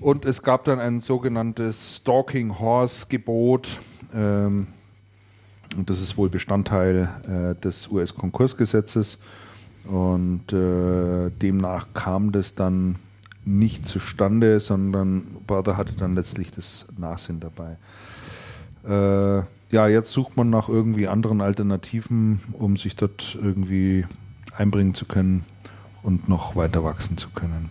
Und 0.00 0.24
es 0.24 0.42
gab 0.42 0.64
dann 0.64 0.78
ein 0.78 1.00
sogenanntes 1.00 1.96
Stalking 1.96 2.58
Horse 2.58 3.06
Gebot. 3.08 3.80
Ähm, 4.14 4.68
und 5.76 5.90
das 5.90 6.00
ist 6.00 6.16
wohl 6.16 6.28
Bestandteil 6.28 7.08
äh, 7.24 7.60
des 7.60 7.88
US-Konkursgesetzes. 7.88 9.18
Und 9.84 10.52
äh, 10.52 11.30
demnach 11.30 11.88
kam 11.94 12.32
das 12.32 12.54
dann 12.54 12.96
nicht 13.44 13.86
zustande, 13.86 14.60
sondern 14.60 15.26
Bader 15.46 15.76
hatte 15.76 15.94
dann 15.94 16.14
letztlich 16.14 16.50
das 16.50 16.86
Nachsinn 16.98 17.40
dabei. 17.40 17.76
Äh, 18.84 19.42
ja, 19.70 19.86
jetzt 19.88 20.12
sucht 20.12 20.36
man 20.36 20.50
nach 20.50 20.68
irgendwie 20.68 21.08
anderen 21.08 21.40
Alternativen, 21.40 22.40
um 22.52 22.76
sich 22.76 22.96
dort 22.96 23.36
irgendwie 23.40 24.06
einbringen 24.56 24.94
zu 24.94 25.04
können 25.04 25.44
und 26.02 26.28
noch 26.28 26.56
weiter 26.56 26.84
wachsen 26.84 27.16
zu 27.18 27.30
können. 27.30 27.70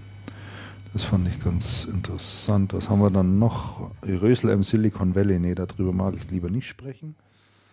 Das 0.93 1.03
fand 1.05 1.27
ich 1.27 1.43
ganz 1.43 1.83
interessant. 1.85 2.73
Was 2.73 2.89
haben 2.89 3.01
wir 3.01 3.11
dann 3.11 3.39
noch? 3.39 3.91
Rösel 4.03 4.51
im 4.51 4.63
Silicon 4.63 5.15
Valley. 5.15 5.39
Nee, 5.39 5.53
darüber 5.53 5.91
mag 5.91 6.15
ich 6.15 6.29
lieber 6.31 6.49
nicht 6.49 6.67
sprechen. 6.67 7.15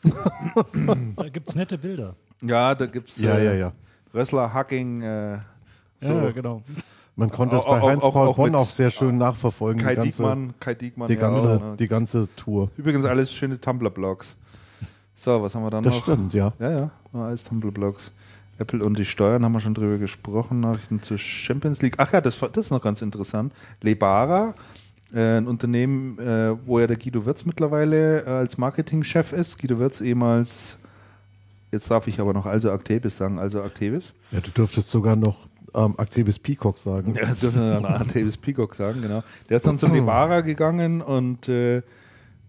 da 1.16 1.28
gibt 1.28 1.48
es 1.48 1.54
nette 1.54 1.78
Bilder. 1.78 2.16
Ja, 2.42 2.74
da 2.74 2.86
gibt 2.86 3.08
es 3.08 3.18
ja, 3.18 3.36
äh, 3.36 3.44
ja, 3.44 3.52
ja. 3.54 3.72
Wrestler-Hugging. 4.12 5.02
Äh, 5.02 5.38
so. 6.00 6.12
Ja, 6.12 6.30
genau. 6.32 6.62
Man 7.16 7.30
konnte 7.30 7.56
es 7.56 7.64
bei 7.64 7.80
Heinz-Paul 7.80 8.34
Bonn 8.34 8.54
auch 8.54 8.68
sehr 8.68 8.90
schön 8.90 9.18
nachverfolgen. 9.18 9.80
Kai 9.80 9.90
die 9.90 9.96
ganze, 9.96 10.22
Diekmann, 10.22 10.54
Kai 10.58 10.74
Diekmann, 10.74 11.08
die, 11.08 11.16
ganze, 11.16 11.48
ja, 11.48 11.76
die 11.76 11.88
ganze 11.88 12.28
Tour. 12.34 12.70
Übrigens 12.76 13.04
alles 13.04 13.32
schöne 13.32 13.60
Tumblr-Blogs. 13.60 14.36
So, 15.14 15.40
was 15.40 15.54
haben 15.54 15.62
wir 15.62 15.70
dann 15.70 15.84
das 15.84 15.94
noch? 15.94 16.06
Das 16.06 16.14
stimmt, 16.14 16.34
ja. 16.34 16.52
Ja, 16.58 16.70
ja, 16.70 16.90
alles 17.12 17.44
Tumblr-Blogs. 17.44 18.10
Apple 18.58 18.84
und 18.84 18.98
die 18.98 19.04
Steuern 19.04 19.44
haben 19.44 19.52
wir 19.52 19.60
schon 19.60 19.74
drüber 19.74 19.98
gesprochen. 19.98 20.60
Nachrichten 20.60 21.02
zur 21.02 21.18
Champions 21.18 21.82
League. 21.82 21.94
Ach 21.98 22.12
ja, 22.12 22.20
das, 22.20 22.38
das 22.38 22.66
ist 22.66 22.70
noch 22.70 22.82
ganz 22.82 23.02
interessant. 23.02 23.52
Lebara, 23.80 24.54
äh, 25.12 25.38
ein 25.38 25.46
Unternehmen, 25.46 26.18
äh, 26.18 26.56
wo 26.66 26.80
ja 26.80 26.86
der 26.86 26.96
Guido 26.96 27.26
Wirz 27.26 27.44
mittlerweile 27.44 28.24
äh, 28.24 28.28
als 28.28 28.58
Marketingchef 28.58 29.32
ist. 29.32 29.60
Guido 29.60 29.78
Wirz 29.78 30.00
ehemals, 30.00 30.78
jetzt 31.72 31.90
darf 31.90 32.06
ich 32.08 32.20
aber 32.20 32.32
noch 32.32 32.46
also 32.46 32.70
Actavis 32.70 33.16
sagen, 33.16 33.38
also 33.38 33.62
Actavis. 33.62 34.14
Ja, 34.30 34.40
du 34.40 34.50
dürftest 34.50 34.90
sogar 34.90 35.16
noch 35.16 35.48
ähm, 35.74 35.94
Actavis 35.96 36.38
Peacock 36.38 36.78
sagen. 36.78 37.14
Ja, 37.14 37.26
dürfen 37.26 37.60
wir 37.60 37.74
dann 37.74 37.84
Actavis 37.84 38.36
Peacock 38.36 38.74
sagen, 38.74 39.02
genau. 39.02 39.22
Der 39.48 39.56
ist 39.56 39.66
dann 39.66 39.78
zum 39.78 39.92
Lebara 39.94 40.40
gegangen 40.40 41.00
und 41.00 41.48
äh, 41.48 41.82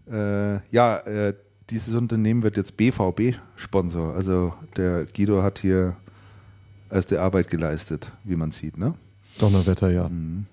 äh, 0.09 0.59
ja, 0.71 0.97
äh, 0.99 1.33
dieses 1.69 1.93
Unternehmen 1.95 2.43
wird 2.43 2.57
jetzt 2.57 2.77
BVB-Sponsor. 2.77 4.13
Also 4.13 4.53
der 4.77 5.05
Guido 5.05 5.41
hat 5.41 5.59
hier 5.59 5.95
erste 6.91 7.21
Arbeit 7.21 7.49
geleistet, 7.49 8.11
wie 8.23 8.35
man 8.35 8.51
sieht, 8.51 8.77
ne? 8.77 8.93
Donnerwetter, 9.39 9.89
ja. 9.89 10.07
Mhm. 10.07 10.45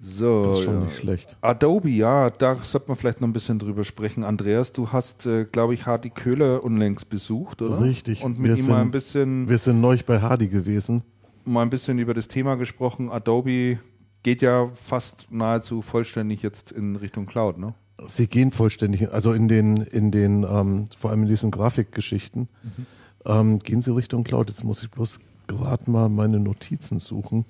So, 0.00 0.44
das 0.46 0.58
ist 0.58 0.64
schon 0.64 0.74
ja. 0.74 0.86
nicht 0.86 0.96
schlecht. 0.98 1.36
Adobe, 1.40 1.88
ja, 1.88 2.30
da 2.30 2.56
sollte 2.56 2.88
man 2.88 2.96
vielleicht 2.96 3.20
noch 3.20 3.28
ein 3.28 3.32
bisschen 3.32 3.58
drüber 3.58 3.82
sprechen. 3.82 4.24
Andreas, 4.24 4.72
du 4.72 4.92
hast, 4.92 5.26
äh, 5.26 5.44
glaube 5.44 5.74
ich, 5.74 5.86
Hardy 5.86 6.10
Köhler 6.10 6.62
unlängst 6.62 7.08
besucht, 7.08 7.62
oder? 7.62 7.80
Richtig. 7.80 8.22
Und 8.22 8.38
mit 8.38 8.50
wir 8.50 8.56
ihm 8.56 8.62
sind, 8.64 8.74
mal 8.74 8.82
ein 8.82 8.90
bisschen. 8.90 9.48
Wir 9.48 9.58
sind 9.58 9.80
neulich 9.80 10.04
bei 10.04 10.20
Hardy 10.20 10.48
gewesen 10.48 11.02
mal 11.46 11.62
ein 11.62 11.70
bisschen 11.70 11.98
über 11.98 12.14
das 12.14 12.28
Thema 12.28 12.56
gesprochen. 12.56 13.10
Adobe 13.10 13.78
geht 14.22 14.42
ja 14.42 14.70
fast 14.74 15.28
nahezu 15.30 15.82
vollständig 15.82 16.42
jetzt 16.42 16.72
in 16.72 16.96
Richtung 16.96 17.26
Cloud, 17.26 17.58
ne? 17.58 17.74
Sie 18.06 18.26
gehen 18.26 18.50
vollständig, 18.50 19.10
also 19.10 19.32
in 19.32 19.48
den, 19.48 19.76
in 19.76 20.10
den, 20.10 20.44
ähm, 20.44 20.84
vor 20.96 21.10
allem 21.10 21.22
in 21.22 21.28
diesen 21.28 21.50
Grafikgeschichten, 21.50 22.48
mhm. 22.62 22.86
ähm, 23.24 23.58
gehen 23.60 23.80
Sie 23.80 23.94
Richtung 23.94 24.22
Cloud. 24.22 24.50
Jetzt 24.50 24.64
muss 24.64 24.82
ich 24.82 24.90
bloß 24.90 25.20
gerade 25.46 25.90
mal 25.90 26.08
meine 26.08 26.38
Notizen 26.38 26.98
suchen, 26.98 27.46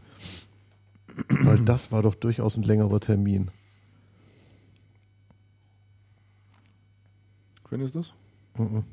weil 1.28 1.58
das 1.58 1.90
war 1.90 2.02
doch 2.02 2.14
durchaus 2.14 2.56
ein 2.56 2.62
längerer 2.62 3.00
Termin. 3.00 3.50
Wann 7.70 7.80
ist 7.80 7.96
das? 7.96 8.12
Mhm. 8.56 8.84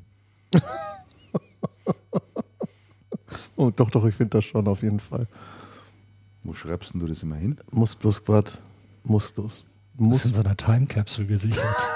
oh, 3.56 3.70
doch, 3.70 3.90
doch, 3.90 4.04
ich 4.06 4.14
finde 4.14 4.38
das 4.38 4.44
schon 4.44 4.66
auf 4.68 4.82
jeden 4.82 5.00
Fall. 5.00 5.26
Wo 6.42 6.54
schreibst 6.54 6.94
du 6.94 7.06
das 7.06 7.22
immer 7.22 7.36
hin? 7.36 7.56
Muss 7.70 7.96
bloß 7.96 8.24
gerade, 8.24 8.50
muss 9.02 9.30
bloß. 9.30 9.64
Muss 9.96 10.18
ist 10.18 10.26
in 10.26 10.32
so 10.34 10.40
einer 10.42 10.56
Time 10.56 10.86
Capsule 10.86 11.26
gesichert. 11.26 11.88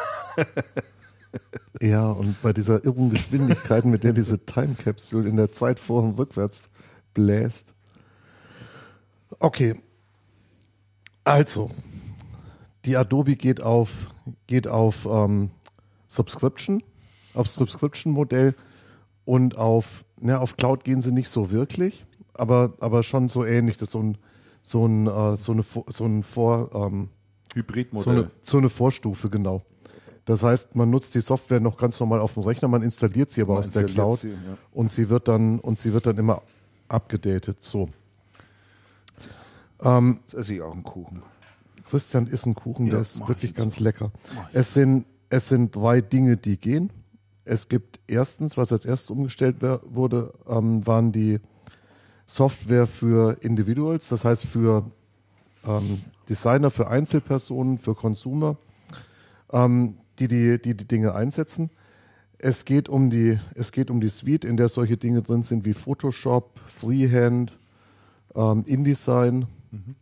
ja, 1.80 2.06
und 2.10 2.40
bei 2.42 2.52
dieser 2.52 2.84
irren 2.84 3.10
Geschwindigkeit, 3.10 3.84
mit 3.84 4.04
der 4.04 4.12
diese 4.12 4.44
Time 4.44 4.74
Capsule 4.74 5.28
in 5.28 5.36
der 5.36 5.52
Zeit 5.52 5.78
vor 5.78 6.02
und 6.02 6.16
rückwärts 6.16 6.68
bläst. 7.12 7.74
Okay. 9.38 9.80
Also, 11.24 11.70
die 12.84 12.96
Adobe 12.96 13.36
geht 13.36 13.60
auf, 13.60 14.14
geht 14.46 14.66
auf 14.66 15.06
ähm, 15.06 15.50
Subscription, 16.06 16.82
auf 17.34 17.48
Subscription-Modell 17.48 18.54
und 19.24 19.58
auf, 19.58 20.04
ne, 20.20 20.40
auf 20.40 20.56
Cloud 20.56 20.84
gehen 20.84 21.02
sie 21.02 21.12
nicht 21.12 21.28
so 21.28 21.50
wirklich, 21.50 22.04
aber, 22.34 22.74
aber 22.80 23.02
schon 23.02 23.28
so 23.28 23.44
ähnlich. 23.44 23.76
Das 23.76 23.88
ist 23.88 23.92
so 23.92 24.02
ein, 24.02 24.18
so 24.62 24.86
ein, 24.86 25.06
äh, 25.06 25.36
so 25.36 25.52
eine, 25.52 25.64
so 25.88 26.04
ein 26.04 26.22
Vor, 26.22 26.70
ähm, 26.74 27.08
Hybridmodell. 27.54 28.04
So 28.04 28.10
eine, 28.10 28.30
so 28.42 28.58
eine 28.58 28.68
Vorstufe, 28.68 29.30
genau. 29.30 29.62
Das 30.24 30.42
heißt, 30.42 30.76
man 30.76 30.90
nutzt 30.90 31.14
die 31.14 31.20
Software 31.20 31.58
noch 31.58 31.78
ganz 31.78 31.98
normal 32.00 32.20
auf 32.20 32.34
dem 32.34 32.42
Rechner, 32.42 32.68
man 32.68 32.82
installiert 32.82 33.30
sie 33.30 33.40
aber 33.40 33.54
man 33.54 33.60
aus 33.60 33.70
der 33.70 33.84
Cloud 33.84 34.18
sie, 34.18 34.28
ja. 34.28 34.36
und 34.72 34.92
sie 34.92 35.08
wird 35.08 35.26
dann 35.26 35.58
und 35.58 35.78
sie 35.78 35.94
wird 35.94 36.04
dann 36.04 36.18
immer 36.18 36.42
abgedatet. 36.86 37.62
So. 37.62 37.88
Ähm, 39.82 40.20
Jetzt 40.24 40.34
esse 40.34 40.54
ich 40.54 40.60
auch 40.60 40.72
einen 40.72 40.82
Kuchen. 40.82 41.22
Christian 41.88 42.26
isst 42.26 42.44
einen 42.44 42.54
Kuchen, 42.54 42.86
ja, 42.86 42.92
der 42.92 43.00
ist 43.00 43.26
wirklich 43.26 43.54
ganz 43.54 43.80
lecker. 43.80 44.12
Es 44.52 44.74
sind, 44.74 45.06
es 45.30 45.48
sind 45.48 45.74
drei 45.74 46.02
Dinge, 46.02 46.36
die 46.36 46.58
gehen. 46.58 46.92
Es 47.48 47.68
gibt 47.68 47.98
erstens, 48.06 48.58
was 48.58 48.72
als 48.72 48.84
erstes 48.84 49.10
umgestellt 49.10 49.56
wurde, 49.62 50.34
ähm, 50.46 50.86
waren 50.86 51.12
die 51.12 51.40
Software 52.26 52.86
für 52.86 53.38
Individuals, 53.40 54.10
das 54.10 54.26
heißt 54.26 54.44
für 54.44 54.90
ähm, 55.64 56.02
Designer, 56.28 56.70
für 56.70 56.88
Einzelpersonen, 56.88 57.78
für 57.78 57.94
Consumer, 57.94 58.58
ähm, 59.50 59.94
die, 60.18 60.28
die, 60.28 60.60
die 60.60 60.76
die 60.76 60.86
Dinge 60.86 61.14
einsetzen. 61.14 61.70
Es 62.36 62.66
geht, 62.66 62.90
um 62.90 63.08
die, 63.08 63.38
es 63.54 63.72
geht 63.72 63.90
um 63.90 64.02
die 64.02 64.10
Suite, 64.10 64.44
in 64.44 64.58
der 64.58 64.68
solche 64.68 64.98
Dinge 64.98 65.22
drin 65.22 65.42
sind 65.42 65.64
wie 65.64 65.72
Photoshop, 65.72 66.60
Freehand, 66.66 67.58
ähm, 68.34 68.62
InDesign. 68.66 69.46
Mhm. 69.70 69.94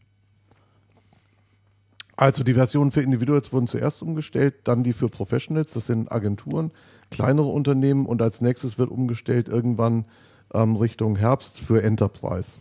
Also 2.16 2.42
die 2.42 2.54
Versionen 2.54 2.90
für 2.90 3.02
Individuals 3.02 3.52
wurden 3.52 3.68
zuerst 3.68 4.02
umgestellt, 4.02 4.54
dann 4.64 4.82
die 4.82 4.92
für 4.92 5.08
Professionals, 5.08 5.74
das 5.74 5.86
sind 5.86 6.10
Agenturen, 6.10 6.72
kleinere 7.10 7.48
Unternehmen 7.48 8.06
und 8.06 8.22
als 8.22 8.40
nächstes 8.40 8.78
wird 8.78 8.90
umgestellt 8.90 9.48
irgendwann 9.48 10.04
ähm, 10.52 10.76
Richtung 10.76 11.16
Herbst 11.16 11.60
für 11.60 11.82
Enterprise. 11.82 12.58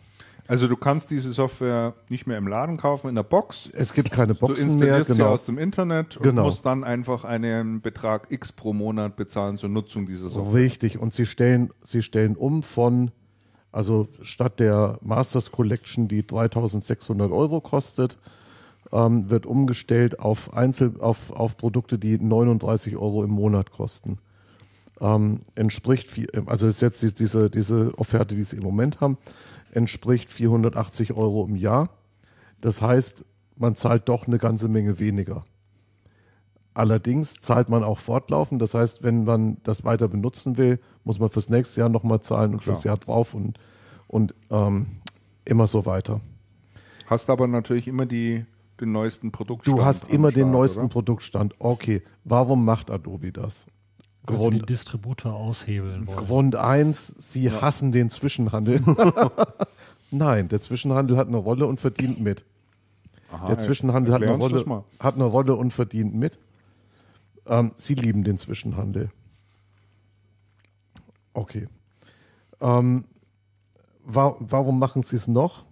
Also 0.47 0.67
du 0.67 0.77
kannst 0.77 1.09
diese 1.09 1.33
Software 1.33 1.95
nicht 2.07 2.27
mehr 2.27 2.37
im 2.37 2.47
Laden 2.47 2.77
kaufen, 2.77 3.09
in 3.09 3.15
der 3.15 3.23
Box. 3.23 3.69
Es 3.73 3.93
gibt 3.93 4.11
keine 4.11 4.35
Boxen 4.35 4.77
mehr. 4.77 4.77
Du 4.77 4.83
installierst 4.83 5.07
sie 5.07 5.13
genau. 5.17 5.29
aus 5.29 5.45
dem 5.45 5.57
Internet 5.57 6.17
und 6.17 6.23
genau. 6.23 6.43
musst 6.43 6.65
dann 6.65 6.83
einfach 6.83 7.23
einen 7.23 7.81
Betrag 7.81 8.27
X 8.29 8.51
pro 8.51 8.71
Monat 8.71 9.15
bezahlen 9.15 9.57
zur 9.57 9.69
Nutzung 9.69 10.05
dieser 10.05 10.29
Software. 10.29 10.61
Richtig. 10.61 10.99
Und 10.99 11.13
sie 11.13 11.25
stellen, 11.25 11.71
sie 11.81 12.03
stellen 12.03 12.35
um 12.35 12.61
von, 12.61 13.09
also 13.71 14.07
statt 14.21 14.59
der 14.59 14.99
Masters 15.01 15.51
Collection, 15.51 16.07
die 16.07 16.25
3600 16.25 17.31
Euro 17.31 17.59
kostet, 17.59 18.19
ähm, 18.91 19.31
wird 19.31 19.47
umgestellt 19.47 20.19
auf 20.19 20.53
Einzel, 20.53 20.93
auf, 20.99 21.31
auf 21.31 21.57
Produkte, 21.57 21.97
die 21.97 22.19
39 22.19 22.97
Euro 22.97 23.23
im 23.23 23.31
Monat 23.31 23.71
kosten. 23.71 24.19
Ähm, 25.01 25.41
entspricht, 25.55 26.07
viel, 26.07 26.27
also 26.45 26.67
ist 26.67 26.81
jetzt 26.81 27.01
diese, 27.19 27.49
diese 27.49 27.97
Offerte, 27.97 28.35
die 28.35 28.43
sie 28.43 28.57
im 28.57 28.63
Moment 28.63 29.01
haben, 29.01 29.17
entspricht 29.71 30.29
480 30.29 31.13
Euro 31.13 31.45
im 31.45 31.55
Jahr. 31.55 31.89
Das 32.61 32.81
heißt, 32.81 33.25
man 33.57 33.75
zahlt 33.75 34.07
doch 34.07 34.27
eine 34.27 34.37
ganze 34.37 34.69
Menge 34.69 34.99
weniger. 34.99 35.43
Allerdings 36.73 37.39
zahlt 37.39 37.69
man 37.69 37.83
auch 37.83 37.99
fortlaufend. 37.99 38.61
Das 38.61 38.73
heißt, 38.73 39.01
wenn 39.01 39.23
man 39.23 39.57
das 39.63 39.85
weiter 39.85 40.07
benutzen 40.07 40.57
will, 40.57 40.79
muss 41.03 41.19
man 41.19 41.29
fürs 41.29 41.49
nächste 41.49 41.81
Jahr 41.81 41.89
nochmal 41.89 42.19
zahlen 42.21 42.53
und 42.53 42.61
Klar. 42.61 42.75
fürs 42.75 42.83
Jahr 42.83 42.97
drauf 42.97 43.33
und, 43.33 43.57
und 44.07 44.35
ähm, 44.49 44.87
immer 45.45 45.67
so 45.67 45.85
weiter. 45.85 46.19
Hast 47.07 47.29
aber 47.29 47.47
natürlich 47.47 47.87
immer 47.87 48.05
die, 48.05 48.45
den 48.81 48.91
neuesten 48.91 49.31
Produktstand. 49.31 49.77
Du 49.77 49.85
hast 49.85 50.09
immer 50.09 50.31
Start, 50.31 50.45
den 50.45 50.51
neuesten 50.51 50.79
oder? 50.81 50.89
Produktstand. 50.89 51.55
Okay, 51.59 52.01
warum 52.25 52.65
macht 52.65 52.91
Adobe 52.91 53.31
das? 53.31 53.67
Grund, 54.25 54.55
die 54.55 54.61
Distributor 54.61 55.33
aushebeln 55.33 56.07
wollen. 56.07 56.17
Grund 56.17 56.55
1, 56.55 57.15
sie 57.17 57.45
ja. 57.45 57.61
hassen 57.61 57.91
den 57.91 58.09
Zwischenhandel. 58.09 58.81
Nein, 60.11 60.49
der 60.49 60.61
Zwischenhandel 60.61 61.17
hat 61.17 61.27
eine 61.27 61.37
Rolle 61.37 61.67
und 61.67 61.79
verdient 61.79 62.19
mit. 62.19 62.43
Aha, 63.31 63.47
der 63.47 63.59
Zwischenhandel 63.59 64.13
hat 64.13 64.21
eine, 64.21 64.33
Rolle, 64.33 64.83
hat 64.99 65.15
eine 65.15 65.23
Rolle 65.25 65.55
und 65.55 65.71
verdient 65.71 66.15
mit. 66.15 66.39
Ähm, 67.47 67.71
sie 67.75 67.95
lieben 67.95 68.23
den 68.23 68.37
Zwischenhandel. 68.37 69.11
Okay. 71.33 71.67
Ähm, 72.61 73.05
wa 74.03 74.35
warum 74.39 74.79
machen 74.79 75.03
sie 75.03 75.17
es 75.17 75.27
noch? 75.27 75.65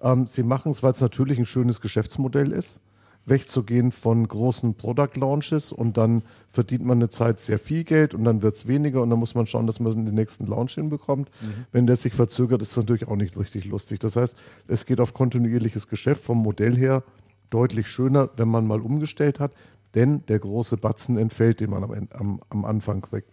Ähm, 0.00 0.26
sie 0.26 0.42
machen 0.42 0.72
es, 0.72 0.82
weil 0.82 0.92
es 0.92 1.00
natürlich 1.00 1.38
ein 1.38 1.46
schönes 1.46 1.80
Geschäftsmodell 1.80 2.52
ist 2.52 2.80
wegzugehen 3.24 3.92
von 3.92 4.26
großen 4.26 4.74
Product 4.74 5.16
Launches 5.16 5.72
und 5.72 5.96
dann 5.96 6.22
verdient 6.50 6.84
man 6.84 6.98
eine 6.98 7.08
Zeit 7.08 7.40
sehr 7.40 7.58
viel 7.58 7.84
Geld 7.84 8.14
und 8.14 8.24
dann 8.24 8.42
wird 8.42 8.54
es 8.54 8.66
weniger 8.66 9.02
und 9.02 9.10
dann 9.10 9.18
muss 9.18 9.34
man 9.34 9.46
schauen, 9.46 9.66
dass 9.66 9.80
man 9.80 10.04
den 10.04 10.14
nächsten 10.14 10.46
Launch 10.46 10.74
hinbekommt. 10.74 11.30
Mhm. 11.40 11.66
Wenn 11.70 11.86
der 11.86 11.96
sich 11.96 12.14
verzögert, 12.14 12.62
ist 12.62 12.76
das 12.76 12.84
natürlich 12.84 13.08
auch 13.08 13.16
nicht 13.16 13.38
richtig 13.38 13.64
lustig. 13.64 14.00
Das 14.00 14.16
heißt, 14.16 14.36
es 14.66 14.86
geht 14.86 15.00
auf 15.00 15.14
kontinuierliches 15.14 15.88
Geschäft 15.88 16.24
vom 16.24 16.38
Modell 16.38 16.76
her 16.76 17.04
deutlich 17.50 17.88
schöner, 17.88 18.30
wenn 18.36 18.48
man 18.48 18.66
mal 18.66 18.80
umgestellt 18.80 19.38
hat, 19.38 19.52
denn 19.94 20.24
der 20.26 20.38
große 20.38 20.76
Batzen 20.76 21.16
entfällt, 21.16 21.60
den 21.60 21.70
man 21.70 21.84
am, 21.84 22.08
am, 22.12 22.40
am 22.48 22.64
Anfang 22.64 23.02
kriegt. 23.02 23.30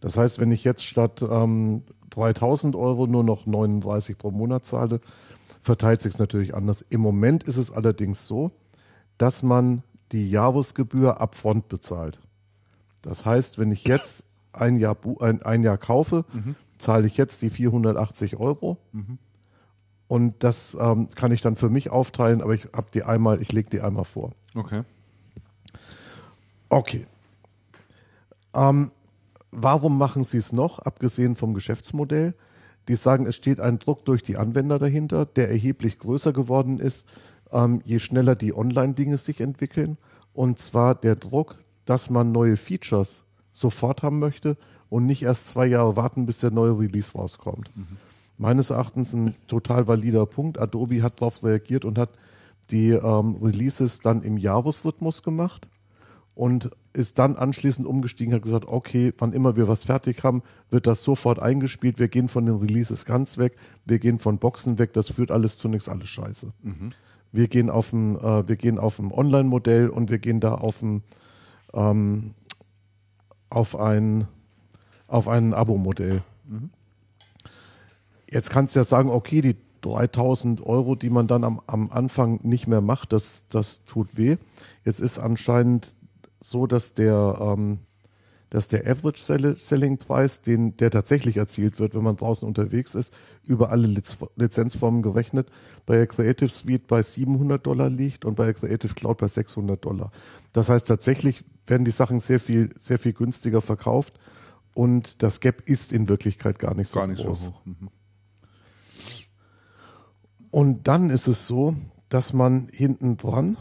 Das 0.00 0.16
heißt, 0.16 0.38
wenn 0.38 0.50
ich 0.50 0.64
jetzt 0.64 0.84
statt 0.84 1.22
ähm, 1.28 1.82
3000 2.10 2.76
Euro 2.76 3.06
nur 3.06 3.24
noch 3.24 3.46
39 3.46 4.16
pro 4.16 4.30
Monat 4.30 4.64
zahle, 4.64 5.00
verteilt 5.60 6.02
sich 6.02 6.14
es 6.14 6.18
natürlich 6.18 6.54
anders. 6.54 6.84
Im 6.88 7.00
Moment 7.00 7.44
ist 7.44 7.56
es 7.56 7.70
allerdings 7.70 8.26
so, 8.26 8.50
dass 9.22 9.44
man 9.44 9.84
die 10.10 10.28
Jahresgebühr 10.28 11.20
upfront 11.20 11.68
bezahlt. 11.68 12.18
Das 13.02 13.24
heißt, 13.24 13.56
wenn 13.56 13.70
ich 13.70 13.84
jetzt 13.84 14.24
ein 14.52 14.78
Jahr, 14.78 14.96
ein, 15.20 15.42
ein 15.42 15.62
Jahr 15.62 15.78
kaufe, 15.78 16.24
mhm. 16.32 16.56
zahle 16.76 17.06
ich 17.06 17.18
jetzt 17.18 17.40
die 17.42 17.50
480 17.50 18.36
Euro. 18.38 18.78
Mhm. 18.90 19.18
Und 20.08 20.42
das 20.42 20.76
ähm, 20.78 21.06
kann 21.14 21.30
ich 21.30 21.40
dann 21.40 21.54
für 21.54 21.70
mich 21.70 21.90
aufteilen, 21.90 22.42
aber 22.42 22.54
ich 22.54 22.64
habe 22.74 22.88
die 22.92 23.04
einmal, 23.04 23.40
ich 23.40 23.52
lege 23.52 23.70
die 23.70 23.80
einmal 23.80 24.04
vor. 24.04 24.32
Okay. 24.56 24.82
Okay. 26.68 27.06
Ähm, 28.54 28.90
warum 29.52 29.98
machen 29.98 30.24
Sie 30.24 30.38
es 30.38 30.52
noch, 30.52 30.80
abgesehen 30.80 31.36
vom 31.36 31.54
Geschäftsmodell? 31.54 32.34
Die 32.88 32.96
sagen, 32.96 33.26
es 33.26 33.36
steht 33.36 33.60
ein 33.60 33.78
Druck 33.78 34.04
durch 34.04 34.24
die 34.24 34.36
Anwender 34.36 34.80
dahinter, 34.80 35.26
der 35.26 35.48
erheblich 35.48 36.00
größer 36.00 36.32
geworden 36.32 36.80
ist 36.80 37.06
ähm, 37.52 37.80
je 37.84 37.98
schneller 37.98 38.34
die 38.34 38.54
Online-Dinge 38.54 39.18
sich 39.18 39.40
entwickeln. 39.40 39.98
Und 40.34 40.58
zwar 40.58 40.94
der 40.94 41.16
Druck, 41.16 41.56
dass 41.84 42.10
man 42.10 42.32
neue 42.32 42.56
Features 42.56 43.24
sofort 43.52 44.02
haben 44.02 44.18
möchte 44.18 44.56
und 44.88 45.06
nicht 45.06 45.22
erst 45.22 45.48
zwei 45.48 45.66
Jahre 45.66 45.96
warten, 45.96 46.26
bis 46.26 46.40
der 46.40 46.50
neue 46.50 46.78
Release 46.78 47.12
rauskommt. 47.12 47.70
Mhm. 47.76 47.96
Meines 48.38 48.70
Erachtens 48.70 49.12
ein 49.12 49.34
total 49.46 49.86
valider 49.86 50.26
Punkt. 50.26 50.58
Adobe 50.58 51.02
hat 51.02 51.20
darauf 51.20 51.44
reagiert 51.44 51.84
und 51.84 51.98
hat 51.98 52.10
die 52.70 52.90
ähm, 52.90 53.36
Releases 53.42 54.00
dann 54.00 54.22
im 54.22 54.38
Jahresrhythmus 54.38 55.22
gemacht 55.22 55.68
und 56.34 56.70
ist 56.94 57.18
dann 57.18 57.36
anschließend 57.36 57.86
umgestiegen, 57.86 58.34
hat 58.34 58.42
gesagt, 58.42 58.66
okay, 58.66 59.12
wann 59.18 59.32
immer 59.32 59.56
wir 59.56 59.68
was 59.68 59.84
fertig 59.84 60.24
haben, 60.24 60.42
wird 60.70 60.86
das 60.86 61.02
sofort 61.02 61.38
eingespielt. 61.40 61.98
Wir 61.98 62.08
gehen 62.08 62.28
von 62.28 62.46
den 62.46 62.56
Releases 62.56 63.04
ganz 63.04 63.36
weg, 63.36 63.56
wir 63.84 63.98
gehen 63.98 64.18
von 64.18 64.38
Boxen 64.38 64.78
weg, 64.78 64.92
das 64.94 65.10
führt 65.10 65.30
alles 65.30 65.58
zu 65.58 65.68
nichts, 65.68 65.88
alles 65.88 66.08
scheiße. 66.08 66.52
Mhm 66.62 66.92
wir 67.32 67.48
gehen 67.48 67.70
auf 67.70 67.92
ein, 67.92 68.16
äh, 68.16 68.46
wir 68.46 68.56
gehen 68.56 68.78
auf 68.78 68.98
ein 68.98 69.10
Online-Modell 69.10 69.88
und 69.88 70.10
wir 70.10 70.18
gehen 70.18 70.40
da 70.40 70.54
auf 70.54 70.82
ein, 70.82 71.02
ähm, 71.72 72.34
auf 73.48 73.74
ein, 73.74 74.28
auf 75.08 75.28
ein 75.28 75.54
Abo-Modell. 75.54 76.22
Mhm. 76.46 76.70
Jetzt 78.30 78.50
kannst 78.50 78.74
du 78.74 78.80
ja 78.80 78.84
sagen, 78.84 79.10
okay, 79.10 79.40
die 79.40 79.56
3000 79.80 80.64
Euro, 80.64 80.94
die 80.94 81.10
man 81.10 81.26
dann 81.26 81.44
am, 81.44 81.60
am 81.66 81.90
Anfang 81.90 82.40
nicht 82.42 82.66
mehr 82.66 82.80
macht, 82.80 83.12
das, 83.12 83.46
das 83.48 83.84
tut 83.84 84.16
weh. 84.16 84.36
Jetzt 84.84 85.00
ist 85.00 85.18
anscheinend 85.18 85.96
so, 86.40 86.66
dass 86.66 86.94
der, 86.94 87.38
ähm, 87.40 87.80
dass 88.52 88.68
der 88.68 88.86
Average 88.86 89.56
Selling 89.56 89.96
Preis, 89.96 90.42
den, 90.42 90.76
der 90.76 90.90
tatsächlich 90.90 91.38
erzielt 91.38 91.78
wird, 91.78 91.94
wenn 91.94 92.02
man 92.02 92.16
draußen 92.16 92.46
unterwegs 92.46 92.94
ist, 92.94 93.14
über 93.46 93.70
alle 93.70 93.86
Liz 93.86 94.18
Lizenzformen 94.36 95.00
gerechnet, 95.00 95.50
bei 95.86 95.96
der 95.96 96.06
Creative 96.06 96.50
Suite 96.50 96.86
bei 96.86 97.00
700 97.00 97.64
Dollar 97.64 97.88
liegt 97.88 98.26
und 98.26 98.34
bei 98.34 98.44
der 98.44 98.52
Creative 98.52 98.92
Cloud 98.92 99.16
bei 99.16 99.26
600 99.26 99.82
Dollar. 99.82 100.12
Das 100.52 100.68
heißt 100.68 100.86
tatsächlich, 100.86 101.46
werden 101.66 101.86
die 101.86 101.92
Sachen 101.92 102.20
sehr 102.20 102.38
viel, 102.38 102.68
sehr 102.78 102.98
viel 102.98 103.14
günstiger 103.14 103.62
verkauft 103.62 104.18
und 104.74 105.22
das 105.22 105.40
Gap 105.40 105.62
ist 105.66 105.90
in 105.90 106.10
Wirklichkeit 106.10 106.58
gar 106.58 106.74
nicht 106.74 106.88
so 106.88 106.98
Gar 106.98 107.06
nicht 107.06 107.24
groß. 107.24 107.44
so 107.44 107.50
hoch. 107.52 107.64
Mhm. 107.64 107.88
Und 110.50 110.88
dann 110.88 111.08
ist 111.08 111.26
es 111.26 111.46
so, 111.46 111.74
dass 112.10 112.34
man 112.34 112.68
hinten 112.70 113.16
dran, 113.16 113.56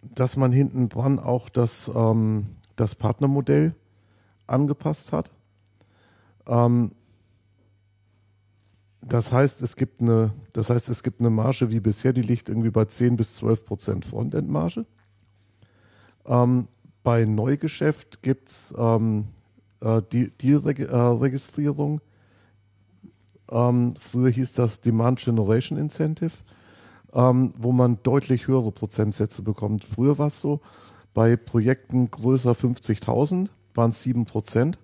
dass 0.00 0.38
man 0.38 0.52
hinten 0.52 0.88
dran 0.88 1.18
auch 1.18 1.50
das, 1.50 1.92
ähm, 1.94 2.46
das 2.76 2.94
Partnermodell 2.94 3.74
angepasst 4.46 5.12
hat. 5.12 5.30
Ähm, 6.46 6.92
das 9.02 9.32
heißt, 9.32 9.62
es 9.62 9.76
gibt 9.76 10.02
eine, 10.02 10.32
das 10.52 10.70
heißt, 10.70 10.88
es 10.88 11.02
gibt 11.02 11.20
eine 11.20 11.30
Marge 11.30 11.70
wie 11.70 11.80
bisher, 11.80 12.12
die 12.12 12.22
liegt 12.22 12.48
irgendwie 12.48 12.70
bei 12.70 12.84
10 12.84 13.16
bis 13.16 13.36
12 13.36 13.64
Prozent 13.64 14.04
Frontend-Marge. 14.04 14.84
Ähm, 16.26 16.68
bei 17.04 17.24
Neugeschäft 17.24 18.22
gibt 18.22 18.48
es 18.48 18.74
ähm, 18.76 19.28
äh, 19.80 20.02
die 20.12 20.30
Deal-Registrierung. 20.30 22.00
Ähm, 23.48 23.94
früher 24.00 24.30
hieß 24.30 24.54
das 24.54 24.80
Demand 24.80 25.20
Generation 25.20 25.78
Incentive, 25.78 26.32
ähm, 27.12 27.54
wo 27.56 27.70
man 27.70 28.02
deutlich 28.02 28.48
höhere 28.48 28.72
Prozentsätze 28.72 29.42
bekommt. 29.42 29.84
Früher 29.84 30.18
war 30.18 30.26
es 30.26 30.40
so, 30.40 30.60
bei 31.14 31.36
Projekten 31.36 32.10
größer 32.10 32.52
50.000 32.52 33.50
waren 33.76 33.90
es 33.90 34.02
7 34.02 34.24
Prozent 34.24 34.78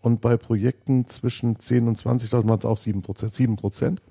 und 0.00 0.20
bei 0.20 0.36
Projekten 0.36 1.06
zwischen 1.06 1.58
10 1.58 1.88
und 1.88 1.98
20.000 1.98 2.48
waren 2.48 2.58
es 2.58 2.64
auch 2.64 2.76
7 2.76 3.02
Prozent. 3.02 3.32
7 3.32 3.56
Prozent. 3.56 4.02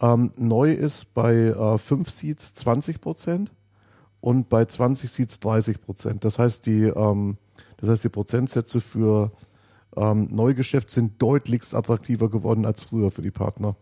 Ähm, 0.00 0.32
neu 0.36 0.72
ist 0.72 1.14
bei 1.14 1.34
äh, 1.34 1.78
5 1.78 2.10
Seats 2.10 2.54
20 2.54 3.00
Prozent 3.00 3.52
und 4.20 4.48
bei 4.48 4.64
20 4.64 5.10
Seats 5.10 5.40
30 5.40 5.80
Prozent. 5.80 6.24
Das 6.24 6.38
heißt, 6.38 6.66
die, 6.66 6.82
ähm, 6.84 7.36
das 7.76 7.90
heißt, 7.90 8.04
die 8.04 8.08
Prozentsätze 8.08 8.80
für 8.80 9.30
ähm, 9.96 10.28
Neugeschäft 10.32 10.90
sind 10.90 11.22
deutlichst 11.22 11.74
attraktiver 11.74 12.28
geworden 12.28 12.66
als 12.66 12.82
früher 12.82 13.10
für 13.10 13.22
die 13.22 13.30
Partner. 13.30 13.76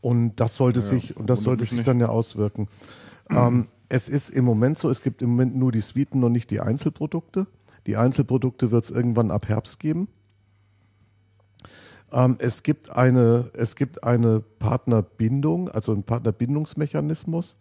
Und 0.00 0.36
das 0.36 0.54
sollte 0.56 0.78
Ja, 0.80 0.84
sich, 0.86 1.16
und 1.16 1.28
das 1.28 1.40
sollte 1.42 1.64
sich 1.64 1.72
nicht. 1.72 1.88
dann 1.88 1.98
ja 1.98 2.08
auswirken. 2.08 2.68
ähm, 3.30 3.66
es 3.88 4.08
ist 4.08 4.30
im 4.30 4.44
Moment 4.44 4.78
so, 4.78 4.90
es 4.90 5.02
gibt 5.02 5.22
im 5.22 5.30
Moment 5.30 5.56
nur 5.56 5.72
die 5.72 5.80
Suiten 5.80 6.22
und 6.24 6.32
nicht 6.32 6.50
die 6.50 6.60
Einzelprodukte. 6.60 7.46
Die 7.86 7.96
Einzelprodukte 7.96 8.70
wird 8.70 8.84
es 8.84 8.90
irgendwann 8.90 9.30
ab 9.30 9.48
Herbst 9.48 9.80
geben. 9.80 10.08
Ähm, 12.12 12.36
es, 12.38 12.62
gibt 12.62 12.90
eine, 12.90 13.50
es 13.54 13.76
gibt 13.76 14.04
eine 14.04 14.40
Partnerbindung, 14.40 15.68
also 15.68 15.92
einen 15.92 16.02
Partnerbindungsmechanismus, 16.02 17.58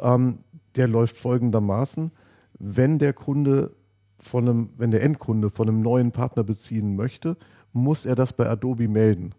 ähm, 0.00 0.38
der 0.76 0.88
läuft 0.88 1.16
folgendermaßen. 1.16 2.10
Wenn 2.58 2.98
der 2.98 3.12
Kunde 3.12 3.72
von 4.18 4.48
einem, 4.48 4.70
wenn 4.76 4.90
der 4.90 5.02
Endkunde 5.02 5.50
von 5.50 5.68
einem 5.68 5.80
neuen 5.80 6.12
Partner 6.12 6.44
beziehen 6.44 6.96
möchte, 6.96 7.36
muss 7.72 8.06
er 8.06 8.14
das 8.14 8.32
bei 8.32 8.48
Adobe 8.48 8.88
melden. 8.88 9.34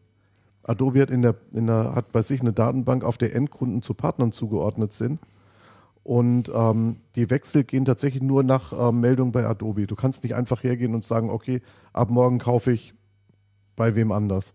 Adobe 0.63 1.01
hat, 1.01 1.09
in 1.09 1.21
der, 1.21 1.35
in 1.51 1.67
der, 1.67 1.95
hat 1.95 2.11
bei 2.11 2.21
sich 2.21 2.41
eine 2.41 2.53
Datenbank, 2.53 3.03
auf 3.03 3.17
der 3.17 3.35
Endkunden 3.35 3.81
zu 3.81 3.93
Partnern 3.93 4.31
zugeordnet 4.31 4.93
sind. 4.93 5.19
Und 6.03 6.51
ähm, 6.53 6.97
die 7.15 7.29
Wechsel 7.29 7.63
gehen 7.63 7.85
tatsächlich 7.85 8.23
nur 8.23 8.43
nach 8.43 8.73
ähm, 8.73 9.01
Meldung 9.01 9.31
bei 9.31 9.45
Adobe. 9.45 9.85
Du 9.85 9.95
kannst 9.95 10.23
nicht 10.23 10.33
einfach 10.33 10.63
hergehen 10.63 10.95
und 10.95 11.03
sagen, 11.03 11.29
okay, 11.29 11.61
ab 11.93 12.09
morgen 12.09 12.39
kaufe 12.39 12.71
ich 12.71 12.93
bei 13.75 13.95
wem 13.95 14.11
anders. 14.11 14.53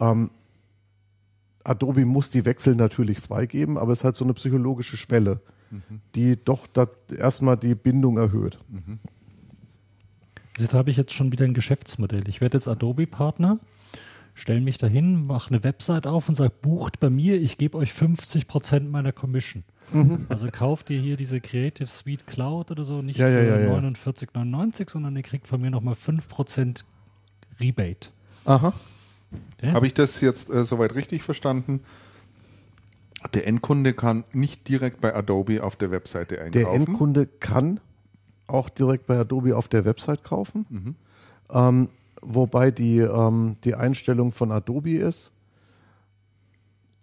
Ähm, 0.00 0.30
Adobe 1.64 2.06
muss 2.06 2.30
die 2.30 2.44
Wechsel 2.46 2.74
natürlich 2.74 3.20
freigeben, 3.20 3.76
aber 3.76 3.92
es 3.92 4.02
hat 4.02 4.16
so 4.16 4.24
eine 4.24 4.32
psychologische 4.34 4.96
Schwelle, 4.96 5.40
die 6.14 6.42
doch 6.42 6.66
da 6.66 6.88
erstmal 7.14 7.58
die 7.58 7.74
Bindung 7.74 8.16
erhöht. 8.16 8.58
Jetzt 10.56 10.74
habe 10.74 10.90
ich 10.90 10.96
jetzt 10.96 11.12
schon 11.12 11.30
wieder 11.30 11.44
ein 11.44 11.54
Geschäftsmodell. 11.54 12.26
Ich 12.26 12.40
werde 12.40 12.56
jetzt 12.56 12.68
Adobe-Partner, 12.68 13.58
stelle 14.34 14.60
mich 14.62 14.78
dahin, 14.78 15.24
mache 15.24 15.50
eine 15.50 15.62
Website 15.62 16.06
auf 16.06 16.28
und 16.28 16.36
sage, 16.36 16.52
bucht 16.62 17.00
bei 17.00 17.10
mir, 17.10 17.40
ich 17.40 17.58
gebe 17.58 17.76
euch 17.76 17.90
50% 17.90 18.88
meiner 18.88 19.12
Commission. 19.12 19.62
Mhm. 19.92 20.26
Also 20.28 20.48
kauft 20.50 20.90
ihr 20.90 21.00
hier 21.00 21.16
diese 21.16 21.40
Creative 21.40 21.86
Suite 21.86 22.26
Cloud 22.26 22.70
oder 22.70 22.84
so, 22.84 23.02
nicht 23.02 23.18
Ja, 23.18 23.26
für 23.26 23.44
ja, 23.44 23.60
ja. 23.60 23.78
49,99, 23.78 24.90
sondern 24.90 25.16
ihr 25.16 25.22
kriegt 25.22 25.46
von 25.46 25.60
mir 25.60 25.70
nochmal 25.70 25.94
5% 25.94 26.84
Rebate. 27.60 28.10
Aha. 28.44 28.72
Ja? 29.62 29.72
Habe 29.72 29.86
ich 29.86 29.94
das 29.94 30.20
jetzt 30.20 30.50
äh, 30.50 30.64
soweit 30.64 30.94
richtig 30.94 31.22
verstanden? 31.22 31.80
Der 33.34 33.46
Endkunde 33.46 33.94
kann 33.94 34.24
nicht 34.32 34.68
direkt 34.68 35.00
bei 35.00 35.14
Adobe 35.14 35.62
auf 35.64 35.76
der 35.76 35.90
Webseite 35.90 36.40
einkaufen. 36.40 36.52
Der 36.52 36.72
Endkunde 36.72 37.26
kann 37.26 37.80
auch 38.46 38.68
direkt 38.68 39.06
bei 39.06 39.18
Adobe 39.18 39.56
auf 39.56 39.68
der 39.68 39.84
Website 39.84 40.22
kaufen. 40.22 40.96
Ähm, 41.50 41.88
wobei 42.22 42.70
die, 42.70 42.98
ähm, 42.98 43.56
die 43.64 43.74
Einstellung 43.74 44.32
von 44.32 44.52
Adobe 44.52 44.92
ist, 44.92 45.32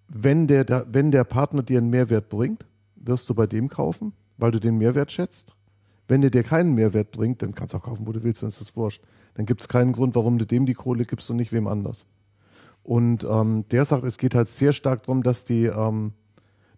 wenn 0.07 0.47
der, 0.47 0.85
wenn 0.91 1.11
der 1.11 1.23
Partner 1.23 1.63
dir 1.63 1.79
einen 1.79 1.89
Mehrwert 1.89 2.29
bringt, 2.29 2.65
wirst 3.07 3.29
du 3.29 3.33
bei 3.33 3.47
dem 3.47 3.69
kaufen, 3.69 4.13
weil 4.37 4.51
du 4.51 4.59
den 4.59 4.77
Mehrwert 4.77 5.11
schätzt. 5.11 5.55
Wenn 6.07 6.21
der 6.21 6.29
dir 6.29 6.43
keinen 6.43 6.75
Mehrwert 6.75 7.11
bringt, 7.11 7.41
dann 7.41 7.55
kannst 7.55 7.73
du 7.73 7.77
auch 7.77 7.83
kaufen, 7.83 8.05
wo 8.05 8.11
du 8.11 8.23
willst, 8.23 8.41
dann 8.43 8.49
ist 8.49 8.61
es 8.61 8.75
wurscht. 8.75 9.01
Dann 9.33 9.45
gibt 9.45 9.61
es 9.61 9.67
keinen 9.67 9.91
Grund, 9.93 10.15
warum 10.15 10.37
du 10.37 10.45
dem 10.45 10.65
die 10.65 10.73
Kohle 10.73 11.05
gibst 11.05 11.29
und 11.29 11.37
nicht 11.37 11.51
wem 11.51 11.67
anders. 11.67 12.05
Und 12.83 13.23
ähm, 13.23 13.65
der 13.69 13.83
sagt, 13.85 14.03
es 14.03 14.17
geht 14.17 14.35
halt 14.35 14.47
sehr 14.47 14.71
stark 14.71 15.03
darum, 15.03 15.23
dass 15.23 15.45
die, 15.45 15.65
ähm, 15.65 16.13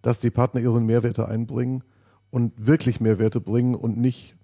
dass 0.01 0.21
die 0.21 0.29
Partner 0.29 0.61
ihre 0.61 0.79
Mehrwerte 0.79 1.27
einbringen 1.27 1.83
und 2.29 2.53
wirklich 2.65 3.01
Mehrwerte 3.01 3.41
bringen 3.41 3.75
und 3.75 3.97
nicht 3.97 4.35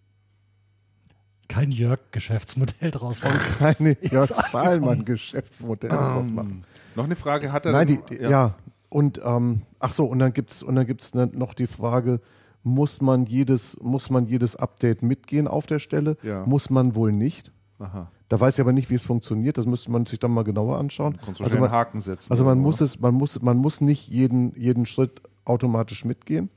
Kein 1.47 1.71
Jörg-Geschäftsmodell 1.71 2.91
draus 2.91 3.23
machen. 3.23 3.39
keine 3.59 3.97
Jörg 4.01 4.27
sag 4.27 4.47
Salman-Geschäftsmodell 4.47 5.89
draus 5.89 6.29
machen. 6.31 6.51
Ähm, 6.51 6.63
noch 6.95 7.05
eine 7.05 7.15
Frage 7.15 7.51
hat 7.51 7.65
er 7.65 7.71
Nein, 7.71 7.87
die, 7.87 7.99
die, 8.09 8.23
ja. 8.23 8.55
Und 8.93 9.19
ähm, 9.25 9.63
ach 9.80 9.91
so, 9.91 10.05
und 10.05 10.19
dann 10.19 10.33
gibt's 10.33 10.61
und 10.61 10.75
dann 10.75 10.85
gibt's 10.85 11.15
ne, 11.15 11.27
noch 11.33 11.55
die 11.55 11.65
Frage, 11.65 12.22
muss 12.61 13.01
man 13.01 13.25
jedes 13.25 13.75
muss 13.81 14.11
man 14.11 14.27
jedes 14.27 14.55
Update 14.55 15.01
mitgehen 15.01 15.47
auf 15.47 15.65
der 15.65 15.80
Stelle? 15.80 16.15
Ja. 16.22 16.45
Muss 16.45 16.69
man 16.69 16.93
wohl 16.93 17.11
nicht. 17.11 17.51
Aha. 17.80 18.11
Da 18.30 18.39
weiß 18.39 18.53
ich 18.53 18.61
aber 18.61 18.72
nicht, 18.72 18.91
wie 18.91 18.93
es 18.93 19.03
funktioniert. 19.03 19.57
Das 19.57 19.65
müsste 19.65 19.89
man 19.89 20.05
sich 20.05 20.19
dann 20.19 20.30
mal 20.30 20.43
genauer 20.43 20.77
anschauen. 20.77 21.17
Also 21.39 21.57
man, 21.57 21.72
Haken 21.72 22.01
setzen. 22.01 22.31
also 22.31 22.43
man 22.43 22.59
oder? 22.59 22.61
muss 22.61 22.81
es, 22.81 22.99
man 22.99 23.15
muss, 23.15 23.41
man 23.41 23.57
muss 23.57 23.81
nicht 23.81 24.09
jeden, 24.09 24.55
jeden 24.55 24.85
Schritt 24.85 25.23
automatisch 25.43 26.05
mitgehen. 26.05 26.51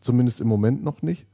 Zumindest 0.00 0.40
im 0.40 0.46
Moment 0.46 0.84
noch 0.84 1.02
nicht. 1.02 1.26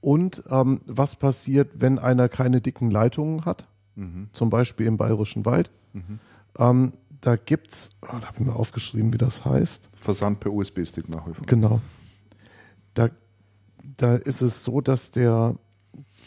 Und 0.00 0.42
ähm, 0.48 0.80
was 0.86 1.16
passiert, 1.16 1.82
wenn 1.82 1.98
einer 1.98 2.30
keine 2.30 2.62
dicken 2.62 2.90
Leitungen 2.90 3.44
hat? 3.44 3.68
Mhm. 3.94 4.30
Zum 4.32 4.48
Beispiel 4.48 4.86
im 4.86 4.96
Bayerischen 4.96 5.44
Wald. 5.44 5.70
Ähm, 6.58 6.92
da 7.24 7.36
gibt's, 7.36 7.92
oh, 8.02 8.18
da 8.20 8.26
habe 8.26 8.40
ich 8.40 8.46
mir 8.46 8.54
aufgeschrieben, 8.54 9.12
wie 9.14 9.18
das 9.18 9.46
heißt. 9.46 9.88
Versand 9.96 10.40
per 10.40 10.52
USB-Stick 10.52 11.08
nach 11.08 11.26
wie 11.26 11.32
vor. 11.32 11.46
Genau. 11.46 11.80
Da, 12.92 13.08
da 13.96 14.16
ist 14.16 14.42
es 14.42 14.62
so, 14.62 14.82
dass 14.82 15.10
der, 15.10 15.56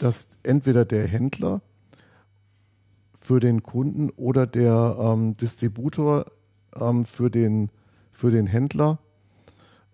dass 0.00 0.30
entweder 0.42 0.84
der 0.84 1.06
Händler 1.06 1.62
für 3.20 3.38
den 3.38 3.62
Kunden 3.62 4.10
oder 4.10 4.48
der 4.48 4.96
ähm, 4.98 5.36
Distributor 5.36 6.26
ähm, 6.74 7.04
für, 7.04 7.30
den, 7.30 7.70
für 8.10 8.32
den 8.32 8.48
Händler 8.48 8.98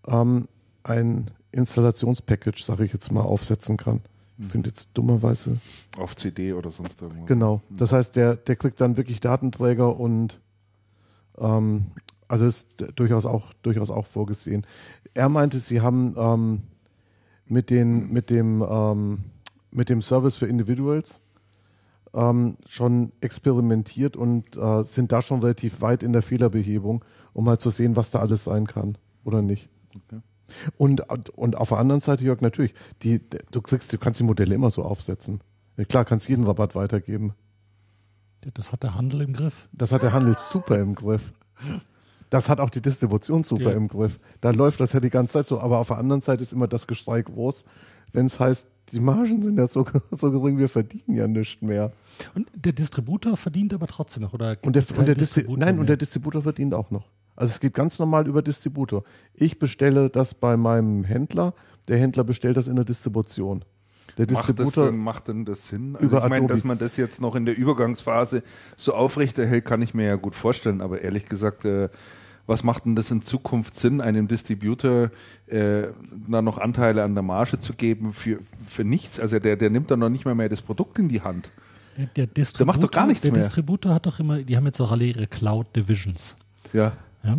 ähm, 0.06 0.48
ein 0.84 1.30
Installationspackage, 1.52 2.64
sage 2.64 2.86
ich 2.86 2.94
jetzt 2.94 3.12
mal, 3.12 3.20
aufsetzen 3.20 3.76
kann. 3.76 4.00
Ich 4.38 4.46
finde 4.46 4.70
jetzt 4.70 4.88
dummerweise. 4.94 5.60
Auf 5.98 6.16
CD 6.16 6.54
oder 6.54 6.70
sonst 6.70 7.02
irgendwas. 7.02 7.26
Genau. 7.26 7.60
Das 7.68 7.92
heißt, 7.92 8.16
der, 8.16 8.36
der 8.36 8.56
kriegt 8.56 8.80
dann 8.80 8.96
wirklich 8.96 9.20
Datenträger 9.20 10.00
und 10.00 10.40
ähm, 11.38 11.86
also 12.28 12.46
ist 12.46 12.84
durchaus 12.96 13.26
auch, 13.26 13.52
durchaus 13.62 13.90
auch 13.90 14.06
vorgesehen. 14.06 14.66
Er 15.14 15.28
meinte, 15.28 15.60
sie 15.60 15.80
haben 15.80 16.14
ähm, 16.16 16.62
mit, 17.46 17.70
den, 17.70 18.10
mit, 18.12 18.30
dem, 18.30 18.64
ähm, 18.68 19.24
mit 19.70 19.88
dem 19.88 20.02
Service 20.02 20.36
für 20.36 20.46
Individuals 20.46 21.20
ähm, 22.14 22.56
schon 22.66 23.12
experimentiert 23.20 24.16
und 24.16 24.56
äh, 24.56 24.84
sind 24.84 25.12
da 25.12 25.22
schon 25.22 25.40
relativ 25.40 25.80
weit 25.80 26.02
in 26.02 26.12
der 26.12 26.22
Fehlerbehebung, 26.22 27.04
um 27.32 27.44
mal 27.44 27.58
zu 27.58 27.70
sehen, 27.70 27.96
was 27.96 28.10
da 28.10 28.20
alles 28.20 28.44
sein 28.44 28.66
kann 28.66 28.96
oder 29.24 29.42
nicht. 29.42 29.68
Okay. 29.94 30.20
Und, 30.76 31.00
und 31.30 31.56
auf 31.56 31.68
der 31.70 31.78
anderen 31.78 32.00
Seite, 32.00 32.24
Jörg, 32.24 32.40
natürlich, 32.40 32.74
die, 33.02 33.20
du, 33.50 33.62
kriegst, 33.62 33.92
du 33.92 33.98
kannst 33.98 34.20
die 34.20 34.24
Modelle 34.24 34.54
immer 34.54 34.70
so 34.70 34.82
aufsetzen. 34.82 35.40
Klar, 35.88 36.04
kannst 36.04 36.28
jeden 36.28 36.44
Rabatt 36.44 36.74
weitergeben. 36.74 37.34
Das 38.52 38.72
hat 38.72 38.82
der 38.82 38.94
Handel 38.94 39.22
im 39.22 39.32
Griff. 39.32 39.68
Das 39.72 39.92
hat 39.92 40.02
der 40.02 40.12
Handel 40.12 40.36
super 40.36 40.78
im 40.78 40.94
Griff. 40.94 41.32
Das 42.30 42.48
hat 42.48 42.60
auch 42.60 42.70
die 42.70 42.82
Distribution 42.82 43.44
super 43.44 43.70
Ja. 43.70 43.72
im 43.72 43.88
Griff. 43.88 44.18
Da 44.40 44.50
läuft 44.50 44.80
das 44.80 44.92
ja 44.92 45.00
die 45.00 45.10
ganze 45.10 45.34
Zeit 45.34 45.46
so. 45.46 45.60
Aber 45.60 45.78
auf 45.78 45.88
der 45.88 45.98
anderen 45.98 46.20
Seite 46.20 46.42
ist 46.42 46.52
immer 46.52 46.66
das 46.68 46.86
Geschrei 46.86 47.22
groß, 47.22 47.64
wenn 48.12 48.26
es 48.26 48.38
heißt, 48.38 48.68
die 48.92 49.00
Margen 49.00 49.42
sind 49.42 49.58
ja 49.58 49.66
so, 49.66 49.86
so 50.10 50.30
gering, 50.30 50.58
wir 50.58 50.68
verdienen 50.68 51.16
ja 51.16 51.26
nichts 51.26 51.62
mehr. 51.62 51.92
Und 52.34 52.50
der 52.54 52.72
Distributor 52.72 53.36
verdient 53.36 53.72
aber 53.72 53.86
trotzdem 53.86 54.22
noch, 54.22 54.34
oder? 54.34 54.56
Und 54.62 54.76
der, 54.76 54.84
und 54.96 55.06
der, 55.06 55.14
Distri 55.14 55.40
Distributor 55.42 55.58
nein, 55.58 55.74
und 55.74 55.80
mehr? 55.80 55.86
der 55.86 55.96
Distributor 55.96 56.42
verdient 56.42 56.74
auch 56.74 56.90
noch. 56.90 57.08
Also 57.36 57.52
es 57.52 57.60
geht 57.60 57.74
ganz 57.74 57.98
normal 57.98 58.28
über 58.28 58.42
Distributor. 58.42 59.02
Ich 59.34 59.58
bestelle 59.58 60.10
das 60.10 60.34
bei 60.34 60.56
meinem 60.56 61.02
Händler, 61.04 61.54
der 61.88 61.98
Händler 61.98 62.24
bestellt 62.24 62.56
das 62.56 62.68
in 62.68 62.76
der 62.76 62.84
Distribution. 62.84 63.64
Der 64.16 64.26
Macht 64.30 64.48
das, 64.48 64.56
Distributor 64.56 64.86
denn, 64.86 64.98
macht 64.98 65.28
denn 65.28 65.44
das 65.44 65.68
Sinn? 65.68 65.96
Also 65.96 66.06
über 66.06 66.24
ich 66.24 66.30
meine, 66.30 66.46
dass 66.46 66.62
man 66.62 66.78
das 66.78 66.96
jetzt 66.96 67.20
noch 67.20 67.34
in 67.34 67.46
der 67.46 67.56
Übergangsphase 67.56 68.42
so 68.76 68.94
aufrechterhält, 68.94 69.64
kann 69.64 69.82
ich 69.82 69.92
mir 69.92 70.06
ja 70.06 70.16
gut 70.16 70.34
vorstellen. 70.34 70.80
Aber 70.80 71.00
ehrlich 71.00 71.26
gesagt, 71.26 71.64
äh, 71.64 71.88
was 72.46 72.62
macht 72.62 72.84
denn 72.84 72.94
das 72.94 73.10
in 73.10 73.22
Zukunft 73.22 73.74
Sinn, 73.74 74.00
einem 74.00 74.28
Distributor 74.28 75.10
äh, 75.46 75.88
da 76.28 76.42
noch 76.42 76.58
Anteile 76.58 77.02
an 77.02 77.14
der 77.14 77.22
Marge 77.22 77.58
zu 77.58 77.72
geben 77.72 78.12
für, 78.12 78.38
für 78.66 78.84
nichts? 78.84 79.18
Also 79.18 79.38
der, 79.38 79.56
der 79.56 79.70
nimmt 79.70 79.90
dann 79.90 79.98
noch 79.98 80.10
nicht 80.10 80.24
mal 80.24 80.34
mehr 80.34 80.48
das 80.48 80.62
Produkt 80.62 80.98
in 80.98 81.08
die 81.08 81.22
Hand. 81.22 81.50
Der, 81.96 82.06
der 82.06 82.26
Distributor, 82.26 82.66
macht 82.66 82.82
doch 82.82 82.90
gar 82.90 83.06
nichts 83.06 83.22
der 83.22 83.32
mehr. 83.32 83.40
Distributor 83.40 83.94
hat 83.94 84.06
doch 84.06 84.20
immer, 84.20 84.42
die 84.42 84.56
haben 84.56 84.66
jetzt 84.66 84.80
auch 84.80 84.92
alle 84.92 85.04
ihre 85.04 85.26
Cloud 85.26 85.74
Divisions. 85.74 86.36
Ja. 86.72 86.92
Ja? 87.22 87.38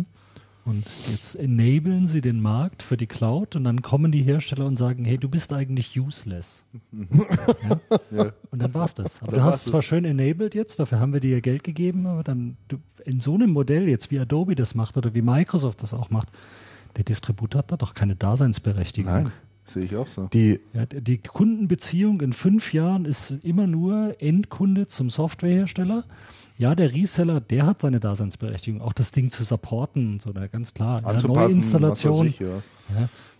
Und 0.66 0.84
jetzt 1.08 1.36
enablen 1.36 2.08
sie 2.08 2.20
den 2.20 2.40
Markt 2.40 2.82
für 2.82 2.96
die 2.96 3.06
Cloud 3.06 3.54
und 3.54 3.62
dann 3.62 3.82
kommen 3.82 4.10
die 4.10 4.22
Hersteller 4.22 4.66
und 4.66 4.74
sagen, 4.74 5.04
hey, 5.04 5.16
du 5.16 5.28
bist 5.28 5.52
eigentlich 5.52 5.98
useless. 5.98 6.64
ja? 6.92 7.80
ja. 8.10 8.32
Und 8.50 8.60
dann 8.60 8.74
war's 8.74 8.94
das. 8.94 9.22
Aber 9.22 9.30
Dann 9.30 9.40
du 9.40 9.46
hast 9.46 9.64
es 9.66 9.70
zwar 9.70 9.82
schön 9.82 10.04
enabled 10.04 10.56
jetzt, 10.56 10.80
dafür 10.80 10.98
haben 10.98 11.12
wir 11.12 11.20
dir 11.20 11.30
ja 11.30 11.40
Geld 11.40 11.62
gegeben, 11.62 12.06
aber 12.06 12.24
dann 12.24 12.56
du, 12.66 12.78
in 13.04 13.20
so 13.20 13.34
einem 13.34 13.50
Modell 13.50 13.88
jetzt, 13.88 14.10
wie 14.10 14.18
Adobe 14.18 14.56
das 14.56 14.74
macht 14.74 14.96
oder 14.96 15.14
wie 15.14 15.22
Microsoft 15.22 15.84
das 15.84 15.94
auch 15.94 16.10
macht, 16.10 16.30
der 16.96 17.04
Distributor 17.04 17.60
hat 17.60 17.70
da 17.70 17.76
doch 17.76 17.94
keine 17.94 18.16
Daseinsberechtigung. 18.16 19.12
Nein, 19.12 19.32
sehe 19.62 19.84
ich 19.84 19.94
auch 19.94 20.08
so. 20.08 20.28
die, 20.32 20.58
Ja, 20.72 20.86
die 20.86 21.18
Kundenbeziehung 21.18 22.20
in 22.22 22.32
fünf 22.32 22.72
Jahren 22.72 23.04
ist 23.04 23.30
immer 23.44 23.68
nur 23.68 24.16
Endkunde 24.20 24.88
zum 24.88 25.10
Softwarehersteller. 25.10 26.04
Ja, 26.58 26.74
der 26.74 26.92
Reseller, 26.94 27.40
der 27.40 27.66
hat 27.66 27.82
seine 27.82 28.00
Daseinsberechtigung, 28.00 28.80
auch 28.80 28.94
das 28.94 29.12
Ding 29.12 29.30
zu 29.30 29.44
supporten 29.44 30.12
und 30.12 30.22
so, 30.22 30.30
na, 30.34 30.46
ganz 30.46 30.72
klar. 30.72 31.00
Ja, 31.00 31.06
was 31.14 31.24
weiß 31.28 32.24
ich, 32.26 32.38
ja. 32.38 32.62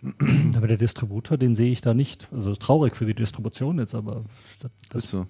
Aber 0.57 0.67
der 0.67 0.77
Distributor, 0.77 1.39
den 1.39 1.57
sehe 1.57 1.73
ich 1.73 1.81
da 1.81 1.95
nicht. 1.95 2.29
Also 2.33 2.55
traurig 2.55 2.95
für 2.95 3.07
die 3.07 3.15
Distribution 3.15 3.79
jetzt, 3.79 3.95
aber 3.95 4.25
das, 4.91 5.05
ist 5.05 5.11
so. 5.11 5.27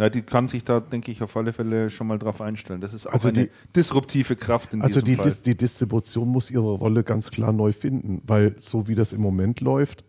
Ja, 0.00 0.10
die 0.10 0.22
kann 0.22 0.48
sich 0.48 0.64
da, 0.64 0.80
denke 0.80 1.10
ich, 1.12 1.22
auf 1.22 1.36
alle 1.36 1.52
Fälle 1.52 1.88
schon 1.88 2.06
mal 2.08 2.18
drauf 2.18 2.40
einstellen. 2.40 2.80
Das 2.80 2.92
ist 2.92 3.06
auch 3.06 3.12
Also 3.12 3.28
eine 3.28 3.44
die- 3.46 3.50
disruptive 3.74 4.36
Kraft 4.36 4.74
in 4.74 4.82
also 4.82 5.00
diesem 5.00 5.06
die, 5.06 5.16
Fall. 5.16 5.24
Dis, 5.26 5.42
die 5.42 5.56
Distribution 5.56 6.28
muss 6.28 6.50
ihre 6.50 6.72
Rolle 6.72 7.04
ganz 7.04 7.30
klar 7.30 7.52
neu 7.52 7.72
finden, 7.72 8.20
weil 8.26 8.56
so 8.58 8.88
wie 8.88 8.94
das 8.94 9.12
im 9.12 9.22
Moment 9.22 9.60
läuft, 9.60 10.04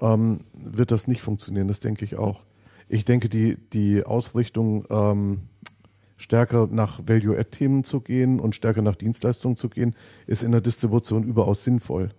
ähm, 0.00 0.40
wird 0.52 0.90
das 0.90 1.08
nicht 1.08 1.22
funktionieren. 1.22 1.66
Das 1.66 1.80
denke 1.80 2.04
ich 2.04 2.16
auch. 2.16 2.42
Ich 2.88 3.04
denke, 3.04 3.28
die, 3.28 3.56
die 3.72 4.04
Ausrichtung 4.04 4.84
ähm, 4.90 5.40
stärker 6.20 6.68
nach 6.70 7.00
Value-Add-Themen 7.06 7.82
zu 7.82 8.00
gehen 8.00 8.38
und 8.40 8.54
stärker 8.54 8.82
nach 8.82 8.94
Dienstleistungen 8.94 9.56
zu 9.56 9.68
gehen, 9.68 9.94
ist 10.26 10.42
in 10.42 10.52
der 10.52 10.60
Distribution 10.60 11.24
überaus 11.24 11.64
sinnvoll. 11.64 12.10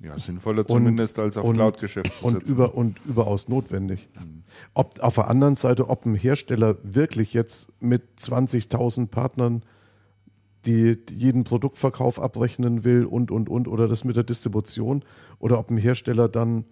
ja, 0.00 0.18
sinnvoller 0.18 0.66
zumindest 0.66 1.18
als 1.18 1.36
auf 1.38 1.44
und- 1.44 1.56
Cloud-Geschäft 1.56 2.14
zu 2.14 2.26
und, 2.26 2.42
über, 2.46 2.74
und 2.74 3.00
überaus 3.06 3.48
notwendig. 3.48 4.08
Ob 4.74 5.00
auf 5.00 5.14
der 5.16 5.28
anderen 5.28 5.56
Seite, 5.56 5.88
ob 5.88 6.04
ein 6.04 6.14
Hersteller 6.14 6.76
wirklich 6.82 7.32
jetzt 7.32 7.72
mit 7.80 8.02
20.000 8.20 9.06
Partnern 9.06 9.62
die 10.66 10.98
jeden 11.10 11.44
Produktverkauf 11.44 12.20
abrechnen 12.20 12.84
will 12.84 13.06
und, 13.06 13.30
und, 13.30 13.48
und, 13.48 13.66
oder 13.68 13.88
das 13.88 14.04
mit 14.04 14.16
der 14.16 14.24
Distribution, 14.24 15.04
oder 15.38 15.58
ob 15.58 15.70
ein 15.70 15.78
Hersteller 15.78 16.28
dann 16.28 16.64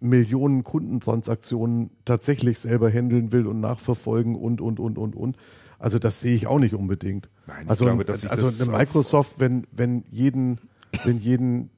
Millionen 0.00 0.64
Kundentransaktionen 0.64 1.90
tatsächlich 2.04 2.58
selber 2.58 2.90
handeln 2.90 3.30
will 3.30 3.46
und 3.46 3.60
nachverfolgen 3.60 4.34
und, 4.34 4.60
und, 4.60 4.80
und, 4.80 4.98
und, 4.98 5.14
und. 5.14 5.36
Also 5.82 5.98
das 5.98 6.20
sehe 6.20 6.36
ich 6.36 6.46
auch 6.46 6.60
nicht 6.60 6.74
unbedingt. 6.74 7.28
Nein, 7.48 7.64
ich 7.64 7.70
also 7.70 7.86
glaube, 7.86 8.04
dass 8.04 8.20
sich 8.20 8.30
also 8.30 8.46
das 8.46 8.60
eine 8.60 8.70
Microsoft, 8.70 9.40
wenn, 9.40 9.66
wenn 9.72 10.04
jeden, 10.10 10.60
wenn 11.04 11.18
jeden 11.18 11.70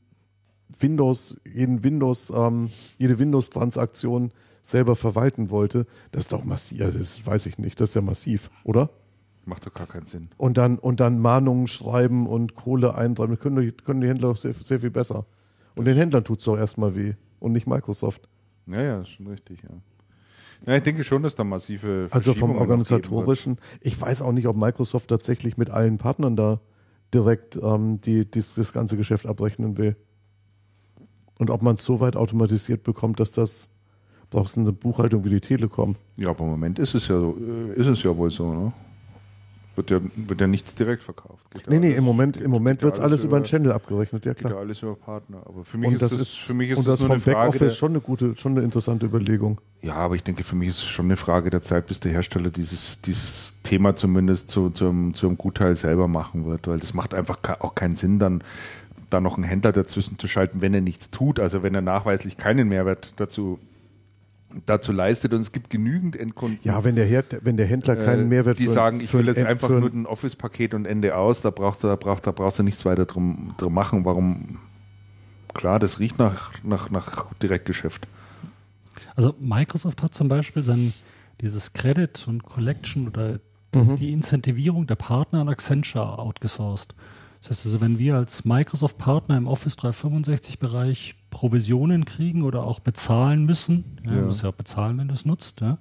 Windows, 0.79 1.41
jeden 1.51 1.83
Windows, 1.83 2.31
ähm, 2.37 2.69
jede 2.99 3.19
Windows-Transaktion 3.19 4.33
selber 4.61 4.95
verwalten 4.95 5.49
wollte, 5.49 5.87
das 6.13 6.25
ist 6.25 6.33
doch 6.33 6.45
massiv, 6.45 6.81
das 6.93 7.27
weiß 7.27 7.47
ich 7.47 7.57
nicht, 7.57 7.81
das 7.81 7.91
ist 7.91 7.95
ja 7.95 8.03
massiv, 8.03 8.51
oder? 8.63 8.91
Macht 9.47 9.67
doch 9.67 9.73
gar 9.73 9.87
keinen 9.87 10.07
Sinn. 10.07 10.29
Und 10.37 10.59
dann, 10.59 10.79
und 10.79 11.01
dann 11.01 11.19
Mahnungen 11.19 11.67
schreiben 11.67 12.27
und 12.27 12.55
Kohle 12.55 12.95
eintreiben, 12.97 13.35
das 13.37 13.43
können 13.43 13.57
die, 13.57 13.73
können 13.73 14.03
die 14.03 14.09
Händler 14.09 14.29
doch 14.29 14.37
sehr, 14.37 14.53
sehr 14.53 14.81
viel 14.81 14.91
besser. 14.91 15.25
Und 15.77 15.87
den 15.87 15.97
Händlern 15.97 16.25
tut 16.25 16.41
es 16.41 16.45
doch 16.45 16.59
erstmal 16.59 16.95
weh 16.95 17.15
und 17.41 17.53
nicht 17.53 17.67
Microsoft. 17.67 18.29
Ja, 18.67 18.83
ja, 18.83 19.01
ist 19.01 19.11
schon 19.11 19.29
richtig, 19.29 19.63
ja. 19.63 19.71
Ja, 20.67 20.77
ich 20.77 20.83
denke 20.83 21.05
schon, 21.05 21.23
dass 21.23 21.35
da 21.35 21.45
massive 21.45 22.09
Also 22.11 22.35
vom 22.35 22.57
organisatorischen, 22.57 23.59
ich 23.81 24.01
weiß 24.01 24.23
auch 24.23 24.33
nicht, 24.33 24.47
ob 24.47 24.57
Microsoft 24.57 25.09
tatsächlich 25.09 25.57
mit 25.57 25.71
allen 25.71 25.99
Partnern 25.99 26.37
da 26.37 26.61
direkt 27.13 27.57
ähm, 27.57 28.01
die, 28.01 28.25
dies, 28.25 28.55
das 28.55 28.73
ganze 28.73 28.97
Geschäft 28.97 29.27
abrechnen 29.27 29.77
will. 29.77 29.97
Und 31.39 31.51
ob 31.51 31.63
man 31.63 31.75
es 31.75 31.85
so 31.85 32.01
weit 32.01 32.17
automatisiert 32.17 32.83
bekommt, 32.83 33.21
dass 33.21 33.33
das 33.33 33.69
brauchst 34.31 34.57
du 34.57 34.61
eine 34.61 34.73
Buchhaltung 34.73 35.25
wie 35.25 35.31
die 35.31 35.41
Telekom. 35.41 35.97
Ja, 36.17 36.31
aber 36.31 36.45
im 36.45 36.51
Moment 36.51 36.79
ist 36.79 36.95
es 36.95 37.09
ja 37.09 37.19
so, 37.19 37.37
äh, 37.39 37.79
ist 37.79 37.87
es 37.87 38.03
ja 38.03 38.17
wohl 38.17 38.31
so, 38.31 38.53
ne? 38.53 38.73
Wird 39.77 39.91
ja, 39.91 40.01
wird 40.17 40.41
ja 40.41 40.47
nichts 40.47 40.75
direkt 40.77 41.03
verkauft. 41.03 41.51
Geht 41.51 41.69
Nee, 41.69 41.79
nee, 41.79 41.87
alles- 41.89 41.99
im 41.99 42.05
Moment, 42.05 42.35
geht- 42.35 42.45
im 42.45 42.51
Moment 42.51 42.79
geht 42.81 42.85
wird 42.85 43.01
alles 43.01 43.25
über 43.25 43.41
den 43.41 43.45
Channel 43.45 43.73
abgerechnet, 43.73 44.25
ja 44.25 44.33
Geht 44.33 44.43
ja 44.43 44.49
klar. 44.51 44.61
alles 44.61 44.83
über 44.83 44.95
Partner. 44.95 45.39
Aber 45.45 45.65
für 45.65 45.79
mich 45.79 45.89
Und 45.89 45.95
ist 45.95 46.03
das 46.03 46.13
ist, 46.13 46.37
für 46.39 46.55
mich 46.55 46.71
ist 46.71 46.79
und 46.79 46.87
das 46.87 47.01
das 47.01 47.09
vom 47.09 47.21
Backoffice 47.21 47.77
schon 47.77 47.91
eine 47.93 48.01
gute, 48.01 48.37
schon 48.37 48.53
eine 48.53 48.63
interessante 48.63 49.07
Überlegung. 49.07 49.61
Ja, 49.83 49.95
aber 49.97 50.15
ich 50.15 50.23
denke, 50.23 50.45
für 50.45 50.55
mich 50.57 50.69
ist 50.69 50.79
es 50.79 50.85
schon 50.85 51.07
eine 51.07 51.17
Frage 51.17 51.51
der 51.51 51.61
Zeit, 51.61 51.87
bis 51.87 51.99
der 52.01 52.13
Hersteller 52.13 52.51
dieses, 52.51 53.01
dieses 53.03 53.53
Thema 53.65 53.95
zumindest 53.95 54.49
zu, 54.51 54.71
zum, 54.71 55.13
zum 55.15 55.37
Gutteil 55.37 55.75
selber 55.75 56.07
machen 56.09 56.47
wird, 56.47 56.69
weil 56.69 56.79
das 56.79 56.95
macht 56.95 57.13
einfach 57.15 57.39
auch 57.61 57.75
keinen 57.75 57.97
Sinn, 57.97 58.19
dann 58.19 58.43
da 59.11 59.21
noch 59.21 59.35
einen 59.37 59.45
Händler 59.45 59.73
dazwischen 59.73 60.19
zu 60.19 60.27
schalten, 60.29 60.61
wenn 60.63 60.73
er 60.75 60.81
nichts 60.81 61.11
tut, 61.11 61.39
also 61.41 61.63
wenn 61.63 61.75
er 61.75 61.83
nachweislich 61.83 62.37
keinen 62.37 62.69
Mehrwert 62.69 63.13
dazu, 63.17 63.59
dazu 64.67 64.93
leistet 64.93 65.33
und 65.35 65.41
es 65.41 65.53
gibt 65.53 65.71
genügend 65.71 66.17
Endkunden. 66.17 66.59
Ja, 66.63 66.85
wenn 66.85 66.95
der, 66.97 67.07
Her 67.07 67.25
wenn 67.43 67.57
der 67.57 67.67
Händler 67.67 67.97
keinen 67.97 68.23
äh, 68.23 68.27
Mehrwert 68.27 68.59
die 68.59 68.67
für- 68.67 68.73
sagen, 68.73 69.01
ich 69.01 69.11
für 69.11 69.19
will 69.19 69.29
ein- 69.29 69.35
jetzt 69.35 69.45
einfach 69.45 69.71
ein- 69.71 69.81
nur 69.81 69.93
ein 69.93 70.07
Office-Paket 70.07 70.75
und 70.75 70.87
Ende 70.87 71.17
aus, 71.17 71.41
da 71.41 71.51
brauchst 71.51 71.83
du, 71.83 71.89
da 71.89 71.97
brauchst, 71.97 72.27
da 72.27 72.33
brauchst 72.33 72.59
du 72.59 72.63
nichts 72.63 72.85
weiter 72.85 73.05
drum, 73.07 73.55
drum 73.57 73.75
machen. 73.75 74.05
Warum? 74.05 74.59
Klar, 75.55 75.79
das 75.79 76.01
riecht 76.01 76.19
nach, 76.19 76.53
nach, 76.65 76.91
nach 76.91 77.33
Direktgeschäft. 77.35 78.07
Also 79.17 79.35
Microsoft 79.41 80.03
hat 80.03 80.15
zum 80.15 80.29
Beispiel 80.29 80.63
sein 80.63 80.93
dieses 81.41 81.73
Credit 81.73 82.27
und 82.29 82.43
Collection 82.43 83.07
oder 83.09 83.39
das, 83.71 83.97
die 83.97 84.13
Incentivierung 84.13 84.87
der 84.87 84.95
Partner 84.97 85.41
an 85.41 85.49
Accenture 85.49 86.19
outgesourced. 86.19 86.95
Das 87.47 87.59
heißt 87.59 87.67
also, 87.67 87.81
wenn 87.83 87.99
wir 87.99 88.17
als 88.17 88.47
Microsoft-Partner 88.47 89.37
im 89.37 89.47
Office 89.47 89.77
365-Bereich 89.79 91.15
Provisionen 91.29 92.07
kriegen 92.07 92.43
oder 92.43 92.65
auch 92.65 92.81
bezahlen 92.81 93.45
müssen, 93.45 93.99
ja, 94.07 94.13
Ja. 94.15 94.21
du 94.21 94.27
musst 94.27 94.43
ja 94.43 94.49
auch 94.49 94.55
bezahlen, 94.55 94.97
wenn 94.97 95.09
du 95.09 95.15
es 95.15 95.27
nutzt, 95.27 95.61
ja. 95.61 95.77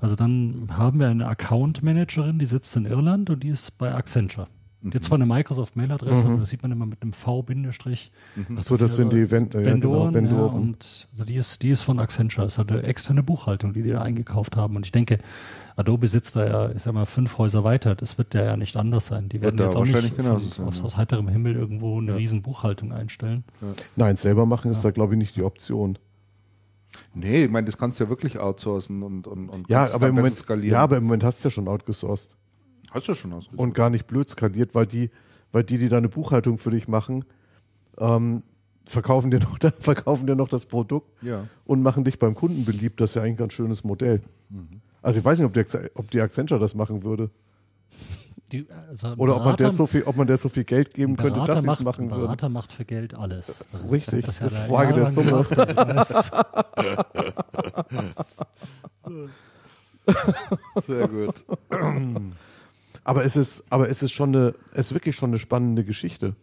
also 0.00 0.14
dann 0.14 0.68
haben 0.70 1.00
wir 1.00 1.08
eine 1.08 1.26
Account-Managerin, 1.26 2.38
die 2.38 2.46
sitzt 2.46 2.76
in 2.76 2.84
Irland 2.86 3.30
und 3.30 3.42
die 3.42 3.48
ist 3.48 3.78
bei 3.78 3.92
Accenture. 3.94 4.46
Die 4.90 4.96
hat 4.96 5.04
zwar 5.04 5.16
eine 5.16 5.26
Microsoft-Mail-Adresse, 5.26 6.26
aber 6.26 6.38
das 6.38 6.50
sieht 6.50 6.62
man 6.62 6.72
immer 6.72 6.86
mit 6.86 7.02
einem 7.02 7.12
V-Bindestrich. 7.12 8.12
Achso, 8.56 8.76
das 8.76 8.96
sind 8.96 9.12
die 9.12 9.18
ja, 9.18 9.26
genau, 9.26 10.12
Vendoren. 10.12 10.26
Ja, 10.26 10.42
und 10.46 11.08
also 11.12 11.24
die 11.24 11.34
ist, 11.34 11.62
die 11.62 11.70
ist 11.70 11.82
von 11.82 11.98
Accenture. 11.98 12.46
Das 12.46 12.54
ist 12.54 12.58
halt 12.58 12.72
eine 12.72 12.82
externe 12.82 13.22
Buchhaltung, 13.22 13.72
die 13.72 13.82
die 13.82 13.90
da 13.90 14.02
eingekauft 14.02 14.56
haben. 14.56 14.76
Und 14.76 14.86
ich 14.86 14.92
denke, 14.92 15.18
Adobe 15.76 16.08
sitzt 16.08 16.36
da 16.36 16.46
ja, 16.46 16.70
ich 16.70 16.82
sag 16.82 16.94
mal, 16.94 17.04
fünf 17.04 17.36
Häuser 17.38 17.64
weiter. 17.64 17.94
Das 17.94 18.16
wird 18.18 18.34
ja 18.34 18.56
nicht 18.56 18.76
anders 18.76 19.06
sein. 19.06 19.28
Die 19.28 19.42
werden 19.42 19.56
da 19.56 19.64
jetzt 19.64 19.76
auch 19.76 19.84
nicht 19.84 20.14
von, 20.14 20.24
sein, 20.24 20.66
aus, 20.66 20.78
ja. 20.78 20.84
aus 20.84 20.96
heiterem 20.96 21.28
Himmel 21.28 21.54
irgendwo 21.54 21.98
eine 21.98 22.16
riesen 22.16 22.42
Buchhaltung 22.42 22.92
einstellen. 22.92 23.44
Nein, 23.96 24.16
selber 24.16 24.46
machen 24.46 24.70
ist 24.70 24.84
da, 24.84 24.90
glaube 24.90 25.14
ich, 25.14 25.18
nicht 25.18 25.36
die 25.36 25.42
Option. 25.42 25.98
Nee, 27.14 27.44
ich 27.44 27.50
meine, 27.50 27.66
das 27.66 27.76
kannst 27.76 28.00
du 28.00 28.04
ja 28.04 28.10
wirklich 28.10 28.38
outsourcen 28.38 29.02
und, 29.02 29.26
und, 29.26 29.48
und 29.48 29.68
Ja, 29.68 29.80
kannst 29.80 29.94
aber 29.94 30.08
im 30.08 30.14
Moment, 30.14 30.36
skalieren. 30.36 30.72
ja, 30.72 30.80
aber 30.80 30.96
im 30.96 31.04
Moment 31.04 31.24
hast 31.24 31.44
du 31.44 31.48
ja 31.48 31.50
schon 31.50 31.68
outgesourced. 31.68 32.36
Hast 32.96 33.08
du 33.08 33.14
schon 33.14 33.32
ausgesucht. 33.32 33.58
und 33.58 33.74
gar 33.74 33.90
nicht 33.90 34.06
blöd 34.06 34.28
skaliert, 34.28 34.74
weil 34.74 34.86
die, 34.86 35.10
weil 35.52 35.62
die, 35.64 35.78
die 35.78 35.88
deine 35.88 36.08
Buchhaltung 36.08 36.58
für 36.58 36.70
dich 36.70 36.88
machen, 36.88 37.24
ähm, 37.98 38.42
verkaufen 38.86 39.30
dir 39.30 39.40
noch, 39.40 39.58
verkaufen 39.80 40.26
dir 40.26 40.34
noch 40.36 40.48
das 40.48 40.66
Produkt 40.66 41.22
Ja. 41.22 41.46
und 41.64 41.82
machen 41.82 42.04
dich 42.04 42.18
beim 42.18 42.34
Kunden 42.34 42.64
beliebt. 42.64 43.00
Das 43.00 43.10
ist 43.10 43.14
ja 43.14 43.22
eigentlich 43.22 43.34
ein 43.34 43.38
ganz 43.38 43.52
schönes 43.54 43.84
Modell. 43.84 44.22
Also 45.02 45.18
ich 45.18 45.24
weiß 45.24 45.38
nicht, 45.38 45.46
ob 45.46 45.52
die, 45.54 45.60
Acc- 45.60 45.90
ob 45.94 46.10
die 46.10 46.20
Accenture 46.20 46.58
das 46.60 46.74
machen 46.74 47.02
würde. 47.04 47.30
Die, 48.52 48.64
also 48.88 49.08
Oder 49.16 49.34
ob 49.36 49.44
man 49.44 49.56
der 49.56 49.66
Berater- 49.66 49.76
so 49.76 49.86
viel, 49.88 50.04
ob 50.04 50.16
man 50.16 50.26
der 50.28 50.36
so 50.36 50.48
viel 50.48 50.62
Geld 50.62 50.94
geben 50.94 51.16
könnte, 51.16 51.32
Berater 51.34 51.54
dass 51.54 51.64
sie 51.64 51.70
es 51.70 51.80
machen 51.82 52.08
würde. 52.10 52.22
Berater 52.22 52.48
macht 52.48 52.72
für 52.72 52.84
Geld 52.84 53.12
alles. 53.14 53.64
Also 53.72 53.88
Richtig, 53.88 54.24
das 54.24 54.38
ja 54.38 54.46
ist 54.46 54.56
da 54.58 54.64
Frage 54.66 54.94
der 54.94 55.06
Summe. 55.10 55.42
gemacht. 55.44 56.32
Sehr 60.82 61.08
gut. 61.08 61.44
Aber 63.06 63.24
es 63.24 63.36
ist, 63.36 63.62
aber 63.70 63.88
es 63.88 64.02
ist 64.02 64.10
schon 64.10 64.34
eine, 64.34 64.54
es 64.72 64.86
ist 64.86 64.94
wirklich 64.94 65.14
schon 65.14 65.30
eine 65.30 65.38
spannende 65.38 65.84
Geschichte. 65.84 66.34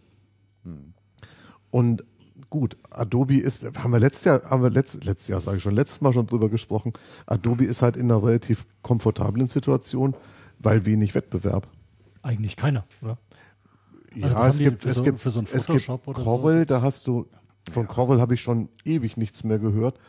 Und 1.72 2.04
gut, 2.50 2.78
Adobe 2.90 3.36
ist, 3.38 3.66
haben 3.78 3.92
wir 3.92 4.00
letztes 4.00 4.24
Jahr, 4.26 4.44
haben 4.50 4.64
wir 4.64 4.70
letzt, 4.70 5.04
letztes 5.04 5.28
Jahr 5.28 5.42
sage 5.42 5.58
ich 5.58 5.64
schon, 5.64 5.76
letztes 5.76 6.00
Mal 6.00 6.14
schon 6.14 6.26
drüber 6.26 6.48
gesprochen. 6.50 6.94
Adobe 7.26 7.66
ist 7.66 7.82
halt 7.82 7.98
in 7.98 8.10
einer 8.10 8.24
relativ 8.24 8.66
komfortablen 8.82 9.50
Situation, 9.50 10.16
weil 10.60 10.86
wenig 10.86 11.14
Wettbewerb. 11.16 11.68
Eigentlich 12.22 12.56
keiner, 12.56 12.86
oder? 13.02 13.18
Ja, 14.16 14.28
Also 14.36 14.52
es 14.52 14.58
gibt, 14.60 14.84
für 14.84 14.90
es 14.90 14.98
so- 14.98 15.04
gibt, 15.04 15.20
für 15.20 15.32
so 15.32 15.42
es 15.42 15.66
gibt 15.68 15.90
oder 15.90 16.20
so? 16.20 16.24
Corel, 16.24 16.66
da 16.66 16.82
hast 16.82 17.08
du, 17.08 17.28
von 17.72 17.88
Corel 17.90 18.22
habe 18.22 18.36
ich 18.36 18.42
schon 18.42 18.70
ewig 18.86 19.18
nichts 19.18 19.44
mehr 19.44 19.60
gehört. 19.60 20.00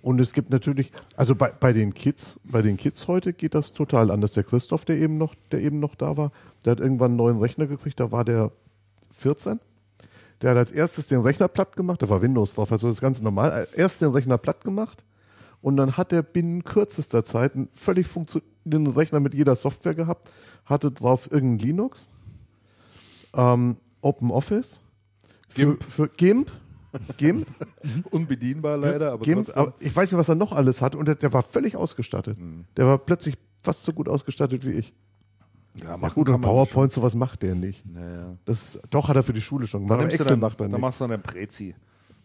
Und 0.00 0.20
es 0.20 0.32
gibt 0.32 0.50
natürlich, 0.50 0.92
also 1.16 1.34
bei, 1.34 1.50
bei 1.50 1.72
den 1.72 1.92
Kids, 1.92 2.38
bei 2.44 2.62
den 2.62 2.76
Kids 2.76 3.08
heute 3.08 3.32
geht 3.32 3.54
das 3.54 3.72
total 3.72 4.10
anders. 4.10 4.32
Der 4.32 4.44
Christoph, 4.44 4.84
der 4.84 4.96
eben 4.96 5.18
noch, 5.18 5.34
der 5.50 5.60
eben 5.60 5.80
noch 5.80 5.94
da 5.94 6.16
war, 6.16 6.32
der 6.64 6.72
hat 6.72 6.80
irgendwann 6.80 7.12
einen 7.12 7.16
neuen 7.16 7.38
Rechner 7.38 7.66
gekriegt, 7.66 7.98
da 7.98 8.12
war 8.12 8.24
der 8.24 8.52
14. 9.12 9.60
Der 10.40 10.50
hat 10.50 10.56
als 10.56 10.72
erstes 10.72 11.08
den 11.08 11.20
Rechner 11.20 11.48
platt 11.48 11.74
gemacht, 11.74 12.00
da 12.00 12.08
war 12.08 12.22
Windows 12.22 12.54
drauf, 12.54 12.70
also 12.70 12.86
das 12.86 12.96
ist 12.96 13.00
ganz 13.00 13.20
normal. 13.20 13.66
Erst 13.74 14.00
den 14.00 14.10
Rechner 14.10 14.38
platt 14.38 14.62
gemacht 14.62 15.04
und 15.60 15.76
dann 15.76 15.96
hat 15.96 16.12
er 16.12 16.22
binnen 16.22 16.62
kürzester 16.62 17.24
Zeit 17.24 17.56
einen 17.56 17.68
völlig 17.74 18.06
funktionierenden 18.06 18.94
Rechner 18.94 19.18
mit 19.18 19.34
jeder 19.34 19.56
Software 19.56 19.94
gehabt, 19.94 20.30
hatte 20.64 20.92
drauf 20.92 21.30
irgendein 21.30 21.66
Linux, 21.66 22.08
ähm, 23.34 23.76
Open 24.00 24.30
Office, 24.30 24.80
für 25.48 25.76
GIMP. 25.76 25.84
für 25.84 26.08
GIMP, 26.08 26.52
GIMP 27.16 27.46
Unbedienbar 28.10 28.76
leider, 28.76 29.12
aber 29.12 29.24
trotzdem. 29.24 29.54
aber 29.54 29.74
ich 29.80 29.94
weiß 29.94 30.10
nicht, 30.10 30.18
was 30.18 30.28
er 30.28 30.34
noch 30.34 30.52
alles 30.52 30.82
hat. 30.82 30.94
Und 30.94 31.06
der, 31.06 31.14
der 31.14 31.32
war 31.32 31.42
völlig 31.42 31.76
ausgestattet. 31.76 32.38
Hm. 32.38 32.64
Der 32.76 32.86
war 32.86 32.98
plötzlich 32.98 33.36
fast 33.62 33.84
so 33.84 33.92
gut 33.92 34.08
ausgestattet 34.08 34.64
wie 34.64 34.72
ich. 34.72 34.92
ja, 35.82 35.96
Ja 35.96 36.08
gut, 36.08 36.28
und 36.28 36.40
PowerPoint, 36.40 36.92
sowas 36.92 37.14
macht 37.14 37.42
der 37.42 37.54
nicht. 37.54 37.82
schon. 37.82 37.94
Ja, 37.94 38.14
ja. 38.14 38.36
Das, 38.44 38.78
doch, 38.90 39.08
hat 39.08 39.16
er 39.16 39.22
für 39.22 39.32
die 39.32 39.42
Schule 39.42 39.66
schon 39.66 39.86
gemacht. 39.86 40.04
Excel 40.12 40.26
dann, 40.26 40.40
macht 40.40 40.60
er 40.60 40.68
da 40.68 40.72
nicht. 40.72 40.80
machst 40.80 41.00
du 41.00 41.04
dann 41.04 41.12
einen 41.12 41.22
Prezi. 41.22 41.74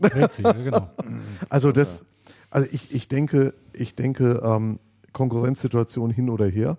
Rätsel, 0.01 0.45
ja, 0.45 0.51
genau. 0.51 0.89
Also 1.49 1.71
das, 1.71 2.05
also 2.49 2.67
ich, 2.71 2.93
ich 2.93 3.07
denke, 3.07 3.53
ich 3.73 3.95
denke, 3.95 4.41
ähm, 4.43 4.79
Konkurrenzsituation 5.11 6.09
hin 6.09 6.29
oder 6.29 6.47
her. 6.47 6.77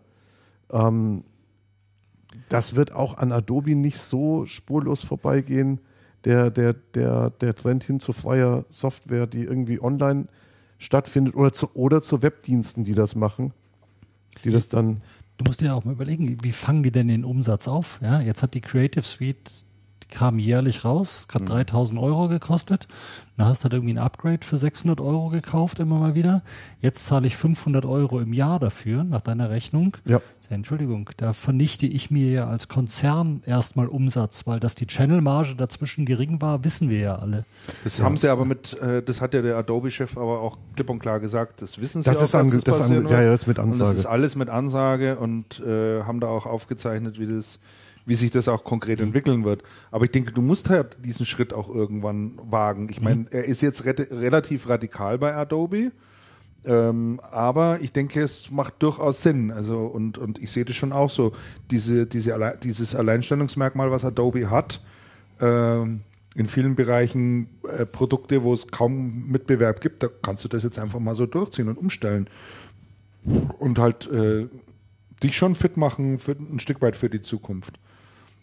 Ähm, 0.71 1.25
das 2.49 2.75
wird 2.75 2.93
auch 2.93 3.17
an 3.17 3.33
Adobe 3.33 3.75
nicht 3.75 3.99
so 3.99 4.47
spurlos 4.47 5.05
vorbeigehen. 5.05 5.81
Der, 6.25 6.51
der, 6.51 6.73
der, 6.73 7.31
der 7.31 7.55
Trend 7.55 7.85
hin 7.85 8.01
zu 8.01 8.13
freier 8.13 8.65
Software, 8.71 9.27
die 9.27 9.45
irgendwie 9.45 9.81
online 9.81 10.27
stattfindet 10.79 11.35
oder 11.35 11.53
zu, 11.53 11.71
oder 11.75 12.01
zu 12.01 12.23
Webdiensten, 12.23 12.85
die 12.85 12.95
das 12.95 13.15
machen, 13.15 13.53
die 14.45 14.51
das 14.51 14.69
dann 14.69 15.01
Du 15.37 15.45
musst 15.45 15.61
dir 15.61 15.75
auch 15.75 15.85
mal 15.85 15.93
überlegen, 15.93 16.39
wie 16.43 16.53
fangen 16.53 16.85
die 16.85 16.93
denn 16.93 17.09
den 17.09 17.25
Umsatz 17.25 17.67
auf? 17.67 17.99
Ja, 18.01 18.21
jetzt 18.21 18.43
hat 18.43 18.55
die 18.55 18.61
Creative 18.61 19.03
Suite, 19.03 19.65
kam 20.15 20.39
jährlich 20.39 20.85
raus, 20.85 21.27
Mhm. 21.29 21.35
hat 21.35 21.49
3000 21.51 22.01
Euro 22.01 22.29
gekostet. 22.29 22.89
Dann 23.37 23.47
hast 23.49 23.61
du 23.61 23.65
halt 23.65 23.73
irgendwie 23.75 23.95
ein 23.95 23.99
Upgrade 23.99 24.41
für 24.47 24.57
600 24.57 25.01
Euro 25.01 25.29
gekauft, 25.29 25.81
immer 25.81 25.99
mal 25.99 26.15
wieder. 26.15 26.43
Jetzt 26.81 27.05
zahle 27.07 27.27
ich 27.27 27.37
500 27.37 27.85
Euro 27.85 28.21
im 28.21 28.33
Jahr 28.33 28.59
dafür, 28.61 29.03
nach 29.05 29.21
deiner 29.21 29.51
Rechnung. 29.51 29.97
Ja. 30.05 30.21
Entschuldigung, 30.51 31.09
da 31.17 31.33
vernichte 31.33 31.87
ich 31.87 32.11
mir 32.11 32.31
ja 32.31 32.47
als 32.47 32.69
Konzern 32.69 33.43
erstmal 33.47 33.89
Umsatz, 33.89 34.47
weil 34.47 34.61
dass 34.61 34.75
die 34.77 34.87
Channelmarge 34.87 35.57
dazwischen 35.57 36.05
gering 36.05 36.41
war, 36.43 36.63
wissen 36.65 36.91
wir 36.91 36.99
ja 36.99 37.15
alle. 37.17 37.45
Das 37.83 38.01
haben 38.01 38.17
sie 38.19 38.29
aber 38.29 38.45
mit, 38.45 38.75
äh, 38.81 39.03
das 39.03 39.21
hat 39.23 39.33
ja 39.35 39.41
der 39.43 39.57
Adobe-Chef 39.57 40.17
aber 40.19 40.43
auch 40.43 40.59
klipp 40.77 40.91
und 40.91 40.99
klar 41.01 41.19
gesagt, 41.19 41.61
das 41.63 41.81
wissen 41.81 42.03
sie 42.03 42.11
Das 42.11 42.19
auch, 42.19 42.23
ist 42.25 42.35
dass 42.35 42.63
das 42.63 42.79
passieren 42.79 43.07
ange- 43.07 43.11
ja, 43.11 43.23
ja, 43.23 43.31
das 43.31 43.41
ist 43.43 43.47
mit 43.49 43.59
Und 43.59 43.71
das 43.71 43.81
Ansage. 43.81 43.99
ist 43.99 44.07
alles 44.07 44.37
mit 44.37 44.51
Ansage 44.51 45.17
und 45.19 45.61
äh, 45.61 46.03
haben 46.03 46.21
da 46.21 46.29
auch 46.29 46.45
aufgezeichnet, 46.47 47.19
wie 47.19 47.27
das 47.27 47.59
wie 48.07 48.15
sich 48.15 48.31
das 48.31 48.49
auch 48.49 48.65
konkret 48.65 49.01
Mhm. 49.01 49.07
entwickeln 49.07 49.45
wird. 49.45 49.63
Aber 49.91 50.05
ich 50.05 50.11
denke, 50.11 50.33
du 50.33 50.43
musst 50.43 50.69
halt 50.71 50.99
diesen 51.05 51.27
Schritt 51.27 51.53
auch 51.53 51.69
irgendwann 51.75 52.33
wagen. 52.43 52.89
Ich 52.91 52.99
Mhm. 53.01 53.05
meine, 53.05 53.25
er 53.31 53.45
ist 53.45 53.61
jetzt 53.63 53.85
re 53.85 53.95
relativ 54.11 54.69
radikal 54.69 55.19
bei 55.19 55.35
Adobe. 55.35 55.93
Ähm, 56.67 57.21
aber 57.31 57.79
ich 57.83 57.93
denke, 57.93 58.23
es 58.23 58.51
macht 58.51 58.83
durchaus 58.83 59.23
Sinn. 59.23 59.51
Also, 59.51 59.81
und, 59.81 60.17
und 60.17 60.39
ich 60.39 60.51
sehe 60.51 60.65
das 60.65 60.77
schon 60.77 60.93
auch 60.93 61.11
so. 61.11 61.33
Diese, 61.71 62.07
diese 62.07 62.33
Alle 62.35 62.59
dieses 62.63 62.95
Alleinstellungsmerkmal, 62.95 63.91
was 63.91 64.05
Adobe 64.05 64.49
hat, 64.51 64.83
ähm, 65.41 66.01
in 66.37 66.47
vielen 66.47 66.75
Bereichen 66.75 67.49
äh, 67.69 67.85
Produkte, 67.87 68.43
wo 68.43 68.53
es 68.55 68.67
kaum 68.69 69.29
Mitbewerb 69.31 69.81
gibt, 69.81 70.03
da 70.03 70.09
kannst 70.23 70.43
du 70.45 70.49
das 70.49 70.63
jetzt 70.63 70.79
einfach 70.79 70.99
mal 71.01 71.15
so 71.15 71.27
durchziehen 71.27 71.69
und 71.69 71.77
umstellen. 71.79 72.29
Und 73.59 73.79
halt 73.79 74.11
äh, 74.11 74.49
dich 75.23 75.37
schon 75.37 75.55
fit 75.55 75.77
machen, 75.77 76.19
für, 76.19 76.33
ein 76.33 76.59
Stück 76.61 76.83
weit 76.83 76.97
für 76.97 77.09
die 77.09 77.23
Zukunft. 77.23 77.79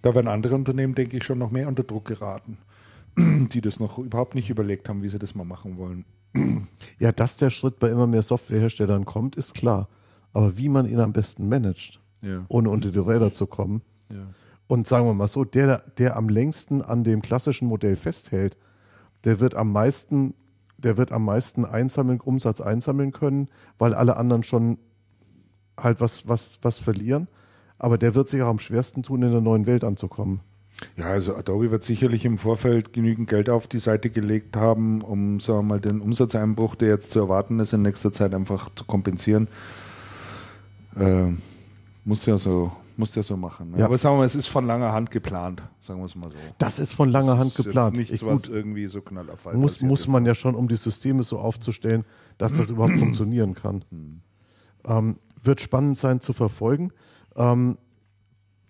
Da 0.02 0.16
werden 0.16 0.28
andere 0.28 0.56
Unternehmen, 0.56 0.96
denke 0.96 1.18
ich, 1.18 1.24
schon 1.24 1.38
noch 1.40 1.52
mehr 1.52 1.68
unter 1.68 1.84
Druck 1.84 2.06
geraten, 2.06 2.58
die 3.18 3.62
das 3.62 3.80
noch 3.80 3.98
überhaupt 4.00 4.36
nicht 4.36 4.50
überlegt 4.50 4.90
haben, 4.90 5.04
wie 5.04 5.10
sie 5.10 5.20
das 5.20 5.36
mal 5.36 5.44
machen 5.46 5.78
wollen. 5.78 6.06
Ja, 7.00 7.12
dass 7.12 7.38
der 7.38 7.50
Schritt 7.50 7.80
bei 7.80 7.90
immer 7.90 8.08
mehr 8.08 8.22
Softwareherstellern 8.22 9.06
kommt, 9.06 9.36
ist 9.36 9.54
klar. 9.54 9.90
Aber 10.34 10.58
wie 10.58 10.70
man 10.70 10.88
ihn 10.88 11.00
am 11.02 11.12
besten 11.14 11.50
managt, 11.50 12.00
Ja. 12.22 12.46
ohne 12.48 12.70
unter 12.70 12.90
die 12.90 13.00
Räder 13.00 13.34
zu 13.34 13.48
kommen. 13.48 13.82
Ja. 14.12 14.28
Und 14.68 14.88
sagen 14.88 15.06
wir 15.06 15.14
mal 15.14 15.28
so, 15.28 15.44
der, 15.44 15.80
der 15.98 16.16
am 16.16 16.30
längsten 16.30 16.82
an 16.82 17.04
dem 17.04 17.22
klassischen 17.22 17.68
Modell 17.68 17.98
festhält, 17.98 18.58
der 19.26 19.42
wird 19.42 19.56
am 19.56 19.74
meisten, 19.74 20.34
der 20.78 20.96
wird 20.96 21.12
am 21.12 21.26
meisten 21.26 21.66
einsammeln, 21.66 22.22
Umsatz 22.22 22.62
einsammeln 22.62 23.12
können, 23.12 23.50
weil 23.78 23.94
alle 23.94 24.16
anderen 24.16 24.44
schon 24.44 24.78
halt 25.78 26.00
was, 26.00 26.28
was, 26.30 26.60
was 26.62 26.80
verlieren. 26.80 27.28
Aber 27.84 27.98
der 27.98 28.14
wird 28.14 28.30
sich 28.30 28.40
auch 28.44 28.48
am 28.48 28.60
schwersten 28.60 29.02
tun, 29.02 29.24
in 29.24 29.32
der 29.32 29.42
neuen 29.42 29.66
Welt 29.66 29.84
anzukommen. 29.84 30.42
Ja, 30.98 31.06
also 31.06 31.36
Adobe 31.36 31.72
wird 31.72 31.82
sicherlich 31.84 32.26
im 32.26 32.38
Vorfeld 32.38 32.94
genügend 32.94 33.28
Geld 33.28 33.50
auf 33.50 33.66
die 33.66 33.80
Seite 33.80 34.12
gelegt 34.12 34.56
haben, 34.56 35.02
um 35.02 35.40
sagen 35.40 35.62
wir 35.62 35.64
mal 35.64 35.80
den 35.80 36.00
Umsatzeinbruch, 36.00 36.76
der 36.76 36.90
jetzt 36.90 37.10
zu 37.10 37.18
erwarten 37.18 37.60
ist, 37.60 37.74
in 37.74 37.82
nächster 37.82 38.12
Zeit 38.12 38.36
einfach 38.36 38.70
zu 38.76 38.86
kompensieren. 38.86 39.48
Ähm, 40.96 41.40
muss 42.06 42.24
ja 42.28 42.38
so, 42.38 42.72
muss 42.98 43.16
ja 43.16 43.24
so 43.24 43.36
machen. 43.36 43.72
Ne? 43.72 43.80
Ja. 43.80 43.86
Aber 43.86 43.98
sagen 43.98 44.14
wir 44.14 44.20
mal, 44.20 44.26
es 44.26 44.36
ist 44.36 44.48
von 44.48 44.68
langer 44.68 44.92
Hand 44.94 45.10
geplant, 45.10 45.64
sagen 45.82 46.02
wir 46.02 46.06
es 46.06 46.16
mal 46.16 46.30
so. 46.30 46.38
Das 46.60 46.78
ist 46.78 46.94
von 46.94 47.10
langer 47.10 47.40
Hand 47.40 47.56
geplant. 47.56 47.96
Nichts, 47.96 48.14
Ich, 48.14 48.24
was 48.24 48.44
gut, 48.44 48.52
irgendwie 48.52 48.86
so 48.86 49.02
knallerfall 49.02 49.56
muss, 49.56 49.82
muss 49.82 50.02
ist. 50.02 50.08
man 50.08 50.24
ja 50.28 50.36
schon, 50.36 50.54
um 50.54 50.68
die 50.68 50.76
Systeme 50.76 51.24
so 51.24 51.40
aufzustellen, 51.40 52.06
dass 52.38 52.58
das 52.58 52.70
überhaupt 52.70 52.96
funktionieren 53.00 53.56
kann. 53.56 53.84
Ähm, 54.86 55.18
wird 55.42 55.62
spannend 55.62 55.98
sein 55.98 56.20
zu 56.20 56.32
verfolgen. 56.34 56.92
Ähm, 57.36 57.78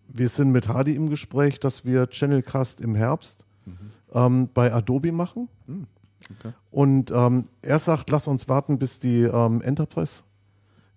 wir 0.08 0.30
sind 0.30 0.52
mit 0.52 0.68
Hardy 0.68 0.96
im 0.96 1.10
Gespräch, 1.10 1.60
dass 1.60 1.86
wir 1.86 2.08
Channelcast 2.10 2.82
im 2.82 2.96
Herbst 2.96 3.46
ähm, 4.14 4.50
bei 4.54 4.74
Adobe 4.74 5.12
machen. 5.12 5.48
okay. 5.68 6.54
Und 6.70 7.12
ähm, 7.12 7.46
er 7.62 7.80
sagt, 7.80 8.10
lass 8.10 8.28
uns 8.28 8.50
warten, 8.50 8.78
bis 8.78 9.00
die 9.00 9.22
ähm, 9.22 9.62
Enterprise, 9.62 10.24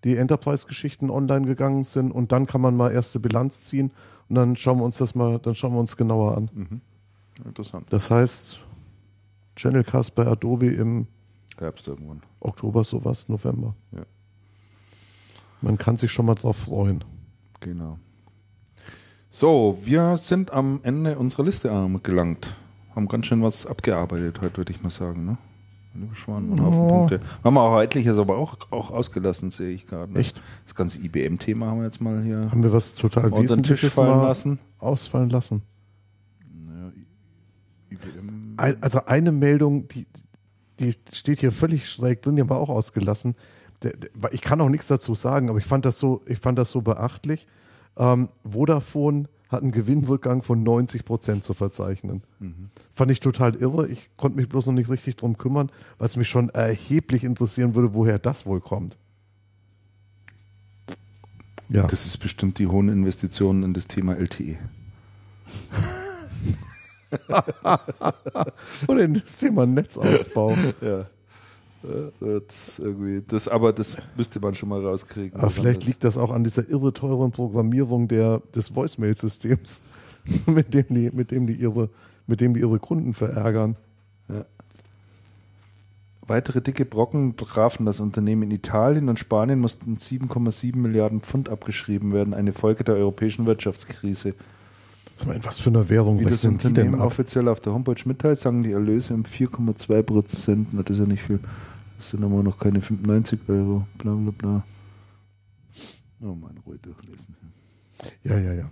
die 0.02 0.16
Enterprise-Geschichten 0.16 1.10
online 1.10 1.46
gegangen 1.46 1.84
sind 1.84 2.10
und 2.10 2.32
dann 2.32 2.46
kann 2.46 2.60
man 2.60 2.76
mal 2.76 2.92
erste 2.92 3.20
Bilanz 3.20 3.64
ziehen 3.64 3.92
und 4.28 4.36
dann 4.36 4.56
schauen 4.56 4.78
wir 4.78 4.84
uns 4.84 4.98
das 4.98 5.14
mal, 5.14 5.38
dann 5.38 5.54
schauen 5.54 5.72
wir 5.72 5.80
uns 5.80 5.96
genauer 5.96 6.36
an. 6.36 6.80
Interessant. 7.44 7.86
Das 7.90 8.10
heißt, 8.10 8.58
Channelcast 9.56 10.14
bei 10.14 10.26
Adobe 10.26 10.66
im 10.66 11.06
Herbst 11.58 11.86
irgendwann. 11.86 12.22
Oktober, 12.40 12.84
sowas, 12.84 13.28
November. 13.28 13.74
Ja. 13.92 14.02
Man 15.60 15.78
kann 15.78 15.96
sich 15.96 16.12
schon 16.12 16.26
mal 16.26 16.34
drauf 16.34 16.56
freuen. 16.56 17.04
Genau. 17.64 17.98
So, 19.30 19.78
wir 19.84 20.18
sind 20.18 20.52
am 20.52 20.80
Ende 20.82 21.18
unserer 21.18 21.44
Liste 21.44 21.72
angelangt. 21.72 22.54
Haben 22.94 23.08
ganz 23.08 23.24
schön 23.26 23.42
was 23.42 23.66
abgearbeitet 23.66 24.40
heute, 24.42 24.58
würde 24.58 24.70
ich 24.72 24.82
mal 24.82 24.90
sagen. 24.90 25.24
Ne? 25.24 25.38
Lieber 25.94 26.14
Schwan, 26.14 26.52
einen 26.52 26.62
Haufen 26.62 26.82
Ja. 26.82 26.88
Punkte. 26.88 27.20
Haben 27.42 27.54
wir 27.54 27.62
auch 27.62 27.80
etliches 27.80 28.18
aber 28.18 28.36
auch, 28.36 28.58
auch 28.70 28.90
ausgelassen, 28.90 29.48
sehe 29.50 29.70
ich 29.70 29.86
gerade. 29.86 30.12
ne? 30.12 30.18
Echt? 30.18 30.42
Das 30.66 30.74
ganze 30.74 30.98
IBM-Thema 30.98 31.66
haben 31.66 31.78
wir 31.78 31.84
jetzt 31.86 32.00
mal 32.02 32.22
hier 32.22 32.50
Haben 32.50 32.62
wir 32.62 32.72
was 32.72 32.94
total 32.94 33.32
Wesentliches 33.32 33.94
fallen 33.94 34.20
lassen. 34.22 34.58
ausfallen 34.78 35.30
lassen? 35.30 35.62
Ja, 36.66 36.92
IBM. 37.90 38.54
Also 38.80 39.06
eine 39.06 39.32
Meldung, 39.32 39.88
die, 39.88 40.06
die 40.80 40.94
steht 41.12 41.40
hier 41.40 41.50
völlig 41.50 41.88
schräg 41.88 42.20
drin, 42.22 42.36
die 42.36 42.42
haben 42.42 42.50
wir 42.50 42.58
auch 42.58 42.68
ausgelassen. 42.68 43.34
Ich 44.32 44.40
kann 44.40 44.60
auch 44.60 44.68
nichts 44.68 44.88
dazu 44.88 45.14
sagen, 45.14 45.48
aber 45.48 45.58
ich 45.58 45.66
fand 45.66 45.84
das 45.84 45.98
so, 45.98 46.22
ich 46.26 46.38
fand 46.38 46.58
das 46.58 46.70
so 46.70 46.80
beachtlich. 46.80 47.46
Ähm, 47.96 48.28
Vodafone 48.44 49.28
hat 49.48 49.62
einen 49.62 49.72
Gewinnrückgang 49.72 50.42
von 50.42 50.62
90 50.62 51.04
Prozent 51.04 51.44
zu 51.44 51.54
verzeichnen. 51.54 52.22
Fand 52.92 53.10
ich 53.10 53.20
total 53.20 53.54
irre. 53.54 53.88
Ich 53.88 54.10
konnte 54.16 54.36
mich 54.36 54.48
bloß 54.48 54.66
noch 54.66 54.72
nicht 54.72 54.90
richtig 54.90 55.16
drum 55.16 55.38
kümmern, 55.38 55.70
weil 55.98 56.08
es 56.08 56.16
mich 56.16 56.28
schon 56.28 56.48
erheblich 56.50 57.24
interessieren 57.24 57.74
würde, 57.74 57.94
woher 57.94 58.18
das 58.18 58.46
wohl 58.46 58.60
kommt. 58.60 58.98
Ja. 61.68 61.86
Das 61.86 62.06
ist 62.06 62.18
bestimmt 62.18 62.58
die 62.58 62.66
hohen 62.66 62.88
Investitionen 62.88 63.62
in 63.62 63.72
das 63.74 63.86
Thema. 63.86 64.14
LTE. 64.16 64.58
Oder 68.88 69.04
in 69.04 69.14
das 69.14 69.36
Thema 69.36 69.66
Netzausbau. 69.66 70.56
Ja. 70.80 71.06
Das, 72.20 72.78
irgendwie, 72.78 73.22
das, 73.26 73.46
aber 73.46 73.72
das 73.72 73.96
müsste 74.16 74.40
man 74.40 74.54
schon 74.54 74.70
mal 74.70 74.84
rauskriegen. 74.84 75.38
Aber 75.38 75.50
vielleicht 75.50 75.84
liegt 75.84 76.04
das 76.04 76.16
auch 76.16 76.30
an 76.30 76.42
dieser 76.42 76.68
irre 76.68 76.92
teuren 76.92 77.30
Programmierung 77.30 78.08
der, 78.08 78.40
des 78.54 78.74
Voicemail-Systems, 78.74 79.80
mit, 80.46 80.72
dem 80.72 80.86
die, 80.88 81.10
mit, 81.12 81.30
dem 81.30 81.46
die 81.46 81.54
ihre, 81.54 81.90
mit 82.26 82.40
dem 82.40 82.54
die 82.54 82.60
ihre 82.60 82.78
Kunden 82.78 83.12
verärgern. 83.12 83.76
Weitere 86.26 86.62
dicke 86.62 86.86
Brocken 86.86 87.36
trafen 87.36 87.84
das 87.84 88.00
Unternehmen 88.00 88.44
in 88.44 88.50
Italien 88.50 89.08
und 89.08 89.18
Spanien 89.18 89.60
mussten 89.60 89.96
7,7 89.96 90.76
Milliarden 90.76 91.20
Pfund 91.20 91.50
abgeschrieben 91.50 92.12
werden, 92.12 92.32
eine 92.32 92.52
Folge 92.52 92.82
der 92.82 92.94
europäischen 92.94 93.46
Wirtschaftskrise. 93.46 94.34
Sag 95.16 95.28
mal, 95.28 95.36
in 95.36 95.44
was 95.44 95.60
für 95.60 95.70
einer 95.70 95.88
Währung 95.90 96.18
Wie 96.20 96.24
das 96.24 96.44
Unternehmen 96.44 97.00
offiziell 97.00 97.46
auf 97.48 97.60
der 97.60 97.74
Homepage 97.74 98.00
mitteilt, 98.06 98.38
sagen 98.38 98.62
die 98.62 98.72
Erlöse 98.72 99.12
um 99.12 99.24
4,2 99.24 100.02
Prozent, 100.02 100.68
das 100.72 100.96
ist 100.96 100.98
ja 100.98 101.06
nicht 101.06 101.22
viel, 101.22 101.40
Das 101.96 102.10
sind 102.10 102.24
aber 102.24 102.42
noch 102.42 102.58
keine 102.58 102.80
95 102.80 103.40
Euro. 103.48 103.86
Bla 103.98 104.14
bla 104.14 104.30
bla. 104.36 104.64
Oh 106.20 106.34
Mann, 106.34 106.58
ruhig 106.66 106.80
durchlesen. 106.82 107.36
Ja, 108.22 108.38
ja, 108.38 108.52
ja. 108.54 108.70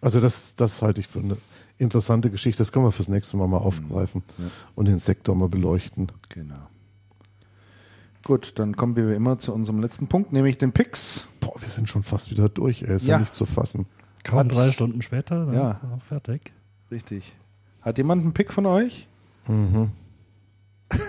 Also 0.00 0.20
das, 0.20 0.56
das 0.56 0.82
halte 0.82 1.00
ich 1.00 1.06
für 1.08 1.20
eine 1.20 1.36
interessante 1.78 2.30
Geschichte. 2.30 2.58
Das 2.62 2.72
können 2.72 2.84
wir 2.86 2.92
fürs 2.92 3.08
nächste 3.08 3.36
Mal 3.36 3.46
mal 3.48 3.58
aufgreifen 3.58 4.22
Ja. 4.38 4.44
und 4.74 4.86
den 4.88 4.98
Sektor 4.98 5.34
mal 5.34 5.48
beleuchten. 5.48 6.10
Genau. 6.28 6.68
Gut, 8.24 8.58
dann 8.58 8.76
kommen 8.76 8.94
wir 8.96 9.08
wie 9.10 9.14
immer 9.14 9.38
zu 9.38 9.52
unserem 9.52 9.80
letzten 9.80 10.06
Punkt, 10.06 10.32
nämlich 10.32 10.56
den 10.58 10.72
Picks. 10.72 11.26
Boah, 11.40 11.60
wir 11.60 11.68
sind 11.68 11.88
schon 11.88 12.04
fast 12.04 12.30
wieder 12.30 12.48
durch. 12.48 12.82
Ey. 12.82 12.94
Ist 12.96 13.06
ja, 13.06 13.14
Ja. 13.14 13.18
nicht 13.20 13.34
zu 13.34 13.46
fassen. 13.46 13.86
Kaum 14.24 14.38
Hat- 14.40 14.54
drei 14.54 14.70
Stunden 14.70 15.02
später, 15.02 15.46
dann 15.46 15.54
Ja. 15.54 15.70
ist 15.72 15.82
er 15.82 15.92
auch 15.92 16.02
fertig. 16.02 16.52
Richtig. 16.90 17.34
Hat 17.80 17.98
jemand 17.98 18.22
einen 18.22 18.32
Pick 18.32 18.52
von 18.52 18.66
euch? 18.66 19.08
Mhm. 19.48 19.90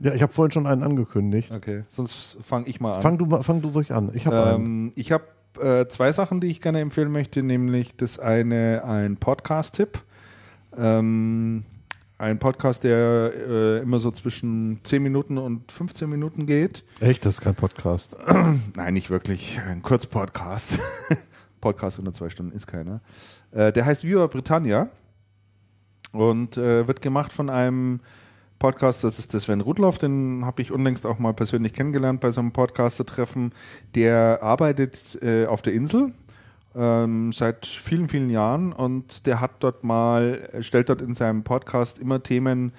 ja, 0.00 0.14
ich 0.14 0.22
habe 0.22 0.32
vorhin 0.32 0.52
schon 0.52 0.66
einen 0.66 0.82
angekündigt. 0.82 1.50
Okay, 1.52 1.84
sonst 1.88 2.36
fange 2.42 2.66
ich 2.66 2.80
mal 2.80 2.94
an. 2.94 3.02
Fang 3.02 3.18
du, 3.18 3.42
fang 3.42 3.62
du 3.62 3.68
ruhig 3.68 3.92
an. 3.92 4.10
Ich 4.14 4.26
habe 4.26 4.44
einen. 4.44 4.64
Ähm, 4.64 4.92
ich 4.94 5.12
habe 5.12 5.24
äh, 5.60 5.86
zwei 5.86 6.12
Sachen, 6.12 6.40
die 6.40 6.48
ich 6.48 6.60
gerne 6.60 6.80
empfehlen 6.80 7.10
möchte, 7.10 7.42
nämlich 7.42 7.96
das 7.96 8.18
eine 8.18 8.84
ein 8.84 9.16
Podcast-Tipp. 9.16 10.02
Ähm, 10.76 11.64
ein 12.18 12.38
Podcast, 12.38 12.84
der 12.84 13.32
äh, 13.34 13.78
immer 13.78 13.98
so 13.98 14.10
zwischen 14.10 14.80
10 14.84 15.02
Minuten 15.02 15.38
und 15.38 15.70
15 15.70 16.08
Minuten 16.08 16.46
geht. 16.46 16.82
Echt, 17.00 17.24
das 17.26 17.36
ist 17.36 17.40
kein 17.42 17.54
Podcast. 17.54 18.16
Nein, 18.76 18.94
nicht 18.94 19.10
wirklich. 19.10 19.60
Ein 19.66 19.82
Kurzpodcast. 19.82 20.78
Podcast 21.60 21.98
unter 21.98 22.12
zwei 22.12 22.30
Stunden 22.30 22.52
ist 22.52 22.66
keiner. 22.66 23.00
Äh, 23.50 23.72
der 23.72 23.84
heißt 23.84 24.04
Viva 24.04 24.26
Britannia 24.28 24.88
und 26.12 26.56
äh, 26.56 26.86
wird 26.86 27.02
gemacht 27.02 27.32
von 27.32 27.50
einem 27.50 28.00
Podcast, 28.58 29.04
das 29.04 29.18
ist 29.18 29.32
der 29.32 29.40
Sven 29.40 29.60
Rudloff, 29.60 29.98
den 29.98 30.44
habe 30.44 30.62
ich 30.62 30.72
unlängst 30.72 31.04
auch 31.06 31.18
mal 31.18 31.34
persönlich 31.34 31.72
kennengelernt 31.72 32.20
bei 32.20 32.30
so 32.30 32.40
einem 32.40 32.52
Podcaster-Treffen. 32.52 33.52
Der 33.94 34.40
arbeitet 34.42 35.18
äh, 35.22 35.46
auf 35.46 35.62
der 35.62 35.74
Insel 35.74 36.12
ähm, 36.74 37.32
seit 37.32 37.66
vielen, 37.66 38.08
vielen 38.08 38.30
Jahren 38.30 38.72
und 38.72 39.26
der 39.26 39.40
hat 39.40 39.52
dort 39.60 39.84
mal, 39.84 40.48
stellt 40.60 40.88
dort 40.88 41.02
in 41.02 41.14
seinem 41.14 41.42
Podcast 41.42 41.98
immer 41.98 42.22
Themen 42.22 42.72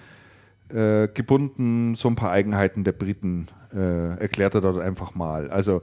äh, 0.69 1.07
gebunden, 1.07 1.95
so 1.95 2.07
ein 2.07 2.15
paar 2.15 2.31
Eigenheiten 2.31 2.83
der 2.83 2.91
Briten 2.91 3.47
äh, 3.73 4.19
erklärt 4.19 4.55
er 4.55 4.61
dort 4.61 4.79
einfach 4.79 5.15
mal. 5.15 5.49
Also 5.49 5.81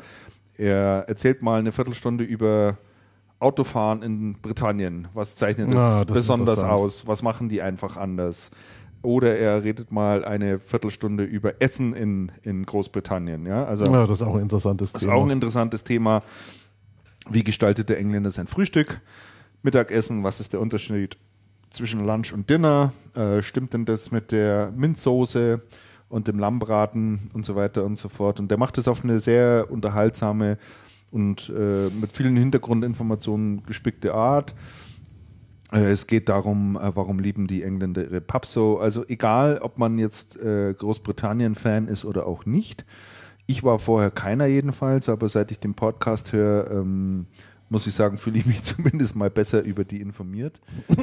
er 0.56 1.04
erzählt 1.08 1.42
mal 1.42 1.58
eine 1.58 1.72
Viertelstunde 1.72 2.24
über 2.24 2.78
Autofahren 3.40 4.02
in 4.02 4.34
Britannien. 4.40 5.08
Was 5.12 5.36
zeichnet 5.36 5.72
das, 5.72 5.76
Ah, 5.76 6.00
ist 6.02 6.12
besonders 6.12 6.62
aus? 6.62 7.06
Was 7.06 7.22
machen 7.22 7.48
die 7.48 7.62
einfach 7.62 7.96
anders? 7.96 8.50
Oder 9.04 9.36
er 9.38 9.62
redet 9.62 9.92
mal 9.92 10.24
eine 10.24 10.58
Viertelstunde 10.58 11.24
über 11.24 11.60
Essen 11.60 11.92
in, 11.94 12.32
in 12.42 12.64
Großbritannien. 12.64 13.46
Ja? 13.46 13.64
Also 13.64 13.84
Ja, 13.84 14.06
das 14.06 14.20
ist 14.20 14.26
auch 14.26 14.34
ein 14.34 14.42
interessantes 14.42 14.92
das 14.92 15.02
ist 15.02 15.06
Thema. 15.08 15.18
auch 15.18 15.24
ein 15.24 15.30
interessantes 15.30 15.84
Thema. 15.84 16.22
Wie 17.30 17.44
gestaltet 17.44 17.88
der 17.88 17.98
Engländer 17.98 18.30
sein 18.30 18.46
Frühstück? 18.46 19.00
Mittagessen, 19.62 20.24
was 20.24 20.40
ist 20.40 20.52
der 20.52 20.60
Unterschied 20.60 21.16
zwischen 21.70 22.04
Lunch 22.06 22.32
und 22.32 22.48
Dinner? 22.50 22.92
Äh, 23.14 23.42
stimmt 23.42 23.72
denn 23.72 23.84
das 23.84 24.10
mit 24.10 24.30
der 24.32 24.72
Minzsoße 24.76 25.60
und 26.08 26.28
dem 26.28 26.38
Lammbraten 26.38 27.30
und 27.32 27.46
so 27.46 27.56
weiter 27.56 27.84
und 27.84 27.96
so 27.96 28.08
fort? 28.08 28.40
Und 28.40 28.50
der 28.50 28.58
macht 28.58 28.76
das 28.78 28.88
auf 28.88 29.04
eine 29.04 29.18
sehr 29.20 29.66
unterhaltsame 29.70 30.58
und 31.10 31.48
äh, 31.48 31.88
mit 32.00 32.10
vielen 32.12 32.36
Hintergrundinformationen 32.36 33.64
gespickte 33.64 34.14
Art. 34.14 34.54
Äh, 35.74 35.90
Es 35.90 36.06
geht 36.06 36.28
darum, 36.28 36.76
äh, 36.76 36.94
warum 36.96 37.18
lieben 37.18 37.46
die 37.46 37.62
Engländer 37.62 38.04
ihre 38.04 38.20
Pubs 38.20 38.52
so. 38.52 38.78
Also 38.78 39.04
egal, 39.06 39.58
ob 39.58 39.78
man 39.78 39.98
jetzt 39.98 40.38
äh, 40.38 40.72
Großbritannien-Fan 40.72 41.88
ist 41.88 42.04
oder 42.04 42.26
auch 42.26 42.46
nicht. 42.46 42.84
Ich 43.46 43.62
war 43.62 43.78
vorher 43.78 44.10
keiner 44.10 44.46
jedenfalls, 44.46 45.08
aber 45.08 45.28
seit 45.28 45.50
ich 45.50 45.60
den 45.60 45.74
Podcast 45.74 46.32
höre, 46.32 46.70
ähm, 46.70 47.26
muss 47.68 47.86
ich 47.86 47.94
sagen, 47.94 48.16
fühle 48.16 48.38
ich 48.38 48.46
mich 48.46 48.62
zumindest 48.64 49.16
mal 49.16 49.30
besser 49.30 49.62
über 49.62 49.84
die 49.84 50.00
informiert. 50.00 50.60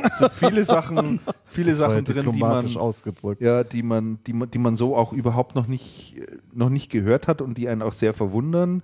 Es 0.09 0.17
sind 0.17 0.32
viele 0.32 0.66
Sachen, 0.66 1.19
viele 1.45 1.75
Sachen 1.75 2.03
drin, 2.06 2.32
die 2.32 2.40
man, 2.40 2.77
ausgedrückt. 2.77 3.41
ja, 3.41 3.64
die 3.64 3.83
man, 3.83 4.19
die 4.25 4.33
man, 4.33 4.50
die 4.50 4.58
man 4.58 4.75
so 4.75 4.95
auch 4.95 5.14
überhaupt 5.14 5.53
noch 5.56 5.67
nicht, 5.67 6.16
noch 6.53 6.69
nicht 6.69 6.90
gehört 6.90 7.27
hat 7.27 7.41
und 7.41 7.58
die 7.58 7.67
einen 7.67 7.82
auch 7.82 7.93
sehr 7.93 8.14
verwundern, 8.14 8.82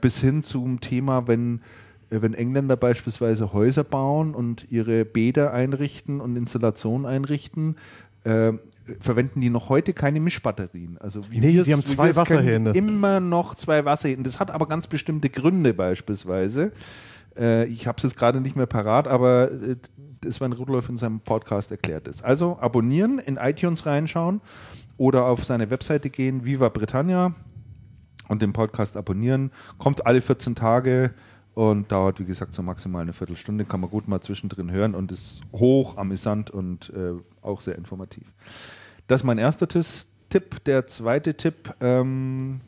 bis 0.00 0.20
hin 0.20 0.42
zum 0.42 0.80
Thema, 0.80 1.26
wenn, 1.28 1.60
wenn 2.10 2.34
Engländer 2.34 2.76
beispielsweise 2.76 3.52
Häuser 3.52 3.84
bauen 3.84 4.34
und 4.34 4.70
ihre 4.70 5.04
Bäder 5.04 5.52
einrichten 5.52 6.20
und 6.20 6.36
Installationen 6.36 7.06
einrichten, 7.06 7.76
äh, 8.24 8.52
verwenden 9.00 9.40
die 9.40 9.50
noch 9.50 9.68
heute 9.68 9.92
keine 9.92 10.18
Mischbatterien. 10.20 10.96
Also 10.98 11.30
wie 11.30 11.38
Nee, 11.40 11.54
wir's- 11.54 11.66
die 11.66 11.72
haben 11.74 11.84
zwei 11.84 12.16
Wasserhähne. 12.16 12.70
Immer 12.70 13.20
noch 13.20 13.54
zwei 13.54 13.84
Wasserhähne. 13.84 14.22
Das 14.22 14.40
hat 14.40 14.50
aber 14.50 14.66
ganz 14.66 14.86
bestimmte 14.86 15.28
Gründe 15.28 15.74
beispielsweise. 15.74 16.72
Äh, 17.36 17.66
ich 17.66 17.86
habe 17.86 17.96
es 17.98 18.02
jetzt 18.04 18.16
gerade 18.16 18.40
nicht 18.40 18.56
mehr 18.56 18.66
parat, 18.66 19.06
aber 19.06 19.50
äh, 19.52 19.76
ein 20.40 20.52
Rudolf 20.52 20.88
in 20.88 20.96
seinem 20.96 21.20
Podcast 21.20 21.70
erklärt 21.70 22.08
ist. 22.08 22.24
Also 22.24 22.58
abonnieren, 22.60 23.18
in 23.18 23.36
iTunes 23.36 23.86
reinschauen 23.86 24.40
oder 24.96 25.26
auf 25.26 25.44
seine 25.44 25.70
Webseite 25.70 26.10
gehen, 26.10 26.44
Viva 26.44 26.70
Britannia 26.70 27.34
und 28.28 28.42
den 28.42 28.52
Podcast 28.52 28.96
abonnieren. 28.96 29.52
Kommt 29.78 30.06
alle 30.06 30.20
14 30.20 30.54
Tage 30.56 31.12
und 31.58 31.90
dauert, 31.90 32.20
wie 32.20 32.24
gesagt, 32.24 32.54
so 32.54 32.62
maximal 32.62 33.02
eine 33.02 33.12
Viertelstunde. 33.12 33.64
Kann 33.64 33.80
man 33.80 33.90
gut 33.90 34.06
mal 34.06 34.20
zwischendrin 34.20 34.70
hören 34.70 34.94
und 34.94 35.10
ist 35.10 35.40
hoch 35.52 35.96
amüsant 35.96 36.52
und 36.52 36.90
äh, 36.90 37.14
auch 37.42 37.62
sehr 37.62 37.74
informativ. 37.74 38.32
Das 39.08 39.22
ist 39.22 39.24
mein 39.24 39.38
erster 39.38 39.66
Tipp. 39.66 40.64
Der 40.66 40.86
zweite 40.86 41.34
Tipp, 41.34 41.74
ähm, 41.80 42.60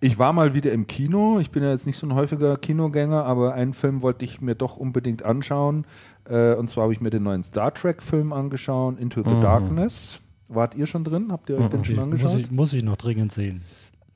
ich 0.00 0.18
war 0.18 0.32
mal 0.32 0.54
wieder 0.54 0.72
im 0.72 0.88
Kino. 0.88 1.38
Ich 1.38 1.52
bin 1.52 1.62
ja 1.62 1.70
jetzt 1.70 1.86
nicht 1.86 1.98
so 1.98 2.08
ein 2.08 2.14
häufiger 2.14 2.56
Kinogänger, 2.56 3.24
aber 3.24 3.54
einen 3.54 3.74
Film 3.74 4.02
wollte 4.02 4.24
ich 4.24 4.40
mir 4.40 4.56
doch 4.56 4.76
unbedingt 4.76 5.22
anschauen. 5.22 5.86
Äh, 6.28 6.54
und 6.54 6.68
zwar 6.68 6.82
habe 6.82 6.92
ich 6.92 7.00
mir 7.00 7.10
den 7.10 7.22
neuen 7.22 7.44
Star 7.44 7.72
Trek-Film 7.72 8.32
angeschaut, 8.32 8.98
Into 8.98 9.22
the 9.22 9.40
Darkness. 9.40 10.20
Wart 10.48 10.74
ihr 10.74 10.86
schon 10.86 11.04
drin? 11.04 11.30
Habt 11.30 11.48
ihr 11.48 11.58
euch 11.58 11.68
den 11.68 11.84
schon 11.84 11.94
muss, 11.94 12.04
angeschaut? 12.04 12.40
ich, 12.40 12.50
muss 12.50 12.72
ich 12.72 12.82
noch 12.82 12.96
dringend 12.96 13.30
sehen. 13.30 13.62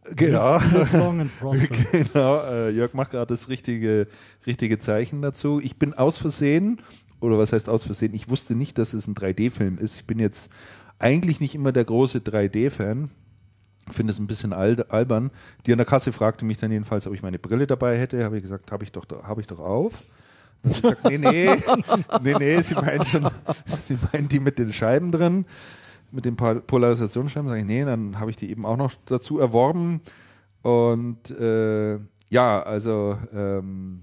Genau. 0.05 0.59
Long 0.93 1.21
and 1.21 1.39
prosper. 1.39 1.69
Genau, 1.93 2.43
äh, 2.45 2.71
Jörg 2.71 2.93
macht 2.95 3.13
gerade 3.13 3.27
das 3.27 3.49
richtige, 3.49 4.09
richtige 4.47 4.79
Zeichen 4.79 5.23
dazu. 5.23 5.61
Ich 5.61 5.77
bin 5.77 5.95
aus 5.95 6.19
Versehen, 6.19 6.81
oder 7.21 7.39
was 7.39 7.53
heißt 7.53 7.69
aus 7.69 7.85
Versehen, 7.85 8.15
ich 8.15 8.29
wusste 8.29 8.55
nicht, 8.55 8.79
dass 8.79 8.95
es 8.95 9.07
ein 9.07 9.15
3D-Film 9.15 9.79
ist. 9.79 9.97
Ich 9.97 10.05
bin 10.07 10.19
jetzt 10.19 10.51
eigentlich 10.99 11.41
nicht 11.41 11.55
immer 11.55 11.73
der 11.73 11.85
große 11.85 12.19
3D-Fan. 12.19 13.11
Finde 13.91 14.13
es 14.13 14.19
ein 14.19 14.27
bisschen 14.27 14.53
al 14.53 14.81
albern. 14.89 15.31
Die 15.67 15.73
an 15.73 15.79
der 15.79 15.87
Kasse 15.87 16.13
fragte 16.13 16.45
mich 16.45 16.59
dann 16.59 16.71
jedenfalls, 16.71 17.07
ob 17.07 17.15
ich 17.15 17.23
meine 17.23 17.39
Brille 17.39 17.67
dabei 17.67 17.99
hätte. 17.99 18.23
Habe 18.25 18.37
ich 18.37 18.43
gesagt, 18.43 18.71
habe 18.71 18.85
ich, 18.85 18.93
doch, 18.93 19.05
hab 19.23 19.39
ich 19.39 19.47
doch 19.47 19.59
auf. 19.59 20.05
Dann 20.63 20.71
hat 20.71 20.77
sie 20.77 20.83
gesagt, 20.83 21.05
nee, 21.05 21.19
nee, 21.19 21.51
nee, 22.23 22.35
nee, 22.39 22.61
sie 22.61 22.75
meinen 22.77 23.05
schon, 23.05 23.29
sie 23.81 23.99
meinen 24.13 24.29
die 24.29 24.39
mit 24.39 24.59
den 24.59 24.73
Scheiben 24.73 25.11
drin, 25.11 25.45
mit 26.13 26.25
den 26.25 26.37
Pol- 26.37 26.61
Polarisationsscheiben. 26.61 27.49
Sag 27.49 27.59
ich, 27.59 27.65
nee, 27.65 27.85
dann 27.85 28.21
habe 28.21 28.31
ich 28.31 28.37
die 28.37 28.51
eben 28.51 28.65
auch 28.65 28.77
noch 28.77 28.93
dazu 29.07 29.39
erworben. 29.39 30.01
Und 30.63 31.31
äh, 31.31 31.99
ja, 32.29 32.63
also 32.63 33.19
ähm, 33.35 34.03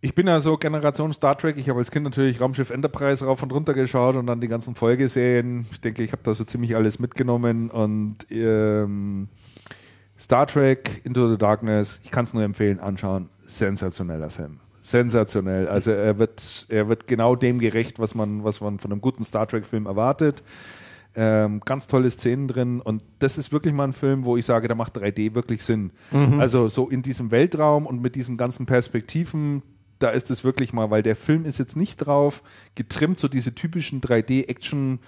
ich 0.00 0.14
bin 0.14 0.28
ja 0.28 0.38
so 0.40 0.56
Generation 0.56 1.12
Star 1.12 1.36
Trek. 1.36 1.56
Ich 1.58 1.68
habe 1.68 1.80
als 1.80 1.90
Kind 1.90 2.04
natürlich 2.04 2.40
Raumschiff 2.40 2.70
Enterprise 2.70 3.24
rauf 3.24 3.42
und 3.42 3.52
runter 3.52 3.74
geschaut 3.74 4.14
und 4.14 4.26
dann 4.26 4.40
die 4.40 4.48
ganzen 4.48 4.74
Folgeserien. 4.76 5.66
Ich 5.72 5.80
denke, 5.80 6.04
ich 6.04 6.12
habe 6.12 6.22
da 6.22 6.32
so 6.34 6.44
ziemlich 6.44 6.76
alles 6.76 6.98
mitgenommen 7.00 7.70
und 7.70 8.18
ähm, 8.30 9.28
Star 10.18 10.46
Trek 10.46 11.02
Into 11.04 11.28
the 11.28 11.38
Darkness, 11.38 12.00
ich 12.04 12.10
kann 12.10 12.24
es 12.24 12.34
nur 12.34 12.42
empfehlen, 12.42 12.80
anschauen. 12.80 13.28
Sensationeller 13.44 14.30
Film. 14.30 14.60
Sensationell. 14.90 15.68
Also 15.68 15.90
er 15.90 16.18
wird, 16.18 16.66
er 16.68 16.88
wird 16.88 17.06
genau 17.06 17.36
dem 17.36 17.58
gerecht, 17.58 17.98
was 17.98 18.14
man, 18.14 18.44
was 18.44 18.60
man 18.60 18.78
von 18.78 18.90
einem 18.90 19.00
guten 19.00 19.24
Star 19.24 19.46
Trek-Film 19.46 19.86
erwartet. 19.86 20.42
Ähm, 21.14 21.60
ganz 21.64 21.88
tolle 21.88 22.10
Szenen 22.10 22.48
drin 22.48 22.80
und 22.80 23.02
das 23.18 23.38
ist 23.38 23.50
wirklich 23.50 23.74
mal 23.74 23.84
ein 23.84 23.92
Film, 23.92 24.24
wo 24.24 24.36
ich 24.36 24.46
sage, 24.46 24.68
da 24.68 24.74
macht 24.74 24.96
3D 24.96 25.34
wirklich 25.34 25.62
Sinn. 25.64 25.90
Also 26.38 26.68
so 26.68 26.88
in 26.88 27.02
diesem 27.02 27.30
Weltraum 27.30 27.86
und 27.86 28.00
mit 28.00 28.14
diesen 28.14 28.36
ganzen 28.36 28.66
Perspektiven, 28.66 29.62
da 29.98 30.10
ist 30.10 30.30
es 30.30 30.44
wirklich 30.44 30.72
mal, 30.72 30.90
weil 30.90 31.02
der 31.02 31.16
Film 31.16 31.44
ist 31.44 31.58
jetzt 31.58 31.76
nicht 31.76 31.96
drauf 31.96 32.42
getrimmt, 32.74 33.18
so 33.18 33.28
diese 33.28 33.54
typischen 33.54 34.00
3D-Action- 34.00 35.00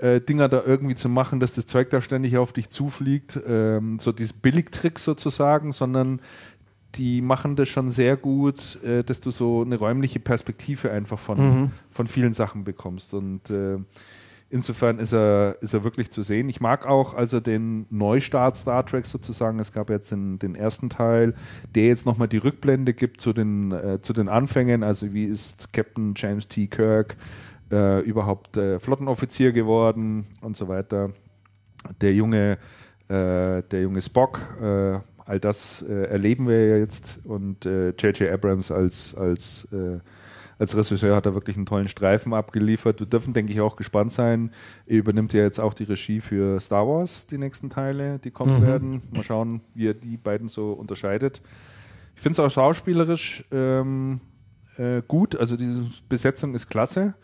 äh, 0.00 0.20
Dinger 0.20 0.48
da 0.48 0.62
irgendwie 0.64 0.94
zu 0.94 1.08
machen, 1.08 1.40
dass 1.40 1.54
das 1.54 1.66
Zeug 1.66 1.90
da 1.90 2.00
ständig 2.00 2.36
auf 2.36 2.52
dich 2.52 2.70
zufliegt, 2.70 3.40
ähm, 3.46 3.98
so 3.98 4.12
diese 4.12 4.34
Billigtricks 4.34 5.02
sozusagen, 5.02 5.72
sondern 5.72 6.20
die 6.94 7.20
machen 7.20 7.56
das 7.56 7.68
schon 7.68 7.90
sehr 7.90 8.16
gut, 8.16 8.82
äh, 8.82 9.04
dass 9.04 9.20
du 9.20 9.30
so 9.30 9.62
eine 9.62 9.76
räumliche 9.76 10.20
Perspektive 10.20 10.90
einfach 10.90 11.18
von, 11.18 11.70
von 11.90 12.06
vielen 12.06 12.32
Sachen 12.32 12.64
bekommst. 12.64 13.14
Und 13.14 13.50
äh, 13.50 13.78
insofern 14.50 14.98
ist 14.98 15.12
er, 15.12 15.56
ist 15.60 15.74
er 15.74 15.84
wirklich 15.84 16.10
zu 16.10 16.22
sehen. 16.22 16.48
Ich 16.48 16.60
mag 16.60 16.86
auch 16.86 17.14
also 17.14 17.40
den 17.40 17.86
Neustart 17.90 18.56
Star 18.56 18.84
Trek 18.86 19.06
sozusagen. 19.06 19.58
Es 19.58 19.72
gab 19.72 19.90
jetzt 19.90 20.10
den, 20.10 20.38
den 20.38 20.54
ersten 20.54 20.88
Teil, 20.88 21.34
der 21.74 21.86
jetzt 21.86 22.06
nochmal 22.06 22.28
die 22.28 22.38
Rückblende 22.38 22.94
gibt 22.94 23.20
zu 23.20 23.32
den, 23.32 23.72
äh, 23.72 24.00
zu 24.00 24.12
den 24.12 24.28
Anfängen. 24.28 24.82
Also 24.82 25.12
wie 25.12 25.24
ist 25.24 25.72
Captain 25.72 26.14
James 26.16 26.48
T. 26.48 26.66
Kirk 26.66 27.16
äh, 27.70 28.00
überhaupt 28.00 28.56
äh, 28.56 28.78
Flottenoffizier 28.78 29.52
geworden 29.52 30.26
und 30.40 30.56
so 30.56 30.68
weiter. 30.68 31.10
der 32.00 32.12
junge, 32.14 32.58
äh, 33.08 33.62
der 33.62 33.82
junge 33.82 34.02
Spock, 34.02 34.40
äh, 34.60 34.98
all 35.28 35.38
das 35.38 35.82
äh, 35.82 36.04
erleben 36.04 36.48
wir 36.48 36.66
ja 36.66 36.76
jetzt 36.76 37.20
und 37.24 37.64
J.J. 37.64 38.20
Äh, 38.22 38.30
Abrams 38.32 38.70
als, 38.70 39.14
als, 39.14 39.68
äh, 39.72 39.98
als 40.58 40.76
Regisseur 40.76 41.14
hat 41.14 41.26
da 41.26 41.34
wirklich 41.34 41.56
einen 41.56 41.66
tollen 41.66 41.88
Streifen 41.88 42.32
abgeliefert. 42.32 43.00
Wir 43.00 43.06
dürfen, 43.06 43.34
denke 43.34 43.52
ich, 43.52 43.60
auch 43.60 43.76
gespannt 43.76 44.10
sein. 44.10 44.50
Er 44.86 44.96
übernimmt 44.96 45.32
ja 45.32 45.42
jetzt 45.42 45.60
auch 45.60 45.74
die 45.74 45.84
Regie 45.84 46.20
für 46.20 46.58
Star 46.60 46.86
Wars, 46.88 47.26
die 47.26 47.38
nächsten 47.38 47.70
Teile, 47.70 48.18
die 48.18 48.30
kommen 48.30 48.60
mhm. 48.60 48.66
werden. 48.66 49.02
Mal 49.14 49.22
schauen, 49.22 49.60
wie 49.74 49.88
er 49.88 49.94
die 49.94 50.16
beiden 50.16 50.48
so 50.48 50.72
unterscheidet. 50.72 51.42
Ich 52.16 52.22
finde 52.22 52.32
es 52.32 52.40
auch 52.40 52.50
schauspielerisch 52.50 53.44
ähm, 53.52 54.20
äh, 54.78 55.02
gut, 55.06 55.36
also 55.36 55.56
diese 55.56 55.82
Besetzung 56.08 56.54
ist 56.54 56.68
klasse. 56.68 57.14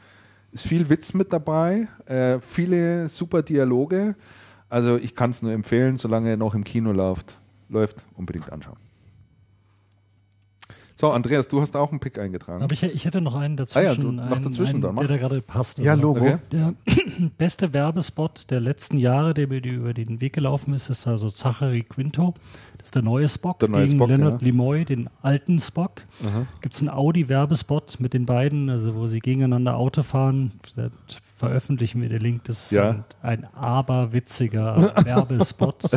Ist 0.52 0.68
viel 0.68 0.88
Witz 0.88 1.14
mit 1.14 1.32
dabei, 1.32 1.88
äh, 2.06 2.38
viele 2.40 3.08
super 3.08 3.42
Dialoge. 3.42 4.14
Also 4.68 4.96
ich 4.96 5.16
kann 5.16 5.30
es 5.30 5.42
nur 5.42 5.52
empfehlen, 5.52 5.96
solange 5.96 6.30
er 6.30 6.36
noch 6.36 6.54
im 6.54 6.62
Kino 6.62 6.92
läuft, 6.92 7.38
läuft 7.74 8.04
unbedingt 8.14 8.50
anschauen. 8.50 8.78
So, 10.96 11.10
Andreas, 11.10 11.48
du 11.48 11.60
hast 11.60 11.76
auch 11.76 11.90
einen 11.90 11.98
Pick 11.98 12.18
eingetragen. 12.20 12.62
Aber 12.62 12.72
ich, 12.72 12.82
ich 12.84 13.04
hätte 13.04 13.20
noch 13.20 13.34
einen 13.34 13.56
dazwischen. 13.56 13.86
Ah 13.86 13.90
ja, 13.90 13.94
du, 13.96 14.12
noch 14.12 14.38
dazwischen 14.38 14.76
einen, 14.76 14.82
dann, 14.82 14.96
der 14.96 15.08
da 15.08 15.16
gerade 15.16 15.42
passt. 15.42 15.78
Ja, 15.78 15.94
Logo. 15.94 16.20
Okay. 16.20 16.38
Der 16.52 16.74
beste 17.36 17.74
Werbespot 17.74 18.50
der 18.50 18.60
letzten 18.60 18.96
Jahre, 18.98 19.34
der 19.34 19.48
mir 19.48 19.62
über 19.62 19.92
den 19.92 20.20
Weg 20.20 20.34
gelaufen 20.34 20.72
ist, 20.72 20.90
ist 20.90 21.08
also 21.08 21.28
Zachary 21.28 21.82
Quinto. 21.82 22.34
Das 22.84 22.88
ist 22.88 22.96
der 22.96 23.02
neue 23.02 23.26
Spock 23.30 23.60
der 23.60 23.70
neue 23.70 23.86
gegen 23.86 23.96
Spock, 23.96 24.08
Leonard 24.10 24.42
ja. 24.42 24.46
Nimoy, 24.46 24.84
den 24.84 25.08
alten 25.22 25.58
Spock. 25.58 26.02
Gibt 26.60 26.74
es 26.74 26.82
einen 26.82 26.90
Audi-Werbespot 26.90 27.98
mit 27.98 28.12
den 28.12 28.26
beiden, 28.26 28.68
also 28.68 28.94
wo 28.94 29.06
sie 29.06 29.20
gegeneinander 29.20 29.76
Auto 29.78 30.02
fahren. 30.02 30.52
Da 30.76 30.90
veröffentlichen 31.34 32.02
wir 32.02 32.10
den 32.10 32.20
Link. 32.20 32.44
Das 32.44 32.66
ist 32.66 32.72
Ja. 32.72 32.90
ein, 32.90 33.04
ein 33.22 33.44
aberwitziger 33.54 34.92
Werbespot. 35.04 35.76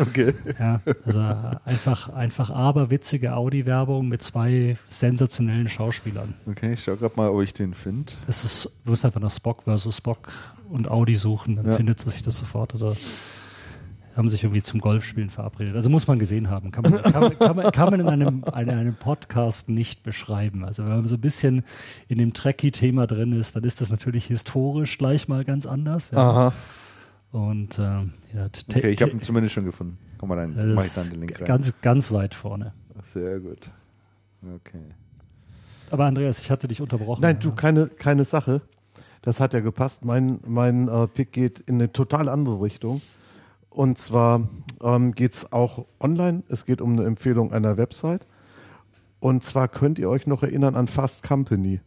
Okay. 0.00 0.34
Ja, 0.58 0.80
also 1.06 1.20
einfach, 1.64 2.08
einfach 2.10 2.50
aberwitzige 2.50 3.34
Audi-Werbung 3.36 4.08
mit 4.08 4.22
zwei 4.22 4.76
sensationellen 4.88 5.68
Schauspielern. 5.68 6.34
Okay, 6.48 6.72
ich 6.74 6.82
schau 6.84 6.96
gerade 6.96 7.14
mal, 7.16 7.28
ob 7.28 7.42
ich 7.42 7.54
den 7.54 7.74
finde. 7.74 8.12
Das 8.26 8.44
ist, 8.44 8.64
du 8.84 8.90
musst 8.90 9.04
einfach 9.04 9.20
nach 9.20 9.30
Spock 9.30 9.62
versus 9.62 9.96
Spock 9.96 10.32
und 10.68 10.90
Audi 10.90 11.14
suchen, 11.14 11.56
dann 11.56 11.66
Ja. 11.70 11.76
findet 11.76 12.00
sich 12.00 12.22
das 12.22 12.36
sofort. 12.36 12.72
Also 12.74 12.94
haben 14.16 14.28
sich 14.28 14.44
irgendwie 14.44 14.62
zum 14.62 14.80
Golfspielen 14.80 15.28
verabredet. 15.30 15.74
Also 15.74 15.90
muss 15.90 16.06
man 16.06 16.18
gesehen 16.18 16.48
haben. 16.50 16.70
Kann 16.70 16.84
man, 16.84 17.02
kann, 17.02 17.20
man- 17.22 17.38
kann 17.38 17.56
man, 17.56 17.72
kann 17.72 17.90
man 17.90 18.00
in 18.00 18.08
einem, 18.08 18.44
in 18.46 18.70
einem 18.70 18.94
Podcast 18.94 19.68
nicht 19.68 20.02
beschreiben. 20.04 20.64
Also 20.64 20.84
wenn 20.84 20.90
man 20.90 21.08
so 21.08 21.16
ein 21.16 21.20
bisschen 21.20 21.64
in 22.08 22.18
dem 22.18 22.32
Trekkie-Thema 22.32 23.06
drin 23.06 23.32
ist, 23.32 23.56
dann 23.56 23.64
ist 23.64 23.80
das 23.80 23.90
natürlich 23.90 24.26
historisch 24.26 24.98
gleich 24.98 25.26
mal 25.28 25.44
ganz 25.44 25.66
anders. 25.66 26.12
Ja. 26.12 26.18
Aha. 26.18 26.52
Und 27.32 27.78
ähm, 27.80 28.12
ja, 28.32 28.46
Okay, 28.70 28.90
ich 28.90 29.02
habe 29.02 29.10
ihn 29.10 29.20
zumindest 29.20 29.54
schon 29.54 29.64
gefunden. 29.64 29.98
Komm 30.18 30.28
mal 30.28 30.38
rein, 30.38 30.54
das 30.54 30.64
mach 30.66 30.84
ich 30.84 30.94
dann 30.94 31.10
den 31.10 31.20
Link 31.20 31.38
rein. 31.40 31.46
ganz, 31.46 31.74
ganz 31.82 32.12
weit 32.12 32.34
vorne. 32.34 32.72
Sehr 33.02 33.40
gut. 33.40 33.70
Okay. 34.42 34.78
Aber 35.90 36.04
Andreas, 36.06 36.38
ich 36.38 36.50
hatte 36.52 36.68
dich 36.68 36.80
unterbrochen. 36.80 37.20
Nein, 37.22 37.38
du, 37.40 37.52
keine, 37.52 37.88
keine 37.88 38.24
Sache. 38.24 38.60
Das 39.22 39.40
hat 39.40 39.52
ja 39.54 39.60
gepasst. 39.60 40.04
Mein, 40.04 40.38
mein 40.46 40.86
äh, 40.88 41.06
Pick 41.08 41.32
geht 41.32 41.60
in 41.60 41.76
eine 41.76 41.92
total 41.92 42.28
andere 42.28 42.62
Richtung. 42.62 43.00
Und 43.74 43.98
zwar 43.98 44.48
ähm, 44.82 45.12
geht 45.12 45.32
es 45.32 45.52
auch 45.52 45.86
online. 45.98 46.44
Es 46.48 46.64
geht 46.64 46.80
um 46.80 46.92
eine 46.92 47.04
Empfehlung 47.04 47.52
einer 47.52 47.76
Website. 47.76 48.26
Und 49.18 49.42
zwar 49.42 49.68
könnt 49.68 49.98
ihr 49.98 50.08
euch 50.08 50.26
noch 50.26 50.42
erinnern 50.42 50.76
an 50.76 50.86
Fast 50.86 51.24
Company. 51.24 51.80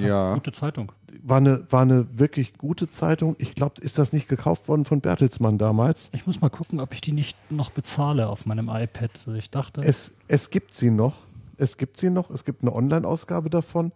Ja. 0.00 0.34
Gute 0.34 0.50
Zeitung. 0.50 0.92
War 1.22 1.36
eine, 1.36 1.70
war 1.70 1.82
eine 1.82 2.18
wirklich 2.18 2.58
gute 2.58 2.88
Zeitung. 2.88 3.36
Ich 3.38 3.54
glaube, 3.54 3.80
ist 3.80 3.98
das 3.98 4.12
nicht 4.12 4.28
gekauft 4.28 4.66
worden 4.66 4.84
von 4.84 5.00
Bertelsmann 5.00 5.58
damals? 5.58 6.10
Ich 6.12 6.26
muss 6.26 6.40
mal 6.40 6.48
gucken, 6.48 6.80
ob 6.80 6.92
ich 6.92 7.00
die 7.00 7.12
nicht 7.12 7.36
noch 7.50 7.70
bezahle 7.70 8.28
auf 8.28 8.46
meinem 8.46 8.68
iPad. 8.68 9.28
Ich 9.36 9.50
dachte, 9.50 9.82
Es, 9.82 10.14
es 10.26 10.50
gibt 10.50 10.74
sie 10.74 10.90
noch. 10.90 11.14
Es 11.58 11.76
gibt 11.76 11.96
sie 11.96 12.10
noch. 12.10 12.30
Es 12.30 12.44
gibt 12.44 12.62
eine 12.62 12.74
Online-Ausgabe 12.74 13.50
davon. 13.50 13.92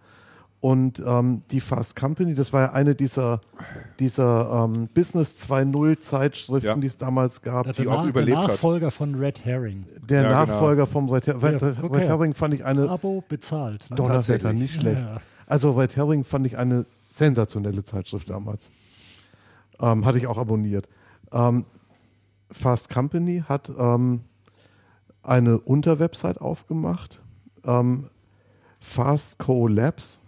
Und 0.60 1.00
ähm, 1.06 1.42
die 1.52 1.60
Fast 1.60 1.94
Company, 1.94 2.34
das 2.34 2.52
war 2.52 2.62
ja 2.62 2.72
eine 2.72 2.96
dieser, 2.96 3.40
dieser 4.00 4.64
ähm, 4.64 4.88
Business 4.92 5.40
2.0 5.48 6.00
Zeitschriften, 6.00 6.66
Ja. 6.66 6.74
die 6.74 6.86
es 6.88 6.96
damals 6.96 7.42
gab. 7.42 7.64
der, 7.64 7.74
die 7.74 7.82
der, 7.84 7.92
auch 7.92 8.02
Na- 8.02 8.08
überlebt 8.08 8.36
der 8.36 8.42
hat. 8.42 8.48
Nachfolger 8.48 8.90
von 8.90 9.14
Red 9.14 9.44
Herring. 9.44 9.86
Der 10.08 10.22
Ja, 10.22 10.28
genau. 10.42 10.52
Nachfolger 10.52 10.86
vom 10.88 11.08
Red, 11.10 11.28
Her 11.28 11.40
Red, 11.40 11.60
Ja, 11.62 11.68
Red 11.68 11.84
okay. 11.84 12.06
Herring 12.08 12.34
fand 12.34 12.54
ich 12.54 12.64
eine 12.64 12.88
Abo 12.90 13.22
bezahlt. 13.28 13.88
Ne? 13.90 13.96
Donnerwetter, 13.96 14.52
nicht 14.52 14.80
schlecht. 14.80 15.00
Ja, 15.00 15.14
ja. 15.14 15.20
Also 15.46 15.70
Red 15.70 15.94
Herring 15.96 16.24
fand 16.24 16.44
ich 16.48 16.58
eine 16.58 16.86
sensationelle 17.08 17.84
Zeitschrift 17.84 18.28
damals. 18.28 18.70
Ähm, 19.80 20.04
hatte 20.04 20.18
ich 20.18 20.26
auch 20.26 20.38
abonniert. 20.38 20.88
Ähm, 21.30 21.66
Fast 22.50 22.90
Company 22.90 23.44
hat 23.48 23.70
ähm, 23.78 24.22
eine 25.22 25.58
Unterwebsite 25.60 26.40
aufgemacht, 26.40 27.20
ähm, 27.64 28.08
Fast 28.80 29.38
Co 29.38 29.68
Labs, 29.68 30.20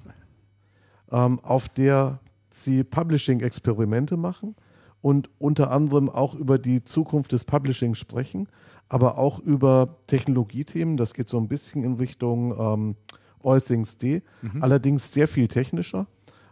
ähm, 1.11 1.41
auf 1.41 1.69
der 1.69 2.21
sie 2.51 2.85
Publishing-Experimente 2.85 4.17
machen 4.17 4.57
und 5.01 5.31
unter 5.39 5.71
anderem 5.71 6.09
auch 6.09 6.35
über 6.35 6.59
die 6.59 6.85
Zukunft 6.85 7.33
des 7.33 7.45
Publishing 7.45 7.95
sprechen, 7.95 8.49
aber 8.89 9.19
auch 9.19 9.39
über 9.39 9.97
Technologiethemen. 10.07 10.97
Das 10.97 11.15
geht 11.15 11.29
so 11.29 11.39
ein 11.39 11.49
bisschen 11.49 11.85
in 11.85 11.95
Richtung 11.95 12.55
ähm, 12.59 12.97
All 13.43 13.61
Things 13.61 13.97
D, 13.97 14.23
allerdings 14.61 15.13
sehr 15.13 15.29
viel 15.29 15.49
technischer, 15.49 16.07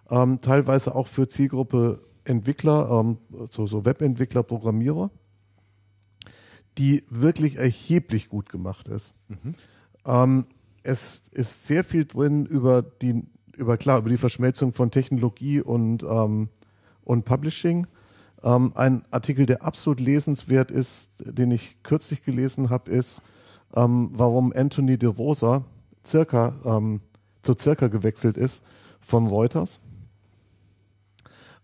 ähm, 0.09 0.41
teilweise 0.41 0.95
auch 0.95 1.07
für 1.09 1.29
Zielgruppe 1.29 2.01
Entwickler, 2.25 2.89
ähm, 2.91 3.19
so, 3.49 3.67
so 3.67 3.85
Webentwickler, 3.85 4.43
Programmierer, 4.43 5.11
die 6.79 7.05
wirklich 7.11 7.57
erheblich 7.57 8.29
gut 8.29 8.49
gemacht 8.49 8.89
ist. 8.89 9.15
Ähm, 10.07 10.47
es 10.83 11.25
ist 11.33 11.67
sehr 11.67 11.85
viel 11.85 12.05
drin 12.05 12.47
über 12.47 12.83
die, 12.83 13.25
über 13.59 13.77
klar, 13.77 13.99
über 13.99 14.09
die 14.09 14.17
Verschmelzung 14.17 14.73
von 14.73 14.91
Technologie 14.91 15.61
und, 15.61 16.03
ähm, 16.05 16.49
und 17.05 17.25
Publishing. 17.25 17.87
Ähm, 18.43 18.73
ein 18.77 19.05
Artikel, 19.11 19.47
der 19.47 19.63
absolut 19.63 20.01
lesenswert 20.01 20.71
ist, 20.71 21.13
den 21.19 21.51
ich 21.51 21.83
kürzlich 21.83 22.23
gelesen 22.23 22.71
habe, 22.71 22.91
ist, 22.91 23.23
ähm, 23.75 24.11
warum 24.13 24.53
Anthony 24.55 24.97
de 24.97 25.09
Rosa 25.09 25.65
circa, 26.07 26.55
ähm, 26.65 27.01
zu 27.43 27.55
circa 27.59 27.89
gewechselt 27.89 28.37
ist 28.37 28.63
von 29.01 29.27
Reuters. 29.27 29.81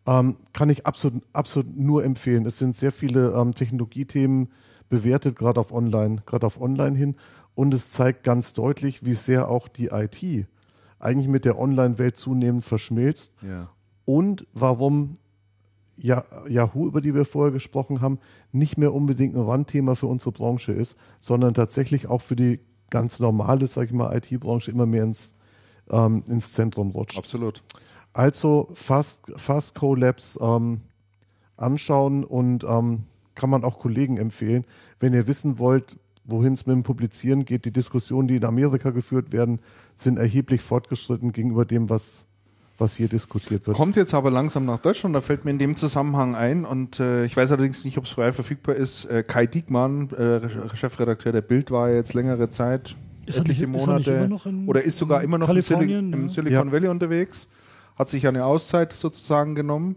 Ähm, 0.07 0.37
kann 0.53 0.69
ich 0.69 0.85
absolut, 0.85 1.23
absolut 1.33 1.77
nur 1.77 2.05
empfehlen. 2.05 2.45
Es 2.45 2.59
sind 2.59 2.77
sehr 2.77 2.93
viele 2.93 3.33
ähm, 3.33 3.55
Technologiethemen 3.55 4.49
bewertet, 4.91 5.37
gerade 5.37 5.61
auf 5.61 5.73
Online, 5.73 6.23
gerade 6.27 6.47
auf 6.47 6.61
Online 6.61 6.97
hin. 6.97 7.17
Und 7.55 7.73
es 7.73 7.93
zeigt 7.93 8.25
ganz 8.25 8.53
deutlich, 8.53 9.05
wie 9.05 9.15
sehr 9.15 9.49
auch 9.49 9.69
die 9.69 9.87
IT 9.87 10.47
eigentlich 11.05 11.29
mit 11.29 11.45
der 11.45 11.59
Online-Welt 11.59 12.17
zunehmend 12.17 12.65
verschmilzt 12.65 13.35
Ja. 13.43 13.69
und 14.05 14.47
warum 14.53 15.15
ja, 15.97 16.25
Yahoo, 16.49 16.87
über 16.87 17.01
die 17.01 17.15
wir 17.15 17.25
vorher 17.25 17.53
gesprochen 17.53 18.01
haben, 18.01 18.19
nicht 18.51 18.77
mehr 18.79 18.93
unbedingt 18.93 19.37
ein 19.37 19.43
Randthema 19.43 19.95
für 19.95 20.09
unsere 20.09 20.33
Branche 20.33 20.73
ist, 20.73 20.97
sondern 21.21 21.55
tatsächlich 21.55 22.09
auch 22.09 22.21
für 22.21 22.35
die 22.35 22.59
ganz 22.91 23.21
normale, 23.21 23.67
sag 23.69 23.87
ich 23.87 23.93
mal, 23.93 24.13
IT-Branche 24.17 24.71
immer 24.73 24.87
mehr 24.87 25.05
ins, 25.05 25.35
ähm, 25.91 26.25
ins 26.27 26.53
Zentrum 26.53 26.91
rutscht. 26.91 27.17
Absolut. 27.17 27.63
Also 28.13 28.71
Fast, 28.75 29.23
Fast 29.37 29.75
Co-Labs 29.77 30.37
ähm, 30.41 30.81
anschauen 31.57 32.25
und 32.25 32.65
ähm, 32.65 33.05
kann 33.35 33.51
man 33.51 33.65
auch 33.65 33.79
Kollegen 33.79 34.17
empfehlen. 34.17 34.65
Wenn 35.01 35.15
ihr 35.15 35.27
wissen 35.27 35.59
wollt, 35.59 35.97
wohin 36.25 36.55
es 36.55 36.67
mit 36.67 36.75
dem 36.75 36.83
Publizieren 36.83 37.45
geht, 37.45 37.65
die 37.65 37.73
Diskussionen, 37.73 38.29
die 38.29 38.37
in 38.37 38.45
Amerika 38.45 38.91
geführt 38.91 39.33
werden, 39.33 39.61
sind 39.97 40.19
erheblich 40.19 40.61
fortgeschritten 40.63 41.33
gegenüber 41.33 41.65
dem, 41.65 41.89
was, 41.91 42.27
was 42.79 42.97
hier 42.97 43.09
diskutiert 43.09 43.67
wird. 43.67 43.77
Kommt 43.77 43.97
jetzt 43.97 44.15
aber 44.15 44.31
langsam 44.31 44.65
nach 44.65 44.79
Deutschland, 44.79 45.15
da 45.15 45.21
fällt 45.21 45.45
mir 45.45 45.51
in 45.53 45.59
dem 45.59 45.75
Zusammenhang 45.77 46.35
ein 46.35 46.65
und 46.65 46.99
äh, 47.01 47.25
ich 47.25 47.37
weiß 47.37 47.53
allerdings 47.53 47.85
nicht, 47.85 47.97
ob 47.99 48.05
es 48.05 48.11
frei 48.11 48.33
verfügbar 48.33 48.75
ist. 48.75 49.05
Äh, 49.07 49.23
Kai 49.27 49.47
Diekmann, 49.47 50.11
äh, 50.11 50.77
Chefredakteur 50.77 51.33
der 51.33 51.43
Bild, 51.43 51.71
war 51.71 51.89
ja 51.91 51.97
jetzt 51.97 52.15
längere 52.15 52.49
Zeit, 52.49 52.97
Ist 53.27 53.39
etliche 53.39 53.67
nicht- 53.67 53.81
ist 53.81 53.87
Monate 53.87 54.13
immer 54.13 54.29
noch 54.29 54.47
in- 54.47 54.67
oder 54.69 54.83
ist 54.83 54.99
sogar 54.99 55.23
immer 55.23 55.39
noch 55.39 55.49
im, 55.49 55.63
Silicon, 55.63 55.79
Kalifornien, 55.87 56.13
im 56.13 56.23
ja? 56.25 56.29
Silicon 56.35 56.67
Ja. 56.67 56.73
Valley 56.73 56.89
unterwegs, 56.89 57.47
hat 57.97 58.09
sich 58.09 58.27
eine 58.27 58.45
Auszeit 58.45 58.93
sozusagen 58.93 59.55
genommen. 59.55 59.97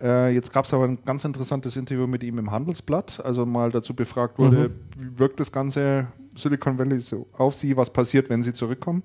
Äh, 0.00 0.34
jetzt 0.34 0.52
gab 0.52 0.64
es 0.64 0.74
aber 0.74 0.84
ein 0.84 0.98
ganz 1.04 1.24
interessantes 1.24 1.76
Interview 1.76 2.06
mit 2.06 2.22
ihm 2.24 2.38
im 2.38 2.50
Handelsblatt, 2.50 3.24
also 3.24 3.46
mal 3.46 3.70
dazu 3.70 3.94
befragt 3.94 4.38
wurde, 4.38 4.70
wie 4.98 5.18
wirkt 5.18 5.38
das 5.40 5.50
ganze 5.52 6.08
Silicon 6.36 6.78
Valley 6.78 6.98
so 6.98 7.26
auf 7.32 7.56
sie, 7.56 7.76
was 7.76 7.90
passiert, 7.92 8.28
wenn 8.28 8.42
sie 8.42 8.52
zurückkommen. 8.52 9.02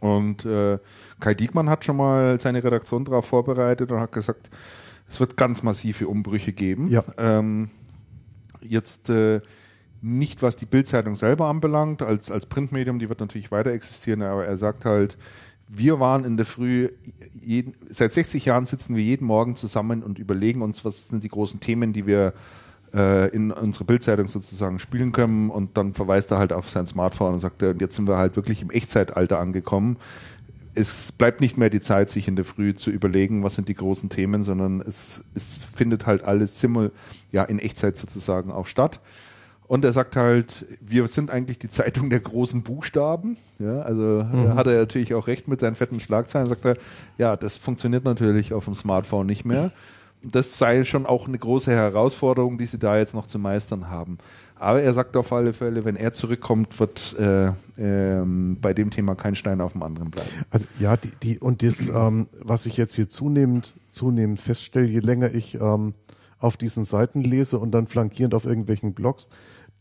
Und 0.00 0.44
äh, 0.44 0.78
Kai 1.20 1.34
Diekmann 1.34 1.70
hat 1.70 1.84
schon 1.84 1.96
mal 1.96 2.38
seine 2.38 2.62
Redaktion 2.62 3.04
darauf 3.04 3.26
vorbereitet 3.26 3.90
und 3.92 4.00
hat 4.00 4.12
gesagt, 4.12 4.50
es 5.08 5.20
wird 5.20 5.36
ganz 5.36 5.62
massive 5.62 6.08
Umbrüche 6.08 6.52
geben. 6.52 6.88
Ja. 6.88 7.04
Ähm, 7.16 7.70
jetzt 8.60 9.08
äh, 9.08 9.40
nicht, 10.02 10.42
was 10.42 10.56
die 10.56 10.66
Bildzeitung 10.66 11.14
selber 11.14 11.46
anbelangt, 11.46 12.02
als, 12.02 12.30
als 12.30 12.46
Printmedium, 12.46 12.98
die 12.98 13.08
wird 13.08 13.20
natürlich 13.20 13.50
weiter 13.50 13.70
existieren, 13.70 14.22
aber 14.22 14.46
er 14.46 14.56
sagt 14.56 14.84
halt, 14.84 15.16
wir 15.68 15.98
waren 15.98 16.24
in 16.24 16.36
der 16.36 16.46
Früh, 16.46 16.90
jeden, 17.40 17.74
seit 17.88 18.12
60 18.12 18.44
Jahren 18.44 18.66
sitzen 18.66 18.94
wir 18.94 19.02
jeden 19.02 19.26
Morgen 19.26 19.56
zusammen 19.56 20.02
und 20.02 20.18
überlegen 20.18 20.62
uns, 20.62 20.84
was 20.84 21.08
sind 21.08 21.24
die 21.24 21.28
großen 21.28 21.58
Themen, 21.58 21.92
die 21.92 22.06
wir 22.06 22.34
äh, 22.96 23.28
in 23.28 23.52
unsere 23.52 23.84
Bildzeitung 23.84 24.26
sozusagen 24.26 24.78
spielen 24.78 25.12
können 25.12 25.50
und 25.50 25.76
dann 25.76 25.92
verweist 25.92 26.30
er 26.30 26.38
halt 26.38 26.52
auf 26.52 26.70
sein 26.70 26.86
Smartphone 26.86 27.34
und 27.34 27.38
sagt, 27.38 27.62
jetzt 27.62 27.94
sind 27.94 28.08
wir 28.08 28.16
halt 28.16 28.36
wirklich 28.36 28.62
im 28.62 28.70
Echtzeitalter 28.70 29.38
angekommen. 29.38 29.98
Es 30.74 31.12
bleibt 31.12 31.40
nicht 31.40 31.56
mehr 31.56 31.70
die 31.70 31.80
Zeit, 31.80 32.10
sich 32.10 32.28
in 32.28 32.36
der 32.36 32.44
Früh 32.44 32.74
zu 32.74 32.90
überlegen, 32.90 33.42
was 33.42 33.54
sind 33.54 33.68
die 33.68 33.74
großen 33.74 34.08
Themen, 34.08 34.42
sondern 34.42 34.80
es, 34.80 35.24
es 35.34 35.58
findet 35.74 36.06
halt 36.06 36.24
alles 36.24 36.60
simul, 36.60 36.90
ja, 37.32 37.44
in 37.44 37.58
Echtzeit 37.58 37.96
sozusagen 37.96 38.50
auch 38.50 38.66
statt. 38.66 39.00
Und 39.68 39.84
er 39.84 39.92
sagt 39.92 40.14
halt, 40.14 40.64
wir 40.80 41.08
sind 41.08 41.30
eigentlich 41.30 41.58
die 41.58 41.68
Zeitung 41.68 42.08
der 42.08 42.20
großen 42.20 42.62
Buchstaben. 42.62 43.36
Ja, 43.58 43.80
also 43.82 44.24
mhm. 44.30 44.54
hat 44.54 44.68
er 44.68 44.78
natürlich 44.78 45.12
auch 45.14 45.26
recht 45.26 45.48
mit 45.48 45.60
seinen 45.60 45.74
fetten 45.74 45.98
Schlagzeilen. 45.98 46.48
Sagt 46.48 46.64
er, 46.64 46.76
ja, 47.18 47.36
das 47.36 47.56
funktioniert 47.56 48.04
natürlich 48.04 48.52
auf 48.52 48.66
dem 48.66 48.74
Smartphone 48.74 49.26
nicht 49.26 49.44
mehr. 49.44 49.72
Das 50.30 50.58
sei 50.58 50.84
schon 50.84 51.06
auch 51.06 51.28
eine 51.28 51.38
große 51.38 51.70
Herausforderung, 51.70 52.58
die 52.58 52.66
sie 52.66 52.78
da 52.78 52.98
jetzt 52.98 53.14
noch 53.14 53.26
zu 53.26 53.38
meistern 53.38 53.88
haben. 53.88 54.18
Aber 54.58 54.80
er 54.82 54.94
sagt 54.94 55.16
auf 55.16 55.32
alle 55.32 55.52
Fälle, 55.52 55.84
wenn 55.84 55.96
er 55.96 56.12
zurückkommt, 56.12 56.78
wird 56.80 57.14
äh, 57.18 57.52
ähm, 57.76 58.56
bei 58.60 58.72
dem 58.72 58.90
Thema 58.90 59.14
kein 59.14 59.34
Stein 59.34 59.60
auf 59.60 59.72
dem 59.72 59.82
anderen 59.82 60.10
bleiben. 60.10 60.30
Also 60.50 60.66
ja, 60.80 60.96
die, 60.96 61.10
die 61.22 61.38
und 61.38 61.62
das, 61.62 61.88
ähm, 61.88 62.28
was 62.40 62.64
ich 62.64 62.76
jetzt 62.76 62.94
hier 62.96 63.08
zunehmend, 63.08 63.74
zunehmend 63.90 64.40
feststelle, 64.40 64.86
je 64.86 65.00
länger 65.00 65.34
ich 65.34 65.60
ähm, 65.60 65.94
auf 66.38 66.56
diesen 66.56 66.84
Seiten 66.84 67.22
lese 67.22 67.58
und 67.58 67.72
dann 67.72 67.86
flankierend 67.86 68.34
auf 68.34 68.46
irgendwelchen 68.46 68.94
Blogs, 68.94 69.28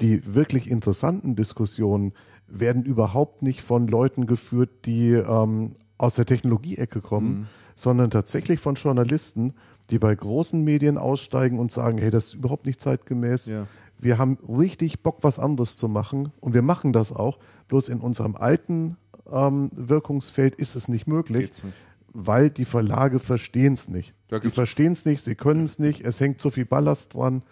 die 0.02 0.36
wirklich 0.36 0.70
interessanten 0.70 1.36
Diskussionen 1.36 2.14
werden 2.48 2.84
überhaupt 2.84 3.42
nicht 3.42 3.62
von 3.62 3.88
Leuten 3.88 4.28
geführt, 4.28 4.70
die 4.86 5.12
ähm, 5.14 5.76
aus 5.98 6.16
der 6.16 6.26
Technologie-Ecke 6.26 7.02
kommen, 7.02 7.30
mhm. 7.30 7.48
sondern 7.76 8.12
tatsächlich 8.12 8.60
von 8.60 8.76
Journalisten, 8.76 9.54
die 9.90 10.00
bei 10.00 10.14
großen 10.14 10.64
Medien 10.64 10.98
aussteigen 10.98 11.60
und 11.60 11.72
sagen, 11.72 11.98
hey, 11.98 12.10
das 12.10 12.28
ist 12.28 12.34
überhaupt 12.36 12.66
nicht 12.66 12.82
zeitgemäß. 12.82 13.46
Ja. 13.48 13.68
Wir 13.98 14.18
haben 14.18 14.38
richtig 14.48 15.02
Bock, 15.02 15.20
was 15.22 15.40
anderes 15.40 15.78
zu 15.78 15.88
machen 15.88 16.32
und 16.40 16.54
wir 16.54 16.62
machen 16.62 16.94
das 16.94 17.12
auch. 17.12 17.38
Bloß 17.68 17.90
in 17.90 18.00
unserem 18.00 18.36
alten 18.36 18.98
ähm, 19.32 19.70
Wirkungsfeld 19.74 20.56
ist 20.56 20.76
es 20.76 20.88
nicht 20.88 21.08
möglich, 21.08 21.50
nicht. 21.50 21.64
weil 22.14 22.50
die 22.50 22.66
Verlage 22.66 23.20
verstehen 23.20 23.74
es 23.74 23.88
nicht. 23.88 24.14
Die 24.44 24.50
verstehen 24.50 24.94
es 24.94 25.06
nicht, 25.06 25.24
sie 25.24 25.36
können 25.36 25.64
es 25.64 25.80
nicht, 25.80 26.06
es 26.06 26.20
hängt 26.20 26.42
zu 26.42 26.50
viel 26.50 26.66
Ballast 26.66 27.16
dran. 27.16 27.44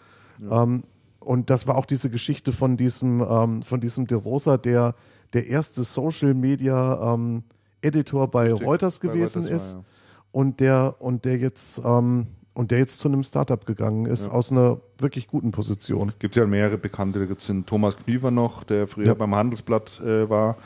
Ja. 0.42 0.64
Ähm, 0.64 0.84
und 1.20 1.50
das 1.50 1.68
war 1.68 1.78
auch 1.78 1.86
diese 1.86 2.10
Geschichte 2.10 2.52
von 2.52 2.78
diesem, 2.78 3.22
ähm, 3.22 3.64
von 3.64 3.80
diesem 3.80 4.08
De 4.08 4.18
Rosa, 4.18 4.58
der 4.58 4.96
der 5.34 5.48
erste 5.48 5.84
Social 5.84 6.34
Media 6.34 7.14
ähm, 7.14 7.44
Editor 7.82 8.30
bei 8.30 8.52
Richtig, 8.52 8.68
Reuters 8.68 9.00
gewesen 9.00 9.44
bei 9.44 9.50
Reuters 9.50 9.64
ist. 9.64 9.74
War, 9.74 9.80
ja. 9.80 9.86
Und 10.34 10.60
der, 10.60 10.96
und 11.00 11.24
der 11.24 11.38
jetzt, 11.38 11.80
ähm, 11.86 12.28
und 12.54 12.72
der 12.72 12.80
jetzt 12.80 13.00
zu 13.00 13.08
einem 13.08 13.24
Startup 13.24 13.66
gegangen 13.66 14.06
ist, 14.06 14.26
ja. 14.26 14.32
aus 14.34 14.52
einer 14.52 14.82
wirklich 14.98 15.28
guten 15.28 15.52
Position. 15.52 16.12
Gibt 16.20 16.36
ja 16.36 16.46
mehrere 16.46 16.78
Bekannte. 16.78 17.20
Da 17.20 17.26
gibt 17.26 17.40
es 17.40 17.48
den 17.48 17.66
Thomas 17.66 17.96
Knüver 17.96 18.32
noch, 18.32 18.66
der 18.66 18.88
früher 18.88 19.08
ja. 19.08 19.14
beim 19.14 19.34
Handelsblatt 19.34 20.02
äh, 20.02 20.30
war, 20.30 20.58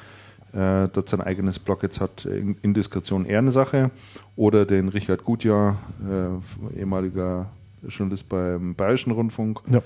äh, 0.54 0.88
dort 0.88 1.10
sein 1.10 1.22
eigenes 1.22 1.60
Blog 1.60 1.84
jetzt 1.84 2.02
hat, 2.02 2.26
Indiskretion 2.26 3.26
Ehrensache. 3.26 3.92
Oder 4.36 4.66
den 4.66 4.90
Richard 4.90 5.24
Gutjahr, 5.24 5.78
äh, 6.10 6.80
ehemaliger 6.80 7.48
Journalist 7.88 8.28
beim 8.28 8.74
Bayerischen 8.74 9.12
Rundfunk. 9.12 9.62
Ja 9.68 9.84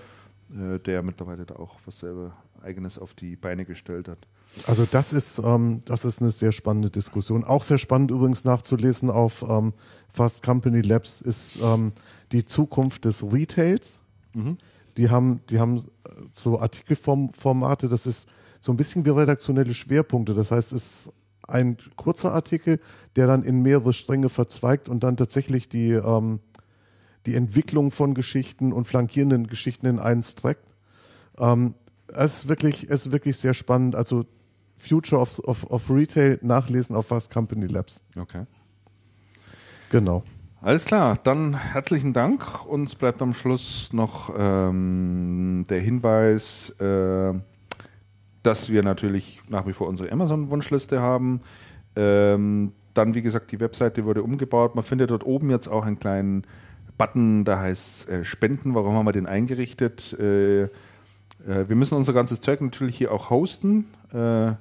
äh, 0.52 0.80
der 0.80 1.02
mittlerweile 1.02 1.46
da 1.46 1.56
auch 1.56 1.78
was 1.86 2.00
selber 2.00 2.32
Eigenes 2.64 2.98
auf 2.98 3.14
die 3.14 3.36
Beine 3.36 3.66
gestellt 3.66 4.08
hat. 4.08 4.20
Also 4.68 4.86
das 4.90 5.14
ist, 5.14 5.40
ähm, 5.40 5.82
das 5.86 6.06
ist 6.06 6.22
eine 6.22 6.32
sehr 6.32 6.52
spannende 6.52 6.90
Diskussion. 6.90 7.44
Auch 7.44 7.64
sehr 7.64 7.78
spannend 7.78 8.12
übrigens 8.12 8.44
nachzulesen 8.44 9.10
auf 9.10 9.46
ähm, 9.48 9.74
Fast 10.10 10.44
Company 10.44 10.82
Labs 10.82 11.22
ist 11.22 11.60
ähm, 11.64 11.94
die 12.32 12.46
Zukunft 12.46 13.06
des 13.06 13.24
Retails. 13.32 14.00
Mhm. 14.34 14.58
Die 14.98 15.10
haben, 15.10 15.42
die 15.50 15.60
haben 15.60 15.84
so 16.34 16.60
Artikelformate, 16.60 17.88
das 17.88 18.06
ist 18.06 18.28
so 18.60 18.72
ein 18.72 18.78
bisschen 18.78 19.06
wie 19.06 19.10
redaktionelle 19.10 19.74
Schwerpunkte. 19.74 20.34
Das 20.34 20.52
heißt, 20.52 20.74
es 20.74 21.06
ist 21.06 21.14
ein 21.48 21.78
kurzer 21.96 22.34
Artikel, 22.34 22.80
der 23.16 23.28
dann 23.28 23.44
in 23.44 23.62
mehrere 23.62 23.94
Stränge 23.94 24.30
verzweigt 24.30 24.90
und 24.90 25.04
dann 25.04 25.18
tatsächlich 25.18 25.70
die, 25.70 25.92
ähm, 25.92 26.40
die 27.26 27.36
Entwicklung 27.36 27.92
von 27.92 28.14
Geschichten 28.14 28.72
und 28.74 28.86
flankierenden 28.86 29.48
Geschichten 29.48 29.86
in 29.86 30.00
einen 30.00 30.24
streckt. 30.24 30.76
Ähm, 31.38 31.76
es, 32.16 32.40
ist 32.40 32.50
wirklich, 32.50 32.90
es 32.90 33.06
ist 33.06 33.12
wirklich 33.12 33.38
sehr 33.38 33.54
spannend. 33.54 33.96
Also 33.96 34.26
Future 34.78 35.22
of, 35.22 35.40
of, 35.40 35.64
of 35.66 35.90
Retail 35.90 36.40
nachlesen 36.42 36.96
auf 36.96 37.08
Fast 37.08 37.32
Company 37.32 37.68
Labs. 37.68 38.04
Okay. 38.18 38.46
Genau. 39.90 40.24
Alles 40.62 40.86
klar, 40.86 41.18
dann 41.24 41.56
herzlichen 41.56 42.14
Dank. 42.14 42.66
Uns 42.68 42.96
bleibt 42.96 43.22
am 43.22 43.34
Schluss 43.34 43.94
noch 43.94 44.32
ähm, 44.38 45.64
der 45.70 45.80
Hinweis, 45.80 46.70
äh, 46.80 47.34
dass 48.44 48.70
wir 48.70 48.84
natürlich 48.84 49.42
nach 49.50 49.66
wie 49.66 49.74
vor 49.74 49.88
unsere 49.88 50.12
Amazon-Wunschliste 50.12 51.02
haben. 51.02 51.42
Ähm, 51.96 52.74
dann, 52.94 53.16
wie 53.16 53.22
gesagt, 53.22 53.52
die 53.52 53.60
Webseite 53.60 54.06
wurde 54.06 54.22
umgebaut. 54.22 54.76
Man 54.76 54.84
findet 54.84 55.10
dort 55.10 55.26
oben 55.26 55.50
jetzt 55.50 55.68
auch 55.68 55.86
einen 55.86 55.98
kleinen 55.98 56.46
Button, 56.98 57.44
da 57.44 57.60
heißt 57.60 58.10
äh, 58.10 58.24
Spenden. 58.24 58.76
Warum 58.76 58.94
haben 58.94 59.06
wir 59.06 59.14
den 59.14 59.26
eingerichtet? 59.26 60.16
Äh, 60.20 60.64
äh, 60.64 60.70
wir 61.46 61.76
müssen 61.76 61.96
unser 61.96 62.14
ganzes 62.14 62.40
Zeug 62.40 62.62
natürlich 62.62 62.98
hier 62.98 63.12
auch 63.12 63.30
hosten. 63.30 63.86
Äh, 64.14 64.54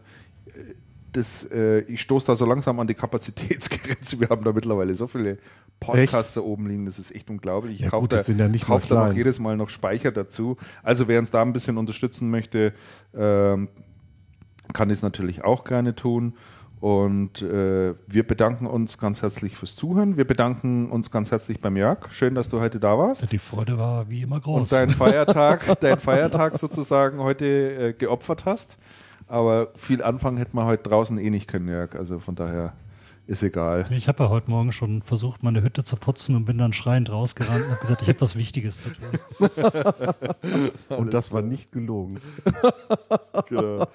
das, 1.13 1.45
äh, 1.51 1.81
ich 1.81 2.01
stoße 2.03 2.27
da 2.27 2.37
so 2.37 2.45
langsam 2.45 2.79
an 2.81 2.87
die 2.87 2.95
Kapazitätsgrenze. 2.95 4.21
Wir 4.21 4.29
haben 4.29 4.45
da 4.45 4.53
mittlerweile 4.53 4.95
so 4.95 5.07
viele 5.07 5.39
Podcasts 5.81 6.35
da 6.35 6.43
oben 6.43 6.69
liegen, 6.69 6.87
das 6.87 6.99
ist 6.99 7.15
echt 7.15 7.31
unglaublich. 7.31 7.75
Ich 7.77 7.81
ja, 7.81 7.91
kaufe 7.91 8.09
da, 8.09 8.21
ja 8.21 8.49
kauf 8.59 8.87
da 8.87 9.09
noch 9.09 9.15
jedes 9.15 9.39
Mal 9.39 9.57
noch 9.57 9.71
Speicher 9.71 10.13
dazu. 10.13 10.57
Also 10.83 11.09
wer 11.09 11.19
uns 11.19 11.31
da 11.31 11.43
ein 11.43 11.53
bisschen 11.53 11.79
unterstützen 11.79 12.31
möchte, 12.31 12.75
ähm, 13.15 13.69
kann 14.73 14.91
es 14.91 15.03
natürlich 15.03 15.43
auch 15.43 15.65
gerne 15.65 15.95
tun. 15.95 16.35
Und 16.81 17.43
äh, 17.43 17.95
wir 18.07 18.27
bedanken 18.27 18.67
uns 18.67 18.97
ganz 18.97 19.21
herzlich 19.21 19.55
fürs 19.55 19.77
Zuhören. 19.77 20.17
Wir 20.17 20.27
bedanken 20.27 20.91
uns 20.91 21.11
ganz 21.11 21.31
herzlich 21.31 21.61
beim 21.61 21.77
Jörg. 21.77 22.11
Schön, 22.11 22.35
dass 22.35 22.49
du 22.49 22.59
heute 22.59 22.81
da 22.81 22.97
warst. 22.97 23.31
Die 23.31 23.39
Freude 23.39 23.77
war 23.77 24.09
wie 24.09 24.23
immer 24.23 24.41
groß. 24.41 24.61
Und 24.61 24.73
deinen 24.73 24.91
Feiertag, 24.91 25.79
deinen 25.81 25.99
Feiertag 25.99 26.57
sozusagen 26.57 27.19
heute 27.19 27.45
äh, 27.47 27.93
geopfert 27.93 28.47
hast. 28.47 28.79
Aber 29.29 29.69
viel 29.77 30.03
Anfang 30.03 30.39
hätten 30.39 30.57
wir 30.57 30.65
heute 30.65 30.85
draußen 30.89 31.19
eh 31.19 31.29
nicht 31.29 31.49
können, 31.49 31.69
Jörg. 31.69 31.95
Also 31.95 32.19
von 32.19 32.35
daher 32.35 32.73
ist 33.31 33.45
egal. 33.45 33.85
Ich 33.93 34.09
habe 34.09 34.25
ja 34.25 34.29
heute 34.29 34.51
Morgen 34.51 34.73
schon 34.73 35.03
versucht, 35.03 35.45
meine 35.45 35.63
Hütte 35.63 35.85
zu 35.85 35.95
putzen 35.95 36.35
und 36.35 36.47
bin 36.47 36.59
dann 36.59 36.73
schreiend 36.73 37.13
rausgerannt 37.13 37.65
und 37.65 37.71
habe 37.71 37.81
gesagt, 37.81 38.03
ich 38.03 38.09
habe 38.09 38.21
was 38.21 38.35
Wichtiges 38.35 38.83
zu 38.83 38.91
tun. 38.91 39.49
und 40.99 41.15
das 41.15 41.31
war 41.31 41.41
nicht 41.41 41.71
gelogen. 41.71 42.19
genau. 43.49 43.87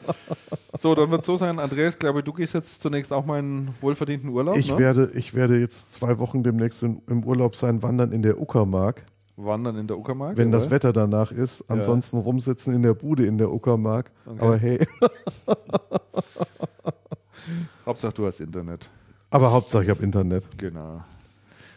So, 0.77 0.95
dann 0.95 1.11
wird 1.11 1.25
so 1.25 1.35
sein, 1.35 1.59
Andreas, 1.59 1.99
glaube 1.99 2.23
du 2.23 2.31
gehst 2.31 2.53
jetzt 2.53 2.81
zunächst 2.81 3.11
auch 3.11 3.25
mal 3.25 3.39
in 3.39 3.71
wohlverdienten 3.81 4.29
Urlaub. 4.29 4.55
Ich, 4.55 4.69
ne? 4.69 4.77
werde, 4.77 5.11
ich 5.15 5.33
werde 5.33 5.59
jetzt 5.59 5.93
zwei 5.93 6.17
Wochen 6.17 6.41
demnächst 6.41 6.81
in, 6.83 7.01
im 7.07 7.25
Urlaub 7.25 7.57
sein, 7.57 7.83
wandern 7.83 8.13
in 8.13 8.21
der 8.21 8.39
Uckermark. 8.39 9.03
Wandern 9.35 9.75
in 9.75 9.87
der 9.87 9.97
Uckermark? 9.97 10.37
Wenn 10.37 10.47
oder? 10.47 10.59
das 10.59 10.71
Wetter 10.71 10.93
danach 10.93 11.33
ist. 11.33 11.69
Ansonsten 11.69 12.15
ja. 12.15 12.23
rumsitzen 12.23 12.73
in 12.73 12.83
der 12.83 12.93
Bude 12.93 13.25
in 13.25 13.37
der 13.37 13.51
Uckermark. 13.51 14.13
Okay. 14.25 14.39
Aber 14.39 14.55
hey. 14.57 14.79
Hauptsache 17.85 18.13
du 18.13 18.25
hast 18.25 18.39
Internet. 18.39 18.89
Aber 19.29 19.51
Hauptsache 19.51 19.83
ich 19.83 19.89
habe 19.89 20.03
Internet. 20.03 20.47
Genau. 20.57 21.03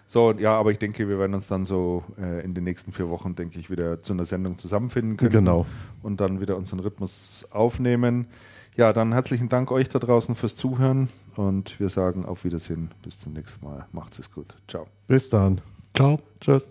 So, 0.07 0.33
ja, 0.33 0.59
aber 0.59 0.71
ich 0.71 0.79
denke, 0.79 1.07
wir 1.07 1.19
werden 1.19 1.35
uns 1.35 1.49
dann 1.49 1.67
so 1.67 2.03
äh, 2.19 2.43
in 2.43 2.55
den 2.55 2.65
nächsten 2.65 2.93
vier 2.93 3.11
Wochen, 3.11 3.35
denke 3.35 3.61
ich, 3.61 3.69
wieder 3.69 4.01
zu 4.03 4.15
einer 4.15 4.25
Sendung 4.25 4.57
zusammenfinden 4.57 5.19
können. 5.19 5.33
Genau. 5.33 5.67
Und 6.03 6.23
dann 6.23 6.41
wieder 6.41 6.57
unseren 6.57 6.81
Rhythmus 6.81 7.47
aufnehmen. 7.51 8.27
Ja, 8.75 8.93
dann 8.95 9.13
herzlichen 9.13 9.51
Dank 9.51 9.71
euch 9.71 9.91
da 9.91 9.99
draußen 9.99 10.35
fürs 10.35 10.57
Zuhören 10.57 11.09
und 11.37 11.79
wir 11.79 11.91
sagen 11.91 12.25
auf 12.25 12.45
Wiedersehen. 12.45 12.91
Bis 13.03 13.19
zum 13.19 13.35
nächsten 13.35 13.67
Mal. 13.67 13.87
Macht's 13.93 14.19
es 14.19 14.33
gut. 14.33 14.55
Ciao. 14.67 14.87
Bis 15.09 15.29
dann. 15.29 15.61
Ciao. 15.95 16.21
Tschüss. 16.41 16.69